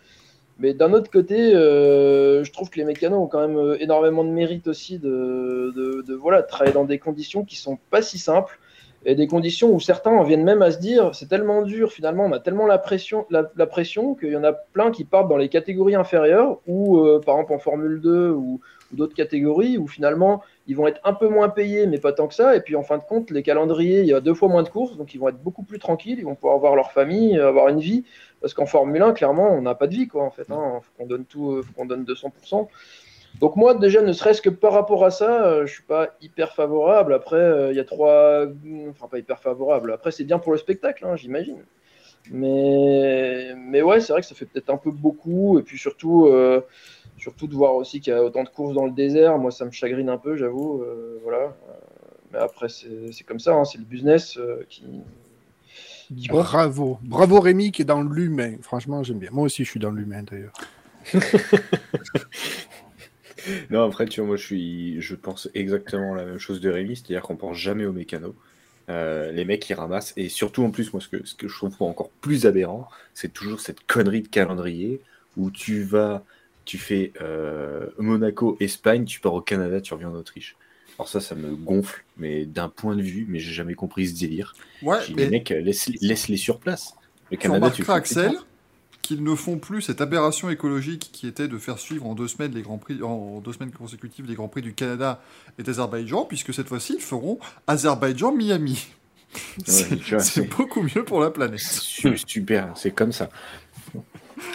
Mais 0.59 0.75
d'un 0.75 0.93
autre 0.93 1.09
côté, 1.09 1.55
euh, 1.55 2.43
je 2.43 2.51
trouve 2.51 2.69
que 2.69 2.77
les 2.77 2.85
mécanos 2.85 3.19
ont 3.19 3.25
quand 3.25 3.47
même 3.47 3.75
énormément 3.79 4.23
de 4.23 4.29
mérite 4.29 4.67
aussi 4.67 4.99
de, 4.99 6.05
voilà, 6.21 6.43
travailler 6.43 6.75
dans 6.75 6.83
des 6.83 6.99
conditions 6.99 7.43
qui 7.43 7.55
sont 7.55 7.79
pas 7.89 8.03
si 8.03 8.19
simples 8.19 8.59
et 9.05 9.15
des 9.15 9.25
conditions 9.25 9.73
où 9.73 9.79
certains 9.79 10.11
en 10.11 10.21
viennent 10.21 10.43
même 10.43 10.61
à 10.61 10.69
se 10.69 10.77
dire 10.77 11.15
c'est 11.15 11.27
tellement 11.27 11.63
dur 11.63 11.91
finalement, 11.91 12.25
on 12.25 12.31
a 12.33 12.39
tellement 12.39 12.67
la 12.67 12.77
pression, 12.77 13.25
la, 13.31 13.65
pression 13.65 14.13
qu'il 14.13 14.29
y 14.29 14.37
en 14.37 14.43
a 14.43 14.53
plein 14.53 14.91
qui 14.91 15.05
partent 15.05 15.27
dans 15.27 15.37
les 15.37 15.49
catégories 15.49 15.95
inférieures 15.95 16.59
ou 16.67 17.03
par 17.25 17.37
exemple 17.37 17.53
en 17.53 17.59
Formule 17.59 17.99
2 17.99 18.29
ou, 18.29 18.61
d'autres 18.93 19.15
catégories 19.15 19.77
où 19.77 19.87
finalement 19.87 20.41
ils 20.67 20.75
vont 20.75 20.87
être 20.87 21.01
un 21.03 21.13
peu 21.13 21.27
moins 21.27 21.49
payés, 21.49 21.87
mais 21.87 21.97
pas 21.97 22.13
tant 22.13 22.27
que 22.27 22.33
ça. 22.33 22.55
Et 22.55 22.61
puis 22.61 22.75
en 22.75 22.83
fin 22.83 22.97
de 22.97 23.03
compte, 23.03 23.31
les 23.31 23.43
calendriers, 23.43 24.01
il 24.01 24.07
y 24.07 24.13
a 24.13 24.21
deux 24.21 24.33
fois 24.33 24.47
moins 24.47 24.63
de 24.63 24.69
courses, 24.69 24.97
donc 24.97 25.13
ils 25.13 25.19
vont 25.19 25.29
être 25.29 25.41
beaucoup 25.41 25.63
plus 25.63 25.79
tranquilles, 25.79 26.19
ils 26.19 26.25
vont 26.25 26.35
pouvoir 26.35 26.57
voir 26.59 26.75
leur 26.75 26.91
famille, 26.91 27.37
avoir 27.39 27.67
une 27.69 27.79
vie. 27.79 28.03
Parce 28.41 28.53
qu'en 28.53 28.65
Formule 28.65 29.01
1, 29.01 29.13
clairement, 29.13 29.51
on 29.51 29.61
n'a 29.61 29.73
pas 29.73 29.87
de 29.87 29.93
vie, 29.93 30.07
quoi, 30.07 30.23
en 30.23 30.29
fait. 30.29 30.51
Hein. 30.51 30.79
Faut 30.81 30.91
qu'on 30.97 31.07
donne 31.07 31.25
tout, 31.25 31.61
faut 31.63 31.73
qu'on 31.73 31.85
donne 31.85 32.03
200%. 32.03 32.67
Donc 33.39 33.55
moi, 33.55 33.73
déjà, 33.73 34.01
ne 34.01 34.13
serait-ce 34.13 34.41
que 34.41 34.49
par 34.49 34.73
rapport 34.73 35.05
à 35.05 35.11
ça, 35.11 35.45
euh, 35.45 35.65
je 35.65 35.73
suis 35.73 35.83
pas 35.83 36.15
hyper 36.21 36.53
favorable. 36.53 37.13
Après, 37.13 37.37
euh, 37.37 37.71
il 37.71 37.77
y 37.77 37.79
a 37.79 37.83
trois... 37.83 38.45
Enfin, 38.89 39.07
pas 39.07 39.17
hyper 39.17 39.39
favorable. 39.39 39.91
Après, 39.93 40.11
c'est 40.11 40.23
bien 40.23 40.39
pour 40.39 40.51
le 40.51 40.57
spectacle, 40.57 41.05
hein, 41.05 41.15
j'imagine. 41.15 41.63
Mais... 42.31 43.53
mais 43.55 43.81
ouais, 43.81 43.99
c'est 43.99 44.13
vrai 44.13 44.21
que 44.21 44.27
ça 44.27 44.35
fait 44.35 44.45
peut-être 44.45 44.69
un 44.69 44.77
peu 44.77 44.91
beaucoup. 44.91 45.59
Et 45.59 45.63
puis 45.63 45.77
surtout... 45.77 46.27
Euh, 46.27 46.61
Surtout 47.17 47.47
de 47.47 47.53
voir 47.53 47.75
aussi 47.75 48.01
qu'il 48.01 48.11
y 48.11 48.15
a 48.15 48.23
autant 48.23 48.43
de 48.43 48.49
courses 48.49 48.73
dans 48.73 48.85
le 48.85 48.91
désert, 48.91 49.37
moi 49.37 49.51
ça 49.51 49.65
me 49.65 49.71
chagrine 49.71 50.09
un 50.09 50.17
peu, 50.17 50.35
j'avoue. 50.35 50.81
Euh, 50.81 51.19
voilà. 51.23 51.55
Mais 52.31 52.39
après, 52.39 52.67
c'est 52.69 53.23
comme 53.25 53.39
ça, 53.39 53.53
hein, 53.53 53.65
c'est 53.65 53.77
le 53.77 53.85
business 53.85 54.37
euh, 54.37 54.65
qui, 54.67 54.83
Bravo. 56.29 56.99
Bravo 57.01 57.39
Rémi 57.39 57.71
qui 57.71 57.83
est 57.83 57.85
dans 57.85 58.01
l'humain. 58.01 58.55
Franchement, 58.61 59.03
j'aime 59.03 59.19
bien. 59.19 59.29
Moi 59.31 59.45
aussi, 59.45 59.63
je 59.63 59.69
suis 59.69 59.79
dans 59.79 59.91
l'humain 59.91 60.23
d'ailleurs. 60.23 60.53
non, 63.69 63.83
après, 63.83 64.05
tu 64.05 64.19
vois, 64.19 64.27
moi, 64.27 64.37
je, 64.37 64.45
suis, 64.45 65.01
je 65.01 65.15
pense 65.15 65.49
exactement 65.53 66.13
la 66.13 66.25
même 66.25 66.39
chose 66.39 66.61
de 66.61 66.69
Rémi, 66.69 66.95
c'est-à-dire 66.95 67.21
qu'on 67.21 67.35
pense 67.35 67.57
jamais 67.57 67.85
aux 67.85 67.93
mécanos. 67.93 68.33
Euh, 68.89 69.31
les 69.31 69.45
mecs 69.45 69.61
qui 69.61 69.73
ramassent, 69.73 70.13
et 70.17 70.27
surtout 70.27 70.63
en 70.63 70.71
plus, 70.71 70.91
moi, 70.93 71.01
ce 71.01 71.07
que, 71.07 71.25
ce 71.25 71.35
que 71.35 71.47
je 71.47 71.55
trouve 71.55 71.75
encore 71.81 72.09
plus 72.21 72.45
aberrant, 72.45 72.87
c'est 73.13 73.31
toujours 73.31 73.59
cette 73.59 73.85
connerie 73.85 74.23
de 74.23 74.27
calendrier 74.27 75.01
où 75.37 75.51
tu 75.51 75.83
vas 75.83 76.23
tu 76.65 76.77
fais 76.77 77.11
euh, 77.21 77.87
Monaco, 77.97 78.57
Espagne, 78.59 79.05
tu 79.05 79.19
pars 79.19 79.33
au 79.33 79.41
Canada, 79.41 79.81
tu 79.81 79.93
reviens 79.93 80.09
en 80.09 80.15
Autriche. 80.15 80.55
Alors 80.97 81.09
ça, 81.09 81.19
ça 81.19 81.35
me 81.35 81.55
gonfle, 81.55 82.03
mais 82.17 82.45
d'un 82.45 82.69
point 82.69 82.95
de 82.95 83.01
vue, 83.01 83.25
mais 83.27 83.39
j'ai 83.39 83.51
jamais 83.51 83.73
compris 83.73 84.07
ce 84.07 84.19
délire. 84.19 84.55
Ouais, 84.81 84.99
mais... 85.15 85.25
Les 85.25 85.29
mecs, 85.29 85.49
laisse-les 85.49 86.37
sur 86.37 86.59
place. 86.59 86.95
Le 87.31 87.37
Canada, 87.37 87.71
tu, 87.71 87.83
Axel, 87.89 88.33
qu'ils 89.01 89.23
ne 89.23 89.35
font 89.35 89.57
plus 89.57 89.81
cette 89.81 90.01
aberration 90.01 90.49
écologique 90.49 91.09
qui 91.11 91.27
était 91.27 91.47
de 91.47 91.57
faire 91.57 91.77
suivre 91.77 92.05
en 92.05 92.15
deux 92.15 92.27
semaines 92.27 92.53
les 92.53 92.61
grands 92.61 92.77
prix, 92.77 93.03
en 93.03 93.41
deux 93.41 93.53
semaines 93.53 93.71
consécutives 93.71 94.25
les 94.25 94.35
grands 94.35 94.47
prix 94.47 94.61
du 94.61 94.73
Canada 94.73 95.21
et 95.59 95.63
d'Azerbaïdjan, 95.63 96.25
puisque 96.25 96.53
cette 96.53 96.67
fois-ci 96.67 96.95
ils 96.95 97.01
feront 97.01 97.39
Azerbaïdjan-Miami. 97.67 98.87
c'est 99.65 100.49
beaucoup 100.49 100.83
mieux 100.83 101.03
pour 101.03 101.19
la 101.19 101.31
planète. 101.31 101.59
Super, 101.59 102.71
c'est 102.75 102.91
comme 102.91 103.11
ça. 103.11 103.29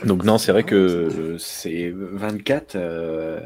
Donc 0.04 0.24
non, 0.24 0.38
c'est 0.38 0.52
vrai 0.52 0.64
que 0.64 1.36
c'est 1.38 1.90
24. 1.94 2.76
Euh, 2.76 3.40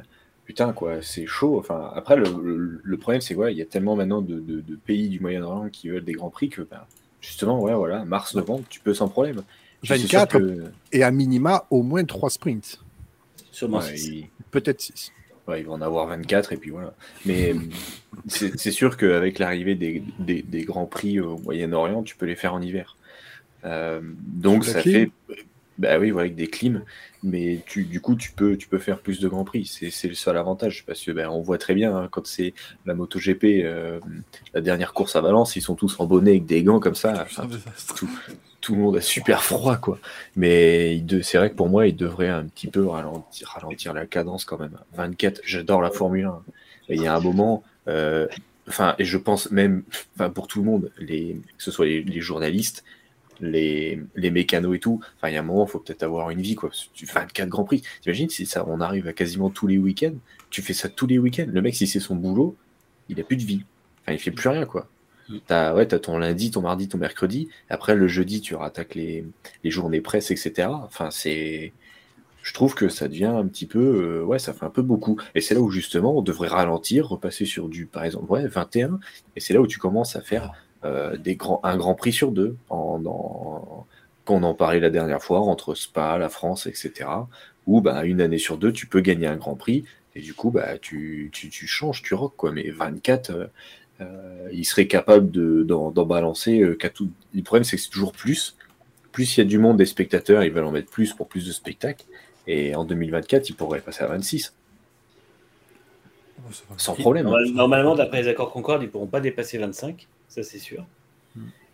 putain, 0.44 0.72
quoi, 0.72 1.02
c'est 1.02 1.26
chaud. 1.26 1.58
Enfin, 1.58 1.90
après, 1.94 2.16
le, 2.16 2.96
problème, 2.98 3.20
c'est 3.20 3.34
quoi 3.34 3.50
Il 3.50 3.56
y 3.56 3.62
a 3.62 3.66
tellement 3.66 3.96
maintenant 3.96 4.22
de, 4.22 4.62
pays 4.84 5.08
du 5.08 5.20
Moyen-Orient 5.20 5.68
qui 5.70 5.88
veulent 5.88 6.04
des 6.04 6.12
grands 6.12 6.30
prix 6.30 6.48
que, 6.48 6.62
ben, 6.62 6.80
justement, 7.20 7.60
ouais, 7.60 7.74
voilà, 7.74 8.04
mars, 8.04 8.34
novembre, 8.34 8.64
tu 8.68 8.80
peux 8.80 8.94
sans 8.94 9.08
problème. 9.08 9.42
24 9.84 10.40
et 10.92 11.02
à 11.02 11.10
minima 11.10 11.66
au 11.70 11.82
moins 11.82 12.04
3 12.04 12.30
sprints. 12.30 12.78
Sûrement 13.50 13.80
Peut-être 14.52 14.80
6. 14.80 15.12
Ouais, 15.48 15.60
ils 15.60 15.66
vont 15.66 15.72
en 15.72 15.80
avoir 15.80 16.06
24 16.06 16.52
et 16.52 16.56
puis 16.56 16.70
voilà. 16.70 16.94
Mais 17.26 17.54
c'est 18.28 18.70
sûr 18.70 18.96
qu'avec 18.96 19.40
l'arrivée 19.40 19.74
des, 19.74 20.02
des, 20.20 20.62
grands 20.62 20.86
prix 20.86 21.18
au 21.18 21.38
Moyen-Orient, 21.38 22.02
tu 22.04 22.14
peux 22.16 22.26
les 22.26 22.36
faire 22.36 22.54
en 22.54 22.62
hiver. 22.62 22.96
Euh, 23.64 24.00
donc 24.02 24.64
ça 24.64 24.80
fait 24.82 25.10
bah 25.78 25.98
oui, 25.98 26.10
avec 26.10 26.34
des 26.34 26.48
clims, 26.48 26.82
mais 27.22 27.60
tu, 27.66 27.84
du 27.84 28.00
coup, 28.00 28.14
tu 28.14 28.32
peux, 28.32 28.56
tu 28.56 28.68
peux 28.68 28.78
faire 28.78 28.98
plus 28.98 29.20
de 29.20 29.28
grands 29.28 29.44
prix. 29.44 29.64
C'est 29.66 30.08
le 30.08 30.14
seul 30.14 30.36
avantage 30.36 30.84
parce 30.86 31.02
que 31.02 31.12
ben, 31.12 31.28
on 31.28 31.40
voit 31.40 31.58
très 31.58 31.74
bien 31.74 31.96
hein, 31.96 32.08
quand 32.10 32.26
c'est 32.26 32.52
la 32.84 32.94
MotoGP, 32.94 33.44
euh, 33.64 34.00
la 34.54 34.60
dernière 34.60 34.92
course 34.92 35.16
à 35.16 35.20
Valence, 35.20 35.56
ils 35.56 35.62
sont 35.62 35.74
tous 35.74 35.98
en 35.98 36.06
bonnet 36.06 36.32
avec 36.32 36.46
des 36.46 36.62
gants 36.62 36.80
comme 36.80 36.94
ça. 36.94 37.26
tout, 38.60 38.74
le 38.74 38.80
monde 38.80 38.96
a 38.96 39.00
super 39.00 39.42
froid, 39.42 39.76
quoi. 39.76 39.98
Mais 40.36 41.02
c'est 41.22 41.38
vrai 41.38 41.50
que 41.50 41.56
pour 41.56 41.68
moi, 41.68 41.86
il 41.86 41.96
devrait 41.96 42.28
un 42.28 42.44
petit 42.44 42.68
peu 42.68 42.86
ralentir, 42.86 43.48
ralentir 43.48 43.94
la 43.94 44.06
cadence 44.06 44.44
quand 44.44 44.58
même. 44.58 44.78
24, 44.94 45.40
j'adore 45.44 45.80
la 45.80 45.90
Formule 45.90 46.26
1. 46.26 46.42
il 46.90 47.02
y 47.02 47.06
a 47.06 47.14
un 47.16 47.20
moment, 47.20 47.62
euh, 47.88 48.26
enfin, 48.68 48.94
et 48.98 49.04
je 49.04 49.16
pense 49.16 49.50
même, 49.50 49.84
enfin, 50.16 50.28
pour 50.30 50.48
tout 50.48 50.60
le 50.60 50.66
monde, 50.66 50.92
les, 50.98 51.40
que 51.56 51.62
ce 51.62 51.70
soit 51.70 51.86
les 51.86 52.20
journalistes, 52.20 52.84
les, 53.42 54.00
les 54.14 54.30
mécanos 54.30 54.74
et 54.74 54.78
tout. 54.78 55.00
Enfin, 55.16 55.28
il 55.28 55.34
y 55.34 55.36
a 55.36 55.40
un 55.40 55.44
moment, 55.44 55.66
il 55.66 55.70
faut 55.70 55.80
peut-être 55.80 56.04
avoir 56.04 56.30
une 56.30 56.40
vie, 56.40 56.54
quoi. 56.54 56.70
Tu 56.94 57.06
fais 57.06 57.20
24 57.20 57.48
Grands 57.48 57.64
Prix. 57.64 57.82
T'imagines 58.00 58.30
si 58.30 58.46
ça, 58.46 58.64
on 58.66 58.80
arrive 58.80 59.08
à 59.08 59.12
quasiment 59.12 59.50
tous 59.50 59.66
les 59.66 59.76
week-ends, 59.76 60.14
tu 60.48 60.62
fais 60.62 60.72
ça 60.72 60.88
tous 60.88 61.06
les 61.06 61.18
week-ends. 61.18 61.48
Le 61.48 61.60
mec, 61.60 61.74
si 61.74 61.86
c'est 61.86 62.00
son 62.00 62.14
boulot, 62.16 62.56
il 63.08 63.20
a 63.20 63.24
plus 63.24 63.36
de 63.36 63.42
vie. 63.42 63.64
Enfin, 64.02 64.12
il 64.12 64.18
fait 64.18 64.30
plus 64.30 64.48
rien, 64.48 64.64
quoi. 64.64 64.88
Mm. 65.28 65.36
T'as 65.46 65.74
ouais, 65.74 65.92
as 65.92 65.98
ton 65.98 66.18
lundi, 66.18 66.50
ton 66.50 66.62
mardi, 66.62 66.88
ton 66.88 66.98
mercredi. 66.98 67.48
Après, 67.68 67.94
le 67.94 68.06
jeudi, 68.08 68.40
tu 68.40 68.54
rattaques 68.54 68.94
les, 68.94 69.26
les 69.64 69.70
journées 69.70 70.00
presse, 70.00 70.30
etc. 70.30 70.68
Enfin, 70.70 71.10
c'est. 71.10 71.72
Je 72.42 72.54
trouve 72.54 72.74
que 72.74 72.88
ça 72.88 73.06
devient 73.06 73.26
un 73.26 73.46
petit 73.46 73.66
peu. 73.66 73.78
Euh, 73.78 74.24
ouais, 74.24 74.38
ça 74.38 74.52
fait 74.52 74.64
un 74.64 74.70
peu 74.70 74.82
beaucoup. 74.82 75.20
Et 75.34 75.40
c'est 75.40 75.54
là 75.54 75.60
où, 75.60 75.70
justement, 75.70 76.16
on 76.16 76.22
devrait 76.22 76.48
ralentir, 76.48 77.08
repasser 77.08 77.44
sur 77.44 77.68
du, 77.68 77.86
par 77.86 78.04
exemple, 78.04 78.30
ouais, 78.32 78.46
21. 78.46 78.98
Et 79.36 79.40
c'est 79.40 79.54
là 79.54 79.60
où 79.60 79.66
tu 79.66 79.78
commences 79.78 80.16
à 80.16 80.22
faire 80.22 80.52
euh, 80.84 81.16
des 81.16 81.36
grands, 81.36 81.60
un 81.62 81.76
grand 81.76 81.94
prix 81.94 82.12
sur 82.12 82.32
deux, 82.32 82.56
en, 82.68 83.86
quand 84.24 84.34
on 84.34 84.42
en 84.42 84.54
parlait 84.54 84.80
la 84.80 84.90
dernière 84.90 85.22
fois, 85.22 85.40
entre 85.40 85.74
Spa, 85.74 86.18
la 86.18 86.28
France, 86.28 86.66
etc. 86.66 87.08
Où 87.66 87.80
bah, 87.80 88.04
une 88.04 88.20
année 88.20 88.38
sur 88.38 88.58
deux, 88.58 88.72
tu 88.72 88.86
peux 88.86 89.00
gagner 89.00 89.26
un 89.26 89.36
grand 89.36 89.54
prix, 89.54 89.84
et 90.14 90.20
du 90.20 90.34
coup, 90.34 90.50
bah, 90.50 90.78
tu, 90.78 91.30
tu, 91.32 91.48
tu 91.48 91.66
changes, 91.66 92.02
tu 92.02 92.14
rock, 92.14 92.34
quoi. 92.36 92.52
Mais 92.52 92.70
24, 92.70 93.30
euh, 93.30 93.46
euh, 94.00 94.48
il 94.52 94.64
serait 94.64 94.86
capable 94.86 95.30
d'en 95.66 95.90
balancer 95.90 96.62
tout. 96.94 97.10
Le 97.34 97.42
problème, 97.42 97.64
c'est 97.64 97.76
que 97.76 97.82
c'est 97.82 97.90
toujours 97.90 98.12
plus. 98.12 98.56
Plus 99.12 99.36
il 99.36 99.40
y 99.40 99.42
a 99.42 99.46
du 99.46 99.58
monde 99.58 99.76
des 99.76 99.86
spectateurs, 99.86 100.42
ils 100.42 100.50
veulent 100.50 100.64
en 100.64 100.72
mettre 100.72 100.90
plus 100.90 101.12
pour 101.12 101.28
plus 101.28 101.46
de 101.46 101.52
spectacles. 101.52 102.04
Et 102.46 102.74
en 102.74 102.84
2024, 102.84 103.50
il 103.50 103.54
pourrait 103.54 103.80
passer 103.80 104.02
à 104.02 104.08
26. 104.08 104.54
Sans 106.76 106.94
problème. 106.94 107.28
Hein. 107.28 107.36
Normalement, 107.52 107.94
d'après 107.94 108.22
les 108.22 108.28
accords 108.28 108.50
Concorde, 108.50 108.82
ils 108.82 108.86
ne 108.86 108.90
pourront 108.90 109.06
pas 109.06 109.20
dépasser 109.20 109.58
25 109.58 110.08
ça 110.32 110.42
c'est 110.42 110.58
sûr. 110.58 110.86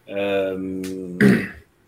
Euh, 0.08 0.82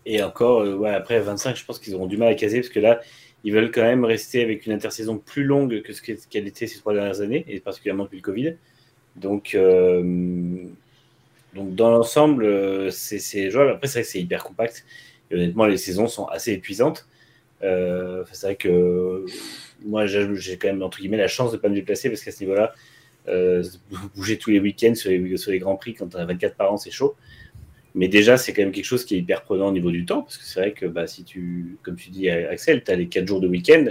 et 0.05 0.23
encore, 0.23 0.61
euh, 0.61 0.75
ouais, 0.75 0.91
après 0.91 1.19
25, 1.19 1.55
je 1.55 1.65
pense 1.65 1.79
qu'ils 1.79 1.95
auront 1.95 2.05
du 2.05 2.15
mal 2.15 2.29
à 2.29 2.35
caser 2.35 2.61
parce 2.61 2.69
que 2.69 2.79
là, 2.79 3.01
ils 3.43 3.51
veulent 3.51 3.71
quand 3.71 3.81
même 3.81 4.05
rester 4.05 4.41
avec 4.41 4.65
une 4.65 4.71
intersaison 4.71 5.17
plus 5.17 5.43
longue 5.43 5.81
que 5.81 5.91
ce 5.91 6.01
qu'elle 6.01 6.47
était 6.47 6.67
ces 6.67 6.79
trois 6.79 6.93
dernières 6.93 7.19
années, 7.19 7.43
et 7.49 7.59
particulièrement 7.59 8.03
depuis 8.03 8.17
le 8.17 8.21
Covid. 8.21 8.55
Donc, 9.17 9.53
euh, 9.53 10.63
donc 11.53 11.75
dans 11.75 11.89
l'ensemble, 11.89 12.91
c'est 12.91 13.49
jouable. 13.49 13.71
Après, 13.71 13.87
c'est 13.87 13.99
vrai 13.99 14.03
que 14.03 14.09
c'est 14.09 14.21
hyper 14.21 14.43
compact. 14.43 14.85
Et 15.29 15.35
honnêtement, 15.35 15.65
les 15.65 15.77
saisons 15.77 16.07
sont 16.07 16.25
assez 16.25 16.53
épuisantes. 16.53 17.05
c'est 17.61 18.41
vrai 18.43 18.55
que 18.55 19.25
moi, 19.83 20.05
j'ai 20.05 20.57
quand 20.57 20.69
même, 20.69 20.83
entre 20.83 20.99
guillemets, 20.99 21.17
la 21.17 21.27
chance 21.27 21.51
de 21.51 21.57
ne 21.57 21.61
pas 21.61 21.67
me 21.67 21.75
déplacer 21.75 22.09
parce 22.09 22.23
qu'à 22.23 22.31
ce 22.31 22.39
niveau-là, 22.41 22.73
euh, 23.27 23.63
bouger 24.15 24.37
tous 24.37 24.49
les 24.49 24.59
week-ends 24.59 24.95
sur 24.95 25.11
les, 25.11 25.59
grands 25.59 25.75
prix 25.75 25.93
quand 25.93 26.15
on 26.15 26.17
a 26.17 26.25
24 26.25 26.55
par 26.55 26.73
an, 26.73 26.77
c'est 26.77 26.91
chaud. 26.91 27.15
Mais 27.93 28.07
déjà, 28.07 28.37
c'est 28.37 28.53
quand 28.53 28.61
même 28.61 28.71
quelque 28.71 28.85
chose 28.85 29.05
qui 29.05 29.15
est 29.15 29.19
hyper 29.19 29.43
prenant 29.43 29.67
au 29.67 29.71
niveau 29.71 29.91
du 29.91 30.05
temps, 30.05 30.21
parce 30.21 30.37
que 30.37 30.45
c'est 30.45 30.59
vrai 30.59 30.71
que 30.71 30.85
bah, 30.85 31.07
si 31.07 31.23
tu, 31.23 31.77
comme 31.83 31.95
tu 31.95 32.09
dis, 32.09 32.29
Axel, 32.29 32.83
tu 32.83 32.91
as 32.91 32.95
les 32.95 33.07
4 33.07 33.27
jours 33.27 33.41
de 33.41 33.47
week-end, 33.47 33.85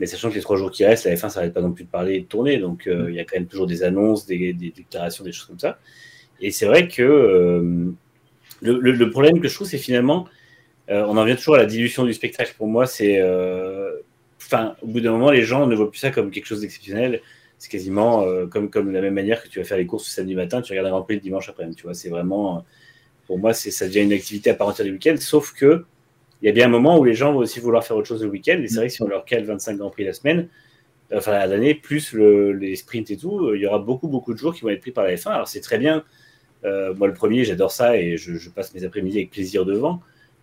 mais 0.00 0.06
sachant 0.06 0.30
que 0.30 0.34
les 0.34 0.40
3 0.40 0.56
jours 0.56 0.70
qui 0.70 0.84
restent, 0.84 1.06
la 1.06 1.14
F1 1.14 1.28
ça 1.28 1.40
n'arrête 1.40 1.54
pas 1.54 1.60
non 1.60 1.72
plus 1.72 1.84
de 1.84 1.88
parler 1.88 2.16
et 2.16 2.20
de 2.20 2.26
tourner, 2.26 2.58
donc 2.58 2.86
euh, 2.86 3.06
il 3.08 3.14
y 3.14 3.20
a 3.20 3.24
quand 3.24 3.36
même 3.36 3.46
toujours 3.46 3.66
des 3.66 3.84
annonces, 3.84 4.26
des, 4.26 4.52
déclarations, 4.52 5.24
des 5.24 5.32
choses 5.32 5.46
comme 5.46 5.58
ça. 5.58 5.78
Et 6.40 6.50
c'est 6.50 6.66
vrai 6.66 6.88
que 6.88 7.02
euh, 7.02 7.92
le, 8.60 8.80
le, 8.80 9.10
problème 9.10 9.40
que 9.40 9.48
je 9.48 9.54
trouve, 9.54 9.68
c'est 9.68 9.78
finalement, 9.78 10.28
on 10.88 11.16
en 11.16 11.24
vient 11.24 11.36
toujours 11.36 11.56
à 11.56 11.58
la 11.58 11.66
dilution 11.66 12.04
du 12.04 12.14
spectacle. 12.14 12.54
Pour 12.56 12.66
moi, 12.66 12.86
c'est. 12.86 13.20
Enfin, 14.40 14.76
au 14.82 14.86
bout 14.86 15.00
d'un 15.00 15.10
moment, 15.10 15.30
les 15.30 15.42
gens 15.42 15.66
ne 15.66 15.74
voient 15.74 15.90
plus 15.90 15.98
ça 15.98 16.10
comme 16.10 16.30
quelque 16.30 16.46
chose 16.46 16.62
d'exceptionnel 16.62 17.20
c'est 17.58 17.70
quasiment 17.70 18.22
euh, 18.22 18.46
comme, 18.46 18.70
comme 18.70 18.88
de 18.88 18.92
la 18.92 19.00
même 19.00 19.14
manière 19.14 19.42
que 19.42 19.48
tu 19.48 19.58
vas 19.58 19.64
faire 19.64 19.78
les 19.78 19.86
courses 19.86 20.06
le 20.06 20.10
samedi 20.10 20.34
matin, 20.34 20.62
tu 20.62 20.72
regardes 20.72 20.86
un 20.86 20.90
Grand 20.90 21.02
Prix 21.02 21.14
le 21.16 21.20
dimanche 21.20 21.48
après-midi. 21.48 21.76
Tu 21.76 21.82
vois, 21.82 21.94
c'est 21.94 22.08
vraiment, 22.08 22.64
pour 23.26 23.38
moi, 23.38 23.52
ça 23.52 23.86
devient 23.86 24.02
une 24.02 24.12
activité 24.12 24.50
à 24.50 24.54
part 24.54 24.68
entière 24.68 24.86
du 24.86 24.92
week-end, 24.92 25.16
sauf 25.18 25.52
que 25.52 25.84
il 26.40 26.46
y 26.46 26.48
a 26.48 26.52
bien 26.52 26.66
un 26.66 26.70
moment 26.70 26.98
où 26.98 27.04
les 27.04 27.14
gens 27.14 27.32
vont 27.32 27.40
aussi 27.40 27.58
vouloir 27.58 27.84
faire 27.84 27.96
autre 27.96 28.06
chose 28.06 28.22
le 28.22 28.28
week-end. 28.28 28.60
Et 28.62 28.68
c'est 28.68 28.76
vrai 28.76 28.86
que 28.86 28.92
si 28.92 29.02
on 29.02 29.08
leur 29.08 29.24
cale 29.24 29.44
25 29.44 29.76
Grands 29.76 29.90
Prix 29.90 30.04
la 30.04 30.12
semaine, 30.12 30.48
enfin 31.12 31.32
à 31.32 31.46
l'année, 31.46 31.74
plus 31.74 32.12
le- 32.12 32.52
les 32.52 32.76
sprints 32.76 33.10
et 33.10 33.16
tout, 33.16 33.46
euh, 33.46 33.56
il 33.56 33.62
y 33.62 33.66
aura 33.66 33.80
beaucoup, 33.80 34.08
beaucoup 34.08 34.32
de 34.34 34.38
jours 34.38 34.54
qui 34.54 34.62
vont 34.62 34.68
être 34.68 34.80
pris 34.80 34.92
par 34.92 35.04
la 35.04 35.14
F1. 35.16 35.30
Alors 35.30 35.48
c'est 35.48 35.60
très 35.60 35.78
bien. 35.78 36.04
Euh, 36.64 36.94
moi, 36.94 37.08
le 37.08 37.14
premier, 37.14 37.44
j'adore 37.44 37.70
ça 37.72 37.96
et 37.96 38.16
je, 38.16 38.50
passe 38.50 38.74
mes 38.74 38.84
après-midi 38.84 39.18
avec 39.18 39.30
plaisir 39.30 39.64
devant. 39.64 40.00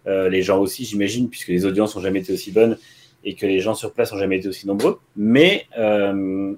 Euh, 0.08 0.30
les 0.30 0.42
gens 0.42 0.60
aussi, 0.60 0.86
j'imagine, 0.86 1.30
puisque 1.30 1.50
les 1.50 1.66
audiences 1.66 1.96
n'ont 1.96 2.02
jamais 2.02 2.20
été 2.20 2.34
aussi 2.34 2.52
bonnes 2.52 2.78
et 3.24 3.36
que 3.36 3.46
les 3.46 3.60
gens 3.60 3.74
sur 3.74 3.92
place 3.94 4.12
n'ont 4.12 4.20
jamais 4.20 4.38
été 4.38 4.48
aussi 4.48 4.68
nombreux. 4.68 5.00
Mais 5.16 5.66
euh, 5.78 6.56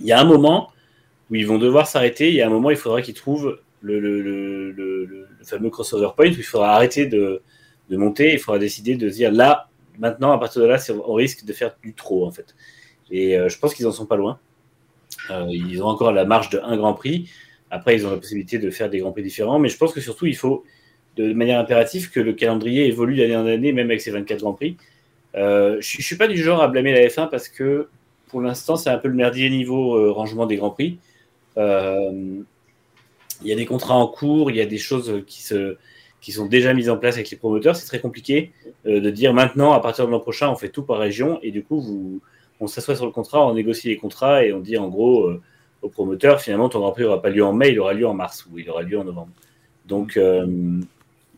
il 0.00 0.06
y 0.06 0.12
a 0.12 0.20
un 0.20 0.24
moment 0.24 0.70
où 1.30 1.34
ils 1.34 1.46
vont 1.46 1.58
devoir 1.58 1.86
s'arrêter. 1.86 2.28
Il 2.28 2.34
y 2.34 2.42
a 2.42 2.46
un 2.46 2.50
moment, 2.50 2.70
il 2.70 2.76
faudra 2.76 3.02
qu'ils 3.02 3.14
trouvent 3.14 3.58
le, 3.80 5.26
fameux 5.44 5.70
crossover 5.70 6.10
point 6.16 6.26
où 6.26 6.30
il 6.30 6.42
faudra 6.42 6.74
arrêter 6.74 7.06
de, 7.06 7.42
monter. 7.90 8.32
Il 8.32 8.38
faudra 8.38 8.58
décider 8.58 8.96
de 8.96 9.08
se 9.08 9.14
dire 9.14 9.32
là, 9.32 9.68
maintenant, 9.98 10.32
à 10.32 10.38
partir 10.38 10.62
de 10.62 10.66
là, 10.66 10.78
on 11.06 11.14
risque 11.14 11.44
de 11.44 11.52
faire 11.52 11.74
du 11.82 11.94
trop 11.94 12.26
en 12.26 12.30
fait. 12.30 12.54
Et 13.10 13.38
euh, 13.38 13.48
je 13.48 13.58
pense 13.58 13.74
qu'ils 13.74 13.86
en 13.86 13.92
sont 13.92 14.06
pas 14.06 14.16
loin. 14.16 14.38
Euh, 15.30 15.46
ils 15.50 15.82
ont 15.82 15.86
encore 15.86 16.12
la 16.12 16.24
marge 16.24 16.50
de 16.50 16.60
un 16.62 16.76
Grand 16.76 16.94
Prix. 16.94 17.30
Après, 17.70 17.94
ils 17.96 18.06
ont 18.06 18.10
la 18.10 18.16
possibilité 18.16 18.58
de 18.58 18.70
faire 18.70 18.90
des 18.90 18.98
Grands 18.98 19.12
Prix 19.12 19.22
différents. 19.22 19.58
Mais 19.58 19.68
je 19.68 19.76
pense 19.76 19.92
que 19.92 20.00
surtout, 20.00 20.26
il 20.26 20.36
faut 20.36 20.64
de 21.16 21.32
manière 21.32 21.58
impérative 21.58 22.10
que 22.10 22.20
le 22.20 22.32
calendrier 22.32 22.86
évolue 22.86 23.16
d'année 23.16 23.36
en 23.36 23.46
année, 23.46 23.72
même 23.72 23.86
avec 23.86 24.00
ces 24.00 24.10
24 24.10 24.40
Grands 24.40 24.52
Prix. 24.52 24.76
Euh, 25.34 25.78
je 25.80 25.98
ne 25.98 26.02
suis 26.02 26.16
pas 26.16 26.28
du 26.28 26.36
genre 26.36 26.62
à 26.62 26.68
blâmer 26.68 26.92
la 26.92 27.06
F1 27.08 27.28
parce 27.28 27.48
que 27.48 27.88
pour 28.28 28.40
l'instant, 28.40 28.76
c'est 28.76 28.90
un 28.90 28.98
peu 28.98 29.08
le 29.08 29.14
merdier 29.14 29.50
niveau 29.50 29.96
euh, 29.96 30.10
rangement 30.10 30.46
des 30.46 30.56
Grands 30.56 30.70
Prix. 30.70 30.98
Euh, 31.56 32.42
Il 33.42 33.46
y 33.46 33.52
a 33.52 33.56
des 33.56 33.66
contrats 33.66 33.94
en 33.96 34.06
cours, 34.06 34.50
il 34.50 34.56
y 34.56 34.60
a 34.60 34.66
des 34.66 34.78
choses 34.78 35.22
qui, 35.26 35.42
se, 35.42 35.76
qui 36.20 36.32
sont 36.32 36.46
déjà 36.46 36.74
mises 36.74 36.90
en 36.90 36.96
place 36.96 37.14
avec 37.14 37.30
les 37.30 37.36
promoteurs. 37.36 37.76
C'est 37.76 37.86
très 37.86 38.00
compliqué 38.00 38.52
euh, 38.86 39.00
de 39.00 39.10
dire 39.10 39.32
maintenant, 39.32 39.72
à 39.72 39.80
partir 39.80 40.06
de 40.06 40.10
l'an 40.10 40.20
prochain, 40.20 40.48
on 40.48 40.56
fait 40.56 40.70
tout 40.70 40.82
par 40.82 40.98
région 40.98 41.38
et 41.42 41.50
du 41.50 41.62
coup, 41.62 42.20
on 42.60 42.66
s'assoit 42.66 42.96
sur 42.96 43.06
le 43.06 43.12
contrat, 43.12 43.46
on 43.46 43.54
négocie 43.54 43.88
les 43.88 43.96
contrats 43.96 44.44
et 44.44 44.52
on 44.52 44.60
dit 44.60 44.76
en 44.76 44.88
gros 44.88 45.26
euh, 45.26 45.40
au 45.82 45.88
promoteur, 45.88 46.40
finalement, 46.40 46.68
ton 46.68 46.80
Grand 46.80 46.92
Prix 46.92 47.04
n'aura 47.04 47.22
pas 47.22 47.30
lieu 47.30 47.44
en 47.44 47.52
mai, 47.52 47.70
il 47.70 47.78
aura 47.78 47.92
lieu 47.92 48.06
en 48.06 48.14
mars 48.14 48.46
ou 48.50 48.58
il 48.58 48.68
aura 48.68 48.82
lieu 48.82 48.98
en 48.98 49.04
novembre. 49.04 49.30
Donc, 49.86 50.18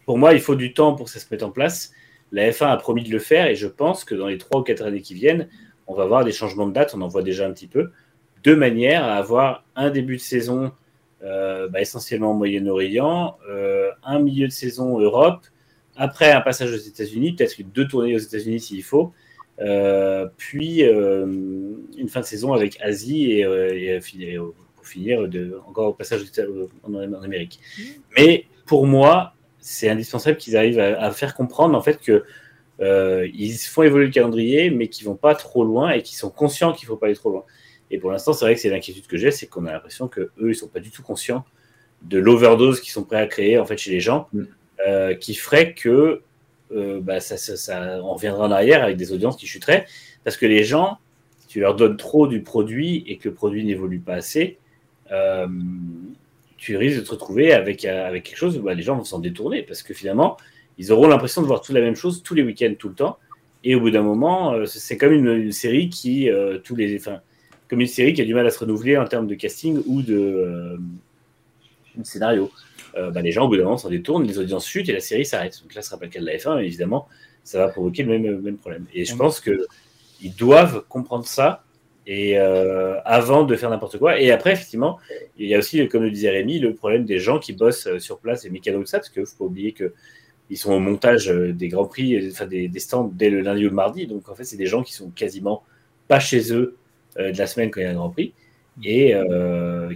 pour 0.07 0.19
moi, 0.19 0.33
il 0.33 0.41
faut 0.41 0.57
du 0.57 0.73
temps 0.73 0.95
pour 0.95 1.07
que 1.07 1.12
ça 1.12 1.21
se 1.21 1.27
mette 1.31 1.43
en 1.43 1.51
place. 1.51 1.93
La 2.33 2.51
F1 2.51 2.69
a 2.69 2.77
promis 2.79 3.05
de 3.05 3.11
le 3.11 3.19
faire 3.19 3.47
et 3.47 3.55
je 3.55 3.67
pense 3.67 4.05
que 4.05 4.15
dans 4.15 4.27
les 4.27 4.39
trois 4.39 4.61
ou 4.61 4.65
quatre 4.65 4.83
années 4.83 5.03
qui 5.03 5.15
viennent, 5.15 5.49
on 5.91 5.95
va 5.95 6.05
avoir 6.05 6.25
des 6.25 6.33
changements 6.41 6.69
de 6.69 6.73
date, 6.73 6.95
on 6.97 7.01
en 7.01 7.09
voit 7.09 7.23
déjà 7.23 7.47
un 7.47 7.53
petit 7.53 7.67
peu, 7.67 7.91
de 8.45 8.55
manière 8.55 9.03
à 9.05 9.15
avoir 9.17 9.65
un 9.75 9.91
début 9.91 10.17
de 10.17 10.27
saison 10.35 10.73
euh, 11.23 11.69
bah, 11.69 11.81
essentiellement 11.81 12.31
au 12.31 12.35
Moyen-Orient, 12.35 13.37
euh, 13.49 13.91
un 14.05 14.21
milieu 14.21 14.47
de 14.47 14.53
saison 14.53 14.99
Europe, 14.99 15.43
après 15.97 16.31
un 16.33 16.41
passage 16.41 16.73
aux 16.73 16.85
États-Unis, 16.93 17.35
peut-être 17.35 17.57
deux 17.75 17.87
tournées 17.89 18.15
aux 18.15 18.25
États-Unis 18.29 18.61
s'il 18.61 18.85
faut, 18.85 19.12
euh, 19.61 20.27
puis 20.37 20.85
euh, 20.85 21.27
une 21.99 22.09
fin 22.09 22.21
de 22.21 22.25
saison 22.25 22.53
avec 22.53 22.81
Asie 22.81 23.33
et, 23.33 23.41
et, 23.41 24.01
finir- 24.01 24.53
pour 24.77 24.87
finir 24.87 25.29
de, 25.29 25.59
encore 25.69 25.89
au 25.89 25.93
passage 25.93 26.23
en, 26.85 26.95
en 26.95 27.23
Amérique. 27.23 27.59
Mais 28.17 28.47
pour 28.65 28.87
moi, 28.87 29.35
c'est 29.59 29.91
indispensable 29.91 30.39
qu'ils 30.39 30.57
arrivent 30.57 30.81
à, 30.81 31.03
à 31.03 31.11
faire 31.11 31.35
comprendre 31.35 31.77
en 31.77 31.83
fait 31.83 31.99
que 32.01 32.25
euh, 32.81 33.28
ils 33.35 33.52
font 33.57 33.82
évoluer 33.82 34.07
le 34.07 34.12
calendrier, 34.12 34.70
mais 34.70 34.89
qu'ils 34.89 35.07
vont 35.07 35.16
pas 35.16 35.35
trop 35.35 35.65
loin 35.65 35.90
et 35.90 36.02
qu'ils 36.02 36.16
sont 36.16 36.31
conscients 36.31 36.73
qu'il 36.73 36.86
faut 36.86 36.97
pas 36.97 37.07
aller 37.07 37.15
trop 37.16 37.31
loin. 37.31 37.44
Et 37.90 37.98
pour 37.98 38.11
l'instant, 38.11 38.32
c'est 38.32 38.44
vrai 38.44 38.55
que 38.55 38.61
c'est 38.61 38.70
l'inquiétude 38.70 39.07
que 39.07 39.16
j'ai, 39.16 39.31
c'est 39.31 39.47
qu'on 39.47 39.66
a 39.66 39.73
l'impression 39.73 40.09
que 40.09 40.20
eux, 40.39 40.51
ils 40.51 40.55
sont 40.55 40.69
pas 40.69 40.81
du 40.81 40.90
tout 40.90 41.02
conscients 41.02 41.44
de 42.02 42.19
l'overdose 42.19 42.81
qu'ils 42.81 42.93
sont 42.93 43.05
prêts 43.05 43.20
à 43.20 43.27
créer 43.27 43.59
en 43.59 43.66
fait 43.66 43.77
chez 43.77 43.90
les 43.90 44.01
gens, 44.01 44.28
Mm. 44.32 44.43
euh, 44.86 45.15
qui 45.15 45.35
ferait 45.35 45.74
que 45.74 46.23
euh, 46.73 47.01
bah, 47.01 47.19
ça, 47.19 47.36
ça- 47.36 47.57
ça- 47.57 48.01
on 48.02 48.15
reviendra 48.15 48.47
en 48.47 48.51
arrière 48.52 48.85
avec 48.85 48.97
des 48.97 49.12
audiences 49.12 49.36
qui 49.36 49.47
chuteraient, 49.48 49.86
parce 50.23 50.36
que 50.36 50.47
les 50.47 50.62
gens, 50.62 50.98
tu 51.48 51.59
leur 51.59 51.74
donnes 51.74 51.97
trop 51.97 52.28
du 52.28 52.43
produit 52.43 53.02
et 53.09 53.19
que 53.19 53.28
le 53.28 53.35
produit 53.35 53.65
n'évolue 53.65 53.98
pas 53.98 54.15
assez, 54.15 54.57
euh, 55.11 55.48
tu 56.57 56.77
risques 56.77 57.01
de 57.01 57.05
te 57.05 57.11
retrouver 57.11 57.52
avec, 57.52 57.85
avec 57.85 58.23
quelque 58.23 58.36
chose 58.36 58.57
où 58.57 58.62
bah, 58.62 58.74
les 58.74 58.82
gens 58.82 58.97
vont 58.97 59.02
s'en 59.05 59.19
détourner, 59.19 59.62
parce 59.65 59.82
que 59.82 59.94
finalement, 59.94 60.36
ils 60.81 60.93
auront 60.93 61.09
l'impression 61.09 61.43
de 61.43 61.47
voir 61.47 61.61
toute 61.61 61.74
la 61.74 61.82
même 61.82 61.94
chose 61.94 62.23
tous 62.23 62.35
les 62.35 62.43
week-ends, 62.43 62.73
tout 62.78 62.89
le 62.89 62.94
temps, 62.94 63.19
et 63.65 63.74
au 63.74 63.81
bout 63.81 63.90
d'un 63.90 64.02
moment, 64.02 64.55
euh, 64.55 64.65
c'est 64.65 64.97
comme 64.97 65.12
une, 65.12 65.28
une 65.28 65.52
série 65.52 65.90
qui, 65.90 66.31
euh, 66.31 66.57
tous 66.57 66.74
les, 66.74 66.97
enfin, 66.97 67.20
comme 67.69 67.82
une 67.82 67.86
série 67.86 68.15
qui 68.15 68.23
a 68.23 68.24
du 68.24 68.32
mal 68.32 68.47
à 68.47 68.51
se 68.51 68.59
renouveler 68.59 68.97
en 68.97 69.05
termes 69.05 69.27
de 69.27 69.35
casting 69.35 69.82
ou 69.85 70.01
de, 70.01 70.16
euh, 70.16 70.78
de 71.97 72.05
scénario. 72.05 72.51
Bah, 72.94 73.23
les 73.23 73.31
gens, 73.31 73.44
au 73.44 73.48
bout 73.48 73.57
d'un 73.57 73.62
moment, 73.62 73.77
s'en 73.77 73.89
détournent, 73.89 74.27
les 74.27 74.40
audiences 74.40 74.66
chutent 74.66 74.89
et 74.89 74.93
la 74.93 75.01
série 75.01 75.24
s'arrête. 75.24 75.61
Donc 75.62 75.77
là, 75.77 75.81
ce 75.81 75.90
sera 75.90 76.01
pas 76.01 76.07
le 76.07 76.11
cas 76.11 76.19
de 76.19 76.27
la 76.27 76.36
F1, 76.36 76.57
mais 76.57 76.66
évidemment, 76.66 77.07
ça 77.44 77.59
va 77.59 77.69
provoquer 77.69 78.02
le 78.02 78.19
même, 78.19 78.40
même 78.40 78.57
problème. 78.57 78.85
Et 78.93 79.05
je 79.05 79.15
pense 79.15 79.39
que 79.39 79.65
ils 80.20 80.35
doivent 80.35 80.82
comprendre 80.89 81.24
ça 81.24 81.62
et 82.05 82.36
euh, 82.36 83.01
avant 83.05 83.44
de 83.44 83.55
faire 83.55 83.70
n'importe 83.70 83.98
quoi. 83.98 84.20
Et 84.20 84.32
après, 84.32 84.55
effectivement, 84.55 84.98
il 85.39 85.48
y 85.48 85.55
a 85.55 85.59
aussi, 85.59 85.86
comme 85.86 86.02
le 86.02 86.11
disait 86.11 86.31
Rémi, 86.31 86.59
le 86.59 86.74
problème 86.74 87.05
des 87.05 87.20
gens 87.20 87.39
qui 87.39 87.52
bossent 87.52 87.89
sur 87.98 88.19
place, 88.19 88.43
les 88.43 88.51
mécanos, 88.51 88.81
tout 88.81 88.86
ça, 88.86 88.98
parce 88.98 89.11
qu'il 89.11 89.23
ne 89.23 89.27
faut 89.27 89.36
pas 89.39 89.44
oublier 89.44 89.70
que 89.70 89.94
ils 90.51 90.59
sont 90.59 90.73
au 90.73 90.81
montage 90.81 91.31
euh, 91.31 91.53
des 91.53 91.69
grands 91.69 91.87
prix, 91.87 92.17
euh, 92.17 92.29
enfin 92.31 92.47
des, 92.47 92.71
stands 92.79 93.11
dès 93.15 93.31
le 93.31 93.41
lundi 93.41 93.65
ou 93.65 93.69
le 93.71 93.75
mardi. 93.75 94.07
Donc 94.07 94.29
en 94.29 94.35
fait, 94.35 94.45
c'est 94.45 94.57
des 94.57 94.67
gens 94.67 94.83
qui 94.83 94.93
sont 94.93 95.11
quasiment 95.11 95.63
pas 96.09 96.19
chez 96.19 96.53
eux 96.53 96.77
euh, 97.19 97.31
de 97.31 97.39
la 97.39 97.47
semaine 97.47 97.71
quand 97.71 97.81
il 97.81 97.85
y 97.85 97.87
a 97.87 97.91
un 97.91 97.95
grand 97.95 98.11
prix 98.11 98.35
et 98.83 99.15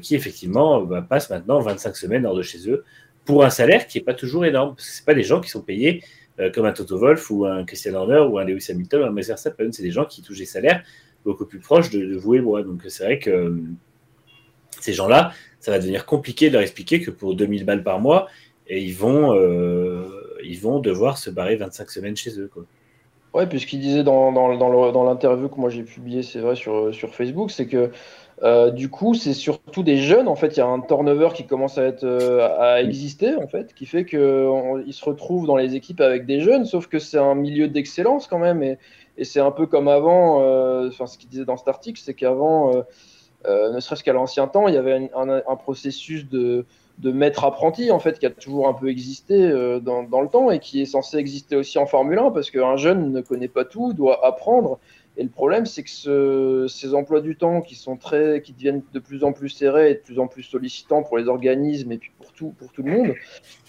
qui 0.03 0.15
effectivement 0.15 0.83
bah, 0.83 1.01
passent 1.01 1.31
maintenant 1.31 1.59
25 1.61 1.97
semaines 1.97 2.27
hors 2.27 2.35
de 2.35 2.43
chez 2.43 2.69
eux 2.69 2.85
pour 3.25 3.43
un 3.43 3.49
salaire 3.49 3.87
qui 3.87 3.97
n'est 3.97 4.05
pas 4.05 4.13
toujours 4.13 4.45
énorme. 4.45 4.75
Parce 4.75 4.89
que 4.89 4.95
c'est 4.95 5.05
pas 5.07 5.15
des 5.15 5.23
gens 5.23 5.41
qui 5.41 5.49
sont 5.49 5.63
payés 5.63 6.03
comme 6.53 6.67
un 6.67 6.73
Toto 6.73 6.99
Wolf 6.99 7.31
ou 7.31 7.47
un 7.47 7.65
Christian 7.65 7.95
Horner 7.95 8.19
ou 8.29 8.39
un 8.39 8.45
Lewis 8.45 8.67
Hamilton 8.69 9.03
ou 9.03 9.05
un 9.07 9.11
Max 9.11 9.29
Verstappen. 9.29 9.73
C'est 9.73 9.85
des 9.85 9.91
gens 9.91 10.05
qui 10.05 10.21
touchent 10.21 10.41
des 10.41 10.45
salaires 10.45 10.83
beaucoup 11.25 11.47
plus 11.47 11.61
proches 11.61 11.89
de, 11.89 12.15
vous 12.17 12.35
et 12.35 12.43
moi. 12.43 12.63
Donc 12.63 12.83
c'est 12.89 13.05
vrai 13.05 13.19
que 13.19 13.59
ces 14.81 14.93
gens-là, 14.93 15.33
ça 15.61 15.71
va 15.71 15.79
devenir 15.79 16.05
compliqué 16.05 16.49
de 16.49 16.55
leur 16.55 16.63
expliquer 16.63 17.01
que 17.01 17.11
pour 17.11 17.37
2000 17.37 17.65
balles 17.65 17.85
par 17.85 18.01
mois, 18.01 18.29
et 18.67 18.83
ils 18.83 18.95
vont, 18.95 19.33
ils 20.45 20.61
vont 20.61 20.79
devoir 20.79 21.19
se 21.19 21.31
barrer 21.31 21.57
25 21.57 21.91
semaines 21.91 22.17
chez 22.17 22.39
eux. 22.39 22.51
Quoi. 22.53 22.65
Ouais, 23.35 23.49
puis 23.49 23.59
ce 23.59 23.67
qu'il 23.67 23.81
disait 23.81 24.05
dans, 24.05 24.31
dans, 24.33 25.05
l'interview 25.05 25.49
que 25.49 25.59
moi 25.59 25.69
j'ai 25.69 25.83
publié, 25.83 26.23
c'est 26.23 26.39
vrai, 26.39 26.55
sur, 26.55 26.95
sur 26.95 27.15
Facebook, 27.15 27.51
c'est 27.51 27.67
que 27.67 27.91
euh, 28.43 28.71
du 28.71 28.91
coup, 28.91 29.15
c'est 29.15 29.33
surtout 29.33 29.83
des 29.83 29.97
jeunes. 29.99 30.29
En 30.29 30.35
fait, 30.37 30.57
il 30.57 30.59
y 30.59 30.63
a 30.63 30.67
un 30.67 30.81
turnover 30.81 31.31
qui 31.35 31.47
commence 31.47 31.79
à, 31.79 31.93
euh, 32.03 32.77
exister, 32.77 33.35
en 33.37 33.47
fait, 33.47 33.75
qui 33.75 33.87
fait 33.87 34.05
qu'ils 34.05 34.19
se 34.93 35.05
retrouvent 35.05 35.47
dans 35.47 35.57
les 35.57 35.75
équipes 35.75 36.01
avec 36.01 36.27
des 36.27 36.41
jeunes, 36.41 36.65
sauf 36.65 36.87
que 36.87 36.99
c'est 36.99 37.19
un 37.19 37.35
milieu 37.35 37.69
d'excellence 37.69 38.27
quand 38.27 38.39
même. 38.39 38.63
Et, 38.63 38.79
c'est 39.23 39.41
un 39.41 39.53
peu 39.53 39.67
comme 39.67 39.87
avant, 39.87 40.43
euh, 40.43 40.89
enfin, 40.89 41.07
ce 41.07 41.19
qu'il 41.19 41.29
disait 41.29 41.45
dans 41.45 41.57
cet 41.57 41.69
article, 41.69 42.01
c'est 42.05 42.15
qu'avant, 42.15 42.73
ne 43.47 43.81
serait-ce 43.81 44.03
qu'à 44.03 44.13
l'ancien 44.13 44.49
temps, 44.49 44.67
il 44.69 44.75
y 44.75 44.79
avait 44.79 45.11
un 45.15 45.57
processus 45.57 46.29
de, 46.29 46.67
de 46.99 47.11
maître 47.11 47.45
apprenti 47.45 47.91
en 47.91 47.99
fait 47.99 48.19
qui 48.19 48.27
a 48.27 48.31
toujours 48.31 48.69
un 48.69 48.73
peu 48.75 48.89
existé 48.89 49.35
euh, 49.35 49.81
dans, 49.81 50.05
dans 50.05 50.21
le 50.21 50.29
temps 50.29 50.51
et 50.51 50.61
qui 50.61 50.81
est 50.81 50.87
censé 50.87 51.17
exister 51.19 51.57
aussi 51.57 51.79
en 51.79 51.87
Formule 51.87 52.19
1 52.19 52.31
parce 52.31 52.51
qu'un 52.51 52.77
jeune 52.77 53.13
ne 53.13 53.21
connaît 53.21 53.49
pas 53.49 53.65
tout, 53.65 53.93
doit 53.93 54.25
apprendre. 54.25 54.79
Et 55.17 55.23
le 55.23 55.29
problème, 55.29 55.65
c'est 55.65 55.85
que 55.85 55.91
ce- 55.91 56.67
ces 56.69 56.93
emplois 56.95 57.21
du 57.21 57.37
temps 57.37 57.61
qui 57.61 57.77
sont 57.77 57.97
très, 57.97 58.43
qui 58.43 58.53
deviennent 58.53 58.83
de 58.93 58.99
plus 58.99 59.23
en 59.23 59.33
plus 59.33 59.49
serrés 59.49 59.91
et 59.93 59.95
de 59.95 60.01
plus 60.01 60.19
en 60.19 60.27
plus 60.27 60.43
sollicitants 60.43 61.05
pour 61.05 61.19
les 61.19 61.29
organismes 61.29 61.93
et 61.93 61.99
puis 61.99 62.11
pour 62.19 62.33
tout, 62.33 62.53
pour 62.59 62.73
tout 62.73 62.83
le 62.83 62.91
monde, 62.91 63.15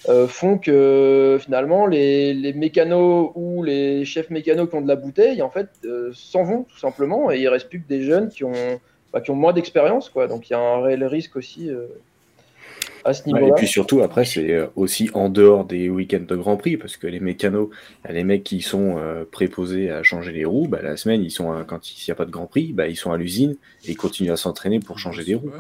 euh, 0.10 0.28
font 0.28 0.58
que 0.58 1.38
finalement 1.42 1.86
les, 1.88 2.34
les 2.34 2.54
mécanos 2.54 3.32
ou 3.36 3.64
les 3.64 4.06
chefs 4.06 4.30
mécanos 4.32 4.70
qui 4.70 4.76
ont 4.76 4.82
de 4.82 4.88
la 4.88 4.96
bouteille, 4.96 5.42
en 5.44 5.50
fait, 5.52 5.70
euh, 5.86 6.12
s'en 6.14 6.44
vont 6.44 6.64
tout 6.64 6.78
simplement 6.80 7.32
et 7.32 7.40
il 7.40 7.48
reste 7.48 7.70
plus 7.70 7.82
que 7.82 7.88
des 7.88 8.02
jeunes 8.02 8.30
qui 8.30 8.44
ont, 8.44 8.80
bah, 9.14 9.22
qui 9.22 9.30
ont 9.32 9.36
moins 9.36 9.54
d'expérience. 9.54 10.12
Donc 10.30 10.50
il 10.50 10.54
y 10.54 10.56
a 10.56 10.60
un 10.60 10.82
réel 10.82 11.04
risque 11.06 11.36
aussi 11.36 11.70
à 13.06 13.14
ce 13.14 13.28
Ouais, 13.32 13.48
niveau-là. 13.48 13.48
et 13.48 13.54
puis 13.54 13.68
surtout, 13.68 14.02
après, 14.02 14.24
c'est 14.24 14.52
euh, 14.54 14.68
aussi 14.76 15.10
en 15.16 15.30
dehors 15.30 15.66
des 15.66 15.90
week-ends 15.90 16.20
de 16.28 16.36
Grand 16.36 16.58
Prix, 16.58 16.78
parce 16.78 16.96
que 16.96 17.08
les 17.08 17.20
mécanos, 17.20 17.70
les 18.08 18.24
mecs 18.24 18.44
qui 18.44 18.62
sont 18.62 18.98
euh, 19.00 19.26
préposés 19.26 19.90
à 19.90 20.04
changer 20.04 20.32
les 20.32 20.46
roues, 20.46 20.68
bah, 20.68 20.82
la 20.84 20.96
semaine, 20.96 21.24
ils 21.24 21.32
sont 21.32 21.52
à- 21.52 21.64
quand 21.66 21.90
il 21.92 22.04
n'y 22.08 22.12
a 22.12 22.16
pas 22.16 22.26
de 22.26 22.32
Grand 22.32 22.46
Prix, 22.46 22.72
bah, 22.74 22.88
ils 22.88 22.96
sont 22.96 23.12
à 23.12 23.18
l'usine 23.18 23.58
et 23.84 23.92
ils 23.92 23.96
continuent 23.98 24.32
à 24.32 24.38
s'entraîner 24.38 24.80
pour 24.80 25.00
changer 25.00 25.24
des 25.24 25.34
roues. 25.34 25.56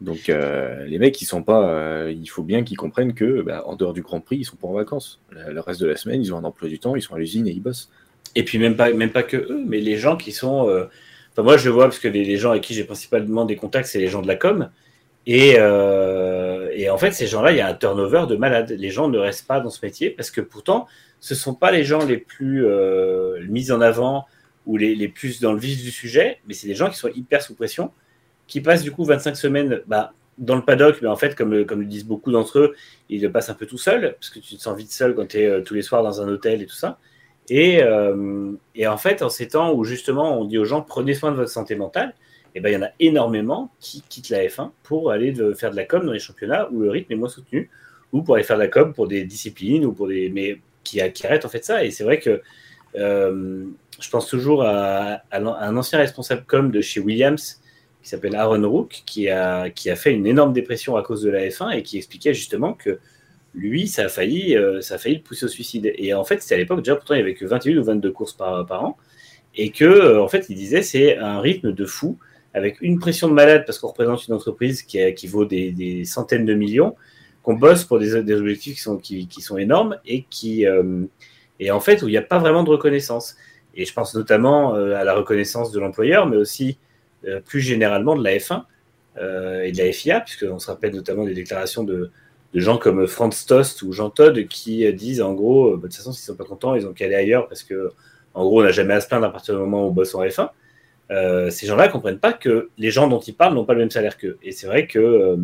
Donc 0.00 0.28
euh, 0.28 0.84
les 0.86 0.98
mecs, 0.98 1.20
ils 1.22 1.26
sont 1.26 1.42
pas, 1.42 1.70
euh, 1.70 2.12
il 2.14 2.26
faut 2.28 2.42
bien 2.44 2.64
qu'ils 2.64 2.76
comprennent 2.76 3.14
que, 3.14 3.40
bah, 3.40 3.62
en 3.66 3.76
dehors 3.76 3.94
du 3.94 4.02
Grand 4.02 4.20
Prix, 4.20 4.38
ils 4.38 4.44
sont 4.44 4.56
pas 4.56 4.68
en 4.68 4.74
vacances. 4.74 5.22
Le, 5.30 5.52
le 5.54 5.60
reste 5.60 5.80
de 5.80 5.86
la 5.86 5.96
semaine, 5.96 6.20
ils 6.22 6.34
ont 6.34 6.38
un 6.38 6.44
emploi 6.44 6.68
du 6.68 6.78
temps, 6.78 6.96
ils 6.96 7.02
sont 7.02 7.14
à 7.14 7.18
l'usine 7.18 7.48
et 7.48 7.52
ils 7.52 7.60
bossent. 7.62 7.90
Et 8.34 8.44
puis 8.44 8.58
même 8.58 8.76
pas, 8.76 8.92
même 8.92 9.10
pas 9.12 9.22
que 9.22 9.36
eux, 9.38 9.64
mais 9.66 9.80
les 9.80 9.96
gens 9.96 10.16
qui 10.16 10.32
sont. 10.32 10.68
euh, 10.68 10.86
Enfin, 11.32 11.42
moi, 11.42 11.56
je 11.58 11.68
vois 11.70 11.84
parce 11.84 11.98
que 11.98 12.08
les, 12.08 12.24
les 12.24 12.36
gens 12.38 12.50
avec 12.52 12.62
qui 12.62 12.72
j'ai 12.74 12.84
principalement 12.84 13.44
des 13.44 13.56
contacts, 13.56 13.88
c'est 13.88 13.98
les 13.98 14.08
gens 14.08 14.22
de 14.22 14.26
la 14.26 14.36
com. 14.36 14.70
Et, 15.26 15.56
euh, 15.58 16.70
et 16.72 16.88
en 16.88 16.98
fait, 16.98 17.10
ces 17.12 17.26
gens-là, 17.26 17.52
il 17.52 17.58
y 17.58 17.60
a 17.60 17.66
un 17.68 17.74
turnover 17.74 18.26
de 18.28 18.36
malade. 18.36 18.70
Les 18.70 18.90
gens 18.90 19.08
ne 19.08 19.18
restent 19.18 19.46
pas 19.46 19.60
dans 19.60 19.70
ce 19.70 19.84
métier 19.84 20.10
parce 20.10 20.30
que 20.30 20.40
pourtant, 20.40 20.86
ce 21.20 21.34
sont 21.34 21.54
pas 21.54 21.72
les 21.72 21.84
gens 21.84 22.04
les 22.04 22.18
plus 22.18 22.64
euh, 22.64 23.40
mis 23.48 23.72
en 23.72 23.80
avant 23.80 24.26
ou 24.66 24.76
les, 24.76 24.94
les 24.94 25.08
plus 25.08 25.40
dans 25.40 25.52
le 25.52 25.58
vif 25.58 25.82
du 25.82 25.90
sujet, 25.90 26.38
mais 26.46 26.54
c'est 26.54 26.66
des 26.66 26.74
gens 26.74 26.90
qui 26.90 26.96
sont 26.96 27.10
hyper 27.14 27.42
sous 27.42 27.54
pression, 27.54 27.92
qui 28.46 28.60
passent 28.60 28.82
du 28.82 28.92
coup 28.92 29.04
25 29.04 29.36
semaines 29.36 29.80
bah, 29.86 30.12
dans 30.38 30.56
le 30.56 30.62
paddock, 30.62 30.98
mais 31.02 31.08
en 31.08 31.16
fait, 31.16 31.34
comme, 31.34 31.64
comme 31.64 31.80
le 31.80 31.86
disent 31.86 32.04
beaucoup 32.04 32.32
d'entre 32.32 32.58
eux, 32.58 32.74
ils 33.08 33.22
le 33.22 33.30
passent 33.30 33.48
un 33.48 33.54
peu 33.54 33.66
tout 33.66 33.78
seul, 33.78 34.16
parce 34.20 34.30
que 34.30 34.40
tu 34.40 34.56
te 34.56 34.62
sens 34.62 34.76
vite 34.76 34.92
seul 34.92 35.14
quand 35.14 35.26
tu 35.26 35.38
es 35.38 35.62
tous 35.62 35.74
les 35.74 35.82
soirs 35.82 36.02
dans 36.02 36.20
un 36.20 36.28
hôtel 36.28 36.62
et 36.62 36.66
tout 36.66 36.74
ça. 36.74 36.98
Et, 37.48 37.82
euh, 37.82 38.52
et, 38.74 38.86
en 38.88 38.96
fait, 38.96 39.22
en 39.22 39.28
ces 39.28 39.48
temps 39.48 39.72
où 39.72 39.84
justement 39.84 40.38
on 40.40 40.44
dit 40.44 40.58
aux 40.58 40.64
gens 40.64 40.82
prenez 40.82 41.14
soin 41.14 41.30
de 41.30 41.36
votre 41.36 41.50
santé 41.50 41.76
mentale, 41.76 42.14
et 42.56 42.58
eh 42.58 42.62
ben, 42.62 42.70
il 42.70 42.72
y 42.72 42.76
en 42.78 42.86
a 42.86 42.90
énormément 43.00 43.70
qui 43.80 44.02
quittent 44.08 44.30
la 44.30 44.42
F1 44.46 44.70
pour 44.82 45.10
aller 45.10 45.34
faire 45.54 45.70
de 45.70 45.76
la 45.76 45.84
com 45.84 46.06
dans 46.06 46.12
les 46.12 46.18
championnats 46.18 46.70
où 46.72 46.80
le 46.80 46.88
rythme 46.88 47.12
est 47.12 47.16
moins 47.16 47.28
soutenu, 47.28 47.68
ou 48.12 48.22
pour 48.22 48.36
aller 48.36 48.44
faire 48.44 48.56
de 48.56 48.62
la 48.62 48.68
com 48.68 48.94
pour 48.94 49.06
des 49.06 49.24
disciplines, 49.24 49.84
ou 49.84 49.92
pour 49.92 50.08
des, 50.08 50.30
mais 50.30 50.58
qui, 50.82 51.02
qui 51.12 51.26
arrêtent 51.26 51.44
en 51.44 51.50
fait 51.50 51.66
ça. 51.66 51.84
Et 51.84 51.90
c'est 51.90 52.02
vrai 52.02 52.18
que 52.18 52.40
euh, 52.94 53.66
je 54.00 54.08
pense 54.08 54.26
toujours 54.26 54.62
à, 54.64 55.20
un 55.32 55.76
ancien 55.76 55.98
responsable 55.98 56.44
com 56.46 56.70
de 56.70 56.80
chez 56.80 56.98
Williams 56.98 57.60
qui 58.02 58.08
s'appelle 58.08 58.34
Aaron 58.34 58.66
Rook, 58.66 59.02
qui 59.04 59.28
a, 59.28 59.68
qui 59.68 59.90
a 59.90 59.96
fait 59.96 60.14
une 60.14 60.26
énorme 60.26 60.54
dépression 60.54 60.96
à 60.96 61.02
cause 61.02 61.20
de 61.20 61.28
la 61.28 61.46
F1 61.48 61.76
et 61.76 61.82
qui 61.82 61.98
expliquait 61.98 62.32
justement 62.32 62.72
que 62.72 62.98
lui, 63.54 63.86
ça 63.86 64.06
a 64.06 64.08
failli, 64.08 64.56
euh, 64.56 64.80
ça 64.80 64.94
a 64.94 64.98
failli 64.98 65.16
le 65.16 65.22
pousser 65.22 65.44
au 65.44 65.48
suicide. 65.48 65.92
Et 65.98 66.14
en 66.14 66.24
fait, 66.24 66.40
c'était 66.40 66.54
à 66.54 66.58
l'époque, 66.58 66.78
déjà, 66.78 66.96
pourtant, 66.96 67.12
il 67.12 67.18
n'y 67.18 67.22
avait 67.22 67.34
que 67.34 67.44
21 67.44 67.76
ou 67.76 67.84
22 67.84 68.12
courses 68.12 68.32
par, 68.32 68.64
par 68.64 68.82
an. 68.82 68.96
Et 69.54 69.72
que, 69.72 69.84
euh, 69.84 70.22
en 70.22 70.28
fait, 70.28 70.46
il 70.48 70.56
disait, 70.56 70.80
c'est 70.80 71.18
un 71.18 71.40
rythme 71.40 71.72
de 71.72 71.84
fou, 71.84 72.18
avec 72.56 72.80
une 72.80 72.98
pression 72.98 73.28
de 73.28 73.34
malade, 73.34 73.64
parce 73.66 73.78
qu'on 73.78 73.88
représente 73.88 74.26
une 74.26 74.32
entreprise 74.32 74.82
qui, 74.82 75.26
vaut 75.26 75.44
des, 75.44 76.04
centaines 76.06 76.46
de 76.46 76.54
millions, 76.54 76.96
qu'on 77.42 77.52
bosse 77.52 77.84
pour 77.84 77.98
des, 77.98 78.14
objectifs 78.14 78.82
qui 79.02 79.42
sont, 79.42 79.58
énormes 79.58 79.98
et 80.06 80.24
qui, 80.30 80.66
euh, 80.66 81.02
et 81.60 81.70
en 81.70 81.80
fait, 81.80 82.02
où 82.02 82.08
il 82.08 82.12
n'y 82.12 82.16
a 82.16 82.22
pas 82.22 82.38
vraiment 82.38 82.64
de 82.64 82.70
reconnaissance. 82.70 83.36
Et 83.74 83.84
je 83.84 83.92
pense 83.92 84.14
notamment 84.14 84.72
à 84.72 85.04
la 85.04 85.12
reconnaissance 85.12 85.70
de 85.70 85.78
l'employeur, 85.78 86.26
mais 86.26 86.38
aussi 86.38 86.78
plus 87.44 87.60
généralement 87.60 88.16
de 88.16 88.24
la 88.24 88.38
F1 88.38 88.62
et 89.18 89.70
de 89.70 89.76
la 89.76 89.92
FIA, 89.92 90.20
puisqu'on 90.20 90.58
se 90.58 90.68
rappelle 90.68 90.94
notamment 90.94 91.24
des 91.24 91.34
déclarations 91.34 91.84
de, 91.84 92.10
gens 92.54 92.78
comme 92.78 93.06
Franz 93.06 93.44
Tost 93.46 93.82
ou 93.82 93.92
Jean 93.92 94.08
Todd 94.08 94.48
qui 94.48 94.90
disent 94.94 95.20
en 95.20 95.34
gros, 95.34 95.72
bah, 95.72 95.76
de 95.76 95.82
toute 95.82 95.96
façon, 95.96 96.12
s'ils 96.12 96.24
sont 96.24 96.36
pas 96.36 96.44
contents, 96.44 96.74
ils 96.74 96.86
ont 96.86 96.94
qu'à 96.94 97.04
aller 97.04 97.16
ailleurs 97.16 97.48
parce 97.48 97.62
que, 97.62 97.92
en 98.32 98.46
gros, 98.46 98.62
on 98.62 98.64
n'a 98.64 98.72
jamais 98.72 98.94
à 98.94 99.02
se 99.02 99.08
plaindre 99.08 99.26
à 99.26 99.30
partir 99.30 99.52
du 99.52 99.60
moment 99.60 99.84
où 99.84 99.88
on 99.88 99.92
bosse 99.92 100.14
en 100.14 100.22
F1. 100.22 100.48
Euh, 101.10 101.50
ces 101.50 101.66
gens-là 101.66 101.86
ne 101.86 101.92
comprennent 101.92 102.18
pas 102.18 102.32
que 102.32 102.70
les 102.78 102.90
gens 102.90 103.06
dont 103.08 103.20
ils 103.20 103.34
parlent 103.34 103.54
n'ont 103.54 103.64
pas 103.64 103.74
le 103.74 103.80
même 103.80 103.90
salaire 103.90 104.16
qu'eux. 104.16 104.38
Et 104.42 104.52
c'est 104.52 104.66
vrai 104.66 104.86
que 104.86 104.98
euh, 104.98 105.36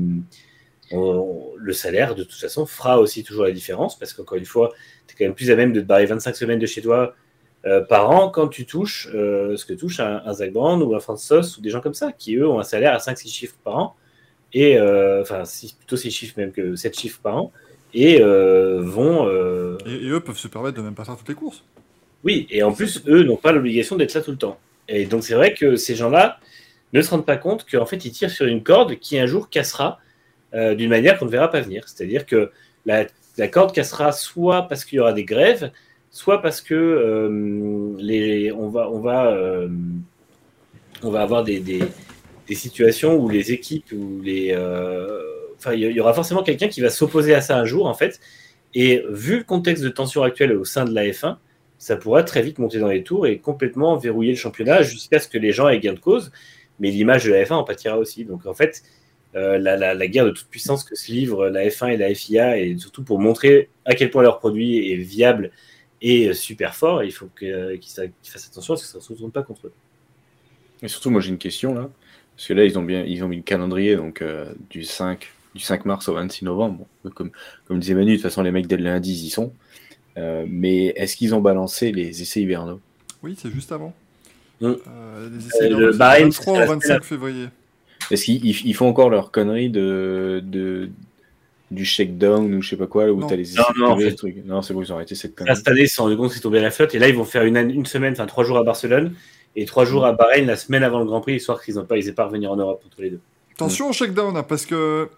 le 1.56 1.72
salaire, 1.72 2.14
de 2.14 2.24
toute 2.24 2.38
façon, 2.38 2.66
fera 2.66 2.98
aussi 2.98 3.22
toujours 3.22 3.44
la 3.44 3.52
différence 3.52 3.98
parce 3.98 4.12
qu'encore 4.12 4.38
une 4.38 4.44
fois, 4.44 4.72
tu 5.06 5.14
es 5.14 5.18
quand 5.18 5.24
même 5.24 5.34
plus 5.34 5.50
à 5.50 5.56
même 5.56 5.72
de 5.72 5.80
te 5.80 5.86
barrer 5.86 6.06
25 6.06 6.34
semaines 6.34 6.58
de 6.58 6.66
chez 6.66 6.82
toi 6.82 7.14
euh, 7.64 7.80
par 7.80 8.10
an 8.10 8.28
quand 8.28 8.48
tu 8.48 8.66
touches 8.66 9.08
ce 9.12 9.64
que 9.64 9.72
touche 9.72 10.00
un, 10.00 10.20
un 10.24 10.32
Zach 10.32 10.50
ou 10.54 10.94
un 10.94 11.00
Franz 11.00 11.28
Tost 11.28 11.58
ou 11.58 11.60
des 11.60 11.70
gens 11.70 11.80
comme 11.80 11.94
ça 11.94 12.12
qui, 12.12 12.34
eux, 12.36 12.48
ont 12.48 12.58
un 12.58 12.64
salaire 12.64 12.92
à 12.92 12.98
5-6 12.98 13.28
chiffres 13.32 13.56
par 13.62 13.76
an 13.76 13.96
et 14.52 14.78
enfin 14.80 15.44
plutôt 15.78 15.96
6 15.96 16.10
chiffres 16.10 16.34
même 16.36 16.52
que 16.52 16.74
7 16.74 16.98
chiffres 16.98 17.20
par 17.22 17.36
an, 17.36 17.52
et 17.94 18.18
vont... 18.20 19.28
Euh, 19.28 19.78
et, 19.86 20.08
eux 20.08 20.20
peuvent 20.20 20.36
se 20.36 20.48
permettre 20.48 20.76
de 20.76 20.82
même 20.82 20.94
pas 20.94 21.04
faire 21.04 21.16
toutes 21.16 21.28
les 21.28 21.34
courses. 21.34 21.64
Oui, 22.24 22.46
et 22.50 22.62
en 22.62 22.72
plus, 22.72 23.02
eux 23.06 23.22
n'ont 23.24 23.36
pas 23.36 23.52
l'obligation 23.52 23.96
d'être 23.96 24.14
là 24.14 24.20
tout 24.20 24.30
le 24.30 24.36
temps. 24.36 24.58
Et 24.88 25.06
donc 25.06 25.24
c'est 25.24 25.34
vrai 25.34 25.54
que 25.54 25.76
ces 25.76 25.94
gens-là 25.94 26.38
ne 26.92 27.00
se 27.02 27.10
rendent 27.10 27.26
pas 27.26 27.36
compte 27.36 27.66
qu'en 27.70 27.86
fait 27.86 28.04
ils 28.04 28.12
tirent 28.12 28.30
sur 28.30 28.46
une 28.46 28.62
corde 28.62 28.98
qui 28.98 29.18
un 29.18 29.26
jour 29.26 29.48
cassera 29.48 29.98
d'une 30.52 30.90
manière 30.90 31.18
qu'on 31.18 31.24
ne 31.24 31.30
verra 31.30 31.50
pas 31.50 31.62
venir. 31.62 31.88
C'est-à-dire 31.88 32.26
que 32.26 32.50
la, 32.84 33.06
corde 33.48 33.72
cassera 33.72 34.12
soit 34.12 34.68
parce 34.68 34.84
qu'il 34.84 34.98
y 34.98 35.00
aura 35.00 35.14
des 35.14 35.24
grèves, 35.24 35.72
soit 36.10 36.42
parce 36.42 36.60
que 36.60 37.96
les, 37.98 38.52
on 38.52 38.68
va, 38.68 38.90
on 38.90 39.00
va, 39.00 39.34
on 41.02 41.10
va 41.10 41.22
avoir 41.22 41.44
des, 41.44 41.60
des, 41.60 41.82
situations 42.54 43.16
où 43.16 43.30
les 43.30 43.52
équipes, 43.52 43.92
ou 43.92 44.20
les, 44.22 44.52
euh, 44.52 45.22
enfin, 45.56 45.72
il 45.72 45.80
y 45.80 46.00
aura 46.00 46.12
forcément 46.12 46.42
quelqu'un 46.42 46.68
qui 46.68 46.82
va 46.82 46.90
s'opposer 46.90 47.34
à 47.34 47.40
ça 47.40 47.58
un 47.58 47.64
jour, 47.64 47.86
en 47.86 47.94
fait. 47.94 48.20
Et 48.74 49.02
vu 49.08 49.38
le 49.38 49.44
contexte 49.44 49.82
de 49.82 49.88
tension 49.88 50.22
actuel 50.22 50.52
au 50.52 50.64
sein 50.66 50.84
de 50.84 50.94
la 50.94 51.04
F1, 51.04 51.36
ça 51.82 51.96
pourra 51.96 52.22
très 52.22 52.42
vite 52.42 52.60
monter 52.60 52.78
dans 52.78 52.86
les 52.86 53.02
tours 53.02 53.26
et 53.26 53.38
complètement 53.38 53.96
verrouiller 53.96 54.30
le 54.30 54.36
championnat 54.36 54.82
jusqu'à 54.82 55.18
ce 55.18 55.26
que 55.26 55.36
les 55.36 55.50
gens 55.50 55.68
aient 55.68 55.80
gain 55.80 55.94
de 55.94 55.98
cause. 55.98 56.30
Mais 56.78 56.92
l'image 56.92 57.24
de 57.24 57.32
la 57.32 57.42
F1 57.42 57.54
en 57.54 57.64
pâtira 57.64 57.98
aussi. 57.98 58.24
Donc 58.24 58.46
en 58.46 58.54
fait, 58.54 58.84
euh, 59.34 59.58
la, 59.58 60.06
guerre 60.06 60.26
de 60.26 60.30
toute 60.30 60.46
puissance 60.46 60.84
que 60.84 60.94
se 60.94 61.10
livrent 61.10 61.48
la 61.48 61.66
F1 61.66 61.94
et 61.94 61.96
la 61.96 62.14
FIA, 62.14 62.56
et 62.56 62.78
surtout 62.78 63.02
pour 63.02 63.18
montrer 63.18 63.68
à 63.84 63.96
quel 63.96 64.12
point 64.12 64.22
leur 64.22 64.38
produit 64.38 64.92
est 64.92 64.96
viable 64.96 65.50
et 66.00 66.32
super 66.34 66.76
fort, 66.76 67.02
il 67.02 67.10
faut 67.10 67.28
qu'ils 67.36 67.80
fassent 68.22 68.46
attention 68.46 68.74
à 68.74 68.76
ce 68.76 68.84
que 68.84 68.88
ça 68.88 68.98
ne 68.98 69.02
se 69.02 69.12
retourne 69.12 69.32
pas 69.32 69.42
contre 69.42 69.66
eux. 69.66 69.72
Et 70.82 70.88
surtout, 70.88 71.10
moi 71.10 71.20
j'ai 71.20 71.30
une 71.30 71.38
question 71.38 71.74
là. 71.74 71.90
Parce 72.36 72.46
que 72.46 72.54
là, 72.54 72.64
ils 72.64 72.78
ont, 72.78 72.84
bien, 72.84 73.04
ils 73.04 73.24
ont 73.24 73.28
mis 73.28 73.38
le 73.38 73.42
calendrier 73.42 73.96
donc, 73.96 74.22
euh, 74.22 74.54
du, 74.70 74.84
5, 74.84 75.28
du 75.56 75.60
5 75.60 75.84
mars 75.84 76.08
au 76.08 76.14
26 76.14 76.44
novembre. 76.44 76.86
comme, 77.14 77.32
comme 77.66 77.80
disait 77.80 77.94
Manu, 77.94 78.12
de 78.12 78.16
toute 78.16 78.22
façon, 78.22 78.42
les 78.42 78.52
mecs 78.52 78.68
dès 78.68 78.76
le 78.76 78.84
lundi, 78.84 79.12
ils 79.12 79.26
y 79.26 79.30
sont. 79.30 79.52
Euh, 80.18 80.44
mais 80.48 80.86
est-ce 80.96 81.16
qu'ils 81.16 81.34
ont 81.34 81.40
balancé 81.40 81.92
les 81.92 82.22
essais 82.22 82.40
hivernaux? 82.40 82.80
Oui, 83.22 83.36
c'est 83.40 83.50
juste 83.50 83.72
avant. 83.72 83.94
Mm. 84.60 84.66
Euh, 84.66 85.28
les 85.30 85.46
essais 85.46 85.66
hivernaux, 85.68 85.92
c'est 85.92 85.98
23 85.98 86.64
au 86.64 86.66
25 86.66 87.04
février. 87.04 87.46
Est-ce 88.10 88.24
qu'ils 88.24 88.44
ils 88.44 88.74
font 88.74 88.88
encore 88.88 89.10
leur 89.10 89.30
connerie 89.30 89.70
de, 89.70 90.42
de, 90.44 90.90
du 91.70 91.84
shakedown 91.84 92.52
ou 92.54 92.62
je 92.62 92.70
sais 92.70 92.76
pas 92.76 92.86
quoi, 92.86 93.06
où 93.06 93.26
tu 93.26 93.32
as 93.32 93.36
les 93.36 93.52
essais 93.52 93.62
Non, 93.76 93.96
non, 93.96 94.14
trucs. 94.14 94.44
non 94.44 94.62
c'est 94.62 94.74
bon, 94.74 94.82
ils 94.82 94.92
ont 94.92 94.96
arrêté 94.96 95.14
cette 95.14 95.34
connerie. 95.34 95.56
cette 95.56 95.68
année, 95.68 95.82
ils 95.82 95.88
se 95.88 95.96
sont 95.96 96.04
rendus 96.04 96.16
compte 96.16 96.32
qu'ils 96.32 96.42
tombaient 96.42 96.58
à 96.58 96.62
la 96.62 96.70
flotte 96.70 96.94
et 96.94 96.98
là, 96.98 97.08
ils 97.08 97.14
vont 97.14 97.24
faire 97.24 97.44
une, 97.44 97.56
une 97.56 97.86
semaine, 97.86 98.12
enfin 98.12 98.26
trois 98.26 98.44
jours 98.44 98.58
à 98.58 98.64
Barcelone 98.64 99.14
et 99.56 99.64
trois 99.64 99.84
jours 99.84 100.04
à 100.04 100.12
Bahreïn 100.12 100.46
la 100.46 100.56
semaine 100.56 100.82
avant 100.82 100.98
le 100.98 101.06
Grand 101.06 101.20
Prix, 101.20 101.36
histoire 101.36 101.62
qu'ils 101.62 101.76
n'aient 101.76 101.84
pas, 101.84 101.96
pas 102.16 102.22
à 102.22 102.26
revenir 102.26 102.52
en 102.52 102.56
Europe 102.56 102.82
tous 102.94 103.02
les 103.02 103.10
deux. 103.10 103.20
Attention 103.54 103.88
au 103.88 103.92
shakedown, 103.92 104.36
hein, 104.36 104.42
parce 104.42 104.66
que 104.66 105.08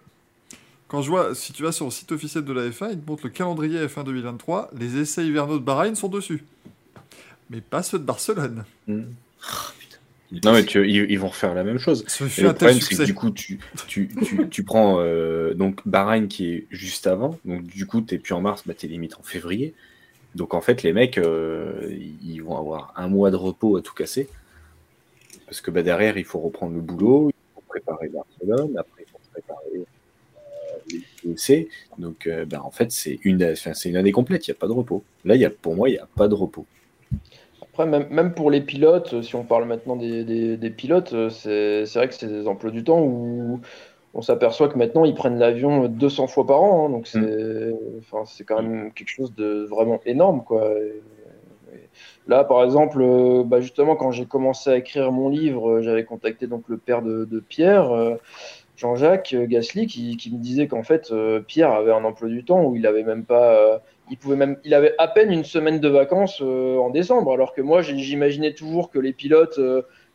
quand 0.87 1.01
je 1.01 1.09
vois, 1.09 1.35
si 1.35 1.53
tu 1.53 1.63
vas 1.63 1.71
sur 1.71 1.85
le 1.85 1.91
site 1.91 2.11
officiel 2.11 2.43
de 2.43 2.53
la 2.53 2.69
F1, 2.69 2.91
il 2.91 2.99
te 2.99 3.09
montre 3.09 3.23
le 3.25 3.29
calendrier 3.29 3.85
F1 3.85 4.03
2023, 4.03 4.71
les 4.77 4.97
essais 4.97 5.25
hivernaux 5.25 5.57
de 5.57 5.63
Bahreïn 5.63 5.95
sont 5.95 6.09
dessus. 6.09 6.43
Mais 7.49 7.61
pas 7.61 7.83
ceux 7.83 7.99
de 7.99 8.03
Barcelone. 8.03 8.65
Hmm. 8.87 9.03
Oh, 9.43 9.71
non, 10.43 10.53
mais 10.53 10.65
tu, 10.65 10.89
ils, 10.89 11.19
vont 11.19 11.27
refaire 11.27 11.53
la 11.53 11.63
même 11.63 11.77
chose. 11.77 12.03
le 12.19 12.51
problème, 12.53 12.81
c'est 12.81 12.95
que 12.95 13.03
du 13.03 13.13
coup, 13.13 13.29
tu, 13.29 13.59
tu, 13.87 14.09
tu, 14.23 14.49
tu 14.49 14.63
prends 14.63 14.97
euh, 14.99 15.53
donc 15.53 15.87
Bahreïn 15.87 16.27
qui 16.27 16.49
est 16.49 16.67
juste 16.71 17.07
avant. 17.07 17.39
Donc, 17.45 17.63
du 17.63 17.85
coup, 17.85 18.01
tu 18.01 18.15
n'es 18.15 18.19
plus 18.19 18.33
en 18.33 18.41
mars, 18.41 18.63
bah, 18.65 18.73
tu 18.73 18.87
es 18.87 18.89
limite 18.89 19.15
en 19.17 19.23
février. 19.23 19.73
Donc 20.33 20.53
en 20.53 20.61
fait, 20.61 20.83
les 20.83 20.91
mecs, 20.91 21.17
euh, 21.17 21.95
ils 22.21 22.39
vont 22.39 22.57
avoir 22.57 22.93
un 22.97 23.07
mois 23.07 23.31
de 23.31 23.37
repos 23.37 23.77
à 23.77 23.81
tout 23.81 23.93
casser. 23.93 24.27
Parce 25.45 25.61
que 25.61 25.71
bah, 25.71 25.83
derrière, 25.83 26.17
il 26.17 26.25
faut 26.25 26.39
reprendre 26.39 26.73
le 26.73 26.81
boulot, 26.81 27.29
il 27.29 27.53
faut 27.53 27.63
préparer 27.67 28.09
Barcelone, 28.09 28.75
après 28.77 29.05
il 29.07 29.11
faut 29.11 29.19
préparer 29.31 29.85
euh, 31.25 31.35
les 31.49 31.67
Donc 31.97 32.27
euh, 32.27 32.45
bah, 32.45 32.61
en 32.63 32.71
fait, 32.71 32.91
c'est 32.91 33.19
une, 33.23 33.55
c'est 33.55 33.89
une 33.89 33.97
année 33.97 34.11
complète, 34.11 34.47
il 34.47 34.51
n'y 34.51 34.57
a 34.57 34.59
pas 34.59 34.67
de 34.67 34.73
repos. 34.73 35.03
Là, 35.23 35.35
y 35.35 35.45
a, 35.45 35.49
pour 35.49 35.75
moi, 35.75 35.89
il 35.89 35.93
n'y 35.93 35.99
a 35.99 36.07
pas 36.15 36.27
de 36.27 36.33
repos. 36.35 36.65
Après, 37.61 37.85
même, 37.85 38.07
même, 38.09 38.33
pour 38.33 38.51
les 38.51 38.61
pilotes, 38.61 39.21
si 39.21 39.35
on 39.35 39.43
parle 39.43 39.65
maintenant 39.65 39.95
des, 39.95 40.23
des 40.57 40.69
pilotes, 40.69 41.29
c'est 41.29 41.83
vrai 41.93 42.07
que 42.07 42.13
c'est 42.13 42.27
des 42.27 42.47
emplois 42.47 42.71
du 42.71 42.83
temps 42.83 43.01
où 43.01 43.59
on 44.13 44.21
s'aperçoit 44.21 44.69
que 44.69 44.77
maintenant 44.77 45.03
ils 45.03 45.13
prennent 45.13 45.37
l'avion 45.37 45.89
200 45.89 46.27
fois 46.27 46.47
par 46.47 46.61
an, 46.61 46.85
hein, 46.85 46.89
donc 46.89 47.05
c'est, 47.05 47.19
mm. 47.19 47.75
enfin, 47.99 48.23
c'est 48.25 48.45
quand 48.45 48.61
même 48.61 48.93
quelque 48.93 49.09
chose 49.09 49.35
de 49.35 49.67
vraiment 49.69 49.99
énorme, 50.05 50.43
quoi. 50.43 50.73
là, 52.27 52.43
par 52.43 52.63
exemple, 52.63 52.99
euh, 53.01 53.43
bah, 53.45 53.59
justement, 53.59 53.95
quand 53.95 54.11
j'ai 54.11 54.25
commencé 54.25 54.69
à 54.69 54.77
écrire 54.77 55.11
mon 55.11 55.29
livre, 55.29 55.69
euh, 55.69 55.81
j'avais 55.81 56.05
contacté 56.05 56.47
donc 56.47 56.63
le 56.67 56.77
père 56.77 57.01
de, 57.01 57.43
Pierre, 57.47 57.91
euh, 57.91 58.15
Jean-Jacques 58.77 59.35
Gasly, 59.35 59.87
qui, 59.87 60.31
me 60.31 60.37
disait 60.37 60.67
qu'en 60.67 60.83
fait 60.83 61.13
Pierre 61.47 61.71
avait 61.71 61.91
un 61.91 62.03
emploi 62.03 62.29
du 62.29 62.43
temps 62.43 62.63
où 62.63 62.75
il 62.75 62.85
avait 62.85 63.03
même 63.03 63.23
pas, 63.23 63.81
il 64.11 64.17
pouvait 64.17 64.35
même, 64.35 64.57
il 64.63 64.73
avait 64.73 64.93
à 64.97 65.07
peine 65.07 65.31
une 65.31 65.43
semaine 65.45 65.79
de 65.79 65.87
vacances 65.87 66.41
en 66.41 66.89
décembre, 66.89 67.31
alors 67.31 67.53
que 67.53 67.61
moi 67.61 67.81
j'imaginais 67.81 68.53
toujours 68.53 68.91
que 68.91 68.99
les 68.99 69.13
pilotes 69.13 69.59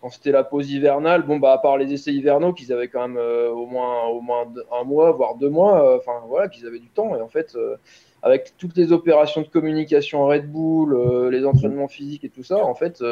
quand 0.00 0.08
c'était 0.08 0.32
la 0.32 0.44
pause 0.44 0.70
hivernale, 0.70 1.22
bon, 1.22 1.38
bah, 1.38 1.52
à 1.52 1.58
part 1.58 1.76
les 1.76 1.92
essais 1.92 2.12
hivernaux, 2.12 2.52
qu'ils 2.52 2.72
avaient 2.72 2.88
quand 2.88 3.06
même 3.06 3.18
euh, 3.18 3.50
au, 3.50 3.66
moins, 3.66 4.06
au 4.06 4.20
moins 4.20 4.46
un 4.72 4.84
mois, 4.84 5.12
voire 5.12 5.34
deux 5.34 5.50
mois, 5.50 5.84
euh, 5.84 5.98
enfin 5.98 6.22
voilà, 6.26 6.48
qu'ils 6.48 6.66
avaient 6.66 6.78
du 6.78 6.88
temps. 6.88 7.14
Et 7.16 7.20
en 7.20 7.28
fait, 7.28 7.54
euh, 7.54 7.76
avec 8.22 8.54
toutes 8.56 8.76
les 8.76 8.92
opérations 8.92 9.42
de 9.42 9.48
communication 9.48 10.24
Red 10.24 10.50
Bull, 10.50 11.30
les 11.30 11.44
entraînements 11.44 11.88
physiques 11.88 12.24
et 12.24 12.30
tout 12.30 12.42
ça, 12.42 12.64
en 12.64 12.74
fait, 12.74 13.02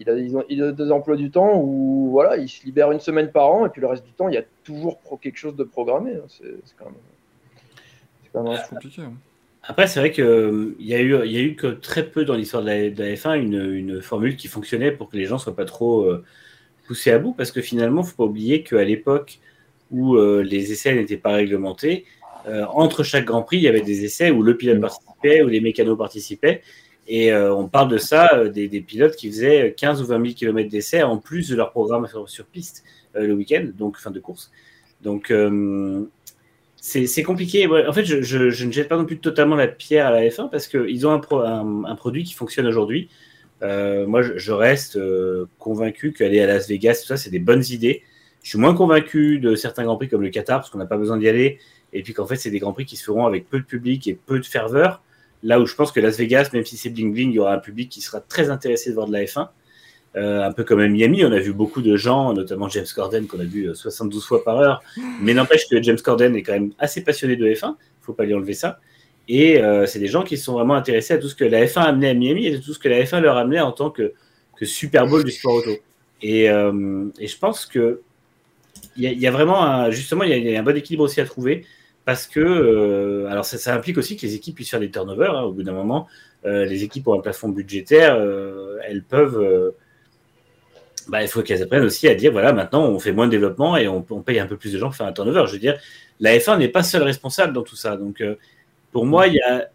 il 0.00 0.10
a, 0.10 0.44
ils 0.48 0.62
a 0.62 0.72
des 0.72 0.90
emplois 0.90 1.16
du 1.16 1.30
temps 1.30 1.60
où 1.62 2.08
voilà, 2.10 2.38
il 2.38 2.48
se 2.48 2.64
libère 2.64 2.90
une 2.90 3.00
semaine 3.00 3.30
par 3.30 3.52
an 3.52 3.66
et 3.66 3.68
puis 3.68 3.80
le 3.80 3.86
reste 3.86 4.04
du 4.04 4.12
temps, 4.12 4.28
il 4.28 4.34
y 4.34 4.38
a 4.38 4.44
toujours 4.64 4.98
quelque 5.20 5.36
chose 5.36 5.54
de 5.56 5.64
programmé. 5.64 6.12
Hein. 6.14 6.26
C'est 6.28 6.74
quand 6.78 6.86
même, 6.86 6.94
quand 8.32 8.42
même 8.42 8.58
compliqué. 8.68 9.02
Hein. 9.02 9.12
Après, 9.62 9.86
c'est 9.86 10.00
vrai 10.00 10.10
qu'il 10.10 10.24
euh, 10.24 10.74
y, 10.78 10.94
a 10.94 11.00
eu, 11.00 11.26
y 11.26 11.36
a 11.36 11.40
eu 11.40 11.54
que 11.54 11.66
très 11.66 12.06
peu 12.06 12.24
dans 12.24 12.34
l'histoire 12.34 12.62
de, 12.62 12.68
la 12.68 13.14
F1 13.14 13.38
une, 13.38 14.00
formule 14.00 14.36
qui 14.36 14.48
fonctionnait 14.48 14.90
pour 14.90 15.10
que 15.10 15.16
les 15.16 15.26
gens 15.26 15.34
ne 15.34 15.40
soient 15.40 15.54
pas 15.54 15.66
trop 15.66 16.02
euh, 16.04 16.24
poussés 16.86 17.10
à 17.10 17.18
bout, 17.18 17.34
parce 17.34 17.52
que 17.52 17.60
finalement, 17.60 18.00
il 18.00 18.04
ne 18.04 18.10
faut 18.10 18.16
pas 18.16 18.24
oublier 18.24 18.62
qu'à 18.62 18.82
l'époque 18.82 19.38
où 19.90 20.16
euh, 20.16 20.42
les 20.42 20.72
essais 20.72 20.94
n'étaient 20.94 21.16
pas 21.16 21.32
réglementés, 21.32 22.04
entre 22.72 23.02
chaque 23.02 23.26
Grand 23.26 23.42
Prix, 23.42 23.58
il 23.58 23.64
y 23.64 23.68
avait 23.68 23.82
des 23.82 24.02
essais 24.02 24.30
où 24.30 24.42
le 24.42 24.56
pilote 24.56 24.80
participait, 24.80 25.42
où 25.42 25.48
les 25.48 25.60
mécanos 25.60 25.98
participaient, 25.98 26.62
et 27.12 27.34
on 27.34 27.66
parle 27.68 27.88
de 27.88 27.98
ça, 27.98 28.48
des, 28.48 28.68
pilotes 28.80 29.16
qui 29.16 29.28
faisaient 29.28 29.74
15 29.76 30.00
ou 30.00 30.06
20 30.06 30.22
000 30.22 30.34
km 30.34 30.68
d'essais 30.70 31.02
en 31.02 31.18
plus 31.18 31.48
de 31.48 31.56
leur 31.56 31.72
programme 31.72 32.06
sur, 32.06 32.28
sur 32.28 32.46
piste 32.46 32.84
le 33.14 33.32
week-end, 33.32 33.66
donc 33.76 33.96
fin 33.96 34.12
de 34.12 34.20
course. 34.20 34.52
Donc 35.02 35.32
c'est 36.80 37.22
compliqué. 37.22 37.66
En 37.66 37.92
fait, 37.92 38.04
je, 38.04 38.64
ne 38.64 38.70
jette 38.70 38.88
pas 38.88 38.96
non 38.96 39.04
plus 39.04 39.18
totalement 39.18 39.56
la 39.56 39.68
pierre 39.68 40.06
à 40.06 40.10
la 40.10 40.22
F1 40.22 40.50
parce 40.50 40.66
qu'ils 40.66 41.06
ont 41.06 41.12
un, 41.12 41.18
pro- 41.18 41.40
un, 41.40 41.84
un 41.84 41.94
produit 41.94 42.24
qui 42.24 42.34
fonctionne 42.34 42.66
aujourd'hui. 42.66 43.08
Euh, 43.62 44.06
moi, 44.06 44.22
je, 44.22 44.38
je 44.38 44.52
reste 44.52 44.96
euh, 44.96 45.46
convaincu 45.58 46.12
qu'aller 46.12 46.40
à 46.40 46.46
Las 46.46 46.68
Vegas, 46.68 47.00
tout 47.02 47.08
ça, 47.08 47.16
c'est 47.16 47.30
des 47.30 47.38
bonnes 47.38 47.64
idées. 47.70 48.02
Je 48.42 48.50
suis 48.50 48.58
moins 48.58 48.74
convaincu 48.74 49.38
de 49.38 49.54
certains 49.54 49.84
grands 49.84 49.96
prix 49.96 50.08
comme 50.08 50.22
le 50.22 50.30
Qatar 50.30 50.60
parce 50.60 50.70
qu'on 50.70 50.78
n'a 50.78 50.86
pas 50.86 50.96
besoin 50.96 51.18
d'y 51.18 51.28
aller. 51.28 51.58
Et 51.92 52.02
puis 52.02 52.14
qu'en 52.14 52.26
fait, 52.26 52.36
c'est 52.36 52.50
des 52.50 52.58
grands 52.58 52.72
prix 52.72 52.86
qui 52.86 52.96
se 52.96 53.04
feront 53.04 53.26
avec 53.26 53.50
peu 53.50 53.58
de 53.58 53.64
public 53.64 54.08
et 54.08 54.14
peu 54.14 54.38
de 54.38 54.46
ferveur. 54.46 55.02
Là 55.42 55.60
où 55.60 55.66
je 55.66 55.74
pense 55.74 55.92
que 55.92 56.00
Las 56.00 56.18
Vegas, 56.18 56.50
même 56.52 56.64
si 56.64 56.76
c'est 56.76 56.90
bling 56.90 57.12
bling, 57.12 57.30
il 57.30 57.34
y 57.34 57.38
aura 57.38 57.54
un 57.54 57.58
public 57.58 57.88
qui 57.88 58.00
sera 58.00 58.20
très 58.20 58.50
intéressé 58.50 58.90
de 58.90 58.94
voir 58.94 59.06
de 59.06 59.12
la 59.12 59.24
F1. 59.24 59.48
Euh, 60.16 60.42
un 60.42 60.52
peu 60.52 60.64
comme 60.64 60.80
à 60.80 60.88
Miami, 60.88 61.24
on 61.24 61.30
a 61.32 61.38
vu 61.38 61.52
beaucoup 61.52 61.82
de 61.82 61.96
gens, 61.96 62.32
notamment 62.32 62.68
James 62.68 62.86
Corden, 62.94 63.26
qu'on 63.26 63.38
a 63.38 63.44
vu 63.44 63.68
euh, 63.68 63.74
72 63.74 64.24
fois 64.24 64.42
par 64.42 64.58
heure. 64.58 64.82
Mais 65.20 65.34
n'empêche 65.34 65.68
que 65.68 65.80
James 65.82 66.00
Corden 66.02 66.34
est 66.34 66.42
quand 66.42 66.52
même 66.52 66.72
assez 66.78 67.02
passionné 67.02 67.36
de 67.36 67.46
F1. 67.46 67.76
faut 68.00 68.12
pas 68.12 68.24
lui 68.24 68.34
enlever 68.34 68.54
ça. 68.54 68.80
Et 69.28 69.62
euh, 69.62 69.86
c'est 69.86 70.00
des 70.00 70.08
gens 70.08 70.24
qui 70.24 70.36
sont 70.36 70.54
vraiment 70.54 70.74
intéressés 70.74 71.14
à 71.14 71.18
tout 71.18 71.28
ce 71.28 71.36
que 71.36 71.44
la 71.44 71.64
F1 71.64 71.78
a 71.78 71.84
amené 71.84 72.08
à 72.08 72.14
Miami 72.14 72.46
et 72.48 72.60
tout 72.60 72.74
ce 72.74 72.78
que 72.80 72.88
la 72.88 73.04
F1 73.04 73.20
leur 73.20 73.36
a 73.36 73.42
amené 73.42 73.60
en 73.60 73.72
tant 73.72 73.90
que, 73.90 74.12
Super 74.62 75.06
Bowl 75.06 75.24
du 75.24 75.30
sport 75.30 75.54
auto. 75.54 75.70
Et, 76.20 76.50
euh, 76.50 77.06
je 77.18 77.36
pense 77.38 77.64
que 77.64 78.02
il 78.96 79.04
y, 79.04 79.26
a- 79.26 79.30
vraiment 79.30 79.64
un, 79.64 79.90
justement 79.90 80.24
il 80.24 80.36
y 80.36 80.54
a 80.54 80.60
un 80.60 80.62
bon 80.62 80.76
équilibre 80.76 81.04
aussi 81.04 81.20
à 81.20 81.24
trouver 81.24 81.64
parce 82.10 82.26
que 82.26 82.40
euh, 82.40 83.30
alors 83.30 83.44
ça, 83.44 83.72
implique 83.72 83.96
aussi 83.96 84.16
que 84.16 84.26
les 84.26 84.34
équipes 84.34 84.56
puissent 84.56 84.70
faire 84.70 84.80
des 84.80 84.90
turnovers. 84.90 85.32
hein. 85.32 85.42
au 85.42 85.52
bout 85.52 85.62
d'un 85.62 85.70
moment, 85.70 86.08
euh, 86.44 86.64
les 86.64 86.82
équipes 86.82 87.06
ont 87.06 87.16
un 87.16 87.20
plafond 87.20 87.50
budgétaire, 87.50 88.16
euh, 88.18 88.78
elles 88.84 89.04
peuvent 89.04 89.72
bah, 91.06 91.22
il 91.22 91.28
faut 91.28 91.42
qu'elles 91.42 91.62
apprennent 91.62 91.84
aussi 91.84 92.08
à 92.08 92.16
dire 92.16 92.32
voilà, 92.32 92.52
maintenant 92.52 92.84
on 92.84 92.98
fait 92.98 93.12
moins 93.12 93.26
de 93.26 93.30
développement 93.30 93.76
et 93.76 93.86
on, 93.86 94.02
paye 94.02 94.40
un 94.40 94.48
peu 94.48 94.56
plus 94.56 94.72
de 94.72 94.78
gens 94.78 94.88
pour 94.88 94.96
faire 94.96 95.06
un 95.06 95.12
turnover. 95.12 95.44
Je 95.46 95.52
veux 95.52 95.60
dire, 95.60 95.78
la 96.18 96.36
F1 96.36 96.58
n'est 96.58 96.66
pas 96.66 96.82
seule 96.82 97.04
responsable 97.04 97.52
dans 97.52 97.62
tout 97.62 97.76
ça. 97.76 97.96
Donc, 97.96 98.24
pour 98.90 99.06
moi, 99.06 99.28
il 99.28 99.34
y 99.34 99.40
a, 99.42 99.68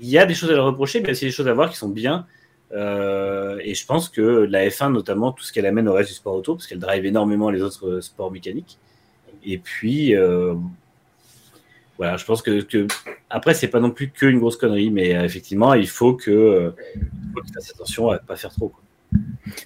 il 0.00 0.08
y 0.08 0.16
a 0.16 0.24
des 0.24 0.32
choses 0.32 0.50
à 0.50 0.54
leur 0.54 0.64
reprocher, 0.64 1.02
mais 1.02 1.10
aussi 1.10 1.26
des 1.26 1.30
choses 1.30 1.48
à 1.48 1.52
voir 1.52 1.68
qui 1.68 1.76
sont 1.76 1.90
bien. 1.90 2.26
Et 2.72 3.74
je 3.74 3.86
pense 3.86 4.08
que 4.08 4.22
la 4.22 4.66
F1, 4.66 4.90
notamment, 4.90 5.32
tout 5.32 5.44
ce 5.44 5.52
qu'elle 5.52 5.66
amène 5.66 5.86
au 5.86 5.92
reste 5.92 6.08
du 6.08 6.14
sport 6.14 6.34
auto, 6.34 6.54
parce 6.54 6.66
qu'elle 6.66 6.78
drive 6.78 7.04
énormément 7.04 7.50
les 7.50 7.60
autres 7.60 8.00
sports 8.00 8.30
mécaniques. 8.30 8.78
Et 9.44 9.58
puis, 9.58 10.14
voilà, 11.98 12.16
je 12.16 12.24
pense 12.24 12.42
que, 12.42 12.62
que 12.62 12.86
après, 13.28 13.54
c'est 13.54 13.68
pas 13.68 13.80
non 13.80 13.90
plus 13.90 14.10
qu'une 14.10 14.38
grosse 14.38 14.56
connerie, 14.56 14.90
mais 14.90 15.16
euh, 15.16 15.24
effectivement, 15.24 15.74
il 15.74 15.88
faut 15.88 16.14
que, 16.14 16.30
euh, 16.30 16.70
il 16.94 17.32
faut 17.34 17.42
qu'ils 17.42 17.54
fassent 17.54 17.70
attention 17.70 18.10
à 18.10 18.18
pas 18.18 18.36
faire 18.36 18.52
trop. 18.52 18.72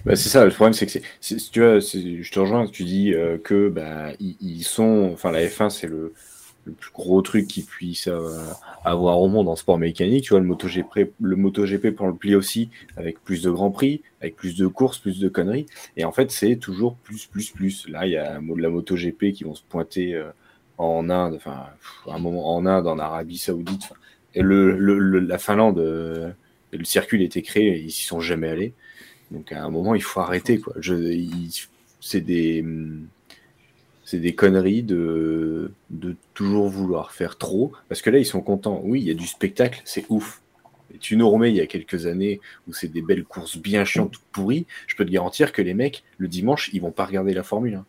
Bah, 0.05 0.15
c'est 0.15 0.29
ça, 0.29 0.43
le 0.43 0.51
problème, 0.51 0.73
c'est 0.73 0.87
que 0.87 1.05
c'est, 1.21 1.51
tu 1.51 1.59
vois, 1.59 1.79
je 1.79 2.31
te 2.31 2.39
rejoins, 2.39 2.65
tu 2.67 2.83
dis 2.85 3.13
euh, 3.13 3.37
que 3.37 3.69
bah, 3.69 4.13
ils, 4.19 4.63
sont, 4.63 5.11
enfin, 5.13 5.31
la 5.31 5.45
F1, 5.45 5.69
c'est 5.69 5.85
le, 5.85 6.13
le 6.65 6.71
plus 6.71 6.91
gros 6.91 7.21
truc 7.21 7.47
qu'ils 7.47 7.65
puissent 7.65 8.09
avoir 8.83 9.19
au 9.19 9.27
monde 9.27 9.47
en 9.47 9.55
sport 9.55 9.77
mécanique. 9.77 10.23
Tu 10.23 10.29
vois, 10.31 10.39
le 10.39 10.45
MotoGP, 10.45 11.11
le 11.21 11.35
MotoGP 11.35 11.91
prend 11.91 12.07
le 12.07 12.15
pli 12.15 12.35
aussi, 12.35 12.69
avec 12.97 13.23
plus 13.23 13.43
de 13.43 13.51
grands 13.51 13.71
prix, 13.71 14.01
avec 14.21 14.37
plus 14.37 14.55
de 14.55 14.65
courses, 14.65 14.97
plus 14.97 15.19
de 15.19 15.29
conneries. 15.29 15.67
Et 15.97 16.05
en 16.05 16.11
fait, 16.11 16.31
c'est 16.31 16.55
toujours 16.55 16.95
plus, 16.95 17.27
plus, 17.27 17.51
plus. 17.51 17.87
Là, 17.89 18.07
il 18.07 18.13
y 18.13 18.17
a 18.17 18.39
la 18.39 18.69
MotoGP 18.69 19.33
qui 19.33 19.43
vont 19.43 19.55
se 19.55 19.63
pointer 19.63 20.19
en 20.77 21.09
Inde, 21.09 21.35
enfin, 21.35 21.67
un 22.07 22.19
moment 22.19 22.55
en 22.55 22.65
Inde, 22.65 22.87
en 22.87 22.99
Arabie 22.99 23.37
Saoudite. 23.37 23.89
Et 24.35 24.41
le, 24.41 24.77
la 25.19 25.37
Finlande, 25.37 25.79
euh, 25.79 26.31
le 26.71 26.83
circuit 26.85 27.23
été 27.23 27.41
créé, 27.41 27.77
ils 27.79 27.91
s'y 27.91 28.05
sont 28.05 28.19
jamais 28.19 28.49
allés. 28.49 28.73
Donc 29.31 29.51
à 29.51 29.63
un 29.63 29.69
moment, 29.69 29.95
il 29.95 30.01
faut 30.03 30.19
arrêter 30.21 30.61
il- 30.81 31.51
c'est 31.99 32.21
des, 32.21 32.63
conneries 34.35 34.83
de, 34.83 35.71
toujours 36.33 36.67
vouloir 36.69 37.11
faire 37.11 37.37
trop. 37.37 37.71
Parce 37.89 38.01
que 38.01 38.09
là, 38.09 38.19
ils 38.19 38.25
sont 38.25 38.41
contents. 38.41 38.81
Oui, 38.83 39.01
il 39.01 39.07
y 39.07 39.11
a 39.11 39.15
du 39.15 39.27
spectacle, 39.27 39.81
c'est 39.85 40.05
ouf. 40.09 40.41
Et 40.93 40.97
tu 40.97 41.17
nous 41.17 41.29
remets 41.29 41.49
il 41.49 41.55
y 41.55 41.61
a 41.61 41.65
quelques 41.67 42.05
années 42.05 42.39
où 42.67 42.73
c'est 42.73 42.91
des 42.91 43.01
belles 43.01 43.23
courses 43.23 43.57
bien 43.57 43.83
chiantes, 43.85 44.15
pourries. 44.31 44.65
Je 44.87 44.95
peux 44.95 45.05
te 45.05 45.11
garantir 45.11 45.51
que 45.51 45.61
les 45.61 45.73
mecs, 45.73 46.03
le 46.17 46.27
dimanche, 46.27 46.69
ils 46.73 46.81
vont 46.81 46.91
pas 46.91 47.05
regarder 47.05 47.33
la 47.33 47.43
Formule 47.43 47.75
1. 47.75 47.85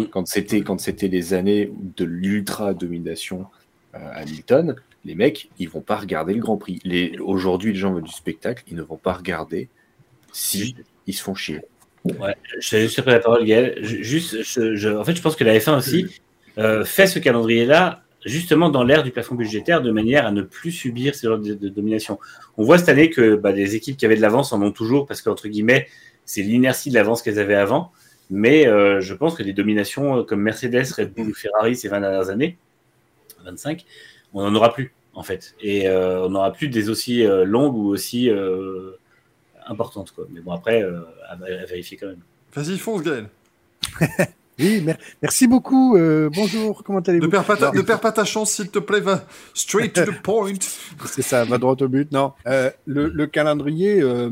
Mm. 0.00 0.04
Quand 0.10 0.26
c'était 0.26 0.60
quand 0.62 0.80
c'était 0.80 1.08
les 1.08 1.34
années 1.34 1.70
de 1.96 2.04
l'ultra 2.04 2.74
domination 2.74 3.46
euh, 3.94 3.98
Hamilton, 4.14 4.76
les 5.04 5.14
mecs, 5.14 5.48
ils 5.58 5.68
vont 5.68 5.80
pas 5.80 5.96
regarder 5.96 6.34
le 6.34 6.40
Grand 6.40 6.56
Prix. 6.56 6.80
Les, 6.84 7.16
aujourd'hui, 7.18 7.72
les 7.72 7.78
gens 7.78 7.92
veulent 7.92 8.02
du 8.02 8.12
spectacle, 8.12 8.62
ils 8.68 8.76
ne 8.76 8.82
vont 8.82 8.96
pas 8.96 9.12
regarder 9.12 9.68
si 10.32 10.74
ils 11.06 11.14
se 11.14 11.22
font 11.22 11.34
chier. 11.34 11.60
Ouais, 12.04 12.36
je 12.60 12.70
t'ai 12.70 12.82
juste 12.82 12.98
après 12.98 13.12
la 13.12 13.20
parole, 13.20 13.44
Gaël. 13.44 13.78
Ju- 13.82 14.04
Juste, 14.04 14.42
je- 14.42 14.76
je- 14.76 14.88
en 14.88 15.02
fait, 15.04 15.14
je 15.16 15.22
pense 15.22 15.34
que 15.36 15.44
la 15.44 15.58
F1 15.58 15.78
aussi 15.78 16.06
euh, 16.58 16.84
fait 16.84 17.06
ce 17.06 17.18
calendrier-là 17.18 18.02
justement 18.24 18.70
dans 18.70 18.82
l'ère 18.82 19.02
du 19.04 19.12
plafond 19.12 19.34
budgétaire 19.36 19.82
de 19.82 19.90
manière 19.92 20.26
à 20.26 20.32
ne 20.32 20.42
plus 20.42 20.72
subir 20.72 21.14
ce 21.14 21.26
genre 21.28 21.38
de, 21.38 21.54
de 21.54 21.68
domination. 21.68 22.18
On 22.56 22.64
voit 22.64 22.78
cette 22.78 22.88
année 22.88 23.08
que 23.10 23.36
bah, 23.36 23.52
les 23.52 23.76
équipes 23.76 23.96
qui 23.96 24.04
avaient 24.04 24.16
de 24.16 24.20
l'avance 24.22 24.52
en 24.52 24.60
ont 24.62 24.72
toujours 24.72 25.06
parce 25.06 25.22
qu'entre 25.22 25.46
guillemets, 25.48 25.86
c'est 26.24 26.42
l'inertie 26.42 26.90
de 26.90 26.94
l'avance 26.94 27.22
qu'elles 27.22 27.38
avaient 27.38 27.54
avant. 27.54 27.92
Mais 28.30 28.66
euh, 28.66 29.00
je 29.00 29.14
pense 29.14 29.34
que 29.36 29.42
des 29.42 29.52
dominations 29.52 30.18
euh, 30.18 30.22
comme 30.24 30.40
Mercedes, 30.42 30.84
Red 30.96 31.12
Bull 31.14 31.28
ou 31.30 31.34
Ferrari 31.34 31.76
ces 31.76 31.88
20 31.88 32.00
dernières 32.00 32.28
années, 32.30 32.56
25, 33.44 33.84
on 34.34 34.42
n'en 34.48 34.54
aura 34.56 34.72
plus 34.72 34.92
en 35.14 35.22
fait. 35.22 35.54
Et 35.60 35.88
euh, 35.88 36.24
on 36.26 36.30
n'aura 36.30 36.52
plus 36.52 36.68
des 36.68 36.88
aussi 36.90 37.24
euh, 37.24 37.44
longues 37.44 37.76
ou 37.76 37.86
aussi 37.88 38.28
euh, 38.30 38.92
importantes. 39.66 40.10
Quoi. 40.12 40.26
Mais 40.30 40.40
bon, 40.40 40.52
après, 40.52 40.82
euh, 40.82 41.00
à, 41.28 41.32
à 41.34 41.64
vérifier 41.66 41.96
quand 41.96 42.08
même. 42.08 42.20
Vas-y, 42.54 42.78
fonce, 42.78 43.02
Gaël. 43.02 43.26
Oui, 44.58 44.80
mer- 44.80 44.96
merci 45.20 45.46
beaucoup. 45.46 45.98
euh, 45.98 46.30
bonjour, 46.34 46.82
comment 46.82 47.00
Ne 47.00 47.10
allez-vous 47.10 47.28
perds, 47.28 47.44
pas 47.44 47.58
ta, 47.58 47.66
Non, 47.66 47.72
ne 47.74 47.82
perds 47.82 48.00
pas 48.00 48.10
ta 48.12 48.24
chance, 48.24 48.52
s'il 48.52 48.70
te 48.70 48.78
plaît, 48.78 49.00
va 49.00 49.26
straight 49.52 49.92
to 49.92 50.06
the 50.10 50.22
point. 50.22 50.54
C'est 51.04 51.20
ça, 51.20 51.44
va 51.44 51.58
droit 51.58 51.76
au 51.78 51.88
but. 51.88 52.10
Non, 52.10 52.32
Euh, 52.46 52.70
le, 52.86 53.08
le 53.08 53.26
calendrier, 53.26 54.00
euh, 54.00 54.30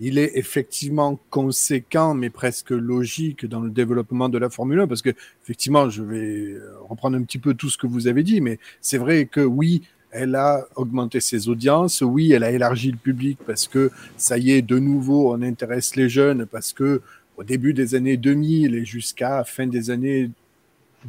il 0.00 0.18
est 0.18 0.32
effectivement 0.36 1.20
conséquent, 1.28 2.14
mais 2.14 2.30
presque 2.30 2.70
logique 2.70 3.44
dans 3.46 3.60
le 3.60 3.70
développement 3.70 4.30
de 4.30 4.38
la 4.38 4.48
Formule 4.48 4.80
1, 4.80 4.86
parce 4.86 5.02
que 5.02 5.10
effectivement, 5.44 5.90
je 5.90 6.02
vais 6.02 6.52
euh, 6.54 6.72
reprendre 6.88 7.16
un 7.18 7.22
petit 7.22 7.38
peu 7.38 7.52
tout 7.52 7.68
ce 7.68 7.76
que 7.76 7.86
vous 7.86 8.08
avez 8.08 8.22
dit, 8.22 8.40
mais 8.40 8.58
c'est 8.80 8.96
vrai 8.98 9.26
que 9.26 9.40
oui, 9.40 9.82
elle 10.10 10.34
a 10.34 10.66
augmenté 10.74 11.20
ses 11.20 11.48
audiences, 11.48 12.00
oui, 12.00 12.32
elle 12.32 12.44
a 12.44 12.50
élargi 12.50 12.90
le 12.90 12.96
public 12.96 13.38
parce 13.46 13.68
que 13.68 13.90
ça 14.16 14.38
y 14.38 14.52
est, 14.52 14.62
de 14.62 14.78
nouveau, 14.78 15.32
on 15.32 15.42
intéresse 15.42 15.94
les 15.96 16.08
jeunes, 16.08 16.46
parce 16.46 16.72
que 16.72 17.02
au 17.36 17.44
début 17.44 17.74
des 17.74 17.94
années 17.94 18.16
2000 18.16 18.74
et 18.74 18.84
jusqu'à 18.84 19.44
fin 19.44 19.66
des 19.66 19.90
années 19.90 20.30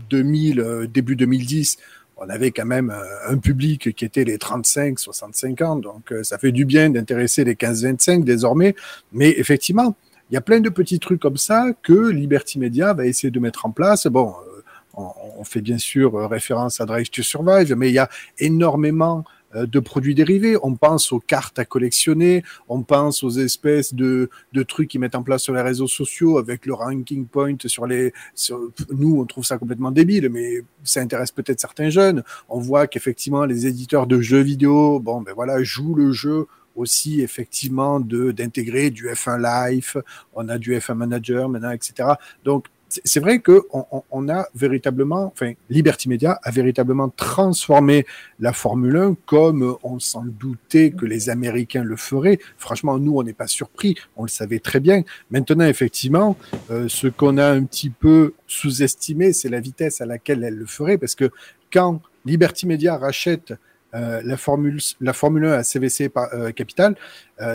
2000, 0.10 0.60
euh, 0.60 0.88
début 0.88 1.16
2010, 1.16 1.78
on 2.22 2.30
avait 2.30 2.52
quand 2.52 2.66
même 2.66 2.92
euh, 2.92 3.32
un 3.34 3.38
public 3.38 3.96
qui 3.96 4.06
était 4.06 4.24
les 4.24 4.38
35, 4.38 5.00
65 5.00 5.62
ans. 5.62 5.76
Donc, 5.76 6.12
euh, 6.12 6.24
ça 6.24 6.38
fait 6.38 6.52
du 6.52 6.66
bien 6.66 6.90
d'intéresser 6.90 7.44
les 7.44 7.56
15-25 7.56 8.24
désormais. 8.24 8.76
Mais 9.12 9.34
effectivement, 9.38 9.96
il 10.30 10.36
y 10.36 10.38
a 10.38 10.42
plein 10.42 10.60
de 10.60 10.70
petits 10.70 11.00
trucs 11.00 11.20
comme 11.20 11.38
ça 11.38 11.72
que 11.82 12.10
Liberty 12.10 12.60
Media 12.60 12.94
va 12.94 13.08
essayer 13.08 13.32
de 13.32 13.40
mettre 13.40 13.66
en 13.66 13.72
place. 13.72 14.06
Bon, 14.08 14.30
euh, 14.30 14.62
on, 14.94 15.44
fait 15.44 15.62
bien 15.62 15.80
sûr 15.80 16.14
référence 16.30 16.80
à 16.80 16.86
Drive 16.86 17.10
to 17.10 17.24
Survive, 17.24 17.74
mais 17.76 17.90
il 17.90 17.94
y 17.94 18.00
a 18.00 18.10
énormément 18.38 19.26
de 19.56 19.80
produits 19.80 20.16
dérivés. 20.16 20.58
On 20.64 20.76
pense 20.76 21.12
aux 21.12 21.20
cartes 21.20 21.60
à 21.60 21.66
collectionner, 21.66 22.44
on 22.70 22.84
pense 22.84 23.24
aux 23.24 23.30
espèces 23.30 23.94
de, 23.94 24.30
de 24.54 24.64
trucs 24.64 24.90
qu'ils 24.90 25.00
mettent 25.00 25.16
en 25.16 25.24
place 25.24 25.44
sur 25.44 25.54
les 25.54 25.62
réseaux 25.62 25.88
sociaux 25.88 26.38
avec 26.38 26.66
le 26.66 26.74
ranking 26.74 27.26
point 27.26 27.56
sur 27.66 27.86
les. 27.86 28.14
Sur, 28.36 28.60
nous, 28.92 29.20
on 29.20 29.26
trouve 29.26 29.46
ça 29.46 29.58
complètement 29.58 29.92
débile, 29.92 30.30
mais 30.30 30.64
ça 30.84 31.02
intéresse 31.02 31.32
peut-être 31.32 31.60
certains 31.60 31.90
jeunes. 31.90 32.24
On 32.50 32.60
voit 32.60 32.88
qu'effectivement, 32.88 33.46
les 33.46 33.68
éditeurs 33.68 34.08
de 34.08 34.22
jeux 34.22 34.42
vidéo, 34.42 35.00
bon, 35.00 35.22
ben 35.22 35.34
voilà, 35.34 35.62
jouent 35.64 35.96
le 35.96 36.12
jeu 36.12 36.48
aussi 36.76 37.22
effectivement 37.22 38.00
de 38.00 38.32
d'intégrer 38.32 38.92
du 38.92 39.08
F1 39.08 39.72
Life, 39.72 39.98
on 40.34 40.48
a 40.48 40.58
du 40.58 40.74
F1 40.74 40.96
Manager 40.96 41.50
maintenant, 41.50 41.72
etc. 41.72 42.10
Donc 42.46 42.68
c'est- 43.04 43.20
vrai 43.20 43.40
que 43.40 43.64
on, 44.12 44.30
a 44.30 44.48
véritablement, 44.56 45.26
enfin 45.26 45.54
Liberty 45.70 46.10
Media 46.10 46.40
a 46.44 46.52
véritablement 46.52 47.10
transformé 47.10 48.06
la 48.40 48.54
Formule 48.54 48.98
1 48.98 49.18
comme 49.26 49.76
on 49.84 50.00
s'en 50.00 50.24
doutait 50.26 50.92
que 50.92 51.06
les 51.06 51.30
Américains 51.30 51.84
le 51.84 51.96
feraient. 51.96 52.40
Franchement, 52.58 52.98
nous 52.98 53.18
on 53.18 53.24
n'est 53.24 53.34
pas 53.34 53.48
surpris, 53.48 53.96
on 54.16 54.24
le 54.24 54.30
savait 54.30 54.60
très 54.60 54.80
bien. 54.80 55.04
Maintenant, 55.30 55.66
effectivement, 55.66 56.36
euh, 56.70 56.88
ce 56.88 57.08
qu'on 57.08 57.38
a 57.38 57.48
un 57.48 57.64
petit 57.64 57.90
peu 57.90 58.34
sous-estimé, 58.48 59.34
c'est 59.34 59.50
la 59.50 59.60
vitesse 59.60 60.02
à 60.02 60.06
laquelle 60.06 60.44
elle 60.44 60.56
le 60.56 60.66
ferait, 60.66 60.98
parce 60.98 61.16
que 61.16 61.32
quand 61.72 62.02
Liberty 62.26 62.68
Media 62.68 62.98
rachète 62.98 63.54
euh, 63.94 64.22
la, 64.24 64.38
Formule, 64.38 64.80
la 65.02 65.14
Formule 65.14 65.46
1 65.46 65.52
à 65.52 65.64
CVC 65.64 66.10
par, 66.10 66.34
euh, 66.34 66.52
Capital, 66.52 66.96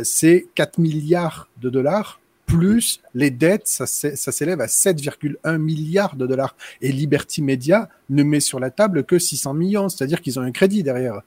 c'est 0.02 0.46
4 0.56 0.78
milliards 0.78 1.48
de 1.60 1.70
dollars, 1.70 2.20
plus 2.46 3.00
les 3.14 3.30
dettes, 3.30 3.66
ça, 3.66 3.86
s'é- 3.86 4.16
ça 4.16 4.32
s'élève 4.32 4.60
à 4.60 4.68
7,1 4.68 5.58
milliards 5.58 6.16
de 6.16 6.26
dollars. 6.26 6.56
Et 6.80 6.92
Liberty 6.92 7.42
Media 7.42 7.88
ne 8.08 8.22
met 8.22 8.40
sur 8.40 8.60
la 8.60 8.70
table 8.70 9.04
que 9.04 9.18
600 9.18 9.54
millions, 9.54 9.88
c'est-à-dire 9.88 10.20
qu'ils 10.22 10.38
ont 10.38 10.42
un 10.42 10.52
crédit 10.52 10.82
derrière. 10.82 11.20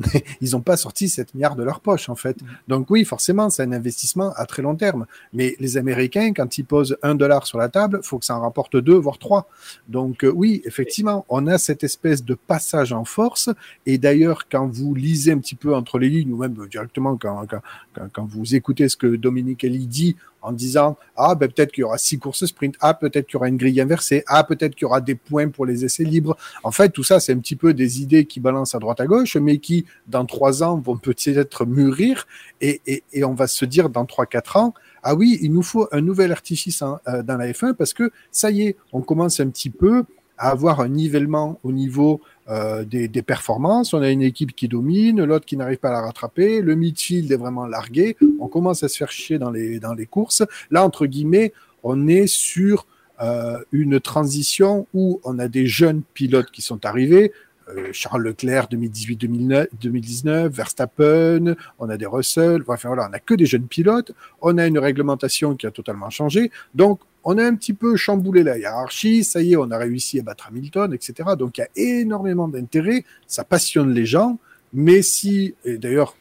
ils 0.40 0.50
n'ont 0.52 0.60
pas 0.60 0.76
sorti 0.76 1.08
7 1.08 1.34
milliards 1.34 1.54
de 1.54 1.62
leur 1.62 1.80
poche, 1.80 2.08
en 2.08 2.16
fait. 2.16 2.36
Donc 2.66 2.90
oui, 2.90 3.04
forcément, 3.04 3.48
c'est 3.48 3.62
un 3.62 3.70
investissement 3.70 4.32
à 4.36 4.44
très 4.44 4.60
long 4.60 4.74
terme. 4.74 5.06
Mais 5.32 5.54
les 5.60 5.76
Américains, 5.76 6.32
quand 6.32 6.58
ils 6.58 6.64
posent 6.64 6.96
un 7.02 7.14
dollar 7.14 7.46
sur 7.46 7.58
la 7.58 7.68
table, 7.68 8.00
faut 8.02 8.18
que 8.18 8.24
ça 8.24 8.36
en 8.36 8.40
rapporte 8.40 8.76
deux, 8.76 8.96
voire 8.96 9.18
trois. 9.18 9.48
Donc 9.88 10.24
euh, 10.24 10.32
oui, 10.34 10.62
effectivement, 10.64 11.24
on 11.28 11.46
a 11.46 11.58
cette 11.58 11.84
espèce 11.84 12.24
de 12.24 12.34
passage 12.34 12.92
en 12.92 13.04
force. 13.04 13.50
Et 13.86 13.98
d'ailleurs, 13.98 14.48
quand 14.50 14.66
vous 14.66 14.94
lisez 14.96 15.30
un 15.30 15.38
petit 15.38 15.54
peu 15.54 15.74
entre 15.76 15.98
les 16.00 16.08
lignes, 16.08 16.32
ou 16.32 16.38
même 16.38 16.56
directement 16.68 17.16
quand, 17.16 17.46
quand, 17.46 17.60
quand, 17.94 18.08
quand 18.12 18.24
vous 18.24 18.56
écoutez 18.56 18.88
ce 18.88 18.96
que 18.96 19.14
Dominique 19.14 19.62
Elie 19.64 19.86
dit 19.86 20.16
en 20.44 20.52
disant 20.52 20.96
ah 21.16 21.34
ben 21.34 21.50
peut-être 21.50 21.72
qu'il 21.72 21.82
y 21.82 21.84
aura 21.84 21.98
six 21.98 22.18
courses 22.18 22.46
sprint, 22.46 22.76
ah 22.80 22.94
peut-être 22.94 23.26
qu'il 23.26 23.34
y 23.34 23.36
aura 23.36 23.48
une 23.48 23.56
grille 23.56 23.80
inversée, 23.80 24.22
ah 24.26 24.44
peut-être 24.44 24.74
qu'il 24.74 24.82
y 24.82 24.84
aura 24.84 25.00
des 25.00 25.14
points 25.14 25.48
pour 25.48 25.66
les 25.66 25.84
essais 25.84 26.04
libres. 26.04 26.36
En 26.62 26.70
fait, 26.70 26.90
tout 26.90 27.02
ça 27.02 27.18
c'est 27.18 27.32
un 27.32 27.38
petit 27.38 27.56
peu 27.56 27.74
des 27.74 28.02
idées 28.02 28.26
qui 28.26 28.38
balancent 28.38 28.74
à 28.74 28.78
droite 28.78 29.00
à 29.00 29.06
gauche, 29.06 29.36
mais 29.36 29.58
qui 29.58 29.86
dans 30.06 30.26
trois 30.26 30.62
ans 30.62 30.78
vont 30.78 30.96
peut-être 30.96 31.66
mûrir. 31.66 32.26
Et, 32.60 32.80
et, 32.86 33.24
on 33.24 33.34
va 33.34 33.46
se 33.46 33.64
dire 33.64 33.88
dans 33.88 34.04
trois 34.04 34.26
quatre 34.26 34.56
ans 34.56 34.74
ah 35.02 35.14
oui 35.14 35.38
il 35.42 35.52
nous 35.52 35.62
faut 35.62 35.88
un 35.92 36.00
nouvel 36.00 36.32
artifice 36.32 36.82
hein, 36.82 37.00
euh, 37.08 37.22
dans 37.22 37.36
la 37.36 37.50
F1 37.50 37.74
parce 37.74 37.92
que 37.92 38.10
ça 38.30 38.50
y 38.50 38.62
est 38.62 38.76
on 38.92 39.02
commence 39.02 39.40
un 39.40 39.48
petit 39.48 39.70
peu 39.70 40.04
à 40.38 40.50
avoir 40.50 40.80
un 40.80 40.88
nivellement 40.88 41.58
au 41.62 41.72
niveau 41.72 42.20
euh, 42.48 42.84
des, 42.84 43.08
des, 43.08 43.22
performances. 43.22 43.94
On 43.94 44.02
a 44.02 44.10
une 44.10 44.22
équipe 44.22 44.54
qui 44.54 44.68
domine, 44.68 45.24
l'autre 45.24 45.46
qui 45.46 45.56
n'arrive 45.56 45.78
pas 45.78 45.88
à 45.88 45.92
la 45.92 46.02
rattraper. 46.02 46.60
Le 46.60 46.74
midfield 46.74 47.30
est 47.32 47.36
vraiment 47.36 47.66
largué. 47.66 48.16
On 48.38 48.48
commence 48.48 48.82
à 48.82 48.88
se 48.88 48.98
faire 48.98 49.10
chier 49.10 49.38
dans 49.38 49.50
les, 49.50 49.80
dans 49.80 49.94
les 49.94 50.06
courses. 50.06 50.42
Là, 50.70 50.84
entre 50.84 51.06
guillemets, 51.06 51.52
on 51.82 52.06
est 52.06 52.26
sur 52.26 52.86
euh, 53.22 53.58
une 53.72 54.00
transition 54.00 54.86
où 54.92 55.20
on 55.24 55.38
a 55.38 55.48
des 55.48 55.66
jeunes 55.66 56.02
pilotes 56.14 56.50
qui 56.50 56.62
sont 56.62 56.84
arrivés. 56.84 57.32
Euh, 57.68 57.88
Charles 57.92 58.22
Leclerc 58.22 58.66
2018-2019, 58.70 60.48
Verstappen, 60.48 61.54
on 61.78 61.88
a 61.88 61.96
des 61.96 62.06
Russell, 62.06 62.62
enfin 62.68 62.88
voilà, 62.88 63.06
on 63.06 63.10
n'a 63.10 63.20
que 63.20 63.34
des 63.34 63.46
jeunes 63.46 63.66
pilotes, 63.66 64.12
on 64.42 64.58
a 64.58 64.66
une 64.66 64.78
réglementation 64.78 65.54
qui 65.54 65.66
a 65.66 65.70
totalement 65.70 66.10
changé, 66.10 66.50
donc 66.74 67.00
on 67.24 67.38
a 67.38 67.44
un 67.44 67.54
petit 67.54 67.72
peu 67.72 67.96
chamboulé 67.96 68.42
la 68.42 68.58
hiérarchie, 68.58 69.24
ça 69.24 69.42
y 69.42 69.52
est, 69.52 69.56
on 69.56 69.70
a 69.70 69.78
réussi 69.78 70.20
à 70.20 70.22
battre 70.22 70.48
Hamilton, 70.48 70.92
etc. 70.92 71.30
Donc 71.38 71.58
il 71.58 71.62
y 71.62 71.64
a 71.64 71.68
énormément 71.76 72.48
d'intérêt, 72.48 73.04
ça 73.26 73.44
passionne 73.44 73.92
les 73.92 74.06
gens, 74.06 74.38
mais 74.72 75.02
si, 75.02 75.54
et 75.64 75.78
d'ailleurs 75.78 76.16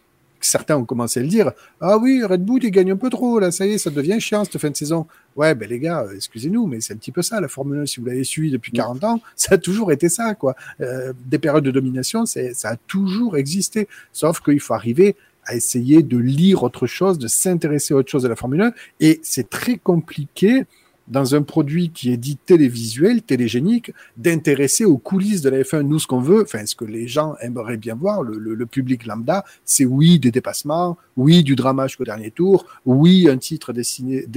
certains 0.46 0.78
ont 0.78 0.86
commencé 0.86 1.20
à 1.20 1.24
le 1.24 1.30
dire, 1.30 1.52
ah 1.82 1.98
oui, 1.98 2.24
Red 2.24 2.44
Bull, 2.44 2.64
il 2.64 2.72
gagne 2.72 2.92
un 2.92 2.98
peu 2.98 3.10
trop, 3.10 3.40
là, 3.40 3.52
ça 3.52 3.66
y 3.66 3.74
est, 3.74 3.78
ça 3.78 3.90
devient 3.90 4.20
chiant 4.20 4.44
cette 4.44 4.58
fin 4.58 4.70
de 4.70 4.76
saison. 4.76 5.08
Ouais, 5.36 5.56
ben 5.56 5.68
les 5.70 5.80
gars, 5.80 6.06
excusez-nous, 6.14 6.68
mais 6.68 6.82
c'est 6.82 6.94
un 6.94 6.98
petit 6.98 7.12
peu 7.12 7.22
ça, 7.22 7.40
la 7.42 7.48
Formule 7.48 7.80
1, 7.80 7.86
si 7.86 8.00
vous 8.00 8.06
l'avez 8.06 8.24
suivi 8.24 8.52
depuis 8.52 8.72
40 8.72 9.04
ans, 9.04 9.22
ça 9.36 9.56
a 9.56 9.58
toujours 9.58 9.92
été 9.92 10.10
ça, 10.10 10.36
quoi. 10.36 10.56
Euh, 10.82 11.14
des 11.26 11.40
périodes 11.40 11.64
de 11.64 11.72
domination, 11.72 12.26
c'est, 12.26 12.54
ça 12.54 12.72
a 12.72 12.76
toujours 12.76 13.38
existé. 13.38 13.88
Sauf 14.12 14.42
qu'il 14.42 14.60
faut 14.60 14.74
arriver 14.74 15.16
à 15.46 15.56
essayer 15.56 16.04
de 16.04 16.18
lire 16.18 16.64
autre 16.64 16.88
chose, 16.88 17.18
de 17.18 17.28
s'intéresser 17.28 17.94
à 17.94 17.98
autre 17.98 18.10
chose 18.10 18.24
de 18.24 18.28
la 18.28 18.36
Formule 18.36 18.62
1, 18.62 18.74
et 19.00 19.20
c'est 19.24 19.50
très 19.50 19.78
compliqué 19.78 20.66
dans 21.08 21.36
un 21.36 21.42
produit 21.42 21.90
qui 21.90 22.12
est 22.12 22.18
dit 22.18 22.38
télévisuel, 22.38 23.22
télégénique, 23.22 23.92
d'intéresser 24.18 24.86
aux 24.86 24.98
coulisses 24.98 25.42
de 25.42 25.50
la 25.50 25.62
F1. 25.62 25.82
Nous, 25.82 26.00
ce 26.00 26.08
qu'on 26.08 26.22
veut, 26.22 26.44
enfin, 26.44 26.66
ce 26.66 26.76
que 26.76 26.86
les 26.86 27.08
gens 27.08 27.36
aimeraient 27.42 27.78
bien 27.78 27.96
voir, 27.96 28.24
le, 28.24 28.38
le, 28.38 28.56
le 28.56 28.66
public 28.66 29.06
lambda, 29.06 29.44
c'est 29.66 29.86
oui, 29.86 30.20
des 30.20 30.32
dépassements, 30.32 30.98
oui, 31.18 31.44
du 31.44 31.56
drama 31.56 31.88
jusqu'au 31.88 32.06
dernier 32.06 32.32
tour, 32.32 32.66
oui, 32.86 33.28
un 33.30 33.38
titre 33.38 33.74
décidé, 33.74 34.28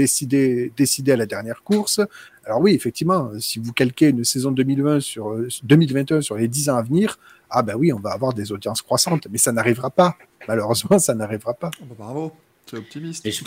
décidé, 0.76 1.12
à 1.12 1.16
la 1.16 1.26
dernière 1.26 1.62
course. 1.62 2.00
Alors 2.44 2.60
oui, 2.60 2.74
effectivement, 2.74 3.30
si 3.38 3.58
vous 3.58 3.72
calquez 3.72 4.08
une 4.08 4.24
saison 4.24 4.50
2020 4.50 5.00
sur, 5.00 5.36
2021 5.64 6.20
sur 6.20 6.36
les 6.36 6.48
10 6.48 6.70
ans 6.70 6.76
à 6.76 6.82
venir, 6.82 7.18
ah 7.50 7.62
ben 7.62 7.74
oui, 7.76 7.92
on 7.92 8.00
va 8.00 8.10
avoir 8.10 8.34
des 8.34 8.52
audiences 8.52 8.82
croissantes, 8.82 9.28
mais 9.30 9.38
ça 9.38 9.52
n'arrivera 9.52 9.90
pas. 9.90 10.16
Malheureusement, 10.48 10.98
ça 10.98 11.14
n'arrivera 11.14 11.54
pas. 11.54 11.70
Oh 11.80 12.32
bravo. 12.66 12.70
C'est 12.70 12.76
optimiste. 12.76 13.26
Et 13.26 13.30
je... 13.30 13.44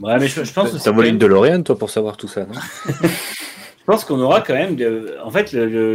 Ouais, 0.00 0.18
mais 0.18 0.28
je, 0.28 0.44
je 0.44 0.52
pense 0.52 0.82
T'as 0.82 0.90
volé 0.90 1.08
une 1.10 1.18
DeLorean, 1.18 1.62
toi, 1.62 1.78
pour 1.78 1.90
savoir 1.90 2.16
tout 2.16 2.28
ça, 2.28 2.46
non 2.46 2.60
Je 3.86 3.92
pense 3.92 4.04
qu'on 4.04 4.20
aura 4.20 4.40
quand 4.40 4.54
même. 4.54 4.74
De... 4.74 5.16
En 5.22 5.30
fait, 5.30 5.52
l'effet 5.52 5.68
le, 5.68 5.94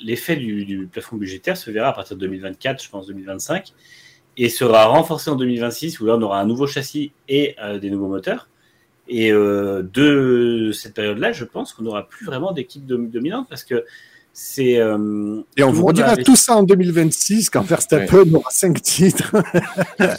le, 0.00 0.36
du, 0.36 0.64
du, 0.64 0.86
plafond 0.88 1.16
budgétaire 1.16 1.56
se 1.56 1.70
verra 1.70 1.90
à 1.90 1.92
partir 1.92 2.16
de 2.16 2.22
2024, 2.22 2.82
je 2.82 2.90
pense 2.90 3.06
2025, 3.06 3.72
et 4.36 4.48
sera 4.48 4.86
renforcé 4.86 5.30
en 5.30 5.36
2026, 5.36 6.00
où 6.00 6.06
là, 6.06 6.16
on 6.16 6.22
aura 6.22 6.40
un 6.40 6.44
nouveau 6.44 6.66
châssis 6.66 7.12
et 7.28 7.54
euh, 7.62 7.78
des 7.78 7.88
nouveaux 7.88 8.08
moteurs. 8.08 8.48
Et 9.06 9.32
euh, 9.32 9.82
de 9.92 10.72
cette 10.72 10.94
période-là, 10.94 11.32
je 11.32 11.44
pense 11.44 11.72
qu'on 11.72 11.84
n'aura 11.84 12.08
plus 12.08 12.26
vraiment 12.26 12.52
d'équipe 12.52 12.84
dominante 12.84 13.46
parce 13.48 13.62
que 13.62 13.84
c'est. 14.32 14.78
Euh, 14.78 15.42
et 15.56 15.62
on 15.62 15.70
vous 15.70 15.86
redira 15.86 16.16
tout 16.16 16.36
ça 16.36 16.56
en 16.56 16.62
2026 16.62 17.50
quand 17.50 17.62
Verstappen 17.62 18.24
ouais. 18.24 18.34
aura 18.34 18.50
5 18.50 18.80
titres. 18.80 19.36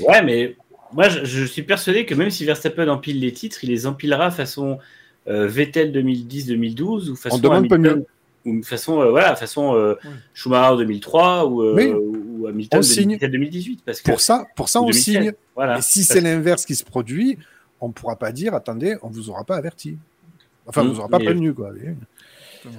ouais, 0.08 0.24
mais 0.24 0.56
moi, 0.94 1.10
je, 1.10 1.26
je, 1.26 1.44
suis 1.46 1.64
persuadé 1.64 2.06
que 2.06 2.16
même 2.16 2.30
si 2.30 2.46
Verstappen 2.46 2.88
empile 2.88 3.20
les 3.20 3.32
titres, 3.32 3.64
il 3.64 3.70
les 3.70 3.86
empilera 3.88 4.32
façon 4.32 4.80
euh, 5.28 5.48
Vettel 5.48 5.92
2010-2012 5.92 7.10
ou 7.10 7.16
façon 7.16 7.50
Hamilton, 7.50 8.04
ou 8.46 8.62
façon 8.64 9.02
euh, 9.02 9.10
voilà 9.10 9.36
façon 9.36 9.76
euh, 9.76 9.96
oui. 10.04 10.12
Schumacher 10.34 10.78
2003 10.78 11.46
ou, 11.46 11.64
oui. 11.74 11.94
ou 11.94 12.48
Hamilton 12.48 12.82
2017-2018 12.82 13.80
parce 13.86 14.02
que 14.02 14.10
Euh, 14.10 14.14
pour 14.14 14.22
ça 14.22 14.46
pour 14.56 14.68
ça 14.70 14.82
on 14.82 14.88
2016, 14.88 15.04
signe 15.04 15.34
voilà. 15.56 15.78
et 15.78 15.82
si 15.82 16.04
c'est 16.04 16.20
l'inverse 16.20 16.66
qui 16.66 16.76
se 16.76 16.84
produit 16.84 17.38
on 17.80 17.88
ne 17.88 17.94
pourra 17.94 18.18
pas 18.18 18.34
dire 18.34 18.54
attendez 18.54 18.98
on 19.02 19.10
vous 19.10 19.30
aura 19.30 19.46
pas 19.46 19.56
averti 19.56 19.98
enfin 20.68 20.84
Mmh, 20.84 20.88
vous 20.88 21.00
aura 21.00 21.08
pas 21.08 21.20
mais- 21.20 21.26
prévenu 21.26 21.54
quoi 21.54 21.72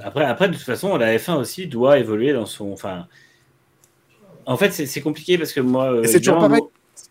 Après, 0.03 0.25
après, 0.25 0.49
de 0.49 0.55
toute 0.55 0.63
façon, 0.63 0.97
la 0.97 1.17
F1 1.17 1.37
aussi 1.37 1.67
doit 1.67 1.99
évoluer 1.99 2.33
dans 2.33 2.47
son. 2.47 2.73
Enfin, 2.73 3.07
en 4.47 4.57
fait, 4.57 4.71
c'est 4.71 5.01
compliqué 5.03 5.37
parce 5.39 5.53
que 5.53 5.61
moi. 5.61 6.01
Et 6.03 6.09
c'est 6.09 6.21
toujours 6.21 6.39
pareil. 6.39 6.63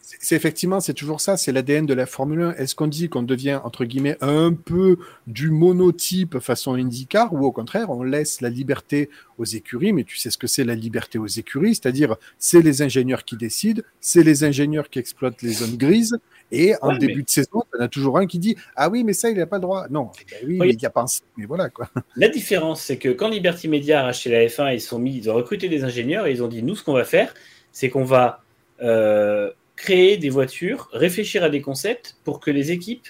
C'est- 0.06 0.36
effectivement, 0.36 0.82
c'est 0.82 0.94
toujours 0.94 1.22
ça, 1.22 1.38
c'est 1.38 1.54
l'ADN 1.54 1.86
de 1.86 1.94
la 1.94 2.06
Formule 2.06 2.42
1. 2.42 2.56
Est-ce 2.56 2.76
qu'on 2.76 2.88
dit 2.88 3.08
qu'on 3.08 3.24
devient, 3.24 3.62
entre 3.64 3.86
guillemets, 3.86 4.18
un 4.20 4.52
peu 4.52 4.98
du 5.28 5.50
monotype 5.50 6.40
façon 6.40 6.74
IndyCar 6.74 7.34
ou 7.34 7.46
au 7.46 7.54
contraire, 7.54 7.90
on 7.90 8.04
laisse 8.04 8.42
la 8.42 8.50
liberté 8.50 9.10
aux 9.38 9.46
écuries, 9.46 9.94
mais 9.94 10.04
tu 10.04 10.18
sais 10.18 10.30
ce 10.30 10.38
que 10.38 10.46
c'est 10.46 10.66
la 10.66 10.76
liberté 10.76 11.18
aux 11.20 11.26
écuries, 11.28 11.76
c'est-à-dire 11.76 12.18
c'est 12.38 12.62
les 12.62 12.82
ingénieurs 12.82 13.24
qui 13.24 13.38
décident, 13.38 13.82
c'est 14.02 14.24
les 14.24 14.44
ingénieurs 14.44 14.90
qui 14.90 15.00
exploitent 15.00 15.42
les 15.42 15.54
zones 15.54 15.78
grises, 15.78 16.18
et 16.52 16.74
en 16.82 16.90
Ouais, 16.90 16.98
début 17.00 17.16
mais- 17.18 17.24
de 17.24 17.30
saison, 17.30 17.64
il 17.74 17.78
y 17.78 17.82
en 17.82 17.86
a 17.86 17.88
toujours 17.88 18.18
un 18.18 18.28
qui 18.28 18.40
dit 18.40 18.58
Ah 18.76 18.90
oui, 18.90 19.06
mais 19.06 19.14
ça, 19.14 19.30
il 19.30 19.38
n'a 19.38 19.46
pas 19.48 19.56
le 19.56 19.62
droit. 19.62 19.88
Non, 19.90 20.12
ben 20.30 20.38
oui, 20.46 20.58
Oui. 20.60 20.68
mais 20.68 20.74
il 20.74 20.82
y 20.82 20.86
a 20.86 20.90
pensé. 20.90 21.22
Mais 21.38 21.46
voilà 21.46 21.70
quoi. 21.70 21.90
La 22.18 22.28
différence, 22.28 22.82
c'est 22.84 22.98
que 22.98 23.08
quand 23.10 23.30
Liberty 23.30 23.70
Media 23.70 24.02
a 24.02 24.04
racheté 24.04 24.30
la 24.30 24.46
F1, 24.48 24.74
ils 24.74 24.82
sont 24.82 25.00
mis, 25.00 25.16
ils 25.18 25.30
ont 25.32 25.34
recruté 25.36 25.70
des 25.70 25.86
ingénieurs 25.86 26.28
et 26.28 26.32
ils 26.34 26.44
ont 26.44 26.50
dit 26.50 26.62
nous, 26.62 26.76
ce 26.76 26.84
qu'on 26.84 26.94
va 26.94 27.06
faire, 27.06 27.34
c'est 27.72 27.90
qu'on 27.90 28.04
va 28.04 28.44
euh, 28.82 29.50
créer 29.76 30.18
des 30.18 30.30
voitures, 30.30 30.90
réfléchir 30.94 31.44
à 31.44 31.50
des 31.50 31.62
concepts 31.62 32.18
pour 32.24 32.40
que 32.40 32.52
les 32.52 32.72
équipes 32.72 33.08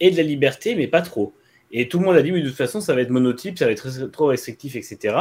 aient 0.00 0.10
de 0.10 0.16
la 0.16 0.22
liberté, 0.22 0.74
mais 0.74 0.86
pas 0.86 1.02
trop. 1.02 1.32
Et 1.72 1.88
tout 1.88 1.98
le 1.98 2.04
monde 2.04 2.16
a 2.16 2.22
dit 2.22 2.32
oui, 2.32 2.42
de 2.42 2.48
toute 2.48 2.56
façon, 2.56 2.80
ça 2.80 2.94
va 2.94 3.00
être 3.00 3.10
monotype, 3.10 3.58
ça 3.58 3.66
va 3.66 3.72
être 3.72 4.06
trop 4.10 4.26
restrictif, 4.26 4.74
etc. 4.76 5.16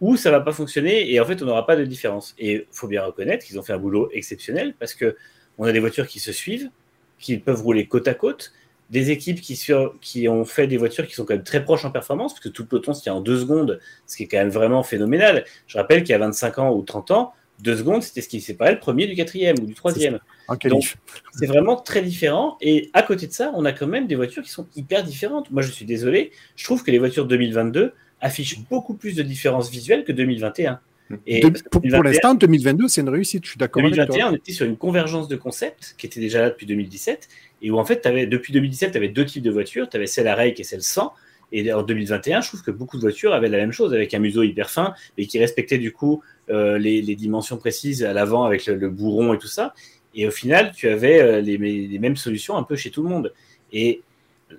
Ou 0.00 0.16
ça 0.16 0.30
va 0.30 0.40
pas 0.40 0.52
fonctionner 0.52 1.12
et 1.12 1.20
en 1.20 1.26
fait, 1.26 1.42
on 1.42 1.46
n'aura 1.46 1.66
pas 1.66 1.76
de 1.76 1.84
différence. 1.84 2.34
Et 2.38 2.52
il 2.52 2.66
faut 2.72 2.88
bien 2.88 3.04
reconnaître 3.04 3.44
qu'ils 3.44 3.58
ont 3.58 3.62
fait 3.62 3.74
un 3.74 3.78
boulot 3.78 4.08
exceptionnel 4.12 4.74
parce 4.78 4.94
que 4.94 5.16
on 5.58 5.64
a 5.64 5.72
des 5.72 5.80
voitures 5.80 6.06
qui 6.06 6.20
se 6.20 6.32
suivent, 6.32 6.70
qui 7.18 7.36
peuvent 7.36 7.60
rouler 7.60 7.86
côte 7.86 8.08
à 8.08 8.14
côte, 8.14 8.52
des 8.88 9.10
équipes 9.10 9.40
qui, 9.40 9.56
sur, 9.56 9.94
qui 10.00 10.28
ont 10.28 10.44
fait 10.44 10.66
des 10.66 10.76
voitures 10.76 11.06
qui 11.06 11.14
sont 11.14 11.24
quand 11.24 11.34
même 11.34 11.44
très 11.44 11.62
proches 11.62 11.84
en 11.84 11.90
performance, 11.90 12.32
parce 12.32 12.42
que 12.42 12.48
tout 12.48 12.62
le 12.62 12.68
peloton 12.68 12.92
se 12.92 13.02
tient 13.02 13.14
en 13.14 13.20
deux 13.20 13.38
secondes, 13.38 13.78
ce 14.06 14.16
qui 14.16 14.24
est 14.24 14.26
quand 14.26 14.38
même 14.38 14.50
vraiment 14.50 14.82
phénoménal. 14.82 15.44
Je 15.68 15.78
rappelle 15.78 16.02
qu'il 16.02 16.10
y 16.10 16.14
a 16.14 16.18
25 16.18 16.58
ans 16.58 16.74
ou 16.74 16.82
30 16.82 17.12
ans, 17.12 17.32
deux 17.62 17.76
secondes, 17.76 18.02
c'était 18.02 18.20
ce 18.20 18.28
qui 18.28 18.40
séparait 18.40 18.72
le 18.72 18.78
premier 18.78 19.06
du 19.06 19.14
quatrième 19.14 19.56
ou 19.60 19.66
du 19.66 19.74
troisième. 19.74 20.18
Qualif. 20.58 20.96
C'est 21.32 21.46
vraiment 21.46 21.76
très 21.76 22.02
différent. 22.02 22.56
Et 22.60 22.90
à 22.92 23.02
côté 23.02 23.26
de 23.26 23.32
ça, 23.32 23.52
on 23.54 23.64
a 23.64 23.72
quand 23.72 23.86
même 23.86 24.06
des 24.06 24.16
voitures 24.16 24.42
qui 24.42 24.50
sont 24.50 24.66
hyper 24.74 25.04
différentes. 25.04 25.50
Moi, 25.50 25.62
je 25.62 25.70
suis 25.70 25.84
désolé, 25.84 26.32
je 26.56 26.64
trouve 26.64 26.82
que 26.82 26.90
les 26.90 26.98
voitures 26.98 27.26
2022 27.26 27.92
affichent 28.20 28.60
beaucoup 28.68 28.94
plus 28.94 29.14
de 29.14 29.22
différences 29.22 29.70
visuelles 29.70 30.04
que 30.04 30.12
2021. 30.12 30.80
Et 31.26 31.40
De- 31.40 31.48
pour, 31.48 31.70
pour 31.70 31.80
2021, 31.80 32.02
l'instant, 32.10 32.34
2022, 32.34 32.88
c'est 32.88 33.00
une 33.00 33.08
réussite. 33.08 33.44
Je 33.44 33.50
suis 33.50 33.58
d'accord 33.58 33.82
avec 33.82 33.94
toi. 33.94 34.04
2021, 34.06 34.32
on 34.32 34.36
était 34.36 34.52
sur 34.52 34.66
une 34.66 34.76
convergence 34.76 35.28
de 35.28 35.36
concepts 35.36 35.94
qui 35.98 36.06
était 36.06 36.20
déjà 36.20 36.40
là 36.40 36.50
depuis 36.50 36.66
2017, 36.66 37.28
et 37.62 37.70
où 37.70 37.78
en 37.78 37.84
fait, 37.84 38.06
avais, 38.06 38.26
depuis 38.26 38.52
2017, 38.52 38.92
tu 38.92 38.96
avais 38.96 39.08
deux 39.08 39.24
types 39.24 39.42
de 39.42 39.50
voitures, 39.50 39.88
tu 39.88 39.96
avais 39.96 40.06
celle 40.06 40.28
à 40.28 40.34
rake 40.36 40.60
et 40.60 40.64
celle 40.64 40.82
sans, 40.82 41.12
et 41.52 41.72
en 41.72 41.82
2021, 41.82 42.40
je 42.42 42.48
trouve 42.48 42.62
que 42.62 42.70
beaucoup 42.70 42.96
de 42.96 43.02
voitures 43.02 43.32
avaient 43.32 43.48
la 43.48 43.58
même 43.58 43.72
chose, 43.72 43.92
avec 43.94 44.14
un 44.14 44.18
museau 44.18 44.42
hyper 44.42 44.70
fin, 44.70 44.94
mais 45.18 45.26
qui 45.26 45.38
respectait 45.38 45.78
du 45.78 45.92
coup 45.92 46.22
euh, 46.48 46.78
les, 46.78 47.02
les 47.02 47.16
dimensions 47.16 47.56
précises 47.56 48.04
à 48.04 48.12
l'avant 48.12 48.44
avec 48.44 48.66
le, 48.66 48.74
le 48.76 48.88
bourron 48.90 49.34
et 49.34 49.38
tout 49.38 49.46
ça, 49.48 49.74
et 50.14 50.26
au 50.26 50.30
final, 50.30 50.72
tu 50.74 50.88
avais 50.88 51.20
euh, 51.20 51.40
les, 51.40 51.56
les 51.58 51.98
mêmes 51.98 52.16
solutions 52.16 52.56
un 52.56 52.62
peu 52.64 52.74
chez 52.76 52.90
tout 52.90 53.02
le 53.02 53.08
monde. 53.08 53.32
Et 53.72 54.02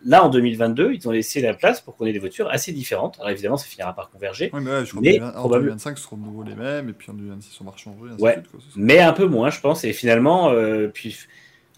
là, 0.06 0.24
en 0.24 0.30
2022, 0.30 0.94
ils 0.94 1.08
ont 1.10 1.12
laissé 1.12 1.42
la 1.42 1.54
place 1.54 1.82
pour 1.82 1.98
qu'on 1.98 2.06
ait 2.06 2.14
des 2.14 2.20
voitures 2.20 2.50
assez 2.50 2.72
différentes. 2.72 3.18
Alors 3.20 3.32
évidemment, 3.32 3.58
ça 3.58 3.66
finira 3.68 3.94
par 3.94 4.10
converger, 4.10 4.50
Ouais, 4.54 4.62
mais 4.62 4.72
ouais, 4.72 4.86
je 4.86 4.92
crois 4.92 5.02
Mais 5.02 5.22
en 5.22 5.32
probable- 5.32 5.64
2025, 5.66 5.98
ce 5.98 6.04
seront 6.06 6.16
de 6.18 6.24
nouveau 6.24 6.44
les 6.44 6.56
mêmes, 6.56 6.88
et 6.90 6.94
puis 6.94 7.10
en 7.12 7.14
2026, 7.14 7.60
on 7.60 7.66
va 7.66 7.74
changer. 7.76 7.98
ainsi 8.14 8.22
Ouais. 8.24 8.38
de 8.38 8.42
suite, 8.42 8.52
quoi. 8.52 8.60
Mais 8.78 9.00
un 9.00 9.12
peu 9.14 9.26
moins, 9.26 9.50
je 9.50 9.60
pense. 9.60 9.84
Et 9.84 9.92
finalement, 9.92 10.52
euh, 10.52 10.88
puis 10.88 11.18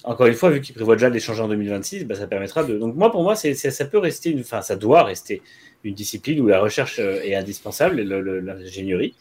encore 0.03 0.27
une 0.27 0.33
fois, 0.33 0.49
vu 0.49 0.61
qu'ils 0.61 0.75
prévoient 0.75 0.95
déjà 0.95 1.09
de 1.09 1.13
les 1.13 1.19
changer 1.19 1.41
en 1.41 1.47
2026, 1.47 2.05
bah, 2.05 2.15
ça 2.15 2.27
permettra 2.27 2.63
de. 2.63 2.77
Donc 2.77 2.95
moi, 2.95 3.11
pour 3.11 3.23
moi, 3.23 3.35
ça 3.35 3.85
peut 3.85 3.97
rester, 3.97 4.31
une... 4.31 4.41
enfin, 4.41 4.61
ça 4.61 4.75
doit 4.75 5.03
rester 5.03 5.41
une 5.83 5.93
discipline 5.93 6.39
où 6.41 6.47
la 6.47 6.59
recherche 6.59 6.99
euh, 6.99 7.21
est 7.23 7.35
indispensable, 7.35 8.01
le- 8.01 8.21
le- 8.21 8.39
l'ingénierie. 8.39 9.15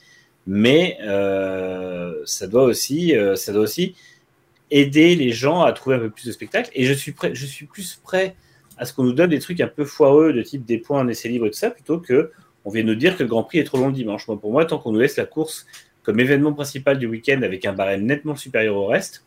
Mais 0.46 0.98
euh, 1.02 2.14
ça 2.24 2.46
doit 2.48 2.64
aussi, 2.64 3.16
euh, 3.16 3.36
ça 3.36 3.52
doit 3.52 3.62
aussi 3.62 3.94
aider 4.70 5.14
les 5.16 5.30
gens 5.30 5.62
à 5.62 5.72
trouver 5.72 5.96
un 5.96 6.00
peu 6.00 6.10
plus 6.10 6.26
de 6.26 6.32
spectacles. 6.32 6.70
Et 6.74 6.84
je 6.84 6.92
suis 6.92 7.12
prêt, 7.12 7.34
je 7.34 7.46
suis 7.46 7.66
plus 7.66 8.00
prêt 8.02 8.34
à 8.78 8.84
ce 8.84 8.92
qu'on 8.92 9.04
nous 9.04 9.12
donne 9.12 9.30
des 9.30 9.38
trucs 9.38 9.60
un 9.60 9.68
peu 9.68 9.84
foireux 9.84 10.32
de 10.32 10.42
type 10.42 10.64
des 10.64 10.78
points 10.78 11.00
en 11.00 11.08
essai 11.08 11.28
libre 11.28 11.46
et 11.46 11.50
tout 11.50 11.58
ça, 11.58 11.70
plutôt 11.70 11.98
que 11.98 12.32
on 12.64 12.70
vient 12.70 12.82
nous 12.84 12.94
dire 12.94 13.16
que 13.16 13.22
le 13.22 13.28
Grand 13.28 13.44
Prix 13.44 13.58
est 13.58 13.64
trop 13.64 13.78
long 13.78 13.88
le 13.88 13.92
dimanche. 13.92 14.26
Moi, 14.28 14.40
pour 14.40 14.52
moi, 14.52 14.64
tant 14.64 14.78
qu'on 14.78 14.92
nous 14.92 15.00
laisse 15.00 15.16
la 15.16 15.26
course 15.26 15.66
comme 16.02 16.18
événement 16.20 16.52
principal 16.52 16.98
du 16.98 17.06
week-end 17.06 17.42
avec 17.42 17.64
un 17.66 17.72
barème 17.72 18.04
nettement 18.06 18.34
supérieur 18.36 18.76
au 18.76 18.86
reste, 18.86 19.24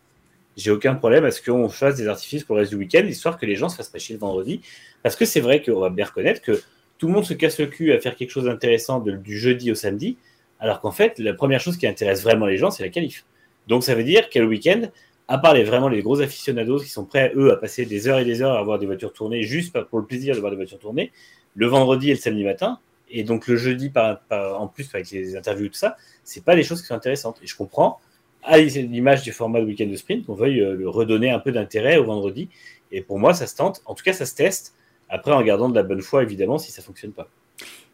j'ai 0.56 0.72
aucun 0.72 0.96
problème 0.96 1.26
à 1.26 1.32
ce 1.32 1.42
qu'on 1.42 1.70
fasse 1.70 1.96
des 1.96 2.08
artifices 2.08 2.44
pour 2.44 2.56
le 2.56 2.62
reste 2.62 2.72
du 2.72 2.78
week-end, 2.78 3.06
histoire 3.06 3.38
que 3.38 3.46
les 3.46 3.56
gens 3.56 3.70
se 3.70 3.76
fassent 3.76 3.90
pas 3.90 4.00
chier 4.00 4.16
le 4.16 4.20
vendredi. 4.20 4.62
Parce 5.04 5.16
que 5.16 5.26
c'est 5.26 5.42
vrai 5.42 5.62
qu'on 5.62 5.80
va 5.80 5.90
bien 5.90 6.06
reconnaître 6.06 6.42
que 6.42 6.62
tout 6.98 7.08
le 7.08 7.14
monde 7.14 7.26
se 7.26 7.34
casse 7.34 7.60
le 7.60 7.66
cul 7.68 7.92
à 7.92 8.00
faire 8.00 8.16
quelque 8.16 8.30
chose 8.30 8.46
d'intéressant 8.46 9.00
du 9.00 9.38
jeudi 9.38 9.72
au 9.72 9.76
samedi, 9.76 10.18
alors 10.60 10.80
qu'en 10.80 10.92
fait, 10.92 11.20
la 11.20 11.34
première 11.34 11.60
chose 11.60 11.78
qui 11.78 11.86
intéresse 11.86 12.24
vraiment 12.24 12.46
les 12.46 12.58
gens, 12.58 12.72
c'est 12.72 12.84
la 12.84 12.90
qualif. 12.90 13.26
Donc 13.68 13.84
ça 13.84 13.96
veut 13.96 14.04
dire 14.04 14.30
qu'à 14.30 14.40
le 14.40 14.48
week-end, 14.48 14.84
à 15.28 15.38
part 15.38 15.54
les, 15.54 15.64
vraiment 15.64 15.90
les 15.90 16.02
gros 16.02 16.22
aficionados 16.22 16.80
qui 16.80 16.90
sont 16.90 17.04
prêts, 17.04 17.34
eux, 17.36 17.52
à 17.52 17.58
passer 17.58 17.86
des 17.86 18.08
heures 18.08 18.20
et 18.20 18.26
des 18.26 18.42
heures 18.42 18.54
à 18.54 18.60
avoir 18.60 18.80
des 18.80 18.86
voitures 18.86 19.12
tournées 19.12 19.44
juste 19.44 19.78
pour 19.90 20.00
le 20.00 20.06
plaisir 20.06 20.36
de 20.36 20.40
voir 20.40 20.52
des 20.52 20.56
voitures 20.56 20.80
tournées, 20.80 21.12
le 21.56 21.68
vendredi 21.68 22.12
et 22.12 22.14
le 22.14 22.20
samedi 22.20 22.44
matin, 22.44 22.80
et 23.10 23.24
donc 23.24 23.48
le 23.48 23.58
jeudi 23.58 23.90
par- 23.90 24.22
en 24.32 24.68
plus 24.68 24.88
avec 24.94 25.10
les 25.12 25.36
interviews 25.36 25.66
et 25.66 25.70
tout 25.70 25.76
ça, 25.76 25.98
c'est 26.24 26.44
pas 26.44 26.56
des 26.56 26.64
choses 26.64 26.82
qui 26.82 26.88
sont 26.88 26.96
intéressantes. 26.96 27.40
Et 27.44 27.48
je 27.48 27.56
comprends, 27.56 28.00
à 28.46 28.58
l'image 28.60 29.24
du 29.24 29.32
format 29.32 29.60
de 29.62 29.66
week-end 29.66 29.88
de 29.88 29.96
sprint, 29.96 30.26
qu'on 30.26 30.36
veuille 30.36 30.62
euh, 30.62 30.76
le 30.76 30.88
redonner 30.90 31.30
un 31.32 31.40
peu 31.40 31.52
d'intérêt 31.52 31.98
au 31.98 32.06
vendredi. 32.06 32.50
Et 32.92 33.02
pour 33.02 33.20
moi, 33.20 33.34
ça 33.34 33.48
se 33.48 33.56
tente. 33.56 33.82
En 33.86 33.96
tout 33.96 34.04
cas, 34.04 34.14
ça 34.14 34.26
se 34.26 34.36
teste. 34.36 34.76
Après, 35.10 35.32
en 35.32 35.42
gardant 35.44 35.70
de 35.70 35.76
la 35.76 35.84
bonne 35.84 36.02
foi, 36.02 36.24
évidemment, 36.24 36.58
si 36.58 36.72
ça 36.72 36.82
fonctionne 36.82 37.12
pas. 37.12 37.28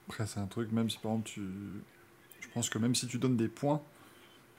Après, 0.07 0.25
c'est 0.27 0.39
un 0.39 0.45
truc, 0.47 0.71
même 0.71 0.89
si 0.89 0.97
par 0.97 1.11
exemple, 1.13 1.29
tu. 1.29 1.41
Je 2.41 2.47
pense 2.53 2.69
que 2.69 2.77
même 2.77 2.95
si 2.95 3.07
tu 3.07 3.17
donnes 3.17 3.37
des 3.37 3.47
points, 3.47 3.81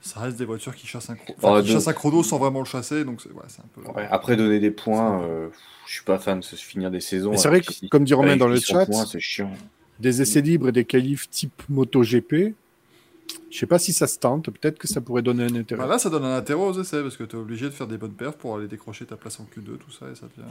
ça 0.01 0.19
reste 0.21 0.37
des 0.37 0.45
voitures 0.45 0.75
qui 0.75 0.87
chassent 0.87 1.09
un, 1.09 1.15
enfin, 1.37 1.61
qui 1.61 1.69
chassent 1.69 1.87
un 1.87 1.93
chrono 1.93 2.23
sans 2.23 2.37
vraiment 2.39 2.59
le 2.59 2.65
chasser, 2.65 3.05
donc 3.05 3.21
c'est 3.21 3.29
ouais, 3.31 3.43
c'est 3.47 3.61
un 3.61 3.67
peu. 3.73 3.81
Ouais, 3.91 4.07
après 4.09 4.35
donner 4.35 4.59
des 4.59 4.71
points, 4.71 5.23
euh, 5.23 5.49
je 5.85 5.93
suis 5.93 6.03
pas 6.03 6.17
fan 6.17 6.39
de 6.39 6.43
se 6.43 6.55
finir 6.55 6.89
des 6.91 6.99
saisons. 6.99 7.31
Mais 7.31 7.37
c'est 7.37 7.47
vrai 7.49 7.61
que, 7.61 7.71
si- 7.71 7.87
comme 7.89 8.03
dit 8.03 8.13
Romain 8.13 8.35
dans 8.35 8.47
le 8.47 8.55
800 8.55 8.73
chat, 8.73 8.85
points, 8.87 9.05
c'est 9.05 9.19
chiant. 9.19 9.51
des 9.99 10.21
essais 10.21 10.41
libres 10.41 10.69
et 10.69 10.71
des 10.71 10.85
qualifs 10.85 11.29
type 11.29 11.61
MotoGP, 11.69 12.55
je 13.49 13.59
sais 13.59 13.67
pas 13.67 13.79
si 13.79 13.93
ça 13.93 14.07
se 14.07 14.17
tente. 14.17 14.49
Peut-être 14.49 14.79
que 14.79 14.87
ça 14.87 14.99
pourrait 14.99 15.21
donner 15.21 15.43
un 15.43 15.55
intérêt. 15.55 15.81
Bah 15.81 15.87
là, 15.87 15.99
ça 15.99 16.09
donne 16.09 16.25
un 16.25 16.35
intérêt 16.35 16.59
aux 16.59 16.81
essais, 16.81 17.01
parce 17.01 17.17
que 17.17 17.23
tu 17.23 17.35
es 17.35 17.39
obligé 17.39 17.65
de 17.65 17.71
faire 17.71 17.87
des 17.87 17.97
bonnes 17.97 18.13
perfs 18.13 18.37
pour 18.37 18.57
aller 18.57 18.67
décrocher 18.67 19.05
ta 19.05 19.15
place 19.15 19.39
en 19.39 19.43
Q2, 19.43 19.77
tout 19.77 19.91
ça, 19.91 20.07
et 20.11 20.15
ça 20.15 20.25
devient. 20.35 20.49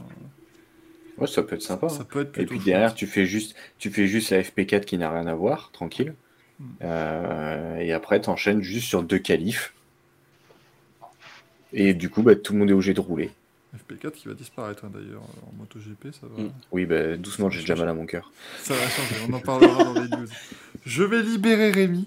Ouais, 1.18 1.26
ça 1.26 1.42
peut 1.42 1.56
être 1.56 1.62
sympa. 1.62 1.88
Ça 1.88 2.02
hein. 2.02 2.06
peut 2.08 2.20
être 2.20 2.38
Et 2.38 2.46
puis 2.46 2.56
chouette. 2.56 2.66
derrière, 2.66 2.94
tu 2.94 3.06
fais 3.06 3.26
juste, 3.26 3.54
tu 3.78 3.90
fais 3.90 4.06
juste 4.06 4.30
la 4.30 4.42
FP4 4.42 4.84
qui 4.84 4.98
n'a 4.98 5.10
rien 5.10 5.26
à 5.26 5.34
voir, 5.34 5.70
tranquille. 5.72 6.14
Mm. 6.58 6.64
Euh, 6.82 7.76
et 7.78 7.92
après, 7.92 8.20
tu 8.20 8.28
enchaînes 8.28 8.62
juste 8.62 8.86
sur 8.86 9.02
deux 9.02 9.18
qualifs. 9.18 9.74
Et 11.72 11.94
du 11.94 12.08
coup, 12.08 12.22
bah, 12.22 12.36
tout 12.36 12.52
le 12.52 12.60
monde 12.60 12.70
est 12.70 12.74
obligé 12.74 12.94
de 12.94 13.00
rouler. 13.00 13.30
FP4 13.76 14.12
qui 14.12 14.28
va 14.28 14.34
disparaître 14.34 14.84
hein, 14.84 14.90
d'ailleurs 14.92 15.22
en 15.22 15.52
MotoGP, 15.58 16.14
ça 16.14 16.26
va. 16.28 16.42
Mm. 16.42 16.52
Oui, 16.70 16.86
bah, 16.86 17.16
doucement, 17.16 17.50
j'ai 17.50 17.60
déjà 17.60 17.74
mal 17.74 17.88
à 17.88 17.94
mon 17.94 18.06
cœur. 18.06 18.30
Ça 18.58 18.74
va 18.74 18.88
changer, 18.88 19.16
on 19.28 19.32
en 19.32 19.40
parlera 19.40 19.84
dans 19.84 19.94
les 19.94 20.08
news. 20.08 20.28
Je 20.84 21.02
vais 21.02 21.22
libérer 21.22 21.70
Rémi, 21.70 22.06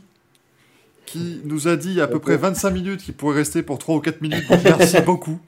qui 1.06 1.42
nous 1.46 1.68
a 1.68 1.76
dit 1.76 1.90
il 1.90 1.96
y 1.96 2.02
a 2.02 2.06
à 2.06 2.08
peu 2.08 2.20
près 2.20 2.38
25 2.38 2.70
minutes 2.72 3.02
qu'il 3.04 3.14
pourrait 3.14 3.36
rester 3.38 3.64
pour 3.64 3.78
3 3.80 3.96
ou 3.96 4.00
4 4.00 4.22
minutes. 4.22 4.48
donc 4.50 4.64
Merci 4.64 5.02
beaucoup. 5.06 5.40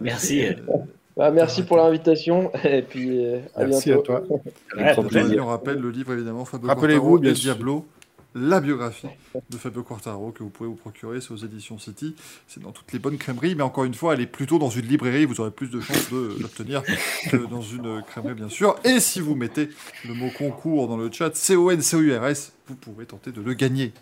Merci. 0.00 0.46
Euh, 0.46 0.52
Bah, 1.16 1.30
merci 1.30 1.62
pour 1.64 1.76
l'invitation 1.76 2.50
et 2.64 2.82
puis 2.82 3.24
euh, 3.24 3.40
à 3.54 3.64
Merci 3.64 3.90
à 3.92 3.94
bientôt. 3.96 4.06
toi. 4.06 4.22
Ouais, 4.76 4.92
grand 4.94 5.04
Et 5.04 5.08
plaisir. 5.08 5.44
on 5.44 5.48
rappelle 5.48 5.78
le 5.78 5.90
livre 5.90 6.12
évidemment 6.12 6.44
Fabio 6.44 6.68
Rappelez-vous, 6.68 7.00
Quartaro 7.00 7.18
bien. 7.18 7.32
Diablo, 7.32 7.86
la 8.34 8.60
biographie 8.60 9.08
de 9.50 9.56
Fabio 9.56 9.82
Quartaro 9.82 10.30
que 10.30 10.42
vous 10.44 10.48
pouvez 10.50 10.68
vous 10.68 10.76
procurer, 10.76 11.20
c'est 11.20 11.32
aux 11.32 11.36
éditions 11.36 11.78
City. 11.78 12.14
C'est 12.46 12.62
dans 12.62 12.70
toutes 12.70 12.92
les 12.92 13.00
bonnes 13.00 13.18
crèmeries, 13.18 13.54
mais 13.56 13.64
encore 13.64 13.84
une 13.84 13.92
fois, 13.94 14.14
elle 14.14 14.20
est 14.20 14.26
plutôt 14.26 14.58
dans 14.60 14.70
une 14.70 14.86
librairie, 14.86 15.24
vous 15.26 15.40
aurez 15.40 15.50
plus 15.50 15.68
de 15.68 15.80
chances 15.80 16.10
de 16.10 16.36
l'obtenir 16.40 16.82
que 17.30 17.36
dans 17.36 17.60
une 17.60 18.02
crèmerie 18.06 18.34
bien 18.34 18.48
sûr. 18.48 18.76
Et 18.84 19.00
si 19.00 19.20
vous 19.20 19.34
mettez 19.34 19.68
le 20.08 20.14
mot 20.14 20.30
concours 20.38 20.86
dans 20.88 20.96
le 20.96 21.10
chat, 21.12 21.34
C-O-N-C-O-U-R-S, 21.34 22.52
vous 22.68 22.76
pourrez 22.76 23.04
tenter 23.04 23.32
de 23.32 23.40
le 23.42 23.52
gagner. 23.54 23.92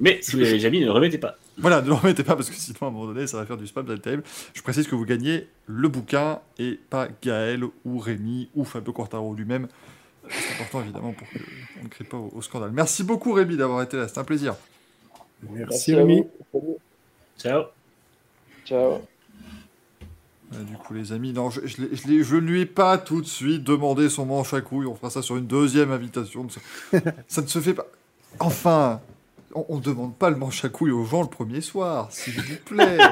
Mais 0.00 0.18
si 0.22 0.32
vous 0.32 0.38
l'avez 0.38 0.70
mis, 0.70 0.80
ne 0.80 0.86
le 0.86 0.92
remettez 0.92 1.18
pas. 1.18 1.36
Voilà, 1.58 1.80
ne 1.80 1.86
le 1.86 1.94
remettez 1.94 2.22
pas 2.22 2.36
parce 2.36 2.50
que 2.50 2.56
sinon 2.56 2.78
à 2.82 2.86
un 2.86 2.90
moment 2.90 3.06
donné 3.06 3.26
ça 3.26 3.38
va 3.38 3.46
faire 3.46 3.56
du 3.56 3.66
spam 3.66 3.86
dans 3.86 3.92
le 3.92 3.98
terrible. 3.98 4.22
Je 4.54 4.62
précise 4.62 4.86
que 4.86 4.94
vous 4.94 5.04
gagnez 5.04 5.46
le 5.66 5.88
bouquin 5.88 6.40
et 6.58 6.78
pas 6.90 7.08
Gaël 7.22 7.64
ou 7.84 7.98
Rémi 7.98 8.48
ou 8.54 8.64
Fabio 8.64 8.92
Quartaro 8.92 9.34
lui-même. 9.34 9.68
C'est 10.28 10.54
important 10.54 10.82
évidemment 10.82 11.12
pour 11.12 11.26
qu'on 11.28 11.84
ne 11.84 11.88
crie 11.88 12.04
pas 12.04 12.16
au, 12.16 12.30
au 12.34 12.42
scandale. 12.42 12.72
Merci 12.72 13.04
beaucoup 13.04 13.32
Rémi 13.32 13.56
d'avoir 13.56 13.82
été 13.82 13.96
là, 13.96 14.06
c'était 14.08 14.20
un 14.20 14.24
plaisir. 14.24 14.54
Merci, 15.50 15.94
Rémi. 15.94 16.24
Ciao. 17.38 17.64
Ciao. 18.64 19.00
Du 20.52 20.76
coup 20.76 20.94
les 20.94 21.12
amis, 21.12 21.32
non, 21.32 21.50
je, 21.50 21.60
je, 21.66 22.36
ne 22.36 22.40
lui 22.40 22.60
ai 22.60 22.66
pas 22.66 22.98
tout 22.98 23.20
de 23.20 23.26
suite 23.26 23.64
demandé 23.64 24.08
son 24.08 24.26
manche 24.26 24.54
à 24.54 24.60
couilles, 24.60 24.86
on 24.86 24.94
fera 24.94 25.10
ça 25.10 25.20
sur 25.20 25.36
une 25.36 25.46
deuxième 25.46 25.90
invitation. 25.90 26.46
Ça, 26.48 26.60
ça 27.28 27.42
ne 27.42 27.46
se 27.48 27.58
fait 27.58 27.74
pas. 27.74 27.86
Enfin, 28.38 29.00
on 29.68 29.76
ne 29.76 29.80
demande 29.82 30.16
pas 30.16 30.30
le 30.30 30.36
manche 30.36 30.64
à 30.64 30.68
couilles 30.68 30.90
aux 30.92 31.04
gens 31.04 31.22
le 31.22 31.28
premier 31.28 31.60
soir, 31.60 32.08
s'il 32.10 32.34
vous 32.34 32.42
plaît. 32.64 32.98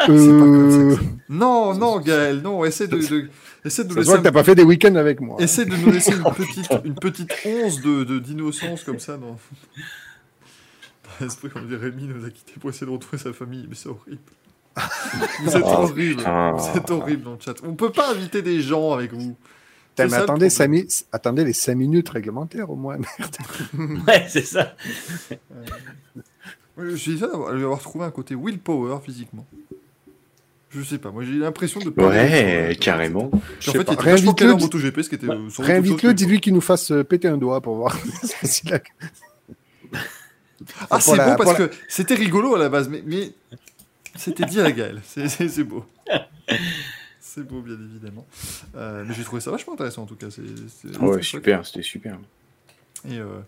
C'est 0.00 0.06
pas 0.06 0.14
comme 0.14 0.70
ça 0.70 0.76
Euh, 0.78 0.94
ça- 0.96 1.02
Non, 1.28 1.74
non, 1.74 2.00
Gaël, 2.00 2.40
non, 2.40 2.64
essaie 2.64 2.86
de, 2.88 2.96
de, 2.98 3.28
essaie 3.64 3.82
de 3.84 3.88
nous 3.88 3.94
Ça 3.94 4.00
laisser 4.00 4.12
un 4.12 4.16
que 4.18 4.22
t'as 4.22 4.32
pas 4.32 4.44
fait 4.44 4.54
des 4.54 4.62
week-ends 4.62 4.94
avec 4.94 5.20
moi. 5.20 5.36
Essaie 5.40 5.66
de 5.66 5.74
nous 5.76 5.90
laisser 5.90 6.12
une 6.16 6.22
petite, 6.32 6.68
une 6.84 6.94
petite 6.94 7.30
once 7.44 7.80
de, 7.82 8.18
d'innocence 8.18 8.84
comme 8.84 9.00
ça 9.00 9.16
dans, 9.18 9.26
dans 11.04 11.10
l'esprit 11.20 11.50
on 11.54 11.60
dit 11.62 11.76
Rémi 11.76 12.04
nous 12.04 12.24
a 12.24 12.30
quittés 12.30 12.54
pour 12.60 12.70
essayer 12.70 12.86
de 12.86 12.92
retrouver 12.92 13.18
sa 13.18 13.32
famille. 13.32 13.66
Mais 13.68 13.74
c'est 13.74 13.88
horrible. 13.88 14.20
Vous 15.42 15.56
êtes 15.56 15.62
Oh, 15.66 15.68
horrible. 15.82 16.16
putain. 16.18 16.52
Vous 16.52 16.78
êtes 16.78 16.90
horrible 16.90 17.22
dans 17.24 17.32
le 17.32 17.38
chat. 17.40 17.54
On 17.64 17.74
peut 17.74 17.90
pas 17.90 18.12
inviter 18.12 18.42
des 18.42 18.60
gens 18.62 18.92
avec 18.92 19.12
vous. 19.12 19.36
Putain, 20.04 20.36
mais 20.38 20.48
ça, 20.50 20.66
le 20.66 21.06
attendez, 21.12 21.44
les 21.44 21.52
5 21.52 21.74
minutes 21.74 22.08
réglementaires 22.08 22.70
au 22.70 22.76
moins. 22.76 22.96
merde. 23.18 23.36
Ouais, 24.06 24.26
c'est 24.28 24.44
ça. 24.44 24.74
Je 26.78 26.94
dis 26.94 27.18
ça 27.18 27.26
d'avoir 27.26 27.52
lui 27.52 27.64
avoir 27.64 27.80
trouvé 27.80 28.04
un 28.04 28.10
côté 28.10 28.34
willpower 28.34 28.98
physiquement. 29.04 29.46
Je 30.70 30.82
sais 30.82 30.98
pas, 30.98 31.10
moi 31.10 31.24
j'ai 31.24 31.32
l'impression 31.32 31.80
de 31.80 31.88
pas. 31.88 32.08
Ouais, 32.08 32.76
carrément. 32.78 33.30
En 33.32 33.40
Je 33.58 33.70
fait, 33.70 33.78
il 33.78 33.92
était 33.92 33.94
vachement 33.94 34.34
calé 34.34 34.50
en 34.50 34.56
Réinvite-le, 34.56 34.78
MotoGP, 34.80 35.02
ce 35.02 35.08
qui 35.08 35.14
était 35.14 35.26
Ouais. 35.26 35.34
euh, 35.34 35.62
réinvite-le, 35.62 36.12
dis-lui 36.12 36.40
qu'il 36.40 36.52
nous 36.52 36.60
fasse 36.60 36.90
euh, 36.90 37.02
péter 37.04 37.28
un 37.28 37.38
doigt 37.38 37.60
pour 37.60 37.76
voir. 37.76 37.96
Ah, 40.90 41.00
c'est 41.00 41.12
beau 41.16 41.36
parce 41.36 41.56
que 41.56 41.70
c'était 41.88 42.16
rigolo 42.16 42.56
à 42.56 42.58
la 42.58 42.68
base, 42.68 42.88
mais, 42.88 43.02
mais 43.06 43.32
c'était 44.16 44.44
dit 44.44 44.60
à 44.60 44.66
C'est 45.04 45.28
c'est 45.28 45.64
beau. 45.64 45.84
C'est 47.38 47.46
beau, 47.46 47.60
bien 47.62 47.74
évidemment. 47.74 48.26
Euh, 48.76 49.04
mais 49.06 49.14
j'ai 49.14 49.22
trouvé 49.24 49.40
ça 49.40 49.50
vachement 49.50 49.74
intéressant 49.74 50.02
en 50.02 50.06
tout 50.06 50.16
cas. 50.16 50.28
c'est 50.30 50.42
c'est- 50.68 50.96
Ouais, 50.98 51.22
super, 51.22 51.64
c'était 51.66 51.82
super. 51.82 52.18
Et 53.08 53.18
euh, 53.18 53.38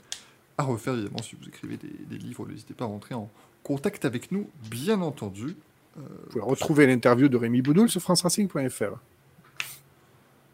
à 0.58 0.62
refaire 0.62 0.94
évidemment, 0.94 1.22
si 1.22 1.36
vous 1.40 1.48
écrivez 1.48 1.76
des, 1.76 1.90
des 2.08 2.18
livres, 2.18 2.46
n'hésitez 2.48 2.74
pas 2.74 2.84
à 2.84 2.88
rentrer 2.88 3.14
en 3.14 3.28
contact 3.62 4.04
avec 4.04 4.30
nous, 4.32 4.48
bien 4.70 5.00
entendu. 5.00 5.56
Vous 5.96 6.02
pouvez 6.30 6.44
retrouver 6.44 6.86
l'interview 6.86 7.28
de 7.28 7.36
Rémi 7.36 7.62
Boudoul 7.62 7.90
sur 7.90 8.00
franceracing.fr. 8.00 8.84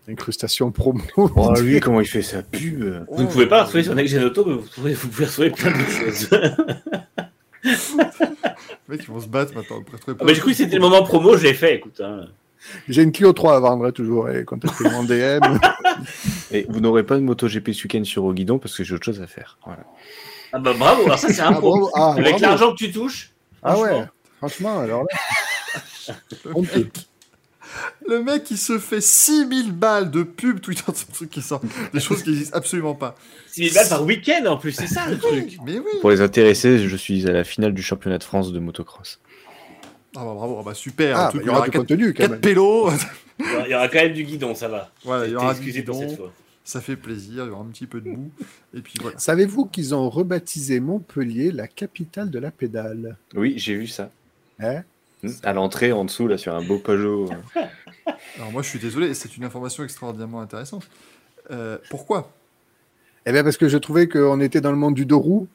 Incrustation 0.08 0.70
promo. 0.70 1.02
Oh, 1.16 1.52
lui, 1.60 1.78
comment 1.80 2.00
il 2.00 2.06
fait 2.06 2.22
sa 2.22 2.42
pub 2.42 3.04
Vous 3.10 3.22
ne 3.22 3.28
pouvez 3.28 3.46
pas 3.46 3.62
retrouver 3.64 3.82
sur 3.84 3.94
Next 3.94 4.14
Gen 4.14 4.24
Auto, 4.24 4.44
mais 4.46 4.54
vous 4.54 4.62
pouvez, 4.62 4.94
vous 4.94 5.08
pouvez 5.08 5.24
retrouver 5.26 5.50
plein 5.50 5.70
d'autres 5.72 5.90
choses. 5.90 6.30
Les 8.88 8.96
mecs, 8.96 9.02
ils 9.02 9.06
vont 9.08 9.20
se 9.20 9.26
battre 9.26 9.54
maintenant. 9.54 9.82
Après, 9.92 10.12
Ah, 10.18 10.24
mais 10.24 10.32
du 10.34 10.40
coup, 10.40 10.52
c'était 10.52 10.76
le 10.76 10.80
moment 10.80 11.02
promo, 11.02 11.36
je 11.36 11.42
l'ai 11.42 11.54
fait, 11.54 11.74
écoute. 11.76 12.00
hein. 12.00 12.26
J'ai 12.88 13.02
une 13.02 13.12
Clio 13.12 13.32
3 13.32 13.56
à 13.56 13.60
vendre 13.60 13.86
hein, 13.86 13.92
toujours. 13.92 14.28
Et 14.30 14.44
contactez-moi 14.44 14.94
en 14.94 15.04
DM. 15.04 15.58
Et 16.50 16.66
vous 16.68 16.80
n'aurez 16.80 17.02
pas 17.04 17.16
de 17.16 17.20
MotoGP 17.22 17.72
ce 17.72 17.84
week-end 17.84 18.04
sur 18.04 18.24
au 18.24 18.32
guidon 18.32 18.58
parce 18.58 18.76
que 18.76 18.84
j'ai 18.84 18.94
autre 18.94 19.04
chose 19.04 19.20
à 19.22 19.26
faire. 19.26 19.58
Voilà. 19.64 19.84
Ah 20.52 20.58
bah 20.58 20.72
bravo, 20.78 21.04
alors 21.04 21.18
ça 21.18 21.28
c'est 21.32 21.40
un 21.42 21.48
Ah, 21.48 21.54
pro. 21.54 21.70
bravo. 21.70 21.90
Ah, 21.94 22.14
Avec 22.16 22.40
l'argent 22.40 22.70
que 22.72 22.76
tu 22.76 22.92
touches. 22.92 23.30
Ah 23.62 23.78
ouais, 23.78 24.04
franchement. 24.38 24.78
alors 24.80 25.04
là. 25.04 26.14
on 26.54 26.62
peut. 26.62 26.86
Le 28.08 28.22
mec, 28.22 28.50
il 28.50 28.56
se 28.56 28.78
fait 28.78 29.00
6000 29.02 29.72
balles 29.72 30.10
de 30.10 30.22
pub 30.22 30.60
Twitter, 30.60 30.84
un 30.88 31.12
truc 31.12 31.28
qui 31.30 31.42
sort. 31.42 31.60
Des 31.92 32.00
choses 32.00 32.22
qui 32.22 32.30
n'existent 32.30 32.56
absolument 32.56 32.94
pas. 32.94 33.16
6 33.48 33.70
000 33.70 33.74
balles 33.74 33.88
par 33.88 34.04
week-end 34.04 34.46
en 34.46 34.56
plus, 34.56 34.72
c'est 34.72 34.86
ça 34.86 35.08
le 35.10 35.18
truc. 35.18 35.58
Mais 35.66 35.78
oui. 35.78 35.90
Pour 36.00 36.10
les 36.10 36.20
intéressés, 36.20 36.78
je 36.78 36.96
suis 36.96 37.28
à 37.28 37.32
la 37.32 37.44
finale 37.44 37.74
du 37.74 37.82
championnat 37.82 38.18
de 38.18 38.24
France 38.24 38.52
de 38.52 38.58
motocross. 38.60 39.18
Ah 40.16 40.24
bah 40.24 40.34
bravo, 40.34 40.56
ah 40.60 40.62
bah 40.64 40.74
super. 40.74 41.16
Ah, 41.18 41.30
bah, 41.32 41.40
il 41.42 41.46
y 41.46 41.50
aura 41.50 41.64
du 41.66 41.70
quatre- 41.70 41.80
contenu 41.82 42.14
quand 42.14 42.28
même. 42.28 42.40
pélos. 42.40 42.90
Il 43.38 43.70
y 43.70 43.74
aura 43.74 43.86
quand 43.88 43.98
même 43.98 44.14
du 44.14 44.24
guidon, 44.24 44.54
ça 44.54 44.66
va. 44.68 44.90
voilà, 45.04 45.26
il 45.26 45.32
y 45.32 45.36
aura 45.36 45.52
du 45.52 45.70
guidon. 45.70 45.92
cette 45.92 46.16
fois. 46.16 46.32
Ça 46.64 46.80
fait 46.80 46.96
plaisir, 46.96 47.44
il 47.44 47.48
y 47.48 47.50
aura 47.50 47.60
un 47.62 47.66
petit 47.66 47.86
peu 47.86 48.00
de 48.00 48.10
boue. 48.10 48.30
Et 48.74 48.80
puis 48.80 48.94
voilà. 49.00 49.18
Savez-vous 49.18 49.66
qu'ils 49.66 49.94
ont 49.94 50.08
rebaptisé 50.08 50.80
Montpellier 50.80 51.52
la 51.52 51.68
capitale 51.68 52.30
de 52.30 52.38
la 52.38 52.50
pédale? 52.50 53.16
Oui, 53.34 53.52
j'ai 53.58 53.74
vu 53.74 53.86
ça. 53.88 54.10
hein? 54.58 54.82
À 55.42 55.52
l'entrée, 55.52 55.92
en 55.92 56.06
dessous, 56.06 56.28
là, 56.28 56.38
sur 56.38 56.54
un 56.54 56.62
beau 56.64 56.78
Peugeot. 56.78 57.28
Alors 58.38 58.52
moi, 58.52 58.62
je 58.62 58.68
suis 58.70 58.78
désolé, 58.78 59.12
c'est 59.12 59.36
une 59.36 59.44
information 59.44 59.84
extraordinairement 59.84 60.40
intéressante. 60.40 60.88
Euh, 61.50 61.76
pourquoi? 61.90 62.32
Eh 63.26 63.32
bien, 63.32 63.44
parce 63.44 63.58
que 63.58 63.68
je 63.68 63.76
trouvais 63.76 64.08
qu'on 64.08 64.40
était 64.40 64.62
dans 64.62 64.70
le 64.72 64.78
monde 64.78 64.94
du 64.94 65.04
deux 65.04 65.14
roues 65.14 65.46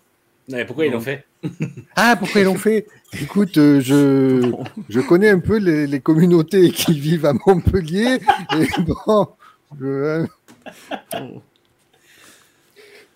mais 0.50 0.66
pourquoi 0.66 0.86
ils 0.86 0.92
l'ont 0.92 1.00
fait 1.02 1.26
Ah, 1.96 2.16
pourquoi 2.18 2.42
ils 2.42 2.46
l'ont 2.46 2.56
fait? 2.58 2.88
Écoute, 3.22 3.58
euh, 3.58 3.80
je, 3.82 4.52
je 4.90 5.00
connais 5.02 5.30
un 5.30 5.40
peu 5.40 5.58
les, 5.58 5.88
les 5.88 6.00
communautés 6.00 6.72
qui 6.76 7.00
vivent 7.00 7.26
à 7.26 7.34
Montpellier. 7.34 8.20
Et 8.58 8.68
bon, 8.82 9.28
je- 9.80 10.26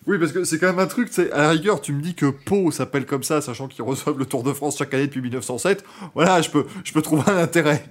Oui, 0.08 0.20
parce 0.20 0.32
que 0.32 0.44
c'est 0.44 0.60
quand 0.60 0.68
même 0.68 0.80
un 0.80 0.86
truc, 0.88 1.08
c'est 1.12 1.32
à 1.32 1.38
la 1.44 1.50
rigueur, 1.50 1.82
tu 1.82 1.92
me 1.92 2.02
dis 2.02 2.14
que 2.14 2.28
Pau 2.28 2.70
s'appelle 2.72 3.06
comme 3.08 3.24
ça, 3.24 3.42
sachant 3.42 3.68
qu'ils 3.68 3.84
reçoivent 3.84 4.20
le 4.20 4.26
Tour 4.26 4.44
de 4.44 4.54
France 4.54 4.78
chaque 4.78 4.94
année 4.94 5.08
depuis 5.08 5.22
1907. 5.22 5.84
Voilà, 6.14 6.42
je 6.42 6.50
peux, 6.52 6.66
je 6.84 6.94
peux 6.94 7.02
trouver 7.02 7.24
un 7.28 7.38
intérêt. 7.38 7.84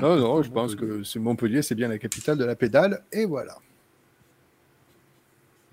non, 0.00 0.16
non, 0.16 0.42
je 0.42 0.50
pense 0.50 0.76
que 0.76 1.02
c'est 1.02 1.18
Montpellier, 1.18 1.62
c'est 1.62 1.74
bien 1.74 1.88
la 1.88 1.98
capitale 1.98 2.38
de 2.38 2.44
la 2.44 2.54
pédale. 2.54 3.02
Et 3.12 3.24
voilà. 3.26 3.56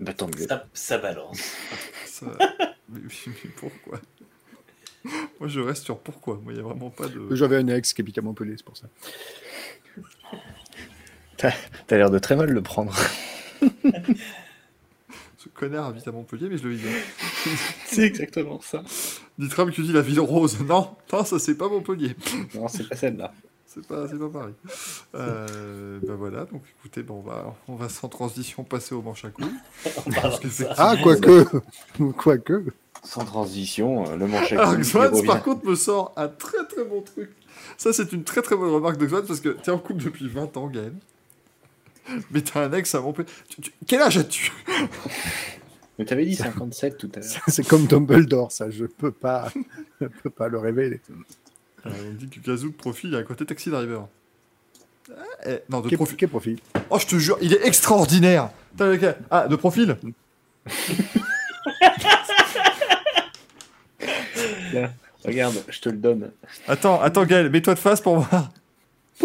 Bah 0.00 0.12
tant 0.14 0.26
mieux. 0.28 0.46
ça, 0.48 0.66
ça 0.72 0.98
balance. 0.98 1.40
Ça- 2.20 2.36
mais, 2.88 3.00
mais 3.26 3.50
pourquoi? 3.56 4.00
Moi, 5.40 5.48
je 5.48 5.60
reste 5.60 5.84
sur 5.84 5.98
pourquoi. 5.98 6.40
Moi, 6.42 6.52
il 6.52 6.56
n'y 6.56 6.60
a 6.60 6.64
vraiment 6.64 6.90
pas 6.90 7.06
de. 7.08 7.34
J'avais 7.34 7.56
un 7.56 7.68
ex 7.68 7.92
qui 7.92 8.00
habite 8.02 8.18
à 8.18 8.22
Montpellier, 8.22 8.54
c'est 8.56 8.64
pour 8.64 8.76
ça. 8.76 8.88
T'as 11.36 11.52
l'air 11.96 12.10
de 12.10 12.18
très 12.18 12.34
mal 12.36 12.50
le 12.50 12.62
prendre. 12.62 12.94
Ce 15.38 15.48
connard 15.48 15.86
habite 15.86 16.06
à 16.08 16.12
Montpellier, 16.12 16.48
mais 16.48 16.58
je 16.58 16.64
le 16.64 16.70
vis 16.74 16.82
bien. 16.82 16.92
c'est 17.86 18.02
exactement 18.02 18.60
ça. 18.60 18.82
Ditram 19.38 19.70
qui 19.70 19.82
dit 19.82 19.92
la 19.92 20.02
ville 20.02 20.18
rose. 20.20 20.58
Non, 20.60 20.96
non, 21.12 21.24
ça 21.24 21.38
c'est 21.38 21.56
pas 21.56 21.68
Montpellier. 21.68 22.16
Non, 22.54 22.66
c'est 22.66 22.88
pas 22.88 22.96
celle-là. 22.96 23.32
C'est 23.72 23.86
pas, 23.86 24.08
c'est 24.08 24.18
pas 24.18 24.28
pareil. 24.30 24.54
Euh, 25.14 25.98
ben 26.02 26.14
voilà, 26.14 26.46
donc 26.46 26.62
écoutez, 26.78 27.02
ben 27.02 27.12
on, 27.14 27.20
va, 27.20 27.54
on 27.68 27.74
va 27.76 27.88
sans 27.90 28.08
transition 28.08 28.64
passer 28.64 28.94
au 28.94 29.02
manche 29.02 29.24
à 29.26 29.30
qu'effectivement- 30.40 30.72
Ah, 30.78 30.96
quoique, 31.02 31.44
quoique. 32.16 32.64
Sans 33.04 33.24
transition, 33.24 34.08
euh, 34.10 34.16
le 34.16 34.26
manche 34.26 34.52
à 34.54 34.74
Xwan, 34.74 35.12
revient. 35.14 35.26
par 35.26 35.42
contre, 35.42 35.66
me 35.66 35.74
sort 35.74 36.12
un 36.16 36.28
très 36.28 36.64
très 36.66 36.84
bon 36.84 37.02
truc. 37.02 37.30
Ça, 37.76 37.92
c'est 37.92 38.12
une 38.12 38.24
très 38.24 38.40
très 38.42 38.56
bonne 38.56 38.70
remarque 38.72 38.96
de 38.96 39.06
Xwan 39.06 39.24
parce 39.26 39.40
que 39.40 39.50
t'es 39.50 39.70
en 39.70 39.78
couple 39.78 40.02
depuis 40.02 40.28
20 40.28 40.56
ans, 40.56 40.66
Gaël. 40.68 40.94
Mais 42.30 42.40
t'as 42.40 42.64
un 42.64 42.72
ex 42.72 42.94
à 42.94 43.00
Montpellier. 43.02 43.28
Quel 43.86 44.00
âge 44.00 44.16
as-tu? 44.16 44.50
Mais 45.98 46.06
t'avais 46.06 46.24
dit 46.24 46.34
57 46.36 46.96
tout 46.96 47.10
à 47.14 47.18
l'heure. 47.20 47.28
C'est 47.48 47.66
comme 47.66 47.86
Dumbledore, 47.86 48.50
ça. 48.50 48.70
Je 48.70 48.86
peux 48.86 49.12
pas, 49.12 49.52
je 50.00 50.06
peux 50.06 50.30
pas 50.30 50.48
le 50.48 50.58
révéler. 50.58 51.00
Euh, 51.86 51.90
On 52.10 52.12
dit 52.14 52.28
que 52.28 52.40
Gazoo 52.40 52.68
de 52.68 52.72
profil, 52.74 53.10
il 53.10 53.14
est 53.16 53.18
à 53.18 53.22
côté 53.22 53.44
Taxi 53.46 53.70
Driver. 53.70 54.06
Ah, 55.10 55.22
eh, 55.46 55.58
non, 55.70 55.80
de 55.80 55.88
Quel 55.88 55.96
profil. 55.98 56.16
quel 56.16 56.28
profil? 56.28 56.58
Oh, 56.90 56.98
je 56.98 57.06
te 57.06 57.16
jure, 57.16 57.38
il 57.40 57.54
est 57.54 57.66
extraordinaire. 57.66 58.50
Ah, 59.30 59.48
de 59.48 59.56
profil? 59.56 59.96
Regarde, 65.24 65.56
je 65.68 65.80
te 65.80 65.88
le 65.88 65.96
donne. 65.96 66.30
Attends, 66.66 67.00
attends, 67.00 67.24
Gaël, 67.24 67.50
mets-toi 67.50 67.74
de 67.74 67.78
face 67.78 68.00
pour 68.00 68.18
voir. 68.20 68.50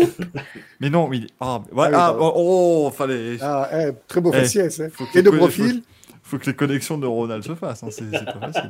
mais 0.79 0.89
non, 0.89 1.07
mais 1.07 1.17
il 1.17 1.23
est. 1.25 1.29
Ah, 1.39 1.61
ouais, 1.71 1.85
Ah 1.85 1.89
oui, 1.89 1.95
ah, 1.95 1.97
pardon. 2.13 2.33
oh, 2.35 2.87
oh, 2.87 2.91
fallait. 2.91 3.37
Ah, 3.41 3.69
eh, 3.73 3.91
très 4.07 4.19
beau 4.21 4.31
Eh, 4.33 4.39
faciès. 4.41 4.79
hein. 4.79 4.87
faut 4.91 5.05
que 5.05 5.19
Et 5.19 5.21
de 5.21 5.29
les- 5.29 5.37
profil? 5.37 5.83
Faut 6.23 6.39
que 6.39 6.45
les 6.47 6.55
connexions 6.55 6.97
neuronales 6.97 7.43
se 7.43 7.53
fassent, 7.53 7.83
hein, 7.83 7.89
c'est 7.91 8.09
c'est 8.09 8.25
pas 8.25 8.39
facile. 8.51 8.69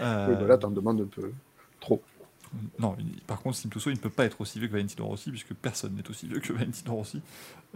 Euh, 0.00 0.26
Oui, 0.28 0.34
voilà, 0.38 0.58
t'en 0.58 0.70
demandes 0.70 1.00
un 1.00 1.06
peu. 1.06 1.32
Non, 2.78 2.96
par 3.26 3.40
contre, 3.40 3.56
Simtuso, 3.56 3.90
il 3.90 3.94
ne 3.94 3.98
peut 3.98 4.10
pas 4.10 4.24
être 4.24 4.40
aussi 4.40 4.58
vieux 4.58 4.68
que 4.68 4.72
Valentino 4.72 5.06
Rossi, 5.06 5.30
puisque 5.30 5.54
personne 5.54 5.94
n'est 5.94 6.08
aussi 6.08 6.26
vieux 6.26 6.40
que 6.40 6.52
Valentino 6.52 6.94
Rossi. 6.94 7.20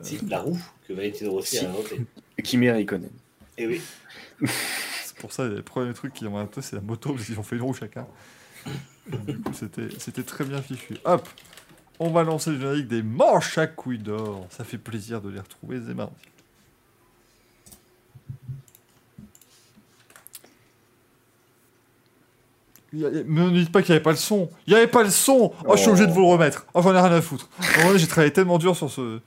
Si, 0.02 0.18
la 0.26 0.40
roue 0.40 0.58
que 0.86 0.92
Valentino 0.92 1.32
Rossi 1.32 1.57
Si. 1.57 1.65
a 1.65 1.70
inventé. 1.70 2.05
Kimi 2.42 2.70
Raikkonen. 2.70 3.10
Et 3.57 3.66
oui. 3.66 3.81
C'est 5.05 5.16
pour 5.18 5.32
ça, 5.32 5.44
le 5.47 5.62
premier 5.62 5.92
truc 5.94 6.12
qu'ils 6.12 6.28
ont 6.28 6.36
inventé, 6.36 6.62
c'est 6.62 6.76
la 6.76 6.82
moto, 6.82 7.12
parce 7.12 7.24
qu'ils 7.26 7.39
ont 7.39 7.42
fait 7.42 7.57
une 7.57 7.62
roue 7.62 7.74
chacun. 7.74 8.07
Du 9.26 9.39
coup, 9.40 9.52
c'était 9.55 9.89
c'était 9.98 10.23
très 10.23 10.44
bien 10.44 10.60
fichu. 10.60 10.97
Hop 11.05 11.26
On 11.98 12.10
va 12.10 12.23
lancer 12.24 12.50
le 12.50 12.60
générique 12.60 12.89
des 12.89 13.02
manches 13.02 13.57
à 13.58 13.66
couilles 13.66 13.98
d'or. 13.98 14.47
Ça 14.50 14.65
fait 14.65 14.78
plaisir 14.78 15.20
de 15.23 15.31
les 15.31 15.40
retrouver, 15.40 15.81
c'est 15.86 15.94
marrant. 15.94 16.15
Ne 22.92 23.50
dites 23.50 23.70
pas 23.73 23.83
qu'il 23.83 23.92
n'y 23.92 23.97
avait 23.97 24.02
pas 24.02 24.10
le 24.12 24.17
son. 24.17 24.49
Il 24.67 24.73
n'y 24.73 24.78
avait 24.78 24.86
pas 24.89 25.02
le 25.02 25.10
son. 25.10 25.52
Oh, 25.67 25.73
je 25.76 25.81
suis 25.81 25.91
obligé 25.91 26.07
de 26.07 26.12
vous 26.12 26.20
le 26.20 26.26
remettre. 26.26 26.67
Oh, 26.75 26.81
j'en 26.83 26.94
ai 26.94 27.00
rien 27.00 27.12
à 27.12 27.20
foutre. 27.20 27.49
En 27.78 27.89
vrai, 27.89 27.99
J'ai 27.99 28.07
travaillé 28.07 28.33
tellement 28.33 28.58
dur 28.58 28.76
sur 28.76 28.91
ce, 28.91 29.20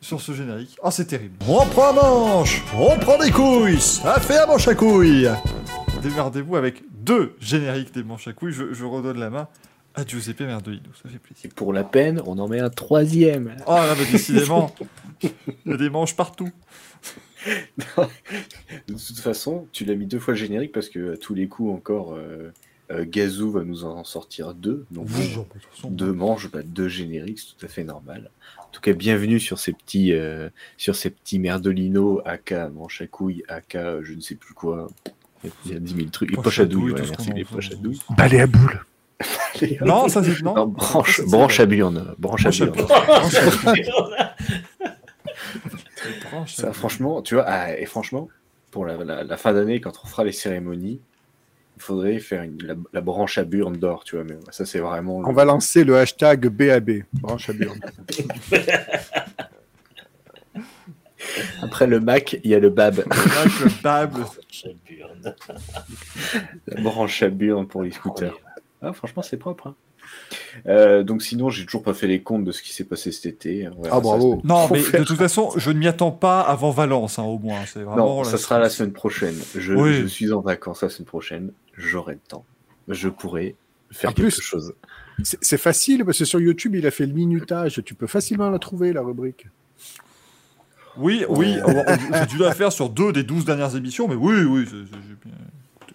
sur 0.00 0.20
ce 0.20 0.32
générique. 0.32 0.76
Oh, 0.82 0.90
c'est 0.90 1.06
terrible. 1.06 1.34
On 1.48 1.64
prend 1.66 1.88
un 1.90 1.92
manche, 1.94 2.62
on 2.74 2.98
prend 2.98 3.18
des 3.18 3.30
couilles, 3.30 3.80
ça 3.80 4.20
fait 4.20 4.38
un 4.38 4.46
manche 4.46 4.68
à 4.68 4.74
couilles. 4.74 5.30
Démerdez-vous 6.02 6.56
avec 6.56 6.82
deux 6.90 7.34
génériques 7.40 7.92
des 7.94 8.02
manches 8.02 8.28
à 8.28 8.32
couilles. 8.32 8.52
Je, 8.52 8.72
je 8.72 8.84
redonne 8.84 9.18
la 9.18 9.30
main 9.30 9.48
à 9.94 10.04
Giuseppe 10.06 10.40
Merdolino. 10.40 10.90
Ça 11.02 11.08
fait 11.08 11.18
plaisir. 11.18 11.46
Et 11.46 11.48
pour 11.48 11.72
la 11.72 11.84
peine, 11.84 12.20
on 12.26 12.38
en 12.38 12.46
met 12.46 12.60
un 12.60 12.70
troisième. 12.70 13.56
Oh 13.66 13.72
là, 13.72 13.94
bah, 13.94 14.02
décidément, 14.12 14.72
il 15.22 15.30
y 15.66 15.72
a 15.72 15.76
des 15.76 15.90
manches 15.90 16.14
partout. 16.14 16.50
De 17.96 18.92
toute 18.94 19.18
façon, 19.18 19.66
tu 19.72 19.84
l'as 19.84 19.94
mis 19.94 20.06
deux 20.06 20.18
fois 20.18 20.34
le 20.34 20.38
générique 20.38 20.72
parce 20.72 20.88
que 20.88 21.14
à 21.14 21.16
tous 21.16 21.34
les 21.34 21.48
coups 21.48 21.72
encore, 21.72 22.14
euh, 22.14 22.52
euh, 22.90 23.04
Gazou 23.06 23.50
va 23.50 23.64
nous 23.64 23.84
en 23.84 24.02
sortir 24.04 24.54
deux. 24.54 24.86
Donc 24.90 25.06
Oui, 25.16 25.34
de 25.84 25.88
deux 25.90 26.12
manches, 26.12 26.50
bah, 26.50 26.60
deux 26.64 26.88
génériques, 26.88 27.38
c'est 27.40 27.56
tout 27.58 27.66
à 27.66 27.68
fait 27.68 27.84
normal. 27.84 28.30
En 28.58 28.70
tout 28.72 28.80
cas, 28.80 28.92
bienvenue 28.92 29.40
sur 29.40 29.58
ces 29.58 29.72
petits, 29.72 30.12
euh, 30.12 30.48
sur 30.76 30.94
ces 30.96 31.10
petits 31.10 31.38
merdolinos, 31.38 32.20
AK 32.24 32.54
manche 32.74 33.00
à 33.02 33.06
couilles, 33.06 33.42
AK 33.48 33.74
euh, 33.76 34.00
je 34.04 34.12
ne 34.14 34.20
sais 34.20 34.34
plus 34.34 34.54
quoi. 34.54 34.88
Il 35.66 35.72
y 35.72 35.76
a 35.76 35.78
10 35.78 35.94
000 35.94 36.08
trucs. 36.08 36.32
Et 36.32 36.34
Poche 36.34 36.44
poche 36.44 36.58
à 36.60 36.64
douille, 36.66 36.94
ce 36.96 37.10
merci 37.10 37.32
les 37.32 37.44
poches 37.44 37.70
à 37.70 37.74
douille. 37.76 38.00
Balai 38.16 38.40
à 38.40 38.46
boule. 38.46 38.80
Non, 39.84 40.08
ça 40.08 40.22
c'est 40.22 40.42
non. 40.42 40.54
Non, 40.54 40.66
branche, 40.66 41.20
branche 41.26 41.60
à 41.60 41.66
burne, 41.66 42.14
branche 42.18 42.46
à 42.46 42.50
Branche 42.50 43.34
à 43.66 43.72
burne. 43.72 44.28
Branche, 46.30 46.54
Ça, 46.54 46.72
franchement, 46.72 47.22
tu 47.22 47.34
vois, 47.34 47.44
ah, 47.46 47.76
et 47.76 47.84
franchement, 47.86 48.28
pour 48.70 48.86
la, 48.86 48.96
la- 49.04 49.24
la 49.24 49.36
fin 49.36 49.52
d'année, 49.52 49.80
quand 49.80 49.92
on 50.02 50.06
fera 50.06 50.24
les 50.24 50.32
cérémonies, 50.32 51.00
il 51.78 51.82
faudrait 51.82 52.18
faire 52.18 52.42
une- 52.42 52.60
la, 52.62 52.74
la 52.92 53.00
branche 53.00 53.38
à 53.38 53.44
burne 53.44 53.76
d'or, 53.76 54.02
tu 54.04 54.16
vois. 54.16 54.24
Mais 54.24 54.36
ça, 54.50 54.66
c'est 54.66 54.80
vraiment. 54.80 55.20
le- 55.22 55.28
On 55.28 55.32
va 55.32 55.44
lancer 55.44 55.84
le 55.84 55.96
hashtag 55.96 56.48
BAB, 56.48 57.02
branche 57.12 57.48
à 57.50 57.52
burne. 57.52 57.78
Après 61.62 61.86
le 61.86 62.00
Mac, 62.00 62.38
il 62.44 62.50
y 62.50 62.54
a 62.54 62.58
le 62.58 62.70
BAB, 62.70 62.96
le. 63.06 63.68
Chaburne. 63.68 65.34
la 66.66 66.80
branche 66.80 67.22
à 67.22 67.28
burne 67.28 67.66
pour 67.66 67.82
les 67.82 67.90
scooters. 67.90 68.34
Ah, 68.82 68.92
franchement, 68.92 69.22
c'est 69.22 69.36
propre. 69.36 69.68
hein. 69.68 69.74
Euh, 70.66 71.02
donc, 71.02 71.22
sinon, 71.22 71.50
j'ai 71.50 71.64
toujours 71.66 71.82
pas 71.82 71.92
fait 71.92 72.06
les 72.06 72.22
comptes 72.22 72.44
de 72.44 72.52
ce 72.52 72.62
qui 72.62 72.72
s'est 72.72 72.84
passé 72.84 73.12
cet 73.12 73.26
été. 73.26 73.68
Ah, 73.90 74.00
bravo. 74.00 74.40
Non, 74.44 74.68
mais 74.70 74.78
faire- 74.80 75.00
de 75.00 75.04
toute 75.06 75.18
façon, 75.18 75.50
je 75.56 75.70
ne 75.70 75.78
m'y 75.78 75.86
attends 75.88 76.12
pas 76.12 76.40
avant 76.40 76.70
Valence, 76.70 77.18
hein, 77.18 77.24
au 77.24 77.38
moins. 77.38 77.60
Vraiment. 77.74 77.96
Non, 77.96 78.24
ça 78.24 78.38
sera 78.38 78.58
la 78.58 78.70
semaine 78.70 78.92
prochaine. 78.92 79.34
Je, 79.56 79.74
Oui. 79.74 79.94
je 80.02 80.06
suis 80.06 80.32
en 80.32 80.40
vacances 80.40 80.82
la 80.82 80.88
semaine 80.88 81.06
prochaine. 81.06 81.52
J'aurai 81.78 82.14
le 82.14 82.20
temps. 82.28 82.44
Je 82.88 83.08
pourrai 83.08 83.54
faire 83.90 84.10
En 84.10 84.12
quelque 84.12 84.34
plus- 84.34 84.42
chose. 84.42 84.74
C'est 85.22 85.38
c'est 85.42 85.58
facile 85.58 86.04
parce 86.04 86.18
que 86.18 86.24
sur 86.24 86.40
YouTube, 86.40 86.74
il 86.76 86.86
a 86.86 86.90
fait 86.90 87.06
le 87.06 87.12
minutage. 87.12 87.80
Tu 87.84 87.94
peux 87.94 88.06
facilement 88.06 88.50
la 88.50 88.58
trouver, 88.58 88.92
la 88.92 89.00
rubrique. 89.02 89.46
Oui, 90.96 91.24
oui. 91.28 91.56
J'ai 92.12 92.26
dû 92.26 92.38
la 92.38 92.52
faire 92.54 92.72
sur 92.72 92.88
deux 92.90 93.12
des 93.12 93.22
douze 93.22 93.44
dernières 93.44 93.74
émissions, 93.76 94.08
mais 94.08 94.14
oui, 94.16 94.42
oui. 94.42 94.66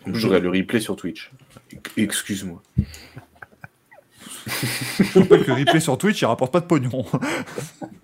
J'aurai 0.07 0.39
le 0.39 0.49
replay 0.49 0.79
sur 0.79 0.95
Twitch. 0.95 1.31
Excuse-moi. 1.97 2.61
Je 4.99 5.19
rappelle 5.19 5.43
que 5.45 5.51
replay 5.51 5.79
sur 5.79 5.97
Twitch, 5.97 6.21
il 6.21 6.25
rapporte 6.25 6.51
pas 6.51 6.59
de 6.59 6.65
pognon. 6.65 7.05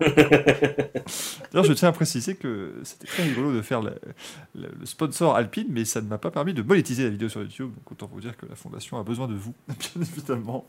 D'ailleurs, 0.00 1.64
je 1.64 1.72
tiens 1.72 1.88
à 1.88 1.92
préciser 1.92 2.34
que 2.36 2.74
c'était 2.84 3.06
très 3.06 3.22
rigolo 3.24 3.52
de 3.52 3.60
faire 3.62 3.82
le, 3.82 3.92
le- 4.54 4.70
le 4.78 4.86
sponsor 4.86 5.34
Alpine, 5.36 5.66
mais 5.70 5.84
ça 5.84 6.00
ne 6.00 6.06
m'a 6.08 6.18
pas 6.18 6.30
permis 6.30 6.54
de 6.54 6.62
monétiser 6.62 7.04
la 7.04 7.10
vidéo 7.10 7.28
sur 7.28 7.42
YouTube. 7.42 7.70
Donc 7.74 7.92
autant 7.92 8.08
vous 8.12 8.20
dire 8.20 8.36
que 8.36 8.46
la 8.46 8.54
fondation 8.54 8.98
a 8.98 9.02
besoin 9.02 9.26
de 9.28 9.34
vous, 9.34 9.54
bien 9.68 10.02
évidemment. 10.02 10.66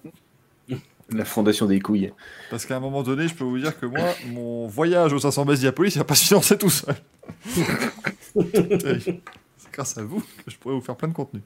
La 1.09 1.25
fondation 1.25 1.66
des 1.66 1.80
couilles. 1.80 2.11
Parce 2.50 2.66
qu'à 2.66 2.77
un 2.77 2.80
moment 2.80 3.03
donné, 3.03 3.27
je 3.27 3.33
peux 3.33 3.43
vous 3.43 3.59
dire 3.59 3.77
que 3.77 3.85
moi, 3.85 4.06
mon 4.27 4.67
voyage 4.67 5.11
au 5.14 5.19
500 5.19 5.45
Base 5.45 5.59
Diapolis, 5.59 5.93
il 5.95 5.98
va 6.00 6.03
pas 6.06 6.16
se 6.16 6.25
financer 6.25 6.58
tout 6.58 6.69
seul. 6.69 6.95
C'est 7.56 9.22
grâce 9.74 9.98
à 9.98 10.03
vous 10.03 10.19
que 10.22 10.50
je 10.51 10.58
pourrais 10.58 10.75
vous 10.75 10.82
faire 10.82 10.95
plein 10.95 11.08
de 11.09 11.14
contenu. 11.14 11.41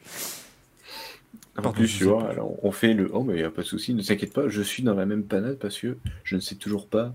En 1.58 1.72
plus, 1.72 1.88
tu 1.98 2.04
vois, 2.06 2.30
alors 2.30 2.64
on 2.64 2.72
fait 2.72 2.94
le. 2.94 3.10
Oh, 3.14 3.24
mais 3.24 3.34
il 3.34 3.38
n'y 3.38 3.44
a 3.44 3.50
pas 3.52 3.62
de 3.62 3.68
souci, 3.68 3.94
ne 3.94 4.02
t'inquiète 4.02 4.34
pas, 4.34 4.48
je 4.50 4.62
suis 4.62 4.84
dans 4.84 4.94
la 4.96 5.06
même 5.06 5.24
panade 5.24 5.58
parce 5.58 5.78
que 5.80 5.98
je 6.24 6.36
ne 6.36 6.42
sais 6.42 6.56
toujours 6.56 6.88
pas 6.88 7.14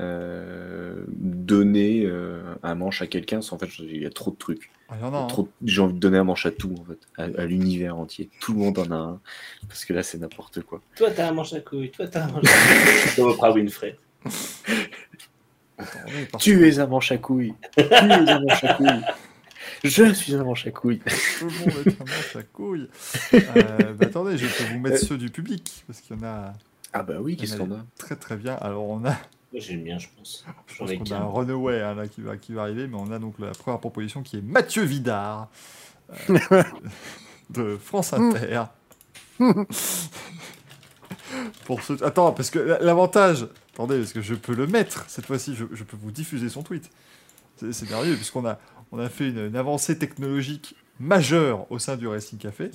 euh, 0.00 1.02
donner 1.08 2.04
euh, 2.06 2.40
un 2.62 2.74
manche 2.74 3.02
à 3.02 3.06
quelqu'un. 3.06 3.42
sans- 3.42 3.56
En 3.56 3.58
fait, 3.58 3.68
il 3.80 4.00
y 4.02 4.06
a 4.06 4.10
trop 4.10 4.30
de 4.30 4.36
trucs. 4.36 4.70
Ah, 4.88 4.94
hein. 5.02 5.26
Trop- 5.28 5.48
J'ai 5.64 5.80
envie 5.82 5.94
de 5.94 5.98
donner 5.98 6.18
un 6.18 6.24
manche 6.24 6.46
à 6.46 6.50
tout, 6.52 6.72
en 6.80 6.84
fait, 6.84 6.98
à, 7.16 7.24
à 7.42 7.46
l'univers 7.46 7.96
entier. 7.96 8.30
Tout 8.40 8.52
le 8.52 8.58
monde 8.60 8.78
en 8.78 8.90
a 8.90 8.94
un. 8.96 9.20
Parce 9.68 9.84
que 9.84 9.92
là, 9.92 10.02
c'est 10.02 10.18
n'importe 10.18 10.62
quoi. 10.62 10.80
Toi, 10.96 11.10
t'as 11.10 11.28
un 11.28 11.32
manche 11.32 11.52
à 11.52 11.60
couilles. 11.60 11.90
Toi, 11.90 12.06
t'as 12.08 12.24
un 12.24 12.28
manche 12.32 12.44
à 12.46 13.14
couilles. 13.14 13.24
Oprah 13.24 13.52
Winfrey. 13.52 13.96
Attends. 15.78 16.38
Tu 16.38 16.66
es 16.68 16.78
un 16.80 16.86
manche 16.86 17.12
à 17.12 17.18
couilles. 17.18 17.54
tu 17.76 17.80
es 17.84 17.92
un 17.94 18.40
manche 18.40 18.64
à 18.64 18.74
couilles. 18.74 19.02
Je 19.84 20.12
suis 20.12 20.34
un 20.34 20.44
manche 20.44 20.66
à 20.66 20.70
couilles. 20.70 21.00
Tout 21.38 21.46
le 21.46 21.58
monde 21.58 21.86
est 21.86 22.00
un 22.00 22.04
manche 22.04 22.36
à 22.36 22.42
couilles. 22.42 22.88
Euh, 23.32 23.92
bah, 23.94 24.06
attendez, 24.06 24.38
je 24.38 24.46
peux 24.46 24.72
vous 24.72 24.78
mettre 24.78 24.98
ceux 24.98 25.18
du 25.18 25.30
public, 25.30 25.84
parce 25.86 26.00
qu'il 26.00 26.16
y 26.16 26.20
en 26.20 26.22
a 26.24 26.52
Ah 26.92 27.02
bah 27.02 27.16
oui, 27.20 27.36
qu'est-ce 27.36 27.56
qu'on 27.56 27.70
a 27.72 27.84
très 27.98 28.16
très 28.16 28.36
bien. 28.36 28.54
Alors 28.54 28.88
on 28.88 29.04
a, 29.04 29.10
Moi, 29.52 29.60
j'aime 29.60 29.82
bien, 29.84 29.98
je 29.98 30.08
pense. 30.16 30.44
je 30.66 30.74
J'en 30.74 30.86
pense 30.86 30.96
qu'on 30.96 31.14
a 31.14 31.18
un 31.18 31.26
runaway 31.26 31.80
hein, 31.82 31.94
là, 31.94 32.08
qui, 32.08 32.20
va, 32.22 32.36
qui 32.36 32.52
va 32.52 32.62
arriver, 32.62 32.86
mais 32.86 32.96
on 32.96 33.10
a 33.12 33.18
donc 33.18 33.38
la 33.38 33.50
première 33.50 33.80
proposition 33.80 34.22
qui 34.22 34.38
est 34.38 34.42
Mathieu 34.42 34.82
Vidard 34.82 35.48
euh, 36.30 36.62
de 37.50 37.76
France 37.76 38.12
Inter. 38.12 38.64
Pour 41.64 41.82
ce... 41.82 42.02
Attends, 42.02 42.32
parce 42.32 42.50
que 42.50 42.58
l'avantage, 42.80 43.46
attendez, 43.74 43.98
parce 43.98 44.12
que 44.12 44.22
je 44.22 44.34
peux 44.34 44.54
le 44.54 44.66
mettre 44.66 45.04
cette 45.08 45.26
fois-ci, 45.26 45.54
je, 45.54 45.64
je 45.72 45.84
peux 45.84 45.96
vous 45.96 46.10
diffuser 46.10 46.48
son 46.48 46.62
tweet. 46.62 46.90
C'est 47.56 47.72
c'est 47.72 47.90
merveilleux, 47.90 48.16
puisqu'on 48.16 48.46
a, 48.46 48.58
on 48.92 48.98
a 48.98 49.08
fait 49.08 49.28
une, 49.28 49.46
une 49.46 49.56
avancée 49.56 49.98
technologique 49.98 50.74
majeure 51.00 51.70
au 51.70 51.78
sein 51.78 51.96
du 51.96 52.08
Racing 52.08 52.38
Café, 52.38 52.70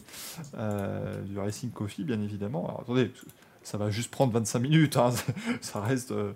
euh, 0.58 1.22
du 1.24 1.38
Racing 1.38 1.72
Coffee, 1.72 2.04
bien 2.04 2.22
évidemment. 2.22 2.66
Alors 2.68 2.82
attendez, 2.82 3.12
ça 3.64 3.78
va 3.78 3.90
juste 3.90 4.12
prendre 4.12 4.32
25 4.34 4.60
minutes, 4.60 4.98
hein, 4.98 5.12
ça 5.62 5.82
reste. 5.82 6.12
euh, 6.12 6.34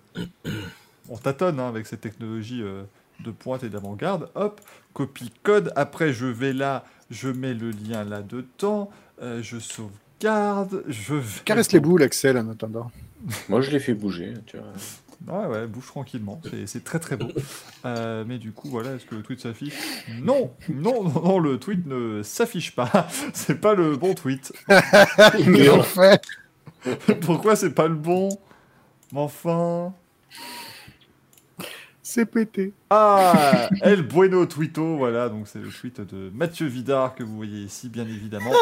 on 1.09 1.17
tâtonne 1.17 1.59
hein, 1.59 1.67
avec 1.69 1.88
cette 1.88 2.01
technologie 2.01 2.61
euh, 2.61 2.83
de 3.23 3.31
pointe 3.31 3.64
et 3.64 3.69
d'avant-garde. 3.69 4.30
Hop, 4.35 4.61
copie 4.93 5.31
code. 5.43 5.72
Après, 5.75 6.14
je 6.14 6.25
vais 6.25 6.53
là, 6.53 6.83
je 7.09 7.30
mets 7.30 7.53
le 7.53 7.72
lien 7.72 8.03
là-dedans, 8.03 8.89
euh, 9.22 9.41
je 9.41 9.57
sauvegarde, 9.59 10.83
je 10.88 11.15
vais. 11.15 11.41
Caresse 11.45 11.72
les 11.72 11.80
boules, 11.80 12.03
Axel, 12.03 12.38
en 12.38 12.49
attendant. 12.49 12.91
Moi, 13.49 13.61
je 13.61 13.72
l'ai 13.72 13.80
fait 13.80 13.93
bouger, 13.93 14.33
tu 14.45 14.57
vois. 14.57 14.67
Ouais, 15.28 15.46
ouais, 15.48 15.68
bouge 15.68 15.88
tranquillement. 15.88 16.40
C'est- 16.68 16.84
très 16.84 17.00
très 17.00 17.18
beau. 17.18 17.28
Euh, 17.86 18.24
mais 18.28 18.38
du 18.38 18.52
coup, 18.52 18.70
voilà, 18.70 18.94
est-ce 18.94 19.06
que 19.06 19.16
le 19.16 19.24
tweet 19.24 19.40
s'affiche? 19.40 19.74
Non, 20.22 20.52
non, 20.70 21.04
non, 21.04 21.22
non, 21.22 21.40
le 21.40 21.58
tweet 21.58 21.86
ne 21.88 22.22
s'affiche 22.24 22.76
pas. 22.76 23.08
C'est 23.34 23.60
pas 23.60 23.74
le 23.74 23.96
bon 23.98 24.14
tweet. 24.14 24.54
Mais 25.48 25.70
enfin 25.70 26.18
Pourquoi 27.22 27.56
c'est 27.56 27.72
pas 27.72 27.88
le 27.88 27.96
bon? 27.96 28.30
Mais 29.12 29.20
enfin. 29.20 29.94
C'est 32.04 32.26
pété. 32.26 32.74
Ah 32.90 33.70
El 33.82 34.04
Bueno 34.04 34.46
Twito, 34.46 34.96
voilà, 34.98 35.28
donc 35.28 35.48
c'est 35.48 35.60
le 35.60 35.70
tweet 35.70 36.00
de 36.00 36.30
Mathieu 36.34 36.66
Vidard 36.68 37.16
que 37.16 37.24
vous 37.24 37.36
voyez 37.36 37.60
ici, 37.64 37.90
bien 37.90 38.06
évidemment. 38.06 38.54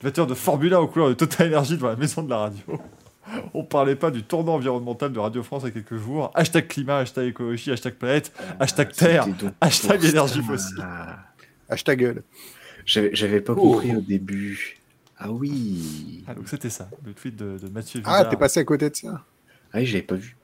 Voiture 0.00 0.26
de 0.28 0.34
Formula 0.34 0.80
aux 0.80 0.86
couleurs 0.86 1.08
de 1.08 1.14
Total 1.14 1.48
Energy 1.52 1.74
devant 1.76 1.88
la 1.88 1.96
maison 1.96 2.22
de 2.22 2.30
la 2.30 2.38
radio. 2.38 2.62
On 3.54 3.64
parlait 3.64 3.96
pas 3.96 4.10
du 4.10 4.22
tournant 4.22 4.54
environnemental 4.54 5.12
de 5.12 5.18
Radio 5.18 5.42
France 5.42 5.62
il 5.64 5.66
y 5.66 5.68
a 5.68 5.72
quelques 5.72 5.96
jours. 5.96 6.30
Hashtag 6.34 6.68
climat, 6.68 6.98
hashtag 6.98 7.26
écologie, 7.28 7.70
hashtag 7.72 7.94
planète, 7.94 8.32
hashtag 8.60 8.92
terre, 8.92 9.26
hashtag 9.60 10.04
énergie 10.04 10.42
fossile. 10.42 10.84
Hashtag 11.68 11.98
gueule. 11.98 12.22
J'avais 12.84 13.40
pas 13.40 13.52
Oh. 13.56 13.72
compris 13.72 13.96
au 13.96 14.00
début. 14.00 14.76
Ah 15.18 15.30
oui. 15.32 16.22
Ah, 16.28 16.34
donc 16.34 16.48
c'était 16.48 16.70
ça, 16.70 16.88
le 17.04 17.12
tweet 17.14 17.36
de, 17.36 17.58
de 17.58 17.68
Mathieu 17.68 18.00
Vidard. 18.00 18.14
Ah, 18.16 18.24
t'es 18.26 18.36
passé 18.36 18.60
à 18.60 18.64
côté 18.64 18.90
de 18.90 18.94
ça. 18.96 19.24
Ah 19.72 19.78
oui, 19.78 19.86
j'avais 19.86 20.02
pas 20.02 20.14
vu. 20.14 20.36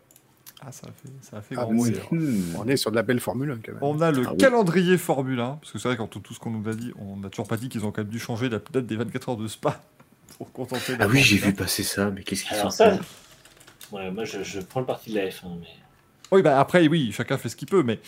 Ah, 0.64 0.72
ça 0.72 0.86
a 0.86 0.90
fait, 0.92 1.12
ça 1.20 1.36
a 1.36 1.40
fait 1.42 1.54
Ah, 1.58 1.64
grand 1.64 1.74
oui. 1.74 1.92
Hmm. 2.10 2.40
On 2.58 2.66
est 2.66 2.76
sur 2.76 2.90
de 2.90 2.96
la 2.96 3.02
belle 3.02 3.20
Formule 3.20 3.50
1 3.50 3.56
quand 3.64 3.72
même. 3.72 3.78
On 3.82 4.00
a 4.00 4.10
le 4.10 4.22
Ah 4.26 4.30
oui. 4.32 4.36
calendrier 4.38 4.96
Formule 4.96 5.40
1, 5.40 5.56
parce 5.60 5.72
que 5.72 5.78
c'est 5.78 5.88
vrai, 5.88 5.96
quand 5.96 6.06
tout, 6.06 6.20
tout 6.20 6.34
ce 6.34 6.40
qu'on 6.40 6.50
nous 6.50 6.68
a 6.68 6.74
dit, 6.74 6.92
on 6.98 7.16
n'a 7.18 7.28
toujours 7.30 7.46
pas 7.48 7.56
dit 7.56 7.68
qu'ils 7.68 7.84
ont 7.84 7.92
quand 7.92 8.02
même 8.02 8.10
dû 8.10 8.18
changer 8.18 8.48
la 8.48 8.58
date 8.58 8.86
des 8.86 8.96
24 8.96 9.28
heures 9.30 9.36
de 9.36 9.46
Spa 9.46 9.80
pour 10.38 10.52
contenter 10.52 10.96
la 10.96 11.04
Ah 11.04 11.08
oui, 11.08 11.20
j'ai 11.20 11.36
Formule 11.38 11.44
1. 11.44 11.46
vu 11.50 11.54
passer 11.54 11.82
ça, 11.82 12.10
mais 12.10 12.22
qu'est-ce 12.22 12.42
qu'ils 12.44 12.52
Alors 12.54 12.64
font 12.64 12.70
ça, 12.70 12.98
ouais, 13.92 14.10
moi 14.10 14.24
je, 14.24 14.42
je 14.42 14.60
prends 14.60 14.80
le 14.80 14.86
parti 14.86 15.10
de 15.10 15.16
la 15.18 15.28
F1, 15.28 15.58
mais 15.60 15.66
Oui, 16.30 16.42
bah 16.42 16.58
après, 16.60 16.86
oui, 16.88 17.12
chacun 17.12 17.38
fait 17.38 17.48
ce 17.48 17.56
qu'il 17.56 17.68
peut, 17.68 17.82
mais 17.82 18.00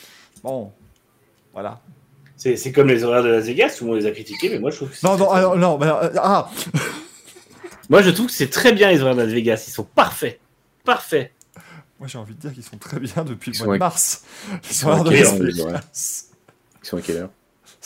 bon, 0.43 0.73
voilà. 1.53 1.81
c'est 2.36 2.57
c'est 2.57 2.73
comme 2.73 2.89
les 2.89 3.05
horaires 3.05 3.23
de 3.23 3.28
Las 3.28 3.44
Vegas, 3.47 3.77
tout 3.78 3.85
le 3.85 3.91
monde 3.91 4.01
les 4.01 4.07
a 4.07 4.11
critiqués, 4.12 4.49
mais 4.51 4.59
moi 4.59 4.70
je 4.70 4.77
trouve 4.77 4.91
que 4.91 4.97
c'est 4.97 5.07
Non, 5.07 5.17
non, 5.17 5.57
non, 5.57 5.78
mais, 5.78 5.86
euh, 5.86 6.11
ah, 6.19 6.51
Moi 7.91 8.01
je 8.03 8.11
trouve 8.11 8.27
que 8.27 8.33
c'est 8.33 8.49
très 8.51 8.73
bien 8.73 8.91
les 8.91 9.03
horaires 9.03 9.15
de 9.15 9.23
Las 9.23 9.31
Vegas, 9.33 9.65
ils 9.69 9.70
sont 9.73 9.85
parfaits, 9.85 10.41
parfaits. 10.85 11.33
moi 11.99 12.09
j'ai 12.09 12.17
envie 12.19 12.35
de 12.35 12.41
dire 12.41 12.53
qu'ils 12.53 12.62
sont 12.65 12.78
très 12.78 12.99
bien 12.99 13.25
depuis 13.25 13.51
le 13.51 13.57
Ils 13.57 13.65
mois 13.65 13.67
sont 13.67 13.73
de 13.75 13.78
mars. 13.78 14.25
Ils 14.70 14.75
sont 14.75 14.91
à 16.99 17.03
quelle 17.03 17.17
heure, 17.19 17.31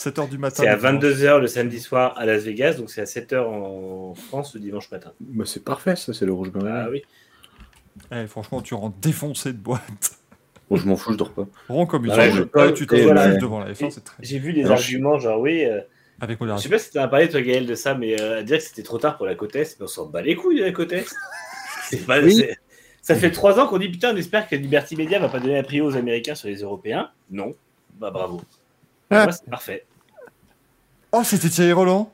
les 0.05 0.11
Vegas. 0.11 0.11
Ils 0.11 0.11
sont 0.11 0.11
à 0.11 0.11
quelle 0.11 0.19
heure 0.23 0.25
7h 0.25 0.29
du 0.29 0.37
matin. 0.37 0.63
C'est 0.63 0.67
à 0.67 0.75
le 0.75 0.79
dimanche. 0.97 1.03
22h 1.03 1.39
le 1.41 1.47
samedi 1.47 1.79
soir 1.79 2.13
à 2.17 2.25
Las 2.25 2.43
Vegas, 2.43 2.73
donc 2.75 2.89
c'est 2.89 3.01
à 3.01 3.05
7h 3.05 3.39
en 3.45 4.13
France 4.15 4.53
le 4.55 4.59
dimanche 4.61 4.89
matin. 4.91 5.11
bah, 5.19 5.43
C'est 5.45 5.63
parfait, 5.63 5.95
ça, 5.95 6.13
c'est 6.13 6.25
le 6.25 6.33
rouge 6.33 6.51
me 6.53 6.67
Ah 6.69 6.87
oui. 6.89 7.03
Eh, 8.11 8.27
franchement, 8.27 8.61
tu 8.61 8.73
rentres 8.75 8.97
défoncé 8.99 9.51
de 9.51 9.57
boîte. 9.57 10.11
Bon, 10.69 10.75
je 10.77 10.87
m'en 10.87 10.95
fous, 10.95 11.11
je 11.13 11.17
dors 11.17 11.33
pas. 11.33 11.47
Rond 11.67 11.85
comme 11.87 12.05
une 12.05 12.11
Bah 12.11 12.17
ouais, 12.17 12.31
jambe. 12.31 12.49
je- 12.55 12.59
Ah, 12.59 12.71
tu 12.71 12.85
te 12.87 12.95
voilà. 12.95 13.35
devant 13.35 13.59
la 13.59 13.73
F1, 13.73 13.89
c'est 13.89 14.03
très 14.03 14.15
J'ai 14.21 14.37
vu 14.39 14.53
des 14.53 14.63
Alors, 14.63 14.77
je- 14.77 14.83
arguments 14.83 15.17
genre 15.19 15.39
oui, 15.39 15.65
euh, 15.65 15.81
Avec 16.21 16.37
je 16.41 16.57
sais 16.57 16.69
pas 16.69 16.77
si 16.77 16.91
t'en 16.91 17.01
as 17.01 17.07
parlé 17.07 17.27
toi 17.27 17.41
Gaël 17.41 17.65
de 17.65 17.75
ça, 17.75 17.95
mais 17.95 18.21
euh, 18.21 18.39
à 18.39 18.43
dire 18.43 18.57
que 18.57 18.63
c'était 18.63 18.83
trop 18.83 18.99
tard 18.99 19.17
pour 19.17 19.25
la 19.25 19.35
côte 19.35 19.55
Est, 19.55 19.77
mais 19.79 19.85
on 19.85 19.87
s'en 19.87 20.05
bat 20.05 20.21
les 20.21 20.35
couilles 20.35 20.59
de 20.59 20.63
la 20.65 20.71
côte 20.71 20.91
Est. 20.93 21.07
C'est 21.89 22.05
pas- 22.05 22.19
Oui. 22.21 22.35
c'est- 22.35 22.57
Ça 23.01 23.15
fait 23.15 23.31
trois 23.31 23.59
ans 23.59 23.65
qu'on 23.67 23.79
dit 23.79 23.89
putain, 23.89 24.13
on 24.13 24.17
espère 24.17 24.47
que 24.47 24.55
Liberty 24.55 24.95
Media 24.95 25.17
va 25.19 25.29
pas 25.29 25.39
donner 25.39 25.55
la 25.55 25.63
prio 25.63 25.85
aux 25.85 25.95
Américains 25.97 26.35
sur 26.35 26.47
les 26.49 26.57
Européens. 26.61 27.09
Non. 27.31 27.53
Bah 27.99 28.11
bravo. 28.11 28.39
Ah. 29.09 29.23
Moi, 29.23 29.31
c'est 29.31 29.49
parfait. 29.49 29.85
Oh, 31.11 31.23
c'était 31.23 31.49
Thierry 31.49 31.73
Roland 31.73 32.11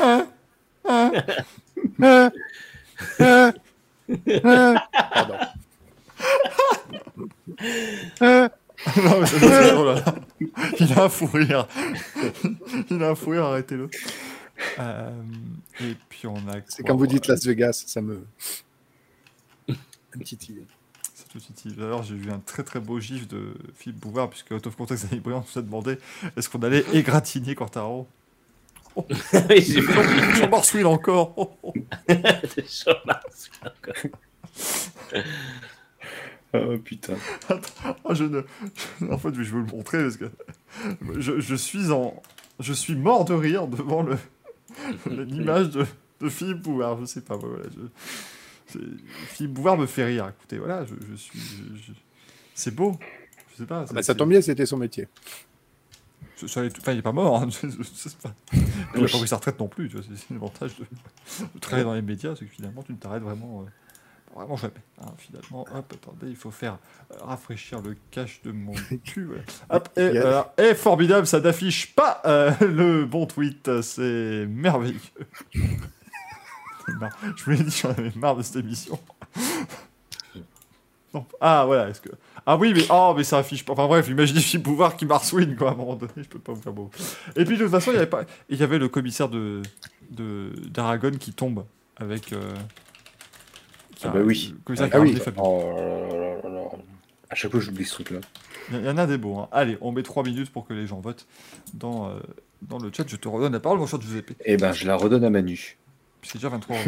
ah, 0.00 0.26
ah, 0.88 1.12
ah. 2.00 2.30
Pardon. 5.12 5.36
Non, 8.96 9.20
mais 9.20 9.26
c'est 9.26 9.38
Thierry 9.38 9.70
Roland. 9.72 10.02
Il 10.80 10.92
a 10.94 11.04
un 11.04 11.08
fou 11.10 11.26
rire. 11.26 11.68
Il 12.90 13.02
a 13.02 13.10
un 13.10 13.14
fou 13.14 13.30
rire, 13.30 13.44
arrêtez-le. 13.44 13.90
Euh, 14.78 15.22
et 15.80 15.96
puis 16.08 16.26
on 16.26 16.36
a. 16.48 16.60
C'est 16.68 16.82
quand 16.82 16.96
vous 16.96 17.06
dites 17.06 17.26
Las 17.26 17.44
Vegas, 17.44 17.84
ça 17.86 18.00
me. 18.00 18.26
Un 19.68 20.18
petit 20.18 20.36
titille. 20.36 20.66
Tout 21.30 21.38
de 21.38 21.42
suite. 21.42 21.78
D'ailleurs, 21.78 22.02
j'ai 22.02 22.16
vu 22.16 22.30
un 22.30 22.40
très 22.40 22.64
très 22.64 22.80
beau 22.80 22.98
gif 22.98 23.28
de 23.28 23.54
Philippe 23.76 24.00
Bouvard, 24.00 24.30
puisque 24.30 24.50
Out 24.50 24.66
of 24.66 24.74
Context 24.76 25.06
Danny 25.08 25.20
Briand 25.20 25.44
nous 25.54 25.58
a 25.60 25.62
demandé 25.62 25.98
est-ce 26.36 26.48
qu'on 26.48 26.62
allait 26.62 26.84
égratigner 26.92 27.54
Quartaro? 27.54 28.08
Vu. 29.08 29.82
Jean 30.74 30.84
encore 30.86 31.34
Oh, 31.36 31.56
oh. 31.62 31.72
Oh 36.52 36.78
putain. 36.84 37.14
Ah, 38.04 38.12
je 38.12 38.24
ne... 38.24 38.42
En 39.08 39.18
fait, 39.18 39.32
je 39.32 39.40
vais 39.40 39.44
vous 39.44 39.58
le 39.58 39.66
montrer 39.66 40.02
parce 40.02 40.16
que 40.16 40.30
je, 41.16 41.38
je 41.38 41.54
suis 41.54 41.92
en... 41.92 42.20
Je 42.58 42.72
suis 42.72 42.96
mort 42.96 43.24
de 43.24 43.34
rire 43.34 43.68
devant 43.68 44.02
le 44.02 44.18
l'image 45.10 45.70
de, 45.70 45.86
de 46.20 46.28
Philippe 46.28 46.62
Bouvard. 46.62 46.98
Je 47.00 47.04
sais 47.04 47.20
pas, 47.20 47.36
voilà. 47.36 47.64
Je... 47.64 47.80
Philippe 49.28 49.52
Bouvard 49.54 49.76
me 49.76 49.86
fait 49.86 50.04
rire. 50.04 50.30
Écoutez, 50.36 50.58
voilà, 50.58 50.84
je, 50.84 50.94
je 51.10 51.14
suis... 51.16 51.38
je- 51.38 51.92
C'est 52.54 52.74
beau. 52.74 52.98
Je 53.52 53.58
sais 53.58 53.66
pas. 53.66 53.84
Ah 53.88 53.92
bah, 53.92 54.02
ça 54.02 54.14
tombe 54.14 54.30
bien, 54.30 54.40
c'était 54.40 54.66
son 54.66 54.76
métier. 54.76 55.08
Ça- 56.36 56.48
ça 56.48 56.60
allait- 56.60 56.70
Enfin, 56.78 56.92
il 56.92 56.98
est 56.98 57.02
pas 57.02 57.12
mort. 57.12 57.42
Hein. 57.42 57.48
Il 58.94 59.04
a 59.04 59.08
pas 59.08 59.18
pris 59.18 59.28
sa 59.28 59.36
retraite 59.36 59.58
non 59.60 59.68
plus. 59.68 59.90
C'est 59.90 60.30
l'avantage 60.34 60.76
de... 60.76 60.84
de 61.54 61.58
travailler 61.60 61.84
dans 61.84 61.94
les 61.94 62.02
médias, 62.02 62.34
c'est 62.36 62.44
que 62.46 62.50
finalement, 62.50 62.82
tu 62.82 62.92
ne 62.92 62.96
t'arrêtes 62.96 63.22
vraiment, 63.22 63.62
euh, 63.62 64.34
vraiment 64.34 64.56
jamais. 64.56 64.72
hein. 65.02 65.12
Finalement, 65.18 65.66
hop, 65.74 65.92
attendez, 65.94 66.28
il 66.30 66.36
faut 66.36 66.50
faire 66.50 66.78
euh, 67.12 67.16
rafraîchir 67.22 67.82
le 67.82 67.94
cache 68.10 68.40
de 68.42 68.52
mon 68.52 68.72
cul. 69.04 69.24
voilà. 69.26 69.42
Hop, 69.70 69.88
euh, 69.98 70.42
et 70.58 70.74
formidable, 70.74 71.26
ça 71.26 71.40
n'affiche 71.40 71.94
pas 71.94 72.22
euh, 72.24 72.52
le 72.60 73.04
bon 73.04 73.26
tweet. 73.26 73.82
C'est 73.82 74.46
merveilleux. 74.48 74.98
Je 77.36 77.44
vous 77.44 77.50
l'ai 77.52 77.58
dit, 77.62 77.70
j'en 77.82 77.90
avais 77.90 78.12
marre 78.16 78.36
de 78.36 78.42
cette 78.42 78.56
émission. 78.56 78.98
Non. 81.12 81.26
Ah, 81.40 81.64
voilà. 81.66 81.88
Est-ce 81.88 82.00
que... 82.00 82.10
Ah 82.46 82.56
oui, 82.56 82.72
mais, 82.72 82.84
oh, 82.88 83.14
mais 83.16 83.24
ça 83.24 83.38
affiche 83.38 83.64
pas. 83.64 83.72
Enfin 83.72 83.88
bref, 83.88 84.08
imaginez 84.08 84.38
Philippe 84.40 84.62
Bouvard 84.66 84.96
qui 84.96 85.06
marsouine, 85.06 85.56
quoi, 85.56 85.70
à 85.70 85.72
un 85.72 85.76
moment 85.76 85.96
donné. 85.96 86.12
Je 86.18 86.28
peux 86.28 86.38
pas 86.38 86.52
vous 86.52 86.62
faire 86.62 86.72
beau. 86.72 86.88
Et 87.34 87.44
puis, 87.44 87.56
de 87.56 87.64
toute 87.64 87.72
façon, 87.72 87.90
il 87.90 87.94
y 87.94 87.96
avait, 87.96 88.06
pas... 88.06 88.22
il 88.48 88.56
y 88.58 88.62
avait 88.62 88.78
le 88.78 88.88
commissaire 88.88 89.28
de, 89.28 89.60
de... 90.12 90.52
d'Aragon 90.68 91.10
qui 91.18 91.32
tombe 91.32 91.64
avec. 91.96 92.32
euh, 92.32 92.54
Ah 94.04 94.08
bah 94.10 94.20
oui. 94.22 94.54
Le 94.56 94.62
commissaire 94.62 94.88
Ah 94.92 94.96
a 94.96 95.00
oui. 95.00 95.18
Oh 95.36 95.72
là 96.44 96.48
là 96.48 96.54
là. 96.54 96.68
À 97.28 97.34
chaque 97.34 97.50
fois, 97.50 97.58
j'oublie 97.60 97.84
ce 97.84 97.94
truc-là. 97.94 98.20
Il 98.70 98.76
y, 98.76 98.78
il 98.78 98.86
y 98.86 98.88
en 98.88 98.96
a 98.96 99.06
des 99.08 99.18
beaux. 99.18 99.36
hein. 99.38 99.48
Allez, 99.50 99.78
on 99.80 99.90
met 99.90 100.04
3 100.04 100.22
minutes 100.22 100.50
pour 100.52 100.64
que 100.64 100.74
les 100.74 100.86
gens 100.86 101.00
votent 101.00 101.26
dans, 101.74 102.08
euh, 102.08 102.20
dans 102.62 102.78
le 102.78 102.88
chat. 102.96 103.02
Je 103.08 103.16
te 103.16 103.26
redonne 103.26 103.52
la 103.52 103.58
parole, 103.60 103.78
mon 103.80 103.86
cher 103.88 104.00
Giuseppe. 104.00 104.30
Eh 104.44 104.56
ben, 104.56 104.72
je 104.72 104.86
la 104.86 104.94
redonne 104.94 105.24
à 105.24 105.30
Manu. 105.30 105.76
C'est 106.22 106.34
déjà 106.34 106.48
23 106.48 106.76
h 106.76 106.80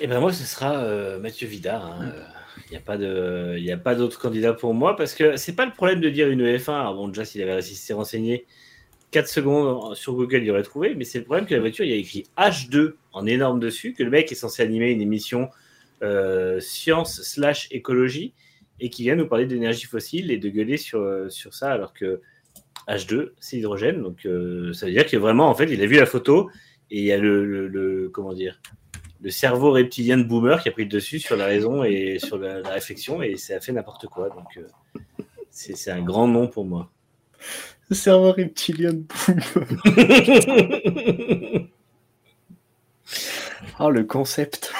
Et 0.00 0.06
ben 0.06 0.20
moi, 0.20 0.32
ce 0.32 0.44
sera 0.44 0.76
euh, 0.76 1.18
Mathieu 1.18 1.48
Vidard. 1.48 2.00
Il 2.66 2.70
n'y 2.72 2.76
a 2.76 2.80
pas 2.80 2.96
de, 2.96 3.56
il 3.58 3.70
a 3.70 3.76
pas 3.76 3.94
d'autre 3.94 4.18
candidat 4.18 4.52
pour 4.52 4.74
moi 4.74 4.96
parce 4.96 5.14
que 5.14 5.36
c'est 5.36 5.54
pas 5.54 5.66
le 5.66 5.72
problème 5.72 6.00
de 6.00 6.08
dire 6.08 6.28
une 6.28 6.42
E 6.42 6.58
F1. 6.58 6.72
Alors 6.72 6.94
bon, 6.94 7.08
déjà 7.08 7.24
s'il 7.24 7.42
avait 7.42 7.62
s'y 7.62 7.92
renseigner 7.92 8.46
4 9.10 9.28
secondes 9.28 9.94
sur 9.94 10.14
Google, 10.14 10.42
il 10.42 10.50
aurait 10.50 10.62
trouvé. 10.62 10.94
Mais 10.94 11.04
c'est 11.04 11.18
le 11.18 11.24
problème 11.24 11.46
que 11.46 11.54
la 11.54 11.60
voiture, 11.60 11.84
il 11.84 11.90
y 11.90 11.94
a 11.94 11.96
écrit 11.96 12.26
H2 12.36 12.94
en 13.12 13.26
énorme 13.26 13.60
dessus, 13.60 13.94
que 13.94 14.02
le 14.02 14.10
mec 14.10 14.30
est 14.30 14.36
censé 14.36 14.62
animer 14.62 14.90
une 14.90 15.00
émission 15.00 15.50
euh, 16.02 16.60
science 16.60 17.22
slash 17.22 17.68
écologie 17.70 18.34
et 18.80 18.90
qui 18.90 19.02
vient 19.02 19.16
nous 19.16 19.26
parler 19.26 19.46
d'énergie 19.46 19.86
fossile 19.86 20.30
et 20.30 20.38
de 20.38 20.48
gueuler 20.48 20.76
sur, 20.76 21.00
euh, 21.00 21.28
sur 21.28 21.54
ça 21.54 21.72
alors 21.72 21.92
que 21.92 22.20
H2, 22.86 23.30
c'est 23.40 23.58
hydrogène. 23.58 24.02
Donc 24.02 24.26
euh, 24.26 24.72
ça 24.72 24.86
veut 24.86 24.92
dire 24.92 25.06
que 25.06 25.16
vraiment, 25.16 25.48
en 25.48 25.54
fait, 25.54 25.70
il 25.70 25.82
a 25.82 25.86
vu 25.86 25.96
la 25.96 26.06
photo 26.06 26.50
et 26.90 26.98
il 26.98 27.04
y 27.04 27.12
a 27.12 27.18
le, 27.18 27.44
le- 27.44 27.68
le- 27.68 28.08
comment 28.10 28.32
dire, 28.32 28.60
le 29.20 29.30
cerveau 29.30 29.72
reptilien 29.72 30.16
de 30.18 30.22
Boomer 30.22 30.62
qui 30.62 30.68
a 30.68 30.72
pris 30.72 30.84
le 30.84 30.88
dessus 30.90 31.18
sur 31.18 31.36
la 31.36 31.46
raison 31.46 31.82
et 31.84 32.18
sur 32.18 32.38
la, 32.38 32.60
la 32.60 32.70
réflexion 32.70 33.22
et 33.22 33.36
ça 33.36 33.56
a 33.56 33.60
fait 33.60 33.72
n'importe 33.72 34.06
quoi. 34.06 34.28
Donc 34.30 34.56
euh, 34.56 34.66
c'est 35.50 35.76
c'est 35.76 35.90
un 35.90 36.02
grand 36.02 36.28
nom 36.28 36.46
pour 36.46 36.64
moi. 36.64 36.90
Le 37.90 37.96
serveur 37.96 38.36
reptilien 38.36 38.92
de 38.92 39.04
Ah, 43.78 43.88
le 43.90 44.04
concept. 44.04 44.72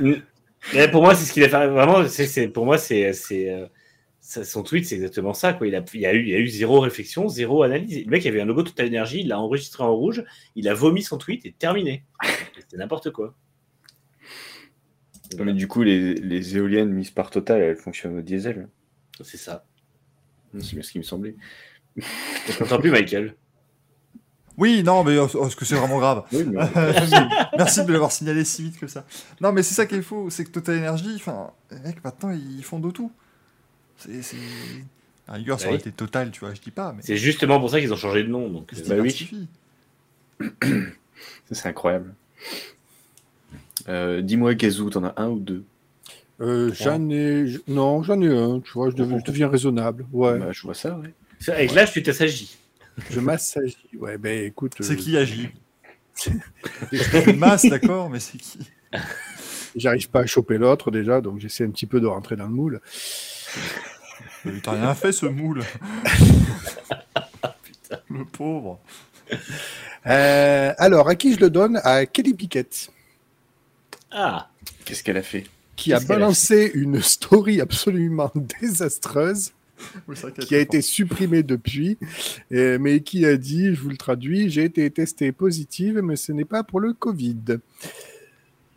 Mais 0.00 0.88
pour 0.90 1.02
moi, 1.02 1.14
c'est 1.14 1.24
ce 1.24 1.32
qu'il 1.32 1.44
a 1.44 1.48
fait. 1.48 1.66
Vraiment, 1.68 2.06
c'est, 2.08 2.26
c'est- 2.26 2.48
pour 2.48 2.64
moi, 2.64 2.78
c'est, 2.78 3.12
c'est, 3.12 3.50
euh, 3.50 3.66
ça- 4.28 4.44
son 4.44 4.62
tweet, 4.62 4.84
c'est 4.84 4.94
exactement 4.96 5.32
ça. 5.32 5.54
Quoi. 5.54 5.68
Il, 5.68 5.74
a, 5.74 5.82
il, 5.94 6.00
y 6.00 6.06
a 6.06 6.12
eu, 6.12 6.20
il 6.22 6.28
y 6.28 6.34
a 6.34 6.38
eu 6.38 6.48
zéro 6.48 6.80
réflexion, 6.80 7.28
zéro 7.28 7.62
analyse. 7.62 8.04
Le 8.04 8.10
mec 8.10 8.26
avait 8.26 8.42
un 8.42 8.44
logo 8.44 8.62
Total 8.62 8.86
Energy, 8.88 9.20
il 9.20 9.28
l'a 9.28 9.40
enregistré 9.40 9.82
en 9.82 9.94
rouge, 9.94 10.22
il 10.54 10.68
a 10.68 10.74
vomi 10.74 11.02
son 11.02 11.16
tweet 11.16 11.46
et 11.46 11.52
terminé. 11.52 12.04
C'était 12.58 12.76
n'importe 12.76 13.10
quoi. 13.10 13.34
Mais 15.38 15.54
du 15.54 15.66
coup, 15.66 15.82
les, 15.82 16.14
les 16.14 16.56
éoliennes 16.58 16.90
mises 16.92 17.10
par 17.10 17.30
Total, 17.30 17.60
elles 17.62 17.76
fonctionnent 17.76 18.18
au 18.18 18.22
diesel. 18.22 18.68
C'est 19.22 19.36
ça. 19.38 19.64
C'est 20.58 20.74
bien 20.74 20.82
ce 20.82 20.92
qui 20.92 20.98
me 20.98 21.02
semblait. 21.04 21.34
Je 21.96 22.58
t'entends 22.58 22.80
plus, 22.80 22.90
Michael. 22.90 23.34
Oui, 24.58 24.82
non, 24.82 25.04
mais 25.04 25.16
oh, 25.18 25.28
oh, 25.34 25.46
est-ce 25.46 25.56
que 25.56 25.64
c'est 25.64 25.74
vraiment 25.76 25.98
grave 25.98 26.24
Oui, 26.32 26.44
mais- 26.44 26.58
Merci 27.58 27.84
de 27.84 27.92
l'avoir 27.92 28.10
signalé 28.12 28.44
si 28.44 28.62
vite 28.62 28.78
que 28.78 28.86
ça. 28.88 29.06
Non, 29.40 29.52
mais 29.52 29.62
c'est 29.62 29.74
ça 29.74 29.86
qui 29.86 29.94
est 29.94 30.02
faux, 30.02 30.28
c'est 30.30 30.44
que 30.44 30.50
Total 30.50 30.78
Energy, 30.78 31.12
enfin, 31.16 31.52
mecs, 31.84 32.02
maintenant, 32.04 32.30
ils 32.30 32.62
font 32.64 32.78
de 32.78 32.90
tout. 32.90 33.10
C'est. 33.98 34.36
la 35.26 35.34
rigueur, 35.34 35.58
ça 35.60 35.66
aurait 35.66 35.74
Oui. 35.76 35.80
été 35.80 35.92
Total, 35.92 36.30
tu 36.30 36.40
vois, 36.40 36.54
je 36.54 36.60
dis 36.60 36.70
pas, 36.70 36.92
mais. 36.96 37.02
C'est 37.04 37.16
justement 37.16 37.58
pour 37.60 37.70
ça 37.70 37.80
qu'ils 37.80 37.92
ont 37.92 37.96
changé 37.96 38.22
de 38.22 38.28
nom. 38.28 38.48
Donc, 38.48 38.72
euh, 38.74 38.82
Bah 38.88 38.96
oui. 39.00 39.48
c'est 41.50 41.66
incroyable. 41.66 42.14
Euh, 43.88 44.20
Dis-moi, 44.22 44.54
Gazou, 44.54 44.90
t'en 44.90 45.04
as 45.04 45.14
un 45.16 45.28
ou 45.30 45.38
deux? 45.38 45.64
Euh, 46.40 46.72
j'en 46.72 47.08
ai. 47.10 47.46
je- 47.48 47.58
Non, 47.66 48.02
j'en 48.02 48.20
ai 48.20 48.28
un, 48.28 48.60
tu 48.60 48.70
vois, 48.72 48.90
je, 48.90 48.94
dev- 48.94 49.18
je 49.18 49.24
deviens 49.24 49.48
raisonnable. 49.48 50.06
Ouais, 50.12 50.38
Bah, 50.38 50.52
Je 50.52 50.62
vois 50.62 50.74
ça, 50.74 50.96
ouais. 50.98 51.12
avec 51.52 51.72
l'âge, 51.74 51.92
tu 51.92 52.02
t'assagis. 52.02 52.56
je 53.10 53.18
m'assagis. 53.20 53.76
Ouais, 53.98 54.18
ben 54.18 54.44
écoute. 54.44 54.74
C'est 54.80 54.92
euh, 54.92 54.96
qui 54.96 55.16
agit 55.16 55.48
Une 57.26 57.36
masse, 57.36 57.66
d'accord, 57.66 58.10
mais 58.10 58.20
c'est 58.20 58.38
qui? 58.38 58.58
J'arrive 59.76 60.08
pas 60.10 60.20
à 60.20 60.26
choper 60.26 60.58
l'autre 60.58 60.90
déjà, 60.90 61.20
donc 61.20 61.40
j'essaie 61.40 61.64
un 61.64 61.70
petit 61.70 61.86
peu 61.86 62.00
de 62.00 62.06
rentrer 62.06 62.36
dans 62.36 62.46
le 62.46 62.54
moule. 62.54 62.80
Mais 64.44 64.60
T'as 64.62 64.72
rien 64.72 64.94
fait, 64.94 65.12
ce 65.12 65.26
moule. 65.26 65.62
Le 68.10 68.24
pauvre. 68.24 68.80
Euh, 70.06 70.72
alors, 70.78 71.08
à 71.08 71.14
qui 71.14 71.34
je 71.34 71.40
le 71.40 71.50
donne 71.50 71.80
À 71.84 72.06
Kelly 72.06 72.34
Pickett, 72.34 72.90
Ah, 74.10 74.48
Qu'est-ce 74.84 75.02
qu'elle 75.02 75.16
a 75.16 75.22
fait 75.22 75.44
qui 75.78 75.92
a 75.92 76.00
balancé 76.00 76.72
une 76.74 77.00
story 77.00 77.60
absolument 77.60 78.32
désastreuse, 78.60 79.52
Oui, 80.08 80.16
qui 80.40 80.56
a 80.56 80.58
été 80.58 80.82
supprimée 80.82 81.44
depuis, 81.44 81.96
euh, 82.52 82.78
mais 82.80 83.00
qui 83.00 83.24
a 83.24 83.36
dit, 83.36 83.74
je 83.74 83.80
vous 83.80 83.90
le 83.90 83.96
traduis, 83.96 84.50
j'ai 84.50 84.64
été 84.64 84.90
testée 84.90 85.30
positive, 85.30 86.00
mais 86.02 86.16
ce 86.16 86.32
n'est 86.32 86.44
pas 86.44 86.64
pour 86.64 86.80
le 86.80 86.92
Covid. 86.94 87.60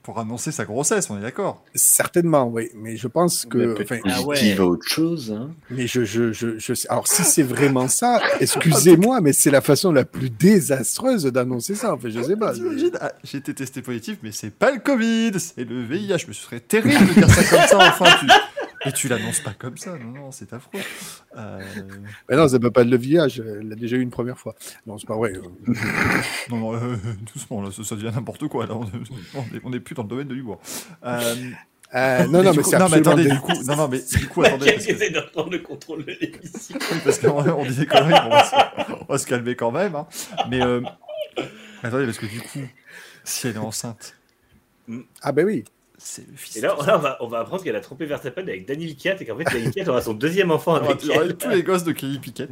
Pour 0.03 0.17
annoncer 0.17 0.51
sa 0.51 0.65
grossesse, 0.65 1.09
on 1.11 1.17
est 1.19 1.21
d'accord. 1.21 1.63
Certainement, 1.75 2.47
oui, 2.47 2.69
mais 2.75 2.97
je 2.97 3.07
pense 3.07 3.45
que. 3.45 3.75
Ah 4.05 4.21
ouais. 4.23 4.59
autre 4.59 4.87
chose. 4.87 5.31
Hein. 5.31 5.51
Mais 5.69 5.85
je, 5.85 6.03
je, 6.03 6.31
je, 6.33 6.57
je 6.57 6.73
sais. 6.73 6.89
Alors, 6.89 7.07
si 7.07 7.23
c'est 7.23 7.43
vraiment 7.55 7.87
ça, 7.87 8.19
excusez-moi, 8.39 9.21
mais 9.21 9.31
c'est 9.31 9.51
la 9.51 9.61
façon 9.61 9.91
la 9.91 10.03
plus 10.03 10.31
désastreuse 10.31 11.25
d'annoncer 11.25 11.75
ça. 11.75 11.93
Enfin, 11.93 12.09
je 12.09 12.21
sais 12.21 12.35
pas. 12.35 12.53
T'imagines 12.53 12.97
Ah, 12.99 13.11
J'ai 13.23 13.37
été 13.37 13.53
testé 13.53 13.83
positif, 13.83 14.17
mais 14.23 14.31
c'est 14.31 14.49
pas 14.49 14.71
le 14.71 14.79
Covid, 14.79 15.39
c'est 15.39 15.65
le 15.65 15.83
VIH. 15.83 16.25
Mais 16.27 16.33
ce 16.33 16.41
serait 16.45 16.59
terrible 16.59 17.07
de 17.07 17.13
dire 17.13 17.29
ça 17.29 17.43
comme 17.43 17.67
ça, 17.67 17.77
enfin. 17.89 18.05
Tu... 18.19 18.25
Et 18.85 18.91
tu 18.91 19.07
l'annonces 19.07 19.39
pas 19.41 19.53
comme 19.53 19.77
ça, 19.77 19.95
non, 19.97 20.11
non, 20.11 20.31
c'est 20.31 20.53
affreux. 20.53 20.79
Euh, 21.37 21.59
Mais 22.29 22.35
non, 22.35 22.47
ça 22.47 22.59
peut 22.59 22.71
pas 22.71 22.81
être 22.81 22.89
le 22.89 22.97
VIH. 22.97 23.39
Elle 23.39 23.69
l'a 23.69 23.75
déjà 23.75 23.95
eu 23.97 24.01
une 24.01 24.09
première 24.09 24.37
fois. 24.39 24.55
Non, 24.87 24.97
c'est 24.97 25.07
pas 25.07 25.15
vrai. 25.15 25.33
Non, 26.49 26.57
non, 26.57 26.73
euh, 26.75 26.95
doucement, 27.33 27.61
là, 27.61 27.69
ça, 27.71 27.83
ça 27.83 27.95
devient 27.95 28.11
n'importe 28.13 28.47
quoi. 28.47 28.65
Là, 28.65 28.75
on, 28.75 28.81
on 29.35 29.41
est, 29.55 29.61
on 29.63 29.73
est 29.73 29.79
plus 29.79 29.93
dans 29.93 30.03
le 30.03 30.09
domaine 30.09 30.27
de 30.27 30.33
l'humour. 30.33 30.59
Euh, 31.05 31.35
Euh, 31.93 32.25
non, 32.27 32.41
non, 32.41 32.53
mais 32.55 32.63
c'est 32.63 32.79
non, 32.79 32.87
mais 32.89 32.97
absolument 32.99 33.11
attendez, 33.11 33.29
du 33.29 33.39
coup, 33.41 33.51
non, 33.65 33.75
non, 33.75 33.87
mais 33.89 33.99
du 34.01 34.27
coup, 34.29 34.41
attendez, 34.45 34.71
parce 34.71 34.85
que, 34.85 35.13
de 35.13 35.19
reprendre 35.19 35.51
le 35.51 35.59
contrôle 35.59 36.05
de 36.05 36.13
l'émission. 36.21 36.77
parce 37.03 37.19
qu'on 37.19 37.49
on 37.49 37.65
dit 37.65 37.75
des 37.75 37.85
conneries, 37.85 38.13
on 38.25 38.29
va, 38.29 38.43
se, 38.45 38.55
on 39.01 39.05
va 39.11 39.17
se 39.17 39.27
calmer 39.27 39.55
quand 39.57 39.71
même. 39.71 39.95
hein. 39.95 40.07
Mais 40.49 40.61
euh, 40.63 40.79
attendez, 41.83 42.05
parce 42.05 42.17
que 42.17 42.27
du 42.27 42.39
coup, 42.39 42.59
si 43.25 43.47
elle 43.47 43.55
est 43.55 43.59
enceinte, 43.59 44.15
Ah, 45.21 45.33
ben 45.33 45.45
oui. 45.45 45.65
C'est 46.03 46.27
le 46.29 46.35
fils. 46.35 46.57
Et 46.57 46.61
là, 46.61 46.75
là, 46.85 46.95
on, 46.97 46.99
va, 46.99 47.17
on 47.21 47.27
va 47.27 47.39
apprendre 47.39 47.63
qu'elle 47.63 47.75
a 47.75 47.79
trompé 47.79 48.05
Verstappen 48.05 48.41
avec 48.41 48.67
Daniel 48.67 48.95
Kiat 48.95 49.15
et 49.21 49.25
qu'en 49.25 49.37
fait, 49.37 49.43
Daniel 49.45 49.71
Kiat 49.71 49.87
aura 49.87 50.01
son 50.01 50.13
deuxième 50.13 50.51
enfant 50.51 50.75
avec 50.75 51.03
aura 51.09 51.23
elle. 51.23 51.35
tous 51.37 51.49
les 51.49 51.63
gosses 51.63 51.83
de 51.83 51.91
Kelly 51.91 52.19
Piquet. 52.19 52.47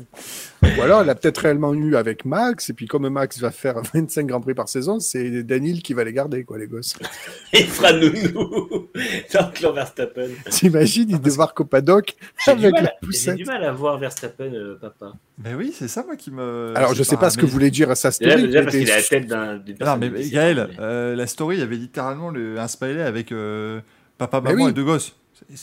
Ou 0.63 0.81
alors, 0.81 1.01
elle 1.01 1.09
a 1.09 1.15
peut-être 1.15 1.39
réellement 1.39 1.73
eu 1.73 1.95
avec 1.95 2.25
Max. 2.25 2.69
Et 2.69 2.73
puis, 2.73 2.85
comme 2.85 3.07
Max 3.09 3.39
va 3.39 3.51
faire 3.51 3.81
25 3.93 4.27
Grands 4.27 4.41
Prix 4.41 4.53
par 4.53 4.69
saison, 4.69 4.99
c'est 4.99 5.43
Daniel 5.43 5.81
qui 5.81 5.93
va 5.93 6.03
les 6.03 6.13
garder, 6.13 6.43
quoi, 6.43 6.57
les 6.57 6.67
gosses. 6.67 6.95
Il 7.53 7.65
fera 7.67 7.91
nounou 7.93 8.87
dans 9.61 9.73
Verstappen. 9.73 10.27
T'imagines, 10.49 11.09
il 11.09 11.19
débarque 11.19 11.59
au 11.61 11.65
paddock 11.65 12.15
avec 12.47 12.73
la 12.73 12.79
à- 12.79 12.83
j'ai 12.83 12.89
poussette. 13.01 13.35
du 13.35 13.45
mal 13.45 13.63
à 13.63 13.71
voir 13.71 13.97
Verstappen, 13.97 14.53
euh, 14.53 14.75
papa. 14.79 15.13
Mais 15.43 15.53
oui, 15.53 15.73
c'est 15.73 15.87
ça, 15.87 16.03
moi, 16.03 16.15
qui 16.15 16.31
me. 16.31 16.73
Alors, 16.75 16.93
je 16.93 17.03
sais 17.03 17.17
pas 17.17 17.29
ce 17.29 17.37
que 17.37 17.45
voulait 17.45 17.71
dire 17.71 17.89
à 17.89 17.95
sa 17.95 18.11
story. 18.11 18.43
Déjà 18.43 18.63
parce 18.63 18.75
qu'il 18.75 18.91
a 18.91 18.95
la 18.97 19.03
tête 19.03 19.25
d'un. 19.27 19.61
Non, 19.81 19.97
mais 19.97 20.09
Gaël, 20.29 20.69
euh, 20.79 21.15
la 21.15 21.27
story 21.27 21.57
il 21.57 21.59
y 21.59 21.63
avait 21.63 21.75
littéralement 21.77 22.29
le, 22.29 22.59
un 22.59 22.67
smiley 22.67 23.01
avec 23.01 23.31
euh, 23.39 23.81
papa, 24.17 24.41
maman 24.41 24.65
oui. 24.65 24.69
et 24.71 24.73
deux 24.73 24.83
gosses. 24.83 25.15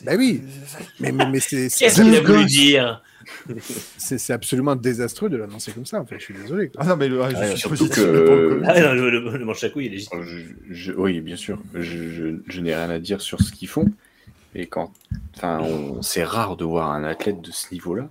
Bah 0.04 0.12
oui. 0.16 0.42
Mais, 1.00 1.12
mais, 1.12 1.26
mais 1.30 1.40
c'est 1.40 1.68
Qu'est-ce 1.68 2.00
qu'il 2.02 2.08
a 2.14 2.18
c'est- 2.18 2.20
voulu 2.24 2.44
dire 2.46 3.02
c'est 3.98 4.18
c'est 4.18 4.32
absolument 4.32 4.76
désastreux 4.76 5.28
de 5.28 5.36
l'annoncer 5.36 5.72
comme 5.72 5.84
ça. 5.84 6.00
Enfin, 6.00 6.16
je 6.18 6.24
suis 6.24 6.34
désolé. 6.34 6.68
quoi. 6.68 6.80
Ah 6.82 6.86
non, 6.86 6.96
mais 6.96 7.08
le, 7.08 7.20
je 7.28 7.36
suis 7.48 7.58
surtout 7.58 7.68
positif 7.84 7.96
que-. 8.04 8.62
Ah 8.64 8.80
non, 8.80 8.92
le, 8.94 9.10
le, 9.10 9.36
le 9.36 9.44
manche 9.44 9.62
à 9.64 9.68
couilles, 9.70 9.86
il 9.86 9.88
est 9.88 9.96
légitime. 9.96 10.22
Je- 10.22 10.74
je- 10.74 10.92
oui, 10.92 11.20
bien 11.20 11.36
sûr. 11.36 11.60
Je, 11.74 11.80
je- 11.82 12.36
je 12.46 12.60
n'ai 12.60 12.74
rien 12.74 12.88
à 12.88 12.98
dire 12.98 13.20
sur 13.20 13.40
ce 13.40 13.52
qu'ils 13.52 13.68
font. 13.68 13.90
Et 14.54 14.66
quand, 14.66 14.92
enfin, 15.36 15.58
on- 15.60 16.00
c'est 16.02 16.24
rare 16.24 16.56
de 16.56 16.64
voir 16.64 16.90
un 16.92 17.04
athlète 17.04 17.40
de 17.42 17.50
ce 17.50 17.72
niveau-là 17.74 18.08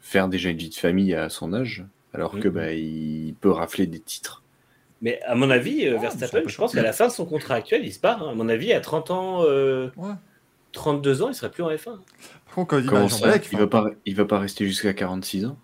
faire 0.00 0.28
déjà 0.28 0.50
une 0.50 0.56
vie 0.58 0.68
de 0.70 0.74
famille 0.74 1.14
à 1.14 1.28
son 1.28 1.52
âge, 1.54 1.84
alors 2.12 2.38
que 2.38 2.48
Mhm. 2.48 2.54
bah, 2.54 2.72
il 2.72 3.34
peut 3.40 3.50
rafler 3.50 3.86
des 3.86 4.00
titres. 4.00 4.42
Mais 5.04 5.20
à 5.22 5.34
mon 5.36 5.50
avis, 5.50 5.86
euh, 5.86 5.94
Ah, 5.98 6.00
Verstappen, 6.00 6.42
je 6.48 6.56
pense 6.56 6.72
qu'à 6.74 6.82
la 6.82 6.92
fin 6.92 7.06
de 7.06 7.12
son 7.12 7.26
contrat 7.26 7.54
actuel, 7.54 7.84
il 7.84 7.92
se 7.92 8.00
part. 8.00 8.22
hein. 8.22 8.30
À 8.32 8.34
mon 8.34 8.48
avis, 8.48 8.72
à 8.72 8.80
30 8.80 9.10
ans, 9.12 9.42
euh, 9.44 9.90
Ouais. 9.96 10.14
32 10.72 11.22
ans, 11.22 11.28
il 11.28 11.34
serait 11.34 11.50
plus 11.52 11.62
en 11.62 11.68
F1. 11.70 11.84
Par 12.46 12.54
contre, 12.56 12.68
quand 12.70 12.78
il 12.78 12.86
Comment 12.86 13.08
ça 13.08 13.18
Jean-Balek, 13.18 13.48
il 13.52 13.58
va 13.58 13.66
pas, 13.68 13.90
il 14.06 14.16
va 14.16 14.24
pas 14.24 14.38
rester 14.40 14.66
jusqu'à 14.66 14.92
46 14.94 15.44
ans. 15.46 15.56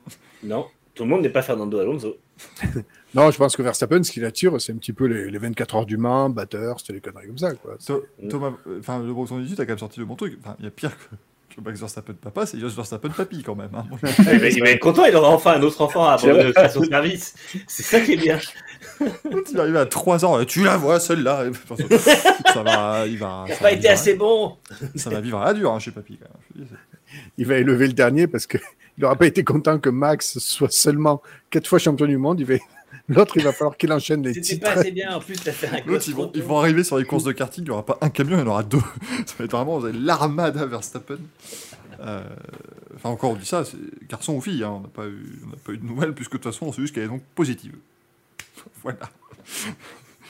Non, 0.44 0.66
tout 0.94 1.02
le 1.02 1.08
monde 1.08 1.22
n'est 1.22 1.30
pas 1.30 1.42
Fernando 1.42 1.78
Alonso. 1.78 2.16
Non, 3.12 3.28
je 3.32 3.38
pense 3.38 3.56
que 3.56 3.62
Verstappen, 3.62 4.04
ce 4.04 4.12
qu'il 4.12 4.24
attire, 4.24 4.60
c'est 4.60 4.72
un 4.72 4.76
petit 4.76 4.92
peu 4.92 5.06
les, 5.06 5.32
les 5.32 5.38
24 5.38 5.74
heures 5.74 5.84
du 5.86 5.96
Mans, 5.96 6.30
batteur, 6.30 6.78
c'était 6.78 6.92
les 6.92 7.00
conneries 7.00 7.26
comme 7.26 7.38
ça. 7.38 7.52
Quoi. 7.54 7.76
To- 7.84 8.04
Thomas, 8.28 8.52
euh, 8.68 8.78
enfin, 8.78 9.02
le 9.02 9.12
Breton 9.12 9.40
18 9.40 9.58
a 9.58 9.64
quand 9.66 9.70
même 9.72 9.78
sorti 9.80 9.98
le 9.98 10.06
bon 10.06 10.14
truc. 10.14 10.38
Enfin, 10.40 10.54
il 10.60 10.64
y 10.66 10.68
a 10.68 10.70
pire 10.70 10.96
que, 10.96 11.16
que 11.54 11.60
Max 11.60 11.80
Verstappen 11.80 12.14
papa, 12.14 12.46
c'est 12.46 12.58
Jos 12.58 12.68
Verstappen 12.70 13.10
papy 13.10 13.42
quand 13.42 13.54
même. 13.54 13.70
hein. 13.74 13.84
Il, 14.18 14.24
va, 14.38 14.48
il 14.48 14.60
va 14.60 14.70
être 14.70 14.80
content, 14.80 15.04
il 15.04 15.14
aura 15.16 15.28
enfin 15.30 15.52
un 15.54 15.62
autre 15.62 15.80
enfant 15.80 16.06
à 16.08 16.12
abandonner 16.14 16.52
à 16.56 16.68
son 16.68 16.82
service. 16.84 17.34
C'est 17.66 17.82
ça 17.82 18.00
qui 18.00 18.12
est 18.12 18.16
bien. 18.16 18.38
il 19.00 19.56
va 19.56 19.62
arriver 19.62 19.78
à 19.78 19.86
3 19.86 20.24
ans, 20.24 20.44
tu 20.44 20.62
la 20.64 20.76
vois 20.76 21.00
celle-là. 21.00 21.44
ça 22.52 22.62
va, 22.62 23.06
il 23.06 23.18
va. 23.18 23.44
Il 23.46 23.50
n'a 23.50 23.54
ça 23.56 23.60
pas 23.60 23.64
va 23.64 23.72
été 23.72 23.80
vivre 23.80 23.90
à- 23.90 23.92
assez 23.92 24.14
bon. 24.14 24.56
Ça 24.94 25.10
va 25.10 25.20
vivre 25.20 25.38
à 25.40 25.46
la 25.46 25.54
dure 25.54 25.72
hein, 25.72 25.78
chez 25.78 25.90
papy 25.90 26.18
quand 26.18 26.28
même. 26.58 26.66
Il 27.38 27.46
va 27.46 27.56
élever 27.56 27.86
le 27.86 27.92
dernier 27.92 28.26
parce 28.26 28.46
qu'il 28.46 28.60
n'aura 28.98 29.16
pas 29.16 29.26
été 29.26 29.42
content 29.44 29.78
que 29.78 29.88
Max 29.90 30.38
soit 30.38 30.72
seulement 30.72 31.22
4 31.50 31.66
fois 31.66 31.78
champion 31.78 32.06
du 32.06 32.16
monde. 32.16 32.40
Il 32.40 32.46
va... 32.46 32.54
L'autre, 33.14 33.36
il 33.36 33.44
va 33.44 33.52
falloir 33.52 33.76
qu'il 33.76 33.92
enchaîne 33.92 34.22
les 34.22 34.34
C'était 34.34 34.46
titres. 34.54 34.66
pas 34.72 34.80
assez 34.80 34.90
bien. 34.92 35.16
En 35.16 35.20
plus, 35.20 35.36
t'as 35.36 35.52
fait 35.52 35.66
un 35.68 35.84
L'autre, 35.86 36.04
ils 36.08 36.14
vont, 36.14 36.30
ils 36.34 36.52
arriver 36.52 36.84
sur 36.84 36.96
les 36.98 37.04
courses 37.04 37.24
de 37.24 37.32
karting, 37.32 37.64
il 37.64 37.66
n'y 37.66 37.70
aura 37.70 37.84
pas 37.84 37.98
un 38.00 38.08
camion, 38.10 38.36
il 38.36 38.40
y 38.40 38.42
en 38.42 38.46
aura 38.46 38.62
deux. 38.62 38.78
Ça 39.26 39.34
va 39.38 39.44
être 39.44 39.50
vraiment 39.50 39.78
vous 39.78 39.86
avez 39.86 39.98
l'armada 39.98 40.64
Verstappen. 40.66 41.18
Euh, 42.00 42.22
Enfin, 42.96 43.08
encore, 43.10 43.30
on 43.30 43.34
dit 43.36 43.46
ça, 43.46 43.64
c'est 43.64 43.78
garçon 44.10 44.34
ou 44.34 44.40
fille, 44.42 44.62
hein, 44.62 44.72
on 44.76 44.80
n'a 44.80 44.88
pas, 44.88 45.06
eu- 45.06 45.40
on 45.46 45.50
n'a 45.50 45.56
pas 45.64 45.72
eu 45.72 45.78
de 45.78 45.86
nouvelles, 45.86 46.12
puisque 46.12 46.32
de 46.32 46.36
toute 46.36 46.52
façon, 46.52 46.66
on 46.66 46.72
sait 46.72 46.82
juste 46.82 46.94
qu'elle 46.94 47.04
est 47.04 47.08
donc 47.08 47.22
positive. 47.34 47.74
voilà. 48.82 48.98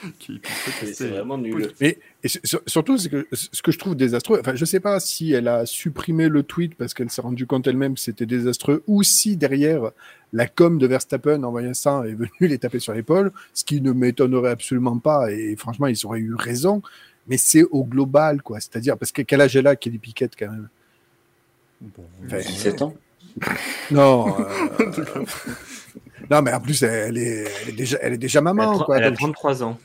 C'est- 0.93 1.07
vraiment 1.07 1.37
nul. 1.37 1.71
Mais 1.79 1.99
et 2.23 2.27
sur- 2.27 2.41
sur- 2.43 2.61
surtout, 2.67 2.97
c'est 2.97 3.09
que 3.09 3.27
ce 3.33 3.61
que 3.61 3.71
je 3.71 3.77
trouve 3.79 3.95
désastreux, 3.95 4.39
enfin, 4.39 4.55
je 4.55 4.65
sais 4.65 4.79
pas 4.79 4.99
si 4.99 5.31
elle 5.33 5.47
a 5.47 5.65
supprimé 5.65 6.27
le 6.29 6.43
tweet 6.43 6.75
parce 6.75 6.93
qu'elle 6.93 7.09
s'est 7.09 7.21
rendue 7.21 7.45
compte 7.45 7.67
elle-même 7.67 7.93
que 7.95 7.99
c'était 7.99 8.25
désastreux, 8.25 8.83
ou 8.87 9.03
si 9.03 9.37
derrière 9.37 9.91
la 10.33 10.47
com 10.47 10.77
de 10.77 10.87
Verstappen 10.87 11.43
en 11.43 11.51
voyant 11.51 11.73
ça 11.73 12.03
est 12.07 12.13
venue 12.13 12.29
les 12.41 12.57
taper 12.57 12.79
sur 12.79 12.93
l'épaule, 12.93 13.31
ce 13.53 13.63
qui 13.63 13.81
ne 13.81 13.91
m'étonnerait 13.91 14.51
absolument 14.51 14.97
pas, 14.97 15.31
et 15.31 15.55
franchement, 15.55 15.87
ils 15.87 16.05
auraient 16.05 16.19
eu 16.19 16.33
raison, 16.35 16.81
mais 17.27 17.37
c'est 17.37 17.63
au 17.63 17.83
global, 17.83 18.41
quoi. 18.41 18.59
C'est-à-dire, 18.59 18.97
parce 18.97 19.11
que 19.11 19.21
quel 19.21 19.41
âge 19.41 19.55
elle 19.55 19.67
a, 19.67 19.75
Kelly 19.75 19.97
Piquet, 19.99 20.29
quand 20.37 20.49
même? 20.49 20.69
Bon, 21.81 22.03
Enfin, 22.25 22.37
17 22.39 22.81
ans 22.81 22.95
Non. 23.91 24.39
euh, 24.39 24.85
non, 26.29 26.41
mais 26.41 26.53
en 26.53 26.59
plus, 26.59 26.81
elle 26.83 27.17
est, 27.17 27.45
elle 27.63 27.69
est 27.69 27.71
déjà, 27.75 27.97
elle 28.01 28.13
est 28.13 28.17
déjà 28.17 28.39
Elle 28.39 28.47
a, 28.47 28.53
maman, 28.53 28.79
quoi. 28.79 28.97
elle 28.97 29.03
a 29.05 29.09
donc- 29.09 29.19
33 29.19 29.63
ans. 29.63 29.77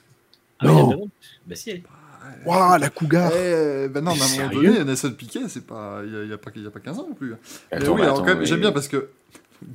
Ah 0.60 0.67
Non. 0.67 1.09
Bah 1.47 1.55
si, 1.55 1.70
elle- 1.70 1.83
Waouh, 2.44 2.78
la 2.78 2.91
cougar. 2.91 3.31
Eh, 3.35 3.89
ben 3.89 4.02
non, 4.02 4.12
mais 4.15 4.20
à 4.20 4.25
un 4.47 4.49
moment 4.49 4.62
donné, 4.62 4.85
Nelson 4.85 5.12
Piquet, 5.17 5.49
c'est 5.49 5.65
pas, 5.67 6.01
il 6.05 6.12
y 6.12 6.17
a, 6.17 6.23
il 6.25 6.28
y 6.31 6.33
a 6.33 6.39
pas, 6.39 6.51
il 6.57 6.62
y 6.62 6.67
a 6.67 6.70
pas 6.70 6.81
15 6.81 6.99
ans 6.99 7.07
non 7.09 7.15
plus. 7.15 7.31
Mais 7.31 7.36
Attends, 7.78 7.93
oui, 7.93 7.97
mais 7.99 8.02
alors 8.02 8.15
attends, 8.17 8.23
quand 8.25 8.28
même, 8.31 8.39
mais- 8.41 8.47
j'aime 8.47 8.60
bien 8.60 8.73
parce 8.73 8.89
que. 8.89 9.10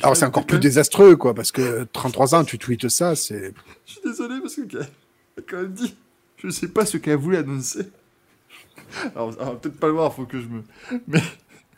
Alors, 0.04 0.16
c'est 0.18 0.26
encore 0.26 0.46
plus 0.46 0.60
désastreux, 0.60 1.16
quoi, 1.16 1.34
parce 1.34 1.52
que 1.52 1.88
33 1.94 2.36
ans, 2.36 2.44
tu 2.44 2.60
tweets 2.60 2.90
ça, 2.90 3.16
c'est. 3.16 3.54
Je 3.86 3.92
suis 3.94 4.02
désolé 4.04 4.36
parce 4.42 4.56
que 4.56 4.62
quand 5.50 5.58
même 5.58 5.72
dit. 5.74 5.96
Je 6.44 6.50
sais 6.50 6.68
pas 6.68 6.86
ce 6.86 6.98
qu'elle 6.98 7.18
voulait 7.18 7.38
annoncer. 7.40 7.90
Alors, 9.16 9.32
va 9.32 9.52
peut-être 9.56 9.80
pas 9.80 9.88
le 9.88 9.94
voir, 9.94 10.14
faut 10.14 10.26
que 10.26 10.40
je 10.40 10.48
me. 10.48 10.64
Mais. 11.08 11.22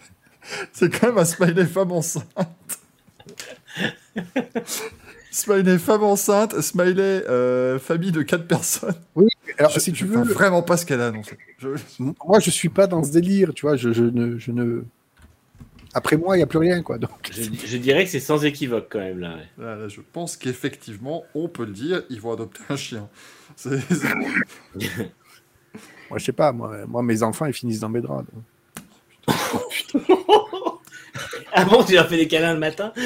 C'est 0.73 0.89
quand 0.89 1.07
même 1.07 1.17
un 1.19 1.25
smiley 1.25 1.65
femme 1.65 1.91
enceinte. 1.91 2.25
smiley 5.33 5.77
femme 5.79 6.03
enceinte, 6.03 6.61
smiley 6.61 7.23
euh, 7.29 7.79
famille 7.79 8.11
de 8.11 8.21
4 8.21 8.47
personnes. 8.47 8.93
Alors, 9.57 9.71
Je- 9.71 9.79
si 9.79 9.91
tu 9.91 10.05
je 10.05 10.09
veux, 10.11 10.21
vois 10.23 10.33
vraiment 10.33 10.61
pas 10.61 10.77
ce 10.77 10.85
qu'elle 10.85 11.01
a 11.01 11.07
annoncé. 11.07 11.37
Je- 11.59 11.69
moi, 12.25 12.39
je 12.39 12.49
suis 12.49 12.69
pas 12.69 12.87
dans 12.87 13.03
ce 13.03 13.11
délire, 13.11 13.53
tu 13.53 13.65
vois, 13.65 13.75
je, 13.75 13.91
je 13.91 14.03
ne, 14.03 14.37
je 14.37 14.51
ne. 14.51 14.83
Après 15.95 16.17
moi, 16.17 16.35
il 16.35 16.39
n'y 16.39 16.43
a 16.43 16.47
plus 16.47 16.57
rien, 16.59 16.81
quoi. 16.81 16.97
Donc, 16.97 17.11
je, 17.31 17.43
je 17.43 17.77
dirais 17.77 18.03
que 18.05 18.09
c'est 18.09 18.19
sans 18.19 18.43
équivoque 18.45 18.87
quand 18.89 18.99
même 18.99 19.19
là. 19.19 19.35
ouais. 19.35 19.63
Là, 19.63 19.75
là, 19.75 19.87
je 19.87 20.01
pense 20.01 20.37
qu'effectivement, 20.37 21.23
on 21.35 21.47
peut 21.47 21.65
le 21.65 21.71
dire, 21.73 22.03
ils 22.09 22.19
vont 22.19 22.33
adopter 22.33 22.61
un 22.69 22.75
chien. 22.75 23.09
C'est- 23.55 23.79
moi, 26.09 26.17
je 26.19 26.25
sais 26.25 26.31
pas, 26.31 26.51
moi, 26.51 26.85
moi, 26.87 27.03
mes 27.03 27.21
enfants, 27.23 27.45
ils 27.45 27.53
finissent 27.53 27.79
dans 27.81 27.89
mes 27.89 28.01
draps. 28.01 28.25
donc. 28.33 28.43
Ah 31.53 31.65
bon, 31.65 31.83
tu 31.83 31.93
leur 31.93 32.07
fais 32.07 32.17
des 32.17 32.27
câlins 32.27 32.53
le 32.53 32.59
matin? 32.59 32.91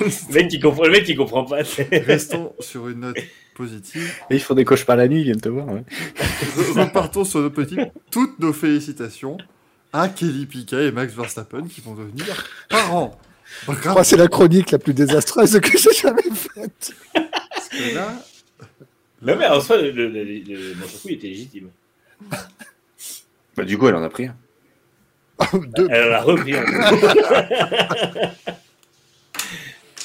Le, 0.00 0.32
mec 0.32 0.48
qui 0.48 0.60
comprend, 0.60 0.84
le 0.84 0.90
mec 0.90 1.04
qui 1.04 1.14
comprend 1.14 1.44
pas. 1.44 1.58
Restons 1.90 2.54
sur 2.60 2.88
une 2.88 3.00
note 3.00 3.18
positive. 3.54 4.10
Et 4.30 4.36
ils 4.36 4.40
font 4.40 4.54
des 4.54 4.64
cauchemars 4.64 4.96
la 4.96 5.08
nuit, 5.08 5.20
ils 5.20 5.24
viennent 5.24 5.40
te 5.40 5.48
voir. 5.50 5.66
ouais. 5.68 5.84
Repartons 6.74 7.24
sur 7.24 7.40
nos 7.40 7.50
petits. 7.50 7.76
Toutes 8.10 8.38
nos 8.38 8.52
félicitations 8.54 9.36
à 9.92 10.08
Kelly 10.08 10.46
Piquet 10.46 10.86
et 10.86 10.92
Max 10.92 11.12
Verstappen 11.14 11.66
qui 11.68 11.82
vont 11.82 11.94
devenir 11.94 12.46
parents. 12.70 13.18
Moi, 13.66 14.04
c'est 14.04 14.16
la 14.16 14.28
chronique 14.28 14.70
la 14.70 14.78
plus 14.78 14.94
désastreuse 14.94 15.60
que 15.60 15.76
j'ai 15.78 15.92
jamais 15.92 16.22
faite. 16.34 16.94
Parce 17.12 17.68
que 17.68 17.94
là, 17.94 18.24
Non 19.20 19.36
mais 19.36 19.46
en 19.46 19.60
soi, 19.60 19.76
le, 19.76 19.90
le, 19.90 20.08
le, 20.08 21.10
était 21.10 21.28
légitime. 21.28 21.68
Bah, 23.56 23.64
du 23.64 23.76
coup, 23.76 23.88
elle 23.88 23.96
en 23.96 24.02
a 24.02 24.08
pris 24.08 24.26
un. 24.26 24.36
Deux. 25.76 25.88
Elle 25.90 26.08
l'a 26.10 26.22
repris. 26.22 26.56
en 26.58 26.64
plus. 26.64 26.76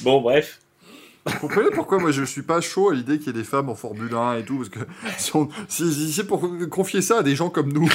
bon, 0.01 0.21
bref. 0.21 0.59
vous 1.25 1.39
comprenez 1.39 1.69
pourquoi 1.71 1.99
moi 1.99 2.11
je 2.11 2.23
suis 2.23 2.41
pas 2.43 2.61
chaud 2.61 2.89
à 2.89 2.93
l'idée 2.93 3.17
qu'il 3.17 3.27
y 3.27 3.29
ait 3.31 3.33
des 3.33 3.43
femmes 3.43 3.69
en 3.69 3.75
Formule 3.75 4.13
1 4.13 4.37
et 4.37 4.45
tout 4.45 4.57
Parce 4.57 4.69
que 4.69 4.79
si, 5.17 5.35
on- 5.35 5.49
si- 5.67 5.93
si 5.93 6.13
c'est 6.13 6.25
pour 6.25 6.47
confier 6.69 7.01
ça 7.01 7.19
à 7.19 7.23
des 7.23 7.35
gens 7.35 7.49
comme 7.49 7.71
nous, 7.73 7.89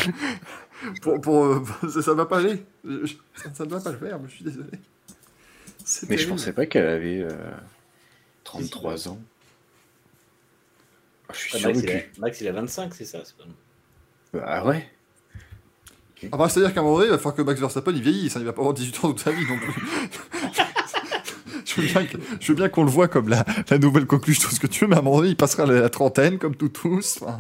pour, 1.03 1.21
pour, 1.21 1.45
euh, 1.47 1.63
ça, 1.89 2.03
ça 2.03 2.15
va 2.15 2.27
pas 2.27 2.39
aller. 2.39 2.65
Je- 2.85 3.15
Ça, 3.55 3.65
ne 3.65 3.71
va 3.71 3.81
pas 3.81 3.93
le 3.93 3.99
faire, 3.99 4.19
je 4.29 4.35
suis 4.35 4.45
désolé. 4.45 4.67
Mais 4.73 4.79
je 5.87 6.07
terrible. 6.07 6.31
pensais 6.31 6.53
pas 6.53 6.67
qu'elle 6.67 6.87
avait 6.87 7.21
euh, 7.23 7.31
33 8.45 9.09
ans. 9.09 9.19
Ah, 11.29 11.33
je 11.35 11.39
suis 11.39 11.59
Ah, 11.65 11.69
Max, 11.69 11.81
il 11.83 11.91
a. 11.91 11.95
Max, 12.19 12.41
il 12.41 12.49
a 12.49 12.53
25, 12.53 12.95
c'est 12.95 13.05
ça. 13.05 13.19
Ah 14.45 14.65
ouais 14.67 14.89
Ah 16.31 16.37
bah, 16.37 16.49
c'est-à-dire 16.49 16.73
qu'à 16.73 16.81
un 16.81 16.83
moment 16.85 16.97
donné, 16.97 17.09
il 17.09 17.11
va 17.11 17.19
falloir 17.19 17.35
que 17.35 17.43
Max 17.43 17.59
Verstappen 17.61 17.93
il 17.93 18.03
vieillisse, 18.03 18.37
hein, 18.37 18.41
il 18.41 18.47
va 18.47 18.53
pas 18.53 18.61
avoir 18.61 18.75
18 18.75 18.97
ans 19.05 19.09
toute 19.09 19.21
sa 19.21 19.33
vie 19.33 19.45
non 19.47 19.59
plus. 19.59 19.73
je 21.65 21.81
veux 21.81 21.87
bien 21.87 22.07
que- 22.07 22.17
je 22.41 22.49
veux 22.49 22.55
bien 22.57 22.69
qu'on 22.69 22.85
le 22.85 22.91
voit 22.91 23.09
comme 23.09 23.29
la, 23.29 23.45
la 23.71 23.79
nouvelle 23.79 24.07
coqueluche, 24.07 24.39
tout 24.41 24.51
ce 24.51 24.61
que 24.61 24.67
tu 24.67 24.85
veux, 24.85 24.89
mais 24.89 24.97
à 24.97 24.99
un 25.01 25.03
moment 25.03 25.17
donné, 25.19 25.31
il 25.31 25.37
passera 25.37 25.67
la, 25.67 25.81
la 25.81 25.91
trentaine 25.91 26.39
comme 26.39 26.55
tout 26.55 26.69
tous. 26.69 27.19
Enfin, 27.23 27.39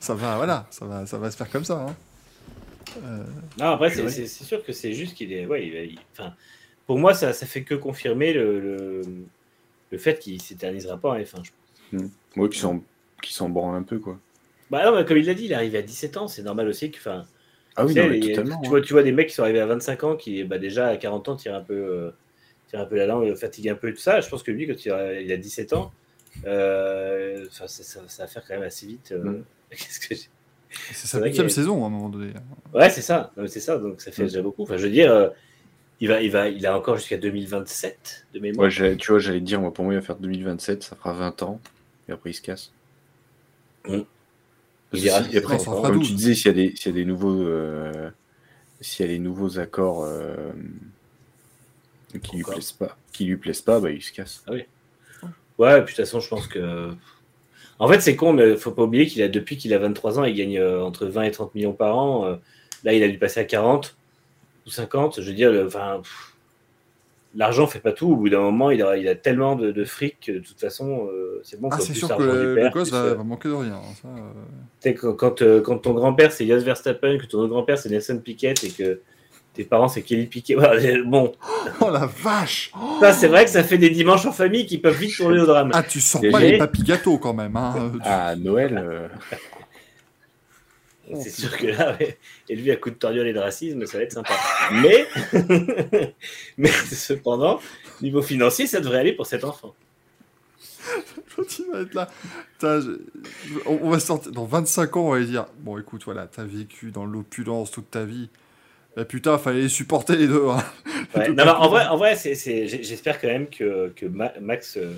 ça 0.00 0.14
va, 0.14 0.36
voilà, 0.36 0.66
ça 0.70 0.84
va, 0.84 1.06
ça 1.06 1.18
va 1.18 1.30
se 1.30 1.36
faire 1.36 1.50
comme 1.50 1.64
ça. 1.64 1.86
hein. 1.88 1.94
Euh, 3.04 3.24
Non, 3.58 3.66
après, 3.72 3.90
c'est- 3.90 4.02
Ouais. 4.02 4.10
c'est 4.10 4.26
c'est 4.26 4.44
sûr 4.44 4.64
que 4.64 4.72
c'est 4.72 4.92
juste 4.92 5.14
qu'il 5.14 5.32
est. 5.32 5.46
Ouais, 5.46 5.66
il 5.66 5.72
va- 5.72 5.80
il- 5.80 5.98
enfin, 6.12 6.32
pour 6.86 6.98
moi, 6.98 7.14
ça, 7.14 7.32
ça 7.32 7.46
fait 7.46 7.62
que 7.62 7.74
confirmer 7.74 8.32
le, 8.32 8.60
le, 8.60 9.02
le 9.90 9.98
fait 9.98 10.18
qu'il 10.18 10.40
s'éternisera 10.40 10.96
pas 10.96 11.10
en 11.10 11.16
F1. 11.18 11.42
je 11.44 11.50
pense. 11.98 12.50
Qui 12.50 12.58
s'en 12.58 12.82
qui 13.22 13.32
s'en 13.32 13.48
branle 13.48 13.76
un 13.76 13.82
peu, 13.82 13.98
quoi. 13.98 14.18
Bah 14.70 14.84
non, 14.84 14.96
mais 14.96 15.04
comme 15.04 15.16
il 15.16 15.26
l'a 15.26 15.34
dit, 15.34 15.44
il 15.46 15.52
est 15.52 15.56
arrivé 15.56 15.78
à 15.78 15.82
17 15.82 16.16
ans, 16.16 16.28
c'est 16.28 16.42
normal 16.42 16.68
aussi 16.68 16.90
que. 16.90 16.98
Enfin, 16.98 17.24
Ah 17.76 17.84
oui, 17.84 17.92
tu, 17.94 18.00
sais, 18.00 18.02
non, 18.04 18.10
mais 18.10 18.18
les- 18.20 18.32
totalement. 18.32 18.60
tu 18.62 18.68
vois, 18.68 18.80
tu 18.80 18.92
vois 18.92 19.02
des 19.02 19.12
mecs 19.12 19.28
qui 19.28 19.34
sont 19.34 19.42
arrivés 19.42 19.60
à 19.60 19.66
25 19.66 20.04
ans 20.04 20.16
qui, 20.16 20.44
bah, 20.44 20.58
déjà 20.58 20.88
à 20.88 20.96
40 20.96 21.28
ans, 21.28 21.36
tirent 21.36 21.54
un 21.54 21.60
peu, 21.62 21.74
euh, 21.74 22.10
tirent 22.68 22.80
un 22.80 22.86
peu 22.86 22.96
la 22.96 23.06
langue, 23.06 23.34
fatiguent 23.34 23.68
un 23.70 23.74
peu 23.74 23.88
et 23.88 23.94
tout 23.94 24.00
ça. 24.00 24.20
Je 24.20 24.28
pense 24.28 24.42
que 24.42 24.50
lui, 24.50 24.66
quand 24.66 24.84
il 24.84 24.90
a, 24.92 25.20
il 25.20 25.30
a 25.32 25.36
17 25.36 25.72
ans, 25.72 25.92
euh, 26.46 27.44
enfin, 27.48 27.66
ça, 27.66 27.82
ça, 27.82 28.00
ça 28.06 28.22
va 28.24 28.28
faire 28.28 28.44
quand 28.46 28.54
même 28.54 28.62
assez 28.62 28.86
vite. 28.86 29.12
euh, 29.12 29.22
Mm. 29.24 29.44
Qu'est-ce 29.70 30.00
que 30.00 30.14
j'ai- 30.14 30.28
c'est 30.92 31.06
sa 31.06 31.20
huitième 31.24 31.48
saison 31.48 31.82
à 31.84 31.86
un 31.86 31.90
moment 31.90 32.08
donné. 32.08 32.32
Ouais, 32.74 32.90
c'est 32.90 33.00
ça. 33.02 33.30
Non, 33.36 33.42
mais 33.44 33.48
c'est 33.48 33.60
ça. 33.60 33.78
Donc 33.78 34.00
ça 34.00 34.10
fait 34.12 34.22
Mm. 34.24 34.26
déjà 34.26 34.42
beaucoup. 34.42 34.62
Enfin, 34.62 34.76
je 34.76 34.84
veux 34.84 34.92
dire, 34.92 35.12
euh, 35.12 35.28
il 36.00 36.08
va, 36.08 36.20
il 36.22 36.30
va, 36.30 36.48
il 36.48 36.66
a 36.66 36.76
encore 36.76 36.96
jusqu'à 36.96 37.16
2027 37.16 38.26
de 38.34 38.40
mémoire. 38.40 38.68
Ouais, 38.70 38.96
tu 38.96 39.10
vois, 39.12 39.18
j'allais 39.18 39.40
dire, 39.40 39.60
moi, 39.60 39.72
pour 39.72 39.84
moi, 39.84 39.94
il 39.94 39.96
va 39.96 40.02
faire 40.02 40.16
2027, 40.16 40.82
ça 40.82 40.96
fera 40.96 41.12
20 41.14 41.42
ans, 41.42 41.60
et 42.08 42.12
après, 42.12 42.30
il 42.30 42.34
se 42.34 42.42
casse. 42.42 42.72
Mm. 43.88 44.00
Il 44.92 45.00
si- 45.00 45.08
après, 45.38 45.58
fera 45.58 45.88
comme 45.90 45.98
12. 45.98 46.08
tu 46.08 46.14
disais, 46.14 46.34
s'il 46.34 46.46
y, 46.46 46.50
a 46.50 46.52
des- 46.52 46.76
s'il 46.76 46.86
y 46.86 46.94
a 46.94 46.98
des 46.98 47.04
nouveaux, 47.04 47.42
euh, 47.42 48.10
s'il 48.80 49.04
y 49.06 49.08
a 49.08 49.12
des 49.12 49.18
nouveaux 49.18 49.58
accords 49.58 50.04
euh, 50.04 50.52
qui 52.22 52.36
lui 52.36 52.42
plaisent 52.44 52.72
pas, 52.72 52.96
qui 53.12 53.24
lui 53.24 53.36
plaisent 53.36 53.62
pas, 53.62 53.80
bah, 53.80 53.90
il 53.90 54.02
se 54.02 54.12
casse. 54.12 54.42
Ouais, 55.58 55.82
puis 55.82 55.94
de 55.94 55.96
toute 55.96 56.04
façon, 56.04 56.20
je 56.20 56.28
pense 56.28 56.46
que. 56.46 56.90
En 57.78 57.88
fait, 57.88 58.00
c'est 58.00 58.16
con, 58.16 58.32
mais 58.32 58.56
faut 58.56 58.70
pas 58.70 58.84
oublier 58.84 59.06
qu'il 59.06 59.22
a 59.22 59.28
depuis 59.28 59.56
qu'il 59.58 59.74
a 59.74 59.78
23 59.78 60.18
ans, 60.18 60.24
il 60.24 60.34
gagne 60.34 60.58
euh, 60.58 60.82
entre 60.82 61.06
20 61.06 61.24
et 61.24 61.30
30 61.30 61.54
millions 61.54 61.72
par 61.74 61.96
an. 61.98 62.24
Euh, 62.26 62.36
là, 62.84 62.94
il 62.94 63.02
a 63.02 63.08
dû 63.08 63.18
passer 63.18 63.40
à 63.40 63.44
40 63.44 63.96
ou 64.66 64.70
50. 64.70 65.20
Je 65.20 65.26
veux 65.28 65.34
dire, 65.34 65.50
le- 65.52 65.66
enfin, 65.66 66.00
pff, 66.02 66.35
l'argent 67.36 67.66
fait 67.66 67.78
pas 67.80 67.92
tout. 67.92 68.10
Au 68.12 68.16
bout 68.16 68.28
d'un 68.28 68.40
moment, 68.40 68.70
il 68.70 68.82
a, 68.82 68.96
il 68.96 69.06
a 69.08 69.14
tellement 69.14 69.54
de, 69.56 69.70
de 69.70 69.84
fric 69.84 70.16
que 70.26 70.32
de 70.32 70.38
toute 70.38 70.60
façon, 70.60 71.08
euh, 71.12 71.40
c'est 71.44 71.60
bon. 71.60 71.68
Ah, 71.70 71.78
c'est 71.78 71.94
sûr 71.94 72.08
que 72.16 72.22
le, 72.22 72.32
du 72.32 72.46
le 72.46 72.54
père, 72.54 72.72
gosse 72.72 72.90
va, 72.90 73.14
va 73.14 73.22
manquer 73.22 73.48
de 73.48 73.54
rien. 73.54 73.74
hein, 73.74 73.94
ça, 74.02 74.08
euh. 74.08 74.92
Quand, 75.00 75.12
quand, 75.14 75.42
euh, 75.42 75.60
quand 75.60 75.78
ton 75.78 75.92
grand-père 75.94 76.32
c'est 76.32 76.46
Jos 76.46 76.60
Verstappen, 76.60 77.18
que 77.18 77.26
ton 77.26 77.38
autre 77.38 77.50
grand-père 77.50 77.78
c'est 77.78 77.90
Nelson 77.90 78.18
Piquet 78.24 78.54
et 78.62 78.70
que 78.70 79.00
tes 79.54 79.64
parents 79.64 79.88
c'est 79.88 80.02
Kelly 80.02 80.26
Piquet. 80.26 80.56
Bon, 81.06 81.32
Oh 81.80 81.90
la 81.90 82.06
vache 82.06 82.72
ça 83.00 83.12
c'est 83.12 83.28
vrai 83.28 83.44
que 83.44 83.50
ça 83.50 83.62
fait 83.64 83.78
des 83.78 83.90
dimanches 83.90 84.26
en 84.26 84.32
famille 84.32 84.66
qui 84.66 84.78
peuvent 84.78 84.96
vite 84.96 85.16
tourner 85.16 85.40
au 85.40 85.46
drame. 85.46 85.70
Ah, 85.74 85.82
tu 85.82 86.00
Et 86.22 86.30
pas 86.30 86.40
les 86.40 86.58
papy 86.58 86.82
gâteaux 86.82 87.18
quand 87.18 87.34
même. 87.34 87.56
Hein. 87.56 87.92
À 88.02 88.36
Noël, 88.36 89.10
C'est 91.14 91.30
sûr 91.30 91.56
que 91.56 91.66
là, 91.68 91.96
ouais, 92.00 92.18
élevé 92.48 92.72
à 92.72 92.76
coup 92.76 92.90
de 92.90 92.96
torgnole 92.96 93.28
et 93.28 93.32
de 93.32 93.38
racisme, 93.38 93.86
ça 93.86 93.98
va 93.98 94.04
être 94.04 94.12
sympa. 94.12 94.34
Mais, 94.72 95.06
mais 96.58 96.68
cependant, 96.68 97.60
niveau 98.02 98.22
financier, 98.22 98.66
ça 98.66 98.80
devrait 98.80 98.98
aller 98.98 99.12
pour 99.12 99.26
cet 99.26 99.44
enfant. 99.44 99.74
Quand 101.34 101.58
il 101.58 101.66
va 101.72 101.80
être 101.82 101.94
là, 101.94 102.08
Putain, 102.54 102.80
je- 102.80 102.90
je- 103.46 103.58
on, 103.66 103.78
on 103.82 103.90
va 103.90 104.00
sortir 104.00 104.32
dans 104.32 104.44
25 104.46 104.96
ans, 104.96 105.08
on 105.08 105.10
va 105.12 105.18
lui 105.18 105.26
dire 105.26 105.46
Bon, 105.60 105.78
écoute, 105.78 106.02
voilà, 106.04 106.26
t'as 106.26 106.44
vécu 106.44 106.90
dans 106.90 107.04
l'opulence 107.04 107.70
toute 107.70 107.90
ta 107.90 108.04
vie. 108.04 108.28
Et 108.96 109.04
putain, 109.04 109.36
fallait 109.36 109.62
les 109.62 109.68
supporter 109.68 110.16
les 110.16 110.26
deux. 110.26 110.46
hein. 110.48 110.62
Ouais, 111.14 111.28
non, 111.28 111.44
non, 111.46 111.52
en 111.52 111.68
vrai, 111.68 111.86
en 111.86 111.96
vrai 111.96 112.14
j'espère 112.16 113.20
quand 113.20 113.28
même 113.28 113.48
que, 113.48 113.92
que 113.96 114.06
Ma- 114.06 114.32
Max 114.40 114.76
euh, 114.76 114.92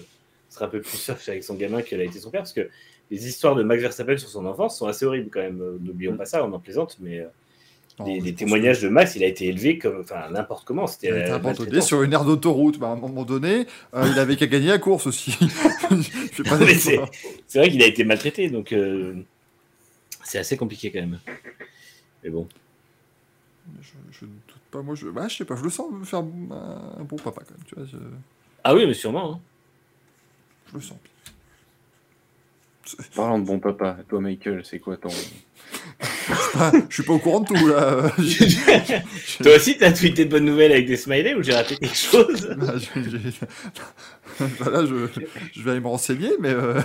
sera 0.49 0.65
un 0.67 0.69
peu 0.69 0.81
plus 0.81 0.97
soft 0.97 1.29
avec 1.29 1.45
son 1.45 1.55
gamin 1.55 1.83
qu'elle 1.83 2.01
a 2.01 2.05
été 2.05 2.19
son 2.19 2.31
père, 2.31 2.41
parce 2.41 2.53
que 2.53 2.69
les 3.11 3.27
histoires 3.29 3.55
de 3.55 3.63
Max 3.63 3.83
Verstappen 3.83 4.17
sur 4.19 4.29
son 4.29 4.45
enfance 4.47 4.79
sont 4.79 4.87
assez 4.87 5.05
horribles 5.07 5.31
quand 5.31 5.41
même. 5.41 5.61
Euh, 5.63 5.79
N'oublions 5.81 6.17
pas 6.17 6.27
ça, 6.27 6.45
on 6.45 6.53
en 6.53 6.59
plaisante, 6.59 6.97
mais 7.01 7.21
euh, 7.21 7.27
Non, 7.99 8.07
les, 8.07 8.35
témoignages 8.35 8.81
de 8.83 8.89
Max, 8.89 9.17
il 9.17 9.25
a 9.25 9.27
été 9.27 9.47
élevé 9.47 9.79
comme, 9.79 10.01
enfin, 10.01 10.29
n'importe 10.31 10.65
comment. 10.67 10.87
C'était 10.87 11.09
Il 11.09 11.15
a 11.15 11.19
été 11.21 11.29
la 11.31 11.35
abandonné 11.37 11.59
maltraitance. 11.61 11.87
sur 11.87 12.03
une 12.03 12.13
aire 12.13 12.25
d'autoroute. 12.25 12.79
Bah, 12.79 12.89
à 12.89 12.93
un 12.93 12.97
moment 12.97 13.25
donné, 13.25 13.67
euh, 13.95 14.09
il 14.13 14.19
avait 14.19 14.37
qu'à 14.37 14.47
gagner 14.47 14.69
la 14.69 14.79
course 14.79 15.07
aussi. 15.07 15.37
C'est 17.47 17.59
vrai 17.59 17.71
qu'il 17.71 17.83
a 17.83 17.87
été 17.87 18.05
maltraité, 18.05 18.51
donc 18.51 18.73
euh, 18.73 19.15
c'est 20.25 20.39
assez 20.39 20.57
compliqué 20.57 20.91
quand 20.93 21.01
même. 21.01 21.19
Mais 22.23 22.31
bon. 22.31 22.47
je, 23.81 23.93
je 24.13 24.25
ne 24.27 24.31
doute 24.31 24.61
pas. 24.71 24.83
Moi, 24.83 24.95
je, 24.95 25.07
bah, 25.09 25.27
je 25.29 25.37
sais 25.37 25.45
pas, 25.45 25.57
je 25.57 25.63
le 25.65 25.71
sens 25.71 25.87
faire 26.05 26.19
un, 26.21 27.01
un 27.01 27.05
bon 27.05 27.17
papa 27.17 27.43
quand 27.47 27.55
même. 27.57 27.65
Tu 27.67 27.75
vois, 27.75 27.85
je, 27.87 27.97
Ah 28.65 28.75
oui, 28.75 28.87
mais 28.87 28.95
sûrement. 28.95 29.35
hein. 29.35 29.41
je 30.71 30.75
le 30.75 30.81
sens. 30.83 30.99
parlant 33.17 33.39
de 33.39 33.45
bon 33.45 33.59
papa, 33.59 33.97
toi, 34.09 34.21
Michael, 34.21 34.63
c'est 34.65 34.79
quoi 34.79 34.97
ton. 34.97 35.09
Je 36.89 36.95
suis 36.95 37.03
pas 37.03 37.13
au 37.13 37.19
courant 37.19 37.41
de 37.41 37.47
tout 37.47 37.67
là. 37.67 38.11
Toi 39.43 39.57
aussi, 39.57 39.77
t'as 39.77 39.93
tweeté 39.93 40.25
de 40.25 40.31
bonnes 40.31 40.45
nouvelles 40.47 40.73
avec 40.73 40.87
des 40.87 40.97
smileys 40.97 41.35
ou 41.35 41.43
j'ai 41.43 41.53
raté 41.53 41.77
quelque 41.77 41.95
chose 41.97 42.49
Bah, 42.59 42.75
je, 42.77 43.01
je- 43.03 44.45
voilà, 44.61 44.87
je, 44.87 45.09
je 45.53 45.63
vais 45.63 45.73
aller 45.73 45.81
me 45.81 45.89
renseigner, 45.89 46.31
mais 46.41 46.51
euh, 46.51 46.81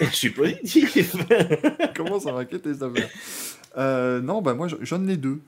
Je 0.00 0.06
suis 0.14 0.30
positif. 0.30 1.14
comment 1.96 2.18
ça 2.20 2.32
m'inquiète 2.32 2.66
les 2.66 2.82
affaires 2.82 3.08
Euh, 3.76 4.20
non, 4.20 4.42
bah 4.42 4.54
moi, 4.54 4.66
j'en- 4.82 5.06
ai 5.08 5.16
deux. 5.16 5.40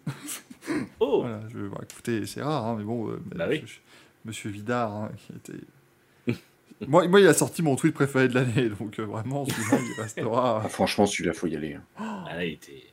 Oh 1.01 1.21
Voilà, 1.23 1.41
je, 1.53 1.59
écoutez, 1.91 2.25
c'est 2.27 2.43
rare, 2.43 2.67
hein, 2.67 2.77
mais 2.79 2.85
bon, 2.85 3.11
euh, 3.11 3.21
Bah 3.35 3.47
oui. 3.49 3.63
je- 3.67 3.73
je- 3.73 3.79
Monsieur 4.25 4.51
Vidard, 4.51 4.95
hein, 4.95 5.11
qui 5.17 5.33
était... 5.33 5.65
moi, 6.89 7.07
moi, 7.09 7.21
il 7.21 7.27
a 7.27 7.35
sorti 7.35 7.63
mon 7.63 7.77
tweet 7.77 7.95
préféré 7.95 8.29
de 8.29 8.35
l'année, 8.35 8.69
donc 8.79 8.99
euh, 8.99 9.05
vraiment, 9.05 9.45
celui-là, 9.45 9.79
il 9.97 10.01
restera... 10.03 10.63
Ah, 10.65 10.69
franchement, 10.69 11.07
celui-là, 11.07 11.33
faut 11.35 11.47
y 11.47 11.57
aller. 11.57 11.75
hein. 11.75 11.83
Ah, 11.97 12.25
là, 12.35 12.45
il 12.45 12.55
était. 12.55 12.85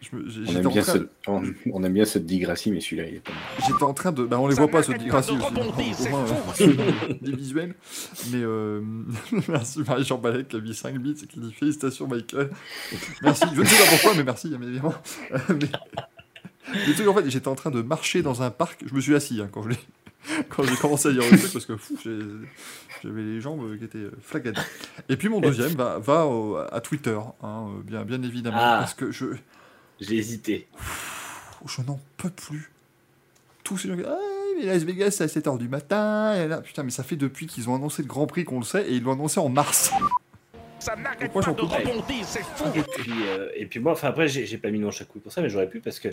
Je 0.00 0.16
me- 0.16 0.28
j'ai- 0.28 0.42
On 0.48 0.60
aime, 0.60 0.66
en, 0.66 0.70
bien 0.70 0.82
on, 1.28 1.42
on 1.72 1.82
aime 1.82 1.92
bien 1.94 2.04
cette 2.04 2.26
digressie, 2.26 2.70
mais 2.70 2.80
celui-là, 2.80 3.04
il 3.08 3.14
est 3.16 3.20
pas 3.20 3.32
mal. 3.32 3.40
j'étais 3.66 3.82
en 3.82 3.94
train 3.94 4.12
de... 4.12 4.24
Bah, 4.24 4.38
on 4.38 4.46
les 4.48 4.54
voit 4.54 4.68
pas, 4.68 4.82
de 4.82 4.92
aussi, 4.92 5.30
au 5.30 5.36
moins, 6.10 6.24
euh, 6.60 7.14
des 7.22 7.32
visuels. 7.34 7.74
Mais 8.30 8.42
euh, 8.42 8.82
merci 9.48 9.80
Marie-Jean 9.86 10.18
Balek 10.18 10.48
qui 10.48 10.56
a 10.56 10.60
mis 10.60 10.74
5 10.74 10.98
bits 10.98 11.16
et 11.22 11.26
qui 11.26 11.40
dit 11.40 11.52
félicitations 11.54 12.06
Michael. 12.06 12.50
Merci, 13.22 13.44
je 13.54 13.60
ne 13.60 13.64
sais 13.66 13.82
pas 13.82 13.90
pourquoi, 13.90 14.14
mais 14.14 14.24
merci, 14.24 14.54
mais 14.60 14.66
évidemment. 14.66 14.94
mais... 15.48 15.68
Le 16.86 16.92
truc, 16.94 17.08
en 17.08 17.14
fait, 17.14 17.30
j'étais 17.30 17.48
en 17.48 17.54
train 17.54 17.70
de 17.70 17.80
marcher 17.82 18.20
dans 18.22 18.42
un 18.42 18.50
parc, 18.50 18.84
je 18.86 18.94
me 18.94 19.00
suis 19.00 19.14
assis 19.14 19.40
hein, 19.40 19.48
quand 19.50 19.62
je 19.62 19.70
l'ai- 19.70 19.76
quand 20.48 20.62
j'ai 20.64 20.76
commencé 20.76 21.08
à 21.08 21.10
lire 21.12 21.22
le 21.30 21.38
truc 21.38 21.52
parce 21.52 21.66
que 21.66 21.76
fou, 21.76 21.96
j'avais 22.02 23.22
les 23.22 23.40
jambes 23.40 23.76
qui 23.78 23.84
étaient 23.84 23.98
euh, 23.98 24.12
flagades. 24.22 24.58
Et 25.08 25.16
puis 25.16 25.28
mon 25.28 25.40
deuxième 25.40 25.72
va, 25.72 25.98
va 25.98 26.26
au- 26.26 26.56
à 26.56 26.80
Twitter, 26.80 27.18
hein, 27.42 27.66
euh, 27.68 27.82
bien, 27.82 28.04
bien 28.04 28.22
évidemment, 28.22 28.56
Ah. 28.60 28.76
parce 28.80 28.94
que 28.94 29.10
je, 29.10 29.26
J'ai 30.00 30.16
hésité. 30.16 30.66
je 31.66 31.82
n'en 31.82 32.00
peux 32.16 32.30
plus. 32.30 32.70
Tous 33.62 33.78
ces 33.78 33.88
gens 33.88 33.96
qui 33.96 34.02
ah, 34.06 34.16
mais 34.58 34.66
Las 34.66 34.82
Vegas 34.84 35.10
c'est 35.12 35.24
à 35.24 35.26
7h 35.26 35.58
du 35.58 35.68
matin, 35.68 36.34
et 36.34 36.46
là, 36.48 36.60
putain, 36.60 36.82
mais 36.82 36.90
ça 36.90 37.02
fait 37.02 37.16
depuis 37.16 37.46
qu'ils 37.46 37.68
ont 37.68 37.74
annoncé 37.74 38.02
le 38.02 38.08
Grand 38.08 38.26
Prix 38.26 38.44
qu'on 38.44 38.58
le 38.58 38.64
sait, 38.64 38.86
et 38.88 38.92
ils 38.94 39.02
l'ont 39.02 39.12
annoncé 39.12 39.40
en 39.40 39.48
mars. 39.48 39.90
Pourquoi 41.20 41.40
j'en 41.42 41.54
peux 41.54 41.66
plus 41.66 41.78
Et 42.76 42.82
puis, 42.82 43.12
euh, 43.26 43.48
et 43.56 43.64
puis 43.66 43.80
moi, 43.80 43.92
enfin 43.92 44.08
après, 44.08 44.28
j'ai 44.28 44.58
pas 44.58 44.70
mis 44.70 44.78
mon 44.78 44.90
chaque 44.90 45.08
coup 45.08 45.18
pour 45.18 45.32
ça, 45.32 45.40
mais 45.40 45.48
j'aurais 45.48 45.68
pu 45.68 45.80
parce 45.80 45.98
que, 45.98 46.08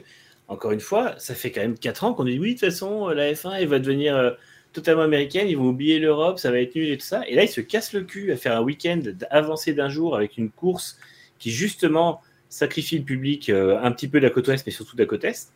encore 0.51 0.71
une 0.71 0.81
fois, 0.81 1.15
ça 1.17 1.33
fait 1.33 1.49
quand 1.51 1.61
même 1.61 1.77
4 1.77 2.03
ans 2.03 2.13
qu'on 2.13 2.25
dit 2.25 2.37
oui, 2.37 2.55
de 2.55 2.59
toute 2.59 2.69
façon, 2.69 3.09
euh, 3.09 3.13
la 3.13 3.31
F1, 3.31 3.53
elle 3.57 3.67
va 3.67 3.79
devenir 3.79 4.15
euh, 4.17 4.31
totalement 4.73 5.03
américaine, 5.03 5.47
ils 5.47 5.57
vont 5.57 5.69
oublier 5.69 5.97
l'Europe, 5.97 6.39
ça 6.39 6.51
va 6.51 6.59
être 6.59 6.75
nul 6.75 6.89
et 6.89 6.97
tout 6.97 7.05
ça. 7.05 7.23
Et 7.27 7.35
là, 7.35 7.43
ils 7.43 7.49
se 7.49 7.61
cassent 7.61 7.93
le 7.93 8.01
cul 8.01 8.31
à 8.31 8.37
faire 8.37 8.57
un 8.57 8.61
week-end 8.61 9.01
avancé 9.29 9.73
d'un 9.73 9.87
jour 9.89 10.15
avec 10.15 10.37
une 10.37 10.49
course 10.49 10.97
qui, 11.39 11.51
justement, 11.51 12.21
sacrifie 12.49 12.97
le 12.97 13.05
public 13.05 13.49
euh, 13.49 13.79
un 13.81 13.91
petit 13.91 14.09
peu 14.09 14.19
de 14.19 14.25
la 14.25 14.29
côte 14.29 14.47
ouest, 14.49 14.65
mais 14.65 14.73
surtout 14.73 14.95
de 14.95 15.01
la 15.01 15.07
côte 15.07 15.23
est. 15.23 15.53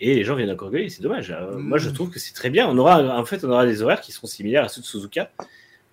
Et 0.00 0.14
les 0.14 0.24
gens 0.24 0.34
viennent 0.34 0.50
encore 0.50 0.70
gueuler, 0.70 0.88
c'est 0.88 1.02
dommage. 1.02 1.30
Euh, 1.30 1.56
Mm. 1.56 1.60
Moi, 1.60 1.78
je 1.78 1.90
trouve 1.90 2.08
que 2.08 2.18
c'est 2.18 2.32
très 2.32 2.48
bien. 2.48 2.66
On 2.68 2.78
aura, 2.78 3.18
en 3.18 3.24
fait, 3.26 3.44
on 3.44 3.50
aura 3.50 3.66
des 3.66 3.82
horaires 3.82 4.00
qui 4.00 4.12
seront 4.12 4.26
similaires 4.26 4.64
à 4.64 4.68
ceux 4.68 4.80
de 4.80 4.86
Suzuka. 4.86 5.30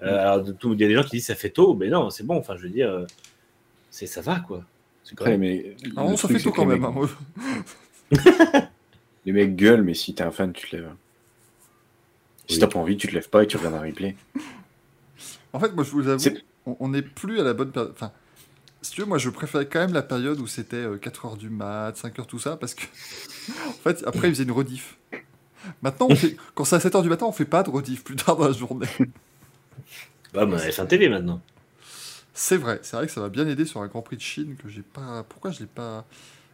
Euh, 0.01 0.17
alors, 0.17 0.41
de 0.41 0.53
tout, 0.53 0.73
il 0.73 0.79
y 0.79 0.85
a 0.85 0.87
des 0.87 0.93
gens 0.93 1.03
qui 1.03 1.17
disent 1.17 1.25
ça 1.25 1.35
fait 1.35 1.49
tôt, 1.49 1.73
mais 1.73 1.89
non, 1.89 2.09
c'est 2.09 2.25
bon. 2.25 2.37
Enfin, 2.37 2.55
je 2.55 2.63
veux 2.63 2.69
dire, 2.69 3.05
c'est 3.89 4.07
ça 4.07 4.21
va 4.21 4.39
quoi. 4.39 4.63
C'est 5.03 5.15
correct. 5.15 5.37
mais 5.37 5.75
Ah, 5.95 6.01
le 6.03 6.07
on 6.09 6.17
se 6.17 6.27
truc, 6.27 6.37
fait 6.37 6.49
que 6.49 6.55
quand 6.55 6.65
même. 6.65 6.85
Les 9.25 9.31
mecs 9.33 9.55
gueulent, 9.55 9.83
mais 9.83 9.93
si 9.93 10.13
t'es 10.15 10.23
un 10.23 10.31
fan, 10.31 10.53
tu 10.53 10.69
te 10.69 10.75
lèves. 10.75 10.89
Si 12.47 12.55
Oui. 12.55 12.59
t'as 12.59 12.67
pas 12.67 12.79
envie, 12.79 12.95
tu 12.97 13.07
te 13.07 13.13
lèves 13.13 13.29
pas 13.29 13.43
et 13.43 13.47
tu 13.47 13.57
regardes 13.57 13.75
un 13.75 13.81
replay. 13.81 14.15
En 15.53 15.59
fait, 15.59 15.73
moi, 15.73 15.83
je 15.83 15.91
vous 15.91 16.07
avoue, 16.07 16.23
on 16.65 16.89
n'est 16.89 17.01
plus 17.01 17.39
à 17.39 17.43
la 17.43 17.53
bonne 17.53 17.71
période. 17.71 17.91
Enfin, 17.95 18.11
si 18.81 18.91
tu 18.91 19.01
veux, 19.01 19.07
moi, 19.07 19.17
je 19.17 19.29
préférais 19.29 19.65
quand 19.65 19.79
même 19.79 19.93
la 19.93 20.03
période 20.03 20.39
où 20.39 20.45
c'était 20.45 20.85
4h 20.85 21.37
du 21.37 21.49
mat, 21.49 21.93
5h, 21.97 22.27
tout 22.27 22.37
ça, 22.37 22.57
parce 22.57 22.75
que, 22.75 22.83
en 23.67 23.71
fait, 23.71 24.03
après, 24.05 24.27
ils 24.27 24.33
faisaient 24.35 24.43
une 24.43 24.51
rediff. 24.51 24.97
Maintenant, 25.81 26.07
on 26.11 26.15
fait- 26.15 26.35
quand 26.53 26.65
c'est 26.65 26.75
à 26.75 26.79
7h 26.79 27.01
du 27.01 27.09
matin, 27.09 27.25
on 27.25 27.31
fait 27.31 27.45
pas 27.45 27.63
de 27.63 27.69
rediff 27.71 28.03
plus 28.03 28.15
tard 28.17 28.35
dans 28.35 28.45
la 28.45 28.51
journée. 28.51 28.87
Bah, 30.33 30.45
mais 30.45 30.53
on 30.55 30.57
a 30.59 30.69
F1 30.69 30.85
TV 30.85 31.09
maintenant. 31.09 31.41
C'est 32.33 32.57
vrai, 32.57 32.79
c'est 32.83 32.97
vrai 32.97 33.07
que 33.07 33.11
ça 33.13 33.21
va 33.21 33.29
bien 33.29 33.47
aider 33.47 33.65
sur 33.65 33.81
un 33.81 33.87
Grand 33.87 34.03
Prix 34.03 34.17
de 34.17 34.21
Chine 34.21 34.57
que 34.61 34.69
j'ai 34.69 34.83
pas. 34.83 35.23
Pourquoi 35.27 35.49
je 35.51 35.61
l'ai 35.61 35.65
pas. 35.65 36.05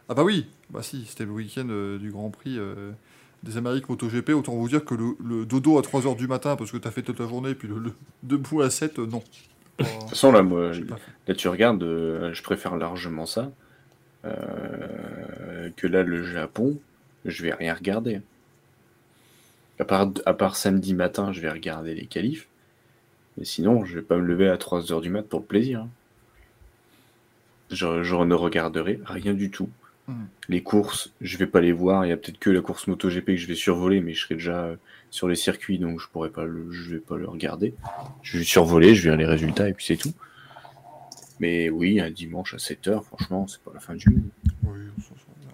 Ah 0.10 0.14
bah 0.14 0.24
oui, 0.24 0.48
bah 0.70 0.84
si, 0.84 1.06
c'était 1.06 1.26
le 1.26 1.32
week-end 1.32 1.68
euh, 1.70 1.98
du 1.98 2.12
Grand 2.12 2.30
Prix 2.30 2.58
euh, 2.58 2.92
des 3.44 3.58
Amériques 3.58 3.88
MotoGP. 3.88 4.30
Autant 4.32 4.54
vous 4.54 4.68
dire 4.68 4.84
que 4.84 4.96
le, 4.96 5.16
le 5.24 5.46
dodo 5.46 5.78
à 5.78 5.82
3h 5.82 6.16
du 6.18 6.28
matin 6.28 6.56
parce 6.56 6.72
que 6.72 6.78
t'as 6.78 6.92
fait 6.92 7.02
toute 7.02 7.20
la 7.20 7.28
journée, 7.28 7.56
puis 7.56 7.68
le, 7.68 7.80
le 7.80 7.94
debout 8.24 8.62
à 8.62 8.70
7, 8.70 9.00
euh, 9.00 9.06
non. 9.06 9.24
De 9.80 9.86
toute 9.86 10.10
façon, 10.10 10.32
là, 10.32 10.44
moi, 10.44 10.72
là, 11.28 11.36
tu 11.36 11.48
regardes, 11.48 11.82
je 11.82 12.44
préfère 12.44 12.78
largement 12.78 13.26
ça 13.26 13.52
que 14.24 15.88
là, 15.88 16.04
le 16.04 16.24
Japon, 16.24 16.80
je 17.26 17.44
vais 17.44 17.54
rien 17.54 17.74
regarder. 17.74 18.22
À 19.80 19.86
part, 19.86 20.12
à 20.26 20.34
part 20.34 20.56
samedi 20.56 20.94
matin, 20.94 21.34
je 21.34 21.42
vais 21.42 21.50
regarder 21.50 21.96
les 21.96 22.06
qualifs. 22.06 22.48
Mais 23.38 23.46
sinon, 23.46 23.84
je 23.84 23.96
vais 23.96 24.04
pas 24.04 24.18
me 24.18 24.26
lever 24.26 24.48
à 24.48 24.58
3h 24.58 25.02
du 25.02 25.10
mat 25.10 25.24
pour 25.24 25.40
le 25.40 25.46
plaisir. 25.46 25.88
Je, 27.72 28.04
je 28.04 28.16
ne 28.16 28.36
regarderai 28.36 29.00
rien 29.06 29.34
du 29.34 29.50
tout. 29.50 29.70
Mhm. 30.08 30.28
Les 30.50 30.62
courses, 30.64 31.14
je 31.22 31.38
vais 31.38 31.48
pas 31.48 31.62
les 31.62 31.72
voir. 31.72 32.06
Il 32.06 32.10
y 32.10 32.12
a 32.12 32.18
peut-être 32.18 32.40
que 32.40 32.50
la 32.50 32.62
course 32.62 32.88
MotoGP 32.88 33.26
que 33.26 33.36
je 33.38 33.48
vais 33.48 33.56
survoler, 33.56 34.02
mais 34.02 34.14
je 34.14 34.22
serai 34.24 34.36
déjà 34.36 34.64
euh, 34.66 34.76
sur 35.12 35.28
les 35.30 35.36
circuits, 35.36 35.80
donc 35.80 36.00
je 36.02 36.08
pourrais 36.10 36.30
pas 36.30 36.44
le, 36.44 36.72
je 36.72 36.92
vais 36.96 37.00
pas 37.00 37.16
le 37.18 37.28
regarder. 37.28 37.74
Je 38.22 38.38
vais 38.38 38.44
survoler, 38.44 38.96
je 38.96 39.04
verrai 39.04 39.18
les 39.18 39.26
résultats 39.26 39.70
et 39.70 39.74
puis 39.74 39.86
c'est 39.86 39.96
tout. 39.98 40.14
Mais 41.40 41.70
oui, 41.70 42.00
un 42.00 42.12
dimanche 42.12 42.54
à 42.54 42.58
7h, 42.58 43.04
franchement, 43.04 43.48
c'est 43.48 43.62
pas 43.62 43.72
la 43.74 43.80
fin 43.80 43.96
du 43.96 44.10
monde. 44.10 44.24
Oui, 44.64 44.80
on 44.98 45.02
s'en 45.02 45.08
sort 45.10 45.36
bien. 45.42 45.50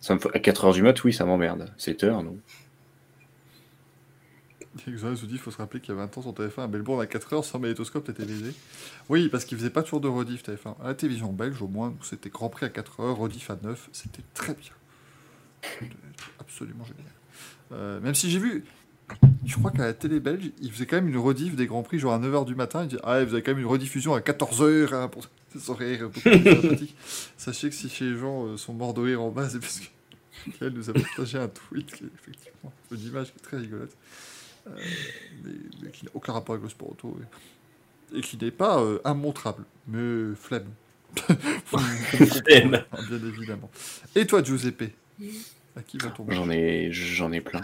Ça 0.00 0.14
me 0.14 0.20
fait- 0.20 0.30
À 0.34 0.38
4h 0.38 0.72
du 0.72 0.82
mat, 0.82 1.02
oui, 1.04 1.12
ça 1.12 1.24
m'emmerde. 1.24 1.72
7h, 1.78 2.22
non. 2.24 2.36
Dit, 4.86 5.28
il 5.30 5.38
faut 5.38 5.50
se 5.50 5.58
rappeler 5.58 5.80
qu'il 5.80 5.94
y 5.94 5.98
a 5.98 6.00
20 6.00 6.18
ans 6.18 6.22
sur 6.22 6.32
TF1 6.32 6.64
à 6.64 6.66
Melbourne 6.66 7.00
à 7.00 7.04
4h 7.04 7.42
sans 7.42 7.58
magnétoscope, 7.58 8.04
t'étais 8.04 8.24
lésé. 8.24 8.54
Oui, 9.08 9.28
parce 9.28 9.44
qu'ils 9.44 9.58
faisaient 9.58 9.70
pas 9.70 9.82
toujours 9.82 10.00
de 10.00 10.08
rediff 10.08 10.42
TF1. 10.42 10.80
À 10.82 10.88
la 10.88 10.94
télévision 10.94 11.32
belge, 11.32 11.60
au 11.60 11.68
moins, 11.68 11.94
c'était 12.02 12.30
Grand 12.30 12.48
Prix 12.48 12.66
à 12.66 12.68
4h, 12.68 13.14
rediff 13.14 13.50
à 13.50 13.58
9, 13.62 13.90
c'était 13.92 14.22
très 14.34 14.54
bien. 14.54 14.72
C'était 15.62 15.92
Absolument 16.40 16.84
génial. 16.84 17.12
Euh, 17.72 18.00
même 18.00 18.14
si 18.14 18.30
j'ai 18.30 18.38
vu, 18.38 18.64
je 19.44 19.56
crois 19.56 19.70
qu'à 19.70 19.84
la 19.84 19.92
télé 19.92 20.20
belge, 20.20 20.50
ils 20.60 20.72
faisaient 20.72 20.86
quand 20.86 20.96
même 20.96 21.08
une 21.08 21.18
rediff 21.18 21.54
des 21.54 21.66
Grands 21.66 21.82
Prix, 21.82 21.98
genre 21.98 22.14
à 22.14 22.18
9h 22.18 22.46
du 22.46 22.54
matin. 22.54 22.82
Ils 22.84 22.88
disaient, 22.88 23.02
ah, 23.04 23.22
vous 23.24 23.34
avez 23.34 23.42
quand 23.42 23.52
même 23.52 23.60
une 23.60 23.66
rediffusion 23.66 24.14
à 24.14 24.20
14h 24.20 24.94
hein, 24.94 25.08
pour 25.08 25.24
ces 25.56 25.70
horaires 25.70 26.08
beaucoup 26.08 26.30
plus 26.30 26.62
sympathiques. 26.62 26.96
Sachez 27.36 27.68
que 27.68 27.74
si 27.74 27.88
chez 27.90 28.06
les 28.06 28.16
gens 28.16 28.46
euh, 28.46 28.56
sont 28.56 28.72
morts 28.72 28.94
de 28.94 29.16
en 29.16 29.30
bas, 29.30 29.48
c'est 29.48 29.60
parce 29.60 29.80
que 29.80 29.86
elle 30.62 30.72
nous 30.72 30.88
a 30.88 30.94
partagé 30.94 31.38
un 31.38 31.48
tweet 31.48 32.02
effectivement 32.14 32.72
une 32.92 33.06
image 33.06 33.32
qui 33.32 33.38
est 33.38 33.42
très 33.42 33.56
rigolote. 33.58 33.96
Euh, 34.66 34.70
mais, 35.44 35.50
mais 35.82 35.90
qui 35.90 36.04
n'a 36.04 36.10
aucun 36.14 36.32
rapport 36.32 36.54
avec 36.54 36.62
le 36.64 36.70
sport 36.70 36.90
auto 36.92 37.16
et, 38.14 38.18
et 38.18 38.20
qui 38.20 38.36
n'est 38.36 38.50
pas 38.50 38.80
euh, 38.80 38.98
immontrable, 39.04 39.64
mais 39.88 40.34
flemme. 40.36 40.68
Ah, 41.74 41.78
Bien 42.46 43.18
évidemment. 43.26 43.70
Et 44.14 44.26
toi, 44.26 44.42
Giuseppe 44.42 44.84
À 45.76 45.82
qui 45.82 45.98
va 45.98 46.10
ton 46.10 46.26
J'en 46.30 46.50
ai, 46.50 46.90
j'en 46.92 47.32
ai 47.32 47.40
plein. 47.40 47.60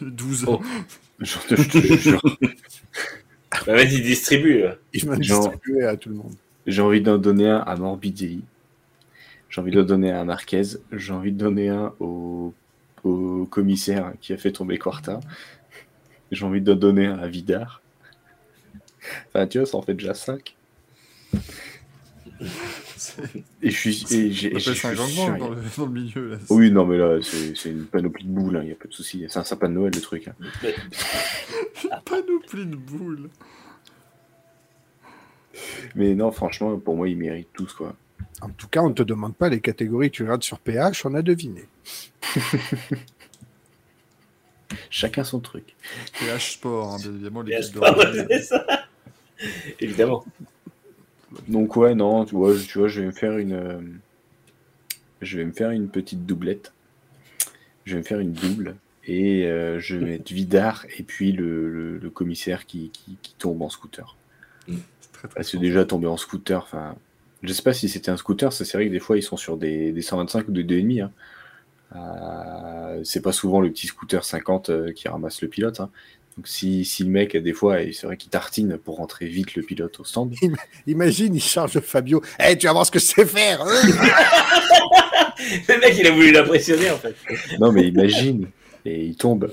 12 0.00 0.44
Oh. 0.48 0.60
J'en 1.20 1.40
te, 1.40 1.54
je 1.56 1.68
te 1.68 1.78
jure. 1.96 2.20
Bah, 3.66 3.74
vas-y, 3.74 4.02
distribue. 4.02 4.64
me 4.64 5.22
Genre- 5.22 5.48
distribuer 5.50 5.84
à 5.86 5.96
tout 5.96 6.08
le 6.08 6.16
monde. 6.16 6.34
J'ai 6.66 6.82
envie 6.82 7.00
d'en 7.00 7.18
donner 7.18 7.48
un 7.48 7.58
à 7.58 7.76
Morbidelli. 7.76 8.42
J'ai 9.48 9.60
envie 9.60 9.70
d'en 9.72 9.84
donner 9.84 10.10
un 10.10 10.22
à 10.22 10.24
Marquez. 10.24 10.62
J'ai 10.92 11.12
envie 11.12 11.30
de 11.32 11.38
donner 11.38 11.68
un 11.68 11.92
au, 12.00 12.52
au 13.04 13.46
commissaire 13.46 14.12
qui 14.20 14.32
a 14.32 14.36
fait 14.36 14.50
tomber 14.52 14.78
Quarta. 14.78 15.20
J'ai 16.34 16.44
envie 16.44 16.60
de 16.60 16.74
donner 16.74 17.06
un 17.06 17.18
à 17.18 17.26
Vidar. 17.26 17.82
Enfin, 19.28 19.46
tu 19.46 19.58
vois, 19.58 19.66
ça 19.66 19.76
en 19.76 19.82
fait 19.82 19.94
déjà 19.94 20.14
5. 20.14 20.54
Et 23.62 23.70
je 23.70 23.90
suis. 23.90 24.14
Et 24.14 24.32
j'ai, 24.32 24.52
un 24.84 24.94
gangbang 24.94 25.38
dans 25.38 25.50
le, 25.50 25.56
dans 25.76 25.86
le 25.86 25.92
milieu. 25.92 26.28
Là. 26.30 26.36
Oui, 26.50 26.70
non, 26.70 26.86
mais 26.86 26.98
là, 26.98 27.18
c'est, 27.22 27.56
c'est 27.56 27.70
une 27.70 27.84
panoplie 27.84 28.24
de 28.24 28.30
boules, 28.30 28.58
il 28.62 28.66
n'y 28.66 28.72
a 28.72 28.76
pas 28.76 28.88
de 28.88 28.92
souci. 28.92 29.24
C'est 29.28 29.38
un 29.38 29.44
sapin 29.44 29.68
de 29.68 29.74
Noël, 29.74 29.92
le 29.94 30.00
truc. 30.00 30.28
hein. 30.28 30.34
Panoplie 32.04 32.66
de 32.66 32.76
boules. 32.76 33.30
Mais 35.94 36.14
non, 36.14 36.32
franchement, 36.32 36.76
pour 36.78 36.96
moi, 36.96 37.08
ils 37.08 37.16
méritent 37.16 37.52
tous, 37.52 37.72
quoi. 37.72 37.94
En 38.40 38.48
tout 38.50 38.68
cas, 38.68 38.80
on 38.80 38.88
ne 38.88 38.94
te 38.94 39.02
demande 39.02 39.36
pas 39.36 39.48
les 39.48 39.60
catégories 39.60 40.10
que 40.10 40.16
tu 40.16 40.22
regardes 40.22 40.42
sur 40.42 40.58
PH, 40.58 41.06
on 41.06 41.14
a 41.14 41.22
deviné. 41.22 41.64
Chacun 44.90 45.24
son 45.24 45.40
truc. 45.40 45.74
PH 46.18 46.52
Sport, 46.54 46.94
hein, 46.94 46.96
bien 47.00 47.10
évidemment. 47.12 47.42
L'équipe 47.42 47.74
de 47.74 48.38
ça. 48.38 48.66
Évidemment. 49.80 50.24
Donc 51.48 51.76
ouais, 51.76 51.94
non, 51.94 52.24
tu 52.24 52.34
vois, 52.36 52.54
je- 52.54 52.64
tu 52.66 52.78
vois, 52.78 52.88
je 52.88 53.00
vais 53.00 53.06
me 53.06 53.12
faire 53.12 53.36
une, 53.38 53.52
euh, 53.52 53.80
je 55.20 55.38
vais 55.38 55.44
me 55.44 55.52
faire 55.52 55.70
une 55.70 55.88
petite 55.88 56.26
doublette. 56.26 56.72
Je 57.84 57.92
vais 57.94 57.98
me 57.98 58.04
faire 58.04 58.20
une 58.20 58.32
double 58.32 58.76
et 59.06 59.44
euh, 59.46 59.78
je 59.80 59.96
vais 59.96 60.04
mettre 60.06 60.32
Vidar 60.32 60.86
et 60.96 61.02
puis 61.02 61.32
le, 61.32 61.68
le- 61.68 61.98
le 61.98 62.10
commissaire 62.10 62.66
qui, 62.66 62.90
qui- 62.90 63.16
qui 63.20 63.34
tombe 63.34 63.60
en 63.62 63.68
scooter. 63.68 64.16
C'est 64.68 64.74
très, 65.12 65.28
très 65.28 65.34
Parce 65.34 65.48
que 65.48 65.52
fort. 65.58 65.60
déjà 65.60 65.84
tomber 65.84 66.06
en 66.06 66.16
scooter, 66.16 66.62
enfin, 66.62 66.96
je 67.42 67.52
sais 67.52 67.62
pas 67.62 67.74
si 67.74 67.88
c'était 67.88 68.10
un 68.10 68.16
scooter, 68.16 68.52
ça 68.52 68.64
c'est 68.64 68.78
vrai 68.78 68.86
que 68.86 68.92
des 68.92 69.00
fois 69.00 69.18
ils 69.18 69.22
sont 69.22 69.36
sur 69.36 69.56
des, 69.58 69.92
des 69.92 70.02
125 70.02 70.48
ou 70.48 70.52
des 70.52 70.64
2,5. 70.64 71.02
Hein. 71.02 71.10
Euh, 71.94 73.00
c'est 73.04 73.20
pas 73.22 73.32
souvent 73.32 73.60
le 73.60 73.70
petit 73.70 73.86
scooter 73.86 74.24
50 74.24 74.70
euh, 74.70 74.92
qui 74.92 75.08
ramasse 75.08 75.42
le 75.42 75.48
pilote. 75.48 75.80
hein. 75.80 75.90
Donc 76.36 76.48
si, 76.48 76.84
si 76.84 77.04
le 77.04 77.10
mec, 77.10 77.36
des 77.36 77.52
fois, 77.52 77.76
c'est 77.92 78.06
vrai 78.06 78.16
qu'il 78.16 78.30
tartine 78.30 78.76
pour 78.76 78.96
rentrer 78.96 79.26
vite 79.26 79.54
le 79.54 79.62
pilote 79.62 80.00
au 80.00 80.04
stand, 80.04 80.34
Imagine, 80.88 81.34
il 81.36 81.40
charge 81.40 81.78
Fabio. 81.78 82.22
Eh, 82.40 82.58
tu 82.58 82.66
vas 82.66 82.72
voir 82.72 82.84
ce 82.84 82.90
que 82.90 82.98
je 82.98 83.04
sais 83.04 83.24
faire. 83.26 83.62
hein 83.62 83.68
Le 85.68 85.80
mec, 85.80 85.94
il 85.98 86.06
a 86.06 86.10
voulu 86.10 86.32
l'impressionner 86.32 86.90
en 86.90 86.96
fait. 86.98 87.14
non 87.60 87.70
mais 87.72 87.86
imagine, 87.86 88.48
et 88.84 89.04
il 89.04 89.16
tombe. 89.16 89.52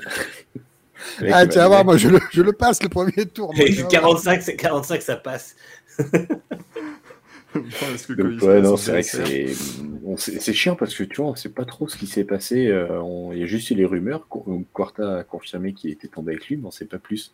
Mec, 1.22 1.32
ah, 1.34 1.46
tu 1.46 1.58
va 1.58 1.64
vas 1.64 1.68
voir, 1.68 1.86
moi, 1.86 1.98
je 1.98 2.08
le, 2.10 2.20
je 2.32 2.42
le 2.42 2.54
passe 2.54 2.82
le 2.82 2.90
premier 2.90 3.26
tour. 3.26 3.54
moi, 3.56 3.66
tu 3.66 3.74
vas 3.74 3.82
voir. 3.82 4.02
45, 4.22 4.42
c'est 4.42 4.56
45, 4.56 5.02
ça 5.02 5.16
passe. 5.18 5.56
Que 8.08 8.14
Donc, 8.14 8.42
ouais, 8.44 8.62
non, 8.62 8.78
c'est 8.78 8.92
vrai 8.92 9.02
que 9.04 9.10
son 9.10 9.24
DSR, 9.24 9.28
c'est 9.56 9.84
on 10.06 10.18
sait- 10.18 10.40
c'est 10.40 10.54
chiant 10.54 10.76
parce 10.76 10.96
que 10.96 11.04
tu 11.04 11.18
vois, 11.22 11.32
on 11.32 11.36
sait 11.36 11.50
pas 11.50 11.66
trop 11.66 11.88
ce 11.90 11.98
qui 11.98 12.08
s'est 12.08 12.24
passé. 12.24 12.68
euh, 12.68 13.00
on- 13.02 13.32
Il 13.34 13.40
y 13.40 13.44
a 13.44 13.46
juste 13.46 13.70
eu 13.72 13.76
les 13.76 13.86
rumeurs. 13.86 14.28
Qu- 14.30 14.40
Quarta 14.74 15.20
a 15.20 15.24
confirmé 15.24 15.74
qu'il 15.74 15.92
était 15.92 16.08
tombé 16.08 16.34
avec 16.34 16.48
lui, 16.48 16.58
mais 16.58 16.68
on 16.68 16.72
sait 16.72 16.86
pas 16.86 16.98
plus. 17.00 17.34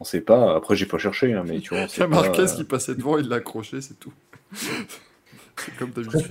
On 0.00 0.04
sait 0.04 0.20
pas. 0.22 0.56
Après, 0.56 0.74
j'ai 0.76 0.86
pas 0.86 0.98
cherché, 0.98 1.32
hein, 1.34 1.44
mais 1.46 1.60
tu 1.60 1.70
vois, 1.70 1.80
on 1.80 1.86
Il 1.86 1.86
y 1.86 1.90
sait 1.90 2.02
a 2.02 2.08
pas. 2.08 2.22
Marquez 2.22 2.42
euh, 2.42 2.56
qui 2.56 2.64
passait 2.64 2.94
devant, 2.94 3.18
il 3.18 3.28
l'a 3.28 3.36
accroché, 3.36 3.80
c'est 3.80 3.98
tout. 3.98 4.12
c'est 4.52 5.76
comme 5.78 5.90
d'habitude. 5.90 6.22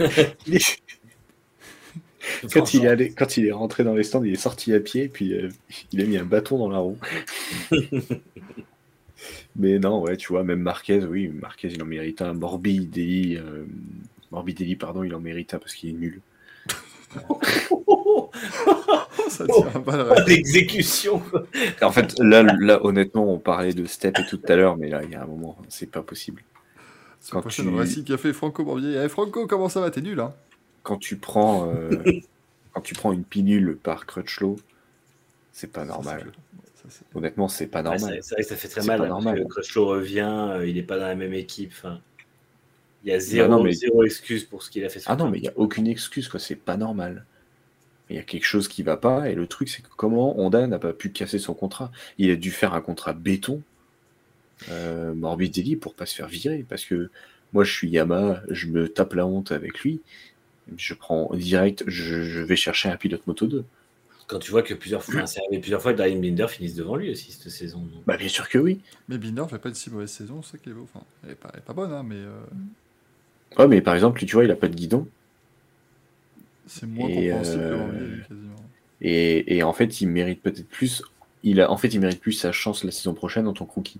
Quand 2.54 2.74
il, 2.74 2.86
est 2.86 2.88
allé- 2.88 3.12
quand 3.12 3.36
il 3.38 3.46
est 3.48 3.52
rentré 3.52 3.84
dans 3.84 3.94
les 3.96 4.04
stands, 4.04 4.24
il 4.24 4.32
est 4.34 4.38
sorti 4.38 4.74
à 4.74 4.80
pied, 4.80 5.10
puis 5.10 5.34
euh, 5.34 5.50
il 5.92 6.02
a 6.02 6.06
mis 6.06 6.18
un 6.18 6.24
bâton 6.24 6.58
dans 6.58 6.70
la 6.70 6.80
roue. 6.80 6.98
Mais 9.56 9.78
non, 9.80 10.02
ouais, 10.02 10.18
tu 10.18 10.30
vois, 10.30 10.44
même 10.44 10.62
Marquez, 10.62 11.00
oui, 11.06 11.28
Marquez, 11.28 11.70
il 11.72 11.82
en 11.82 11.86
mérite 11.86 12.22
un. 12.22 12.34
Morbidelli, 12.34 13.38
euh, 13.38 13.66
Morbidelli, 14.32 14.76
pardon, 14.76 15.04
il 15.04 15.14
en 15.14 15.20
mérite 15.20 15.54
un 15.54 15.60
parce 15.60 15.76
qu'il 15.76 15.90
est 15.92 15.94
nul. 15.94 16.22
Ça 19.30 19.46
balle 19.86 20.02
réel. 20.02 20.24
L'exécution. 20.28 21.20
quoi. 21.20 21.46
En 21.82 21.92
fait, 21.92 22.18
là, 22.20 22.44
là, 22.44 22.84
honnêtement, 22.86 23.32
on 23.32 23.40
parlait 23.40 23.74
de 23.74 23.86
step 23.86 24.18
et 24.20 24.26
tout 24.26 24.40
à 24.48 24.56
l'heure, 24.56 24.78
mais 24.78 24.90
là, 24.90 25.04
il 25.04 25.12
y 25.12 25.16
a 25.16 25.24
un 25.24 25.28
moment, 25.28 25.58
c'est 25.70 25.90
pas 25.90 26.02
possible. 26.02 26.44
Quand 27.32 27.42
prochain 27.42 27.64
tu- 28.04 28.14
a 28.14 28.18
fait 28.18 28.34
Franco 28.34 28.64
Morbier. 28.66 29.02
Eh, 29.04 29.10
Franco, 29.10 29.48
comment 29.48 29.70
ça 29.70 29.80
va? 29.80 29.90
T'es 29.92 30.02
nul, 30.02 30.20
hein 30.20 30.34
Quand 30.84 30.98
tu 30.98 31.16
prends, 31.16 31.70
euh, 31.74 31.90
quand 32.74 32.82
tu 32.82 32.94
prends 32.96 33.12
une 33.14 33.24
pilule 33.24 33.78
par 33.82 34.06
Crutchlow, 34.06 34.58
c'est 35.54 35.72
pas 35.72 35.86
normal. 35.86 36.32
Ça, 36.90 37.06
Honnêtement, 37.16 37.48
c'est 37.48 37.68
pas 37.68 37.82
normal. 37.82 38.00
c'est 38.02 38.22
c'est 38.22 38.36
vrai 38.36 38.44
que 38.44 38.50
ça 38.50 38.56
fait 38.56 38.68
très 38.68 38.84
mal. 38.84 39.00
pas 39.00 39.06
hein, 39.06 39.10
normal. 39.10 39.36
parce 39.36 39.48
que 39.48 39.54
Crutchlow 39.62 39.86
revient, 39.88 40.50
euh, 40.52 40.68
il 40.68 40.76
n'est 40.76 40.84
pas 40.84 40.98
dans 41.00 41.08
la 41.08 41.16
même 41.16 41.34
équipe. 41.34 41.74
Il 43.04 43.10
y 43.10 43.14
a 43.14 43.20
zéro, 43.20 43.50
non, 43.50 43.64
mais- 43.64 43.72
zéro 43.74 44.04
excuse 44.04 44.44
pour 44.44 44.64
ce 44.64 44.70
qu'il 44.70 44.84
a 44.86 44.90
fait. 44.90 45.00
sur 45.00 45.10
Ah 45.12 45.16
non, 45.16 45.30
mais 45.30 45.38
il 45.40 45.42
n'y 45.42 45.48
a 45.48 45.54
aucune 45.58 45.88
excuse, 45.88 46.28
quoi. 46.28 46.40
C'est 46.40 46.56
pas 46.56 46.78
normal. 46.78 47.26
Il 48.10 48.16
y 48.18 48.20
a 48.20 48.24
quelque 48.24 48.46
chose 48.46 48.68
qui 48.68 48.84
va 48.84 48.98
pas, 48.98 49.30
et 49.30 49.36
le 49.36 49.48
truc, 49.48 49.70
c'est 49.70 49.82
que 49.82 49.88
comment 49.96 50.38
Honda 50.40 50.68
n'a 50.68 50.78
pas 50.80 50.94
pu 50.94 51.10
casser 51.10 51.40
son 51.40 51.54
contrat? 51.54 51.92
Il 52.18 52.30
a 52.32 52.36
dû 52.36 52.52
faire 52.52 52.74
un 52.74 52.82
contrat 52.82 53.14
béton, 53.14 53.62
euh, 54.70 55.14
Morbidelli, 55.14 55.76
pour 55.78 55.94
pas 55.96 56.06
se 56.06 56.16
faire 56.16 56.28
virer. 56.28 56.66
Parce 56.68 56.86
que 56.86 57.10
moi, 57.54 57.64
je 57.64 57.72
suis 57.74 57.90
Yamaha, 57.90 58.42
je 58.50 58.68
me 58.68 58.88
tape 58.90 59.14
la 59.14 59.26
honte 59.26 59.52
avec 59.52 59.80
lui. 59.80 60.02
Je 60.78 60.94
prends 60.94 61.30
direct, 61.34 61.84
je, 61.88 62.24
je 62.24 62.42
vais 62.42 62.56
chercher 62.56 62.90
un 62.90 62.98
pilote 62.98 63.26
Moto 63.28 63.48
2. 63.48 63.64
Quand 64.34 64.40
tu 64.40 64.50
vois 64.50 64.64
que 64.64 64.74
plusieurs 64.74 65.04
fois, 65.04 65.28
c'est 65.28 65.40
arrivé 65.46 65.60
plusieurs 65.60 65.80
fois 65.80 65.94
que 65.94 66.00
Darren 66.00 66.20
Binder 66.20 66.48
finissent 66.48 66.74
devant 66.74 66.96
lui 66.96 67.12
aussi 67.12 67.32
cette 67.32 67.52
saison. 67.52 67.78
donc. 67.82 68.04
Bah, 68.08 68.18
bien 68.18 68.28
sûr 68.28 68.50
que 68.50 68.58
oui. 68.58 68.80
Mais 69.08 69.20
Binder 69.20 69.44
fait 69.48 69.60
pas 69.60 69.70
une 69.70 69.76
si 69.76 69.92
mauvaise 69.92 70.10
saison, 70.10 70.42
c'est 70.42 70.54
ça 70.54 70.58
qui 70.58 70.72
est 70.72 70.74
beau. 70.74 70.88
Enfin, 70.92 71.06
elle 71.24 71.32
est 71.32 71.36
pas, 71.36 71.52
elle 71.54 71.60
est 71.60 71.64
pas 71.64 71.74
bonne, 71.74 71.94
hein, 71.94 72.02
mais 72.04 72.16
euh, 72.16 72.42
Ouais, 73.60 73.68
mais 73.68 73.82
par 73.82 73.94
exemple, 73.94 74.26
tu 74.26 74.34
vois, 74.34 74.44
il 74.44 74.50
a 74.50 74.56
pas 74.56 74.70
de 74.70 74.76
guidon. 74.76 75.08
c'est 76.66 76.88
moins 76.88 77.08
Et, 77.10 77.30
compréhensible 77.30 77.64
que 77.64 77.74
euh, 77.76 78.18
quasiment. 78.28 78.56
Et, 79.02 79.58
et 79.58 79.62
en 79.64 79.74
fait, 79.74 80.02
il 80.02 80.08
mérite 80.08 80.42
peut-être 80.42 80.68
plus. 80.68 81.04
Il 81.44 81.62
a, 81.62 81.70
en 81.70 81.78
fait, 81.78 81.90
il 81.94 82.00
mérite 82.00 82.20
plus 82.22 82.32
sa 82.32 82.52
chance 82.52 82.84
la 82.84 82.92
saison 82.92 83.14
prochaine 83.14 83.48
en 83.48 83.54
tant 83.54 83.66
que 83.66 83.74
rookie. 83.74 84.00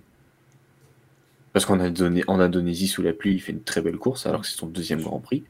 Parce 1.52 1.66
qu'en 1.66 1.78
Indoné- 1.78 2.24
en 2.26 2.40
Indonésie, 2.40 2.88
sous 2.88 3.02
la 3.02 3.12
pluie, 3.12 3.34
il 3.34 3.40
fait 3.40 3.52
une 3.52 3.62
très 3.62 3.80
belle 3.80 3.96
course, 3.96 4.26
alors 4.26 4.40
que 4.40 4.46
c'est 4.46 4.56
son 4.58 4.66
deuxième 4.66 5.00
Grand 5.00 5.20
Prix. 5.20 5.44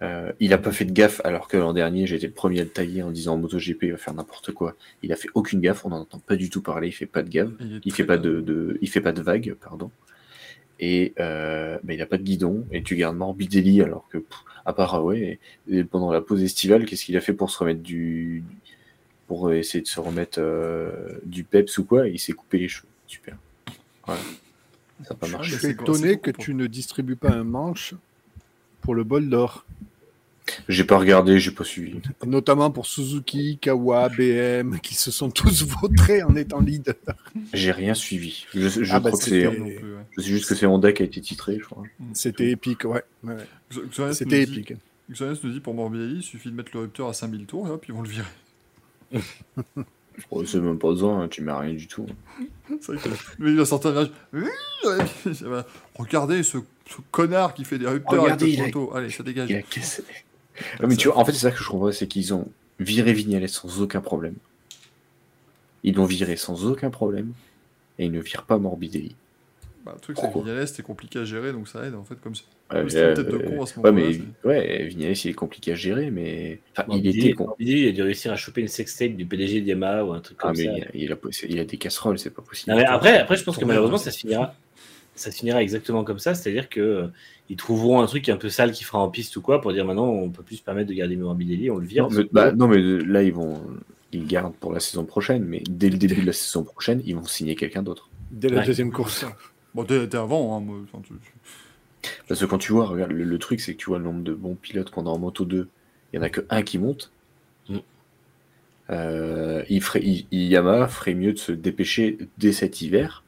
Euh, 0.00 0.30
il 0.38 0.52
a 0.52 0.58
pas 0.58 0.70
fait 0.70 0.84
de 0.84 0.92
gaffe, 0.92 1.20
alors 1.24 1.48
que 1.48 1.56
l'an 1.56 1.72
dernier, 1.72 2.06
j'ai 2.06 2.16
été 2.16 2.26
le 2.28 2.32
premier 2.32 2.60
à 2.60 2.64
le 2.64 2.70
tailler 2.70 3.02
en 3.02 3.10
disant 3.10 3.36
MotoGP 3.36 3.82
il 3.82 3.90
va 3.92 3.96
faire 3.96 4.14
n'importe 4.14 4.52
quoi. 4.52 4.76
Il 5.02 5.12
a 5.12 5.16
fait 5.16 5.28
aucune 5.34 5.60
gaffe, 5.60 5.84
on 5.84 5.88
n'en 5.88 6.00
entend 6.02 6.20
pas 6.20 6.36
du 6.36 6.50
tout 6.50 6.62
parler, 6.62 6.88
il 6.88 6.92
fait 6.92 7.06
pas 7.06 7.22
de 7.24 7.28
gaffe, 7.28 7.50
il 7.84 7.92
fait 7.92 8.04
pas 8.04 8.16
de, 8.16 8.40
de- 8.40 8.78
il 8.80 8.88
fait 8.88 9.00
pas 9.00 9.10
de 9.12 9.20
vagues, 9.22 9.54
pardon. 9.60 9.90
Et 10.78 11.12
euh, 11.18 11.78
bah, 11.82 11.94
il 11.94 12.00
a 12.00 12.06
pas 12.06 12.18
de 12.18 12.22
guidon, 12.22 12.64
et 12.70 12.84
tu 12.84 12.94
gardes 12.94 13.16
Morbidelli, 13.16 13.82
alors 13.82 14.06
que, 14.08 14.18
pff, 14.18 14.38
à 14.64 14.72
part, 14.72 14.94
ah 14.94 15.02
ouais, 15.02 15.40
et 15.68 15.82
pendant 15.82 16.12
la 16.12 16.20
pause 16.20 16.44
estivale, 16.44 16.84
qu'est-ce 16.86 17.04
qu'il 17.04 17.16
a 17.16 17.20
fait 17.20 17.32
pour 17.32 17.50
se 17.50 17.58
remettre 17.58 17.82
du, 17.82 18.44
pour 19.26 19.52
essayer 19.52 19.82
de 19.82 19.88
se 19.88 19.98
remettre 19.98 20.38
euh, 20.40 21.18
du 21.24 21.42
peps 21.42 21.76
ou 21.78 21.84
quoi, 21.84 22.06
il 22.06 22.20
s'est 22.20 22.32
coupé 22.34 22.58
les 22.58 22.68
cheveux. 22.68 22.86
Super. 23.08 23.36
Voilà. 24.06 24.20
Ça 25.02 25.14
n'a 25.14 25.16
pas 25.16 25.26
marché. 25.28 25.50
Je 25.50 25.56
suis 25.58 25.68
étonné 25.70 26.18
que 26.18 26.30
tu 26.30 26.54
ne 26.54 26.66
distribues 26.68 27.16
pas 27.16 27.30
un 27.32 27.44
manche 27.44 27.94
pour 28.80 28.94
le 28.94 29.04
bol 29.04 29.28
d'or. 29.28 29.64
J'ai 30.68 30.84
pas 30.84 30.96
regardé, 30.98 31.38
j'ai 31.38 31.50
pas 31.50 31.64
suivi. 31.64 32.00
Notamment 32.26 32.70
pour 32.70 32.86
Suzuki, 32.86 33.58
Kawa, 33.60 34.08
BM, 34.08 34.78
qui 34.80 34.94
se 34.94 35.10
sont 35.10 35.30
tous 35.30 35.62
vautrés 35.64 36.22
en 36.22 36.34
étant 36.36 36.60
leader. 36.60 36.94
J'ai 37.52 37.70
rien 37.70 37.92
suivi. 37.92 38.46
Je, 38.54 38.68
je 38.68 38.82
Ah 38.94 38.98
bah, 38.98 39.10
crois 39.10 39.20
que 39.20 39.26
c'est. 39.26 39.46
Ouais. 39.46 39.76
Je 40.16 40.22
sais 40.22 40.28
juste 40.28 40.48
que 40.48 40.54
c'est 40.54 40.64
Honda 40.64 40.92
qui 40.92 41.02
a 41.02 41.04
été 41.06 41.20
titré, 41.20 41.58
je 41.60 41.64
crois. 41.66 41.82
C'était 42.14 42.50
épique, 42.50 42.84
ouais. 42.84 43.02
ouais. 43.24 43.36
C'était 44.12 44.42
épique. 44.42 44.72
Xavier 45.10 45.38
nous 45.42 45.52
dit 45.52 45.60
pour 45.60 45.74
Morbidelli, 45.74 46.16
il 46.16 46.22
suffit 46.22 46.50
de 46.50 46.54
mettre 46.54 46.70
le 46.74 46.80
rupteur 46.80 47.08
à 47.08 47.12
5000 47.12 47.46
tours 47.46 47.66
et 47.68 47.70
hop, 47.70 47.84
ils 47.88 47.94
vont 47.94 48.02
le 48.02 48.08
virer. 48.08 48.26
Oh, 50.30 50.44
c'est 50.44 50.60
même 50.60 50.78
pas 50.78 50.88
besoin, 50.88 51.22
hein, 51.22 51.28
tu 51.28 51.42
mets 51.42 51.52
rien 51.52 51.72
du 51.74 51.86
tout. 51.86 52.06
C'est 52.80 52.92
vrai 52.92 52.98
que 52.98 53.08
lui, 53.42 53.52
il 53.52 53.56
va 53.56 53.64
sortir 53.64 53.96
un 53.96 54.08
virage. 54.32 55.08
Regardez 55.96 56.42
ce, 56.42 56.58
ce 56.86 56.96
connard 57.10 57.54
qui 57.54 57.64
fait 57.64 57.78
des 57.78 57.86
rupteurs 57.86 58.22
Regardez, 58.22 58.44
avec 58.46 58.58
a- 58.58 58.62
le 58.62 58.66
moto. 58.66 58.96
Allez, 58.96 59.10
ça 59.10 59.22
dégage. 59.22 59.50
Il 59.50 59.56
a 59.56 59.62
cassé. 59.62 60.02
Ouais, 60.80 60.86
mais 60.88 60.96
tu 60.96 61.08
vois, 61.08 61.18
en 61.18 61.24
fait, 61.24 61.32
c'est 61.32 61.38
ça 61.38 61.50
que 61.50 61.58
je 61.62 61.68
comprends, 61.68 61.92
c'est 61.92 62.08
qu'ils 62.08 62.34
ont 62.34 62.48
viré 62.80 63.12
Vignales 63.12 63.48
sans 63.48 63.80
aucun 63.80 64.00
problème. 64.00 64.34
Ils 65.84 65.94
l'ont 65.94 66.04
viré 66.04 66.36
sans 66.36 66.66
aucun 66.66 66.90
problème. 66.90 67.32
Et 67.98 68.06
ils 68.06 68.12
ne 68.12 68.20
virent 68.20 68.44
pas 68.44 68.58
Morbidelli. 68.58 69.14
Bah, 69.84 69.92
le 69.94 70.00
truc, 70.00 70.16
c'est 70.20 70.32
que 70.32 70.38
Vignales, 70.38 70.66
c'était 70.68 70.82
compliqué 70.82 71.20
à 71.20 71.24
gérer, 71.24 71.52
donc 71.52 71.68
ça 71.68 71.84
aide 71.84 71.94
en 71.94 72.04
fait 72.04 72.20
comme 72.20 72.34
ça. 72.34 72.42
Ouais, 72.70 72.84
C'était 72.88 73.08
une 73.08 73.14
tête 73.14 73.28
de 73.28 73.36
euh, 73.36 73.56
con 73.56 73.62
à 73.62 73.66
ce 73.66 73.80
ouais, 73.80 73.92
moment-là. 73.92 74.16
mais 74.44 74.48
ouais, 74.48 74.84
Vignales, 74.88 75.12
il 75.24 75.28
est 75.28 75.32
compliqué 75.32 75.72
à 75.72 75.74
gérer, 75.74 76.10
mais. 76.10 76.60
Enfin, 76.76 76.86
il 76.92 77.06
était 77.06 77.32
con. 77.32 77.54
Il 77.58 77.88
a 77.88 77.92
dû 77.92 78.02
réussir 78.02 78.30
à 78.32 78.36
choper 78.36 78.60
une 78.60 78.68
sextape 78.68 79.12
du 79.12 79.24
PDG 79.24 79.62
de 79.62 79.66
Yamaha 79.68 80.04
ou 80.04 80.12
un 80.12 80.20
truc 80.20 80.36
Ah, 80.40 80.48
comme 80.48 80.56
mais 80.58 80.64
ça. 80.64 80.72
il 80.72 80.82
a, 80.84 80.86
il, 80.94 81.12
a, 81.12 81.16
il 81.48 81.58
a 81.60 81.64
des 81.64 81.76
casseroles, 81.78 82.18
c'est 82.18 82.30
pas 82.34 82.42
possible. 82.42 82.72
Non, 82.72 82.76
mais 82.78 82.84
après, 82.84 83.18
après, 83.18 83.36
je 83.36 83.44
pense 83.44 83.56
que 83.56 83.64
malheureusement, 83.64 83.96
ouais. 83.96 84.02
ça 84.02 84.10
se 84.10 84.18
finira. 84.18 84.54
Ça 85.14 85.32
se 85.32 85.38
finira 85.38 85.62
exactement 85.62 86.04
comme 86.04 86.18
ça, 86.20 86.34
c'est-à-dire 86.34 86.68
que 86.68 86.78
euh, 86.80 87.06
ils 87.48 87.56
trouveront 87.56 88.00
un 88.00 88.06
truc 88.06 88.28
un 88.28 88.36
peu 88.36 88.50
sale 88.50 88.70
qui 88.70 88.84
fera 88.84 89.00
en 89.00 89.08
piste 89.10 89.34
ou 89.36 89.40
quoi 89.40 89.60
pour 89.60 89.72
dire 89.72 89.84
maintenant 89.84 90.06
on 90.06 90.30
peut 90.30 90.44
plus 90.44 90.56
se 90.56 90.62
permettre 90.62 90.88
de 90.90 90.94
garder 90.94 91.16
Morbidelli, 91.16 91.70
on 91.72 91.78
le 91.78 91.86
vire. 91.86 92.08
Non 92.08 92.16
mais, 92.18 92.24
bah, 92.30 92.52
non, 92.52 92.68
mais 92.68 92.78
là, 92.80 93.22
ils 93.22 93.32
vont. 93.32 93.60
Ils 94.12 94.26
gardent 94.26 94.54
pour 94.54 94.72
la 94.72 94.80
saison 94.80 95.04
prochaine, 95.04 95.44
mais 95.44 95.62
dès 95.68 95.90
le 95.90 95.96
début 95.98 96.20
de 96.20 96.26
la 96.26 96.32
saison 96.32 96.62
prochaine, 96.64 97.02
ils 97.04 97.16
vont 97.16 97.24
signer 97.24 97.56
quelqu'un 97.56 97.82
d'autre. 97.82 98.08
Dès 98.30 98.48
la 98.48 98.58
Ouais. 98.60 98.66
deuxième 98.66 98.92
course. 98.92 99.24
Bon, 99.74 99.82
dès, 99.84 100.06
dès 100.06 100.16
avant, 100.18 100.56
hein, 100.56 100.60
moi, 100.60 100.76
enfin, 100.84 101.02
tu- 101.06 101.12
Parce 102.28 102.40
que 102.40 102.46
quand 102.46 102.58
tu 102.58 102.72
vois, 102.72 102.86
regarde, 102.86 103.12
le, 103.12 103.24
le 103.24 103.38
truc, 103.38 103.60
c'est 103.60 103.72
que 103.74 103.78
tu 103.78 103.86
vois 103.86 103.98
le 103.98 104.04
nombre 104.04 104.22
de 104.22 104.32
bons 104.34 104.54
pilotes 104.54 104.90
qu'on 104.90 105.06
a 105.06 105.10
en 105.10 105.18
moto 105.18 105.44
2, 105.44 105.68
il 106.12 106.18
n'y 106.18 106.22
en 106.24 106.26
a 106.26 106.30
que 106.30 106.42
un 106.50 106.62
qui 106.62 106.78
monte. 106.78 107.10
Mm. 107.68 107.78
Euh, 108.90 109.62
il 109.68 109.82
ferait, 109.82 110.00
il- 110.02 110.26
il- 110.30 110.48
Yamaha 110.48 110.88
ferait 110.88 111.14
mieux 111.14 111.32
de 111.32 111.38
se 111.38 111.52
dépêcher 111.52 112.18
dès 112.38 112.52
cet 112.52 112.80
hiver 112.80 113.22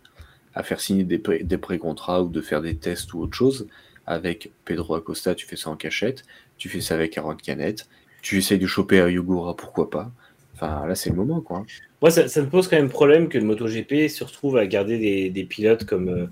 à 0.55 0.63
faire 0.63 0.81
signer 0.81 1.05
des, 1.05 1.19
pré- 1.19 1.43
des 1.43 1.59
pré-contrats 1.59 2.23
ou 2.23 2.29
de 2.29 2.41
faire 2.41 2.63
des 2.63 2.77
tests 2.77 3.13
ou 3.15 3.21
autre 3.21 3.35
chose. 3.37 3.67
Avec 4.07 4.51
Pedro 4.65 4.95
Acosta, 4.95 5.35
tu 5.35 5.47
fais 5.47 5.57
ça 5.57 5.71
en 5.71 5.77
cachette. 5.77 6.25
Tu 6.57 6.69
fais 6.69 6.81
ça 6.81 6.95
avec 6.95 7.17
Aaron 7.19 7.37
Canet. 7.37 7.89
Tu 8.23 8.39
essayes 8.39 8.59
de 8.59 8.67
choper 8.67 9.01
à 9.01 9.09
Yugura, 9.09 9.55
pourquoi 9.55 9.91
pas. 9.91 10.11
Enfin, 10.55 10.87
là, 10.87 10.95
c'est 10.95 11.11
le 11.11 11.17
moment, 11.17 11.41
quoi. 11.41 11.65
Moi, 12.03 12.11
ça, 12.11 12.27
ça 12.27 12.43
me 12.43 12.49
pose 12.49 12.67
quand 12.69 12.77
même 12.77 12.89
problème 12.89 13.29
que 13.29 13.39
le 13.39 13.45
MotoGP 13.45 14.09
se 14.09 14.25
retrouve 14.25 14.57
à 14.57 14.67
garder 14.67 14.99
des, 14.99 15.31
des 15.31 15.45
pilotes 15.45 15.85
comme, 15.85 16.09
euh, 16.09 16.27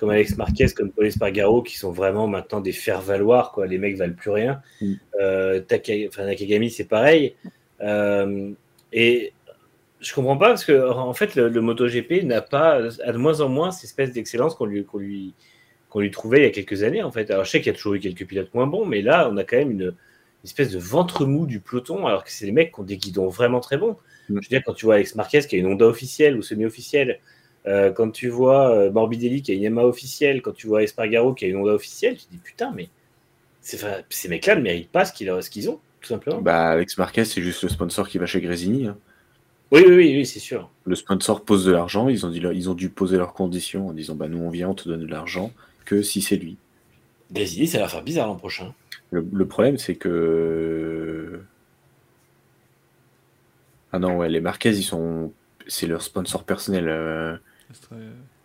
comme 0.00 0.08
Alex 0.08 0.38
Marquez, 0.38 0.68
comme 0.74 0.90
Paul 0.90 1.06
Espargaro, 1.06 1.62
qui 1.62 1.76
sont 1.76 1.92
vraiment 1.92 2.26
maintenant 2.26 2.62
des 2.62 2.72
faire-valoir. 2.72 3.52
Quoi. 3.52 3.66
Les 3.66 3.76
mecs 3.76 3.98
valent 3.98 4.14
plus 4.14 4.30
rien. 4.30 4.62
Mm. 4.80 4.94
Euh, 5.20 5.60
Nakagami, 6.18 6.70
c'est 6.70 6.88
pareil. 6.88 7.34
Euh, 7.82 8.50
et 8.94 9.34
je 10.00 10.14
comprends 10.14 10.38
pas 10.38 10.48
parce 10.48 10.64
que 10.64 10.90
en 10.90 11.12
fait, 11.12 11.34
le, 11.34 11.50
le 11.50 11.60
MotoGP 11.60 12.24
n'a 12.24 12.40
pas, 12.40 12.80
a 13.04 13.12
de 13.12 13.18
moins 13.18 13.42
en 13.42 13.50
moins 13.50 13.70
cette 13.72 13.84
espèce 13.84 14.12
d'excellence 14.12 14.54
qu'on 14.54 14.64
lui, 14.64 14.86
qu'on 14.86 14.96
lui, 14.96 15.34
qu'on 15.90 16.00
lui 16.00 16.10
trouvait 16.10 16.38
il 16.38 16.44
y 16.44 16.46
a 16.46 16.50
quelques 16.50 16.82
années. 16.82 17.02
En 17.02 17.10
fait, 17.10 17.30
alors 17.30 17.44
je 17.44 17.50
sais 17.50 17.58
qu'il 17.58 17.70
y 17.70 17.74
a 17.74 17.76
toujours 17.76 17.92
eu 17.92 18.00
quelques 18.00 18.26
pilotes 18.26 18.54
moins 18.54 18.66
bons, 18.66 18.86
mais 18.86 19.02
là, 19.02 19.28
on 19.30 19.36
a 19.36 19.44
quand 19.44 19.58
même 19.58 19.70
une, 19.70 19.82
une 19.82 19.94
espèce 20.44 20.70
de 20.70 20.78
ventre 20.78 21.26
mou 21.26 21.44
du 21.44 21.60
peloton, 21.60 22.06
alors 22.06 22.24
que 22.24 22.30
c'est 22.30 22.46
des 22.46 22.52
mecs 22.52 22.72
qui 22.72 22.80
ont 22.80 22.84
des 22.84 22.96
guidons 22.96 23.28
vraiment 23.28 23.60
très 23.60 23.76
bons. 23.76 23.90
Mm. 23.90 23.96
Je 24.28 24.32
veux 24.34 24.40
dire, 24.48 24.62
quand 24.64 24.72
tu 24.72 24.86
vois 24.86 24.94
Alex 24.94 25.14
Marquez 25.14 25.40
qui 25.40 25.56
a 25.56 25.58
une 25.58 25.66
Honda 25.66 25.86
officielle 25.86 26.38
ou 26.38 26.42
semi-officielle, 26.42 27.20
euh, 27.66 27.92
quand 27.92 28.10
tu 28.10 28.28
vois 28.28 28.70
euh, 28.70 28.90
Morbidelli 28.90 29.42
qui 29.42 29.52
a 29.52 29.54
une 29.54 29.62
Yamaha 29.62 29.86
officielle, 29.86 30.42
quand 30.42 30.52
tu 30.52 30.66
vois 30.66 30.82
Espargaro 30.82 31.34
qui 31.34 31.44
a 31.44 31.48
une 31.48 31.56
Honda 31.56 31.72
officielle, 31.74 32.16
tu 32.16 32.24
te 32.24 32.30
dis 32.30 32.38
putain, 32.38 32.72
mais 32.74 32.88
ces 33.60 34.28
mecs-là 34.28 34.56
ne 34.56 34.62
méritent 34.62 34.90
pas 34.90 35.04
ce 35.04 35.12
qu'ils 35.12 35.30
ont, 35.30 35.80
tout 36.00 36.08
simplement. 36.08 36.40
Bah, 36.40 36.70
Alex 36.70 36.96
Marquez, 36.98 37.24
c'est 37.24 37.42
juste 37.42 37.62
le 37.62 37.68
sponsor 37.68 38.08
qui 38.08 38.18
va 38.18 38.26
chez 38.26 38.40
Grésini. 38.40 38.86
hein. 38.86 38.96
Oui, 39.72 39.82
oui, 39.86 39.94
oui, 39.94 40.14
oui, 40.16 40.26
c'est 40.26 40.40
sûr. 40.40 40.68
Le 40.84 40.96
sponsor 40.96 41.44
pose 41.44 41.64
de 41.64 41.70
l'argent, 41.70 42.08
ils 42.08 42.26
ont, 42.26 42.30
dit, 42.30 42.40
ils 42.40 42.68
ont 42.70 42.74
dû 42.74 42.88
poser 42.88 43.18
leurs 43.18 43.34
conditions 43.34 43.88
en 43.88 43.92
disant 43.92 44.16
bah, 44.16 44.26
nous 44.26 44.38
on 44.38 44.50
vient, 44.50 44.70
on 44.70 44.74
te 44.74 44.88
donne 44.88 45.02
de 45.02 45.06
l'argent 45.06 45.52
que 45.84 46.02
si 46.02 46.22
c'est 46.22 46.36
lui. 46.36 46.56
Idées, 47.32 47.66
ça 47.66 47.78
va 47.78 47.86
faire 47.86 48.02
bizarre 48.02 48.26
l'an 48.26 48.34
prochain. 48.34 48.74
Le, 49.12 49.24
le 49.32 49.46
problème, 49.46 49.78
c'est 49.78 49.94
que. 49.94 51.40
Ah 53.92 53.98
non, 53.98 54.16
ouais, 54.16 54.28
les 54.28 54.40
Marquez, 54.40 54.70
ils 54.70 54.82
sont. 54.82 55.32
C'est 55.68 55.86
leur 55.86 56.02
sponsor 56.02 56.42
personnel, 56.42 56.88
euh, 56.88 57.36
Estre- 57.72 57.94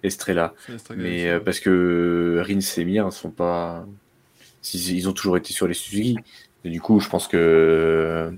Estrella. 0.04 0.54
Mais 0.96 1.28
euh, 1.30 1.40
parce 1.40 1.60
que 1.60 2.44
Rins 2.46 2.60
et 2.78 2.86
Mir 2.86 3.12
sont 3.12 3.32
pas. 3.32 3.86
Ils 4.74 4.92
ils 4.98 5.10
ont 5.10 5.14
toujours 5.14 5.38
été 5.38 5.54
sur 5.54 5.68
les 5.68 5.74
Suzuki. 5.74 6.18
Et 6.64 6.70
du 6.70 6.82
coup, 6.82 7.00
je 7.00 7.10
pense 7.10 7.28
que. 7.28 7.38
euh, 7.38 8.32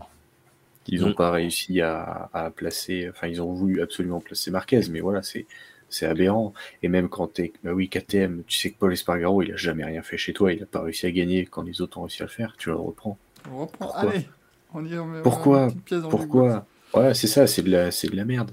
Ils 0.88 1.02
n'ont 1.02 1.10
Mm. 1.10 1.16
pas 1.16 1.32
réussi 1.32 1.82
à, 1.82 2.30
à 2.34 2.50
placer. 2.50 3.10
Enfin, 3.10 3.28
ils 3.28 3.42
ont 3.42 3.52
voulu 3.54 3.82
absolument 3.82 4.22
placer 4.22 4.52
Marquez, 4.52 4.82
mais 4.90 5.00
voilà, 5.02 5.22
c'est. 5.24 5.46
C'est 5.90 6.06
aberrant. 6.06 6.54
Et 6.84 6.90
même 6.90 7.08
quand 7.08 7.28
t'es. 7.28 7.54
Bah 7.64 7.72
oui, 7.74 7.88
KTM, 7.88 8.44
tu 8.46 8.58
sais 8.58 8.72
que 8.72 8.78
Paul 8.78 8.92
Espargaro, 8.92 9.42
il 9.42 9.54
a 9.54 9.56
jamais 9.56 9.86
rien 9.86 10.02
fait 10.02 10.18
chez 10.18 10.34
toi. 10.34 10.52
Il 10.52 10.62
a 10.62 10.66
pas 10.66 10.82
réussi 10.82 11.06
à 11.06 11.12
gagner 11.12 11.46
quand 11.46 11.62
les 11.62 11.80
autres 11.82 11.98
ont 11.98 12.02
réussi 12.02 12.22
à 12.24 12.26
le 12.26 12.32
faire. 12.32 12.56
Tu 12.58 12.68
le 12.70 12.76
reprends. 12.76 13.18
On 13.50 13.60
reprend. 13.62 13.86
Pourquoi 13.86 14.10
Allez, 14.12 14.28
on 14.74 14.86
y 14.86 14.98
remet. 14.98 15.22
Pourquoi 15.22 15.70
Pourquoi 16.10 16.66
Ouais, 16.94 17.14
c'est 17.14 17.28
ça, 17.28 17.48
c'est 17.48 17.62
de, 17.62 17.70
la, 17.72 17.92
c'est 17.92 18.10
de 18.10 18.18
la 18.18 18.26
merde. 18.26 18.52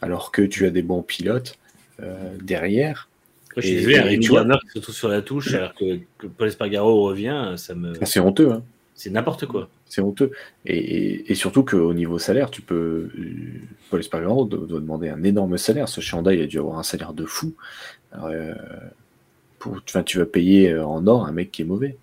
Alors 0.00 0.30
que 0.30 0.42
tu 0.42 0.64
as 0.64 0.70
des 0.70 0.82
bons 0.82 1.02
pilotes 1.02 1.58
derrière. 2.42 3.08
Moi, 3.56 3.62
je 3.62 3.66
suis 3.66 3.70
Et- 3.76 3.86
désolé, 3.86 4.16
vois- 4.28 4.36
Garner 4.40 4.56
qui 4.62 4.68
se 4.68 4.78
retrouve 4.78 4.94
sur 4.94 5.08
la 5.08 5.22
touche 5.22 5.52
alors 5.54 5.74
que, 5.74 5.98
que 6.18 6.26
Paul 6.28 6.48
Espargaro 6.48 7.02
revient, 7.02 7.54
ça 7.56 7.74
me. 7.74 7.92
Ah, 8.00 8.06
c'est 8.06 8.20
honteux, 8.20 8.52
hein. 8.52 8.62
C'est 8.94 9.10
n'importe 9.10 9.46
quoi. 9.46 9.68
C'est 9.86 10.02
honteux. 10.02 10.30
Et, 10.66 10.76
et, 10.76 11.32
et 11.32 11.34
surtout 11.34 11.64
qu'au 11.64 11.94
niveau 11.94 12.18
salaire, 12.18 12.50
tu 12.50 12.60
peux. 12.62 13.10
euh, 13.18 13.60
Paul 13.90 14.00
Espargaro 14.00 14.44
doit, 14.44 14.66
doit 14.66 14.78
demander 14.80 15.08
un 15.08 15.22
énorme 15.24 15.56
salaire. 15.58 15.88
Ce 15.88 16.00
Chanda, 16.00 16.32
il 16.34 16.42
a 16.42 16.46
dû 16.46 16.58
avoir 16.58 16.78
un 16.78 16.82
salaire 16.82 17.12
de 17.14 17.24
fou. 17.24 17.54
Alors, 18.12 18.26
euh, 18.26 18.54
pour, 19.58 19.80
enfin, 19.88 20.02
tu 20.02 20.18
vas 20.18 20.26
payer 20.26 20.70
euh, 20.72 20.84
en 20.86 21.06
or 21.06 21.26
un 21.26 21.32
mec 21.32 21.50
qui 21.50 21.62
est 21.62 21.64
mauvais. 21.64 21.96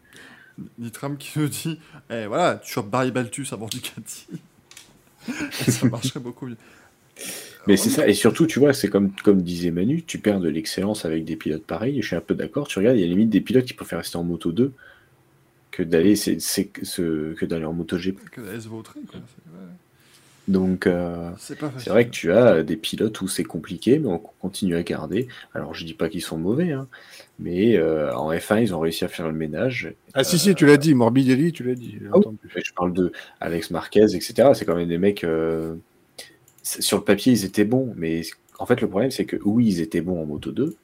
Nitram 0.80 1.18
qui 1.18 1.38
nous 1.40 1.48
dit 1.48 1.80
Eh 2.10 2.26
voilà, 2.26 2.56
tu 2.56 2.74
chopes 2.74 2.90
Barry 2.90 3.12
Baltus 3.12 3.54
avant 3.54 3.68
Ducati. 3.68 4.26
Ça 5.52 5.88
marcherait 5.88 6.20
beaucoup 6.20 6.48
mieux. 6.48 6.58
Mais 7.68 7.78
c'est 7.78 7.90
ça. 7.90 8.08
Et 8.08 8.14
surtout, 8.14 8.48
tu 8.48 8.60
vois, 8.60 8.74
c'est 8.74 8.88
comme, 8.88 9.12
comme 9.24 9.42
disait 9.42 9.72
Manu, 9.72 10.04
tu 10.04 10.20
perds 10.20 10.40
de 10.40 10.50
l'excellence 10.50 11.06
avec 11.06 11.26
des 11.26 11.36
pilotes 11.36 11.66
pareils. 11.66 12.02
Je 12.02 12.08
suis 12.08 12.16
un 12.16 12.22
peu 12.22 12.36
d'accord. 12.36 12.68
Tu 12.68 12.80
regardes, 12.80 12.98
il 12.98 13.02
y 13.02 13.04
a 13.04 13.08
limite 13.08 13.30
des 13.30 13.42
pilotes 13.42 13.66
qui 13.66 13.74
préfèrent 13.74 14.00
rester 14.00 14.18
en 14.18 14.24
moto 14.24 14.52
2 14.52 14.72
que 15.72 15.84
d'aller 15.84 16.16
c'est, 16.16 16.38
que 16.66 17.46
d'aller 17.46 17.66
en 17.66 17.74
moto 17.74 17.98
GP. 17.98 18.18
Que 18.32 18.42
vautrer, 18.68 19.02
quoi. 19.10 19.20
Donc, 20.48 20.88
euh, 20.88 21.30
c'est 21.38 21.60
vrai 21.90 22.06
que 22.06 22.12
tu 22.12 22.32
as 22.32 22.64
des 22.64 22.78
pilotes 22.78 23.20
où 23.20 23.28
c'est 23.28 23.44
compliqué, 23.44 24.00
mais 24.00 24.08
on 24.08 24.18
continue 24.18 24.78
à 24.78 24.84
garder. 24.84 25.28
Alors, 25.54 25.74
je 25.74 25.84
dis 25.84 25.94
pas 25.94 26.08
qu'ils 26.08 26.22
sont 26.22 26.38
mauvais, 26.38 26.72
hein, 26.72 26.88
mais 27.38 27.76
euh, 27.76 28.16
en 28.16 28.32
F1, 28.32 28.62
ils 28.62 28.74
ont 28.74 28.80
réussi 28.80 29.04
à 29.04 29.10
faire 29.10 29.28
le 29.28 29.34
ménage. 29.34 29.94
Ah 30.14 30.24
si, 30.24 30.40
si, 30.40 30.56
tu 30.56 30.66
l'as 30.66 30.78
dit, 30.78 30.94
Morbidelli, 30.96 31.52
tu 31.52 31.64
l'as 31.64 31.76
dit. 31.76 31.98
Ah 32.14 32.18
oui. 32.18 32.26
Et 32.56 32.62
Je 32.64 32.74
parle 32.74 32.94
de 32.94 33.12
Alex 33.42 33.72
Marquez, 33.72 34.16
etc. 34.16 34.52
C'est 34.54 34.64
quand 34.64 34.76
même 34.76 34.88
des 34.88 34.98
mecs. 34.98 35.26
Sur 36.80 36.98
le 36.98 37.04
papier, 37.04 37.34
ils 37.34 37.46
étaient 37.46 37.66
bons, 37.66 37.94
mais 37.96 38.22
en 38.60 38.66
fait, 38.66 38.82
le 38.82 38.88
problème, 38.90 39.12
c'est 39.12 39.26
que 39.26 39.38
oui, 39.44 39.68
ils 39.68 39.82
étaient 39.82 40.02
bons 40.02 40.22
en 40.22 40.26
Moto 40.26 40.52
2. 40.52 40.76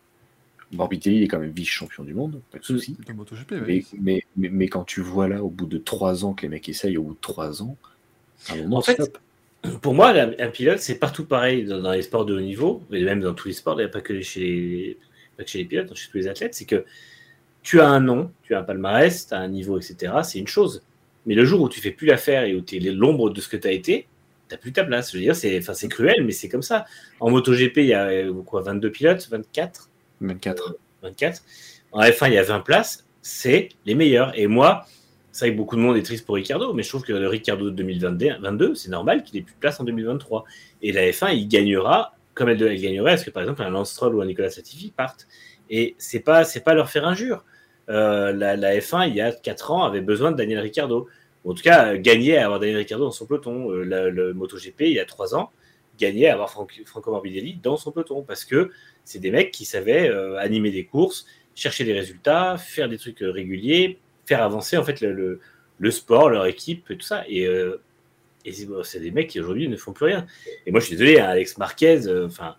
Morbidelli 0.71 1.17
il 1.17 1.23
est 1.23 1.27
quand 1.27 1.39
même 1.39 1.51
vice-champion 1.51 2.03
du 2.03 2.13
monde, 2.15 2.41
pas 2.51 2.57
de 2.57 2.63
souci. 2.63 2.97
MotoGP, 3.15 3.51
ouais. 3.51 3.61
Mais, 3.67 3.83
mais, 3.99 4.23
mais, 4.37 4.49
mais 4.49 4.67
quand 4.67 4.83
tu 4.83 5.01
vois 5.01 5.27
là, 5.27 5.43
au 5.43 5.49
bout 5.49 5.67
de 5.67 5.77
trois 5.77 6.25
ans, 6.25 6.33
que 6.33 6.41
les 6.43 6.49
mecs 6.49 6.67
essayent, 6.67 6.97
au 6.97 7.03
bout 7.03 7.13
de 7.13 7.21
trois 7.21 7.61
ans, 7.61 7.77
à 8.49 8.53
un 8.53 8.63
moment, 8.63 8.77
En 8.77 8.81
fait, 8.81 8.93
stop. 8.93 9.19
Pour 9.81 9.93
moi, 9.93 10.13
la- 10.13 10.31
un 10.39 10.49
pilote, 10.49 10.79
c'est 10.79 10.97
partout 10.97 11.25
pareil 11.25 11.65
dans, 11.65 11.79
dans 11.79 11.91
les 11.91 12.01
sports 12.01 12.25
de 12.25 12.35
haut 12.35 12.41
niveau, 12.41 12.81
et 12.91 13.03
même 13.03 13.19
dans 13.21 13.33
tous 13.35 13.49
les 13.49 13.53
sports, 13.53 13.75
d'ailleurs, 13.75 13.91
pas 13.91 14.01
que 14.01 14.19
chez 14.21 14.39
les, 14.39 14.97
pas 15.37 15.43
que 15.43 15.49
chez 15.49 15.59
les 15.59 15.65
pilotes, 15.65 15.93
chez 15.95 16.09
tous 16.09 16.17
les 16.17 16.27
athlètes, 16.27 16.55
c'est 16.55 16.65
que 16.65 16.85
tu 17.61 17.79
as 17.79 17.87
un 17.87 17.99
nom, 17.99 18.31
tu 18.41 18.55
as 18.55 18.59
un 18.59 18.63
palmarès, 18.63 19.27
tu 19.27 19.33
as 19.33 19.39
un 19.39 19.47
niveau, 19.47 19.77
etc. 19.79 20.13
C'est 20.23 20.39
une 20.39 20.47
chose. 20.47 20.81
Mais 21.25 21.35
le 21.35 21.45
jour 21.45 21.61
où 21.61 21.69
tu 21.69 21.79
fais 21.81 21.91
plus 21.91 22.07
l'affaire 22.07 22.43
et 22.43 22.55
où 22.55 22.61
tu 22.61 22.77
es 22.77 22.79
l'ombre 22.91 23.29
de 23.29 23.39
ce 23.39 23.47
que 23.47 23.57
tu 23.57 23.67
as 23.67 23.71
été, 23.71 24.07
tu 24.55 24.61
plus 24.61 24.73
ta 24.73 24.83
place. 24.83 25.11
Je 25.11 25.17
veux 25.17 25.23
dire, 25.23 25.35
c'est 25.35 25.57
enfin, 25.57 25.73
c'est 25.73 25.87
cruel, 25.87 26.23
mais 26.23 26.31
c'est 26.31 26.49
comme 26.49 26.61
ça. 26.61 26.85
En 27.19 27.29
MotoGP, 27.29 27.77
il 27.77 27.85
y 27.85 27.93
a 27.93 28.07
euh, 28.07 28.33
quoi, 28.43 28.61
22 28.61 28.91
pilotes, 28.91 29.27
24 29.29 29.89
24. 30.21 30.75
24. 31.01 31.43
En 31.91 32.01
F1, 32.01 32.27
il 32.27 32.33
y 32.33 32.37
a 32.37 32.43
20 32.43 32.61
places, 32.61 33.05
c'est 33.21 33.69
les 33.85 33.95
meilleurs. 33.95 34.37
Et 34.37 34.47
moi, 34.47 34.85
c'est 35.31 35.45
vrai 35.45 35.53
que 35.53 35.57
beaucoup 35.57 35.75
de 35.75 35.81
monde 35.81 35.97
est 35.97 36.03
triste 36.03 36.25
pour 36.25 36.35
Ricardo, 36.35 36.73
mais 36.73 36.83
je 36.83 36.89
trouve 36.89 37.03
que 37.03 37.13
le 37.13 37.27
Ricardo 37.27 37.69
de 37.69 37.75
2022, 37.75 38.75
c'est 38.75 38.89
normal 38.89 39.23
qu'il 39.23 39.37
ait 39.37 39.41
plus 39.41 39.53
de 39.53 39.59
place 39.59 39.79
en 39.79 39.83
2023. 39.83 40.45
Et 40.81 40.91
la 40.91 41.01
F1, 41.09 41.35
il 41.35 41.47
gagnera 41.47 42.15
comme 42.33 42.49
elle, 42.49 42.61
elle 42.61 42.81
gagnerait, 42.81 43.13
est-ce 43.13 43.25
que 43.25 43.29
par 43.29 43.43
exemple 43.43 43.61
un 43.61 43.69
Lance 43.69 43.91
Stroll 43.91 44.15
ou 44.15 44.21
un 44.21 44.25
Nicolas 44.25 44.49
Latifi 44.55 44.91
partent. 44.91 45.27
Et 45.69 45.95
c'est 45.97 46.19
pas 46.19 46.43
c'est 46.43 46.61
pas 46.61 46.73
leur 46.73 46.89
faire 46.89 47.05
injure. 47.05 47.45
Euh, 47.89 48.31
la, 48.31 48.55
la 48.55 48.77
F1, 48.77 49.09
il 49.09 49.15
y 49.15 49.21
a 49.21 49.31
4 49.31 49.71
ans, 49.71 49.83
avait 49.83 50.01
besoin 50.01 50.31
de 50.31 50.37
Daniel 50.37 50.59
Ricardo. 50.59 51.07
En 51.45 51.53
tout 51.53 51.63
cas, 51.63 51.93
euh, 51.93 51.97
gagner 51.99 52.37
à 52.37 52.45
avoir 52.45 52.59
Daniel 52.59 52.77
Ricardo 52.77 53.05
dans 53.05 53.11
son 53.11 53.25
peloton. 53.25 53.71
Euh, 53.71 54.09
le 54.09 54.33
MotoGP, 54.33 54.81
il 54.81 54.93
y 54.93 54.99
a 54.99 55.05
3 55.05 55.35
ans, 55.35 55.51
gagner 55.99 56.29
à 56.29 56.33
avoir 56.33 56.49
Franco 56.49 57.11
Morbidelli 57.11 57.59
dans 57.61 57.77
son 57.77 57.91
peloton. 57.91 58.23
Parce 58.23 58.45
que 58.45 58.71
c'est 59.03 59.19
des 59.19 59.31
mecs 59.31 59.51
qui 59.51 59.65
savaient 59.65 60.09
euh, 60.09 60.37
animer 60.37 60.71
des 60.71 60.85
courses, 60.85 61.25
chercher 61.55 61.83
des 61.83 61.93
résultats, 61.93 62.57
faire 62.57 62.89
des 62.89 62.97
trucs 62.97 63.19
réguliers, 63.19 63.99
faire 64.25 64.41
avancer 64.41 64.77
en 64.77 64.83
fait 64.83 65.01
le, 65.01 65.11
le, 65.11 65.39
le 65.79 65.91
sport, 65.91 66.29
leur 66.29 66.45
équipe, 66.45 66.89
et 66.91 66.97
tout 66.97 67.05
ça. 67.05 67.23
Et, 67.27 67.45
euh, 67.45 67.81
et 68.45 68.53
c'est 68.83 68.99
des 68.99 69.11
mecs 69.11 69.29
qui 69.29 69.39
aujourd'hui 69.39 69.67
ne 69.67 69.77
font 69.77 69.93
plus 69.93 70.07
rien. 70.07 70.25
Et 70.65 70.71
moi, 70.71 70.79
je 70.79 70.87
suis 70.87 70.95
désolé, 70.95 71.19
hein, 71.19 71.25
Alex 71.25 71.57
Marquez, 71.57 72.07
euh, 72.07 72.25
enfin, 72.25 72.55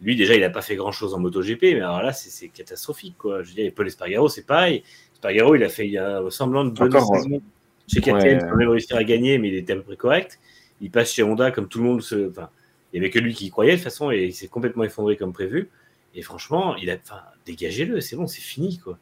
lui 0.00 0.16
déjà, 0.16 0.34
il 0.34 0.40
n'a 0.40 0.50
pas 0.50 0.62
fait 0.62 0.76
grand 0.76 0.92
chose 0.92 1.14
en 1.14 1.20
MotoGP, 1.20 1.62
mais 1.62 1.76
alors 1.76 2.02
là, 2.02 2.12
c'est 2.12 2.48
catastrophique, 2.48 3.16
quoi. 3.18 3.42
Je 3.42 3.48
veux 3.48 3.54
dire, 3.54 3.66
et 3.66 3.70
Paul 3.70 3.86
Espargaro, 3.86 4.28
c'est 4.28 4.46
pareil. 4.46 4.82
Espargaro, 5.14 5.54
il 5.54 5.62
a 5.64 5.68
fait 5.68 5.86
il 5.86 5.92
y 5.92 5.98
a 5.98 6.18
un 6.18 6.30
semblant 6.30 6.64
de 6.64 6.70
bonne 6.70 6.92
saison 6.92 7.40
chez 7.88 8.00
KTM, 8.00 8.14
ouais. 8.14 8.40
sans 8.40 8.56
même 8.56 8.68
réussir 8.68 8.96
à 8.96 9.04
gagner, 9.04 9.38
mais 9.38 9.48
il 9.48 9.54
était 9.54 9.72
à 9.72 9.76
peu 9.76 9.82
près 9.82 9.96
correct. 9.96 10.38
Il 10.80 10.90
passe 10.90 11.12
chez 11.12 11.22
Honda 11.22 11.50
comme 11.50 11.68
tout 11.68 11.78
le 11.78 11.84
monde 11.84 12.02
se. 12.02 12.30
Enfin, 12.30 12.48
il 12.92 13.00
n'y 13.00 13.06
avait 13.06 13.10
que 13.10 13.18
lui 13.18 13.34
qui 13.34 13.46
y 13.46 13.50
croyait 13.50 13.72
de 13.72 13.76
toute 13.76 13.84
façon, 13.84 14.10
et 14.10 14.24
il 14.26 14.34
s'est 14.34 14.48
complètement 14.48 14.84
effondré 14.84 15.16
comme 15.16 15.32
prévu. 15.32 15.68
Et 16.14 16.22
franchement, 16.22 16.76
il 16.76 16.90
a. 16.90 16.96
Enfin, 17.02 17.20
dégagez-le, 17.46 18.00
c'est 18.00 18.16
bon, 18.16 18.26
c'est 18.26 18.40
fini, 18.42 18.78
quoi. 18.78 18.98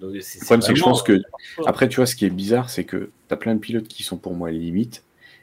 Donc, 0.00 0.14
Le 0.14 0.20
problème, 0.44 0.62
c'est 0.62 0.72
que 0.72 0.78
je 0.78 0.82
pense 0.84 1.02
que. 1.02 1.20
Après, 1.66 1.88
tu 1.88 1.96
vois, 1.96 2.06
ce 2.06 2.14
qui 2.16 2.24
est 2.24 2.30
bizarre, 2.30 2.70
c'est 2.70 2.84
que 2.84 3.10
tu 3.28 3.34
as 3.34 3.36
plein 3.36 3.54
de 3.54 3.60
pilotes 3.60 3.88
qui 3.88 4.02
sont 4.02 4.16
pour 4.16 4.34
moi 4.34 4.50
limites 4.50 5.02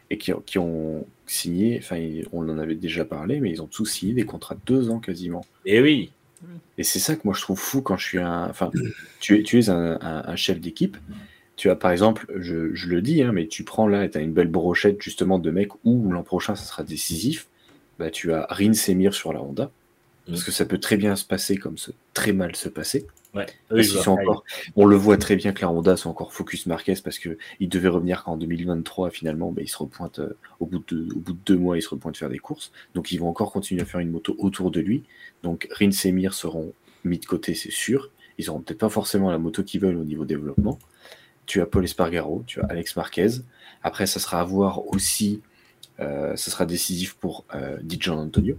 et 0.10 0.18
qui, 0.18 0.32
qui 0.46 0.60
ont 0.60 1.06
signé, 1.28 1.80
enfin, 1.82 1.98
on 2.32 2.48
en 2.50 2.58
avait 2.60 2.76
déjà 2.76 3.04
parlé, 3.06 3.40
mais 3.40 3.50
ils 3.50 3.62
ont 3.62 3.68
tous 3.68 3.86
signé 3.86 4.14
des 4.14 4.26
contrats 4.26 4.56
de 4.56 4.62
deux 4.66 4.90
ans 4.90 5.00
quasiment. 5.00 5.46
Et 5.66 5.82
oui, 5.82 6.12
Et 6.78 6.84
c'est 6.84 7.00
ça 7.00 7.16
que 7.16 7.22
moi 7.26 7.34
je 7.36 7.42
trouve 7.42 7.60
fou 7.60 7.82
quand 7.82 7.98
je 7.98 8.06
suis 8.06 8.20
un. 8.20 8.48
Enfin, 8.50 8.72
tu 9.20 9.40
es, 9.40 9.44
tu 9.44 9.60
es 9.60 9.70
un, 9.70 9.98
un- 10.02 10.24
un 10.28 10.36
chef 10.36 10.60
d'équipe. 10.60 10.96
Tu 11.56 11.70
as 11.70 11.76
par 11.76 11.92
exemple, 11.92 12.26
je, 12.36 12.74
je 12.74 12.88
le 12.88 13.02
dis, 13.02 13.24
hein, 13.24 13.32
mais 13.32 13.48
tu 13.48 13.64
prends 13.64 13.88
là 13.88 14.06
et 14.06 14.10
tu 14.10 14.18
as 14.18 14.22
une 14.22 14.34
belle 14.34 14.50
brochette 14.50 15.02
justement 15.02 15.40
de 15.40 15.52
mecs 15.52 15.72
où 15.84 16.12
l'an 16.12 16.24
prochain 16.24 16.56
ça 16.56 16.66
sera 16.66 16.84
décisif. 16.84 17.48
Bah, 17.98 18.10
tu 18.12 18.34
as 18.34 18.46
Rin 18.50 18.74
Semir 18.74 19.14
sur 19.14 19.32
la 19.32 19.42
Honda. 19.42 19.72
Parce 20.28 20.44
que 20.44 20.52
ça 20.52 20.66
peut 20.66 20.80
très 20.80 20.98
bien 20.98 21.16
se 21.16 21.24
passer 21.24 21.58
comme 21.58 21.78
se, 21.78 21.92
très 22.14 22.34
mal 22.34 22.56
se 22.56 22.68
passer. 22.68 23.06
ouais. 23.36 23.46
Oui, 23.70 23.82
qu'ils 23.82 24.00
sont 24.00 24.14
encore, 24.14 24.44
on 24.76 24.86
le 24.86 24.96
voit 24.96 25.18
très 25.18 25.36
bien 25.36 25.54
que 25.54 25.62
la 25.62 25.70
Honda 25.70 25.98
sont 25.98 26.10
encore 26.10 26.34
focus 26.34 26.66
Marquez 26.66 26.96
parce 27.04 27.20
que 27.20 27.38
il 27.60 27.70
devait 27.70 27.90
revenir 27.90 28.24
qu'en 28.24 28.36
2023 28.36 29.12
finalement, 29.12 29.52
bah, 29.52 29.62
il 29.62 29.70
se 29.70 29.78
repointe 29.78 30.20
euh, 30.20 30.36
au 30.60 30.66
bout 30.66 30.84
de 30.88 31.14
au 31.14 31.20
bout 31.20 31.34
de 31.34 31.40
deux 31.46 31.58
mois, 31.58 31.78
il 31.78 31.84
se 31.84 31.90
repointe 31.90 32.18
faire 32.18 32.30
des 32.30 32.40
courses. 32.40 32.72
Donc 32.96 33.12
ils 33.12 33.20
vont 33.20 33.30
encore 33.30 33.52
continuer 33.52 33.84
à 33.84 33.86
faire 33.86 34.00
une 34.00 34.10
moto 34.10 34.36
autour 34.40 34.72
de 34.72 34.80
lui. 34.80 35.04
Donc 35.44 35.68
Rins 35.72 35.92
et 36.06 36.12
Mir 36.12 36.34
seront 36.34 36.74
mis 37.04 37.20
de 37.20 37.26
côté, 37.26 37.54
c'est 37.54 37.72
sûr. 37.72 38.10
Ils 38.40 38.50
auront 38.50 38.62
peut-être 38.62 38.80
pas 38.80 38.90
forcément 38.90 39.30
la 39.30 39.38
moto 39.38 39.64
qu'ils 39.64 39.80
veulent 39.80 39.98
au 39.98 40.04
niveau 40.04 40.26
développement. 40.26 40.80
Tu 41.46 41.62
as 41.62 41.66
Paul 41.66 41.84
Espargaro, 41.84 42.44
tu 42.48 42.60
as 42.62 42.66
Alex 42.66 42.96
Marquez. 42.96 43.28
Après, 43.84 44.08
ça 44.08 44.20
sera 44.20 44.40
à 44.42 44.44
voir 44.44 44.88
aussi. 44.88 45.42
euh, 46.00 46.36
ça 46.36 46.52
sera 46.52 46.66
décisif 46.66 47.14
pour 47.16 47.46
euh, 47.54 47.78
Di 47.82 47.98
Gian 48.00 48.18
Antonio. 48.20 48.58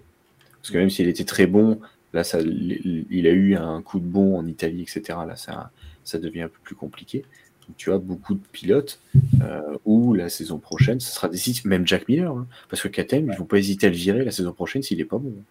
Parce 0.60 0.70
que 0.70 0.78
même 0.78 0.90
s'il 0.90 1.08
était 1.08 1.24
très 1.24 1.46
bon, 1.46 1.80
là, 2.12 2.24
ça, 2.24 2.40
il 2.40 3.26
a 3.26 3.30
eu 3.30 3.54
un 3.56 3.82
coup 3.82 4.00
de 4.00 4.06
bon 4.06 4.38
en 4.38 4.46
Italie, 4.46 4.82
etc. 4.82 5.18
Là, 5.26 5.36
ça, 5.36 5.70
ça 6.04 6.18
devient 6.18 6.42
un 6.42 6.48
peu 6.48 6.58
plus 6.62 6.74
compliqué. 6.74 7.24
Donc, 7.66 7.76
tu 7.76 7.92
as 7.92 7.98
beaucoup 7.98 8.34
de 8.34 8.40
pilotes 8.52 9.00
euh, 9.42 9.60
où 9.84 10.14
la 10.14 10.28
saison 10.28 10.58
prochaine, 10.58 11.00
ce 11.00 11.12
sera 11.12 11.28
décisif. 11.28 11.64
Même 11.64 11.86
Jack 11.86 12.08
Miller, 12.08 12.30
hein, 12.32 12.46
parce 12.70 12.80
que 12.82 12.88
KTM, 12.88 13.30
ils 13.32 13.38
vont 13.38 13.44
pas 13.44 13.58
hésiter 13.58 13.88
à 13.88 13.90
le 13.90 13.96
virer 13.96 14.24
la 14.24 14.30
saison 14.30 14.52
prochaine 14.52 14.82
s'il 14.82 15.00
est 15.00 15.04
pas 15.04 15.18
bon. 15.18 15.34
Ça, 15.34 15.42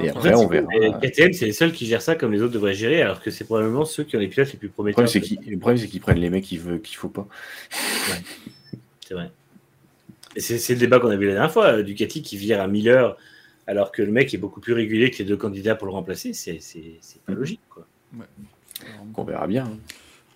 Et 0.00 0.08
après, 0.10 0.34
on 0.34 0.46
verra. 0.46 0.68
Et 0.74 0.90
KTM, 1.10 1.32
c'est 1.32 1.46
les 1.46 1.52
seuls 1.52 1.72
qui 1.72 1.86
gèrent 1.86 2.02
ça 2.02 2.14
comme 2.16 2.32
les 2.32 2.42
autres 2.42 2.52
devraient 2.52 2.74
gérer, 2.74 3.00
alors 3.02 3.20
que 3.22 3.30
c'est 3.30 3.44
probablement 3.44 3.84
ceux 3.84 4.04
qui 4.04 4.16
ont 4.16 4.18
les 4.20 4.28
pilotes 4.28 4.52
les 4.52 4.58
plus 4.58 4.68
prometteurs. 4.68 5.04
le 5.04 5.56
problème, 5.58 5.78
c'est 5.78 5.88
qu'ils 5.88 6.00
prennent 6.00 6.18
les 6.18 6.30
mecs 6.30 6.44
qu'il 6.44 6.60
veut, 6.60 6.78
qu'il 6.78 6.96
faut 6.96 7.08
pas. 7.08 7.26
C'est 9.06 9.14
vrai. 9.14 9.30
C'est 10.36 10.68
le 10.74 10.78
débat 10.80 11.00
qu'on 11.00 11.08
a 11.08 11.16
vu 11.16 11.26
la 11.26 11.32
dernière 11.32 11.52
fois. 11.52 11.66
euh, 11.66 11.82
Ducati 11.82 12.20
qui 12.22 12.36
vire 12.36 12.60
à 12.60 12.66
Miller 12.68 13.16
alors 13.66 13.90
que 13.90 14.02
le 14.02 14.12
mec 14.12 14.32
est 14.34 14.38
beaucoup 14.38 14.60
plus 14.60 14.74
régulier 14.74 15.10
que 15.10 15.18
les 15.18 15.24
deux 15.24 15.36
candidats 15.36 15.74
pour 15.74 15.86
le 15.86 15.92
remplacer. 15.92 16.32
C'est 16.34 16.58
pas 17.24 17.32
Mhm. 17.32 17.38
logique. 17.38 17.60
Quoi. 17.70 17.86
Alors, 18.14 19.06
on 19.16 19.24
verra 19.24 19.46
bien. 19.46 19.64
hein. 19.64 19.78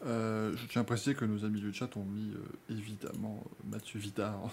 euh, 0.06 0.52
je 0.56 0.66
tiens 0.68 0.80
à 0.80 0.84
préciser 0.84 1.14
que 1.14 1.24
nos 1.26 1.44
amis 1.44 1.60
du 1.60 1.72
chat 1.74 1.94
ont 1.96 2.04
mis 2.04 2.32
euh, 2.34 2.72
évidemment 2.78 3.44
Mathieu 3.70 4.00
Vidard 4.00 4.50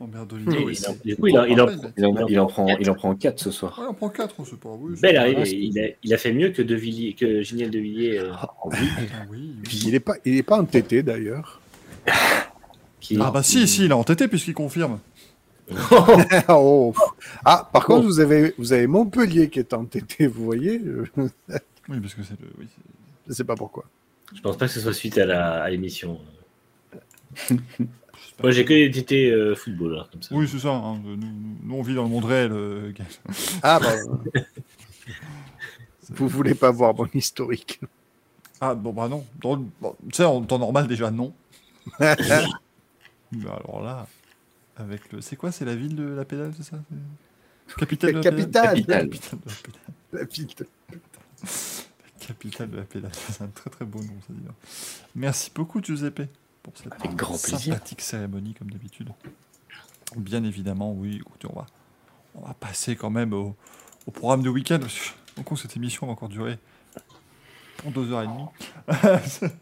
Oh 0.00 0.06
merde, 0.06 0.32
Olivier. 0.32 0.58
il 0.72 0.86
en- 0.88 0.96
du 1.04 1.16
coup, 1.16 1.26
il 1.28 1.38
en, 1.38 1.44
il 1.44 1.60
en- 1.60 1.66
rappelle. 1.66 1.92
Il 1.96 2.06
en, 2.06 2.26
il 2.26 2.40
en 2.40 2.46
prend, 2.46 2.66
il 2.78 2.90
en 2.90 2.94
prend 2.94 3.14
4 3.14 3.38
ce 3.38 3.50
soir. 3.50 3.78
Ouais, 3.78 3.86
on 3.88 3.94
prend 3.94 4.08
4, 4.08 4.34
c'est 4.44 4.58
pas. 4.58 4.70
Oui, 4.70 4.92
c'est 4.96 5.02
Belle 5.02 5.14
pas- 5.16 5.20
arrivée. 5.22 5.50
Il 5.50 5.78
a, 5.78 5.86
il 6.02 6.14
a 6.14 6.18
fait 6.18 6.32
mieux 6.32 6.50
que 6.50 6.62
De 6.62 6.74
Villiers, 6.74 7.14
que 7.14 7.42
Giniel 7.42 7.70
De 7.70 7.78
Villiers, 7.78 8.18
euh, 8.18 8.32
Ah 8.34 8.50
oui, 8.66 8.76
oui. 9.30 9.54
Il 9.84 9.92
n'est 9.92 10.00
pas, 10.00 10.14
il 10.24 10.36
est 10.36 10.42
pas 10.42 10.60
entêté 10.60 11.02
d'ailleurs. 11.02 11.60
qui, 13.00 13.18
Ah 13.20 13.30
bah 13.30 13.42
si, 13.42 13.68
si, 13.68 13.84
il 13.84 13.92
a 13.92 13.96
entêté 13.96 14.26
puisqu'il 14.28 14.54
confirme. 14.54 14.98
Oh. 16.48 16.94
Ah, 17.44 17.68
par 17.72 17.84
contre, 17.84 18.06
vous 18.06 18.20
avez, 18.20 18.54
vous 18.58 18.72
avez 18.72 18.86
Montpellier 18.86 19.48
qui 19.50 19.58
est 19.58 19.74
entêté, 19.74 20.26
vous 20.26 20.44
voyez. 20.44 20.80
Oui, 21.16 22.00
parce 22.00 22.14
que 22.14 22.22
c'est 22.22 22.40
le. 22.40 22.48
Oui, 22.58 22.66
c'est- 22.68 22.82
Je 23.28 23.32
sais 23.34 23.44
pas 23.44 23.54
pourquoi. 23.54 23.84
Je 24.34 24.40
pense 24.40 24.56
pas 24.56 24.66
que 24.66 24.72
ce 24.72 24.80
soit 24.80 24.92
suite 24.94 25.18
à 25.18 25.26
la- 25.26 25.62
à 25.62 25.70
l'émission. 25.70 26.18
Moi, 28.42 28.52
j'ai 28.52 28.64
que 28.64 28.72
des 28.72 28.90
TT 28.90 29.30
euh, 29.30 29.54
football, 29.54 29.92
alors, 29.94 30.10
comme 30.10 30.22
ça. 30.22 30.34
oui 30.34 30.48
c'est 30.48 30.58
ça. 30.60 30.70
hein, 30.70 31.00
Nous, 31.04 31.74
on 31.74 31.82
vit 31.82 31.94
dans 31.94 32.04
le 32.04 32.08
monde 32.08 32.24
réel. 32.24 32.52
euh. 32.52 32.92
Ah, 33.62 33.80
bah. 33.80 33.94
vous 36.10 36.28
voulez 36.28 36.54
pas 36.54 36.70
voir 36.70 36.94
mon 36.94 37.06
historique. 37.14 37.80
Ah 38.60 38.74
bon, 38.74 38.92
bah 38.92 39.08
non. 39.08 39.24
Dans 39.40 39.56
le- 39.56 39.64
bon, 39.80 39.94
tu 40.08 40.16
sais, 40.16 40.24
en 40.24 40.42
temps 40.42 40.58
normal, 40.58 40.86
déjà, 40.88 41.10
non. 41.10 41.32
Mais 42.00 42.06
alors 43.44 43.82
là, 43.82 44.06
avec 44.76 45.12
le. 45.12 45.20
C'est 45.20 45.36
quoi 45.36 45.52
C'est 45.52 45.64
la 45.64 45.74
ville 45.76 45.94
de 45.96 46.04
la 46.04 46.24
pédale, 46.24 46.52
c'est 46.56 46.64
ça 46.64 46.76
Capitale 47.76 48.12
de 48.12 48.16
la 48.18 48.22
Capitale. 48.22 48.74
pédale? 48.74 49.08
Capitale. 49.10 49.38
Capitale 49.38 49.38
de 49.40 49.48
la 49.48 49.54
pédale. 49.62 49.94
La 50.12 50.24
petite- 50.26 50.64
Capitale 52.26 52.70
de 52.70 52.76
la 52.76 52.82
pédale. 52.84 53.12
C'est 53.30 53.42
un 53.42 53.48
très 53.48 53.70
très 53.70 53.84
beau 53.84 54.00
nom, 54.00 54.14
ça 54.26 54.32
dit. 54.32 54.42
Merci 55.14 55.50
beaucoup, 55.54 55.82
Giuseppe, 55.82 56.22
pour 56.70 56.82
cette 56.82 56.92
Avec 56.92 57.16
grand 57.16 57.40
plaisir. 57.42 57.74
sympathique 57.74 58.00
cérémonie, 58.00 58.54
comme 58.54 58.70
d'habitude. 58.70 59.10
Bien 60.16 60.42
évidemment, 60.44 60.92
oui. 60.92 61.16
Écoutez, 61.16 61.48
on 61.50 61.56
va, 61.58 61.66
on 62.34 62.46
va 62.46 62.54
passer 62.54 62.96
quand 62.96 63.10
même 63.10 63.32
au, 63.32 63.54
au 64.06 64.10
programme 64.10 64.42
de 64.42 64.48
week-end. 64.48 64.80
gros, 65.38 65.56
cette 65.56 65.76
émission 65.76 66.06
va 66.06 66.12
encore 66.12 66.28
durer 66.28 66.58
pour 67.78 67.92
deux 67.92 68.12
heures 68.12 68.22
et 68.22 68.26
demie. 68.26 69.50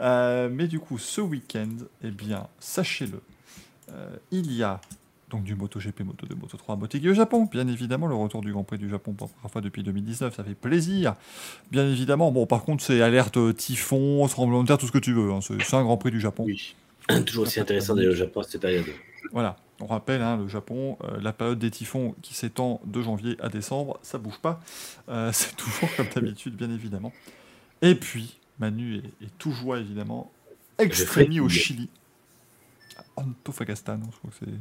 Euh, 0.00 0.48
mais 0.50 0.66
du 0.66 0.80
coup, 0.80 0.98
ce 0.98 1.20
week-end, 1.20 1.68
eh 2.02 2.10
bien, 2.10 2.48
sachez-le, 2.58 3.22
euh, 3.92 4.16
il 4.30 4.52
y 4.52 4.62
a 4.62 4.80
donc 5.30 5.44
du 5.44 5.54
MotoGP, 5.54 6.00
Moto2, 6.00 6.34
Moto3, 6.34 6.78
Motegi 6.78 7.08
au 7.08 7.14
Japon. 7.14 7.48
Bien 7.50 7.66
évidemment, 7.68 8.06
le 8.06 8.14
retour 8.14 8.42
du 8.42 8.52
Grand 8.52 8.64
Prix 8.64 8.78
du 8.78 8.88
Japon 8.88 9.12
pour 9.12 9.28
la 9.28 9.34
première 9.34 9.52
fois 9.52 9.60
depuis 9.60 9.82
2019, 9.82 10.34
ça 10.34 10.44
fait 10.44 10.54
plaisir. 10.54 11.14
Bien 11.70 11.88
évidemment, 11.88 12.30
bon, 12.32 12.46
par 12.46 12.64
contre, 12.64 12.82
c'est 12.82 13.00
alerte 13.00 13.36
euh, 13.36 13.52
typhon, 13.52 14.26
tremblement 14.28 14.62
de 14.62 14.68
terre, 14.68 14.78
tout 14.78 14.86
ce 14.86 14.92
que 14.92 14.98
tu 14.98 15.12
veux. 15.12 15.30
hein. 15.32 15.40
C'est 15.40 15.74
un 15.74 15.82
Grand 15.82 15.96
Prix 15.96 16.10
du 16.10 16.20
Japon. 16.20 16.44
Oui. 16.44 16.74
Toujours 17.26 17.44
aussi 17.44 17.60
intéressant 17.60 17.94
d'aller 17.94 18.08
au 18.08 18.14
Japon 18.14 18.40
à 18.40 18.44
cette 18.44 18.60
période. 18.60 18.84
Voilà, 19.32 19.56
on 19.80 19.86
rappelle, 19.86 20.22
hein, 20.22 20.36
le 20.36 20.48
Japon, 20.48 20.98
euh, 21.04 21.20
la 21.20 21.32
période 21.32 21.58
des 21.58 21.70
typhons 21.70 22.14
qui 22.22 22.34
s'étend 22.34 22.80
de 22.84 23.02
janvier 23.02 23.36
à 23.40 23.48
décembre, 23.48 23.98
ça 24.02 24.18
bouge 24.18 24.38
pas. 24.38 24.60
Euh, 25.08 25.30
c'est 25.32 25.56
toujours 25.56 25.88
comme 25.96 26.08
d'habitude, 26.14 26.56
bien 26.56 26.70
évidemment. 26.70 27.12
Et 27.82 27.94
puis, 27.94 28.38
Manu 28.58 29.02
est, 29.22 29.50
joie, 29.50 29.78
évidemment. 29.78 30.30
Extremi 30.78 31.40
au. 31.40 31.48
Chili. 31.48 31.88
Antofagasta, 33.16 33.96
non, 33.96 34.06
je 34.12 34.18
crois 34.18 34.30
que 34.30 34.36
c'est 34.44 34.52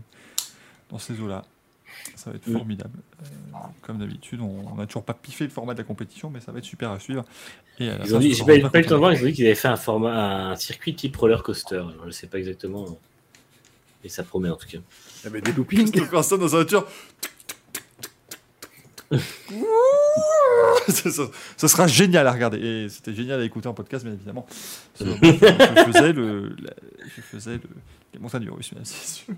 dans 0.89 0.97
ces 0.97 1.19
eaux-là. 1.19 1.43
Ça 2.15 2.29
va 2.29 2.35
être 2.35 2.47
Mm. 2.47 2.53
formidable. 2.53 2.99
Euh, 3.23 3.25
comme 3.81 3.97
d'habitude, 3.97 4.39
on 4.41 4.75
n'a 4.75 4.85
toujours 4.85 5.03
pas 5.03 5.13
piffé 5.15 5.43
le 5.45 5.49
format 5.49 5.73
de 5.73 5.79
la 5.79 5.83
compétition, 5.83 6.29
mais 6.29 6.39
ça 6.39 6.51
va 6.51 6.59
être 6.59 6.65
super 6.65 6.91
à 6.91 6.99
suivre. 6.99 7.25
Et 7.79 7.85
Ils 7.87 8.15
ont 8.15 8.21
je 8.21 8.27
dit, 8.27 8.41
pas, 8.43 8.55
le 8.55 8.85
temps 8.85 8.91
de 8.91 8.95
voir, 8.95 9.13
ils 9.13 9.23
ont 9.23 9.25
dit 9.25 9.33
qu'ils 9.33 9.45
avaient 9.47 9.55
fait 9.55 9.67
un 9.69 9.75
format, 9.75 10.51
un 10.51 10.55
circuit 10.55 10.95
type 10.95 11.15
roller 11.17 11.41
coaster. 11.43 11.83
Je 12.05 12.11
sais 12.11 12.27
pas 12.27 12.37
exactement. 12.37 12.99
Et 14.03 14.09
ça 14.09 14.23
promet 14.23 14.49
en 14.49 14.55
tout 14.55 14.67
cas. 14.67 14.77
Il 14.77 15.23
y 15.25 15.27
avait 15.27 15.41
des 15.41 15.51
loopings. 15.51 15.91
Carlson 16.11 16.37
dans 16.37 16.47
sa 16.47 16.57
voiture. 16.57 16.87
ça, 20.87 21.09
ça- 21.11 21.31
ça 21.57 21.67
sera 21.67 21.87
génial 21.87 22.27
à 22.27 22.31
regarder. 22.31 22.59
Et 22.59 22.89
c'était 22.89 23.13
génial 23.13 23.41
à 23.41 23.43
écouter 23.43 23.67
en 23.67 23.73
podcast, 23.73 24.05
bien 24.05 24.13
évidemment. 24.13 24.45
Que 24.97 25.05
je 25.05 25.83
faisais 25.91 26.13
le. 26.13 26.49
la- 26.61 26.73
je 27.15 27.21
faisais 27.21 27.53
le. 27.55 27.61
Les 28.13 28.19
montagnes 28.19 28.49
russes, 28.49 28.71
et 28.73 28.79
messieurs. 28.79 29.35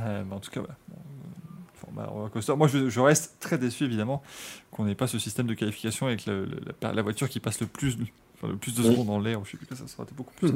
Euh, 0.00 0.24
mais 0.28 0.34
en 0.34 0.40
tout 0.40 0.50
cas, 0.50 0.60
voilà. 0.60 0.76
Euh, 0.92 0.94
format 1.74 2.06
roller 2.06 2.30
coaster. 2.30 2.56
Moi, 2.56 2.68
je, 2.68 2.88
je 2.88 3.00
reste 3.00 3.36
très 3.40 3.58
déçu, 3.58 3.84
évidemment, 3.84 4.22
qu'on 4.70 4.84
n'ait 4.84 4.94
pas 4.94 5.06
ce 5.06 5.18
système 5.18 5.46
de 5.46 5.54
qualification 5.54 6.06
avec 6.06 6.26
le- 6.26 6.44
le- 6.46 6.60
la, 6.82 6.92
la 6.92 7.02
voiture 7.02 7.28
qui 7.28 7.40
passe 7.40 7.60
le 7.60 7.66
plus, 7.66 7.96
enfin, 8.34 8.48
le 8.48 8.56
plus 8.56 8.74
de 8.74 8.82
secondes 8.82 9.06
dans 9.06 9.18
l'air. 9.20 9.40
Je 9.44 9.52
sais 9.52 9.56
plus 9.56 9.66
ça 9.76 9.86
sera 9.86 10.04
beaucoup 10.16 10.34
plus. 10.34 10.52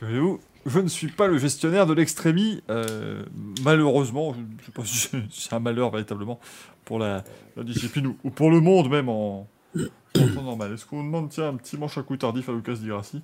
Voyez-vous, 0.00 0.40
je 0.66 0.80
ne 0.80 0.88
suis 0.88 1.08
pas 1.08 1.26
le 1.26 1.38
gestionnaire 1.38 1.86
de 1.86 1.92
l'extrémie. 1.94 2.62
euh, 2.70 3.24
malheureusement, 3.62 4.34
je 4.34 4.40
ne 4.40 4.46
sais 4.64 4.72
pas 4.72 4.84
si 4.84 5.10
c'est- 5.30 5.52
un 5.54 5.60
malheur 5.60 5.90
véritablement 5.90 6.40
pour 6.84 6.98
la, 6.98 7.24
la 7.56 7.62
discipline 7.64 8.06
ou, 8.08 8.16
ou 8.24 8.30
pour 8.30 8.50
le 8.50 8.60
monde 8.60 8.90
même 8.90 9.08
en, 9.08 9.48
en 9.76 10.28
temps 10.34 10.42
normal. 10.42 10.72
Est-ce 10.72 10.84
qu'on 10.86 11.02
demande 11.02 11.30
tiens, 11.30 11.48
un 11.48 11.54
petit 11.56 11.76
manche 11.78 11.96
à 11.98 12.02
coup 12.02 12.16
tardif 12.16 12.48
à 12.48 12.52
Lucas 12.52 12.74
Di 12.74 12.88
Grassi? 12.88 13.22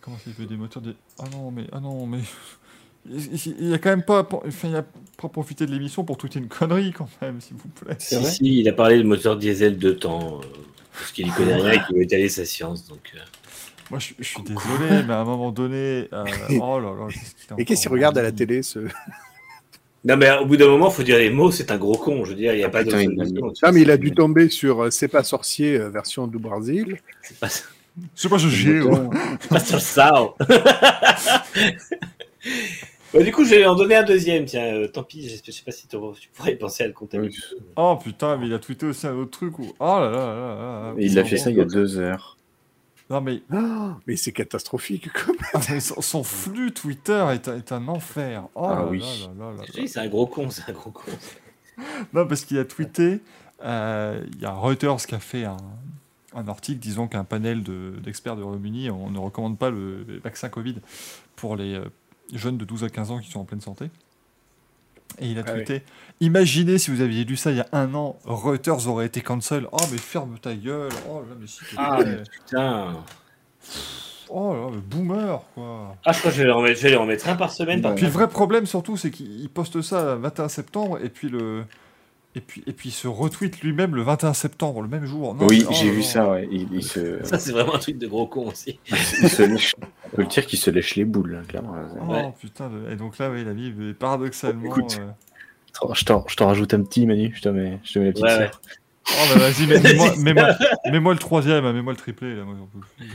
Comment 0.00 0.16
ça, 0.18 0.24
il 0.26 0.32
veut 0.34 0.46
des 0.46 0.56
moteurs 0.56 0.82
des... 0.82 0.94
Ah 1.18 1.24
non, 1.32 1.50
mais... 1.50 1.66
Ah 1.72 1.80
non, 1.80 2.06
mais... 2.06 2.20
Il 3.10 3.34
il- 3.34 3.56
il 3.60 3.74
a 3.74 3.78
quand 3.78 3.90
même 3.90 4.02
pas, 4.02 4.26
enfin, 4.46 4.68
il 4.68 4.76
a 4.76 4.84
pas 5.16 5.28
profité 5.28 5.64
de 5.66 5.70
l'émission 5.70 6.04
pour 6.04 6.16
tweeter 6.18 6.38
une 6.38 6.48
connerie 6.48 6.92
quand 6.92 7.08
même, 7.22 7.40
s'il 7.40 7.56
vous 7.56 7.68
plaît. 7.68 7.96
Si, 7.98 8.22
si, 8.24 8.60
il 8.60 8.68
a 8.68 8.72
parlé 8.72 8.98
de 8.98 9.02
moteur 9.04 9.36
diesel 9.36 9.78
de 9.78 9.92
temps. 9.92 10.40
euh, 10.42 10.46
parce 10.98 11.12
qu'il 11.12 11.26
y 11.26 11.30
connaît 11.30 11.54
rien 11.56 11.72
et 11.72 11.86
qu'il 11.86 11.96
veut 11.96 12.02
étaler 12.02 12.28
sa 12.28 12.44
science. 12.44 12.86
Donc, 12.88 13.12
euh, 13.14 13.18
Moi, 13.90 13.98
je, 13.98 14.14
je 14.18 14.24
suis 14.24 14.42
désolé, 14.42 15.02
mais 15.06 15.12
à 15.12 15.20
un 15.20 15.24
moment 15.24 15.52
donné, 15.52 16.08
euh, 16.12 16.24
oh 16.60 16.80
là 16.80 16.88
là, 16.98 17.06
qu'est-ce 17.10 17.34
qu'il 17.34 17.52
a 17.54 17.60
Et 17.60 17.64
qu'est-ce 17.64 17.82
qu'il 17.82 17.90
regarde 17.92 18.16
à 18.18 18.22
la 18.22 18.32
télé 18.32 18.62
ce... 18.62 18.78
Non, 20.04 20.16
mais 20.16 20.30
au 20.38 20.46
bout 20.46 20.56
d'un 20.56 20.68
moment, 20.68 20.88
faut 20.88 21.02
dire 21.02 21.18
les 21.18 21.30
mots, 21.30 21.50
c'est 21.50 21.70
un 21.72 21.78
gros 21.78 21.96
con. 21.98 22.24
Je 22.24 22.30
veux 22.30 22.36
dire, 22.36 22.54
il 22.54 22.58
n'y 22.58 22.62
a 22.64 22.68
Ah, 22.68 22.70
pas 22.70 22.84
de. 22.84 22.90
il 22.92 23.40
Ah, 23.62 23.72
mais 23.72 23.82
il 23.82 23.90
a 23.90 23.96
dû 23.96 24.12
tomber 24.12 24.48
sur 24.48 24.84
euh, 24.84 24.90
C'est 24.90 25.08
pas 25.08 25.24
sorcier 25.24 25.78
version 25.78 26.26
du 26.28 26.38
Brésil. 26.38 26.98
C'est 27.22 27.38
pas, 27.38 27.48
C'est 28.14 28.28
pas 28.28 28.38
ce 28.38 28.48
c'est 28.48 29.48
pas 29.48 29.58
sur 29.60 29.80
ça. 29.80 30.12
Bah, 33.14 33.22
du 33.22 33.32
coup, 33.32 33.44
je 33.44 33.50
vais 33.50 33.66
en 33.66 33.74
donner 33.74 33.96
un 33.96 34.02
deuxième. 34.02 34.44
Tiens, 34.44 34.64
euh, 34.74 34.88
tant 34.88 35.02
pis, 35.02 35.28
je 35.28 35.50
sais 35.52 35.62
pas 35.64 35.70
si 35.72 35.86
tu 35.86 35.96
pourrais 36.34 36.52
y 36.52 36.56
penser 36.56 36.84
à 36.84 36.86
le 36.86 36.92
contaminer. 36.92 37.34
Oh 37.76 37.96
putain, 38.02 38.36
mais 38.36 38.46
il 38.46 38.54
a 38.54 38.58
tweeté 38.58 38.86
aussi 38.86 39.06
un 39.06 39.14
autre 39.14 39.30
truc 39.30 39.58
où. 39.58 39.72
Oh 39.78 39.84
là 40.00 40.10
là 40.10 40.10
là 40.10 40.36
là 40.36 40.80
là. 40.90 40.94
Il 40.98 41.18
a 41.18 41.24
fait 41.24 41.36
ça 41.38 41.50
il 41.50 41.56
y 41.56 41.60
a 41.60 41.64
deux 41.64 41.98
heures. 41.98 42.36
Non 43.08 43.20
mais, 43.20 43.40
Ah, 43.52 43.96
mais 44.06 44.16
c'est 44.16 44.32
catastrophique. 44.32 45.12
Comme... 45.12 45.36
ah, 45.54 45.60
mais 45.70 45.78
son, 45.80 46.00
son 46.00 46.24
flux 46.24 46.72
Twitter 46.72 47.24
est, 47.32 47.48
un- 47.48 47.56
est 47.56 47.70
un 47.72 47.86
enfer. 47.88 48.48
Oh 48.56 48.66
Ah 48.68 48.74
là 48.80 48.86
oui. 48.86 48.98
là 49.00 49.06
là 49.38 49.50
là 49.52 49.56
là 49.58 49.62
Je 49.72 49.80
dis, 49.80 49.88
c'est 49.88 50.00
un 50.00 50.08
gros 50.08 50.26
con, 50.26 50.50
c'est 50.50 50.68
un 50.68 50.72
gros 50.72 50.90
con. 50.90 51.10
Non, 52.12 52.26
parce 52.26 52.44
qu'il 52.44 52.58
a 52.58 52.64
tweeté, 52.64 53.20
euh, 53.64 54.24
il 54.32 54.40
y 54.40 54.44
a 54.44 54.50
Reuters 54.52 54.96
qui 55.06 55.14
a 55.14 55.20
fait 55.20 55.44
un, 55.44 55.56
un 56.34 56.48
article 56.48 56.80
disant 56.80 57.06
qu'un 57.06 57.22
panel 57.24 57.62
de- 57.62 57.92
d'experts 58.02 58.34
de 58.36 58.42
Royaume-Uni, 58.42 58.90
on 58.90 59.08
ne 59.10 59.18
recommande 59.18 59.56
pas 59.56 59.70
le, 59.70 60.02
le 60.02 60.18
vaccin 60.18 60.48
Covid 60.48 60.76
pour 61.36 61.54
les 61.54 61.74
euh, 61.74 61.84
jeunes 62.32 62.58
de 62.58 62.64
12 62.64 62.84
à 62.84 62.88
15 62.88 63.10
ans 63.10 63.18
qui 63.18 63.30
sont 63.30 63.40
en 63.40 63.44
pleine 63.44 63.60
santé. 63.60 63.90
Et 65.18 65.28
il 65.28 65.38
a 65.38 65.42
Ah 65.46 65.52
tweeté 65.52 65.82
Imaginez 66.20 66.78
si 66.78 66.90
vous 66.90 67.00
aviez 67.00 67.24
lu 67.24 67.36
ça 67.36 67.50
il 67.50 67.58
y 67.58 67.60
a 67.60 67.68
un 67.72 67.94
an, 67.94 68.16
Reuters 68.24 68.88
aurait 68.88 69.06
été 69.06 69.20
cancel. 69.20 69.66
Oh, 69.72 69.76
mais 69.90 69.98
ferme 69.98 70.38
ta 70.38 70.54
gueule. 70.54 70.90
Oh 71.08 71.20
là, 71.20 71.36
mais 71.38 71.46
si 71.46 71.60
Ah, 71.76 71.98
prêt. 72.00 72.22
Putain. 72.30 73.04
Oh 74.28 74.54
là, 74.54 74.68
mais 74.72 74.80
boomer, 74.80 75.42
quoi. 75.54 75.96
Ah, 76.04 76.12
je 76.12 76.18
crois 76.18 76.30
que 76.30 76.36
je 76.36 76.42
vais, 76.42 76.48
les 76.48 76.52
remettre, 76.52 76.78
je 76.78 76.82
vais 76.84 76.90
les 76.90 76.96
remettre 76.96 77.28
un 77.28 77.36
par 77.36 77.52
semaine. 77.52 77.80
Par 77.80 77.94
Puis 77.94 78.06
le 78.06 78.10
vrai 78.10 78.28
problème 78.28 78.66
surtout, 78.66 78.96
c'est 78.96 79.10
qu'il 79.10 79.48
poste 79.50 79.80
ça 79.82 80.14
le 80.14 80.20
21 80.20 80.48
septembre 80.48 80.98
et 81.02 81.08
puis 81.08 81.28
le 81.28 81.64
et 82.36 82.40
puis 82.40 82.62
et 82.66 82.72
puis 82.72 82.90
il 82.90 82.92
se 82.92 83.08
retweet 83.08 83.60
lui-même 83.62 83.94
le 83.96 84.02
21 84.02 84.32
septembre, 84.34 84.82
le 84.82 84.88
même 84.88 85.04
jour. 85.06 85.34
Non, 85.34 85.46
oui, 85.48 85.64
oh 85.68 85.72
j'ai 85.72 85.86
là 85.86 85.92
vu 85.92 86.02
ça, 86.02 86.30
ouais. 86.30 86.48
Il, 86.52 86.68
il 86.72 86.82
se, 86.84 87.18
Ça, 87.24 87.38
c'est 87.38 87.50
vraiment 87.52 87.74
un 87.74 87.78
truc 87.78 87.98
de 87.98 88.06
gros 88.06 88.26
con 88.26 88.46
aussi. 88.48 88.78
il 88.88 88.96
se 89.28 89.42
lèche. 89.42 89.74
On 90.12 90.16
peut 90.16 90.22
le 90.22 90.28
dire 90.28 90.46
qu'il 90.46 90.58
se 90.58 90.70
lèche 90.70 90.94
les 90.96 91.04
boules, 91.04 91.36
hein, 91.40 91.44
clairement. 91.48 91.74
Oh 92.08 92.12
Ouais. 92.12 92.32
putain, 92.40 92.68
de- 92.70 92.92
et 92.92 92.96
donc 92.96 93.18
là, 93.18 93.30
oui, 93.30 93.44
la 93.44 93.52
vie, 93.52 93.68
est 93.68 93.94
paradoxalement. 93.94 94.64
Écoute. 94.66 94.98
euh, 95.00 95.86
Je 95.94 96.04
t'en, 96.04 96.24
je 96.28 96.36
t'en 96.36 96.46
rajoute 96.46 96.72
un 96.74 96.82
petit, 96.82 97.04
Manu. 97.06 97.32
Je 97.34 97.42
te 97.42 97.48
mets, 97.48 97.80
je 97.84 97.92
te 97.94 97.98
mets 97.98 98.06
la 98.06 98.12
petite. 98.12 98.60
Oh 99.08 99.34
bah 99.34 99.38
vas-y, 99.40 99.66
mais- 99.66 99.80
mets-moi 100.92 101.12
le 101.12 101.18
troisième, 101.18 101.64
hein, 101.64 101.72
mets-moi 101.72 101.92
le 101.92 101.96
triplé. 101.96 102.34
Là, 102.34 102.44
moi, 102.44 102.56
j'en 102.58 102.66
peux 102.66 102.80
plus. 102.80 103.06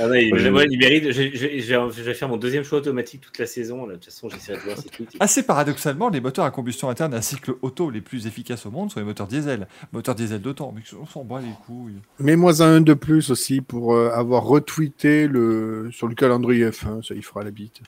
Ah 0.00 0.06
non, 0.08 0.14
il, 0.14 0.50
Moi, 0.50 0.64
il 0.64 0.78
mérite. 0.78 1.10
Je, 1.12 1.22
je- 1.34 1.60
je 1.60 2.02
vais, 2.02 2.14
faire 2.14 2.28
mon 2.28 2.38
deuxième 2.38 2.64
choix 2.64 2.78
automatique 2.78 3.20
toute 3.20 3.38
la 3.38 3.46
saison. 3.46 3.84
Là. 3.86 3.94
De 3.94 3.98
toute 3.98 4.06
façon, 4.06 4.28
j'essaierai 4.30 4.58
de 4.58 4.62
voir 4.64 4.78
ses 4.78 4.88
tweets. 4.88 5.16
Assez 5.20 5.42
paradoxalement, 5.42 6.08
les 6.08 6.20
moteurs 6.20 6.44
à 6.46 6.50
combustion 6.50 6.88
interne 6.88 7.12
à 7.14 7.20
cycle 7.20 7.54
auto 7.62 7.90
les 7.90 8.00
plus 8.00 8.26
efficaces 8.26 8.64
au 8.64 8.70
monde 8.70 8.90
sont 8.90 9.00
les 9.00 9.06
moteurs 9.06 9.26
diesel. 9.26 9.68
Moteurs 9.92 10.14
diesel 10.14 10.40
de 10.40 10.52
temps, 10.52 10.72
mais 10.74 10.82
on 10.98 11.06
s'en 11.06 11.24
bat 11.24 11.40
les 11.40 11.52
couilles. 11.66 11.98
Mets-moi 12.20 12.62
un 12.62 12.80
de 12.80 12.94
plus 12.94 13.30
aussi 13.30 13.60
pour 13.60 13.94
euh, 13.94 14.10
avoir 14.14 14.44
retweeté 14.44 15.28
le... 15.28 15.90
sur 15.92 16.08
le 16.08 16.14
calendrier 16.14 16.70
F1. 16.70 17.06
Ça, 17.06 17.14
il 17.14 17.22
fera 17.22 17.44
la 17.44 17.50
bite. 17.50 17.80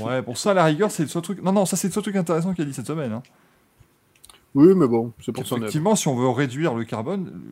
Ouais, 0.00 0.20
bon, 0.22 0.34
ça, 0.34 0.50
à 0.50 0.54
la 0.54 0.64
rigueur, 0.64 0.90
c'est 0.90 1.02
le 1.04 1.08
seul 1.08 1.22
truc. 1.22 1.42
Non, 1.42 1.52
non, 1.52 1.64
ça, 1.66 1.76
c'est 1.76 1.88
le 1.88 1.92
seul 1.92 2.02
truc 2.02 2.16
intéressant 2.16 2.52
qu'il 2.54 2.62
a 2.64 2.66
dit 2.66 2.74
cette 2.74 2.86
semaine. 2.86 3.12
hein. 3.12 3.22
Oui, 4.54 4.72
mais 4.76 4.86
bon, 4.86 5.12
c'est 5.20 5.32
pour 5.32 5.46
son 5.46 5.56
œuvre. 5.56 5.64
Effectivement, 5.64 5.96
si 5.96 6.06
on 6.08 6.14
veut 6.14 6.28
réduire 6.28 6.74
le 6.74 6.84
carbone, 6.84 7.42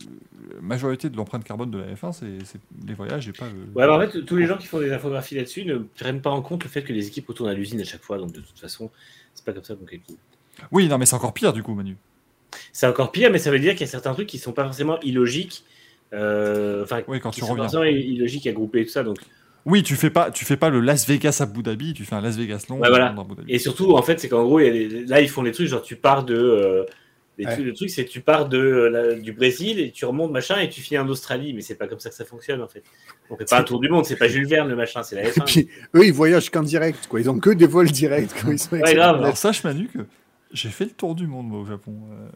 la 0.55 0.61
majorité 0.61 1.11
de 1.11 1.17
l'empreinte 1.17 1.43
carbone 1.45 1.71
de 1.71 1.79
la 1.79 1.95
F1, 1.95 2.13
c'est 2.13 2.61
les 2.87 2.95
voyages 2.95 3.29
et 3.29 3.33
pas 3.33 3.47
le. 3.49 3.55
Ouais, 3.75 3.87
bah, 3.87 3.97
en 3.97 4.01
fait, 4.01 4.25
tous 4.25 4.37
les 4.37 4.47
gens 4.47 4.57
qui 4.57 4.67
font 4.67 4.79
des 4.79 4.93
infographies 4.93 5.35
là-dessus 5.35 5.65
ne 5.65 5.79
prennent 5.79 6.21
pas 6.23 6.31
en 6.31 6.43
compte 6.43 6.63
le 6.63 6.69
fait 6.71 6.83
que 6.83 6.93
les 6.93 7.09
équipes 7.09 7.27
retournent 7.27 7.49
à 7.51 7.55
l'usine 7.55 7.81
à 7.81 7.85
chaque 7.85 8.03
fois. 8.03 8.19
Donc, 8.19 8.33
de 8.33 8.41
toute 8.41 8.59
façon, 8.59 8.91
c'est 9.35 9.45
pas 9.45 9.53
comme 9.53 9.65
ça 9.65 9.75
qu'on 9.75 9.85
calcule. 9.85 10.15
Oui, 10.71 10.87
non, 10.89 10.99
mais 10.99 11.07
c'est 11.07 11.17
encore 11.17 11.35
pire 11.35 11.53
du 11.53 11.63
coup, 11.63 11.75
Manu. 11.75 11.97
C'est 12.73 12.87
encore 12.87 13.11
pire, 13.11 13.31
mais 13.33 13.39
ça 13.39 13.51
veut 13.51 13.59
dire 13.59 13.73
qu'il 13.73 13.81
y 13.81 13.85
a 13.85 13.91
certains 13.91 14.13
trucs 14.13 14.29
qui 14.29 14.39
sont 14.39 14.53
pas 14.53 14.65
forcément 14.65 15.01
illogiques. 15.01 15.65
euh, 16.13 16.85
Enfin, 16.85 17.03
Oui, 17.09 17.19
quand 17.21 17.31
qui 17.31 17.41
tu 17.41 17.47
sont 17.47 17.53
reviens. 17.53 17.65
forcément 17.65 17.85
illogiques 17.85 18.47
à 18.47 18.53
grouper 18.53 18.83
et 18.83 18.85
tout 18.85 18.93
ça. 18.93 19.03
Donc, 19.03 19.19
Oui, 19.65 19.83
tu 19.83 19.95
fais 19.97 20.11
pas, 20.11 20.31
tu 20.31 20.45
fais 20.45 20.57
pas 20.57 20.71
le 20.71 20.81
Las 20.81 21.07
Vegas 21.07 21.37
à 21.41 21.45
Abu 21.45 21.63
Dhabi, 21.63 21.95
tu 21.95 22.05
fais 22.05 22.15
un 22.17 22.21
Las 22.21 22.37
Vegas 22.37 22.65
long 22.69 22.81
Ouais, 22.81 22.89
voilà. 22.89 23.11
dans 23.11 23.23
Abu 23.23 23.37
Dhabi. 23.37 23.53
Et 23.53 23.59
surtout, 23.59 23.93
en 23.97 24.03
fait, 24.03 24.19
c'est 24.19 24.29
qu'en 24.29 24.43
gros, 24.45 24.59
là, 24.59 25.21
ils 25.21 25.29
font 25.29 25.43
des 25.45 25.53
trucs, 25.53 25.69
genre 25.69 25.83
tu 25.83 25.97
pars 25.97 26.25
de. 26.25 26.35
euh, 26.37 26.85
les 27.39 27.47
Ouais. 27.47 27.53
trucs, 27.55 27.65
le 27.67 27.73
truc, 27.73 27.89
c'est 27.89 28.05
que 28.05 28.11
tu 28.11 28.21
pars 28.21 28.47
de, 28.49 28.59
euh, 28.59 28.91
la- 28.91 29.15
du 29.15 29.33
Brésil 29.33 29.81
et 29.81 29.91
tu 29.91 30.05
remontes, 30.05 30.31
machin, 30.33 30.59
et 30.61 30.69
tu 30.69 30.83
finis 30.83 30.99
en 30.99 31.09
Australie. 31.09 31.55
Mais 31.55 31.63
c'est 31.63 31.77
pas 31.77 31.87
comme 31.89 31.99
ça 31.99 32.11
que 32.11 32.15
ça 32.15 32.27
fonctionne, 32.27 32.61
en 32.61 32.69
fait. 32.69 32.83
On 33.31 33.37
fait 33.39 33.49
pas 33.49 33.59
un 33.61 33.63
tour 33.63 33.81
du 33.81 33.89
monde, 33.89 34.05
c'est 34.05 34.17
pas 34.17 34.29
Jules 34.29 34.47
Verne, 34.47 34.69
le 34.69 34.77
machin, 34.77 35.03
c'est 35.03 35.17
la 35.17 35.23
Et 35.29 35.31
F1. 35.31 35.45
puis, 35.47 35.69
eux, 35.95 36.05
ils 36.07 36.13
voyagent 36.13 36.51
qu'en 36.51 36.63
direct, 36.63 37.07
quoi. 37.09 37.21
Ils 37.21 37.31
ont 37.31 37.39
que 37.39 37.49
des 37.51 37.67
vols 37.67 37.91
directs. 37.91 38.35
Quoi. 38.43 38.53
Ils 38.53 38.59
sont 38.59 38.77
Ouais, 38.77 38.95
grave. 38.95 39.23
Alors 39.23 39.37
sache 39.39 39.65
Manu 39.65 39.89
que 39.89 40.01
j'ai 40.53 40.69
fait 40.69 40.85
le 40.85 40.91
tour 40.91 41.15
du 41.15 41.27
monde 41.27 41.49
moi 41.49 41.61
au 41.61 41.65
Japon. 41.67 41.95
Euh, 42.13 42.29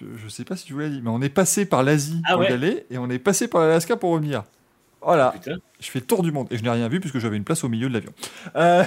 Je, 0.00 0.06
je 0.22 0.28
sais 0.28 0.44
pas 0.44 0.56
si 0.56 0.66
tu 0.66 0.72
vous 0.74 0.80
l'as 0.80 0.88
dit, 0.90 1.00
mais 1.02 1.10
on 1.10 1.22
est 1.22 1.28
passé 1.28 1.64
par 1.64 1.82
l'Asie 1.82 2.20
Ah 2.26 2.34
pour 2.34 2.44
y 2.44 2.48
aller 2.48 2.84
et 2.90 2.98
on 2.98 3.08
est 3.08 3.18
passé 3.20 3.46
par 3.48 3.62
l'Alaska 3.62 3.96
pour 3.96 4.10
revenir. 4.10 4.42
Voilà, 5.04 5.32
Putain. 5.32 5.58
je 5.80 5.90
fais 5.90 5.98
le 6.00 6.06
tour 6.06 6.22
du 6.22 6.30
monde 6.32 6.46
et 6.50 6.56
je 6.58 6.62
n'ai 6.62 6.70
rien 6.70 6.88
vu 6.88 7.00
puisque 7.00 7.18
j'avais 7.18 7.36
une 7.36 7.44
place 7.44 7.64
au 7.64 7.68
milieu 7.68 7.88
de 7.88 7.94
l'avion. 7.94 8.12
Euh, 8.56 8.84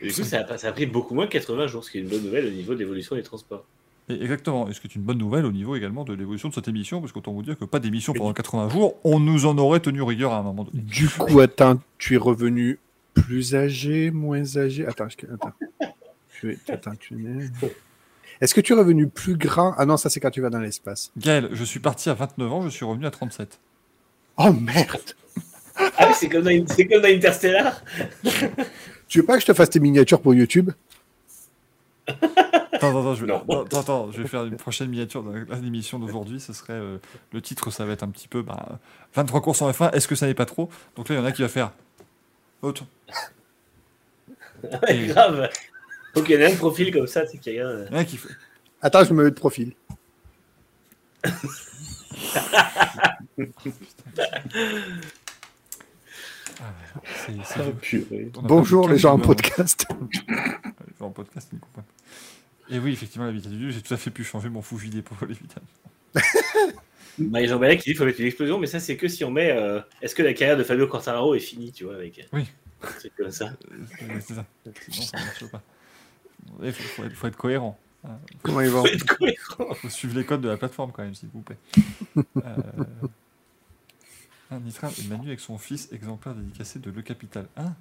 du 0.00 0.12
coup, 0.12 0.22
ça 0.24 0.40
a, 0.48 0.58
ça 0.58 0.68
a 0.68 0.72
pris 0.72 0.86
beaucoup 0.86 1.14
moins 1.14 1.26
que 1.26 1.32
80 1.32 1.66
jours, 1.66 1.84
ce 1.84 1.90
qui 1.90 1.98
est 1.98 2.00
une 2.00 2.08
bonne 2.08 2.22
nouvelle 2.24 2.46
au 2.46 2.50
niveau 2.50 2.74
de 2.74 2.78
l'évolution 2.78 3.14
des 3.14 3.22
transports. 3.22 3.64
et 4.08 4.14
exactement, 4.22 4.68
et 4.68 4.72
ce 4.72 4.80
qui 4.80 4.86
est 4.88 4.94
une 4.94 5.02
bonne 5.02 5.18
nouvelle 5.18 5.44
au 5.44 5.52
niveau 5.52 5.76
également 5.76 6.04
de 6.04 6.14
l'évolution 6.14 6.48
de 6.48 6.54
cette 6.54 6.68
émission, 6.68 7.00
parce 7.00 7.12
qu'autant 7.12 7.32
vous 7.32 7.42
dire 7.42 7.58
que 7.58 7.64
pas 7.64 7.78
d'émission 7.78 8.12
pendant 8.14 8.32
80 8.32 8.70
jours, 8.70 8.94
on 9.04 9.20
nous 9.20 9.46
en 9.46 9.56
aurait 9.58 9.80
tenu 9.80 10.02
rigueur 10.02 10.32
à 10.32 10.38
un 10.38 10.42
moment 10.42 10.64
donné. 10.64 10.82
Du 10.82 11.08
coup, 11.08 11.40
attends, 11.40 11.80
tu 11.98 12.14
es 12.14 12.18
revenu 12.18 12.78
plus 13.14 13.54
âgé, 13.54 14.10
moins 14.10 14.56
âgé? 14.56 14.86
Attends, 14.86 15.08
je... 15.08 15.26
attends. 15.32 15.52
Je 16.40 16.46
vais- 16.48 16.58
attends, 16.68 16.94
tu 16.98 17.14
es... 17.26 17.66
Est-ce 18.40 18.54
que 18.54 18.60
tu 18.60 18.72
es 18.72 18.76
revenu 18.76 19.06
plus 19.08 19.36
grand 19.36 19.74
Ah 19.76 19.84
non, 19.86 19.96
ça 19.96 20.08
c'est 20.10 20.18
quand 20.18 20.30
tu 20.30 20.40
vas 20.40 20.50
dans 20.50 20.58
l'espace. 20.58 21.12
Gaël, 21.18 21.48
je 21.52 21.62
suis 21.62 21.78
parti 21.78 22.08
à 22.10 22.14
29 22.14 22.52
ans, 22.52 22.62
je 22.62 22.70
suis 22.70 22.84
revenu 22.84 23.06
à 23.06 23.10
37. 23.12 23.60
Oh 24.38 24.52
merde 24.52 25.00
Ah 25.98 26.06
oui, 26.08 26.14
c'est 26.18 26.28
comme, 26.28 26.42
dans- 26.42 26.66
c'est 26.68 26.86
comme 26.86 27.02
dans 27.02 27.08
Interstellar 27.08 27.82
Tu 29.08 29.20
veux 29.20 29.26
pas 29.26 29.34
que 29.34 29.40
je 29.40 29.46
te 29.46 29.54
fasse 29.54 29.70
tes 29.70 29.80
miniatures 29.80 30.20
pour 30.20 30.34
YouTube? 30.34 30.70
Attends, 32.08 32.88
attends, 32.88 33.00
attends, 33.00 33.14
je 33.14 33.24
vais, 33.24 33.32
Non. 33.32 33.42
attends, 33.62 33.80
attends, 33.80 34.10
je 34.12 34.20
vais 34.22 34.28
faire 34.28 34.44
une 34.44 34.56
prochaine 34.56 34.88
miniature 34.88 35.22
de 35.22 35.44
l'émission 35.62 35.98
d'aujourd'hui. 35.98 36.40
Ce 36.40 36.52
serait 36.52 36.72
euh, 36.72 36.98
le 37.32 37.40
titre, 37.40 37.70
ça 37.70 37.84
va 37.84 37.92
être 37.92 38.02
un 38.02 38.08
petit 38.08 38.26
peu 38.28 38.42
bah, 38.42 38.80
23 39.14 39.40
courses 39.40 39.62
en 39.62 39.70
F1. 39.70 39.92
Est-ce 39.94 40.08
que 40.08 40.14
ça 40.16 40.26
n'est 40.26 40.34
pas 40.34 40.46
trop? 40.46 40.68
Donc 40.96 41.08
là, 41.08 41.14
il 41.14 41.18
y 41.18 41.20
en 41.20 41.24
a 41.24 41.32
qui 41.32 41.42
va 41.42 41.48
faire. 41.48 41.70
Autre. 42.62 42.84
Ouais, 44.64 45.06
grave 45.06 45.48
Donc 46.14 46.28
il 46.28 46.34
y 46.34 46.38
en 46.42 46.46
a 46.48 46.52
un 46.52 46.56
profil 46.56 46.92
comme 46.92 47.06
ça, 47.06 47.26
c'est 47.26 47.38
qu'il 47.38 47.54
y 47.54 47.60
a 47.60 47.68
un- 47.92 48.04
qui 48.04 48.16
fait. 48.16 48.28
Attends, 48.80 49.04
je 49.04 49.12
me 49.14 49.22
mets 49.24 49.30
de 49.30 49.34
profil. 49.36 49.72
C'est- 57.16 57.32
c'est- 57.44 57.60
Ah, 57.60 57.70
purée. 57.80 58.30
Bonjour 58.42 58.88
les 58.88 58.98
gens 58.98 59.14
en 59.14 59.18
podcast. 59.18 59.86
les 60.28 60.94
gens 60.98 61.06
en 61.06 61.10
podcast, 61.10 61.48
ils 61.52 61.56
ne 61.56 61.60
comprennent 61.60 61.84
pas. 61.84 62.74
Et 62.74 62.78
oui, 62.78 62.92
effectivement, 62.92 63.26
la 63.26 63.32
vitesse 63.32 63.52
du 63.52 63.72
j'ai 63.72 63.80
tout 63.82 63.94
à 63.94 63.96
fait 63.96 64.10
pu 64.10 64.22
changer 64.24 64.48
mon 64.48 64.62
fou 64.62 64.78
gilet 64.78 65.02
pour 65.02 65.16
les 65.26 65.34
vitales. 65.34 65.62
Marie 67.18 67.46
Jean 67.46 67.58
Balek 67.58 67.80
qui 67.80 67.84
dit 67.84 67.90
qu'il 67.90 67.96
faut 67.98 68.04
mettre 68.04 68.20
une 68.20 68.26
explosion, 68.26 68.58
mais 68.58 68.66
ça 68.66 68.80
c'est 68.80 68.96
que 68.96 69.08
si 69.08 69.24
on 69.24 69.30
met. 69.30 69.50
euh, 69.50 69.80
Est-ce 70.00 70.14
que 70.14 70.22
la 70.22 70.32
carrière 70.32 70.56
de 70.56 70.64
Fabio 70.64 70.86
Quartararo 70.86 71.34
est 71.34 71.40
finie, 71.40 71.72
tu 71.72 71.84
vois, 71.84 71.94
avec 71.96 72.18
euh, 72.18 72.22
Oui. 72.32 72.46
un 72.82 72.86
truc 72.98 73.12
comme 73.16 73.30
ça? 73.30 73.50
C'est 74.20 74.34
ça. 74.34 74.44
Sinon, 74.90 75.06
ça 75.06 75.18
ne 75.18 75.24
marche 75.24 75.44
pas. 75.50 75.62
Il 76.62 76.72
faut, 76.72 76.82
faut 76.82 77.04
être, 77.04 77.12
faut 77.14 77.26
être 77.26 77.36
cohérent. 77.36 77.78
Comment 78.42 78.60
ils 78.60 78.70
vont 78.70 78.84
Faut 79.74 79.88
suivre 79.88 80.16
les 80.16 80.24
codes 80.24 80.40
de 80.40 80.48
la 80.48 80.56
plateforme 80.56 80.90
quand 80.92 81.02
même, 81.02 81.14
s'il 81.14 81.28
vous 81.30 81.42
plaît. 81.42 81.58
Euh... 82.36 82.62
Un 84.50 84.60
Nitra 84.60 84.90
et 84.98 85.06
Manu 85.08 85.28
avec 85.28 85.40
son 85.40 85.56
fils, 85.56 85.88
exemplaire 85.92 86.34
dédicacé 86.34 86.78
de 86.78 86.90
Le 86.90 87.00
Capital. 87.00 87.46
Hein 87.56 87.74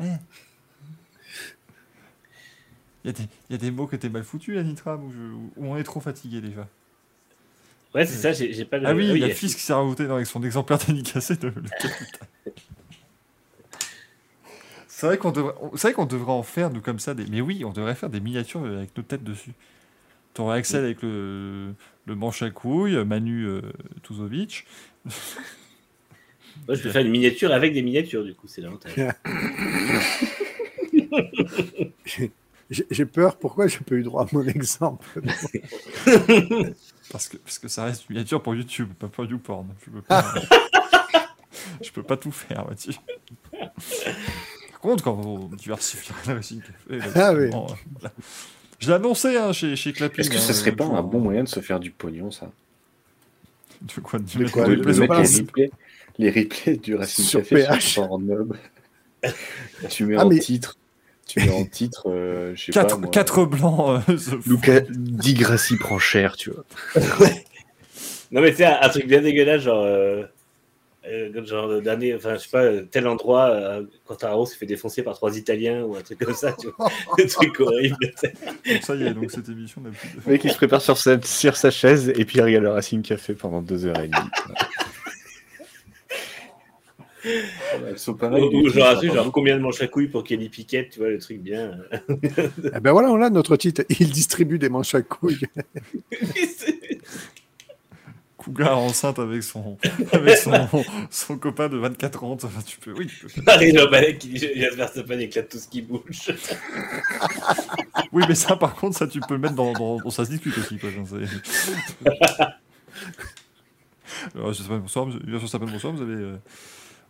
Hein 0.00 0.18
Il 3.04 3.08
y, 3.08 3.10
a 3.10 3.12
des- 3.12 3.28
il 3.50 3.52
y 3.52 3.54
a 3.54 3.58
des 3.58 3.70
mots 3.70 3.86
que 3.86 3.96
t'es 3.96 4.08
mal 4.08 4.22
foutus, 4.24 4.54
là, 4.54 4.62
Nitram, 4.62 5.04
ou, 5.04 5.10
je- 5.12 5.18
ou 5.60 5.66
on 5.66 5.76
est 5.76 5.82
trop 5.84 6.00
fatigué 6.00 6.40
déjà 6.40 6.66
Ouais, 7.94 8.06
c'est 8.06 8.16
ça, 8.16 8.32
j'ai 8.32 8.64
pas 8.64 8.78
le. 8.78 8.86
Ah 8.86 8.94
oui, 8.94 9.06
il 9.10 9.18
y 9.18 9.24
a 9.24 9.28
le 9.28 9.34
fils 9.34 9.54
qui 9.54 9.60
s'est 9.60 9.74
rajouté 9.74 10.04
avec 10.06 10.26
son 10.26 10.42
exemplaire 10.42 10.78
dédicacé 10.86 11.36
de 11.36 11.48
Le 11.48 11.60
Capital. 11.60 12.28
C'est 15.02 15.08
vrai 15.08 15.18
qu'on 15.18 15.32
devrait, 15.32 15.54
c'est 15.74 15.88
vrai 15.88 15.94
qu'on 15.94 16.06
devrait 16.06 16.30
en 16.30 16.44
faire, 16.44 16.70
nous, 16.70 16.80
comme 16.80 17.00
ça, 17.00 17.12
des... 17.12 17.26
mais 17.26 17.40
oui, 17.40 17.64
on 17.64 17.72
devrait 17.72 17.96
faire 17.96 18.08
des 18.08 18.20
miniatures 18.20 18.64
avec 18.64 18.96
nos 18.96 19.02
têtes 19.02 19.24
dessus. 19.24 19.50
T'aurais 20.32 20.58
Axel 20.58 20.84
avec 20.84 21.02
le, 21.02 21.74
le 22.06 22.14
manche 22.14 22.40
à 22.42 22.50
couilles, 22.50 23.04
Manu 23.04 23.48
euh, 23.48 23.62
Tuzovic. 24.04 24.64
Moi, 25.04 25.12
je 26.68 26.82
peux 26.84 26.90
faire 26.90 27.04
une 27.04 27.10
miniature 27.10 27.50
avec 27.50 27.74
des 27.74 27.82
miniatures, 27.82 28.22
du 28.22 28.32
coup, 28.32 28.46
c'est 28.46 28.60
l'avantage. 28.60 28.94
J'ai 32.70 33.04
peur, 33.04 33.36
pourquoi 33.38 33.66
j'ai 33.66 33.80
pas 33.80 33.96
eu 33.96 34.04
droit 34.04 34.22
à 34.22 34.28
mon 34.30 34.46
exemple? 34.46 35.04
Parce 37.10 37.28
que, 37.28 37.38
parce 37.38 37.58
que 37.58 37.66
ça 37.66 37.86
reste 37.86 38.08
une 38.08 38.14
miniature 38.14 38.40
pour 38.40 38.54
YouTube, 38.54 38.90
pas 39.00 39.08
pour 39.08 39.24
YouPorn. 39.24 39.66
Je 39.84 39.90
peux 39.90 40.00
pas, 40.00 40.32
je 41.82 41.90
peux 41.90 42.04
pas 42.04 42.16
tout 42.16 42.30
faire 42.30 42.68
là-dessus. 42.68 42.94
Contre, 44.82 45.04
quand 45.04 45.14
on 45.24 45.48
diversifiera 45.56 46.14
la 46.26 46.34
Racing 46.36 46.60
Café, 46.60 47.10
Ah 47.14 47.32
oui. 47.32 47.44
euh, 47.44 47.50
voilà. 47.50 48.14
je 48.80 48.88
l'ai 48.88 48.94
annoncé 48.94 49.36
hein, 49.36 49.52
chez, 49.52 49.76
chez 49.76 49.92
Clapping. 49.92 50.20
Est-ce 50.20 50.30
que 50.30 50.36
hein, 50.36 50.40
ce 50.40 50.52
serait 50.52 50.72
pas 50.72 50.84
pour- 50.86 50.96
un 50.96 51.02
bon 51.02 51.20
moyen 51.20 51.44
de 51.44 51.48
se 51.48 51.60
faire 51.60 51.78
du 51.80 51.90
pognon, 51.90 52.30
ça? 52.30 52.50
De 53.82 54.00
quoi 54.00 54.18
De, 54.18 54.24
De 54.24 54.38
mettre 54.40 54.52
quoi 54.52 54.64
de, 54.66 54.74
de 54.74 55.00
mettre 55.00 55.14
les 55.20 55.38
replays, 55.40 55.70
les 56.18 56.30
replays 56.30 56.76
du 56.76 56.94
Racing 56.96 57.24
Sur 57.24 57.40
Café 57.40 57.56
PH. 57.66 57.84
sur 57.92 58.06
Pornhub. 58.08 58.54
tu 59.88 60.04
mets 60.04 60.16
Ah, 60.18 60.26
en 60.26 60.28
mais- 60.28 60.38
titre, 60.40 60.76
tu 61.26 61.40
mets 61.40 61.50
en 61.52 61.64
titre, 61.64 62.04
euh, 62.10 62.52
je 62.56 62.64
sais 62.66 62.72
Quatre, 62.72 62.96
pas 62.96 63.00
moi, 63.02 63.10
quatre 63.10 63.44
blancs. 63.44 64.02
euh, 64.08 64.16
se 64.18 64.30
font- 64.30 64.50
Luca 64.50 64.80
Di 64.90 65.34
Grassi 65.34 65.76
prend 65.76 65.98
cher, 66.00 66.36
tu 66.36 66.50
vois. 66.50 66.64
Non, 68.32 68.40
mais 68.40 68.50
tu 68.50 68.58
sais, 68.58 68.64
un, 68.64 68.78
un 68.82 68.88
truc 68.88 69.06
bien 69.06 69.20
dégueulasse, 69.22 69.62
genre. 69.62 69.82
euh, 69.84 70.24
euh, 71.04 71.44
genre 71.44 71.82
d'année, 71.82 72.14
enfin, 72.14 72.34
je 72.34 72.42
sais 72.42 72.48
pas, 72.48 72.62
euh, 72.62 72.82
tel 72.88 73.08
endroit, 73.08 73.50
euh, 73.50 73.82
Quartararo 74.06 74.46
s'est 74.46 74.56
fait 74.56 74.66
défoncer 74.66 75.02
par 75.02 75.14
trois 75.14 75.36
Italiens 75.36 75.82
ou 75.82 75.96
un 75.96 76.00
truc 76.00 76.20
comme 76.20 76.34
ça, 76.34 76.52
tu 76.52 76.68
vois. 76.68 76.90
un 77.18 77.26
truc 77.26 77.58
horrible. 77.58 77.96
tu 78.00 78.12
sais. 78.16 78.34
Donc 78.72 78.82
ça 78.82 78.94
y 78.94 79.02
est, 79.02 79.14
donc 79.14 79.30
cette 79.30 79.48
émission 79.48 79.80
n'a 79.80 79.90
plus 79.90 80.08
de... 80.10 80.20
Le 80.24 80.32
mec, 80.32 80.44
il 80.44 80.50
se 80.52 80.56
prépare 80.56 80.80
sur 80.80 80.96
sa, 80.96 81.20
sur 81.22 81.56
sa 81.56 81.72
chaise 81.72 82.12
et 82.14 82.24
puis 82.24 82.38
il 82.38 82.42
regarde 82.42 82.62
le 82.62 82.70
Racing 82.70 83.02
Café 83.02 83.34
pendant 83.34 83.62
deux 83.62 83.84
heures 83.84 83.98
et 83.98 84.08
demie. 84.08 84.30
Elles 87.24 87.98
sont 87.98 88.16
ou 88.20 88.68
genre 88.68 89.02
genre 89.02 89.32
combien 89.32 89.56
de 89.56 89.62
manches 89.62 89.80
à 89.80 89.86
couilles 89.86 90.08
pour 90.08 90.24
Kelly 90.24 90.48
Piquet, 90.48 90.88
tu 90.90 90.98
vois, 90.98 91.08
le 91.08 91.18
truc 91.18 91.40
bien. 91.40 91.78
Eh 92.08 92.80
ben 92.80 92.92
voilà, 92.92 93.10
on 93.10 93.22
a 93.22 93.30
notre 93.30 93.56
titre. 93.56 93.82
Il 93.88 94.10
distribue 94.10 94.58
des 94.58 94.68
manches 94.68 94.94
à 94.94 95.02
couilles. 95.02 95.46
Cougar 98.42 98.78
enceinte 98.78 99.18
avec 99.18 99.42
son, 99.42 99.78
avec 100.12 100.36
son, 100.36 100.68
son 101.10 101.38
copain 101.38 101.68
de 101.68 101.76
24 101.76 102.24
ans. 102.24 102.32
Enfin, 102.42 102.60
tu 102.66 102.78
peux, 102.78 102.92
oui, 102.92 103.06
tu 103.06 103.26
peux 103.26 103.42
Balek 103.90 104.18
qui 104.18 104.28
dit 104.28 104.38
Jasper 104.38 104.76
Verstappen 104.76 105.18
éclate 105.20 105.48
tout 105.48 105.58
ce 105.58 105.68
qui 105.68 105.82
bouge. 105.82 106.02
Oui, 108.12 108.24
mais 108.28 108.34
ça, 108.34 108.56
par 108.56 108.74
contre, 108.74 108.96
ça, 108.98 109.06
tu 109.06 109.20
peux 109.20 109.34
le 109.34 109.40
mettre 109.40 109.54
dans, 109.54 109.72
dans, 109.72 109.96
dans- 109.98 110.10
ça 110.10 110.24
se 110.26 110.30
discute 110.30 110.56
aussi. 110.58 110.78
Quoi, 110.78 110.90
Alors, 114.34 114.52
je 114.52 114.62
sais 114.62 114.68
pas, 114.68 114.76
bonsoir, 114.78 115.06
sûr, 115.10 115.40
ça 115.40 115.46
s'appelle 115.48 115.70
bonsoir, 115.70 115.92
vous 115.94 116.02
avez, 116.02 116.14
euh, 116.14 116.36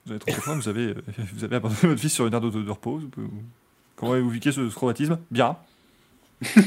vous 0.07 0.13
avez 0.13 0.21
30 0.21 0.49
ans, 0.49 0.57
vous 0.57 0.69
avez, 0.69 0.87
euh, 0.89 0.95
vous 1.35 1.43
avez 1.45 1.57
abandonné 1.57 1.81
votre 1.83 2.01
fils 2.01 2.13
sur 2.13 2.27
une 2.27 2.35
aire 2.35 2.41
de, 2.41 2.51
de 2.51 2.71
repos. 2.71 2.99
vous 2.99 3.09
pouvez- 3.09 3.27
vous- 3.27 3.43
Comment 3.97 4.13
avez-vous 4.13 4.31
vécu 4.31 4.53
ce, 4.53 4.69
ce 4.69 4.75
traumatisme 4.75 5.19
Bien? 5.31 5.57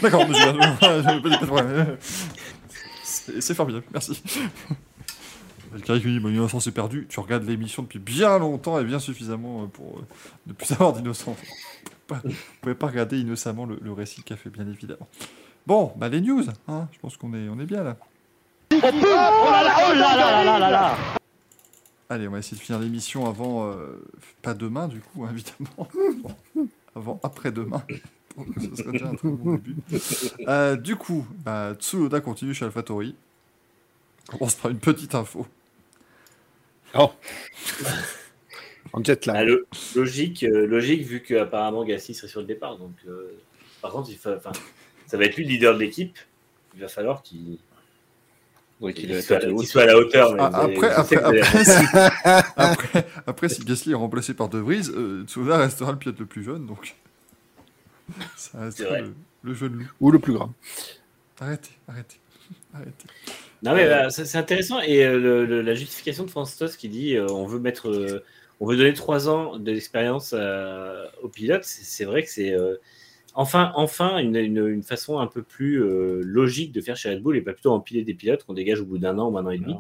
D'accord, 0.02 0.28
monsieur, 0.28 0.54
pas 0.54 1.02
pas 1.22 1.30
de 1.30 1.46
problème. 1.46 1.98
C'est 3.40 3.54
formidable, 3.54 3.86
merci. 3.92 4.22
Quelqu'un 5.72 6.00
qui 6.00 6.06
dit, 6.08 6.20
bon, 6.20 6.30
l'innocence 6.30 6.68
est 6.68 6.72
perdue, 6.72 7.06
tu 7.10 7.20
regardes 7.20 7.44
l'émission 7.44 7.84
depuis 7.84 8.00
bien 8.00 8.38
longtemps 8.40 8.80
et 8.80 8.86
bien 8.86 9.00
suffisamment 9.00 9.64
euh, 9.64 9.68
pour 9.68 9.98
euh, 10.00 10.06
ne 10.48 10.54
plus 10.54 10.72
avoir 10.72 10.94
d'innocence. 10.94 11.38
Vous 12.10 12.32
pouvez 12.62 12.76
pas 12.76 12.88
regarder 12.88 13.20
innocemment 13.20 13.66
le, 13.66 13.80
le 13.82 13.92
récit 13.92 14.24
qu'a 14.24 14.38
fait, 14.38 14.50
bien 14.50 14.68
évidemment. 14.68 15.08
Bon, 15.68 15.92
bah 15.98 16.08
les 16.08 16.22
news, 16.22 16.44
hein, 16.68 16.88
je 16.94 17.00
pense 17.00 17.18
qu'on 17.18 17.34
est, 17.34 17.50
on 17.50 17.60
est 17.60 17.66
bien 17.66 17.84
là. 17.84 17.98
Allez, 22.08 22.28
on 22.28 22.32
va 22.32 22.38
essayer 22.40 22.56
de 22.58 22.62
finir 22.62 22.80
l'émission 22.80 23.28
avant, 23.28 23.66
euh, 23.66 24.00
pas 24.44 24.54
demain 24.54 24.88
du 24.88 25.00
coup, 25.00 25.26
hein, 25.26 25.32
évidemment, 25.34 25.88
avant 26.96 27.20
après-demain, 27.24 27.84
ce 28.60 28.76
serait 28.76 28.92
déjà 28.92 29.08
un 29.10 29.16
très 29.16 29.30
bon 29.30 29.54
début. 29.56 29.76
Euh, 30.48 30.76
du 30.76 30.96
coup, 30.96 31.26
bah, 31.44 31.74
Tsunoda 31.80 32.20
continue 32.22 32.54
chez 32.54 32.66
AlphaTauri. 32.66 33.16
On 34.34 34.38
commence 34.38 34.56
par 34.56 34.72
une 34.72 34.80
petite 34.80 35.16
info. 35.16 35.46
Oh. 36.98 37.12
En 38.94 39.04
jet 39.04 39.28
Ah, 39.28 39.34
lag. 39.34 39.48
le- 39.48 39.68
logique, 39.96 40.44
euh, 40.44 40.66
logique 40.68 41.02
vu 41.02 41.22
qu'apparemment 41.22 41.84
Gasly 41.84 42.14
serait 42.14 42.28
sur 42.30 42.40
le 42.40 42.46
départ. 42.46 42.78
Donc, 42.78 42.94
euh, 43.08 43.34
par 43.82 43.92
contre, 43.92 44.10
il 44.10 44.16
fa- 44.18 44.36
enfin, 44.38 44.52
ça 45.08 45.18
va 45.18 45.26
être 45.26 45.36
lui 45.36 45.44
le 45.44 45.50
leader 45.50 45.74
de 45.74 45.80
l'équipe. 45.80 46.18
Il 46.76 46.82
va 46.82 46.88
falloir 46.88 47.22
qu'il 47.22 47.58
Oui, 48.80 48.94
qu'il 48.94 49.08
qu'il 49.10 49.22
soit, 49.22 49.38
a 49.38 49.40
qu'il 49.42 49.68
soit 49.68 49.82
à 49.82 49.86
la 49.88 49.98
hauteur. 49.98 50.34
mais 50.36 50.42
Ah, 50.44 50.50
vous 50.50 50.56
avez- 50.58 50.76
après, 50.78 50.90
je 51.04 51.08
sais 51.08 51.16
après, 51.16 51.16
que 51.18 51.22
vous 51.22 51.28
après, 51.28 51.58
avez- 51.58 51.66
si, 51.66 52.52
après, 52.56 53.08
après, 53.28 53.50
si 53.50 53.66
Gasly 53.66 53.92
est 53.92 53.96
remplacé 53.96 54.34
par 54.34 54.48
De 54.48 54.60
Vries, 54.60 54.90
euh, 54.96 55.24
Tsunoda 55.26 55.58
restera 55.58 55.92
le 55.92 55.98
pilote 55.98 56.20
le 56.20 56.26
plus 56.26 56.44
jeune, 56.44 56.66
donc 56.66 56.96
ça 58.36 58.70
vrai. 58.70 59.02
le, 59.02 59.14
le 59.44 59.54
jeune 59.54 59.74
loup. 59.74 59.92
Ou 60.02 60.12
le 60.12 60.20
plus 60.20 60.34
grand. 60.34 60.54
Arrêtez, 61.40 61.72
arrêtez, 61.88 62.18
arrêtez. 62.74 63.08
Non 63.64 63.74
mais 63.74 63.86
voilà, 63.86 64.10
ça, 64.10 64.26
c'est 64.26 64.38
intéressant 64.38 64.80
et 64.82 65.04
euh, 65.06 65.20
le- 65.20 65.46
le- 65.46 65.62
la 65.62 65.74
justification 65.74 66.24
de 66.24 66.30
Francis 66.30 66.78
qui 66.78 66.88
dit 66.90 67.16
euh, 67.16 67.28
on 67.30 67.46
veut 67.48 67.60
mettre, 67.60 67.90
euh, 67.90 68.24
on 68.60 68.68
veut 68.68 68.78
donner 68.78 68.94
trois 68.94 69.28
ans 69.28 69.58
d'expérience 69.58 70.34
euh, 70.38 71.06
aux 71.24 71.30
pilotes, 71.30 71.64
c'est 71.64 71.84
c'est 71.84 72.06
vrai 72.06 72.24
que 72.24 72.30
c'est 72.30 72.54
euh, 72.54 72.76
enfin, 73.34 73.72
enfin 73.76 74.18
une, 74.20 74.36
une- 74.36 74.68
une 74.68 74.84
façon 74.84 75.20
un 75.20 75.28
peu 75.28 75.42
plus 75.42 75.82
euh, 75.84 76.22
logique 76.24 76.72
de 76.72 76.82
faire 76.82 76.96
chez 76.96 77.10
Red 77.10 77.22
Bull 77.24 77.36
et 77.38 77.42
pas 77.42 77.54
plutôt 77.54 77.72
empiler 77.72 78.04
des 78.04 78.14
pilotes 78.14 78.44
qu'on 78.44 78.54
dégage 78.54 78.82
au 78.82 78.86
bout 78.86 78.98
d'un 79.00 79.18
an 79.18 79.30
ou 79.30 79.38
un 79.38 79.46
an 79.46 79.50
et 79.52 79.58
demi. 79.58 79.76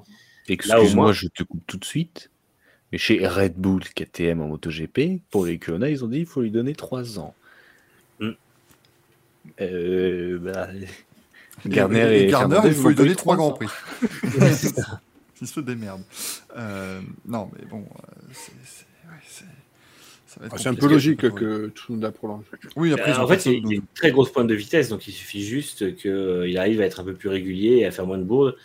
Excuse-moi, 0.49 1.05
moins- 1.05 1.13
je 1.13 1.27
te 1.27 1.43
coupe 1.43 1.63
tout 1.67 1.77
de 1.77 1.85
suite. 1.85 2.31
Mais 2.91 2.97
chez 2.99 3.25
Red 3.27 3.55
Bull, 3.55 3.81
KTM 3.83 4.41
en 4.41 4.47
MotoGP, 4.47 5.21
pour 5.31 5.45
les 5.45 5.57
Kona, 5.57 5.89
ils 5.89 6.03
ont 6.03 6.07
dit 6.07 6.17
qu'il 6.17 6.27
faut 6.27 6.41
lui 6.41 6.51
donner 6.51 6.73
3 6.75 7.17
ans. 7.19 7.33
Euh, 9.61 10.37
bah, 10.39 10.67
Et- 11.65 11.69
Garner 11.69 11.99
et, 12.17 12.23
et, 12.23 12.27
Garner, 12.27 12.55
Fernandez 12.55 12.75
il 12.75 12.81
faut 12.81 12.89
lui 12.89 12.95
donner 12.95 13.15
trois 13.15 13.35
grands 13.37 13.53
prix. 13.53 13.67
il 15.41 15.47
se 15.47 15.59
démerde. 15.59 16.01
Euh, 16.57 16.99
non, 17.25 17.49
mais 17.57 17.65
bon, 17.65 17.79
euh, 17.79 18.11
c'est, 18.33 18.51
c'est- 18.63 18.85
ouais, 19.07 19.19
c'est- 19.27 19.45
ça 20.27 20.39
va 20.39 20.45
être 20.47 20.53
Ah, 20.55 20.57
C'est 20.57 20.69
un 20.69 20.75
peu 20.75 20.87
logique 20.87 21.29
que 21.31 21.69
Tsunoda 21.75 22.11
prolonge. 22.11 22.43
Oui, 22.75 22.93
après, 22.93 23.11
Euh, 23.13 23.17
en 23.23 23.27
fait, 23.27 23.45
il 23.45 23.53
y 23.53 23.57
a 23.57 23.61
de- 23.61 23.73
une 23.75 23.81
très 23.95 24.11
grosse 24.11 24.31
pointe 24.31 24.47
de 24.47 24.53
vitesse, 24.55 24.89
donc 24.89 25.07
il 25.07 25.11
suffit 25.13 25.43
juste 25.43 25.95
qu'il 25.95 26.57
arrive 26.57 26.81
à 26.81 26.85
être 26.85 26.99
un 26.99 27.03
peu 27.03 27.13
plus 27.13 27.29
régulier 27.29 27.77
et 27.77 27.85
à 27.85 27.91
faire 27.91 28.05
moins 28.05 28.17
de 28.17 28.23
bourdes. 28.23 28.55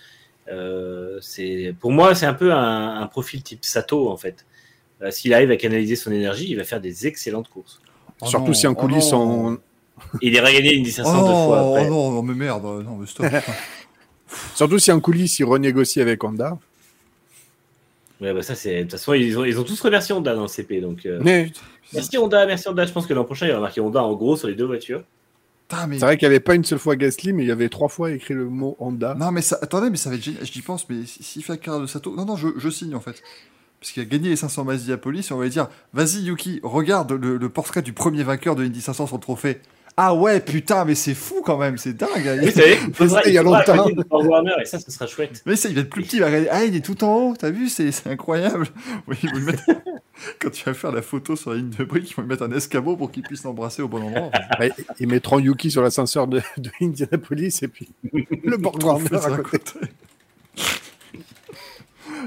Euh, 0.49 1.19
c'est, 1.23 1.75
pour 1.79 1.93
moi, 1.93 2.15
c'est 2.17 2.27
un 2.27 2.35
peu 2.35 2.53
un, 2.53 3.01
un 3.01 3.07
profil 3.07 3.43
type 3.43 3.65
Sato, 3.65 4.09
en 4.11 4.17
fait. 4.17 4.45
Euh, 5.01 5.11
S'il 5.11 5.33
arrive 5.33 5.51
à 5.53 5.57
canaliser 5.57 5.97
son 5.97 6.11
énergie, 6.13 6.47
il 6.51 6.57
va 6.57 6.65
faire 6.65 6.81
des 6.81 7.07
excellentes 7.07 7.49
courses. 7.49 7.81
Oh 8.21 8.27
Surtout 8.27 8.49
non, 8.49 8.53
si 8.55 8.67
en 8.67 8.73
oh 8.73 8.75
coulisses, 8.75 9.13
non. 9.13 9.47
on... 9.47 9.59
Il 10.23 10.33
ira 10.35 10.53
gagner 10.53 10.75
une 10.75 10.83
1500 10.83 11.11
Oh, 11.13 11.27
deux 11.27 11.33
fois 11.33 11.63
oh 11.65 11.75
après. 11.77 11.89
non, 11.91 12.11
non, 12.13 12.23
mais 12.23 12.35
merde, 12.35 12.65
non, 12.65 12.97
mais 12.97 13.07
stop. 13.07 13.27
Surtout 14.55 14.79
si 14.79 14.93
en 14.93 15.01
coulisses, 15.01 15.39
il 15.39 15.45
renégocie 15.45 16.01
avec 16.01 16.23
Honda. 16.23 16.59
Ouais, 18.21 18.35
bah 18.35 18.43
ça, 18.43 18.55
c'est... 18.55 18.77
De 18.77 18.83
toute 18.83 18.93
façon, 18.93 19.15
ils 19.15 19.39
ont, 19.39 19.45
ils 19.45 19.59
ont 19.59 19.65
tous 19.65 19.81
remercié 19.81 20.15
Honda 20.15 20.35
dans 20.35 20.43
le 20.43 20.49
CP. 20.49 20.81
Donc, 20.81 21.07
euh, 21.07 21.21
Mais 21.23 21.51
Merci 21.93 22.19
Honda, 22.19 22.47
merci 22.47 22.69
Honda. 22.69 22.85
Je 22.87 22.93
pense 22.93 23.07
que 23.07 23.15
l'an 23.15 23.25
prochain, 23.25 23.47
il 23.47 23.53
va 23.53 23.61
marquer 23.61 23.81
Honda 23.81 24.03
en 24.03 24.15
gros 24.15 24.37
sur 24.37 24.49
les 24.49 24.55
deux 24.55 24.67
voitures. 24.67 25.03
Mais... 25.89 25.99
c'est 25.99 26.05
vrai 26.05 26.17
qu'il 26.19 26.27
n'y 26.29 26.35
avait 26.35 26.41
pas 26.41 26.57
une 26.57 26.65
seule 26.65 26.81
fois 26.81 26.97
Gasly, 26.97 27.33
mais 27.33 27.45
il 27.45 27.49
y 27.49 27.53
avait 27.53 27.69
trois 27.69 27.89
fois 27.89 28.11
écrit 28.11 28.35
le 28.35 28.45
mot 28.47 28.77
Honda. 28.81 29.15
Non, 29.15 29.31
mais 29.31 29.41
ça, 29.41 29.57
attendez, 29.63 29.89
mais 29.89 29.97
ça 29.97 30.11
va 30.11 30.17
être 30.17 30.23
génial. 30.23 30.45
J'y 30.45 30.63
pense, 30.63 30.89
mais 30.89 31.07
si- 31.07 31.23
s'il 31.23 31.45
fait 31.45 31.53
la 31.53 31.59
carrière 31.59 31.81
de 31.83 31.87
Sato. 31.87 32.15
Non, 32.15 32.25
non, 32.25 32.35
je, 32.37 32.49
je 32.57 32.69
signe 32.71 32.95
en 32.95 33.01
fait. 33.01 33.23
Parce 33.81 33.93
qu'il 33.93 34.03
a 34.03 34.07
gagné 34.07 34.29
les 34.31 34.37
500 34.37 34.65
Mazdiapolis, 34.65 35.29
et 35.31 35.33
on 35.33 35.39
va 35.39 35.45
lui 35.45 35.51
dire 35.51 35.69
Vas-y, 35.95 36.23
Yuki, 36.25 36.61
regarde 36.65 37.13
le, 37.13 37.37
le 37.37 37.49
portrait 37.49 37.83
du 37.83 37.93
premier 37.93 38.25
vainqueur 38.25 38.57
de 38.57 38.65
Indy 38.65 38.81
500 38.81 39.07
sur 39.07 39.17
le 39.17 39.23
trophée. 39.23 39.61
Ah 39.97 40.15
ouais, 40.15 40.41
putain, 40.41 40.85
mais 40.87 40.95
c'est 40.95 41.15
fou 41.15 41.43
quand 41.45 41.59
même, 41.59 41.77
c'est 41.77 41.93
dingue. 41.93 42.09
Vous 42.43 42.51
savez, 42.53 42.79
il 42.89 42.95
faudra, 42.95 43.21
il 43.27 43.35
y 43.35 43.39
a 43.39 43.43
longtemps. 43.43 43.87
Warner 44.11 44.53
et 44.63 44.65
ça, 44.65 44.79
ce 44.79 44.91
sera 44.91 45.07
chouette. 45.07 45.43
Mais 45.45 45.57
ça, 45.57 45.69
il 45.69 45.75
va 45.75 45.83
être 45.83 45.91
plus 45.91 46.03
petit. 46.05 46.17
Il 46.17 46.23
va. 46.23 46.29
Ah, 46.51 46.65
il 46.65 46.75
est 46.75 46.85
tout 46.85 47.05
en 47.05 47.15
haut, 47.17 47.35
t'as 47.39 47.51
vu, 47.51 47.69
c'est 47.69 47.93
c'est 47.93 48.09
incroyable. 48.09 48.67
Oui, 49.09 49.17
ils 49.23 49.31
vont 49.31 49.37
lui 49.37 49.45
mettre- 49.47 49.63
Quand 50.41 50.51
tu 50.51 50.65
vas 50.65 50.75
faire 50.75 50.93
la 50.93 51.03
photo 51.03 51.37
sur 51.37 51.51
la 51.51 51.57
ligne 51.57 51.71
de 51.71 51.85
briques, 51.85 52.11
ils 52.11 52.15
vont 52.15 52.23
lui 52.23 52.29
mettre 52.29 52.43
un 52.45 52.53
escabeau 52.53 52.97
pour 52.97 53.11
qu'il 53.11 53.23
puisse 53.23 53.43
l'embrasser 53.45 53.83
au 53.83 53.89
bon 53.89 54.03
endroit. 54.03 54.31
Ouais, 54.59 54.71
ils 55.01 55.09
mettront 55.09 55.39
Yuki 55.39 55.71
sur 55.71 55.83
l'ascenseur 55.83 56.27
de, 56.29 56.41
de 56.57 56.71
Indianapolis 56.81 57.59
et 57.63 57.69
puis 57.69 57.89
le 58.45 58.57
Borg 58.57 58.83
Warner 58.83 59.09
à 59.17 59.37
côté. 59.39 59.73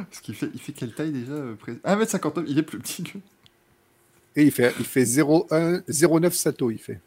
Parce 0.10 0.22
qu'il 0.22 0.36
fait, 0.36 0.50
il 0.54 0.60
fait 0.60 0.72
quelle 0.72 0.94
taille 0.94 1.12
déjà 1.12 1.34
euh, 1.34 1.56
pré- 1.56 1.74
1m59, 1.86 2.44
il 2.48 2.58
est 2.60 2.64
plus 2.64 2.80
petit 2.80 3.04
que. 3.04 3.18
Et 4.36 4.44
il 4.44 4.52
fait, 4.52 4.74
il 4.80 4.86
fait 4.86 5.04
0,1 5.04 5.84
0,9 5.88 6.32
Sato, 6.32 6.72
il 6.72 6.80
fait. 6.80 7.00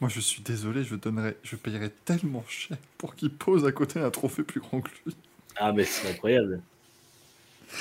Moi, 0.00 0.08
je 0.08 0.20
suis 0.20 0.40
désolé, 0.42 0.84
je 0.84 0.94
donnerais, 0.94 1.36
je 1.42 1.56
payerais 1.56 1.90
tellement 2.04 2.44
cher 2.48 2.76
pour 2.98 3.14
qu'il 3.14 3.30
pose 3.30 3.64
à 3.64 3.72
côté 3.72 3.98
un 4.00 4.10
trophée 4.10 4.42
plus 4.42 4.60
grand 4.60 4.80
que 4.80 4.90
lui. 5.06 5.14
Ah, 5.56 5.72
mais 5.72 5.84
c'est 5.84 6.08
incroyable. 6.10 6.60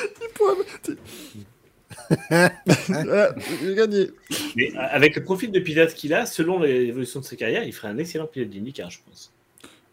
Il 0.02 0.28
pourrait 0.34 0.56
me- 0.56 0.98
Ah, 2.32 3.30
J'ai 3.62 3.76
gagné. 3.76 4.10
Mais 4.56 4.76
a- 4.76 4.86
avec 4.86 5.16
le 5.16 5.24
profil 5.24 5.52
de 5.52 5.60
pilote 5.60 5.94
qu'il 5.94 6.14
a, 6.14 6.26
selon 6.26 6.60
l'évolution 6.62 7.20
de 7.20 7.26
sa 7.26 7.36
carrière, 7.36 7.64
il 7.64 7.74
ferait 7.74 7.90
un 7.90 7.98
excellent 7.98 8.26
pilote 8.28 8.50
d'IndyCar, 8.50 8.90
je 8.90 9.00
pense. 9.08 9.32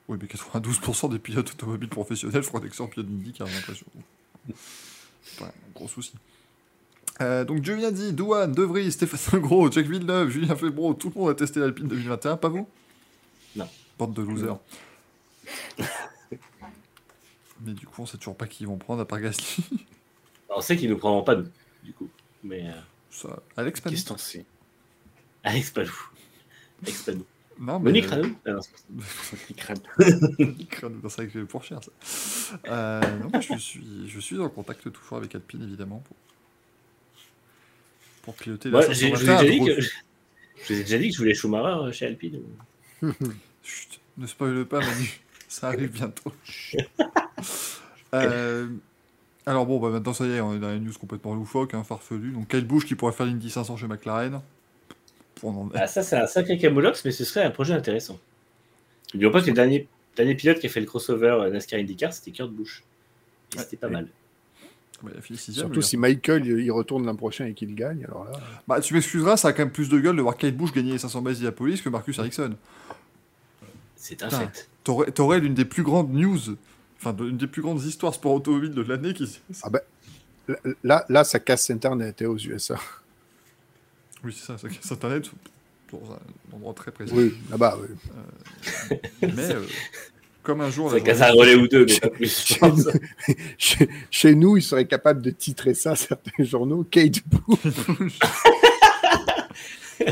Oui, 0.09 0.19
mais 0.20 0.27
92% 0.27 1.11
des 1.11 1.19
pilotes 1.19 1.51
automobiles 1.53 1.89
professionnels 1.91 2.43
feront 2.43 2.59
d'excellents 2.61 2.89
pilotes 2.89 3.07
d'IndyCar, 3.09 3.47
j'ai 3.47 3.55
l'impression. 3.55 3.87
Ouais, 5.41 5.49
gros 5.75 5.89
souci. 5.89 6.12
Euh, 7.20 7.44
donc, 7.44 7.60
dit, 7.60 8.12
Douane, 8.12 8.52
De 8.52 8.62
Vries, 8.62 8.92
Stéphane 8.92 9.40
Gros, 9.42 9.70
Jack 9.70 9.86
Villeneuve, 9.86 10.31
Julien 10.31 10.57
Febro, 10.57 10.94
tout 10.94 11.12
le 11.15 11.20
monde 11.20 11.31
a 11.31 11.34
testé 11.34 11.60
l'Alpine 11.60 11.86
2021, 11.89 12.36
pas 12.36 12.49
vous? 12.49 12.66
Non. 13.57 13.68
Bande 13.99 14.15
de 14.15 14.23
losers. 14.23 14.58
mais 17.62 17.73
du 17.73 17.86
coup, 17.86 18.02
on 18.02 18.07
sait 18.07 18.16
toujours 18.16 18.36
pas 18.36 18.47
qui 18.47 18.65
ils 18.65 18.66
vont 18.66 18.78
prendre 18.78 19.02
à 19.02 19.05
part 19.05 19.20
Gasly. 19.20 19.65
On 20.52 20.60
sait 20.60 20.76
qu'ils 20.76 20.89
ne 20.89 20.94
nous 20.94 20.99
prendront 20.99 21.23
pas, 21.23 21.36
nous, 21.36 21.47
du 21.84 21.92
coup. 21.92 22.08
Mais 22.42 22.66
euh, 22.66 22.73
Ça, 23.10 23.40
Alex 23.57 23.81
Palou. 23.81 23.94
Qu'est-ce 23.94 24.12
que 24.12 24.20
c'est 24.20 24.44
Alex 25.44 25.70
Palou. 25.70 25.94
Alex 26.82 27.02
Palou. 27.02 27.24
Non, 27.60 27.78
mais. 27.78 27.90
Monique 27.90 28.07
Ranou 28.07 28.34
Ah 28.47 28.58
c'est- 28.60 29.55
Crâne, 29.55 29.78
c'est 29.99 31.16
vrai 31.16 31.26
que 31.26 31.32
je 31.32 31.39
vais 31.40 31.44
pour 31.44 31.62
cher 31.62 31.78
ça. 31.84 32.58
Euh, 32.66 33.00
non, 33.18 33.40
je 33.40 33.58
suis, 33.58 34.08
je 34.08 34.18
suis 34.18 34.40
en 34.40 34.49
contact 34.49 34.90
toujours 34.90 35.18
avec 35.18 35.34
Alpine 35.34 35.62
évidemment 35.62 35.99
pour, 35.99 36.16
pour 38.23 38.34
piloter 38.34 38.70
la 38.70 38.78
Ouais, 38.78 38.94
j'ai- 38.94 39.08
je 39.08 39.15
vous 39.15 39.23
ai 39.23 39.26
521 39.26 39.65
déjà 39.76 39.90
déjà 40.68 40.99
dit 40.99 41.08
que 41.08 41.15
je 41.15 41.18
voulais 41.18 41.34
Schumacher 41.34 41.92
chez 41.92 42.07
Alpine. 42.07 42.40
Chut, 43.62 44.00
ne 44.18 44.26
spoile 44.26 44.65
pas 44.66 44.81
Manu, 44.81 45.20
ça 45.49 45.68
arrive 45.68 45.90
bientôt. 45.90 46.32
Euh, 48.12 48.66
alors 49.47 49.66
bon, 49.66 49.78
bah 49.78 49.89
maintenant 49.90 50.12
ça 50.12 50.26
y 50.26 50.31
est, 50.32 50.40
on 50.40 50.55
est 50.55 50.58
dans 50.58 50.74
une 50.74 50.82
news 50.84 50.92
complètement 51.00 51.32
loufoque, 51.32 51.74
hein, 51.74 51.84
farfelu. 51.84 52.32
Donc 52.32 52.49
Kyle 52.49 52.66
Busch 52.66 52.84
qui 52.84 52.97
pourrait 52.97 53.12
faire 53.12 53.26
l'Indy 53.26 53.50
500 53.50 53.76
chez 53.76 53.86
McLaren? 53.86 54.40
En 55.44 55.68
Ah, 55.74 55.86
ça, 55.86 56.02
c'est 56.02 56.16
un 56.16 56.26
sacré 56.26 56.58
camoulox, 56.58 57.05
mais 57.05 57.12
ce 57.12 57.24
serait 57.24 57.44
un 57.44 57.50
projet 57.50 57.73
intéressant. 57.73 58.18
N'oublions 59.15 59.31
pas 59.31 59.40
que 59.40 59.47
le 59.47 59.52
dernier, 59.52 59.86
dernier 60.16 60.34
pilote 60.34 60.58
qui 60.58 60.66
a 60.66 60.68
fait 60.68 60.81
le 60.81 60.86
crossover 60.86 61.28
euh, 61.40 61.50
NASCAR 61.50 61.78
IndyCar, 61.78 62.12
c'était 62.12 62.32
Kurt 62.32 62.50
Busch. 62.50 62.82
C'était 63.57 63.76
pas 63.76 63.89
mal. 63.89 64.08
Ouais, 65.03 65.12
il 65.15 65.19
a 65.19 65.23
fini 65.23 65.39
sixième, 65.39 65.67
Surtout 65.67 65.83
si 65.83 65.97
Michael 65.97 66.47
il 66.47 66.70
retourne 66.70 67.07
l'an 67.07 67.17
prochain 67.17 67.47
et 67.47 67.55
qu'il 67.55 67.75
gagne. 67.75 68.05
Alors 68.05 68.25
là, 68.25 68.33
Bah, 68.69 68.81
tu 68.81 68.93
m'excuseras, 68.95 69.37
ça 69.37 69.49
a 69.49 69.53
quand 69.53 69.62
même 69.62 69.73
plus 69.73 69.89
de 69.89 69.99
gueule 69.99 70.17
de 70.17 70.23
voir 70.23 70.37
Kyle 70.37 70.55
Busch 70.55 70.73
gagner 70.73 70.93
les 70.93 70.99
500 70.99 71.20
miles 71.23 71.33
d'Indianapolis 71.33 71.81
que 71.83 71.89
Marcus 71.89 72.19
Ericsson. 72.19 72.55
C'est 73.97 74.23
un 74.23 74.31
fait. 74.31 74.69
T'aurais 74.85 75.11
t'aurais 75.11 75.41
l'une 75.41 75.55
des 75.55 75.65
plus 75.67 75.83
grandes 75.83 76.12
news, 76.12 76.39
enfin 76.99 77.15
l'une 77.19 77.37
des 77.37 77.47
plus 77.47 77.62
grandes 77.62 77.83
histoires 77.85 78.15
sport 78.15 78.33
automobile 78.35 78.73
de 78.75 78.83
l'année 78.83 79.12
qui. 79.15 79.41
là, 80.49 80.57
là, 80.85 81.05
là, 81.09 81.25
ça 81.25 81.39
casse 81.39 81.70
Internet 81.70 82.23
hein, 82.23 82.27
aux 82.27 82.39
USA. 82.39 82.77
Oui, 84.25 84.35
c'est 84.39 84.47
ça, 84.47 84.59
ça 84.59 84.69
casse 84.69 84.91
Internet 84.93 85.31
dans 85.93 86.12
un 86.12 86.57
endroit 86.57 86.73
très 86.75 86.91
précis. 86.91 87.12
Oui, 87.15 87.35
là-bas. 87.51 87.79
oui. 87.81 88.97
Mais 89.23 89.53
euh, 89.53 89.65
comme 90.51 90.61
un 90.62 90.70
jour. 90.70 90.93
La 90.93 91.01
casse 91.01 91.20
un 91.23 91.31
relais 91.31 91.55
ou 91.55 91.69
deux, 91.69 91.87
mais 91.87 92.01
pas 92.01 92.09
plus. 92.11 92.45
je 92.49 92.55
pense. 92.59 92.89
Chez, 93.57 93.89
chez 94.11 94.35
nous, 94.35 94.57
ils 94.57 94.62
seraient 94.62 94.87
capables 94.87 95.23
de 95.23 95.31
titrer 95.31 95.75
ça, 95.75 95.95
certains 95.95 96.43
journaux. 96.43 96.85
Kate 96.91 97.20
Busch. 97.27 98.19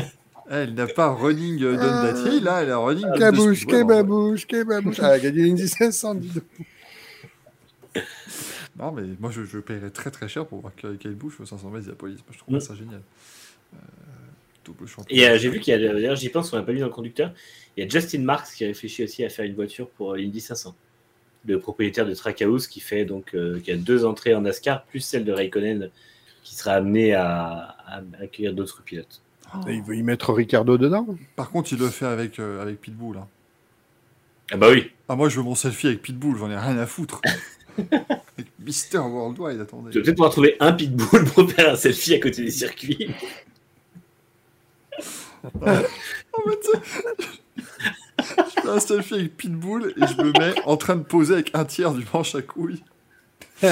Elle 0.51 0.73
n'a 0.73 0.87
pas 0.87 1.09
running 1.09 1.61
euh, 1.63 1.75
Don 1.75 2.01
Dati, 2.23 2.39
là, 2.39 2.63
elle 2.63 2.71
a 2.71 2.77
running. 2.77 3.05
Ouais, 3.05 3.31
bon, 3.31 3.53
kebabouche, 3.53 4.47
kebabouche. 4.47 4.99
Ah, 4.99 5.09
Elle 5.09 5.13
a 5.13 5.19
gagné 5.19 5.43
l'Indy 5.43 5.67
500, 5.67 6.15
dis 6.15 6.29
donc. 6.29 8.03
Non, 8.79 8.91
mais 8.91 9.03
moi 9.19 9.29
je, 9.31 9.43
je 9.45 9.59
paierais 9.59 9.91
très 9.91 10.09
très 10.09 10.27
cher 10.27 10.47
pour 10.47 10.61
voir 10.61 10.73
Kyle 10.75 11.11
Busch 11.11 11.39
au 11.39 11.45
500 11.45 11.67
miles 11.67 11.75
d'Indianapolis. 11.81 12.15
Moi 12.15 12.23
je 12.31 12.37
trouve 12.39 12.55
Mm. 12.55 12.59
ça 12.61 12.73
génial. 12.73 13.01
Euh, 13.75 13.77
double 14.65 14.87
champion. 14.87 15.15
Et 15.15 15.27
euh, 15.29 15.37
j'ai 15.37 15.49
vu 15.49 15.59
qu'il 15.59 15.71
y 15.79 15.85
a, 15.85 15.93
d'ailleurs, 15.93 16.15
j'y 16.15 16.29
pense, 16.29 16.51
on 16.51 16.55
n'a 16.57 16.63
pas 16.63 16.71
lu 16.71 16.79
dans 16.79 16.87
le 16.87 16.91
conducteur, 16.93 17.31
il 17.79 17.83
y 17.83 17.85
a 17.85 17.89
Justin 17.89 18.19
Marks 18.23 18.47
qui 18.55 18.65
réfléchit 18.65 19.05
aussi 19.05 19.23
à 19.23 19.29
faire 19.29 19.45
une 19.45 19.55
voiture 19.55 19.87
pour 19.89 20.13
euh, 20.13 20.17
l'Indy 20.17 20.41
500. 20.41 20.75
Le 21.45 21.59
propriétaire 21.59 22.05
de 22.05 22.13
Trackhouse 22.13 22.67
qui 22.67 22.81
fait 22.81 23.05
donc, 23.05 23.33
euh, 23.33 23.59
qui 23.61 23.71
a 23.71 23.77
deux 23.77 24.03
entrées 24.03 24.35
en 24.35 24.41
NASCAR, 24.41 24.83
plus 24.83 24.99
celle 24.99 25.23
de 25.23 25.31
Raikkonen 25.31 25.89
qui 26.43 26.55
sera 26.55 26.73
amené 26.73 27.13
à, 27.13 27.75
à 27.87 28.01
accueillir 28.21 28.53
d'autres 28.53 28.81
pilotes. 28.83 29.21
Et 29.67 29.75
Il 29.75 29.81
veut 29.83 29.95
y 29.95 30.03
mettre 30.03 30.33
Ricardo 30.33 30.77
dedans? 30.77 31.07
Par 31.37 31.49
contre, 31.51 31.71
il 31.71 31.79
le 31.79 31.87
fait 31.87 32.05
avec, 32.05 32.39
euh, 32.39 32.61
avec 32.61 32.81
Pitbull. 32.81 33.17
hein. 33.17 33.27
Ah 34.51 34.57
bah 34.57 34.67
oui. 34.71 34.91
Ah, 35.07 35.15
moi, 35.15 35.29
je 35.29 35.37
veux 35.37 35.43
mon 35.43 35.55
selfie 35.55 35.87
avec 35.87 36.01
Pitbull, 36.01 36.35
j'en 36.37 36.49
ai 36.51 36.57
rien 36.57 36.77
à 36.77 36.85
foutre. 36.85 37.21
avec 37.77 38.47
Mister 38.59 38.97
Worldwide, 38.97 39.61
attendez. 39.61 39.91
Tu 39.91 39.99
vas 39.99 40.03
peut-être 40.03 40.15
pouvoir 40.17 40.31
trouver 40.31 40.57
un 40.59 40.73
pitbull 40.73 41.23
pour 41.33 41.49
faire 41.51 41.71
un 41.73 41.75
selfie 41.77 42.15
à 42.15 42.19
côté 42.19 42.43
des 42.43 42.51
circuits. 42.51 43.09
En 45.53 46.41
fait, 46.49 46.59
tu 46.61 46.71
sais, 46.71 47.39
je 48.21 48.61
fais 48.61 48.69
un 48.69 48.79
selfie 48.79 49.15
avec 49.15 49.37
Pitbull 49.37 49.93
et 49.95 50.07
je 50.07 50.21
me 50.21 50.31
mets 50.31 50.55
en 50.65 50.77
train 50.77 50.95
de 50.95 51.03
poser 51.03 51.33
avec 51.35 51.51
un 51.53 51.65
tiers 51.65 51.93
du 51.93 52.05
manche 52.13 52.35
à 52.35 52.41
couilles. 52.41 52.83
je 53.61 53.69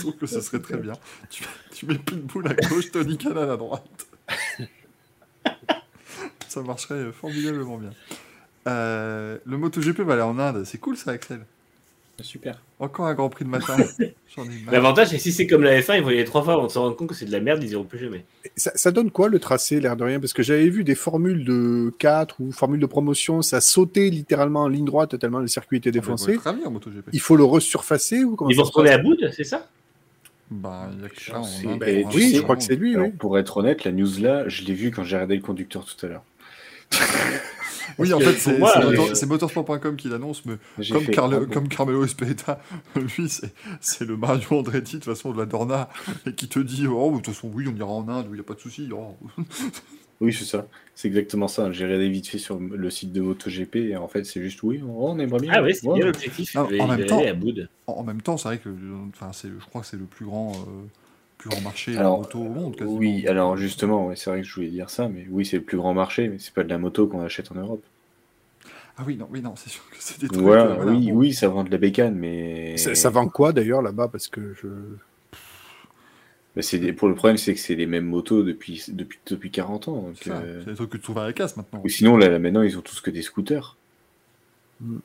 trouve 0.00 0.16
que 0.16 0.26
ce 0.26 0.40
serait 0.40 0.60
très 0.60 0.76
bien. 0.76 0.94
Tu, 1.72 1.86
mets 1.86 1.98
Pitbull 1.98 2.48
à 2.48 2.54
gauche, 2.54 2.90
Tony 2.90 3.16
Canal 3.16 3.50
à 3.50 3.56
droite. 3.56 4.06
ça 6.48 6.62
marcherait 6.62 7.12
formidablement 7.12 7.78
bien. 7.78 7.90
Euh, 8.66 9.38
le 9.44 9.56
MotoGP 9.56 10.00
va 10.00 10.14
aller 10.14 10.22
en 10.22 10.38
Inde. 10.38 10.64
C'est 10.64 10.78
cool 10.78 10.96
ça, 10.96 11.12
Axel. 11.12 11.44
Super. 12.22 12.60
Encore 12.80 13.06
un 13.06 13.14
Grand 13.14 13.28
Prix 13.28 13.44
de 13.44 13.50
matin. 13.50 13.76
L'avantage, 14.72 15.08
c'est 15.08 15.16
que 15.16 15.22
si 15.22 15.32
c'est 15.32 15.46
comme 15.46 15.62
la 15.62 15.80
F1, 15.80 15.98
ils 15.98 16.02
vont 16.02 16.10
y 16.10 16.14
aller 16.14 16.24
trois 16.24 16.42
fois 16.42 16.54
avant 16.54 16.66
de 16.66 16.70
se 16.70 16.78
rendre 16.78 16.96
compte 16.96 17.08
que 17.08 17.14
c'est 17.14 17.24
de 17.26 17.32
la 17.32 17.40
merde, 17.40 17.62
ils 17.62 17.70
iront 17.72 17.84
plus 17.84 17.98
jamais. 17.98 18.24
Ça, 18.56 18.72
ça 18.74 18.90
donne 18.90 19.10
quoi 19.10 19.28
le 19.28 19.38
tracé, 19.38 19.80
l'air 19.80 19.96
de 19.96 20.04
rien? 20.04 20.18
Parce 20.20 20.32
que 20.32 20.42
j'avais 20.42 20.68
vu 20.68 20.84
des 20.84 20.94
formules 20.94 21.44
de 21.44 21.92
4 21.98 22.40
ou 22.40 22.52
formules 22.52 22.80
de 22.80 22.86
promotion, 22.86 23.42
ça 23.42 23.60
sautait 23.60 24.10
littéralement 24.10 24.62
en 24.62 24.68
ligne 24.68 24.84
droite 24.84 25.18
tellement 25.18 25.38
le 25.38 25.46
circuit 25.46 25.78
était 25.78 25.90
Ah, 25.90 25.92
défoncé. 25.92 26.38
Il 27.12 27.20
faut 27.20 27.36
le 27.36 27.44
resurfacer 27.44 28.24
ou 28.24 28.36
comment 28.36 28.50
Ils 28.50 28.56
vont 28.56 28.64
se 28.64 28.68
retourner 28.70 28.90
à 28.90 28.98
bout, 28.98 29.16
c'est 29.32 29.44
ça? 29.44 29.68
Bah, 30.50 30.90
il 30.96 31.02
y 31.02 31.06
a 31.06 31.08
que 31.08 31.22
ça 31.22 31.32
Ah, 31.36 31.76
ben, 31.78 32.06
Oui, 32.14 32.30
sais, 32.30 32.36
je 32.36 32.42
crois 32.42 32.56
que 32.56 32.62
c'est 32.62 32.76
lui, 32.76 32.94
Alors, 32.94 33.06
oui. 33.06 33.12
Pour 33.18 33.38
être 33.38 33.58
honnête, 33.58 33.84
la 33.84 33.92
news 33.92 34.18
là, 34.20 34.48
je 34.48 34.64
l'ai 34.64 34.74
vue 34.74 34.90
quand 34.90 35.04
j'ai 35.04 35.16
regardé 35.16 35.36
le 35.36 35.42
conducteur 35.42 35.84
tout 35.84 36.06
à 36.06 36.08
l'heure. 36.08 36.24
Oui, 37.98 38.12
en 38.12 38.20
fait, 38.20 38.34
c'est 39.14 39.26
motorsport.com 39.26 39.96
qui 39.96 40.08
l'annonce, 40.08 40.44
mais 40.44 40.54
comme, 40.90 41.02
fait, 41.02 41.12
Carle- 41.12 41.48
comme 41.48 41.68
Carmelo 41.68 42.04
Espeta, 42.04 42.60
lui, 42.96 43.28
c'est- 43.80 44.04
le 44.04 44.16
Mario 44.16 44.46
Andretti, 44.58 44.94
de 44.98 45.02
toute 45.02 45.12
façon, 45.14 45.32
de 45.32 45.38
la 45.38 45.46
Dorna, 45.46 45.88
et 46.26 46.32
qui 46.34 46.48
te 46.48 46.58
dit 46.58 46.86
Oh, 46.86 47.10
de 47.10 47.16
toute 47.16 47.34
façon, 47.34 47.50
oui, 47.54 47.66
on 47.72 47.76
ira 47.76 47.88
en 47.88 48.08
Inde, 48.08 48.26
il 48.30 48.34
n'y 48.34 48.40
a 48.40 48.44
pas 48.44 48.54
de 48.54 48.60
souci. 48.60 48.88
oh. 48.92 49.16
Oui, 50.20 50.32
c'est 50.32 50.44
ça. 50.46 50.66
C'est 50.96 51.06
exactement 51.06 51.46
ça. 51.46 51.70
J'ai 51.70 51.84
regardé 51.84 52.08
vite 52.08 52.26
fait 52.26 52.38
sur 52.38 52.58
le 52.58 52.90
site 52.90 53.12
de 53.12 53.20
MotoGP 53.20 53.76
et 53.76 53.96
en 53.96 54.08
fait, 54.08 54.24
c'est 54.24 54.42
juste 54.42 54.60
oui, 54.64 54.82
on 54.84 55.10
on 55.12 55.18
aimerait 55.20 55.38
bien. 55.38 55.52
Ah 55.54 55.62
ouais, 55.62 55.72
c'est 55.74 55.86
Ouais. 55.86 55.94
bien 55.94 56.06
l'objectif. 56.06 56.56
En. 56.56 56.64
En, 57.86 58.02
même 58.02 58.20
temps, 58.20 58.36
c'est 58.36 58.48
vrai 58.48 58.58
que 58.58 58.68
enfin, 59.10 59.30
je 59.32 59.64
crois 59.66 59.82
que 59.82 59.86
c'est 59.86 59.96
le 59.96 60.06
plus 60.06 60.26
grand, 60.26 60.50
euh, 60.56 60.86
plus 61.38 61.50
grand 61.50 61.60
marché 61.60 61.96
Alors, 61.96 62.20
auto 62.20 62.40
au 62.40 62.48
monde. 62.48 62.76
Quasiment. 62.76 62.98
Oui, 62.98 63.26
alors 63.26 63.56
justement, 63.56 64.14
c'est 64.16 64.28
vrai 64.30 64.42
que 64.42 64.46
je 64.46 64.54
voulais 64.54 64.68
dire 64.70 64.90
ça, 64.90 65.08
mais 65.08 65.26
oui, 65.30 65.46
c'est 65.46 65.56
le 65.56 65.62
plus 65.62 65.76
grand 65.78 65.94
marché, 65.94 66.28
mais 66.28 66.38
c'est 66.38 66.52
pas 66.52 66.64
de 66.64 66.68
la 66.68 66.78
moto 66.78 67.06
qu'on 67.06 67.20
achète 67.22 67.50
en 67.52 67.54
Europe. 67.54 67.82
Ah 68.96 69.04
oui, 69.06 69.16
non, 69.16 69.28
oui, 69.30 69.40
non, 69.40 69.54
c'est 69.54 69.70
sûr 69.70 69.88
que 69.90 69.96
c'est 70.00 70.20
des 70.20 70.26
trucs. 70.26 70.40
Voilà, 70.40 70.64
euh, 70.64 70.74
voilà, 70.74 70.90
oui, 70.92 71.06
bon. 71.12 71.18
oui, 71.18 71.32
ça 71.32 71.46
vend 71.48 71.62
de 71.62 71.70
la 71.70 71.78
bécane, 71.78 72.16
mais. 72.16 72.76
Ça, 72.76 72.94
ça 72.96 73.10
vend 73.10 73.28
quoi 73.28 73.52
d'ailleurs 73.52 73.80
là-bas 73.80 74.08
Parce 74.08 74.26
que 74.26 74.54
je. 74.60 74.66
Mais 76.56 76.62
c'est 76.62 76.80
des- 76.80 76.92
Pour 76.92 77.06
le 77.08 77.14
problème, 77.14 77.36
c'est 77.38 77.54
que 77.54 77.60
c'est 77.60 77.76
les 77.76 77.86
mêmes 77.86 78.06
motos 78.06 78.42
depuis, 78.42 78.84
depuis, 78.88 79.20
depuis 79.26 79.52
40 79.52 79.86
ans. 79.86 80.10
C'est 80.20 80.30
ça, 80.30 80.38
euh, 80.38 80.64
des 80.64 80.74
trucs 80.74 80.90
que 80.90 80.96
tu 80.96 81.04
trouves 81.04 81.18
à 81.18 81.26
la 81.26 81.32
casse 81.32 81.56
maintenant. 81.56 81.80
Ou 81.84 81.88
sinon, 81.88 82.16
là, 82.16 82.28
là, 82.28 82.40
maintenant, 82.40 82.62
ils 82.62 82.76
ont 82.76 82.80
tous 82.82 83.00
que 83.00 83.10
des 83.12 83.22
scooters. 83.22 83.76
Mm. 84.80 84.96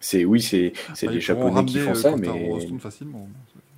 C'est 0.00 0.24
oui, 0.24 0.40
c'est 0.40 0.72
c'est 0.94 1.08
Ah, 1.08 1.12
des 1.12 1.18
ils 1.18 1.26
pourront 1.26 1.48
japonais 1.48 1.64
qui 1.66 1.78
font 1.78 1.90
euh, 1.90 1.94
ça, 1.94 2.16
mais 2.16 2.78
facilement. 2.78 3.28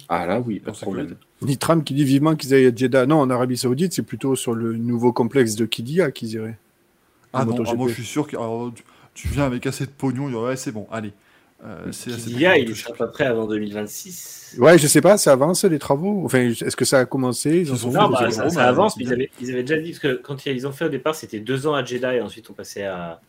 Ah 0.08 0.26
là, 0.26 0.40
oui, 0.40 0.60
pas 0.60 0.70
de 0.70 0.76
problème. 0.76 1.16
Nitram 1.42 1.82
qui 1.82 1.94
dit 1.94 2.04
vivement 2.04 2.36
qu'ils 2.36 2.54
aillent 2.54 2.66
à 2.66 2.74
Jeddah. 2.74 3.06
Non, 3.06 3.20
en 3.20 3.30
Arabie 3.30 3.56
Saoudite, 3.56 3.92
c'est 3.92 4.02
plutôt 4.02 4.36
sur 4.36 4.54
le 4.54 4.74
nouveau 4.76 5.12
complexe 5.12 5.56
de 5.56 5.66
Kidia 5.66 6.10
qu'ils 6.10 6.32
iraient. 6.34 6.58
Ah 7.32 7.44
non, 7.44 7.56
ah, 7.66 7.74
moi 7.74 7.88
je 7.88 7.94
suis 7.94 8.04
sûr 8.04 8.26
que 8.26 8.36
alors, 8.36 8.72
tu, 8.74 8.84
tu 9.14 9.28
viens 9.28 9.44
avec 9.44 9.66
assez 9.66 9.84
de 9.84 9.90
pognon, 9.90 10.28
ouais, 10.28 10.56
c'est 10.56 10.72
bon, 10.72 10.86
allez. 10.90 11.12
Euh, 11.64 11.90
Kidia, 11.90 12.58
il 12.58 12.68
ne 12.68 12.74
sera 12.74 12.94
pas 12.94 13.08
prêt 13.08 13.24
avant 13.24 13.46
2026. 13.46 14.56
Ouais, 14.58 14.78
je 14.78 14.86
sais 14.86 15.00
pas, 15.00 15.18
ça 15.18 15.32
avance 15.32 15.64
les 15.64 15.78
travaux? 15.78 16.22
Enfin, 16.24 16.50
est-ce 16.50 16.76
que 16.76 16.84
ça 16.84 17.00
a 17.00 17.04
commencé? 17.06 17.62
Ils 17.62 17.72
en 17.72 17.76
sont 17.76 17.90
Non, 17.90 18.08
bah, 18.08 18.30
ça, 18.30 18.42
gros, 18.42 18.50
ça 18.50 18.56
bah, 18.56 18.68
avance, 18.68 18.96
mais 18.96 19.04
ils 19.04 19.12
avaient, 19.12 19.30
ils 19.40 19.50
avaient 19.50 19.62
déjà 19.62 19.80
dit, 19.80 19.90
parce 19.90 20.00
que 20.00 20.20
quand 20.22 20.46
ils 20.46 20.66
ont 20.66 20.72
fait 20.72 20.84
au 20.84 20.90
départ, 20.90 21.14
c'était 21.14 21.40
deux 21.40 21.66
ans 21.66 21.74
à 21.74 21.84
Jeddah 21.84 22.14
et 22.14 22.20
ensuite 22.20 22.48
on 22.50 22.52
passait 22.52 22.84
à, 22.84 23.20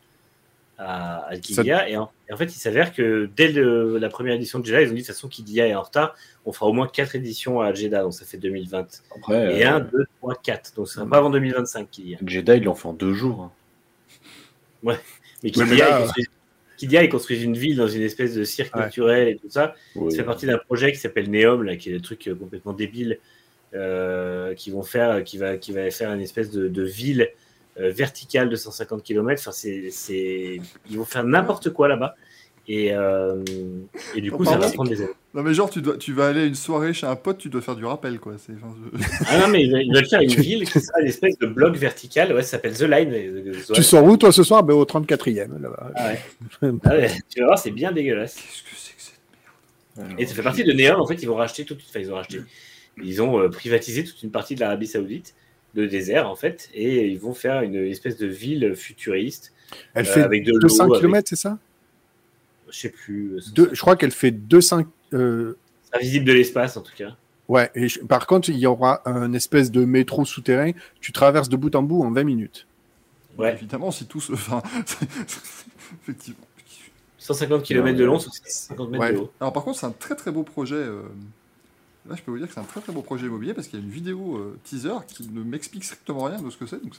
à, 0.77 1.27
à. 1.29 1.35
Et, 1.35 1.97
en, 1.97 2.09
et 2.29 2.33
en 2.33 2.37
fait, 2.37 2.45
il 2.45 2.59
s'avère 2.59 2.93
que 2.93 3.29
dès 3.35 3.51
le- 3.51 3.97
la 3.97 4.09
première 4.09 4.35
édition 4.35 4.59
de 4.59 4.65
Jeddah, 4.65 4.81
ils 4.83 4.89
ont 4.89 4.89
dit 4.89 4.95
de 4.95 4.99
toute 4.99 5.07
façon, 5.07 5.27
Kidia 5.27 5.67
est 5.67 5.73
en 5.75 5.81
retard, 5.81 6.15
on 6.45 6.51
fera 6.51 6.67
au 6.67 6.73
moins 6.73 6.87
quatre 6.87 7.15
éditions 7.15 7.61
à 7.61 7.73
Jeddah, 7.73 8.03
donc 8.03 8.13
ça 8.13 8.25
fait 8.25 8.37
2020. 8.37 8.87
Après, 9.15 9.59
Et 9.59 9.65
euh, 9.65 9.69
1, 9.77 9.79
2, 9.81 10.05
3, 10.21 10.35
4. 10.35 10.75
Donc 10.75 10.87
ce 10.87 10.95
sera 10.95 11.05
pas 11.07 11.17
avant 11.17 11.29
2025 11.31 11.89
Kidia. 11.89 12.17
Jeddah, 12.25 12.55
ils 12.57 12.63
l'ont 12.63 12.75
fait 12.75 12.87
en 12.87 12.93
deux 12.93 13.13
jours. 13.13 13.41
hein. 13.41 13.51
Mais 14.83 14.91
Ouais, 14.93 15.51
Kidia, 15.51 15.65
mais 15.65 15.75
là, 15.77 15.89
ils 15.99 16.03
construisent- 16.03 16.27
Kidia, 16.77 17.03
ils 17.03 17.09
construisent 17.09 17.43
une 17.43 17.57
ville 17.57 17.75
dans 17.77 17.87
une 17.87 18.03
espèce 18.03 18.35
de 18.35 18.43
cirque 18.43 18.75
Ouais. 18.75 18.81
naturel 18.83 19.27
et 19.29 19.37
tout 19.37 19.49
ça. 19.49 19.73
Oui. 19.95 20.11
Ça 20.11 20.17
fait 20.17 20.23
partie 20.23 20.45
d'un 20.45 20.59
projet 20.59 20.91
qui 20.91 20.99
s'appelle 20.99 21.29
Neom, 21.31 21.63
là, 21.63 21.75
qui 21.75 21.89
est 21.89 21.93
le 21.93 22.01
truc 22.01 22.27
euh, 22.27 22.35
complètement 22.35 22.73
débile, 22.73 23.17
euh, 23.73 24.53
qui 24.53 24.69
vont 24.69 24.83
faire, 24.83 25.23
qui 25.23 25.37
va, 25.39 25.57
qui 25.57 25.71
va 25.71 25.89
faire 25.89 26.13
une 26.13 26.21
espèce 26.21 26.51
de, 26.51 26.67
de 26.67 26.83
ville 26.83 27.23
euh, 27.23 27.27
verticale 27.79 28.49
de 28.49 28.55
150 28.55 29.03
km. 29.03 29.41
Enfin, 29.41 29.51
c'est, 29.51 30.59
ils 30.89 30.97
vont 30.97 31.05
faire 31.05 31.23
n'importe 31.23 31.69
quoi 31.71 31.87
là-bas. 31.87 32.15
Et, 32.69 32.91
euh, 32.93 33.45
et 34.13 34.19
du 34.19 34.29
coup, 34.29 34.43
ça 34.43 34.57
va 34.57 34.69
prendre 34.69 34.89
des 34.89 35.01
années. 35.01 35.11
Non 35.33 35.41
mais 35.43 35.53
genre 35.53 35.69
tu 35.69 35.81
dois, 35.81 35.95
tu 35.97 36.11
vas 36.13 36.27
aller 36.27 36.41
à 36.41 36.45
une 36.45 36.55
soirée 36.55 36.93
chez 36.93 37.05
un 37.07 37.15
pote, 37.15 37.37
tu 37.37 37.47
dois 37.49 37.61
faire 37.61 37.75
du 37.77 37.85
rappel 37.85 38.19
quoi. 38.19 38.33
C'est, 38.37 38.51
enfin, 38.61 38.75
je- 38.93 39.05
Ah 39.27 39.39
non, 39.39 39.47
mais 39.47 39.63
ils 39.63 39.71
veulent, 39.93 40.05
faire 40.05 40.19
une 40.19 40.31
ville 40.33 40.65
qui 40.69 40.81
sera 40.81 40.99
une 40.99 41.07
espèce 41.07 41.37
de 41.37 41.45
bloc 41.47 41.75
vertical. 41.77 42.33
Ouais, 42.33 42.41
ça 42.41 42.49
s'appelle 42.51 42.75
The 42.75 42.81
Line. 42.81 43.13
euh, 43.13 43.53
The- 43.67 43.71
Tu 43.73 43.83
sors 43.83 44.03
où 44.03 44.17
toi 44.17 44.33
ce 44.33 44.43
soir? 44.43 44.63
Ben, 44.63 44.73
Au 44.73 44.83
34e. 44.83 45.61
Là-bas. 45.61 45.91
Ah 45.95 46.07
ouais. 46.09 46.19
Ah 46.83 46.89
ouais, 46.95 47.11
tu 47.29 47.39
vas 47.39 47.45
voir, 47.45 47.59
c'est 47.59 47.71
bien 47.71 47.93
dégueulasse. 47.93 48.35
Qu'est-ce 48.35 48.63
que 48.63 48.69
c'est 48.75 48.95
que 48.95 49.01
cette 49.01 50.03
Alors, 50.05 50.19
Et 50.19 50.25
ça 50.25 50.33
fait 50.33 50.41
partie 50.43 50.63
de 50.65 50.73
Neom. 50.73 50.99
En 50.99 51.05
fait, 51.07 51.21
ils 51.21 51.27
vont 51.27 51.35
racheter 51.35 51.63
toute. 51.63 51.79
Enfin, 51.87 51.99
ils 51.99 52.11
ont 52.11 52.15
racheté. 52.15 52.41
Ils 53.01 53.21
ont 53.21 53.39
euh, 53.39 53.47
privatisé 53.49 54.03
toute 54.03 54.21
une 54.23 54.31
partie 54.31 54.55
de 54.55 54.59
l'Arabie 54.59 54.87
Saoudite, 54.87 55.35
de 55.77 55.85
désert 55.85 56.29
en 56.29 56.35
fait, 56.35 56.69
et 56.73 57.07
ils 57.07 57.19
vont 57.19 57.33
faire 57.33 57.61
une 57.61 57.75
espèce 57.75 58.17
de 58.17 58.27
ville 58.27 58.75
futuriste. 58.75 59.53
Elle 59.93 60.05
Euh, 60.07 60.09
fait 60.09 60.21
avec 60.21 60.43
de 60.43 60.51
l'eau, 60.51 60.59
200 60.59 60.85
avec- 60.89 60.99
km, 61.01 61.29
c'est 61.29 61.35
ça? 61.35 61.57
Je 62.69 62.77
sais 62.77 62.89
plus. 62.89 63.35
euh, 63.35 63.39
Deux- 63.53 63.69
Je 63.71 63.79
crois 63.79 63.95
qu'elle 63.95 64.11
fait 64.11 64.31
200. 64.31 64.83
euh, 65.13 65.53
C'est 65.93 65.99
visible 66.01 66.25
de 66.25 66.33
l'espace 66.33 66.75
en 66.77 66.81
tout 66.81 66.93
cas. 66.97 67.15
Ouais, 67.47 67.69
et 67.75 67.87
je- 67.87 68.01
par 68.01 68.27
contre, 68.27 68.49
il 68.49 68.57
y 68.57 68.65
aura 68.65 69.01
un 69.09 69.31
espèce 69.33 69.71
de 69.71 69.85
métro 69.85 70.25
souterrain. 70.25 70.71
Tu 70.99 71.13
traverses 71.13 71.47
de 71.47 71.55
bout 71.55 71.73
en 71.75 71.83
bout 71.83 72.01
en 72.03 72.11
20 72.11 72.25
minutes. 72.25 72.67
Ouais. 73.37 73.53
Évidemment, 73.53 73.91
si 73.91 74.05
tout 74.05 74.19
se. 74.19 74.33
Enfin, 74.33 74.61
effectivement. 76.03 76.39
150 77.19 77.63
km 77.63 77.97
de 77.97 78.03
long 78.05 78.19
sur 78.19 78.31
50 78.33 78.89
mètres 78.89 79.03
Ouais. 79.03 79.13
de 79.13 79.17
haut. 79.19 79.31
Alors 79.39 79.51
par 79.53 79.63
contre, 79.63 79.79
c'est 79.79 79.85
un 79.85 79.91
très 79.91 80.15
très 80.15 80.31
beau 80.31 80.43
projet. 80.43 80.75
euh, 80.75 81.01
Là, 82.09 82.15
je 82.15 82.21
peux 82.21 82.31
vous 82.31 82.37
dire 82.37 82.47
que 82.47 82.53
c'est 82.53 82.59
un 82.59 82.63
très 82.63 82.79
très 82.81 82.93
beau 82.93 83.01
projet 83.01 83.25
immobilier 83.27 83.53
parce 83.53 83.67
qu'il 83.67 83.79
y 83.79 83.81
a 83.81 83.85
une 83.85 83.91
vidéo 83.91 84.37
euh, 84.37 84.57
teaser 84.63 84.93
qui 85.07 85.27
ne 85.29 85.43
m'explique 85.43 85.83
strictement 85.83 86.23
rien 86.23 86.41
de 86.41 86.49
ce 86.49 86.57
que 86.57 86.65
c'est. 86.65 86.81
Donc 86.81 86.95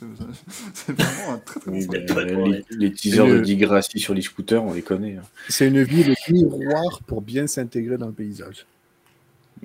c'est 0.73 0.93
vraiment 0.93 1.33
un 1.33 1.37
très 1.39 1.59
très 1.59 1.71
bon 1.71 1.85
ben, 1.85 2.05
projet. 2.05 2.35
Les, 2.69 2.77
les 2.77 2.93
teasers 2.93 3.25
Le- 3.27 3.39
de 3.39 3.39
Digrassi 3.43 3.99
sur 3.99 4.13
les 4.13 4.21
scooters, 4.21 4.63
on 4.63 4.73
les 4.73 4.81
connaît. 4.83 5.17
hein. 5.17 5.23
C'est 5.47 5.67
une 5.67 5.81
ville 5.83 6.13
miroir 6.29 7.01
pour 7.07 7.21
bien 7.21 7.47
s'intégrer 7.47 7.97
dans 7.97 8.07
le 8.07 8.13
paysage. 8.13 8.65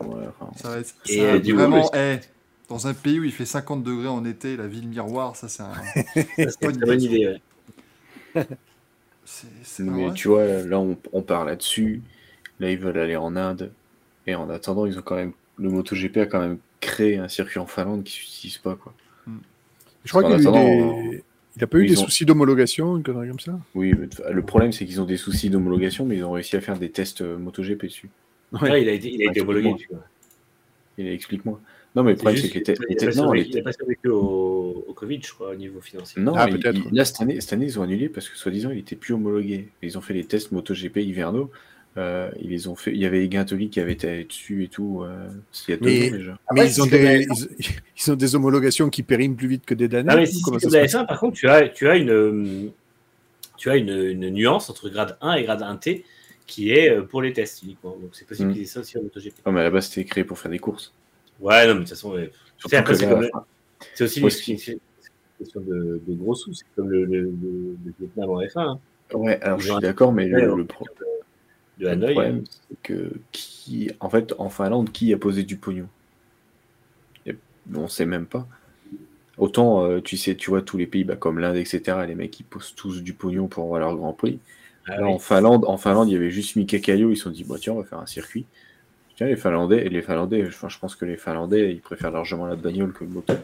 Ouais, 0.01 0.25
enfin, 0.41 0.51
Ça 0.57 0.71
va 0.71 0.79
être 0.79 0.95
Et, 1.07 1.19
ça 1.19 1.39
du 1.39 1.53
vraiment. 1.53 1.83
coup, 1.89 1.97
dans 2.69 2.87
un 2.87 2.95
pays 2.95 3.21
où 3.21 3.25
il 3.25 3.33
fait 3.33 3.45
50 3.47 3.83
degrés 3.85 4.09
en 4.09 4.25
été, 4.25 4.57
la 4.57 4.67
ville 4.67 4.89
miroir, 4.89 5.37
ça 5.37 5.49
c'est 5.49 5.63
un. 5.63 5.73
Une 6.63 6.79
bonne 6.79 7.03
idée. 7.03 7.27
ouais. 7.29 7.41
c'est- 9.25 9.47
c'est 9.63 9.83
mais 9.83 10.05
vrai. 10.07 10.15
tu 10.15 10.29
vois, 10.29 10.45
là, 10.63 10.79
on, 10.79 10.97
on 11.13 11.23
part 11.23 11.45
là-dessus. 11.45 12.03
Là, 12.61 12.71
ils 12.71 12.79
veulent 12.79 12.99
aller 12.99 13.17
en 13.17 13.37
Inde. 13.37 13.73
Et 14.27 14.35
en 14.35 14.49
attendant, 14.51 14.87
ils 14.87 14.99
ont 14.99 15.03
quand 15.03 15.17
même. 15.17 15.33
Le 15.59 15.69
MotoGP 15.71 16.17
a 16.19 16.27
quand 16.27 16.41
même 16.41 16.59
créé 16.81 17.19
un 17.19 17.29
circuit 17.29 17.59
en 17.61 17.67
Finlande 17.67 18.03
qui 18.05 18.13
s'utilise 18.13 18.59
pas, 18.59 18.75
quoi. 18.77 18.93
Je 20.05 20.11
crois 20.11 20.25
qu'il 20.25 20.37
des- 20.37 21.23
il 21.57 21.61
n'a 21.61 21.67
pas 21.69 21.79
eu 21.79 21.85
ils 21.85 21.91
des 21.91 21.99
ont- 21.99 22.05
soucis 22.05 22.25
d'homologation, 22.27 22.97
une 22.97 23.03
connerie 23.05 23.29
comme 23.29 23.39
ça? 23.41 23.59
Oui, 23.75 23.95
le 24.31 24.43
problème, 24.43 24.73
c'est 24.73 24.85
qu'ils 24.85 25.01
ont 25.01 25.05
des 25.07 25.17
soucis 25.17 25.49
d'homologation, 25.51 26.05
mais 26.05 26.17
ils 26.17 26.25
ont 26.25 26.33
réussi 26.33 26.57
à 26.57 26.61
faire 26.61 26.79
des 26.79 26.91
tests 26.91 27.21
euh, 27.23 27.39
MotoGP 27.39 27.85
dessus. 27.85 28.11
Ouais. 28.53 28.71
Ouais, 28.71 28.83
il 28.83 28.89
a 28.89 28.93
été, 28.93 29.13
il 29.13 29.23
a 29.23 29.31
été 29.31 29.41
homologué. 29.41 29.71
complètement. 29.71 29.97
tu 29.97 30.03
vois. 30.99 31.07
Et 31.07 31.15
explique-moi. 31.15 31.61
Non, 31.95 32.03
mais 32.03 32.11
le 32.13 32.17
problème, 32.17 32.37
c'est 32.37 32.43
juste 32.49 32.55
que 32.55 32.59
les, 32.59 32.65
qu'il 32.77 32.87
les 32.89 32.97
pas 32.97 33.01
tests. 33.07 33.19
Non, 33.19 33.33
les 33.33 33.43
survécu- 33.45 33.51
il 33.57 33.61
a 33.61 33.63
pas 33.63 33.73
survécu 33.73 34.09
au, 34.09 34.85
au 34.89 34.93
Covid, 34.95 35.21
je 35.23 35.33
crois, 35.33 35.51
au 35.51 35.55
niveau 35.55 35.81
financier. 35.81 36.21
Non, 36.21 36.33
Ah, 36.37 36.49
il- 36.51 36.59
peut-être. 36.59 36.77
il- 36.91 36.97
là, 36.97 37.05
cette 37.05 37.21
année, 37.23 37.41
cette 37.41 37.53
année, 37.53 37.67
ils 37.67 37.79
ont 37.79 37.83
annulé 37.83 38.09
parce 38.09 38.29
que, 38.29 38.37
soi-disant, 38.37 38.71
il 38.71 38.79
était 38.79 38.97
plus 38.97 39.15
homologué. 39.15 39.69
Ils 39.81 39.97
ont 39.97 40.01
fait 40.01 40.15
les 40.15 40.25
tests 40.25 40.51
MotoGP 40.51 40.99
hivernaux. 41.05 41.51
Euh, 41.97 42.29
ils 42.41 42.51
les 42.51 42.67
ont 42.67 42.75
fait. 42.75 42.91
Il 42.91 42.99
y 42.99 43.07
avait 43.07 43.31
Gintoli 43.31 43.71
qui 43.71 43.79
avait 43.79 43.93
été 43.93 44.25
dessus 44.25 44.65
et 44.65 44.69
tout. 44.69 45.03
euh, 45.05 45.29
il 45.69 45.71
y 45.71 45.75
a 45.75 45.77
deux 45.77 45.85
Mais- 45.87 46.09
ans 46.09 46.13
déjà. 46.17 46.39
Mais 46.53 46.61
ouais, 46.63 46.67
ils, 46.69 46.83
ont 46.83 46.87
des, 46.87 47.27
ils, 47.31 47.69
ils 48.07 48.11
ont 48.13 48.17
des 48.17 48.35
homologations 48.35 48.91
qui 48.91 49.03
périment 49.05 49.37
plus 49.37 49.47
vite 49.47 49.65
que 49.65 49.75
des 49.75 49.87
damnés. 49.87 50.09
Ah, 50.13 50.17
mais 50.17 50.23
ou 50.23 50.27
si 50.27 50.43
comment 50.43 50.59
c'est 50.59 50.71
ça 50.71 50.79
comme 50.81 50.89
se 50.89 50.97
la 50.97 51.03
passe 51.03 51.05
F1, 51.05 51.07
par 51.07 51.21
contre, 51.21 51.37
tu 51.37 51.49
as, 51.49 51.69
tu 51.69 51.89
as, 51.89 51.97
une, 51.97 52.11
euh, 52.11 52.67
tu 53.57 53.71
as 53.71 53.77
une, 53.77 53.91
une 53.91 54.31
nuance 54.31 54.69
entre 54.71 54.89
grade 54.89 55.17
1 55.21 55.35
et 55.35 55.45
grade 55.45 55.61
1T 55.63 56.03
qui 56.49 56.73
est 56.73 57.01
pour 57.03 57.23
les 57.23 57.33
tests 57.33 57.63
uniquement. 57.63 57.91
Donc 58.01 58.11
c'est 58.13 58.27
possible 58.27 58.51
Mm. 58.51 58.53
qu'ils 58.55 58.63
aient 58.63 58.67
ça 58.67 58.81
aussi 58.81 58.99
en 58.99 59.03
MotoGP. 59.03 59.35
Non, 59.47 59.53
mais 59.53 59.61
à 59.61 59.65
la 59.65 59.71
base, 59.71 59.87
c'était 59.89 60.05
créé 60.05 60.25
pour 60.25 60.39
faire 60.39 60.51
des 60.51 60.59
courses. 60.59 60.93
Ouais, 61.41 61.63
non, 61.67 61.75
mais 61.75 61.75
de 61.75 61.79
toute 61.81 61.89
façon, 61.91 62.13
ouais. 62.13 62.31
C'est 63.95 64.05
aussi 64.23 64.53
une, 64.53 64.59
question 64.59 65.61
de, 65.61 66.01
de 66.07 66.15
gros 66.15 66.35
sous. 66.35 66.55
C'est 66.55 66.65
comme 66.75 66.91
le, 66.91 67.05
le, 67.05 67.21
le, 67.23 67.31
le 67.85 67.93
Vietnam 68.01 68.31
en 68.31 68.41
F1. 68.41 68.51
hein. 68.61 68.79
Ouais, 69.13 69.41
alors 69.43 69.61
je 69.61 69.71
suis 69.71 69.81
d'accord, 69.81 70.13
mais 70.13 70.27
le 70.27 70.65
pro- 70.65 70.85
De 70.87 71.05
le 71.79 71.89
Hanoï. 71.91 72.13
problème, 72.13 72.45
c'est 72.47 72.77
que 72.83 73.13
qui, 73.33 73.91
en 74.01 74.09
fait, 74.11 74.35
en 74.39 74.49
Finlande, 74.51 74.93
qui 74.93 75.13
a 75.13 75.17
posé 75.19 75.43
du 75.43 75.57
pognon? 75.57 75.89
Et 77.27 77.37
On 77.75 77.89
sait 77.89 78.07
même 78.07 78.27
pas. 78.27 78.47
Autant, 79.37 79.85
euh, 79.85 80.01
tu 80.01 80.17
sais, 80.17 80.37
tu 80.37 80.51
vois, 80.51 80.63
tous 80.63 80.77
les 80.77 80.87
pays 80.87 81.03
bah, 81.05 81.17
comme 81.17 81.39
l'Inde, 81.41 81.57
etc., 81.57 81.83
les 82.07 82.15
mecs, 82.15 82.39
ils 82.39 82.45
posent 82.45 82.75
tous 82.77 83.03
du 83.03 83.13
pognon 83.15 83.49
pour 83.49 83.65
avoir 83.65 83.81
leur 83.81 83.97
Grand 83.97 84.13
Prix. 84.13 84.39
Ah 84.87 84.99
Là, 85.01 85.07
oui. 85.07 85.13
en 85.15 85.19
Finlande, 85.19 85.65
en 85.67 85.77
Finlande, 85.77 86.09
il 86.09 86.13
y 86.13 86.17
avait 86.17 86.31
juste 86.31 86.55
Mika 86.57 86.79
Kallio, 86.79 87.11
ils 87.11 87.17
se 87.17 87.25
sont 87.25 87.31
dit, 87.31 87.43
bah, 87.43 87.57
tiens, 87.59 87.73
on 87.73 87.79
va 87.81 87.85
faire 87.85 87.99
un 87.99 88.07
circuit. 88.07 88.45
Tiens, 89.17 89.27
les 89.27 89.37
Finlandais, 89.37 89.87
et 89.87 89.89
les 89.89 90.03
Finlandais, 90.03 90.45
enfin, 90.47 90.69
je 90.69 90.79
pense 90.79 90.95
que 90.95 91.05
les 91.05 91.17
Finlandais, 91.17 91.73
ils 91.73 91.81
préfèrent 91.81 92.11
largement 92.11 92.47
la 92.47 92.57
bagnole 92.57 92.93
que 92.93 93.03
le 93.05 93.11
moto. 93.11 93.35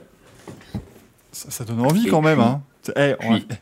Ça, 1.33 1.51
ça 1.51 1.65
donne 1.65 1.81
envie 1.81 2.07
Et 2.07 2.11
quand 2.11 2.21
même. 2.23 2.41
Hein. 2.41 2.63
Eh, 2.97 3.15
on, 3.21 3.35
puis- 3.37 3.47
a, 3.51 3.55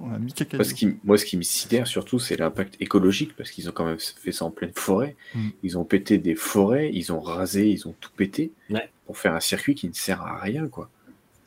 on 0.00 0.12
a 0.12 0.18
mis 0.18 0.32
caca. 0.32 0.56
Moi, 0.56 0.64
ce 0.64 0.74
qui, 0.74 0.96
moi, 1.04 1.18
ce 1.18 1.24
qui 1.24 1.36
me 1.36 1.42
sidère 1.42 1.86
surtout, 1.86 2.18
c'est 2.18 2.36
l'impact 2.36 2.76
écologique, 2.80 3.36
parce 3.36 3.50
qu'ils 3.50 3.68
ont 3.68 3.72
quand 3.72 3.84
même 3.84 3.98
fait 4.00 4.32
ça 4.32 4.44
en 4.44 4.50
pleine 4.50 4.72
forêt. 4.74 5.16
Mm. 5.34 5.48
Ils 5.62 5.78
ont 5.78 5.84
pété 5.84 6.18
des 6.18 6.34
forêts, 6.34 6.90
ils 6.92 7.12
ont 7.12 7.20
rasé, 7.20 7.68
ils 7.70 7.86
ont 7.86 7.94
tout 8.00 8.10
pété 8.16 8.52
Ouais. 8.70 8.90
pour 9.06 9.18
faire 9.18 9.34
un 9.34 9.40
circuit 9.40 9.74
qui 9.74 9.88
ne 9.88 9.92
sert 9.94 10.22
à 10.22 10.38
rien, 10.38 10.68
quoi. 10.68 10.88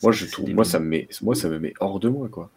Moi, 0.01 0.11
je 0.11 0.25
trouve, 0.25 0.49
moi, 0.53 0.65
ça 0.65 0.79
me 0.79 0.85
met, 0.85 1.07
moi, 1.21 1.33
ça 1.35 1.49
me 1.49 1.59
met 1.59 1.73
hors 1.79 1.99
de 1.99 2.09
moi, 2.09 2.27
quoi. 2.29 2.49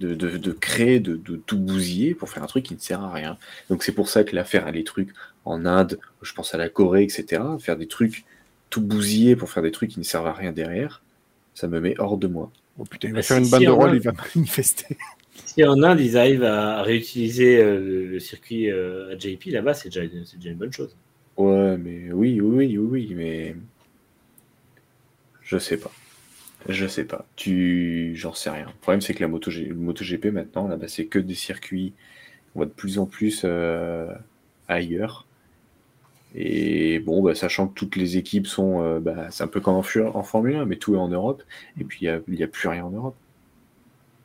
De, 0.00 0.14
de, 0.14 0.36
de 0.36 0.52
créer, 0.52 0.98
de, 0.98 1.14
de 1.16 1.36
tout 1.36 1.58
bousiller 1.58 2.14
pour 2.16 2.28
faire 2.28 2.42
un 2.42 2.46
truc 2.46 2.64
qui 2.64 2.74
ne 2.74 2.80
sert 2.80 3.00
à 3.02 3.12
rien. 3.12 3.38
Donc, 3.70 3.84
c'est 3.84 3.92
pour 3.92 4.08
ça 4.08 4.24
que 4.24 4.34
là, 4.34 4.42
faire 4.44 4.70
les 4.72 4.82
trucs 4.82 5.10
en 5.44 5.64
Inde, 5.64 6.00
je 6.22 6.32
pense 6.32 6.54
à 6.54 6.58
la 6.58 6.68
Corée, 6.68 7.04
etc., 7.04 7.42
faire 7.60 7.76
des 7.76 7.86
trucs 7.86 8.24
tout 8.70 8.80
bousiller 8.80 9.36
pour 9.36 9.50
faire 9.50 9.62
des 9.62 9.70
trucs 9.70 9.90
qui 9.90 9.98
ne 10.00 10.04
servent 10.04 10.26
à 10.26 10.32
rien 10.32 10.50
derrière, 10.50 11.02
ça 11.54 11.68
me 11.68 11.78
met 11.78 11.94
hors 11.98 12.16
de 12.16 12.26
moi. 12.26 12.50
Oh 12.78 12.84
putain, 12.84 13.08
il 13.08 13.14
Bah, 13.14 13.20
va 13.20 13.22
faire 13.22 13.36
si- 13.36 13.38
une 13.38 13.48
si, 13.48 13.50
banderole, 13.50 13.94
en 13.94 13.94
il 13.94 14.00
va 14.00 14.12
manifester. 14.36 14.96
Si 15.44 15.62
en 15.64 15.80
Inde, 15.84 16.00
ils 16.00 16.18
arrivent 16.18 16.42
à 16.42 16.82
réutiliser 16.82 17.58
euh, 17.62 17.78
le, 17.78 18.06
le 18.06 18.18
circuit 18.20 18.70
euh, 18.70 19.12
à 19.14 19.18
JP, 19.18 19.50
là-bas, 19.50 19.72
c'est 19.74 19.88
déjà, 19.88 20.02
une 20.04 20.56
bonne 20.56 20.72
chose. 20.72 20.96
Ouais, 21.36 21.76
mais 21.76 22.10
oui, 22.12 22.40
oui, 22.40 22.78
oui, 22.78 22.78
oui, 22.78 23.14
mais 23.14 23.54
je 25.42 25.58
sais 25.58 25.76
pas. 25.76 25.90
Je 26.68 26.86
sais 26.86 27.04
pas. 27.04 27.26
Tu, 27.36 28.14
j'en 28.16 28.34
sais 28.34 28.50
rien. 28.50 28.66
Le 28.66 28.80
problème, 28.80 29.00
c'est 29.02 29.14
que 29.14 29.22
la 29.22 29.28
moto, 29.28 29.50
MotoGP 29.74 30.26
maintenant, 30.26 30.68
là, 30.68 30.76
bah, 30.76 30.88
c'est 30.88 31.06
que 31.06 31.18
des 31.18 31.34
circuits. 31.34 31.94
On 32.54 32.60
va 32.60 32.66
de 32.66 32.70
plus 32.72 32.98
en 32.98 33.06
plus 33.06 33.42
euh, 33.44 34.12
ailleurs. 34.68 35.26
Et 36.34 36.98
bon, 37.00 37.22
bah, 37.22 37.34
sachant 37.34 37.68
que 37.68 37.74
toutes 37.74 37.96
les 37.96 38.16
équipes 38.16 38.46
sont, 38.46 38.82
euh, 38.82 39.00
bah, 39.00 39.30
c'est 39.30 39.44
un 39.44 39.48
peu 39.48 39.60
comme 39.60 39.74
en, 39.74 39.82
Formule 39.82 40.56
1, 40.56 40.64
mais 40.64 40.76
tout 40.76 40.94
est 40.94 40.98
en 40.98 41.08
Europe. 41.08 41.42
Et 41.78 41.84
puis 41.84 41.98
il 42.02 42.38
y 42.38 42.42
a, 42.42 42.46
plus 42.46 42.68
rien 42.68 42.84
en 42.84 42.90
Europe. 42.90 43.16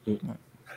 Mm. 0.08 0.14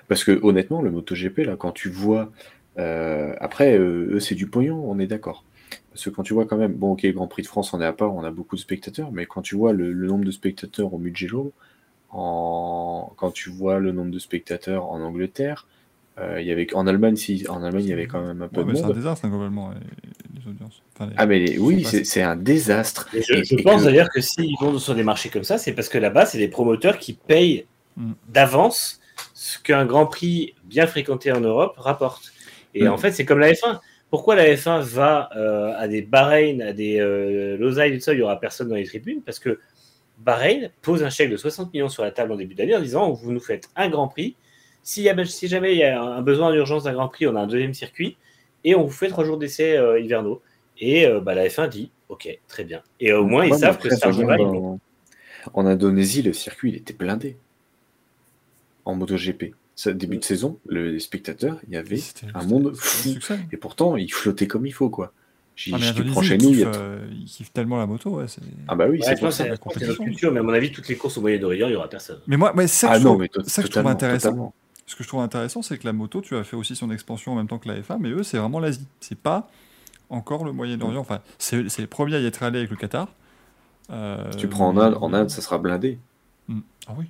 Parce 0.08 0.24
que 0.24 0.40
honnêtement, 0.42 0.82
le 0.82 0.90
MotoGP, 0.90 1.38
là, 1.46 1.56
quand 1.56 1.72
tu 1.72 1.88
vois, 1.88 2.32
euh, 2.78 3.34
après, 3.38 3.78
euh, 3.78 4.14
eux, 4.14 4.20
c'est 4.20 4.34
du 4.34 4.48
pognon, 4.48 4.82
on 4.90 4.98
est 4.98 5.06
d'accord. 5.06 5.44
Parce 5.92 6.04
que 6.04 6.10
quand 6.10 6.24
tu 6.24 6.34
vois 6.34 6.46
quand 6.46 6.56
même, 6.56 6.72
bon, 6.72 6.92
ok, 6.92 7.06
Grand 7.06 7.28
Prix 7.28 7.42
de 7.42 7.46
France, 7.46 7.72
on 7.74 7.80
est 7.80 7.86
à 7.86 7.92
part, 7.92 8.14
on 8.14 8.24
a 8.24 8.30
beaucoup 8.30 8.56
de 8.56 8.60
spectateurs, 8.60 9.12
mais 9.12 9.26
quand 9.26 9.42
tu 9.42 9.54
vois 9.54 9.72
le, 9.72 9.92
le 9.92 10.06
nombre 10.08 10.24
de 10.24 10.30
spectateurs 10.30 10.92
au 10.92 10.98
Mugello, 10.98 11.52
en... 12.10 13.12
quand 13.16 13.30
tu 13.30 13.50
vois 13.50 13.78
le 13.78 13.92
nombre 13.92 14.10
de 14.10 14.18
spectateurs 14.18 14.86
en 14.86 15.00
Angleterre, 15.00 15.66
il 16.40 16.46
y 16.46 16.52
avait 16.52 16.66
en 16.74 16.86
Allemagne, 16.86 17.16
si, 17.16 17.44
en 17.48 17.62
Allemagne, 17.62 17.84
il 17.84 17.90
y 17.90 17.92
avait 17.92 18.06
quand 18.06 18.20
même 18.24 18.42
un 18.42 18.48
peu 18.48 18.60
Ouais, 18.60 18.66
de 18.66 18.70
mais 18.72 18.76
c'est 18.78 18.84
un 18.84 18.86
monde. 18.88 18.96
désastre, 18.96 19.24
hein, 19.24 19.28
globalement, 19.30 19.70
les, 19.70 20.40
les 20.40 20.48
audiences. 20.50 20.82
Enfin, 20.94 21.06
les- 21.10 21.14
Ah, 21.16 21.26
mais 21.26 21.38
les- 21.38 21.58
oui, 21.58 21.84
C'est 21.84 22.22
un 22.22 22.36
désastre. 22.36 23.08
Et 23.14 23.22
je, 23.22 23.34
Et- 23.34 23.44
je 23.44 23.54
et 23.56 23.62
pense 23.62 23.80
que- 23.82 23.86
d'ailleurs 23.86 24.08
que 24.10 24.20
s'ils 24.20 24.54
vont 24.60 24.78
sur 24.78 24.94
des 24.94 25.02
marchés 25.04 25.28
comme 25.28 25.44
ça, 25.44 25.58
c'est 25.58 25.72
parce 25.72 25.88
que 25.88 25.98
là-bas, 25.98 26.26
c'est 26.26 26.38
des 26.38 26.48
promoteurs 26.48 26.98
qui 26.98 27.12
payent 27.14 27.66
Mm. 27.96 28.12
d'avance 28.28 29.00
ce 29.34 29.58
qu'un 29.58 29.84
Grand 29.86 30.06
Prix 30.06 30.54
bien 30.64 30.86
fréquenté 30.86 31.32
en 31.32 31.40
Europe 31.40 31.74
rapporte. 31.78 32.32
Et 32.74 32.84
Mm. 32.84 32.88
en 32.92 32.98
fait, 32.98 33.12
c'est 33.12 33.24
comme 33.24 33.38
la 33.40 33.52
F1. 33.52 33.80
Pourquoi 34.10 34.34
la 34.34 34.44
F1 34.56 34.80
va 34.80 35.28
euh, 35.36 35.72
à 35.76 35.86
des 35.88 36.02
Bahreïn, 36.02 36.62
à 36.62 36.72
des 36.72 36.98
euh, 37.00 37.56
Lausanne, 37.58 37.94
tout 37.94 38.00
ça, 38.00 38.12
il 38.12 38.16
n'y 38.16 38.22
aura 38.22 38.38
personne 38.40 38.68
dans 38.68 38.74
les 38.74 38.84
tribunes? 38.86 39.22
Parce 39.22 39.38
que 39.38 39.58
Bahreïn 40.18 40.70
pose 40.82 41.02
un 41.02 41.10
chèque 41.10 41.30
de 41.30 41.36
60 41.36 41.72
millions 41.72 41.88
sur 41.88 42.02
la 42.02 42.10
table 42.10 42.32
en 42.32 42.36
début 42.36 42.54
d'année 42.54 42.74
en 42.76 42.80
disant 42.80 43.12
vous 43.12 43.32
nous 43.32 43.40
faites 43.40 43.68
un 43.76 43.88
Grand 43.88 44.08
Prix. 44.08 44.36
Si 44.82 45.04
jamais 45.48 45.72
il 45.74 45.78
y 45.78 45.84
a 45.84 46.00
un 46.02 46.22
besoin 46.22 46.52
d'urgence 46.52 46.84
d'un 46.84 46.92
Grand 46.94 47.08
Prix, 47.08 47.26
on 47.26 47.36
a 47.36 47.40
un 47.40 47.46
deuxième 47.46 47.74
circuit 47.74 48.16
et 48.64 48.74
on 48.74 48.84
vous 48.84 48.90
fait 48.90 49.08
trois 49.08 49.24
jours 49.24 49.38
d'essai 49.38 49.76
euh, 49.76 50.00
hivernaux. 50.00 50.42
Et 50.78 51.06
euh, 51.06 51.20
bah, 51.20 51.34
la 51.34 51.46
F1 51.48 51.68
dit 51.68 51.90
ok, 52.08 52.28
très 52.48 52.64
bien. 52.64 52.82
Et 52.98 53.12
au 53.12 53.24
moins, 53.24 53.44
ils 53.44 53.52
Ouais, 53.52 53.58
savent 53.58 53.74
après, 53.76 53.90
que 53.90 53.94
ils 53.94 54.22
l'ont. 54.22 54.74
en, 54.74 54.80
en 55.54 55.66
Indonésie, 55.66 56.22
le 56.22 56.32
circuit, 56.32 56.70
il 56.70 56.76
était 56.76 56.94
blindé. 56.94 57.36
En 58.84 58.94
MotoGP. 58.94 59.54
Ça, 59.76 59.92
début 59.92 60.18
de 60.18 60.24
saison, 60.24 60.58
le, 60.66 60.90
les 60.90 61.00
spectateurs, 61.00 61.58
il 61.68 61.74
y 61.74 61.76
avait 61.76 62.00
un 62.34 62.44
monde 62.44 62.74
fou. 62.74 63.10
Et 63.52 63.56
pourtant, 63.56 63.96
il 63.96 64.12
flottait 64.12 64.46
comme 64.46 64.66
il 64.66 64.72
faut, 64.72 64.90
quoi. 64.90 65.12
J'y 65.56 65.72
Ah, 65.74 65.78
mais 65.78 66.04
prends 66.10 66.22
chez 66.22 66.34
ils 66.36 66.42
nous, 66.42 66.54
il 66.54 66.64
euh, 66.66 67.06
ils 67.12 67.50
tellement 67.50 67.76
la 67.78 67.86
moto, 67.86 68.10
ouais. 68.10 68.28
c'est- 68.28 68.40
Ah 68.68 68.74
bah 68.74 68.86
oui, 68.88 68.98
Ouais, 68.98 69.04
c'est 69.06 69.16
ça. 69.16 69.30
c'est- 69.30 69.48
notre 69.48 69.60
compétition. 69.62 70.04
culture, 70.04 70.32
mais 70.32 70.40
à 70.40 70.42
mon 70.42 70.52
avis, 70.52 70.72
toutes 70.72 70.88
les 70.88 70.96
courses 70.96 71.18
au 71.18 71.20
Moyen-Orient, 71.20 71.66
il 71.66 71.70
n'y 71.70 71.76
aura 71.76 71.88
personne. 71.88 72.20
Mais 72.26 72.36
moi, 72.38 72.52
mais 72.56 72.66
ça 72.66 72.88
que 72.88 72.92
Ah 72.94 72.98
je 72.98 73.04
non, 73.04 73.10
trouve- 73.10 73.20
mais 73.22 73.30
ça 73.46 73.62
que 73.62 73.68
je 73.68 73.72
trouve 73.72 73.86
intéressant. 73.86 74.28
totalement. 74.30 74.54
Ce 74.90 74.96
que 74.96 75.04
je 75.04 75.08
trouve 75.08 75.20
intéressant, 75.20 75.62
c'est 75.62 75.78
que 75.78 75.86
la 75.86 75.92
moto, 75.92 76.20
tu 76.20 76.34
as 76.34 76.42
fait 76.42 76.56
aussi 76.56 76.74
son 76.74 76.90
expansion 76.90 77.30
en 77.30 77.36
même 77.36 77.46
temps 77.46 77.58
que 77.60 77.68
la 77.68 77.78
F1, 77.80 77.98
mais 78.00 78.10
eux, 78.10 78.24
c'est 78.24 78.38
vraiment 78.38 78.58
l'Asie. 78.58 78.88
C'est 78.98 79.16
pas 79.16 79.48
encore 80.08 80.44
le 80.44 80.50
Moyen-Orient. 80.50 80.98
Enfin, 81.00 81.20
c'est 81.38 81.62
les 81.78 81.86
premiers 81.86 82.16
à 82.16 82.18
y 82.18 82.26
être 82.26 82.42
allés 82.42 82.58
avec 82.58 82.70
le 82.70 82.76
Qatar. 82.76 83.06
Euh, 83.90 84.32
Si 84.32 84.38
tu 84.38 84.48
prends 84.48 84.66
en 84.66 84.76
Inde, 84.76 84.96
en 85.00 85.12
Inde, 85.14 85.30
ça 85.30 85.42
sera 85.42 85.58
blindé. 85.58 86.00
Ah 86.88 86.94
oui. 86.98 87.06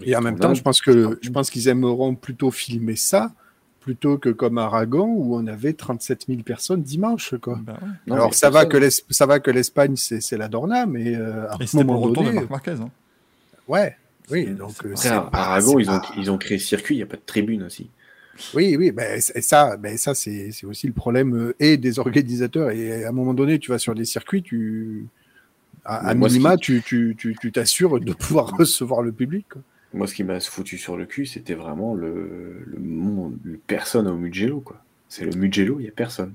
Et 0.00 0.14
en 0.14 0.20
En 0.20 0.22
même 0.22 0.38
temps, 0.38 0.50
Inde, 0.50 0.54
je 0.54 0.62
pense 0.62 0.80
que 0.80 1.18
je 1.20 1.30
pense 1.30 1.50
qu'ils 1.50 1.66
aimeront 1.66 2.14
plutôt 2.14 2.52
filmer 2.52 2.94
ça 2.94 3.32
plutôt 3.80 4.16
que 4.16 4.28
comme 4.28 4.58
Aragon 4.58 5.06
où 5.08 5.34
on 5.34 5.44
avait 5.48 5.72
37 5.72 6.26
000 6.28 6.42
personnes 6.42 6.82
dimanche. 6.82 7.34
Quoi. 7.40 7.58
Bah 7.62 7.78
ouais. 7.82 7.88
Non, 8.06 8.14
Alors 8.14 8.34
ça 8.34 8.48
va, 8.48 8.64
que 8.66 8.78
ça 9.10 9.26
va 9.26 9.40
que 9.40 9.50
l'Espagne, 9.50 9.96
c'est 9.96 10.36
la 10.36 10.46
Dorna, 10.46 10.86
mais 10.86 11.16
euh, 11.16 11.48
à 11.50 11.56
Et 11.58 11.64
un 11.64 11.66
c'était 11.66 11.84
pour 11.84 11.94
le 11.94 12.00
moment 12.00 12.00
retour 12.00 12.22
de 12.22 12.28
donné, 12.28 12.40
Marc 12.48 12.50
Marquez. 12.50 12.80
hein. 12.80 12.90
ouais, 13.66 13.96
oui, 14.30 14.46
donc 14.46 14.72
euh, 14.84 14.92
Après, 14.92 15.08
à 15.08 15.28
Aragon, 15.32 15.78
ils 15.78 15.90
ont, 15.90 16.00
pas- 16.00 16.12
ils 16.16 16.30
ont 16.30 16.38
créé 16.38 16.58
circuit, 16.58 16.94
il 16.96 16.98
n'y 16.98 17.02
a 17.02 17.06
pas 17.06 17.16
de 17.16 17.22
tribune 17.24 17.62
aussi. 17.62 17.90
Oui, 18.54 18.76
oui, 18.76 18.90
ben, 18.90 19.20
ça, 19.20 19.76
ben, 19.76 19.96
ça 19.96 20.14
c'est 20.14 20.50
c'est 20.52 20.66
aussi 20.66 20.86
le 20.86 20.92
problème 20.92 21.34
euh, 21.34 21.54
et 21.58 21.76
des 21.78 21.98
organisateurs. 21.98 22.70
Et 22.70 23.04
à 23.04 23.08
un 23.08 23.12
moment 23.12 23.32
donné, 23.34 23.58
tu 23.58 23.70
vas 23.70 23.78
sur 23.78 23.94
des 23.94 24.04
circuits, 24.04 24.42
tu, 24.42 25.06
à, 25.84 26.14
minima, 26.14 26.56
tu 26.56 26.82
tu- 26.82 27.14
tu- 27.16 27.36
tu 27.40 27.52
t'assures 27.52 27.98
de 28.00 28.12
pouvoir 28.12 28.48
recevoir 28.58 29.02
le 29.02 29.12
public. 29.12 29.46
quoi. 29.50 29.62
Moi, 29.94 30.06
ce 30.06 30.14
qui 30.14 30.24
m'a 30.24 30.38
foutu 30.40 30.76
sur 30.76 30.96
le 30.96 31.06
cul, 31.06 31.24
c'était 31.24 31.54
vraiment 31.54 31.94
le, 31.94 32.62
le 32.66 32.78
monde, 32.78 33.38
le 33.44 33.58
personne 33.66 34.06
au 34.06 34.16
Mugello, 34.16 34.60
quoi. 34.60 34.82
C'est 35.08 35.24
le 35.24 35.30
Mugello, 35.38 35.78
il 35.78 35.84
n'y 35.84 35.88
a 35.88 35.92
personne. 35.92 36.34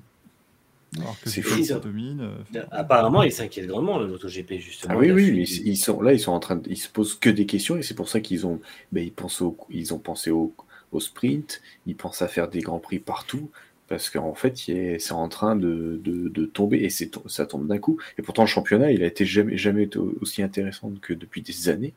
Alors 0.98 1.20
que 1.22 1.30
C'est 1.30 1.42
fou, 1.42 1.64
ça 1.64 1.80
domine. 1.80 2.22
euh, 2.56 2.64
Apparemment, 2.72 3.24
ils 3.24 3.32
s'inquiètent 3.32 3.68
grandement, 3.68 3.98
le 3.98 4.08
MotoGP, 4.08 4.60
justement. 4.60 4.94
Ah 4.94 4.98
oui, 4.98 5.12
oui, 5.12 5.44
ils 5.66 5.78
sont 5.78 6.02
là, 6.02 6.14
ils 6.14 6.20
sont 6.20 6.34
en 6.34 6.40
train 6.40 6.58
de, 6.58 6.70
ils 6.70 6.78
se 6.78 6.90
posent 6.90 7.16
que 7.16 7.30
des 7.30 7.46
questions 7.46 7.78
et 7.78 7.82
c'est 7.82 7.94
pour 7.96 8.10
ça 8.10 8.20
qu'ils 8.20 8.46
ont, 8.46 8.60
ben, 8.92 9.04
ils 9.04 9.12
pensent 9.14 9.42
au, 9.42 9.58
ils 9.70 9.94
ont 9.94 10.00
pensé 10.00 10.32
au, 10.32 10.54
au 10.92 11.00
sprint, 11.00 11.62
ils 11.86 11.96
pensent 11.96 12.22
à 12.22 12.28
faire 12.28 12.50
des 12.50 12.60
grands 12.60 12.80
prix 12.80 13.00
partout 13.00 13.50
parce 13.88 14.10
qu'en 14.10 14.34
fait, 14.36 14.58
c'est 14.58 15.12
en 15.12 15.30
train 15.30 15.56
de, 15.56 16.00
de, 16.04 16.28
de 16.30 16.46
tomber 16.46 16.78
et 16.80 16.90
c'est, 16.90 17.12
ça 17.28 17.46
tombe 17.46 17.68
d'un 17.68 17.78
coup. 17.80 17.98
Et 18.18 18.22
pourtant, 18.22 18.44
le 18.44 18.48
championnat, 18.48 18.92
il 18.92 19.04
a 19.04 19.08
été 19.08 19.26
jamais, 19.26 19.58
jamais 19.58 19.84
été 19.84 20.00
aussi 20.00 20.42
intéressant 20.44 20.92
que 21.02 21.14
depuis 21.14 21.42
des 21.42 21.70
années. 21.70 21.94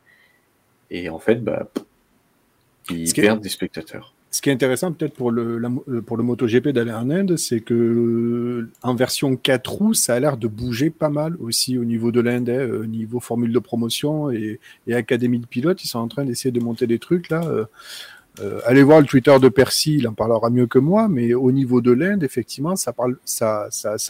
Et 0.91 1.09
en 1.11 1.19
fait, 1.21 1.45
bah, 1.45 1.71
ils 2.89 3.15
perdent 3.19 3.43
des 3.43 3.51
spectateurs. 3.51 4.14
Ce 4.35 4.43
qui 4.43 4.51
est 4.51 4.53
intéressant 4.53 4.91
peut-être 4.91 5.15
pour 5.15 5.31
le, 5.31 5.63
euh, 5.89 6.03
pour 6.03 6.17
le 6.17 6.25
MotoGP 6.25 6.71
d'aller 6.71 6.93
en 6.93 7.09
Inde, 7.09 7.37
c'est 7.37 7.61
que 7.61 7.73
euh, 7.73 8.69
en 8.83 8.97
version 8.97 9.37
4 9.37 9.71
roues, 9.71 9.95
ça 9.95 10.15
a 10.15 10.19
l'air 10.19 10.37
de 10.37 10.49
bouger 10.49 10.91
pas 10.91 11.09
mal 11.09 11.37
aussi 11.39 11.79
au 11.79 11.85
niveau 11.85 12.11
de 12.11 12.21
l'Inde, 12.21 12.51
hein, 12.51 12.69
au 12.69 12.85
niveau 12.85 13.21
formule 13.21 13.53
de 13.53 13.61
promotion 13.61 14.33
et, 14.33 14.59
académie 14.93 15.39
de 15.39 15.47
pilotes. 15.47 15.85
Ils 15.85 15.87
sont 15.87 16.01
en 16.01 16.09
train 16.09 16.25
d'essayer 16.25 16.51
de 16.51 16.59
monter 16.59 16.89
des 16.89 16.99
trucs 16.99 17.29
là. 17.29 17.45
euh, 17.45 17.65
euh, 18.41 18.61
allez 18.67 18.83
voir 18.83 19.01
le 19.01 19.07
Twitter 19.07 19.37
de 19.41 19.49
Percy, 19.49 19.95
il 19.99 20.09
en 20.09 20.13
parlera 20.13 20.51
mieux 20.51 20.67
que 20.67 20.81
moi, 20.81 21.07
mais 21.09 21.35
au 21.35 21.53
niveau 21.53 21.81
de 21.81 21.93
l'Inde, 21.93 22.25
effectivement, 22.25 22.75
ça, 22.75 22.93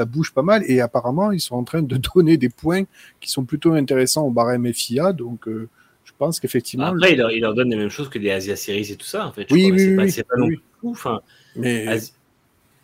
bouge 0.07 0.33
pas 0.33 0.43
mal 0.43 0.63
et 0.67 0.81
apparemment, 0.81 1.31
ils 1.31 1.41
sont 1.41 1.57
en 1.57 1.65
train 1.65 1.83
de 1.83 1.99
donner 2.15 2.39
des 2.39 2.49
points 2.49 2.85
qui 3.21 3.31
sont 3.31 3.45
plutôt 3.45 3.75
intéressants 3.75 4.27
au 4.27 4.31
barème 4.31 4.73
FIA. 4.73 5.13
Donc, 5.13 5.47
euh, 5.47 5.69
pense 6.19 6.41
qu'effectivement, 6.41 6.87
Après, 6.87 7.13
il 7.13 7.19
leur, 7.19 7.31
il 7.33 7.41
leur 7.41 7.55
donne 7.55 7.71
les 7.71 7.77
mêmes 7.77 7.89
choses 7.91 8.09
que 8.09 8.19
des 8.19 8.31
Asia 8.31 8.57
Series 8.57 8.91
et 8.93 8.97
tout 8.97 9.07
ça, 9.07 9.27
en 9.27 9.33
fait. 9.33 9.47
je 9.49 9.55
Oui, 9.55 9.63
crois, 9.65 9.75
oui, 9.77 9.81
c'est 9.81 9.95
pas, 9.97 10.03
oui, 10.05 10.11
c'est 10.13 10.23
pas 10.25 10.37
non 10.37 10.47
oui. 10.47 10.57
plus 10.57 10.63
fou. 10.81 10.91
Enfin, 10.93 11.21
mais 11.57 11.87
Asi- 11.87 12.13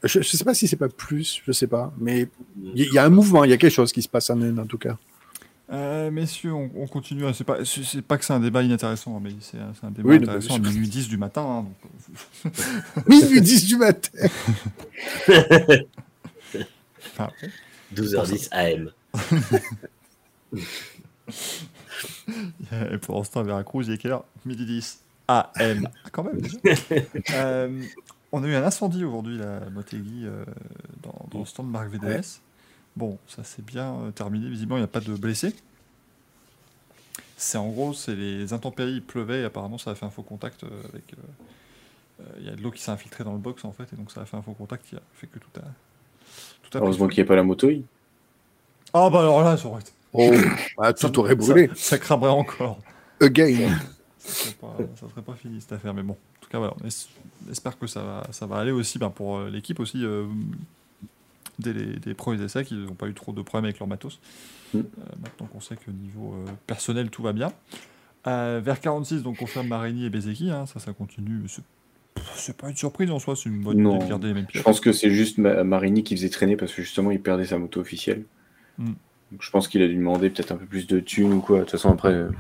je, 0.03 0.23
je 0.23 0.29
sais 0.37 0.45
pas 0.45 0.55
si 0.55 0.67
c'est 0.67 0.77
pas 0.77 0.89
plus, 0.89 1.41
je 1.47 1.53
sais 1.53 1.67
pas, 1.67 1.93
mais 1.99 2.29
Il 2.75 2.83
y, 2.85 2.95
y 2.95 2.99
a 2.99 3.05
un 3.05 3.11
mouvement, 3.11 3.45
il 3.45 3.51
y 3.51 3.53
a 3.53 3.57
quelque 3.59 3.73
chose 3.75 3.93
qui 3.93 4.01
se 4.03 4.09
passe 4.09 4.31
en 4.31 4.41
Inde 4.41 4.59
en 4.59 4.67
tout 4.67 4.79
cas. 4.79 4.97
Euh, 5.73 6.11
messieurs, 6.11 6.53
on, 6.53 6.69
on 6.75 6.87
continue. 6.89 7.25
hein. 7.27 7.33
C'est 7.33 7.45
pas, 7.45 7.59
c'est 7.65 8.03
pas 8.03 8.19
que 8.19 8.25
c'est 8.25 8.33
un 8.33 8.41
débat 8.41 8.63
inintéressant, 8.63 9.17
hein, 9.17 9.21
mais 9.23 9.31
c'est 9.41 9.59
un, 9.59 9.91
débat 9.93 10.09
Oui, 10.09 10.17
non, 10.17 10.23
intéressant 10.25 10.57
à 10.57 10.59
mais- 10.59 10.69
minuit 10.71 10.89
10 10.89 11.07
du 11.09 11.17
matin. 11.17 11.43
hein, 11.43 11.63
donc, 11.63 11.77
euh, 12.47 13.03
Minuit 13.09 13.41
10 13.41 13.67
du 13.67 13.77
matin. 13.77 14.11
enfin, 16.99 17.31
ouais. 17.43 17.51
12h10 17.95 18.49
AM. 18.53 18.91
Et 22.93 22.99
pour 22.99 23.17
l'instant, 23.19 23.41
à 23.41 23.43
Veracruz, 23.43 23.85
il 23.87 23.93
est 23.93 23.99
quelle 23.99 24.13
heure 24.13 24.25
Midi 24.45 24.65
10. 24.67 25.01
AM. 25.29 25.89
Ah, 26.05 26.11
quand 26.11 26.25
même, 26.25 26.41
déjà. 26.41 26.59
Euh, 27.35 27.83
on 28.33 28.43
a 28.45 28.47
eu 28.47 28.55
un 28.55 28.65
incendie 28.65 29.05
aujourd'hui, 29.05 29.39
la 29.39 29.61
Motegi, 29.71 30.23
euh, 30.25 30.45
dans, 31.03 31.27
dans 31.31 31.39
le 31.41 31.45
stand 31.45 31.67
de 31.67 31.71
Marc 31.73 31.89
VDS. 31.89 32.41
Bon, 32.97 33.19
ça 33.29 33.45
s'est 33.45 33.63
bien 33.63 33.95
euh, 33.95 34.11
terminé. 34.11 34.49
Visiblement, 34.49 34.77
il 34.77 34.81
n'y 34.81 34.85
a 34.85 34.89
pas 34.89 35.01
de 35.01 35.15
blessés. 35.15 35.55
C'est 37.37 37.59
en 37.59 37.69
gros, 37.71 37.95
c'est 37.95 38.15
les 38.15 38.53
intempéries, 38.53 38.95
il 38.95 39.03
pleuvait, 39.03 39.41
et 39.41 39.45
apparemment, 39.45 39.79
ça 39.79 39.93
a 39.93 39.95
fait 39.95 40.05
un 40.07 40.11
faux 40.11 40.23
contact 40.23 40.65
euh, 40.65 40.69
avec. 40.93 41.15
euh, 41.15 42.25
Il 42.41 42.47
y 42.47 42.51
a 42.51 42.55
de 42.57 42.61
l'eau 42.63 42.71
qui 42.71 42.83
s'est 42.83 42.91
infiltrée 42.91 43.25
dans 43.25 43.33
le 43.33 43.39
box, 43.39 43.65
en 43.65 43.73
fait, 43.73 43.93
et 43.93 43.97
donc 43.97 44.11
ça 44.13 44.21
a 44.23 44.25
fait 44.27 44.37
un 44.37 44.43
faux 44.43 44.53
contact 44.53 44.87
qui 44.89 44.97
a 44.97 45.01
fait 45.15 45.27
que 45.27 45.39
tout 45.39 45.49
a. 45.57 45.63
Tout 46.69 46.77
a 46.79 46.81
Heureusement 46.81 47.09
qu'il 47.09 47.23
n'y 47.23 47.27
a 47.27 47.29
pas 47.29 47.37
la 47.37 47.43
moto. 47.43 47.71
Ah, 48.93 49.09
bah 49.11 49.21
alors 49.21 49.43
là, 49.43 49.57
ça 49.57 49.69
aurait 49.69 49.81
été. 49.81 49.93
Oh, 50.13 50.31
ah, 50.79 50.93
tout 50.93 51.19
aurait 51.19 51.35
brûlé. 51.37 51.69
Ça, 51.69 51.75
ça 51.77 51.99
cramerait 51.99 52.31
encore. 52.31 52.79
Again. 53.21 53.79
ça 54.19 54.33
serait 54.33 54.55
pas, 54.55 54.77
ça 54.97 55.09
serait 55.09 55.23
pas 55.23 55.35
fini 55.35 55.61
cette 55.61 55.73
affaire. 55.73 55.95
Mais 55.95 56.03
bon, 56.03 56.15
en 56.15 56.41
tout 56.41 56.51
cas, 56.51 56.59
voilà, 56.59 56.75
on 56.83 56.87
es- 56.87 57.51
espère 57.51 57.79
que 57.79 57.87
ça 57.87 58.03
va, 58.03 58.23
ça 58.33 58.47
va 58.47 58.57
aller 58.59 58.73
aussi 58.73 58.99
ben, 58.99 59.11
pour 59.11 59.39
euh, 59.39 59.51
l'équipe 59.51 59.79
aussi. 59.81 60.05
euh, 60.05 60.27
dès 61.59 61.73
les, 61.75 61.97
des 61.99 62.15
premiers 62.15 62.43
essais, 62.43 62.65
qu'ils 62.65 62.83
n'ont 62.85 62.95
pas 62.95 63.07
eu 63.07 63.13
trop 63.15 63.33
de 63.33 63.43
problèmes 63.43 63.67
avec 63.67 63.79
leur 63.79 63.87
matos. 63.89 64.19
Mm. 64.73 64.79
Euh, 64.79 64.83
maintenant 65.23 65.47
qu'on 65.47 65.61
sait 65.61 65.77
que 65.77 65.91
niveau 65.91 66.35
euh, 66.35 66.51
personnel, 66.67 67.11
tout 67.11 67.23
va 67.23 67.33
bien. 67.35 67.53
Euh, 68.27 68.61
vers 68.65 68.81
46, 68.81 69.23
donc 69.23 69.37
confirme 69.39 69.69
Marini 69.69 70.07
et 70.07 70.11
Bezeki. 70.11 70.51
hein, 70.51 70.65
ça, 70.67 70.81
ça 70.81 70.93
continue. 70.93 71.43
C'est- 72.35 72.57
pas 72.57 72.69
une 72.71 72.77
surprise 72.77 73.11
en 73.11 73.19
soi, 73.19 73.37
c'est 73.37 73.49
une 73.49 73.63
bonne 73.63 73.79
Non. 73.81 73.97
idée 73.97 74.05
de 74.05 74.11
garder 74.11 74.29
les 74.29 74.35
mêmes 74.35 74.45
Je 74.49 74.53
pilotes. 74.53 74.65
pense 74.65 74.81
que 74.81 74.93
c'est 74.93 75.11
juste 75.11 75.39
Ma- 75.39 75.63
Marini 75.65 76.03
qui 76.03 76.17
faisait 76.17 76.29
traîner 76.31 76.57
parce 76.57 76.73
que 76.73 76.83
justement 76.83 77.11
il 77.11 77.21
perdait 77.21 77.45
sa 77.47 77.59
moto 77.59 77.81
officielle. 77.81 78.25
Mm. 78.79 78.93
Donc, 79.33 79.43
je 79.43 79.51
pense 79.51 79.69
qu'il 79.69 79.83
a 79.83 79.87
dû 79.89 79.95
demander 79.95 80.31
peut-être 80.31 80.53
un 80.53 80.57
peu 80.57 80.67
plus 80.67 80.87
de 80.87 81.01
thunes 81.01 81.33
ou 81.33 81.41
quoi. 81.41 81.59
De 81.59 81.63
toute 81.63 81.73
façon, 81.73 81.91
après, 81.91 82.13
euh, 82.13 82.31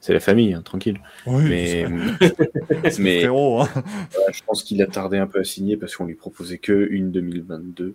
c'est 0.00 0.12
la 0.12 0.20
famille, 0.20 0.52
hein, 0.54 0.62
tranquille. 0.62 1.00
Oui, 1.26 1.44
Mais, 1.48 1.86
c'est 2.90 2.98
mais 2.98 3.20
frérot. 3.20 3.62
hein. 3.62 3.68
voilà, 4.12 4.32
je 4.32 4.42
pense 4.44 4.62
qu'il 4.62 4.82
a 4.82 4.86
tardé 4.86 5.18
un 5.18 5.26
peu 5.26 5.40
à 5.40 5.44
signer 5.44 5.76
parce 5.76 5.96
qu'on 5.96 6.04
lui 6.04 6.14
proposait 6.14 6.58
que 6.58 6.88
une 6.90 7.10
2022, 7.10 7.94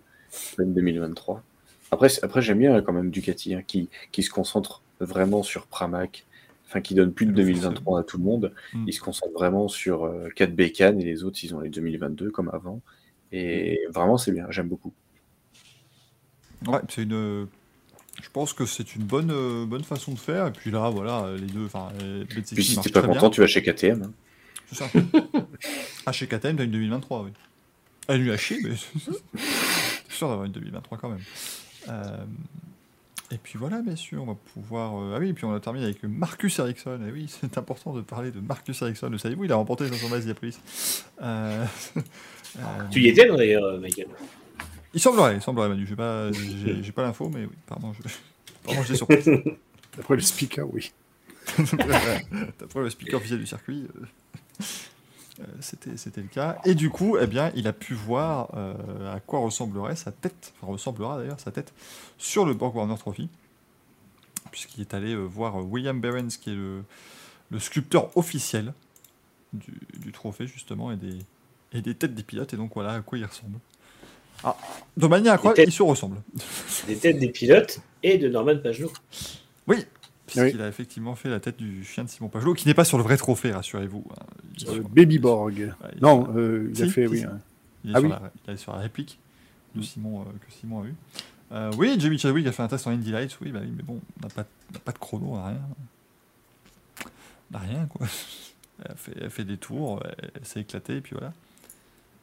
pas 0.57 0.63
une 0.63 0.73
2023. 0.73 1.43
Après, 1.91 2.07
après 2.23 2.41
j'aime 2.41 2.59
bien 2.59 2.81
quand 2.81 2.93
même 2.93 3.11
Ducati 3.11 3.53
hein, 3.53 3.61
qui, 3.65 3.89
qui 4.11 4.23
se 4.23 4.29
concentre 4.29 4.81
vraiment 4.99 5.43
sur 5.43 5.67
Pramac, 5.67 6.25
enfin 6.67 6.81
qui 6.81 6.95
donne 6.95 7.11
plus 7.11 7.25
de 7.25 7.31
2023 7.33 7.99
à 7.99 8.03
tout 8.03 8.17
le 8.17 8.23
monde. 8.23 8.53
Mm. 8.73 8.85
Il 8.87 8.93
se 8.93 9.01
concentre 9.01 9.33
vraiment 9.33 9.67
sur 9.67 10.05
euh, 10.05 10.29
4 10.35 10.55
bécanes 10.55 10.99
et 11.01 11.05
les 11.05 11.23
autres 11.23 11.43
ils 11.43 11.53
ont 11.53 11.59
les 11.59 11.69
2022 11.69 12.31
comme 12.31 12.49
avant. 12.53 12.81
Et 13.31 13.81
vraiment 13.89 14.17
c'est 14.17 14.31
bien, 14.31 14.47
j'aime 14.49 14.67
beaucoup. 14.67 14.93
Ouais, 16.67 16.79
c'est 16.89 17.03
une. 17.03 17.47
Je 18.21 18.29
pense 18.33 18.53
que 18.53 18.65
c'est 18.65 18.95
une 18.95 19.03
bonne, 19.03 19.31
euh, 19.31 19.65
bonne 19.65 19.83
façon 19.83 20.11
de 20.13 20.19
faire. 20.19 20.47
Et 20.47 20.51
puis 20.51 20.71
là, 20.71 20.89
voilà, 20.89 21.27
les 21.37 21.47
deux. 21.47 21.65
Enfin, 21.65 21.89
Bezzecchi 21.99 22.55
Puis 22.55 22.63
si 22.63 22.79
t'es 22.81 22.89
pas 22.89 23.01
bien. 23.01 23.13
content, 23.13 23.29
tu 23.29 23.41
vas 23.41 23.47
chez 23.47 23.61
KTM. 23.63 24.03
hein. 24.03 24.11
C'est 24.67 24.75
ça. 24.75 24.89
ah, 26.05 26.11
chez 26.11 26.27
KTM, 26.27 26.55
t'as 26.57 26.63
une 26.63 26.71
2023, 26.71 27.23
oui. 27.23 27.31
Elle 28.07 28.21
lui 28.21 28.31
a 28.31 28.37
chier, 28.37 28.57
mais 28.63 28.71
c'est 28.75 30.15
sûr 30.15 30.27
d'avoir 30.29 30.45
une 30.45 30.51
2023 30.51 30.97
quand 30.97 31.09
même. 31.09 31.21
Euh, 31.89 32.17
Et 33.31 33.37
puis 33.37 33.57
voilà, 33.57 33.81
messieurs, 33.81 34.19
on 34.19 34.25
va 34.25 34.35
pouvoir. 34.53 34.95
euh, 35.01 35.13
Ah 35.15 35.19
oui, 35.19 35.29
et 35.29 35.33
puis 35.33 35.45
on 35.45 35.53
a 35.53 35.59
terminé 35.59 35.85
avec 35.85 36.03
Marcus 36.03 36.59
Ericsson. 36.59 36.99
Et 37.07 37.11
oui, 37.11 37.27
c'est 37.29 37.57
important 37.57 37.93
de 37.93 38.01
parler 38.01 38.31
de 38.31 38.39
Marcus 38.39 38.81
Ericsson. 38.81 39.09
Le 39.09 39.17
savez-vous, 39.17 39.45
il 39.45 39.51
a 39.51 39.55
remporté 39.55 39.87
500 39.87 40.09
miles 40.09 40.25
Diapolis. 40.25 40.57
Euh... 41.21 41.65
euh, 41.97 42.61
Tu 42.91 43.01
y 43.01 43.07
étais, 43.07 43.27
non, 43.27 43.35
d'ailleurs, 43.35 43.79
Michael? 43.79 44.07
Il 44.93 44.99
semblerait, 44.99 45.35
il 45.35 45.41
semblerait, 45.41 45.69
Manu. 45.69 45.87
J'ai 45.87 45.95
pas, 45.95 46.31
j'ai, 46.31 46.83
j'ai 46.83 46.91
pas 46.91 47.03
l'info, 47.03 47.29
mais 47.29 47.45
oui, 47.45 47.55
pardon. 47.65 47.93
Je... 47.93 48.01
Pardon, 48.63 48.83
j'ai 48.83 48.95
surpris. 48.95 49.23
D'après 49.97 50.15
le 50.15 50.21
speaker, 50.21 50.67
oui. 50.73 50.91
D'après 51.57 52.81
le 52.81 52.89
speaker 52.89 53.17
officiel 53.17 53.39
du 53.39 53.45
circuit, 53.45 53.87
euh, 53.95 54.05
euh, 55.41 55.45
c'était, 55.59 55.97
c'était 55.97 56.21
le 56.21 56.27
cas. 56.27 56.57
Et 56.65 56.75
du 56.75 56.89
coup, 56.89 57.17
eh 57.17 57.27
bien, 57.27 57.51
il 57.55 57.67
a 57.67 57.73
pu 57.73 57.93
voir 57.93 58.51
euh, 58.55 59.13
à 59.15 59.19
quoi 59.19 59.39
ressemblerait 59.39 59.95
sa 59.95 60.11
tête, 60.11 60.53
enfin 60.61 60.71
ressemblera 60.71 61.17
d'ailleurs 61.17 61.39
sa 61.39 61.51
tête, 61.51 61.73
sur 62.17 62.45
le 62.45 62.53
Borg 62.53 62.75
Warner 62.75 62.97
Trophy, 62.97 63.29
puisqu'il 64.51 64.81
est 64.81 64.93
allé 64.93 65.13
euh, 65.13 65.23
voir 65.23 65.65
William 65.65 65.99
Behrens, 65.99 66.37
qui 66.39 66.51
est 66.51 66.55
le, 66.55 66.83
le 67.49 67.59
sculpteur 67.59 68.15
officiel 68.17 68.73
du, 69.53 69.73
du 69.97 70.11
trophée, 70.11 70.47
justement, 70.47 70.91
et 70.91 70.97
des, 70.97 71.19
et 71.73 71.81
des 71.81 71.95
têtes 71.95 72.13
des 72.13 72.23
pilotes, 72.23 72.53
et 72.53 72.57
donc 72.57 72.73
voilà 72.75 72.93
à 72.93 73.01
quoi 73.01 73.17
il 73.17 73.25
ressemble. 73.25 73.57
Ah, 74.43 74.55
de 74.97 75.07
manière 75.07 75.33
incroyable, 75.33 75.57
têtes. 75.57 75.67
il 75.69 75.71
se 75.71 75.83
ressemble. 75.83 76.17
Des 76.87 76.95
têtes 76.97 77.19
des 77.19 77.29
pilotes 77.29 77.79
et 78.03 78.17
de 78.17 78.27
Norman 78.29 78.57
Pagenaud. 78.57 78.91
Oui, 79.67 79.85
puisqu'il 80.25 80.61
a 80.61 80.67
effectivement 80.67 81.15
fait 81.15 81.29
la 81.29 81.39
tête 81.39 81.57
du 81.57 81.83
chien 81.85 82.03
de 82.03 82.09
Simon 82.09 82.29
Pagelot, 82.29 82.53
qui 82.55 82.67
n'est 82.67 82.73
pas 82.73 82.85
sur 82.85 82.97
le 82.97 83.03
vrai 83.03 83.17
trophée, 83.17 83.51
rassurez-vous. 83.51 84.03
hein. 84.11 84.23
Il 84.57 84.63
est 84.65 84.69
Euh, 84.69 84.73
sur- 84.75 84.89
Baby 84.89 85.19
Borg. 85.19 85.53
Ouais, 85.59 85.69
il 85.91 85.97
est 85.97 86.01
Non, 86.01 86.27
euh, 86.35 86.71
il 86.75 86.83
a 86.83 86.87
fait, 86.87 87.05
oui. 87.07 87.23
hein. 87.23 87.39
Il 87.83 87.91
est, 87.91 87.93
Ah 87.95 87.99
sur, 87.99 88.03
oui. 88.09 88.09
la, 88.09 88.31
il 88.47 88.53
est 88.53 88.57
sur 88.57 88.73
la 88.73 88.79
réplique 88.79 89.19
de 89.75 89.81
Simon, 89.81 90.21
euh, 90.21 90.23
que 90.45 90.51
Simon 90.53 90.81
a 90.83 90.85
eu. 90.87 90.95
Euh, 91.51 91.71
oui, 91.77 91.95
Jamie 91.99 92.17
Chadwick 92.17 92.47
a 92.47 92.51
fait 92.51 92.63
un 92.63 92.67
test 92.67 92.87
en 92.87 92.91
Indy 92.91 93.11
Lights, 93.11 93.37
oui, 93.41 93.51
bah 93.51 93.59
oui, 93.61 93.71
mais 93.75 93.83
bon, 93.83 93.99
on 94.19 94.23
n'a 94.27 94.33
pas, 94.33 94.45
pas 94.85 94.91
de 94.91 94.97
chrono, 94.97 95.27
on 95.31 95.35
n'a 95.37 95.47
rien. 95.47 95.61
On 97.49 97.53
n'a 97.53 97.59
rien, 97.59 97.85
quoi. 97.87 98.07
Elle 98.83 98.91
a, 98.91 98.95
fait, 98.95 99.11
elle 99.17 99.25
a 99.25 99.29
fait 99.29 99.43
des 99.43 99.57
tours, 99.57 100.01
elle, 100.05 100.31
elle 100.35 100.45
s'est 100.45 100.61
éclatée, 100.61 100.97
et 100.97 101.01
puis 101.01 101.13
voilà. 101.13 101.33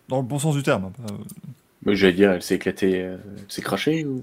Dans 0.08 0.16
le 0.16 0.22
bon 0.22 0.38
sens 0.38 0.56
du 0.56 0.62
terme. 0.62 0.86
hein, 0.86 0.92
pas- 1.06 1.14
Mais 1.84 1.94
J'allais 1.94 2.12
dire, 2.12 2.32
elle 2.32 2.42
s'est 2.42 2.56
éclatée, 2.56 3.02
euh, 3.02 3.16
elle 3.36 3.44
s'est 3.48 3.62
crachée 3.62 4.04
ou... 4.04 4.20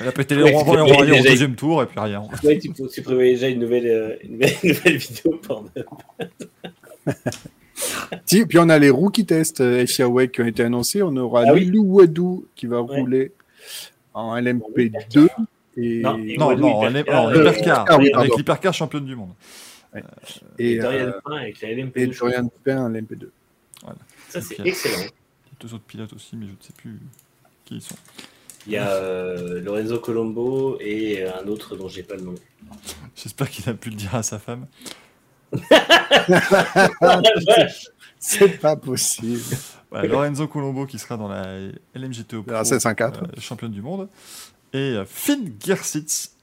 Elle 0.00 0.08
a 0.08 0.12
pété 0.12 0.36
les 0.36 0.44
Ouais, 0.44 0.54
ronds 0.54 0.76
et 0.76 0.80
on 0.92 0.98
va 1.00 1.06
dire 1.06 1.18
au 1.20 1.22
deuxième 1.24 1.56
tour, 1.56 1.82
et 1.82 1.86
puis 1.86 1.98
rien. 1.98 2.22
Ouais, 2.44 2.58
tu, 2.58 2.70
tu 2.72 3.02
prévoyais 3.02 3.32
déjà 3.34 3.48
une 3.48 3.58
nouvelle, 3.58 3.86
euh, 3.86 4.16
une 4.22 4.34
nouvelle, 4.34 4.52
une 4.62 4.70
nouvelle 4.72 4.96
vidéo 4.96 5.40
Pornhub. 5.42 5.70
Si, 8.24 8.46
puis 8.46 8.58
on 8.58 8.68
a 8.68 8.78
les 8.78 8.88
rookie 8.90 9.26
tests 9.26 9.60
euh, 9.60 9.84
FIA 9.86 10.08
WEC 10.08 10.32
qui 10.32 10.40
ont 10.40 10.46
été 10.46 10.62
annoncés. 10.62 11.02
On 11.02 11.14
aura 11.16 11.44
Ah 11.46 11.52
oui. 11.52 11.70
Wadou 11.76 12.46
qui 12.56 12.66
va 12.66 12.80
Ouais. 12.80 13.00
rouler 13.00 13.32
en 14.14 14.34
LMP2. 14.36 15.28
Et, 15.76 16.00
Non, 16.00 16.16
et 16.18 16.36
Non, 16.38 16.56
non, 16.56 16.78
on 16.80 16.94
est, 16.94 17.00
hypercar, 17.00 17.90
euh, 17.90 17.96
oui, 17.98 18.10
avec 18.14 18.34
l'hypercar 18.36 18.72
championne 18.72 19.04
du 19.04 19.14
monde. 19.14 19.32
Et, 20.58 20.72
et, 20.72 20.78
Dorian 20.78 20.98
euh, 21.06 21.12
Pain 21.22 21.36
avec 21.36 21.60
la 21.60 21.68
LMP2. 21.68 21.92
et 21.96 22.06
Dorian 22.06 22.50
Pain 22.64 22.78
en 22.86 22.90
LMP2. 22.90 23.26
Ça, 24.30 24.40
c'est 24.40 24.58
excellent. 24.66 25.10
Il 25.60 25.64
a 25.64 25.68
deux 25.68 25.74
autres 25.74 25.84
pilotes 25.84 26.12
aussi, 26.12 26.36
mais 26.36 26.46
je 26.46 26.52
ne 26.52 26.56
sais 26.60 26.72
plus 26.76 27.00
qui 27.64 27.76
ils 27.76 27.82
sont. 27.82 27.96
Il 28.66 28.72
y 28.72 28.76
a 28.76 28.88
euh, 28.90 29.60
Lorenzo 29.60 29.98
Colombo 30.00 30.76
et 30.80 31.24
un 31.24 31.46
autre 31.46 31.76
dont 31.76 31.88
j'ai 31.88 32.02
pas 32.02 32.16
le 32.16 32.22
nom. 32.22 32.34
J'espère 33.16 33.48
qu'il 33.48 33.68
a 33.68 33.74
pu 33.74 33.90
le 33.90 33.96
dire 33.96 34.14
à 34.14 34.22
sa 34.22 34.38
femme. 34.38 34.66
C'est 38.18 38.58
pas 38.58 38.76
possible. 38.76 39.42
Voilà, 39.90 40.08
Lorenzo 40.08 40.48
Colombo 40.48 40.84
qui 40.86 40.98
sera 40.98 41.16
dans 41.16 41.28
la 41.28 41.58
LMGTO 41.94 42.42
Pro, 42.42 42.52
La 42.52 42.64
504. 42.64 43.22
euh, 43.22 43.26
championne 43.40 43.70
du 43.70 43.82
monde. 43.82 44.08
Et 44.72 44.78
euh, 44.78 45.04
Finn 45.04 45.54
Gersitz 45.64 46.34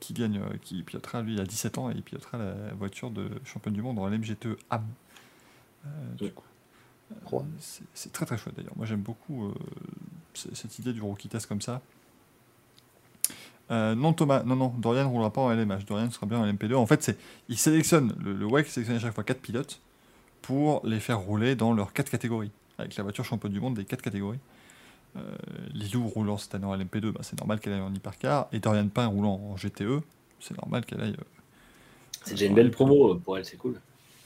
qui 0.00 0.14
gagne, 0.14 0.38
euh, 0.38 0.56
qui 0.62 0.82
pilotera 0.82 1.20
lui 1.22 1.38
à 1.40 1.44
17 1.44 1.78
ans 1.78 1.90
et 1.90 1.94
il 1.94 2.02
pilotera 2.02 2.38
la 2.38 2.54
voiture 2.78 3.10
de 3.10 3.28
championne 3.44 3.74
du 3.74 3.82
monde 3.82 3.96
dans 3.96 4.06
LMGTE 4.08 4.56
AM. 4.70 4.86
Euh, 5.86 5.88
du 6.16 6.30
coup. 6.32 6.44
C'est 7.94 8.12
très 8.12 8.26
très 8.26 8.38
chouette 8.38 8.54
d'ailleurs. 8.56 8.76
Moi 8.76 8.86
j'aime 8.86 9.00
beaucoup 9.02 9.46
euh, 9.46 9.54
cette 10.34 10.78
idée 10.78 10.92
du 10.92 11.02
rookie 11.02 11.28
test 11.28 11.46
comme 11.46 11.60
ça. 11.60 11.80
Euh, 13.70 13.94
non 13.94 14.12
Thomas, 14.12 14.42
non 14.42 14.56
non, 14.56 14.68
Dorian 14.76 15.04
ne 15.04 15.08
roulera 15.08 15.32
pas 15.32 15.40
en 15.40 15.50
LMH, 15.50 15.86
Dorian 15.86 16.10
sera 16.10 16.26
bien 16.26 16.38
en 16.38 16.46
LMP2. 16.46 16.74
En 16.74 16.86
fait, 16.86 17.02
c'est 17.02 17.18
il 17.48 17.56
sélectionne 17.58 18.14
le, 18.22 18.34
le 18.34 18.46
WEC 18.46 18.66
sélectionne 18.66 18.96
à 18.96 19.00
chaque 19.00 19.14
fois 19.14 19.24
4 19.24 19.40
pilotes 19.40 19.80
pour 20.42 20.86
les 20.86 21.00
faire 21.00 21.18
rouler 21.20 21.54
dans 21.54 21.72
leurs 21.72 21.92
4 21.94 22.10
catégories, 22.10 22.50
avec 22.78 22.94
la 22.96 23.02
voiture 23.02 23.24
championne 23.24 23.52
du 23.52 23.60
monde 23.60 23.74
des 23.74 23.84
4 23.86 24.02
catégories. 24.02 24.38
Euh, 25.16 25.20
Lilou 25.72 26.06
roulant 26.08 26.36
cette 26.36 26.54
année 26.56 26.66
en 26.66 26.76
LMP2, 26.76 27.12
bah, 27.12 27.20
c'est 27.22 27.38
normal 27.38 27.60
qu'elle 27.60 27.72
aille 27.72 27.80
en 27.80 27.94
hypercar, 27.94 28.48
et 28.52 28.58
Dorian 28.58 28.88
Pain 28.88 29.06
roulant 29.06 29.40
en 29.50 29.56
GTE, 29.56 30.02
c'est 30.40 30.56
normal 30.58 30.84
qu'elle 30.84 31.00
aille. 31.00 31.12
euh, 31.18 31.24
C'est 32.24 32.32
déjà 32.32 32.46
une 32.46 32.54
belle 32.54 32.70
promo 32.70 33.14
pour 33.14 33.38
elle, 33.38 33.44
c'est 33.46 33.56
cool. 33.56 33.80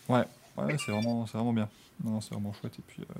Ouais, 0.08 0.24
ouais 0.66 0.76
c'est 0.78 0.92
vraiment, 0.92 1.24
vraiment 1.24 1.52
bien. 1.52 1.68
Non, 2.04 2.20
c'est 2.20 2.32
vraiment 2.32 2.52
chouette. 2.52 2.78
Et 2.78 2.82
puis, 2.86 3.02
euh, 3.02 3.14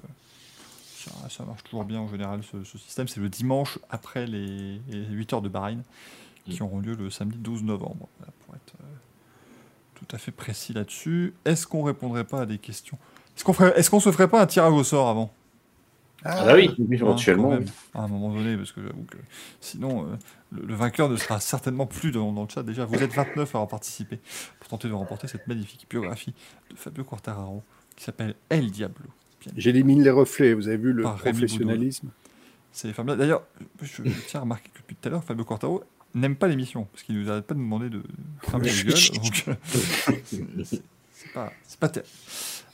ça, 0.96 1.10
ça 1.28 1.44
marche 1.44 1.64
toujours 1.64 1.84
bien 1.84 2.00
en 2.00 2.08
général, 2.08 2.42
ce, 2.42 2.64
ce 2.64 2.78
système. 2.78 3.08
C'est 3.08 3.20
le 3.20 3.28
dimanche 3.28 3.78
après 3.90 4.26
les, 4.26 4.80
les 4.88 5.04
8 5.06 5.32
heures 5.32 5.42
de 5.42 5.48
Bahreïn, 5.48 5.82
qui 6.44 6.62
auront 6.62 6.80
lieu 6.80 6.94
le 6.94 7.10
samedi 7.10 7.38
12 7.38 7.64
novembre, 7.64 8.08
voilà, 8.18 8.32
pour 8.44 8.54
être 8.54 8.74
euh, 8.80 8.94
tout 9.94 10.06
à 10.14 10.18
fait 10.18 10.32
précis 10.32 10.72
là-dessus. 10.72 11.34
Est-ce 11.44 11.66
qu'on 11.66 11.82
répondrait 11.82 12.24
pas 12.24 12.42
à 12.42 12.46
des 12.46 12.58
questions? 12.58 12.98
Est-ce 13.36 13.44
qu'on 13.44 13.52
qu'on 13.52 14.00
se 14.00 14.10
ferait 14.12 14.28
pas 14.28 14.42
un 14.42 14.46
tirage 14.46 14.72
au 14.72 14.84
sort 14.84 15.08
avant? 15.08 15.32
Ah 16.24 16.44
bah 16.44 16.54
oui. 16.56 16.70
Éventuellement, 16.90 17.52
Hein, 17.52 17.60
à 17.94 18.02
un 18.02 18.08
moment 18.08 18.32
donné, 18.34 18.56
parce 18.56 18.72
que 18.72 18.82
j'avoue 18.82 19.04
que 19.04 19.16
sinon, 19.60 20.04
euh, 20.04 20.16
le, 20.52 20.66
le 20.66 20.74
vainqueur 20.74 21.08
ne 21.08 21.16
sera 21.16 21.38
certainement 21.40 21.86
plus 21.86 22.10
dans, 22.10 22.32
dans 22.32 22.42
le 22.42 22.48
chat. 22.48 22.62
Déjà, 22.62 22.84
vous 22.84 23.00
êtes 23.02 23.12
29 23.12 23.38
à 23.54 23.58
avoir 23.58 23.68
participé 23.68 24.18
pour 24.58 24.68
tenter 24.68 24.88
de 24.88 24.94
remporter 24.94 25.28
cette 25.28 25.46
magnifique 25.46 25.86
biographie 25.88 26.34
de 26.70 26.76
Fabio 26.76 27.04
Quartararo 27.04 27.62
qui 27.96 28.04
s'appelle 28.04 28.34
El 28.48 28.70
Diablo. 28.70 29.04
J'élimine 29.56 30.02
les 30.02 30.10
reflets. 30.10 30.54
Vous 30.54 30.66
avez 30.68 30.76
vu 30.76 30.92
le 30.92 31.04
professionnalisme 31.48 32.08
C'est 32.72 32.92
formidable. 32.92 33.20
D'ailleurs, 33.20 33.42
je 33.80 34.02
tiens 34.26 34.40
à 34.40 34.42
remarquer 34.42 34.68
que 34.74 34.78
depuis 34.80 34.96
tout 34.96 35.08
à 35.08 35.10
l'heure, 35.12 35.24
Fabio 35.24 35.44
Quartaro 35.44 35.84
n'aime 36.14 36.34
pas 36.36 36.48
l'émission, 36.48 36.86
parce 36.92 37.04
qu'il 37.04 37.18
nous 37.20 37.30
arrête 37.30 37.46
pas 37.46 37.54
de 37.54 37.60
nous 37.60 37.64
demander 37.66 37.90
de 37.90 38.02
fermer 38.42 38.66
les 38.66 38.82
gueules. 38.84 38.94
euh, 39.48 40.64
c'est- 40.64 40.82
pas, 41.78 41.88
terrible. 41.88 42.08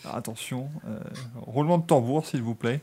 Alors, 0.04 0.16
attention, 0.16 0.70
euh, 0.86 0.98
roulement 1.36 1.78
de 1.78 1.86
tambour, 1.86 2.26
s'il 2.26 2.42
vous 2.42 2.54
plaît. 2.54 2.80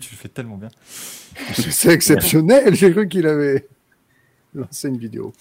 Tu 0.00 0.10
le 0.14 0.16
fais 0.18 0.28
tellement 0.28 0.56
bien. 0.56 0.68
C'est 1.54 1.92
exceptionnel. 1.92 2.74
J'ai 2.74 2.90
cru 2.92 3.08
qu'il 3.08 3.26
avait 3.26 3.66
lancé 4.54 4.88
une 4.88 4.98
vidéo. 4.98 5.32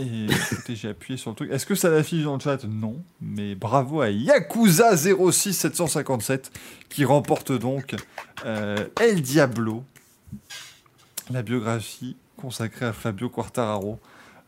Et 0.00 0.26
j'ai 0.68 0.90
appuyé 0.90 1.16
sur 1.18 1.30
le 1.30 1.36
truc. 1.36 1.50
Est-ce 1.50 1.66
que 1.66 1.74
ça 1.74 1.90
l'affiche 1.90 2.22
dans 2.22 2.34
le 2.34 2.40
chat? 2.40 2.62
Non. 2.64 3.02
Mais 3.20 3.56
bravo 3.56 4.00
à 4.00 4.10
Yakuza 4.10 4.96
06757 4.96 6.52
qui 6.88 7.04
remporte 7.04 7.50
donc 7.50 7.96
euh, 8.44 8.86
El 9.00 9.22
Diablo, 9.22 9.82
la 11.30 11.42
biographie 11.42 12.16
consacrée 12.36 12.86
à 12.86 12.92
Fabio 12.92 13.28
Quartararo. 13.28 13.98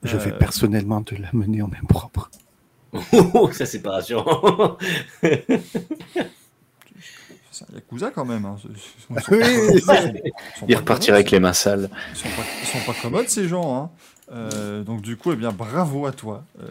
Je 0.04 0.16
vais 0.16 0.32
Euh, 0.32 0.38
personnellement 0.38 1.02
te 1.02 1.16
l'amener 1.16 1.62
en 1.62 1.68
main 1.68 1.82
propre. 1.88 2.30
Oh, 3.34 3.50
ça 3.52 3.66
c'est 3.66 3.80
pas 3.82 3.90
rassurant. 3.92 4.76
C'est 7.68 7.72
un 7.72 7.74
Yakuza 7.76 8.10
quand 8.10 8.24
même. 8.24 8.44
hein. 8.44 8.56
Ils 8.64 8.76
sont- 8.78 9.14
ils 9.16 9.22
sont- 9.22 9.32
Oui, 9.34 9.38
ils 9.74 9.80
sont- 9.80 9.92
c'est- 9.92 10.22
ils 10.24 10.58
sont 10.58 10.66
Il 10.68 10.74
pas 10.74 10.80
repartira 10.80 11.16
avec 11.16 11.30
les 11.30 11.40
mains 11.40 11.52
sales. 11.52 11.88
Ils 12.12 12.16
sont 12.16 12.28
pas, 12.28 12.42
ils 12.62 12.66
sont 12.66 12.92
pas 12.92 12.98
commodes 13.00 13.28
ces 13.28 13.46
gens. 13.48 13.76
Hein. 13.76 13.90
Euh, 14.32 14.82
donc 14.82 15.02
du 15.02 15.16
coup, 15.16 15.32
eh 15.32 15.36
bien, 15.36 15.50
bravo 15.52 16.06
à 16.06 16.12
toi, 16.12 16.44
euh, 16.62 16.66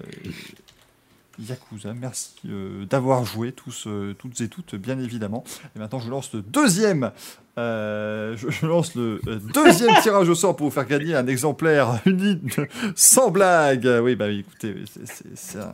Yakuza. 1.40 1.93
Merci 1.93 2.34
euh, 2.48 2.85
d'avoir 2.85 3.24
joué 3.26 3.51
tous, 3.53 3.85
euh, 3.88 4.14
toutes 4.18 4.42
et 4.42 4.50
toutes, 4.50 4.76
bien 4.76 5.00
évidemment. 5.00 5.43
Et 5.76 5.80
maintenant, 5.80 6.00
je 6.00 6.09
lance 6.09 6.34
le 6.34 6.42
deuxième. 6.42 7.11
euh, 7.58 8.35
je, 8.38 8.50
je 8.50 8.66
lance 8.66 8.95
le 8.95 9.19
deuxième 9.53 9.93
tirage 10.01 10.27
au 10.30 10.35
sort 10.35 10.56
pour 10.56 10.68
vous 10.68 10.74
faire 10.74 10.85
gagner 10.88 11.16
un 11.16 11.27
exemplaire 11.27 12.00
unique 12.06 12.59
sans 12.95 13.30
blague. 13.32 13.88
Oui, 14.03 14.16
bah 14.16 14.30
écoutez, 14.30 14.76
c'est- 14.93 15.06
c'est 15.06 15.35
c'est 15.35 15.59
un. 15.59 15.74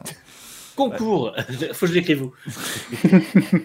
Concours. 0.76 1.34
Faut 1.74 1.86
que 1.86 1.88
je 1.88 1.94
l'écrive 1.94 2.20
vous. 2.20 2.34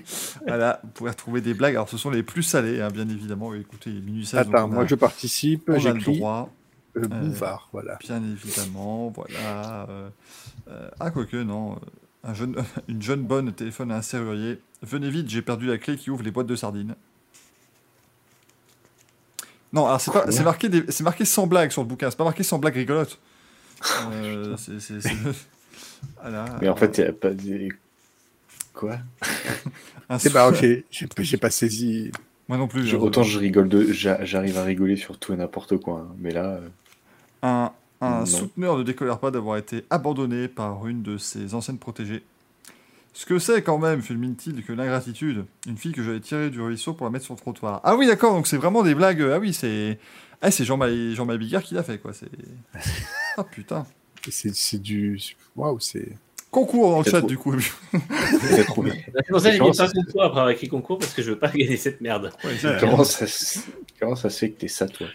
Voilà, 0.47 0.81
vous 0.85 0.91
pouvez 0.91 1.11
retrouver 1.11 1.41
des 1.41 1.55
blagues. 1.55 1.75
Alors, 1.75 1.89
ce 1.89 1.97
sont 1.99 2.11
les 2.11 2.23
plus 2.23 2.43
salées, 2.43 2.81
hein, 2.81 2.89
bien 2.89 3.09
évidemment. 3.09 3.53
Écoutez, 3.55 3.91
minuit 3.91 4.25
16, 4.27 4.47
donc 4.47 4.55
Attends, 4.55 4.65
a- 4.65 4.67
moi 4.69 4.87
je 4.87 4.95
participe. 4.95 5.69
a 5.69 5.77
le 5.79 5.95
droit. 6.01 6.51
euh, 6.97 7.07
Bouvard. 7.07 7.69
Voilà. 7.73 7.97
Bien 8.01 8.23
évidemment, 8.23 9.13
voilà. 9.15 9.87
euh, 9.89 10.09
euh, 10.69 10.89
ah, 11.01 11.11
quoique, 11.11 11.37
non. 11.37 11.73
euh, 11.73 11.77
Un 12.25 12.35
jeune, 12.35 12.57
une 12.89 13.03
jeune 13.03 13.23
bonne 13.23 13.53
téléphone 13.53 13.91
à 13.93 13.97
un 13.97 14.03
serrurier. 14.03 14.61
Venez 14.83 15.11
vite, 15.11 15.29
j'ai 15.29 15.43
perdu 15.43 15.67
la 15.67 15.79
clé 15.79 15.97
qui 15.97 16.11
ouvre 16.11 16.23
les 16.23 16.31
boîtes 16.31 16.47
de 16.47 16.57
sardines. 16.57 16.95
Non, 19.73 19.87
alors 19.87 20.01
c'est 20.01 20.11
pas, 20.11 20.31
c'est 20.31 20.43
marqué, 20.43 20.69
des- 20.69 20.85
c'est 20.91 21.05
marqué 21.05 21.25
sans 21.25 21.47
blague 21.47 21.71
sur 21.71 21.83
le 21.83 21.89
bouquin. 21.89 22.11
C'est 22.11 22.17
pas 22.17 22.25
marqué 22.25 22.43
sans 22.43 22.59
blague 22.59 22.75
rigolote. 22.75 23.19
Euh, 24.13 24.57
c'est- 24.57 25.01
Voilà, 26.21 26.45
Mais 26.61 26.69
en 26.69 26.77
fait, 26.77 26.99
il 26.99 27.03
n'y 27.05 27.09
a 27.09 27.13
pas 27.13 27.31
des. 27.31 27.73
Quoi 28.75 28.99
un 30.09 30.19
C'est 30.19 30.29
souffle- 30.31 30.83
ok, 30.91 31.07
j'ai 31.19 31.37
pas 31.37 31.51
saisi. 31.51 32.11
Moi 32.49 32.59
non 32.59 32.69
plus. 32.69 32.87
Je- 32.87 32.97
Autant 32.97 33.23
je 33.23 33.39
rigole 33.39 33.69
de. 33.69 33.93
j'a- 33.93 34.25
J'arrive 34.25 34.59
à 34.59 34.65
rigoler 34.65 34.97
sur 34.97 35.19
tout 35.19 35.33
et 35.33 35.37
n'importe 35.37 35.77
quoi. 35.79 36.07
hein. 36.09 36.15
Mais 36.19 36.31
là. 36.33 36.61
euh, 37.43 37.69
Un, 38.03 38.25
souteneur 38.27 38.79
ne 38.79 38.83
décolère 38.83 39.19
pas 39.19 39.31
d'avoir 39.31 39.57
été 39.57 39.85
abandonné 39.91 40.49
par 40.49 40.87
une 40.87 41.03
de 41.03 41.19
ses 41.19 41.55
anciennes 41.55 41.79
protégées. 41.79 42.23
Ce 43.13 43.27
que 43.27 43.39
c'est 43.39 43.63
quand 43.63 43.79
même, 43.79 44.01
fulmine-t-il, 44.03 44.65
que 44.65 44.73
l'ingratitude. 44.73 45.45
Une 45.67 45.77
fille 45.77 45.93
que 45.93 46.03
j'avais 46.03 46.21
tirée 46.21 46.49
du 46.49 46.61
ruisseau 46.63 46.95
pour 46.95 47.07
la 47.07 47.11
mettre 47.11 47.25
sur 47.25 47.35
le 47.35 47.41
trottoir. 47.41 47.81
Ah 47.85 47.97
oui, 47.97 48.07
d'accord, 48.07 48.33
donc 48.35 48.47
c'est 48.47 48.57
vraiment 48.57 48.83
des 48.83 48.95
blagues. 48.95 49.21
Ah 49.33 49.39
oui, 49.39 49.53
c'est. 49.53 49.99
Ah, 50.43 50.51
c'est 50.51 50.65
Jean-Marie 50.65 51.15
Jean 51.15 51.27
Bigard 51.27 51.63
qui 51.63 51.75
l'a 51.75 51.83
fait, 51.83 51.99
quoi. 51.99 52.13
C'est. 52.15 52.31
Ah 53.37 53.45
putain. 53.51 53.85
C'est 54.31 54.55
c'est 54.55 54.79
du. 54.79 55.19
Waouh, 55.57 55.79
c'est. 55.81 56.09
Concours 56.51 56.91
dans 56.91 56.99
le 56.99 57.05
C'est 57.05 57.11
chat, 57.13 57.19
trop. 57.21 57.29
du 57.29 57.39
coup. 57.39 57.55
t'as 57.93 58.65
trouvé. 58.65 59.05
C'est 59.15 59.29
pour 59.29 59.41
ça 59.41 59.51
que 59.51 59.57
j'ai 59.57 59.61
mis 59.63 59.71
Comment 59.71 59.73
pas 59.73 59.89
concours 59.93 60.23
après 60.25 60.41
avoir 60.41 60.51
écrit 60.51 60.69
concours 60.69 60.99
parce 60.99 61.15
que 61.15 61.23
je 61.23 61.31
veux 61.31 61.39
pas 61.39 61.49
gagner 61.49 61.77
cette 61.77 62.01
merde. 62.01 62.33
Ouais, 62.43 62.57
c'est- 62.61 62.81
Comment 62.81 63.05
ça, 63.05 63.27
se... 63.29 63.61
Comment 64.01 64.17
ça 64.17 64.31
se 64.31 64.39
fait 64.41 64.51
que 64.51 64.61
t'es 64.61 64.69
ça, 64.69 64.89
toi? 64.89 65.07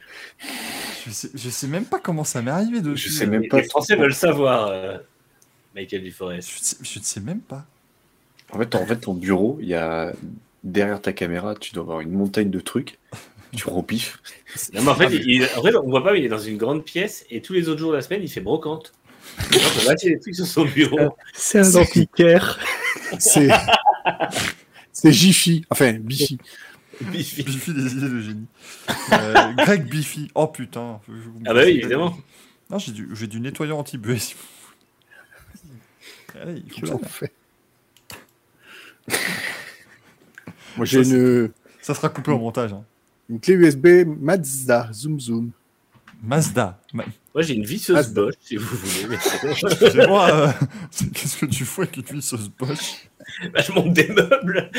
Je, 1.05 1.11
sais, 1.11 1.29
je 1.35 1.49
sais 1.49 1.67
même 1.67 1.83
pas 1.85 1.99
comment 1.99 2.23
ça 2.23 2.41
m'est 2.41 2.51
arrivé 2.51 2.79
dessus. 2.79 3.09
Je 3.09 3.13
sais 3.13 3.25
même 3.27 3.41
Les- 3.41 3.47
pas. 3.49 3.57
Les 3.59 3.67
Français 3.67 3.97
veulent 3.97 4.13
savoir, 4.13 4.67
euh, 4.67 4.97
Michael 5.75 6.03
Duforest. 6.03 6.49
Je, 6.49 6.59
sais- 6.63 6.77
je 6.81 6.99
ne 6.99 7.03
sais 7.03 7.19
même 7.19 7.41
pas. 7.41 7.65
En 8.53 8.59
fait, 8.59 8.73
en 8.75 8.85
fait, 8.85 8.95
ton 8.97 9.13
bureau, 9.13 9.57
il 9.61 9.67
y 9.67 9.73
a 9.73 10.13
derrière 10.63 11.01
ta 11.01 11.11
caméra, 11.11 11.53
tu 11.55 11.73
dois 11.73 11.83
avoir 11.83 11.99
une 11.99 12.11
montagne 12.11 12.49
de 12.49 12.59
trucs. 12.61 12.97
Tu 13.55 13.67
rempifes. 13.69 14.19
Non, 14.73 14.83
mais 14.83 14.89
en 14.89 14.95
fait, 14.95 15.09
il- 15.13 15.43
en 15.57 15.61
fait, 15.63 15.75
on 15.75 15.89
voit 15.89 16.03
pas, 16.03 16.13
mais 16.13 16.19
il 16.19 16.25
est 16.25 16.29
dans 16.29 16.37
une 16.39 16.57
grande 16.57 16.83
pièce 16.83 17.25
et 17.29 17.41
tous 17.41 17.53
les 17.53 17.69
autres 17.69 17.79
jours 17.79 17.91
de 17.91 17.95
la 17.97 18.01
semaine, 18.01 18.21
il 18.23 18.29
fait 18.29 18.41
brocante. 18.41 18.93
Va 19.85 19.95
des 19.95 20.19
trucs 20.19 20.35
sur 20.35 20.45
son 20.45 20.65
bureau. 20.65 21.15
C'est 21.33 21.59
un 21.59 21.75
antiquaire. 21.75 22.59
C'est. 23.19 23.49
C'est 24.93 25.11
Jiffy. 25.11 25.65
Enfin, 25.69 25.93
Bifi. 25.93 26.37
Bifi. 27.01 27.43
Biffy 27.43 27.73
des 27.73 27.91
idées 27.93 28.09
de 28.09 28.21
génie. 28.21 28.45
Euh, 29.11 29.51
Greg 29.57 29.89
Biffy. 29.89 30.29
Oh 30.35 30.47
putain. 30.47 31.01
je- 31.07 31.13
je- 31.13 31.29
Ah 31.45 31.53
bah 31.53 31.61
oui, 31.65 31.71
évidemment. 31.71 32.17
Non, 32.69 32.77
j'ai 32.79 32.91
du, 32.93 33.09
j'ai 33.13 33.27
du 33.27 33.39
nettoyant 33.41 33.79
anti-buée. 33.79 34.17
Allez, 36.41 36.53
il 36.57 36.63
Quel 36.63 36.87
fonctionne. 36.87 36.99
enfer. 37.03 37.29
Moi 40.77 40.85
j'ai 40.85 41.01
une, 41.03 41.51
Ça 41.81 41.93
sera 41.93 42.09
coupé 42.09 42.31
au 42.31 42.37
montage. 42.39 42.73
hein. 42.73 42.83
Une 43.29 43.39
clé 43.39 43.53
USB 43.55 43.87
Mazda 44.05 44.89
Zoom 44.93 45.19
Zoom. 45.19 45.51
Mazda. 46.23 46.79
Ma- 46.93 47.05
Moi, 47.33 47.43
j'ai 47.43 47.53
une 47.55 47.65
visseuse 47.65 48.09
Bosch, 48.13 48.33
si 48.41 48.55
vous 48.55 48.65
voulez. 48.77 49.17
c'est- 49.19 49.47
Excusez-moi, 49.71 50.29
euh, 50.31 50.51
qu'est-ce 51.13 51.37
que 51.37 51.45
tu 51.45 51.65
fous 51.65 51.81
avec 51.81 51.97
une 52.11 52.21
sauce 52.21 52.49
Bosch? 52.49 53.09
Bah, 53.53 53.61
je 53.61 53.71
monte 53.71 53.93
des 53.93 54.07
meubles. 54.07 54.71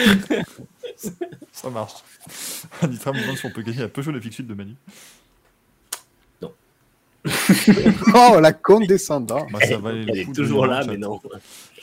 Ça 1.53 1.69
marche. 1.71 1.95
Anitra 2.81 3.13
me 3.13 3.21
demande 3.21 3.37
si 3.37 3.47
on 3.47 3.51
peut 3.51 3.63
gagner 3.63 3.81
la 3.81 3.89
Peugeot 3.89 4.11
la 4.13 4.21
Fixite 4.21 4.47
de 4.47 4.55
Manu. 4.55 4.75
Oh, 8.15 8.39
la 8.41 8.53
condescendante. 8.53 9.51
Bah, 9.53 9.59
ça 9.67 9.79
valait 9.79 10.05
le 10.05 10.17
Elle 10.17 10.25
coup 10.27 10.31
est 10.31 10.35
toujours 10.35 10.67
là, 10.67 10.85
mais 10.87 10.97
non. 10.97 11.21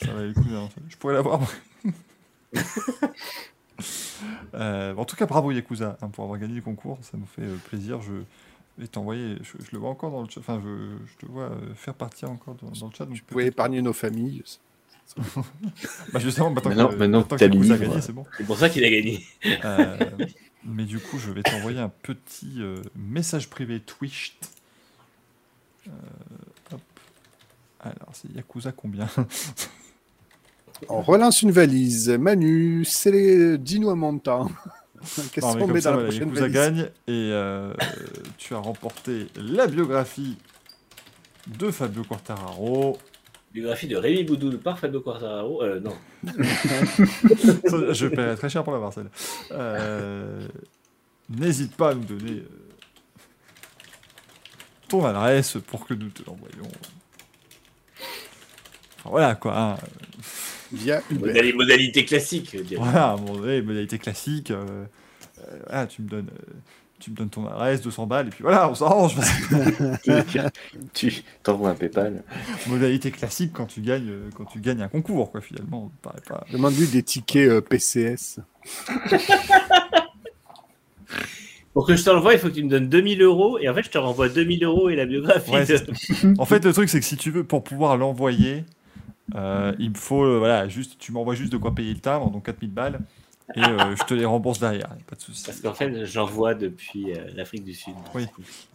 Ça 0.02 0.12
valait 0.14 0.28
le 0.30 0.34
coup 0.34 0.44
Je 0.90 0.96
pourrais 0.98 1.14
l'avoir. 1.16 1.42
Euh, 4.54 4.96
en 4.96 5.06
tout 5.06 5.16
cas, 5.16 5.26
bravo 5.26 5.52
Yakuza 5.52 5.98
hein, 6.02 6.08
pour 6.10 6.24
avoir 6.26 6.40
gagné 6.40 6.56
le 6.56 6.62
concours. 6.62 6.98
Ça 7.02 7.18
nous 7.18 7.26
fait 7.26 7.42
euh, 7.44 7.56
plaisir. 7.68 8.02
Je 8.02 8.14
vais 8.78 8.88
t'envoyer. 8.88 9.38
Je, 9.42 9.64
je 9.66 9.72
le 9.72 9.80
vois 9.80 9.90
encore 9.90 10.12
dans 10.12 10.22
le 10.22 10.30
chat. 10.30 10.40
Enfin, 10.40 10.62
je, 10.64 10.96
je 11.08 11.26
te 11.26 11.32
vois 11.32 11.46
euh, 11.52 11.74
faire 11.76 11.94
partir 11.96 12.30
encore 12.32 12.56
dans, 12.56 12.70
dans 12.70 12.88
le 12.88 12.94
chat. 12.96 13.06
Donc 13.06 13.16
Vous 13.16 13.24
pouvez 13.28 13.48
épargner 13.48 13.82
nos 13.82 13.94
familles. 13.94 14.44
Bah 16.14 16.20
justement, 16.20 16.50
maintenant, 16.50 16.70
Maintenant- 16.72 16.90
que, 16.90 16.96
maintenant 16.96 17.24
que 17.24 17.36
Yakuza 17.44 17.74
a 17.74 17.78
livre. 17.78 17.90
gagné, 17.90 18.02
c'est 18.02 18.14
bon. 18.14 18.26
C'est 18.38 18.46
pour 18.46 18.58
ça 18.58 18.70
qu'il 18.70 18.84
a 18.86 18.90
gagné. 18.90 19.26
Euh, 19.66 19.98
mais 20.64 20.86
du 20.86 21.00
coup, 21.00 21.20
je 21.20 21.30
vais 21.32 21.44
t'envoyer 21.44 21.80
un 21.80 21.90
petit 21.90 22.56
euh, 22.60 22.78
message 22.96 23.50
privé 23.50 23.80
Twitch. 23.82 24.38
Euh, 25.88 25.92
hop. 26.72 26.82
Alors, 27.82 28.10
c'est 28.14 28.30
Yakuza 28.34 28.72
combien? 28.72 29.08
On 30.90 31.02
relance 31.02 31.42
une 31.42 31.52
valise. 31.52 32.10
Manu, 32.10 32.84
c'est 32.86 33.12
les... 33.12 33.58
dis-nous 33.58 33.90
un 33.90 33.96
montant. 33.96 34.50
Qu'est-ce 35.34 35.58
qu'on 35.58 35.68
met 35.68 35.82
ça, 35.82 35.92
dans 35.92 35.98
la 35.98 36.04
prochaine 36.06 36.32
valise 36.32 36.54
gagne 36.54 36.80
et 37.08 37.30
euh, 37.34 37.74
tu 38.38 38.54
as 38.54 38.58
remporté 38.60 39.28
la 39.36 39.68
biographie 39.68 40.38
de 41.48 41.72
Fabio 41.72 42.04
Quartararo. 42.04 42.98
Biographie 43.54 43.88
de 43.88 43.98
Rémi 43.98 44.24
Boudoul 44.24 44.58
par 44.60 44.80
Fabio 44.80 45.02
Quartararo. 45.02 45.62
Euh, 45.62 45.80
non. 45.82 45.94
Je 47.94 48.08
paierai 48.08 48.36
très 48.38 48.50
cher 48.50 48.64
pour 48.64 48.72
l'avoir, 48.74 48.94
celle. 48.94 49.10
Euh, 49.52 50.48
N'hésite 51.30 51.76
pas 51.76 51.90
à 51.92 51.94
nous 51.96 52.04
donner 52.04 52.32
euh, 52.40 52.48
ton 54.88 55.06
adresse 55.06 55.58
pour 55.68 55.86
que 55.86 55.94
nous 55.94 56.10
te 56.10 56.22
l'envoyions. 56.26 56.68
Enfin, 59.00 59.10
voilà 59.10 59.36
quoi. 59.36 59.58
hein. 59.58 59.78
Via 60.74 61.02
Uber. 61.12 61.32
Modali- 61.32 61.54
modalité 61.56 62.04
classique. 62.06 62.50
je 62.54 62.60
dirais. 62.64 62.82
Voilà, 62.84 63.10
à 63.10 63.14
un 63.14 63.18
moment 63.18 63.36
donné, 63.38 63.62
modalité 63.62 63.98
classique. 64.00 64.52
euh, 64.52 64.86
euh, 65.40 65.60
voilà, 65.68 65.88
tu 65.88 66.02
me 66.02 66.10
donnes. 66.10 66.30
euh, 66.32 66.54
tu 67.00 67.12
me 67.12 67.16
donnes 67.18 67.30
ton 67.30 67.46
adresse, 67.48 67.82
200 67.82 68.08
balles, 68.08 68.28
et 68.28 68.30
puis 68.30 68.44
voilà, 68.44 68.70
on 68.70 68.76
s'arrange. 68.76 69.16
tu 70.94 71.12
t'envoies 71.44 71.70
un 71.72 71.76
PayPal. 71.76 72.24
Modalité 72.68 73.12
classique 73.12 73.52
quand 73.54 73.66
tu 73.66 73.82
gagnes, 73.82 74.08
euh, 74.10 74.30
quand 74.38 74.46
tu 74.46 74.60
gagnes 74.62 74.82
un 74.82 74.88
concours, 74.88 75.30
quoi, 75.30 75.42
finalement. 75.42 75.92
Pas... 76.02 76.16
Demande-lui 76.52 76.88
des 76.88 77.04
tickets 77.04 77.50
euh, 77.50 77.60
PCS. 77.62 78.40
Pour 81.74 81.88
que 81.88 81.96
je 81.96 82.04
te 82.04 82.10
l'envoie, 82.12 82.34
il 82.34 82.40
faut 82.40 82.50
que 82.50 82.54
tu 82.54 82.64
me 82.64 82.70
donnes 82.70 82.88
2000 82.88 83.22
euros. 83.24 83.58
Et 83.60 83.68
en 83.68 83.74
fait, 83.74 83.84
je 83.84 83.90
te 83.90 83.98
renvoie 83.98 84.30
2000 84.30 84.64
euros 84.64 84.90
et 84.90 84.96
la 84.96 85.06
biographie. 85.06 85.50
Ouais, 85.52 85.66
de- 85.66 85.76
c'est- 85.96 86.26
En 86.40 86.46
fait, 86.46 86.64
le 86.64 86.72
truc, 86.72 86.88
c'est 86.88 87.00
que 87.00 87.06
si 87.06 87.18
tu 87.18 87.32
veux, 87.32 87.44
pour 87.44 87.64
pouvoir 87.64 87.98
l'envoyer, 87.98 88.64
euh, 89.36 89.74
il 89.80 89.92
me 89.92 89.96
faut, 89.96 90.24
euh, 90.24 90.38
voilà, 90.38 90.68
juste, 90.68 90.98
tu 91.00 91.12
m'envoies 91.12 91.36
juste 91.36 91.52
de 91.52 91.58
quoi 91.58 91.74
payer 91.74 91.94
le 91.94 92.00
timbre, 92.00 92.30
donc 92.30 92.46
4000 92.46 92.72
balles. 92.72 93.00
et 93.56 93.64
euh, 93.64 93.96
je 93.96 94.04
te 94.04 94.14
les 94.14 94.26
rembourse 94.26 94.60
derrière, 94.60 94.90
pas 95.08 95.16
de 95.16 95.22
souci. 95.22 95.44
Parce 95.46 95.60
qu'en 95.62 95.74
fait, 95.74 96.06
j'en 96.06 96.26
vois 96.26 96.54
depuis 96.54 97.14
euh, 97.14 97.28
l'Afrique 97.36 97.64
du 97.64 97.74
Sud. 97.74 97.94
Oui. 98.14 98.26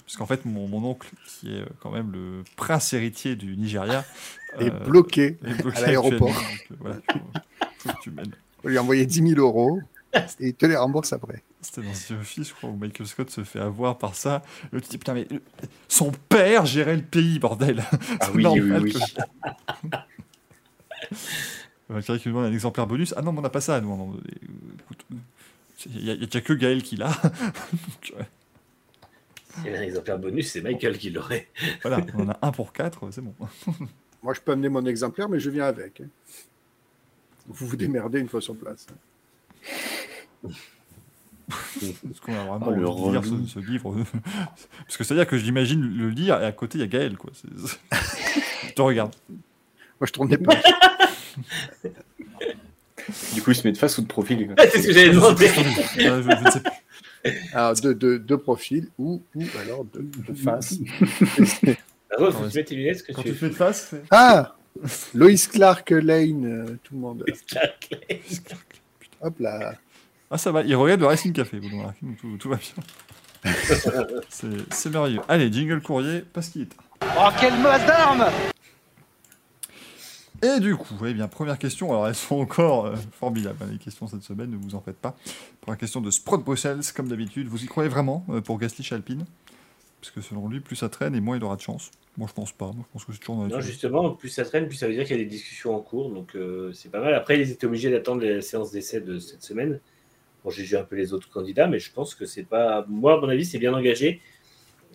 Parce 0.04 0.16
qu'en 0.16 0.26
fait, 0.26 0.44
mon, 0.44 0.68
mon 0.68 0.84
oncle, 0.84 1.10
qui 1.26 1.54
est 1.54 1.64
quand 1.80 1.90
même 1.90 2.12
le 2.12 2.44
prince 2.56 2.92
héritier 2.92 3.36
du 3.36 3.56
Nigeria, 3.56 4.04
euh, 4.60 4.70
bloqué 4.70 5.38
est 5.44 5.62
bloqué 5.62 5.78
à 5.78 5.80
l'aéroport. 5.82 6.42
voilà, 6.80 6.96
faut, 7.10 7.18
faut 7.78 7.88
que 7.90 8.02
tu 8.02 8.10
m'aides. 8.10 8.34
On 8.64 8.68
lui 8.68 8.78
a 8.78 8.82
envoyé 8.82 9.06
10 9.06 9.28
000 9.34 9.40
euros 9.40 9.80
et 10.40 10.48
il 10.48 10.54
te 10.54 10.66
les 10.66 10.76
rembourse 10.76 11.12
après. 11.12 11.42
C'était 11.60 11.82
dans 11.82 11.92
The 11.92 12.20
Office, 12.20 12.48
je 12.48 12.54
crois, 12.54 12.70
où 12.70 12.76
Michael 12.76 13.06
Scott 13.06 13.30
se 13.30 13.44
fait 13.44 13.60
avoir 13.60 13.98
par 13.98 14.14
ça. 14.14 14.42
L'autre 14.72 14.88
dit 14.88 14.98
Putain, 14.98 15.14
mais 15.14 15.28
son 15.88 16.12
père 16.28 16.66
gérait 16.66 16.96
le 16.96 17.02
pays, 17.02 17.38
bordel 17.38 17.84
Ah 18.20 18.30
oui, 18.34 18.46
oui, 18.46 18.60
oui. 18.82 18.94
que- 21.10 21.14
Valkyrie 21.92 22.18
qui 22.20 22.28
nous 22.28 22.34
demande 22.34 22.50
un 22.50 22.54
exemplaire 22.54 22.86
bonus. 22.86 23.14
Ah 23.16 23.22
non, 23.22 23.32
mais 23.32 23.38
on 23.38 23.42
n'a 23.42 23.50
pas 23.50 23.60
ça, 23.62 23.80
nous. 23.80 24.14
euh, 24.14 24.20
écoute, 24.82 25.04
Il 25.94 26.04
n'y 26.04 26.10
a, 26.10 26.12
a 26.12 26.16
déjà 26.16 26.40
que 26.40 26.52
Gaël 26.52 26.82
qui 26.82 26.96
l'a. 26.96 27.08
Donc, 27.22 28.12
Il 29.58 29.64
y 29.64 29.68
avait 29.68 29.78
un 29.78 29.82
exemplaire 29.82 30.18
bonus, 30.18 30.50
c'est 30.50 30.60
Michael 30.60 30.98
qui 30.98 31.10
l'aurait. 31.10 31.48
voilà, 31.82 32.00
on 32.14 32.24
en 32.24 32.30
a 32.30 32.38
un 32.42 32.52
pour 32.52 32.72
quatre, 32.72 33.10
c'est 33.10 33.22
bon. 33.22 33.34
Moi, 34.22 34.34
je 34.34 34.40
peux 34.40 34.52
amener 34.52 34.68
mon 34.68 34.84
exemplaire, 34.84 35.28
mais 35.28 35.40
je 35.40 35.48
viens 35.50 35.64
avec. 35.66 36.00
hein. 36.00 36.08
Vous 37.46 37.66
vous 37.66 37.76
démerdez 37.76 38.18
une 38.20 38.28
fois 38.28 38.40
sur 38.42 38.54
place. 38.56 38.86
Parce 41.48 42.20
qu'on 42.20 42.34
a 42.34 42.44
vraiment 42.44 42.66
Oh, 42.68 42.70
le 42.72 42.86
envie 42.88 43.06
de 43.06 43.10
lire 43.12 43.24
ce, 43.48 43.54
ce 43.54 43.58
livre. 43.60 43.96
Parce 44.84 44.96
que 44.98 45.04
c'est-à-dire 45.04 45.26
que 45.26 45.38
j'imagine 45.38 45.80
le 45.80 46.10
lire 46.10 46.40
et 46.42 46.44
à 46.44 46.52
côté, 46.52 46.76
il 46.76 46.82
y 46.82 46.84
a 46.84 46.86
Gaël. 46.86 47.16
Quoi. 47.16 47.30
Je 47.32 48.72
te 48.74 48.82
regarde. 48.82 49.14
Moi, 50.00 50.06
je 50.06 50.12
tourne 50.12 50.28
des 50.28 50.38
pages. 50.38 50.62
Du 53.34 53.40
coup, 53.42 53.52
il 53.52 53.54
se 53.54 53.66
met 53.66 53.72
de 53.72 53.78
face 53.78 53.96
ou 53.98 54.02
de 54.02 54.06
profil. 54.06 54.54
c'est 54.58 54.82
ce 54.82 54.86
que 54.88 54.92
j'avais 54.92 55.10
demandé. 55.10 55.48
Je, 55.96 56.00
je 56.02 56.44
ne 56.44 56.50
sais 56.50 56.60
plus. 56.60 57.32
Alors, 57.54 57.74
deux, 57.74 57.94
deux, 57.94 58.18
deux 58.18 58.38
profils 58.38 58.88
ou, 58.98 59.22
ou 59.34 59.44
alors 59.62 59.86
faces. 60.44 60.74
Bravo, 62.10 62.32
faut 62.32 62.44
que 62.44 62.50
tu 62.50 62.56
mettes 62.58 62.66
tes 62.68 62.74
lunettes, 62.74 63.02
que 63.06 63.12
Quand 63.12 63.22
tu 63.22 63.34
tu 63.34 63.44
mets 63.44 63.50
de 63.50 63.54
face, 63.54 63.94
Ah 64.10 64.54
Lois 65.14 65.30
Clark 65.50 65.90
Lane, 65.90 66.46
euh, 66.46 66.76
tout 66.84 66.94
le 66.94 67.00
monde. 67.00 67.24
fais. 67.46 68.20
Hop 69.20 69.34
là. 69.40 69.74
Ah, 70.30 70.38
ça 70.38 70.52
va, 70.52 70.62
il 70.62 70.76
regarde 70.76 71.00
le 71.00 71.06
Racing 71.06 71.32
Café, 71.32 71.60
tout, 72.20 72.36
tout 72.38 72.48
va 72.48 72.56
bien. 72.56 73.52
c'est 74.28 74.46
c'est 74.70 74.90
merveilleux. 74.90 75.20
Allez, 75.28 75.50
jingle 75.52 75.80
courrier, 75.80 76.24
parce 76.32 76.48
qu'il 76.48 76.62
est 76.62 76.66
tard. 76.66 76.84
Oh, 77.18 77.28
quelle 77.40 77.58
masse 77.60 77.86
d'armes 77.86 78.26
Et 80.42 80.60
du 80.60 80.76
coup, 80.76 80.94
eh 81.04 81.14
bien, 81.14 81.26
première 81.26 81.58
question, 81.58 81.90
alors 81.90 82.06
elles 82.06 82.14
sont 82.14 82.36
encore 82.36 82.86
euh, 82.86 82.96
formidables, 83.12 83.56
hein, 83.60 83.68
les 83.72 83.78
questions 83.78 84.06
cette 84.06 84.22
semaine, 84.22 84.50
ne 84.50 84.56
vous 84.56 84.76
en 84.76 84.80
faites 84.80 84.98
pas. 84.98 85.16
Première 85.60 85.78
question 85.78 86.00
de 86.00 86.12
Sprott 86.12 86.44
Brussels, 86.44 86.80
comme 86.94 87.08
d'habitude, 87.08 87.48
vous 87.48 87.64
y 87.64 87.66
croyez 87.66 87.88
vraiment 87.88 88.24
euh, 88.30 88.40
pour 88.40 88.58
Gasly 88.58 88.86
Alpine? 88.92 89.24
Parce 90.00 90.12
que 90.12 90.20
selon 90.20 90.48
lui, 90.48 90.60
plus 90.60 90.76
ça 90.76 90.88
traîne 90.88 91.16
et 91.16 91.20
moins 91.20 91.36
il 91.36 91.42
aura 91.42 91.56
de 91.56 91.60
chance. 91.60 91.90
Moi, 92.16 92.28
je 92.28 92.34
pense 92.34 92.52
pas, 92.52 92.66
moi, 92.66 92.84
je 92.86 92.92
pense 92.92 93.04
que 93.04 93.12
c'est 93.12 93.18
toujours 93.18 93.36
dans 93.36 93.42
la 93.48 93.48
Non, 93.48 93.60
justement, 93.60 94.10
plus 94.10 94.28
ça 94.28 94.44
traîne, 94.44 94.68
plus 94.68 94.76
ça 94.76 94.86
veut 94.86 94.94
dire 94.94 95.04
qu'il 95.04 95.16
y 95.16 95.20
a 95.20 95.24
des 95.24 95.28
discussions 95.28 95.74
en 95.74 95.80
cours, 95.80 96.10
donc 96.10 96.36
euh, 96.36 96.72
c'est 96.72 96.90
pas 96.90 97.00
mal. 97.00 97.14
Après, 97.14 97.40
ils 97.40 97.50
étaient 97.50 97.66
obligés 97.66 97.90
d'attendre 97.90 98.22
les 98.22 98.40
séances 98.40 98.70
d'essai 98.70 99.00
de 99.00 99.18
cette 99.18 99.42
semaine. 99.42 99.80
J'ai 100.50 100.62
vu 100.62 100.76
un 100.76 100.84
peu 100.84 100.96
les 100.96 101.12
autres 101.12 101.28
candidats, 101.28 101.66
mais 101.66 101.78
je 101.78 101.92
pense 101.92 102.14
que 102.14 102.24
c'est 102.24 102.44
pas. 102.44 102.86
Moi, 102.88 103.14
à 103.14 103.16
mon 103.20 103.28
avis, 103.28 103.44
c'est 103.44 103.58
bien 103.58 103.74
engagé 103.74 104.22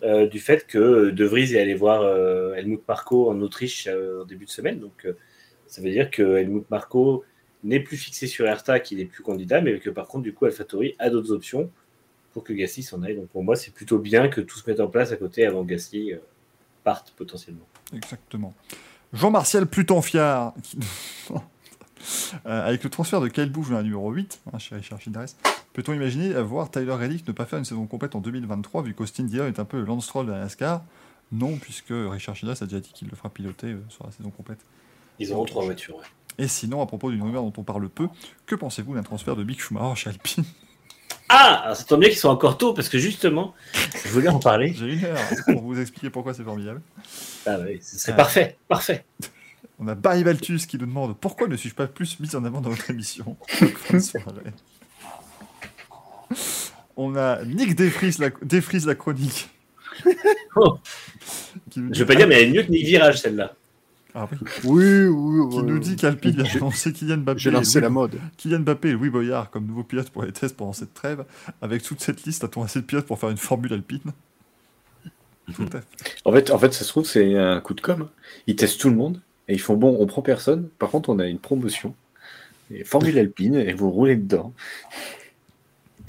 du 0.02 0.40
fait 0.40 0.66
que 0.66 1.10
De 1.10 1.24
Vries 1.24 1.54
est 1.54 1.60
allé 1.60 1.74
voir 1.74 2.04
Helmut 2.56 2.80
Marko 2.88 3.30
en 3.30 3.40
Autriche 3.40 3.86
en 3.86 4.24
début 4.24 4.46
de 4.46 4.50
semaine. 4.50 4.80
Donc, 4.80 5.06
ça 5.66 5.80
veut 5.82 5.90
dire 5.90 6.10
que 6.10 6.36
Helmut 6.36 6.68
Marko 6.70 7.24
n'est 7.62 7.80
plus 7.80 7.96
fixé 7.96 8.26
sur 8.26 8.46
Erta, 8.46 8.80
qu'il 8.80 8.98
n'est 8.98 9.04
plus 9.04 9.22
candidat, 9.22 9.60
mais 9.60 9.78
que 9.78 9.90
par 9.90 10.06
contre, 10.06 10.24
du 10.24 10.32
coup, 10.34 10.44
AlphaTauri 10.44 10.94
a 10.98 11.10
d'autres 11.10 11.32
options 11.32 11.70
pour 12.32 12.44
que 12.44 12.52
Gasly 12.52 12.82
s'en 12.82 13.02
aille. 13.02 13.16
Donc, 13.16 13.28
pour 13.28 13.42
moi, 13.44 13.56
c'est 13.56 13.72
plutôt 13.72 13.98
bien 13.98 14.28
que 14.28 14.40
tout 14.40 14.58
se 14.58 14.68
mette 14.68 14.80
en 14.80 14.88
place 14.88 15.12
à 15.12 15.16
côté 15.16 15.46
avant 15.46 15.62
que 15.64 15.68
Gasly 15.70 16.12
euh, 16.12 16.18
parte 16.82 17.12
potentiellement. 17.16 17.66
Exactement. 17.94 18.52
Jean-Martial 19.12 19.66
Plutonfiard, 19.66 20.54
qui- 20.62 20.78
Euh, 22.44 22.66
avec 22.66 22.84
le 22.84 22.90
transfert 22.90 23.20
de 23.22 23.28
Kyle 23.28 23.50
Busch 23.50 23.70
dans 23.70 23.76
la 23.76 23.82
numéro 23.82 24.10
8, 24.10 24.40
hein, 24.52 24.58
chez 24.58 24.74
Richard 24.74 25.00
Childress, 25.00 25.38
peut-on 25.72 25.94
imaginer 25.94 26.34
voir 26.42 26.70
Tyler 26.70 26.92
Reddick 26.92 27.26
ne 27.26 27.32
pas 27.32 27.46
faire 27.46 27.58
une 27.58 27.64
saison 27.64 27.86
complète 27.86 28.14
en 28.14 28.20
2023, 28.20 28.82
vu 28.82 28.92
qu'Austin 28.92 29.24
Dillon 29.24 29.46
est 29.46 29.58
un 29.58 29.64
peu 29.64 29.78
le 29.78 29.86
Lance 29.86 30.04
Stroll 30.04 30.26
de 30.26 30.32
la 30.32 30.40
NASCAR? 30.40 30.82
Non, 31.32 31.56
puisque 31.56 31.88
Richard 31.90 32.36
Childress 32.36 32.60
a 32.60 32.66
déjà 32.66 32.80
dit 32.80 32.92
qu'il 32.92 33.08
le 33.08 33.16
fera 33.16 33.30
piloter 33.30 33.68
euh, 33.68 33.80
sur 33.88 34.04
la 34.04 34.12
saison 34.12 34.28
complète. 34.28 34.58
Ils 35.18 35.32
auront 35.32 35.44
trois 35.44 35.64
voitures. 35.64 35.96
ouais. 35.96 36.04
Et 36.38 36.48
sinon, 36.48 36.82
à 36.82 36.86
propos 36.86 37.10
d'une 37.12 37.22
rumeur 37.22 37.42
dont 37.42 37.52
on 37.58 37.62
parle 37.62 37.88
peu, 37.88 38.08
que 38.46 38.54
pensez-vous 38.56 38.94
d'un 38.94 39.02
transfert 39.04 39.36
de 39.36 39.44
Mick 39.44 39.60
Schumacher 39.60 39.94
chez 40.00 40.10
Alpine? 40.10 40.44
Ah, 41.28 41.62
alors 41.64 41.76
ça 41.76 41.84
tombe 41.84 42.00
bien 42.00 42.08
qu'ils 42.10 42.18
sont 42.18 42.28
encore 42.28 42.58
tôt 42.58 42.74
parce 42.74 42.88
que 42.88 42.98
justement, 42.98 43.54
je 44.04 44.08
voulais 44.10 44.28
en 44.28 44.38
parler. 44.40 44.74
J'ai 44.74 44.92
une 44.94 45.04
heure 45.04 45.18
pour 45.46 45.62
vous 45.62 45.80
expliquer 45.80 46.10
pourquoi 46.10 46.34
c'est 46.34 46.42
formidable. 46.44 46.82
Ah 47.46 47.58
oui, 47.60 47.80
ce 47.82 47.98
serait 47.98 48.12
Ah. 48.12 48.16
parfait, 48.16 48.56
parfait. 48.68 49.04
On 49.78 49.88
a 49.88 49.94
Barry 49.94 50.22
Baltus 50.22 50.66
qui 50.66 50.76
nous 50.78 50.86
demande 50.86 51.16
pourquoi 51.16 51.48
ne 51.48 51.56
suis-je 51.56 51.74
pas 51.74 51.86
plus 51.86 52.20
mis 52.20 52.34
en 52.36 52.44
avant 52.44 52.60
dans 52.60 52.70
votre 52.70 52.90
émission? 52.90 53.36
On 56.96 57.16
a 57.16 57.44
Nick 57.44 57.74
Defries, 57.74 58.16
la, 58.18 58.30
Defries, 58.42 58.84
la 58.86 58.94
chronique. 58.94 59.48
Oh. 60.56 60.78
Je 61.74 61.80
veux 61.80 62.06
pas 62.06 62.14
dire, 62.14 62.28
mais 62.28 62.42
elle 62.42 62.48
est 62.48 62.52
mieux 62.52 62.62
que 62.62 62.70
Nick 62.70 62.86
Virage 62.86 63.20
celle-là. 63.20 63.54
Ah 64.14 64.28
oui. 64.30 64.38
Oui, 64.64 65.06
oui. 65.06 65.50
Qui 65.50 65.56
oui. 65.58 65.62
nous 65.64 65.78
dit 65.78 65.96
qu'Alpine 65.96 66.40
a 66.40 66.50
annoncé 66.56 66.92
Kylian 66.92 67.18
Mbappé, 67.18 67.38
J'ai 67.40 67.50
lancé 67.50 67.78
Louis- 67.78 67.82
la 67.82 67.90
mode. 67.90 68.20
Kylian 68.36 68.60
Mbappé 68.60 68.90
et 68.90 68.92
Louis 68.92 69.10
Boyard 69.10 69.50
comme 69.50 69.66
nouveaux 69.66 69.82
pilotes 69.84 70.10
pour 70.10 70.22
les 70.24 70.32
tests 70.32 70.56
pendant 70.56 70.72
cette 70.72 70.94
trêve. 70.94 71.24
Avec 71.60 71.82
toute 71.82 72.00
cette 72.00 72.24
liste, 72.24 72.44
a-t-on 72.44 72.62
assez 72.62 72.80
de 72.80 72.84
pilotes 72.86 73.06
pour 73.06 73.18
faire 73.18 73.30
une 73.30 73.36
Formule 73.36 73.72
Alpine? 73.72 74.12
Tout 75.54 75.64
à 75.72 75.80
fait. 75.80 75.84
En 76.24 76.32
fait, 76.32 76.50
en 76.50 76.58
fait, 76.58 76.72
ça 76.72 76.84
se 76.84 76.88
trouve, 76.88 77.04
c'est 77.04 77.36
un 77.36 77.60
coup 77.60 77.74
de 77.74 77.80
com. 77.80 78.02
hein. 78.02 78.10
Ils 78.46 78.56
testent 78.56 78.80
tout 78.80 78.88
le 78.88 78.96
monde 78.96 79.20
et 79.48 79.52
ils 79.54 79.60
font 79.60 79.76
bon, 79.76 79.96
on 80.00 80.06
prend 80.06 80.22
personne. 80.22 80.68
Par 80.78 80.90
contre, 80.90 81.10
on 81.10 81.18
a 81.18 81.26
une 81.26 81.38
promotion. 81.38 81.94
Et 82.70 82.82
Formule 82.84 83.18
Alpine 83.18 83.56
et 83.56 83.74
vous 83.74 83.90
roulez 83.90 84.16
dedans. 84.16 84.54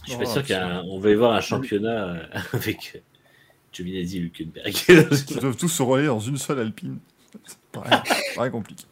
Je 0.06 0.12
suis 0.12 0.20
pas 0.20 0.26
Oh, 0.28 0.32
sûr 0.32 0.46
qu'on 0.46 1.00
va 1.00 1.10
y 1.10 1.16
voir 1.16 1.34
un 1.34 1.42
championnat 1.42 2.08
euh, 2.14 2.24
avec 2.54 3.04
Giovinazzi 3.74 4.18
et 4.18 4.22
Hülkenberg. 4.22 4.74
Ils 5.32 5.38
doivent 5.38 5.58
tous 5.58 5.68
se 5.68 5.82
relayer 5.84 6.08
dans 6.08 6.20
une 6.20 6.38
seule 6.38 6.60
Alpine. 6.60 7.00
C'est 7.46 7.58
pareil, 7.72 8.00
pareil 8.36 8.52
compliqué. 8.52 8.86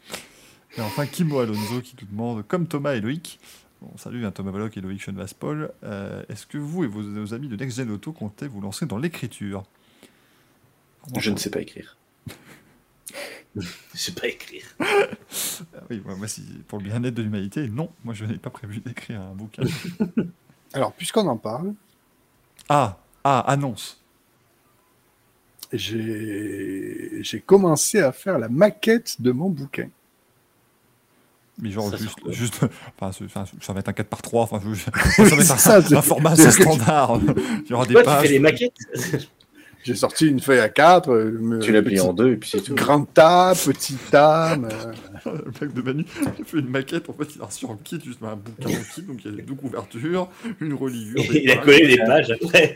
Et 0.76 0.80
enfin, 0.80 1.06
Kimo 1.06 1.38
Alonso 1.38 1.80
qui 1.82 1.96
nous 2.00 2.08
demande, 2.08 2.46
comme 2.46 2.66
Thomas 2.66 2.94
et 2.94 3.00
Loïc, 3.00 3.38
bon, 3.80 3.96
salut 3.96 4.24
hein, 4.26 4.30
Thomas 4.32 4.50
Balloc 4.52 4.76
et 4.76 4.80
Loïc 4.80 5.00
Schoenvaspol, 5.00 5.72
euh, 5.84 6.22
est-ce 6.28 6.46
que 6.46 6.58
vous 6.58 6.84
et 6.84 6.86
vos, 6.86 7.02
vos 7.02 7.32
amis 7.34 7.48
de 7.48 7.56
Next 7.56 7.76
Gen 7.76 7.90
Auto 7.90 8.12
comptez 8.12 8.48
vous 8.48 8.60
lancer 8.60 8.86
dans 8.86 8.98
l'écriture? 8.98 9.62
Je 11.18 11.30
ne 11.30 11.36
sais 11.36 11.50
pas 11.50 11.60
écrire. 11.60 11.96
Je 13.56 13.62
sais 13.98 14.12
pas 14.12 14.26
écrire. 14.26 14.64
Ah 14.80 15.80
oui, 15.90 16.02
moi, 16.04 16.16
moi, 16.16 16.26
si- 16.26 16.42
pour 16.66 16.78
le 16.78 16.84
bien-être 16.84 17.14
de 17.14 17.22
l'humanité, 17.22 17.68
non, 17.68 17.90
moi 18.04 18.12
je 18.14 18.24
n'ai 18.24 18.38
pas 18.38 18.50
prévu 18.50 18.78
d'écrire 18.80 19.20
un 19.20 19.34
bouquin. 19.34 19.62
Alors, 20.72 20.92
puisqu'on 20.92 21.26
en 21.28 21.36
parle, 21.36 21.74
Ah, 22.68 22.98
ah, 23.22 23.40
annonce. 23.40 24.00
J'ai 25.72 27.18
j'ai 27.22 27.40
commencé 27.40 28.00
à 28.00 28.12
faire 28.12 28.38
la 28.38 28.48
maquette 28.48 29.20
de 29.20 29.30
mon 29.32 29.48
bouquin. 29.50 29.88
Mais 31.60 31.70
genre 31.70 31.88
Ça, 31.90 31.96
juste, 31.96 32.18
juste 32.30 32.60
enfin, 33.00 33.12
ça 33.60 33.72
va 33.72 33.78
être 33.80 33.88
un 33.88 33.92
4 33.92 34.08
par 34.08 34.22
3 34.22 34.42
enfin, 34.42 34.60
je- 34.72 34.74
ça 34.84 34.90
va 35.22 35.42
être 35.42 35.50
un, 35.52 35.56
ça, 35.56 35.76
un 35.98 36.02
format 36.02 36.34
tu- 36.36 36.50
standard. 36.50 37.20
Il 37.64 37.70
y 37.70 37.72
aura 37.74 37.86
des 37.86 37.92
Toi, 37.94 38.02
tu 38.02 38.06
pages. 38.06 38.22
fais 38.22 38.28
les 38.32 38.38
maquettes 38.40 38.72
J'ai 39.84 39.94
sorti 39.94 40.26
une 40.26 40.40
feuille 40.40 40.60
à 40.60 40.68
4. 40.70 41.58
Tu 41.62 41.70
l'as 41.70 41.82
plié 41.82 42.00
en 42.00 42.12
deux 42.14 42.32
et 42.32 42.36
puis 42.36 42.48
c'est 42.50 42.62
tout. 42.62 42.74
Grand 42.74 43.06
A, 43.18 43.52
petit 43.54 43.96
A. 44.14 44.54
euh, 44.54 44.58
Le 45.26 45.52
mec 45.60 45.74
de 45.74 45.82
Manu, 45.82 46.04
il 46.22 46.26
a 46.28 46.32
fait 46.44 46.58
une 46.58 46.68
maquette, 46.68 47.08
en 47.10 47.12
fait, 47.12 47.34
il 47.36 47.42
a 47.42 47.44
reçu 47.46 47.66
en 47.66 47.76
kit 47.76 48.00
juste 48.04 48.22
un 48.22 48.34
bouquin 48.36 48.70
en 48.70 48.82
kit, 48.94 49.02
donc 49.02 49.18
il 49.24 49.36
y 49.36 49.40
a 49.40 49.42
deux 49.42 49.54
couvertures, 49.54 50.28
une 50.60 50.74
reliure. 50.74 51.14
des 51.16 51.42
Il 51.44 51.50
a 51.50 51.56
collé 51.58 51.86
les 51.86 51.98
pages 51.98 52.30
après. 52.30 52.74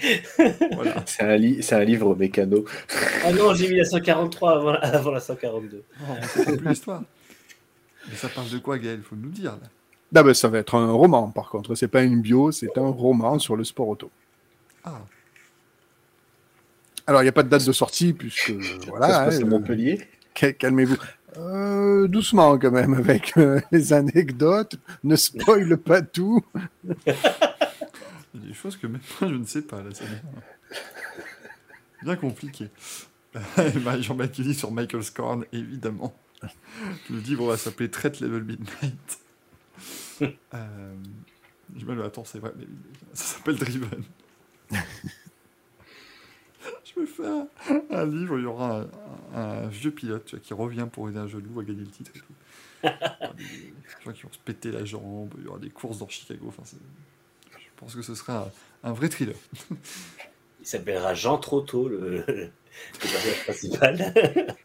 Voilà. 0.74 0.96
C'est 1.06 1.22
un, 1.24 1.36
li- 1.36 1.62
c'est 1.62 1.74
un 1.74 1.84
livre 1.84 2.14
mécano. 2.14 2.64
Ah 3.24 3.32
non, 3.32 3.52
j'ai 3.54 3.68
mis 3.68 3.76
la 3.76 3.84
143 3.84 4.52
avant 4.56 4.72
la, 4.72 4.78
avant 4.78 5.10
la 5.10 5.20
142. 5.20 5.76
Non, 5.76 5.82
on 6.08 6.38
comprend 6.38 6.56
plus 6.56 6.68
l'histoire. 6.68 7.02
Mais 8.08 8.16
ça 8.16 8.28
parle 8.28 8.48
de 8.48 8.58
quoi, 8.58 8.78
Gaël? 8.78 9.00
Faut 9.02 9.16
nous 9.16 9.28
dire, 9.30 9.52
là. 9.52 9.68
Non, 10.14 10.26
mais 10.26 10.34
ça 10.34 10.48
va 10.48 10.58
être 10.58 10.74
un 10.76 10.90
roman, 10.92 11.28
par 11.30 11.48
contre. 11.50 11.74
C'est 11.74 11.88
pas 11.88 12.02
une 12.02 12.20
bio, 12.22 12.50
c'est 12.52 12.78
un 12.78 12.88
roman 12.88 13.38
sur 13.38 13.56
le 13.56 13.64
sport 13.64 13.88
auto. 13.88 14.10
Ah, 14.84 15.00
Alors, 17.08 17.22
il 17.22 17.24
n'y 17.24 17.30
a 17.30 17.32
pas 17.32 17.42
de 17.42 17.48
date 17.48 17.64
de 17.66 17.72
sortie, 17.72 18.12
puisque 18.12 18.50
voilà. 18.86 19.08
passe 19.24 19.38
hein, 19.38 19.42
à 19.42 19.46
Montpellier. 19.46 20.06
cal- 20.34 20.54
Calmez-vous. 20.54 20.96
Euh, 21.38 22.06
doucement, 22.06 22.58
quand 22.58 22.70
même, 22.70 22.94
avec 22.94 23.36
euh, 23.38 23.60
les 23.72 23.92
anecdotes. 23.92 24.76
Ne 25.04 25.16
spoil 25.16 25.76
pas 25.78 26.02
tout. 26.02 26.44
il 26.84 26.92
y 27.06 28.44
a 28.44 28.46
des 28.48 28.52
choses 28.54 28.76
que 28.76 28.86
même 28.86 29.00
moi, 29.20 29.30
je 29.30 29.36
ne 29.36 29.44
sais 29.44 29.62
pas, 29.62 29.82
là, 29.82 29.90
bien 32.02 32.16
compliqué. 32.16 32.68
Jean-Baptiste 34.00 34.32
qui 34.34 34.42
dit 34.42 34.54
sur 34.54 34.70
Michael 34.70 35.02
Scorn, 35.02 35.44
évidemment. 35.52 36.14
Le 37.10 37.18
livre 37.20 37.46
va 37.48 37.56
s'appeler 37.56 37.90
Threat 37.90 38.20
Level 38.20 38.44
Midnight. 38.44 39.18
Euh, 40.54 40.94
Je 41.76 41.84
me 41.84 42.04
attends, 42.04 42.24
c'est 42.24 42.38
vrai, 42.38 42.52
mais 42.58 42.66
ça 43.14 43.36
s'appelle 43.36 43.56
Driven. 43.56 44.02
Je 47.01 47.10
fais 47.10 47.94
un, 47.94 48.07
livre, 48.07 48.35
où 48.35 48.39
il 48.39 48.44
y 48.44 48.47
aura 48.47 48.86
un, 49.35 49.41
un 49.41 49.67
vieux 49.68 49.91
pilote 49.91 50.41
qui 50.41 50.55
revient 50.55 50.86
pour 50.91 51.09
aider 51.09 51.18
un 51.18 51.27
jeune 51.27 51.44
loup 51.44 51.60
à 51.60 51.65
gagner 51.65 51.81
le 51.81 51.91
titre 51.91 52.10
et 52.15 52.18
tout. 52.18 52.35
Il 52.83 52.89
y 52.89 52.91
aura 52.91 53.33
des 53.35 53.73
gens 54.05 54.12
qui 54.12 54.23
vont 54.23 54.33
se 54.33 54.39
péter 54.39 54.70
la 54.70 54.85
jambe, 54.85 55.35
il 55.39 55.44
y 55.44 55.49
aura 55.49 55.59
des 55.59 55.70
courses 55.70 55.99
dans 55.99 56.09
Chicago. 56.09 56.47
Enfin, 56.49 56.62
je 57.51 57.57
pense 57.77 57.94
que 57.94 58.02
ce 58.02 58.15
sera 58.15 58.51
un, 58.85 58.91
un 58.91 58.93
vrai 58.93 59.09
thriller. 59.09 59.35
Il 60.60 60.67
s'appellera 60.67 61.15
Jean 61.15 61.39
Trotto, 61.39 61.89
le, 61.89 62.25
le 62.28 62.51
personnage 63.01 63.44
principal. 63.44 64.57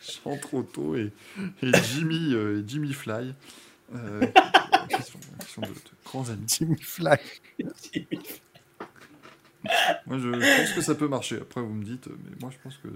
Jean 0.00 0.36
Trotto 0.38 0.96
et, 0.96 1.12
et 1.62 1.72
Jimmy, 1.82 2.34
euh, 2.34 2.62
Jimmy 2.66 2.92
Fly. 2.92 3.34
Euh, 3.94 4.20
qui 4.88 5.02
sont, 5.02 5.18
qui 5.40 5.52
sont 5.52 5.60
de, 5.62 5.68
de 5.68 5.74
grands 6.04 6.28
amis. 6.28 6.46
Jimmy 6.46 6.80
Fly. 6.80 7.18
Moi, 10.06 10.18
je 10.18 10.30
pense 10.60 10.72
que 10.72 10.80
ça 10.80 10.94
peut 10.94 11.08
marcher. 11.08 11.36
Après, 11.36 11.60
vous 11.60 11.72
me 11.74 11.84
dites, 11.84 12.06
mais 12.08 12.36
moi, 12.40 12.50
je 12.50 12.56
pense 12.62 12.76
que 12.78 12.88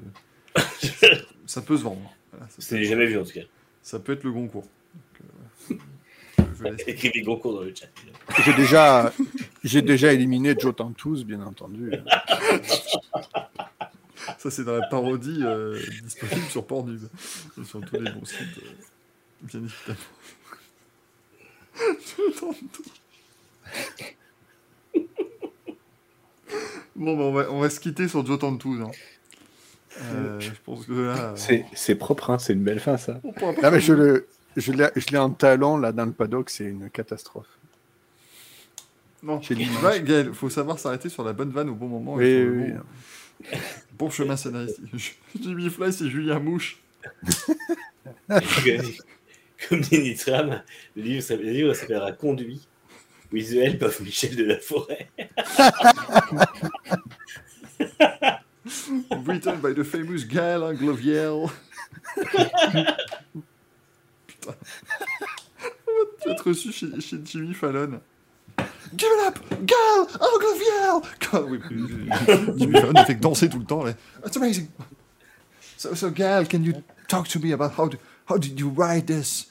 ça 1.47 1.60
peut 1.62 1.76
se 1.76 1.82
vendre. 1.82 2.12
Voilà, 2.31 2.47
l'ai 2.70 2.84
jamais 2.84 3.07
vu 3.07 3.18
en 3.18 3.24
tout 3.24 3.32
cas. 3.32 3.41
ça 3.82 3.99
peut 3.99 4.12
être 4.12 4.24
le 4.24 4.32
Goncourt. 4.32 4.66
Donc, 4.94 5.31
euh, 5.70 5.76
je- 6.78 6.91
Écrivez 6.91 7.23
Goncourt 7.23 7.55
dans 7.55 7.62
le 7.62 7.74
chat. 7.74 7.89
J'ai 8.44 8.55
déjà, 8.55 9.12
j'ai 9.65 9.82
déjà 9.82 10.12
éliminé 10.12 10.55
Joe 10.58 10.74
Tantous, 10.74 11.24
bien 11.24 11.42
entendu. 11.42 11.91
Ça, 14.39 14.50
c'est 14.50 14.65
dans 14.65 14.76
la 14.78 14.86
parodie 14.86 15.41
euh, 15.42 15.78
disponible 16.02 16.47
sur 16.49 16.66
Pornhub 16.66 17.02
et 17.60 17.65
sur 17.65 17.81
tous 17.84 18.00
les 18.00 18.10
bons 18.10 18.24
sites, 18.24 18.58
euh, 18.58 18.70
bien 19.42 19.60
évidemment. 19.60 19.99
Je 22.00 22.39
tente 22.39 22.57
tout. 22.73 22.82
Bon, 26.94 27.16
bah, 27.16 27.24
on, 27.24 27.32
va, 27.32 27.50
on 27.50 27.60
va 27.60 27.70
se 27.70 27.81
quitter 27.81 28.08
sur 28.08 28.24
Joe 28.24 28.39
Tantous. 28.39 28.78
Hein. 28.82 28.90
Euh, 30.00 30.40
je 30.40 30.50
pense 30.64 30.86
que 30.86 30.92
là. 30.92 31.32
C'est 31.36 31.64
c'est 31.74 31.94
propre, 31.94 32.31
hein, 32.31 32.39
c'est 32.39 32.52
une 32.55 32.62
belle 32.62 32.81
fin, 32.81 32.97
ça. 32.97 33.20
on 33.24 33.32
pourra 33.32 33.52
pas 33.52 33.60
Là, 33.62 33.70
mais 33.70 33.81
je 33.81 33.92
le, 33.92 34.26
je 34.56 34.72
l'ai, 34.72 34.89
je 34.97 35.16
en 35.16 35.31
talon 35.31 35.76
là 35.76 35.92
dans 35.92 36.06
le 36.06 36.12
paddock, 36.12 36.50
c'est 36.50 36.64
une 36.64 36.90
catastrophe. 36.90 37.58
Non, 39.22 39.40
ouais, 39.84 40.02
Gaël, 40.02 40.34
faut 40.34 40.50
savoir 40.50 40.81
s'arrêter 40.81 41.08
sur 41.08 41.22
la 41.22 41.32
bonne 41.32 41.50
vanne 41.50 41.68
au 41.68 41.74
bon 41.74 41.86
moment. 41.86 42.14
Oui, 42.14 42.24
et 42.24 42.42
sur 42.42 42.50
le 42.50 42.56
oui, 42.60 42.72
bon, 42.72 44.06
bon 44.06 44.10
chemin 44.10 44.36
scénaristique. 44.36 45.20
Jimmy 45.40 45.70
Fly, 45.70 45.92
c'est 45.92 46.08
Julien 46.08 46.40
Mouche. 46.40 46.78
Comme 49.68 49.81
dit 49.81 50.00
Nitram, 50.00 50.62
le 50.97 51.02
livre, 51.02 51.34
livre 51.34 51.74
s'appellera 51.74 52.10
Conduit. 52.12 52.66
With 53.33 53.51
the 53.51 54.01
Michel 54.02 54.36
de 54.36 54.44
la 54.44 54.59
Forêt. 54.59 55.09
Written 59.25 59.57
by 59.61 59.73
the 59.73 59.83
famous 59.85 60.25
Gaël 60.25 60.62
Angloviel. 60.62 61.49
Putain. 64.27 64.55
Tu 66.20 66.28
vas 66.28 66.35
être 66.35 66.47
reçu 66.47 66.70
chez, 66.73 66.89
Jimmy 67.25 67.55
Fallon. 67.55 68.01
Give 68.94 69.09
it 69.09 69.27
up, 69.28 69.39
Gaël 69.62 70.07
Angloviel. 70.20 71.01
Oui, 71.49 71.59
Jimmy 72.59 72.78
Fallon 72.81 72.93
ne 72.93 73.05
fait 73.05 73.15
que 73.17 73.20
danser 73.20 73.49
tout 73.49 73.59
le 73.59 73.65
temps. 73.65 73.83
Là. 73.85 73.94
It's 74.27 74.36
amazing. 74.36 74.69
So, 75.78 75.94
so 75.94 76.11
Gaël, 76.11 76.47
can 76.47 76.62
you 76.62 76.75
talk 77.09 77.27
to 77.28 77.39
me 77.41 77.52
about 77.52 77.73
how, 77.78 77.89
do- 77.89 77.97
how 78.28 78.36
did 78.36 78.61
you 78.61 78.69
write 78.69 79.07
this? 79.07 79.47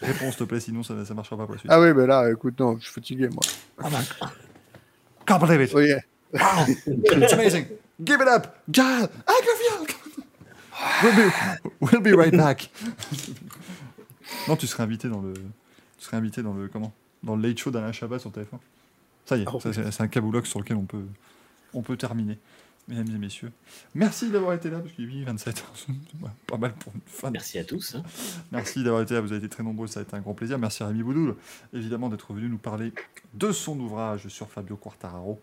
Réponse, 0.00 0.30
s'il 0.30 0.36
te 0.38 0.44
plaît, 0.44 0.60
sinon 0.60 0.82
ça 0.82 0.94
ne 0.94 1.14
marchera 1.14 1.36
pas 1.36 1.44
pour 1.44 1.54
la 1.54 1.58
suite. 1.60 1.70
Ah 1.72 1.80
oui, 1.80 1.92
mais 1.94 2.06
là, 2.06 2.30
écoute, 2.30 2.58
non, 2.58 2.76
je 2.78 2.84
suis 2.84 2.92
fatigué, 2.92 3.28
moi. 3.28 3.42
Oh 3.82 3.84
my 3.84 3.90
God. 4.20 4.30
Can't 5.26 5.38
believe 5.40 5.62
it. 5.62 5.74
Oui, 5.74 5.92
Wow, 6.32 6.66
it's 6.66 7.32
amazing. 7.32 7.66
Give 8.04 8.20
it 8.20 8.26
up, 8.28 8.48
Gaël 8.68 9.08
Angloviel. 9.26 9.94
We'll 11.02 11.12
be, 11.14 11.32
we'll 11.80 12.00
be 12.02 12.16
right 12.18 12.34
back. 12.36 12.68
non, 14.48 14.56
tu 14.56 14.66
serais 14.66 14.82
invité 14.82 15.08
dans 15.08 15.20
le, 15.20 15.32
tu 15.34 16.04
serais 16.04 16.16
invité 16.16 16.42
dans 16.42 16.54
le 16.54 16.66
comment, 16.68 16.92
dans 17.22 17.36
le 17.36 17.46
late 17.48 17.58
show 17.58 17.70
d'Alain 17.70 17.92
Chabat 17.92 18.18
sur 18.18 18.30
TF1. 18.30 18.58
Ça 19.26 19.36
y 19.36 19.42
est, 19.42 19.46
Oh. 19.52 19.60
c'est 19.60 19.72
c'est 19.72 20.02
un 20.02 20.08
caboulox 20.08 20.48
sur 20.48 20.58
lequel 20.58 20.76
on 20.76 20.84
peut, 20.84 21.04
on 21.72 21.82
peut 21.82 21.96
terminer. 21.96 22.38
Mesdames 22.86 23.08
et 23.14 23.18
messieurs, 23.18 23.50
merci 23.94 24.28
d'avoir 24.30 24.52
été 24.52 24.68
là 24.68 24.78
parce 24.78 24.92
qu'il 24.92 25.04
est 25.22 25.24
27, 25.24 25.64
Ouais, 26.20 26.28
pas 26.46 26.58
mal 26.58 26.74
pour 26.74 26.92
une 26.94 27.00
fin. 27.06 27.30
Merci 27.30 27.58
à 27.58 27.64
tous. 27.64 27.94
hein. 27.94 28.02
Merci 28.52 28.84
d'avoir 28.84 29.00
été 29.02 29.14
là, 29.14 29.22
vous 29.22 29.32
avez 29.32 29.38
été 29.38 29.48
très 29.48 29.62
nombreux, 29.62 29.86
ça 29.86 30.00
a 30.00 30.02
été 30.02 30.14
un 30.14 30.20
grand 30.20 30.34
plaisir. 30.34 30.58
Merci 30.58 30.82
à 30.82 30.88
Rémi 30.88 31.02
Boudoul, 31.02 31.34
évidemment, 31.72 32.10
d'être 32.10 32.34
venu 32.34 32.46
nous 32.48 32.58
parler 32.58 32.92
de 33.32 33.52
son 33.52 33.80
ouvrage 33.80 34.28
sur 34.28 34.50
Fabio 34.50 34.76
Quartararo, 34.76 35.40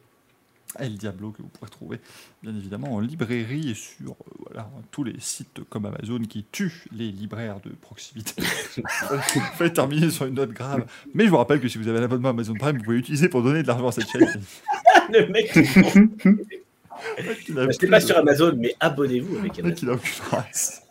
El 0.77 0.99
Diablo, 0.99 1.31
que 1.31 1.41
vous 1.41 1.47
pourrez 1.47 1.71
trouver, 1.71 1.99
bien 2.43 2.55
évidemment, 2.55 2.93
en 2.93 2.99
librairie 2.99 3.71
et 3.71 3.73
sur 3.73 4.11
euh, 4.11 4.15
voilà, 4.45 4.69
tous 4.91 5.03
les 5.03 5.19
sites 5.19 5.61
comme 5.69 5.85
Amazon 5.87 6.19
qui 6.19 6.45
tuent 6.51 6.85
les 6.91 7.11
libraires 7.11 7.59
de 7.61 7.71
proximité. 7.71 8.39
Fallait 9.55 9.73
terminer 9.73 10.11
sur 10.11 10.27
une 10.27 10.35
note 10.35 10.51
grave. 10.51 10.85
Mais 11.15 11.25
je 11.25 11.31
vous 11.31 11.37
rappelle 11.37 11.59
que 11.59 11.67
si 11.67 11.79
vous 11.79 11.87
avez 11.87 11.99
l'abonnement 11.99 12.29
Amazon 12.29 12.53
Prime, 12.53 12.77
vous 12.77 12.83
pouvez 12.83 12.97
l'utiliser 12.97 13.29
pour 13.29 13.41
donner 13.41 13.63
de 13.63 13.67
l'argent 13.67 13.87
à 13.87 13.91
cette 13.93 14.07
chaîne. 14.09 14.27
le 15.11 15.27
mec, 15.27 15.51
achetez 17.69 17.87
pas 17.87 17.99
de- 17.99 18.05
sur 18.05 18.17
Amazon, 18.17 18.53
mais 18.57 18.75
abonnez-vous 18.79 19.37
avec 19.37 19.59
Amazon. 19.59 19.75
il 19.81 19.89
a 19.89 19.93
aucune 19.93 20.23
race. 20.31 20.81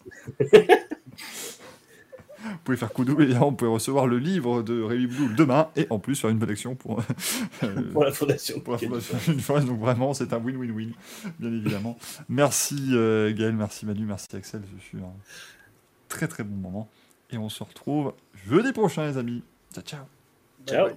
Vous 2.42 2.56
pouvez 2.64 2.78
faire 2.78 2.92
coup 2.92 3.04
double, 3.04 3.30
vous 3.32 3.52
pouvez 3.52 3.70
recevoir 3.70 4.06
le 4.06 4.18
livre 4.18 4.62
de 4.62 4.80
Rémi 4.82 5.06
Boudou 5.06 5.34
demain 5.34 5.68
et 5.76 5.86
en 5.90 5.98
plus 5.98 6.18
faire 6.18 6.30
une 6.30 6.38
bonne 6.38 6.50
action 6.50 6.74
pour, 6.74 7.00
euh, 7.62 7.92
Pour 7.92 8.02
la 8.04 8.12
fondation. 8.12 8.60
pour 8.60 8.72
la 8.74 8.78
fondation 8.78 9.16
une 9.28 9.40
fois. 9.40 9.60
Donc 9.60 9.78
vraiment, 9.78 10.14
c'est 10.14 10.32
un 10.32 10.38
win-win-win, 10.38 10.92
bien 11.38 11.52
évidemment. 11.52 11.98
Merci 12.30 12.76
euh, 12.92 13.32
Gaël, 13.34 13.54
merci 13.54 13.84
Manu, 13.84 14.04
merci 14.06 14.34
Axel. 14.34 14.62
Ce 14.74 14.82
fut 14.82 14.96
un 14.98 15.12
très 16.08 16.28
très 16.28 16.42
bon 16.42 16.56
moment. 16.56 16.88
Et 17.30 17.36
on 17.38 17.48
se 17.50 17.62
retrouve 17.62 18.14
jeudi 18.48 18.72
prochain, 18.72 19.06
les 19.06 19.18
amis. 19.18 19.42
Ciao, 19.74 19.84
ciao. 19.84 20.00
Ciao. 20.66 20.86
bye. 20.88 20.96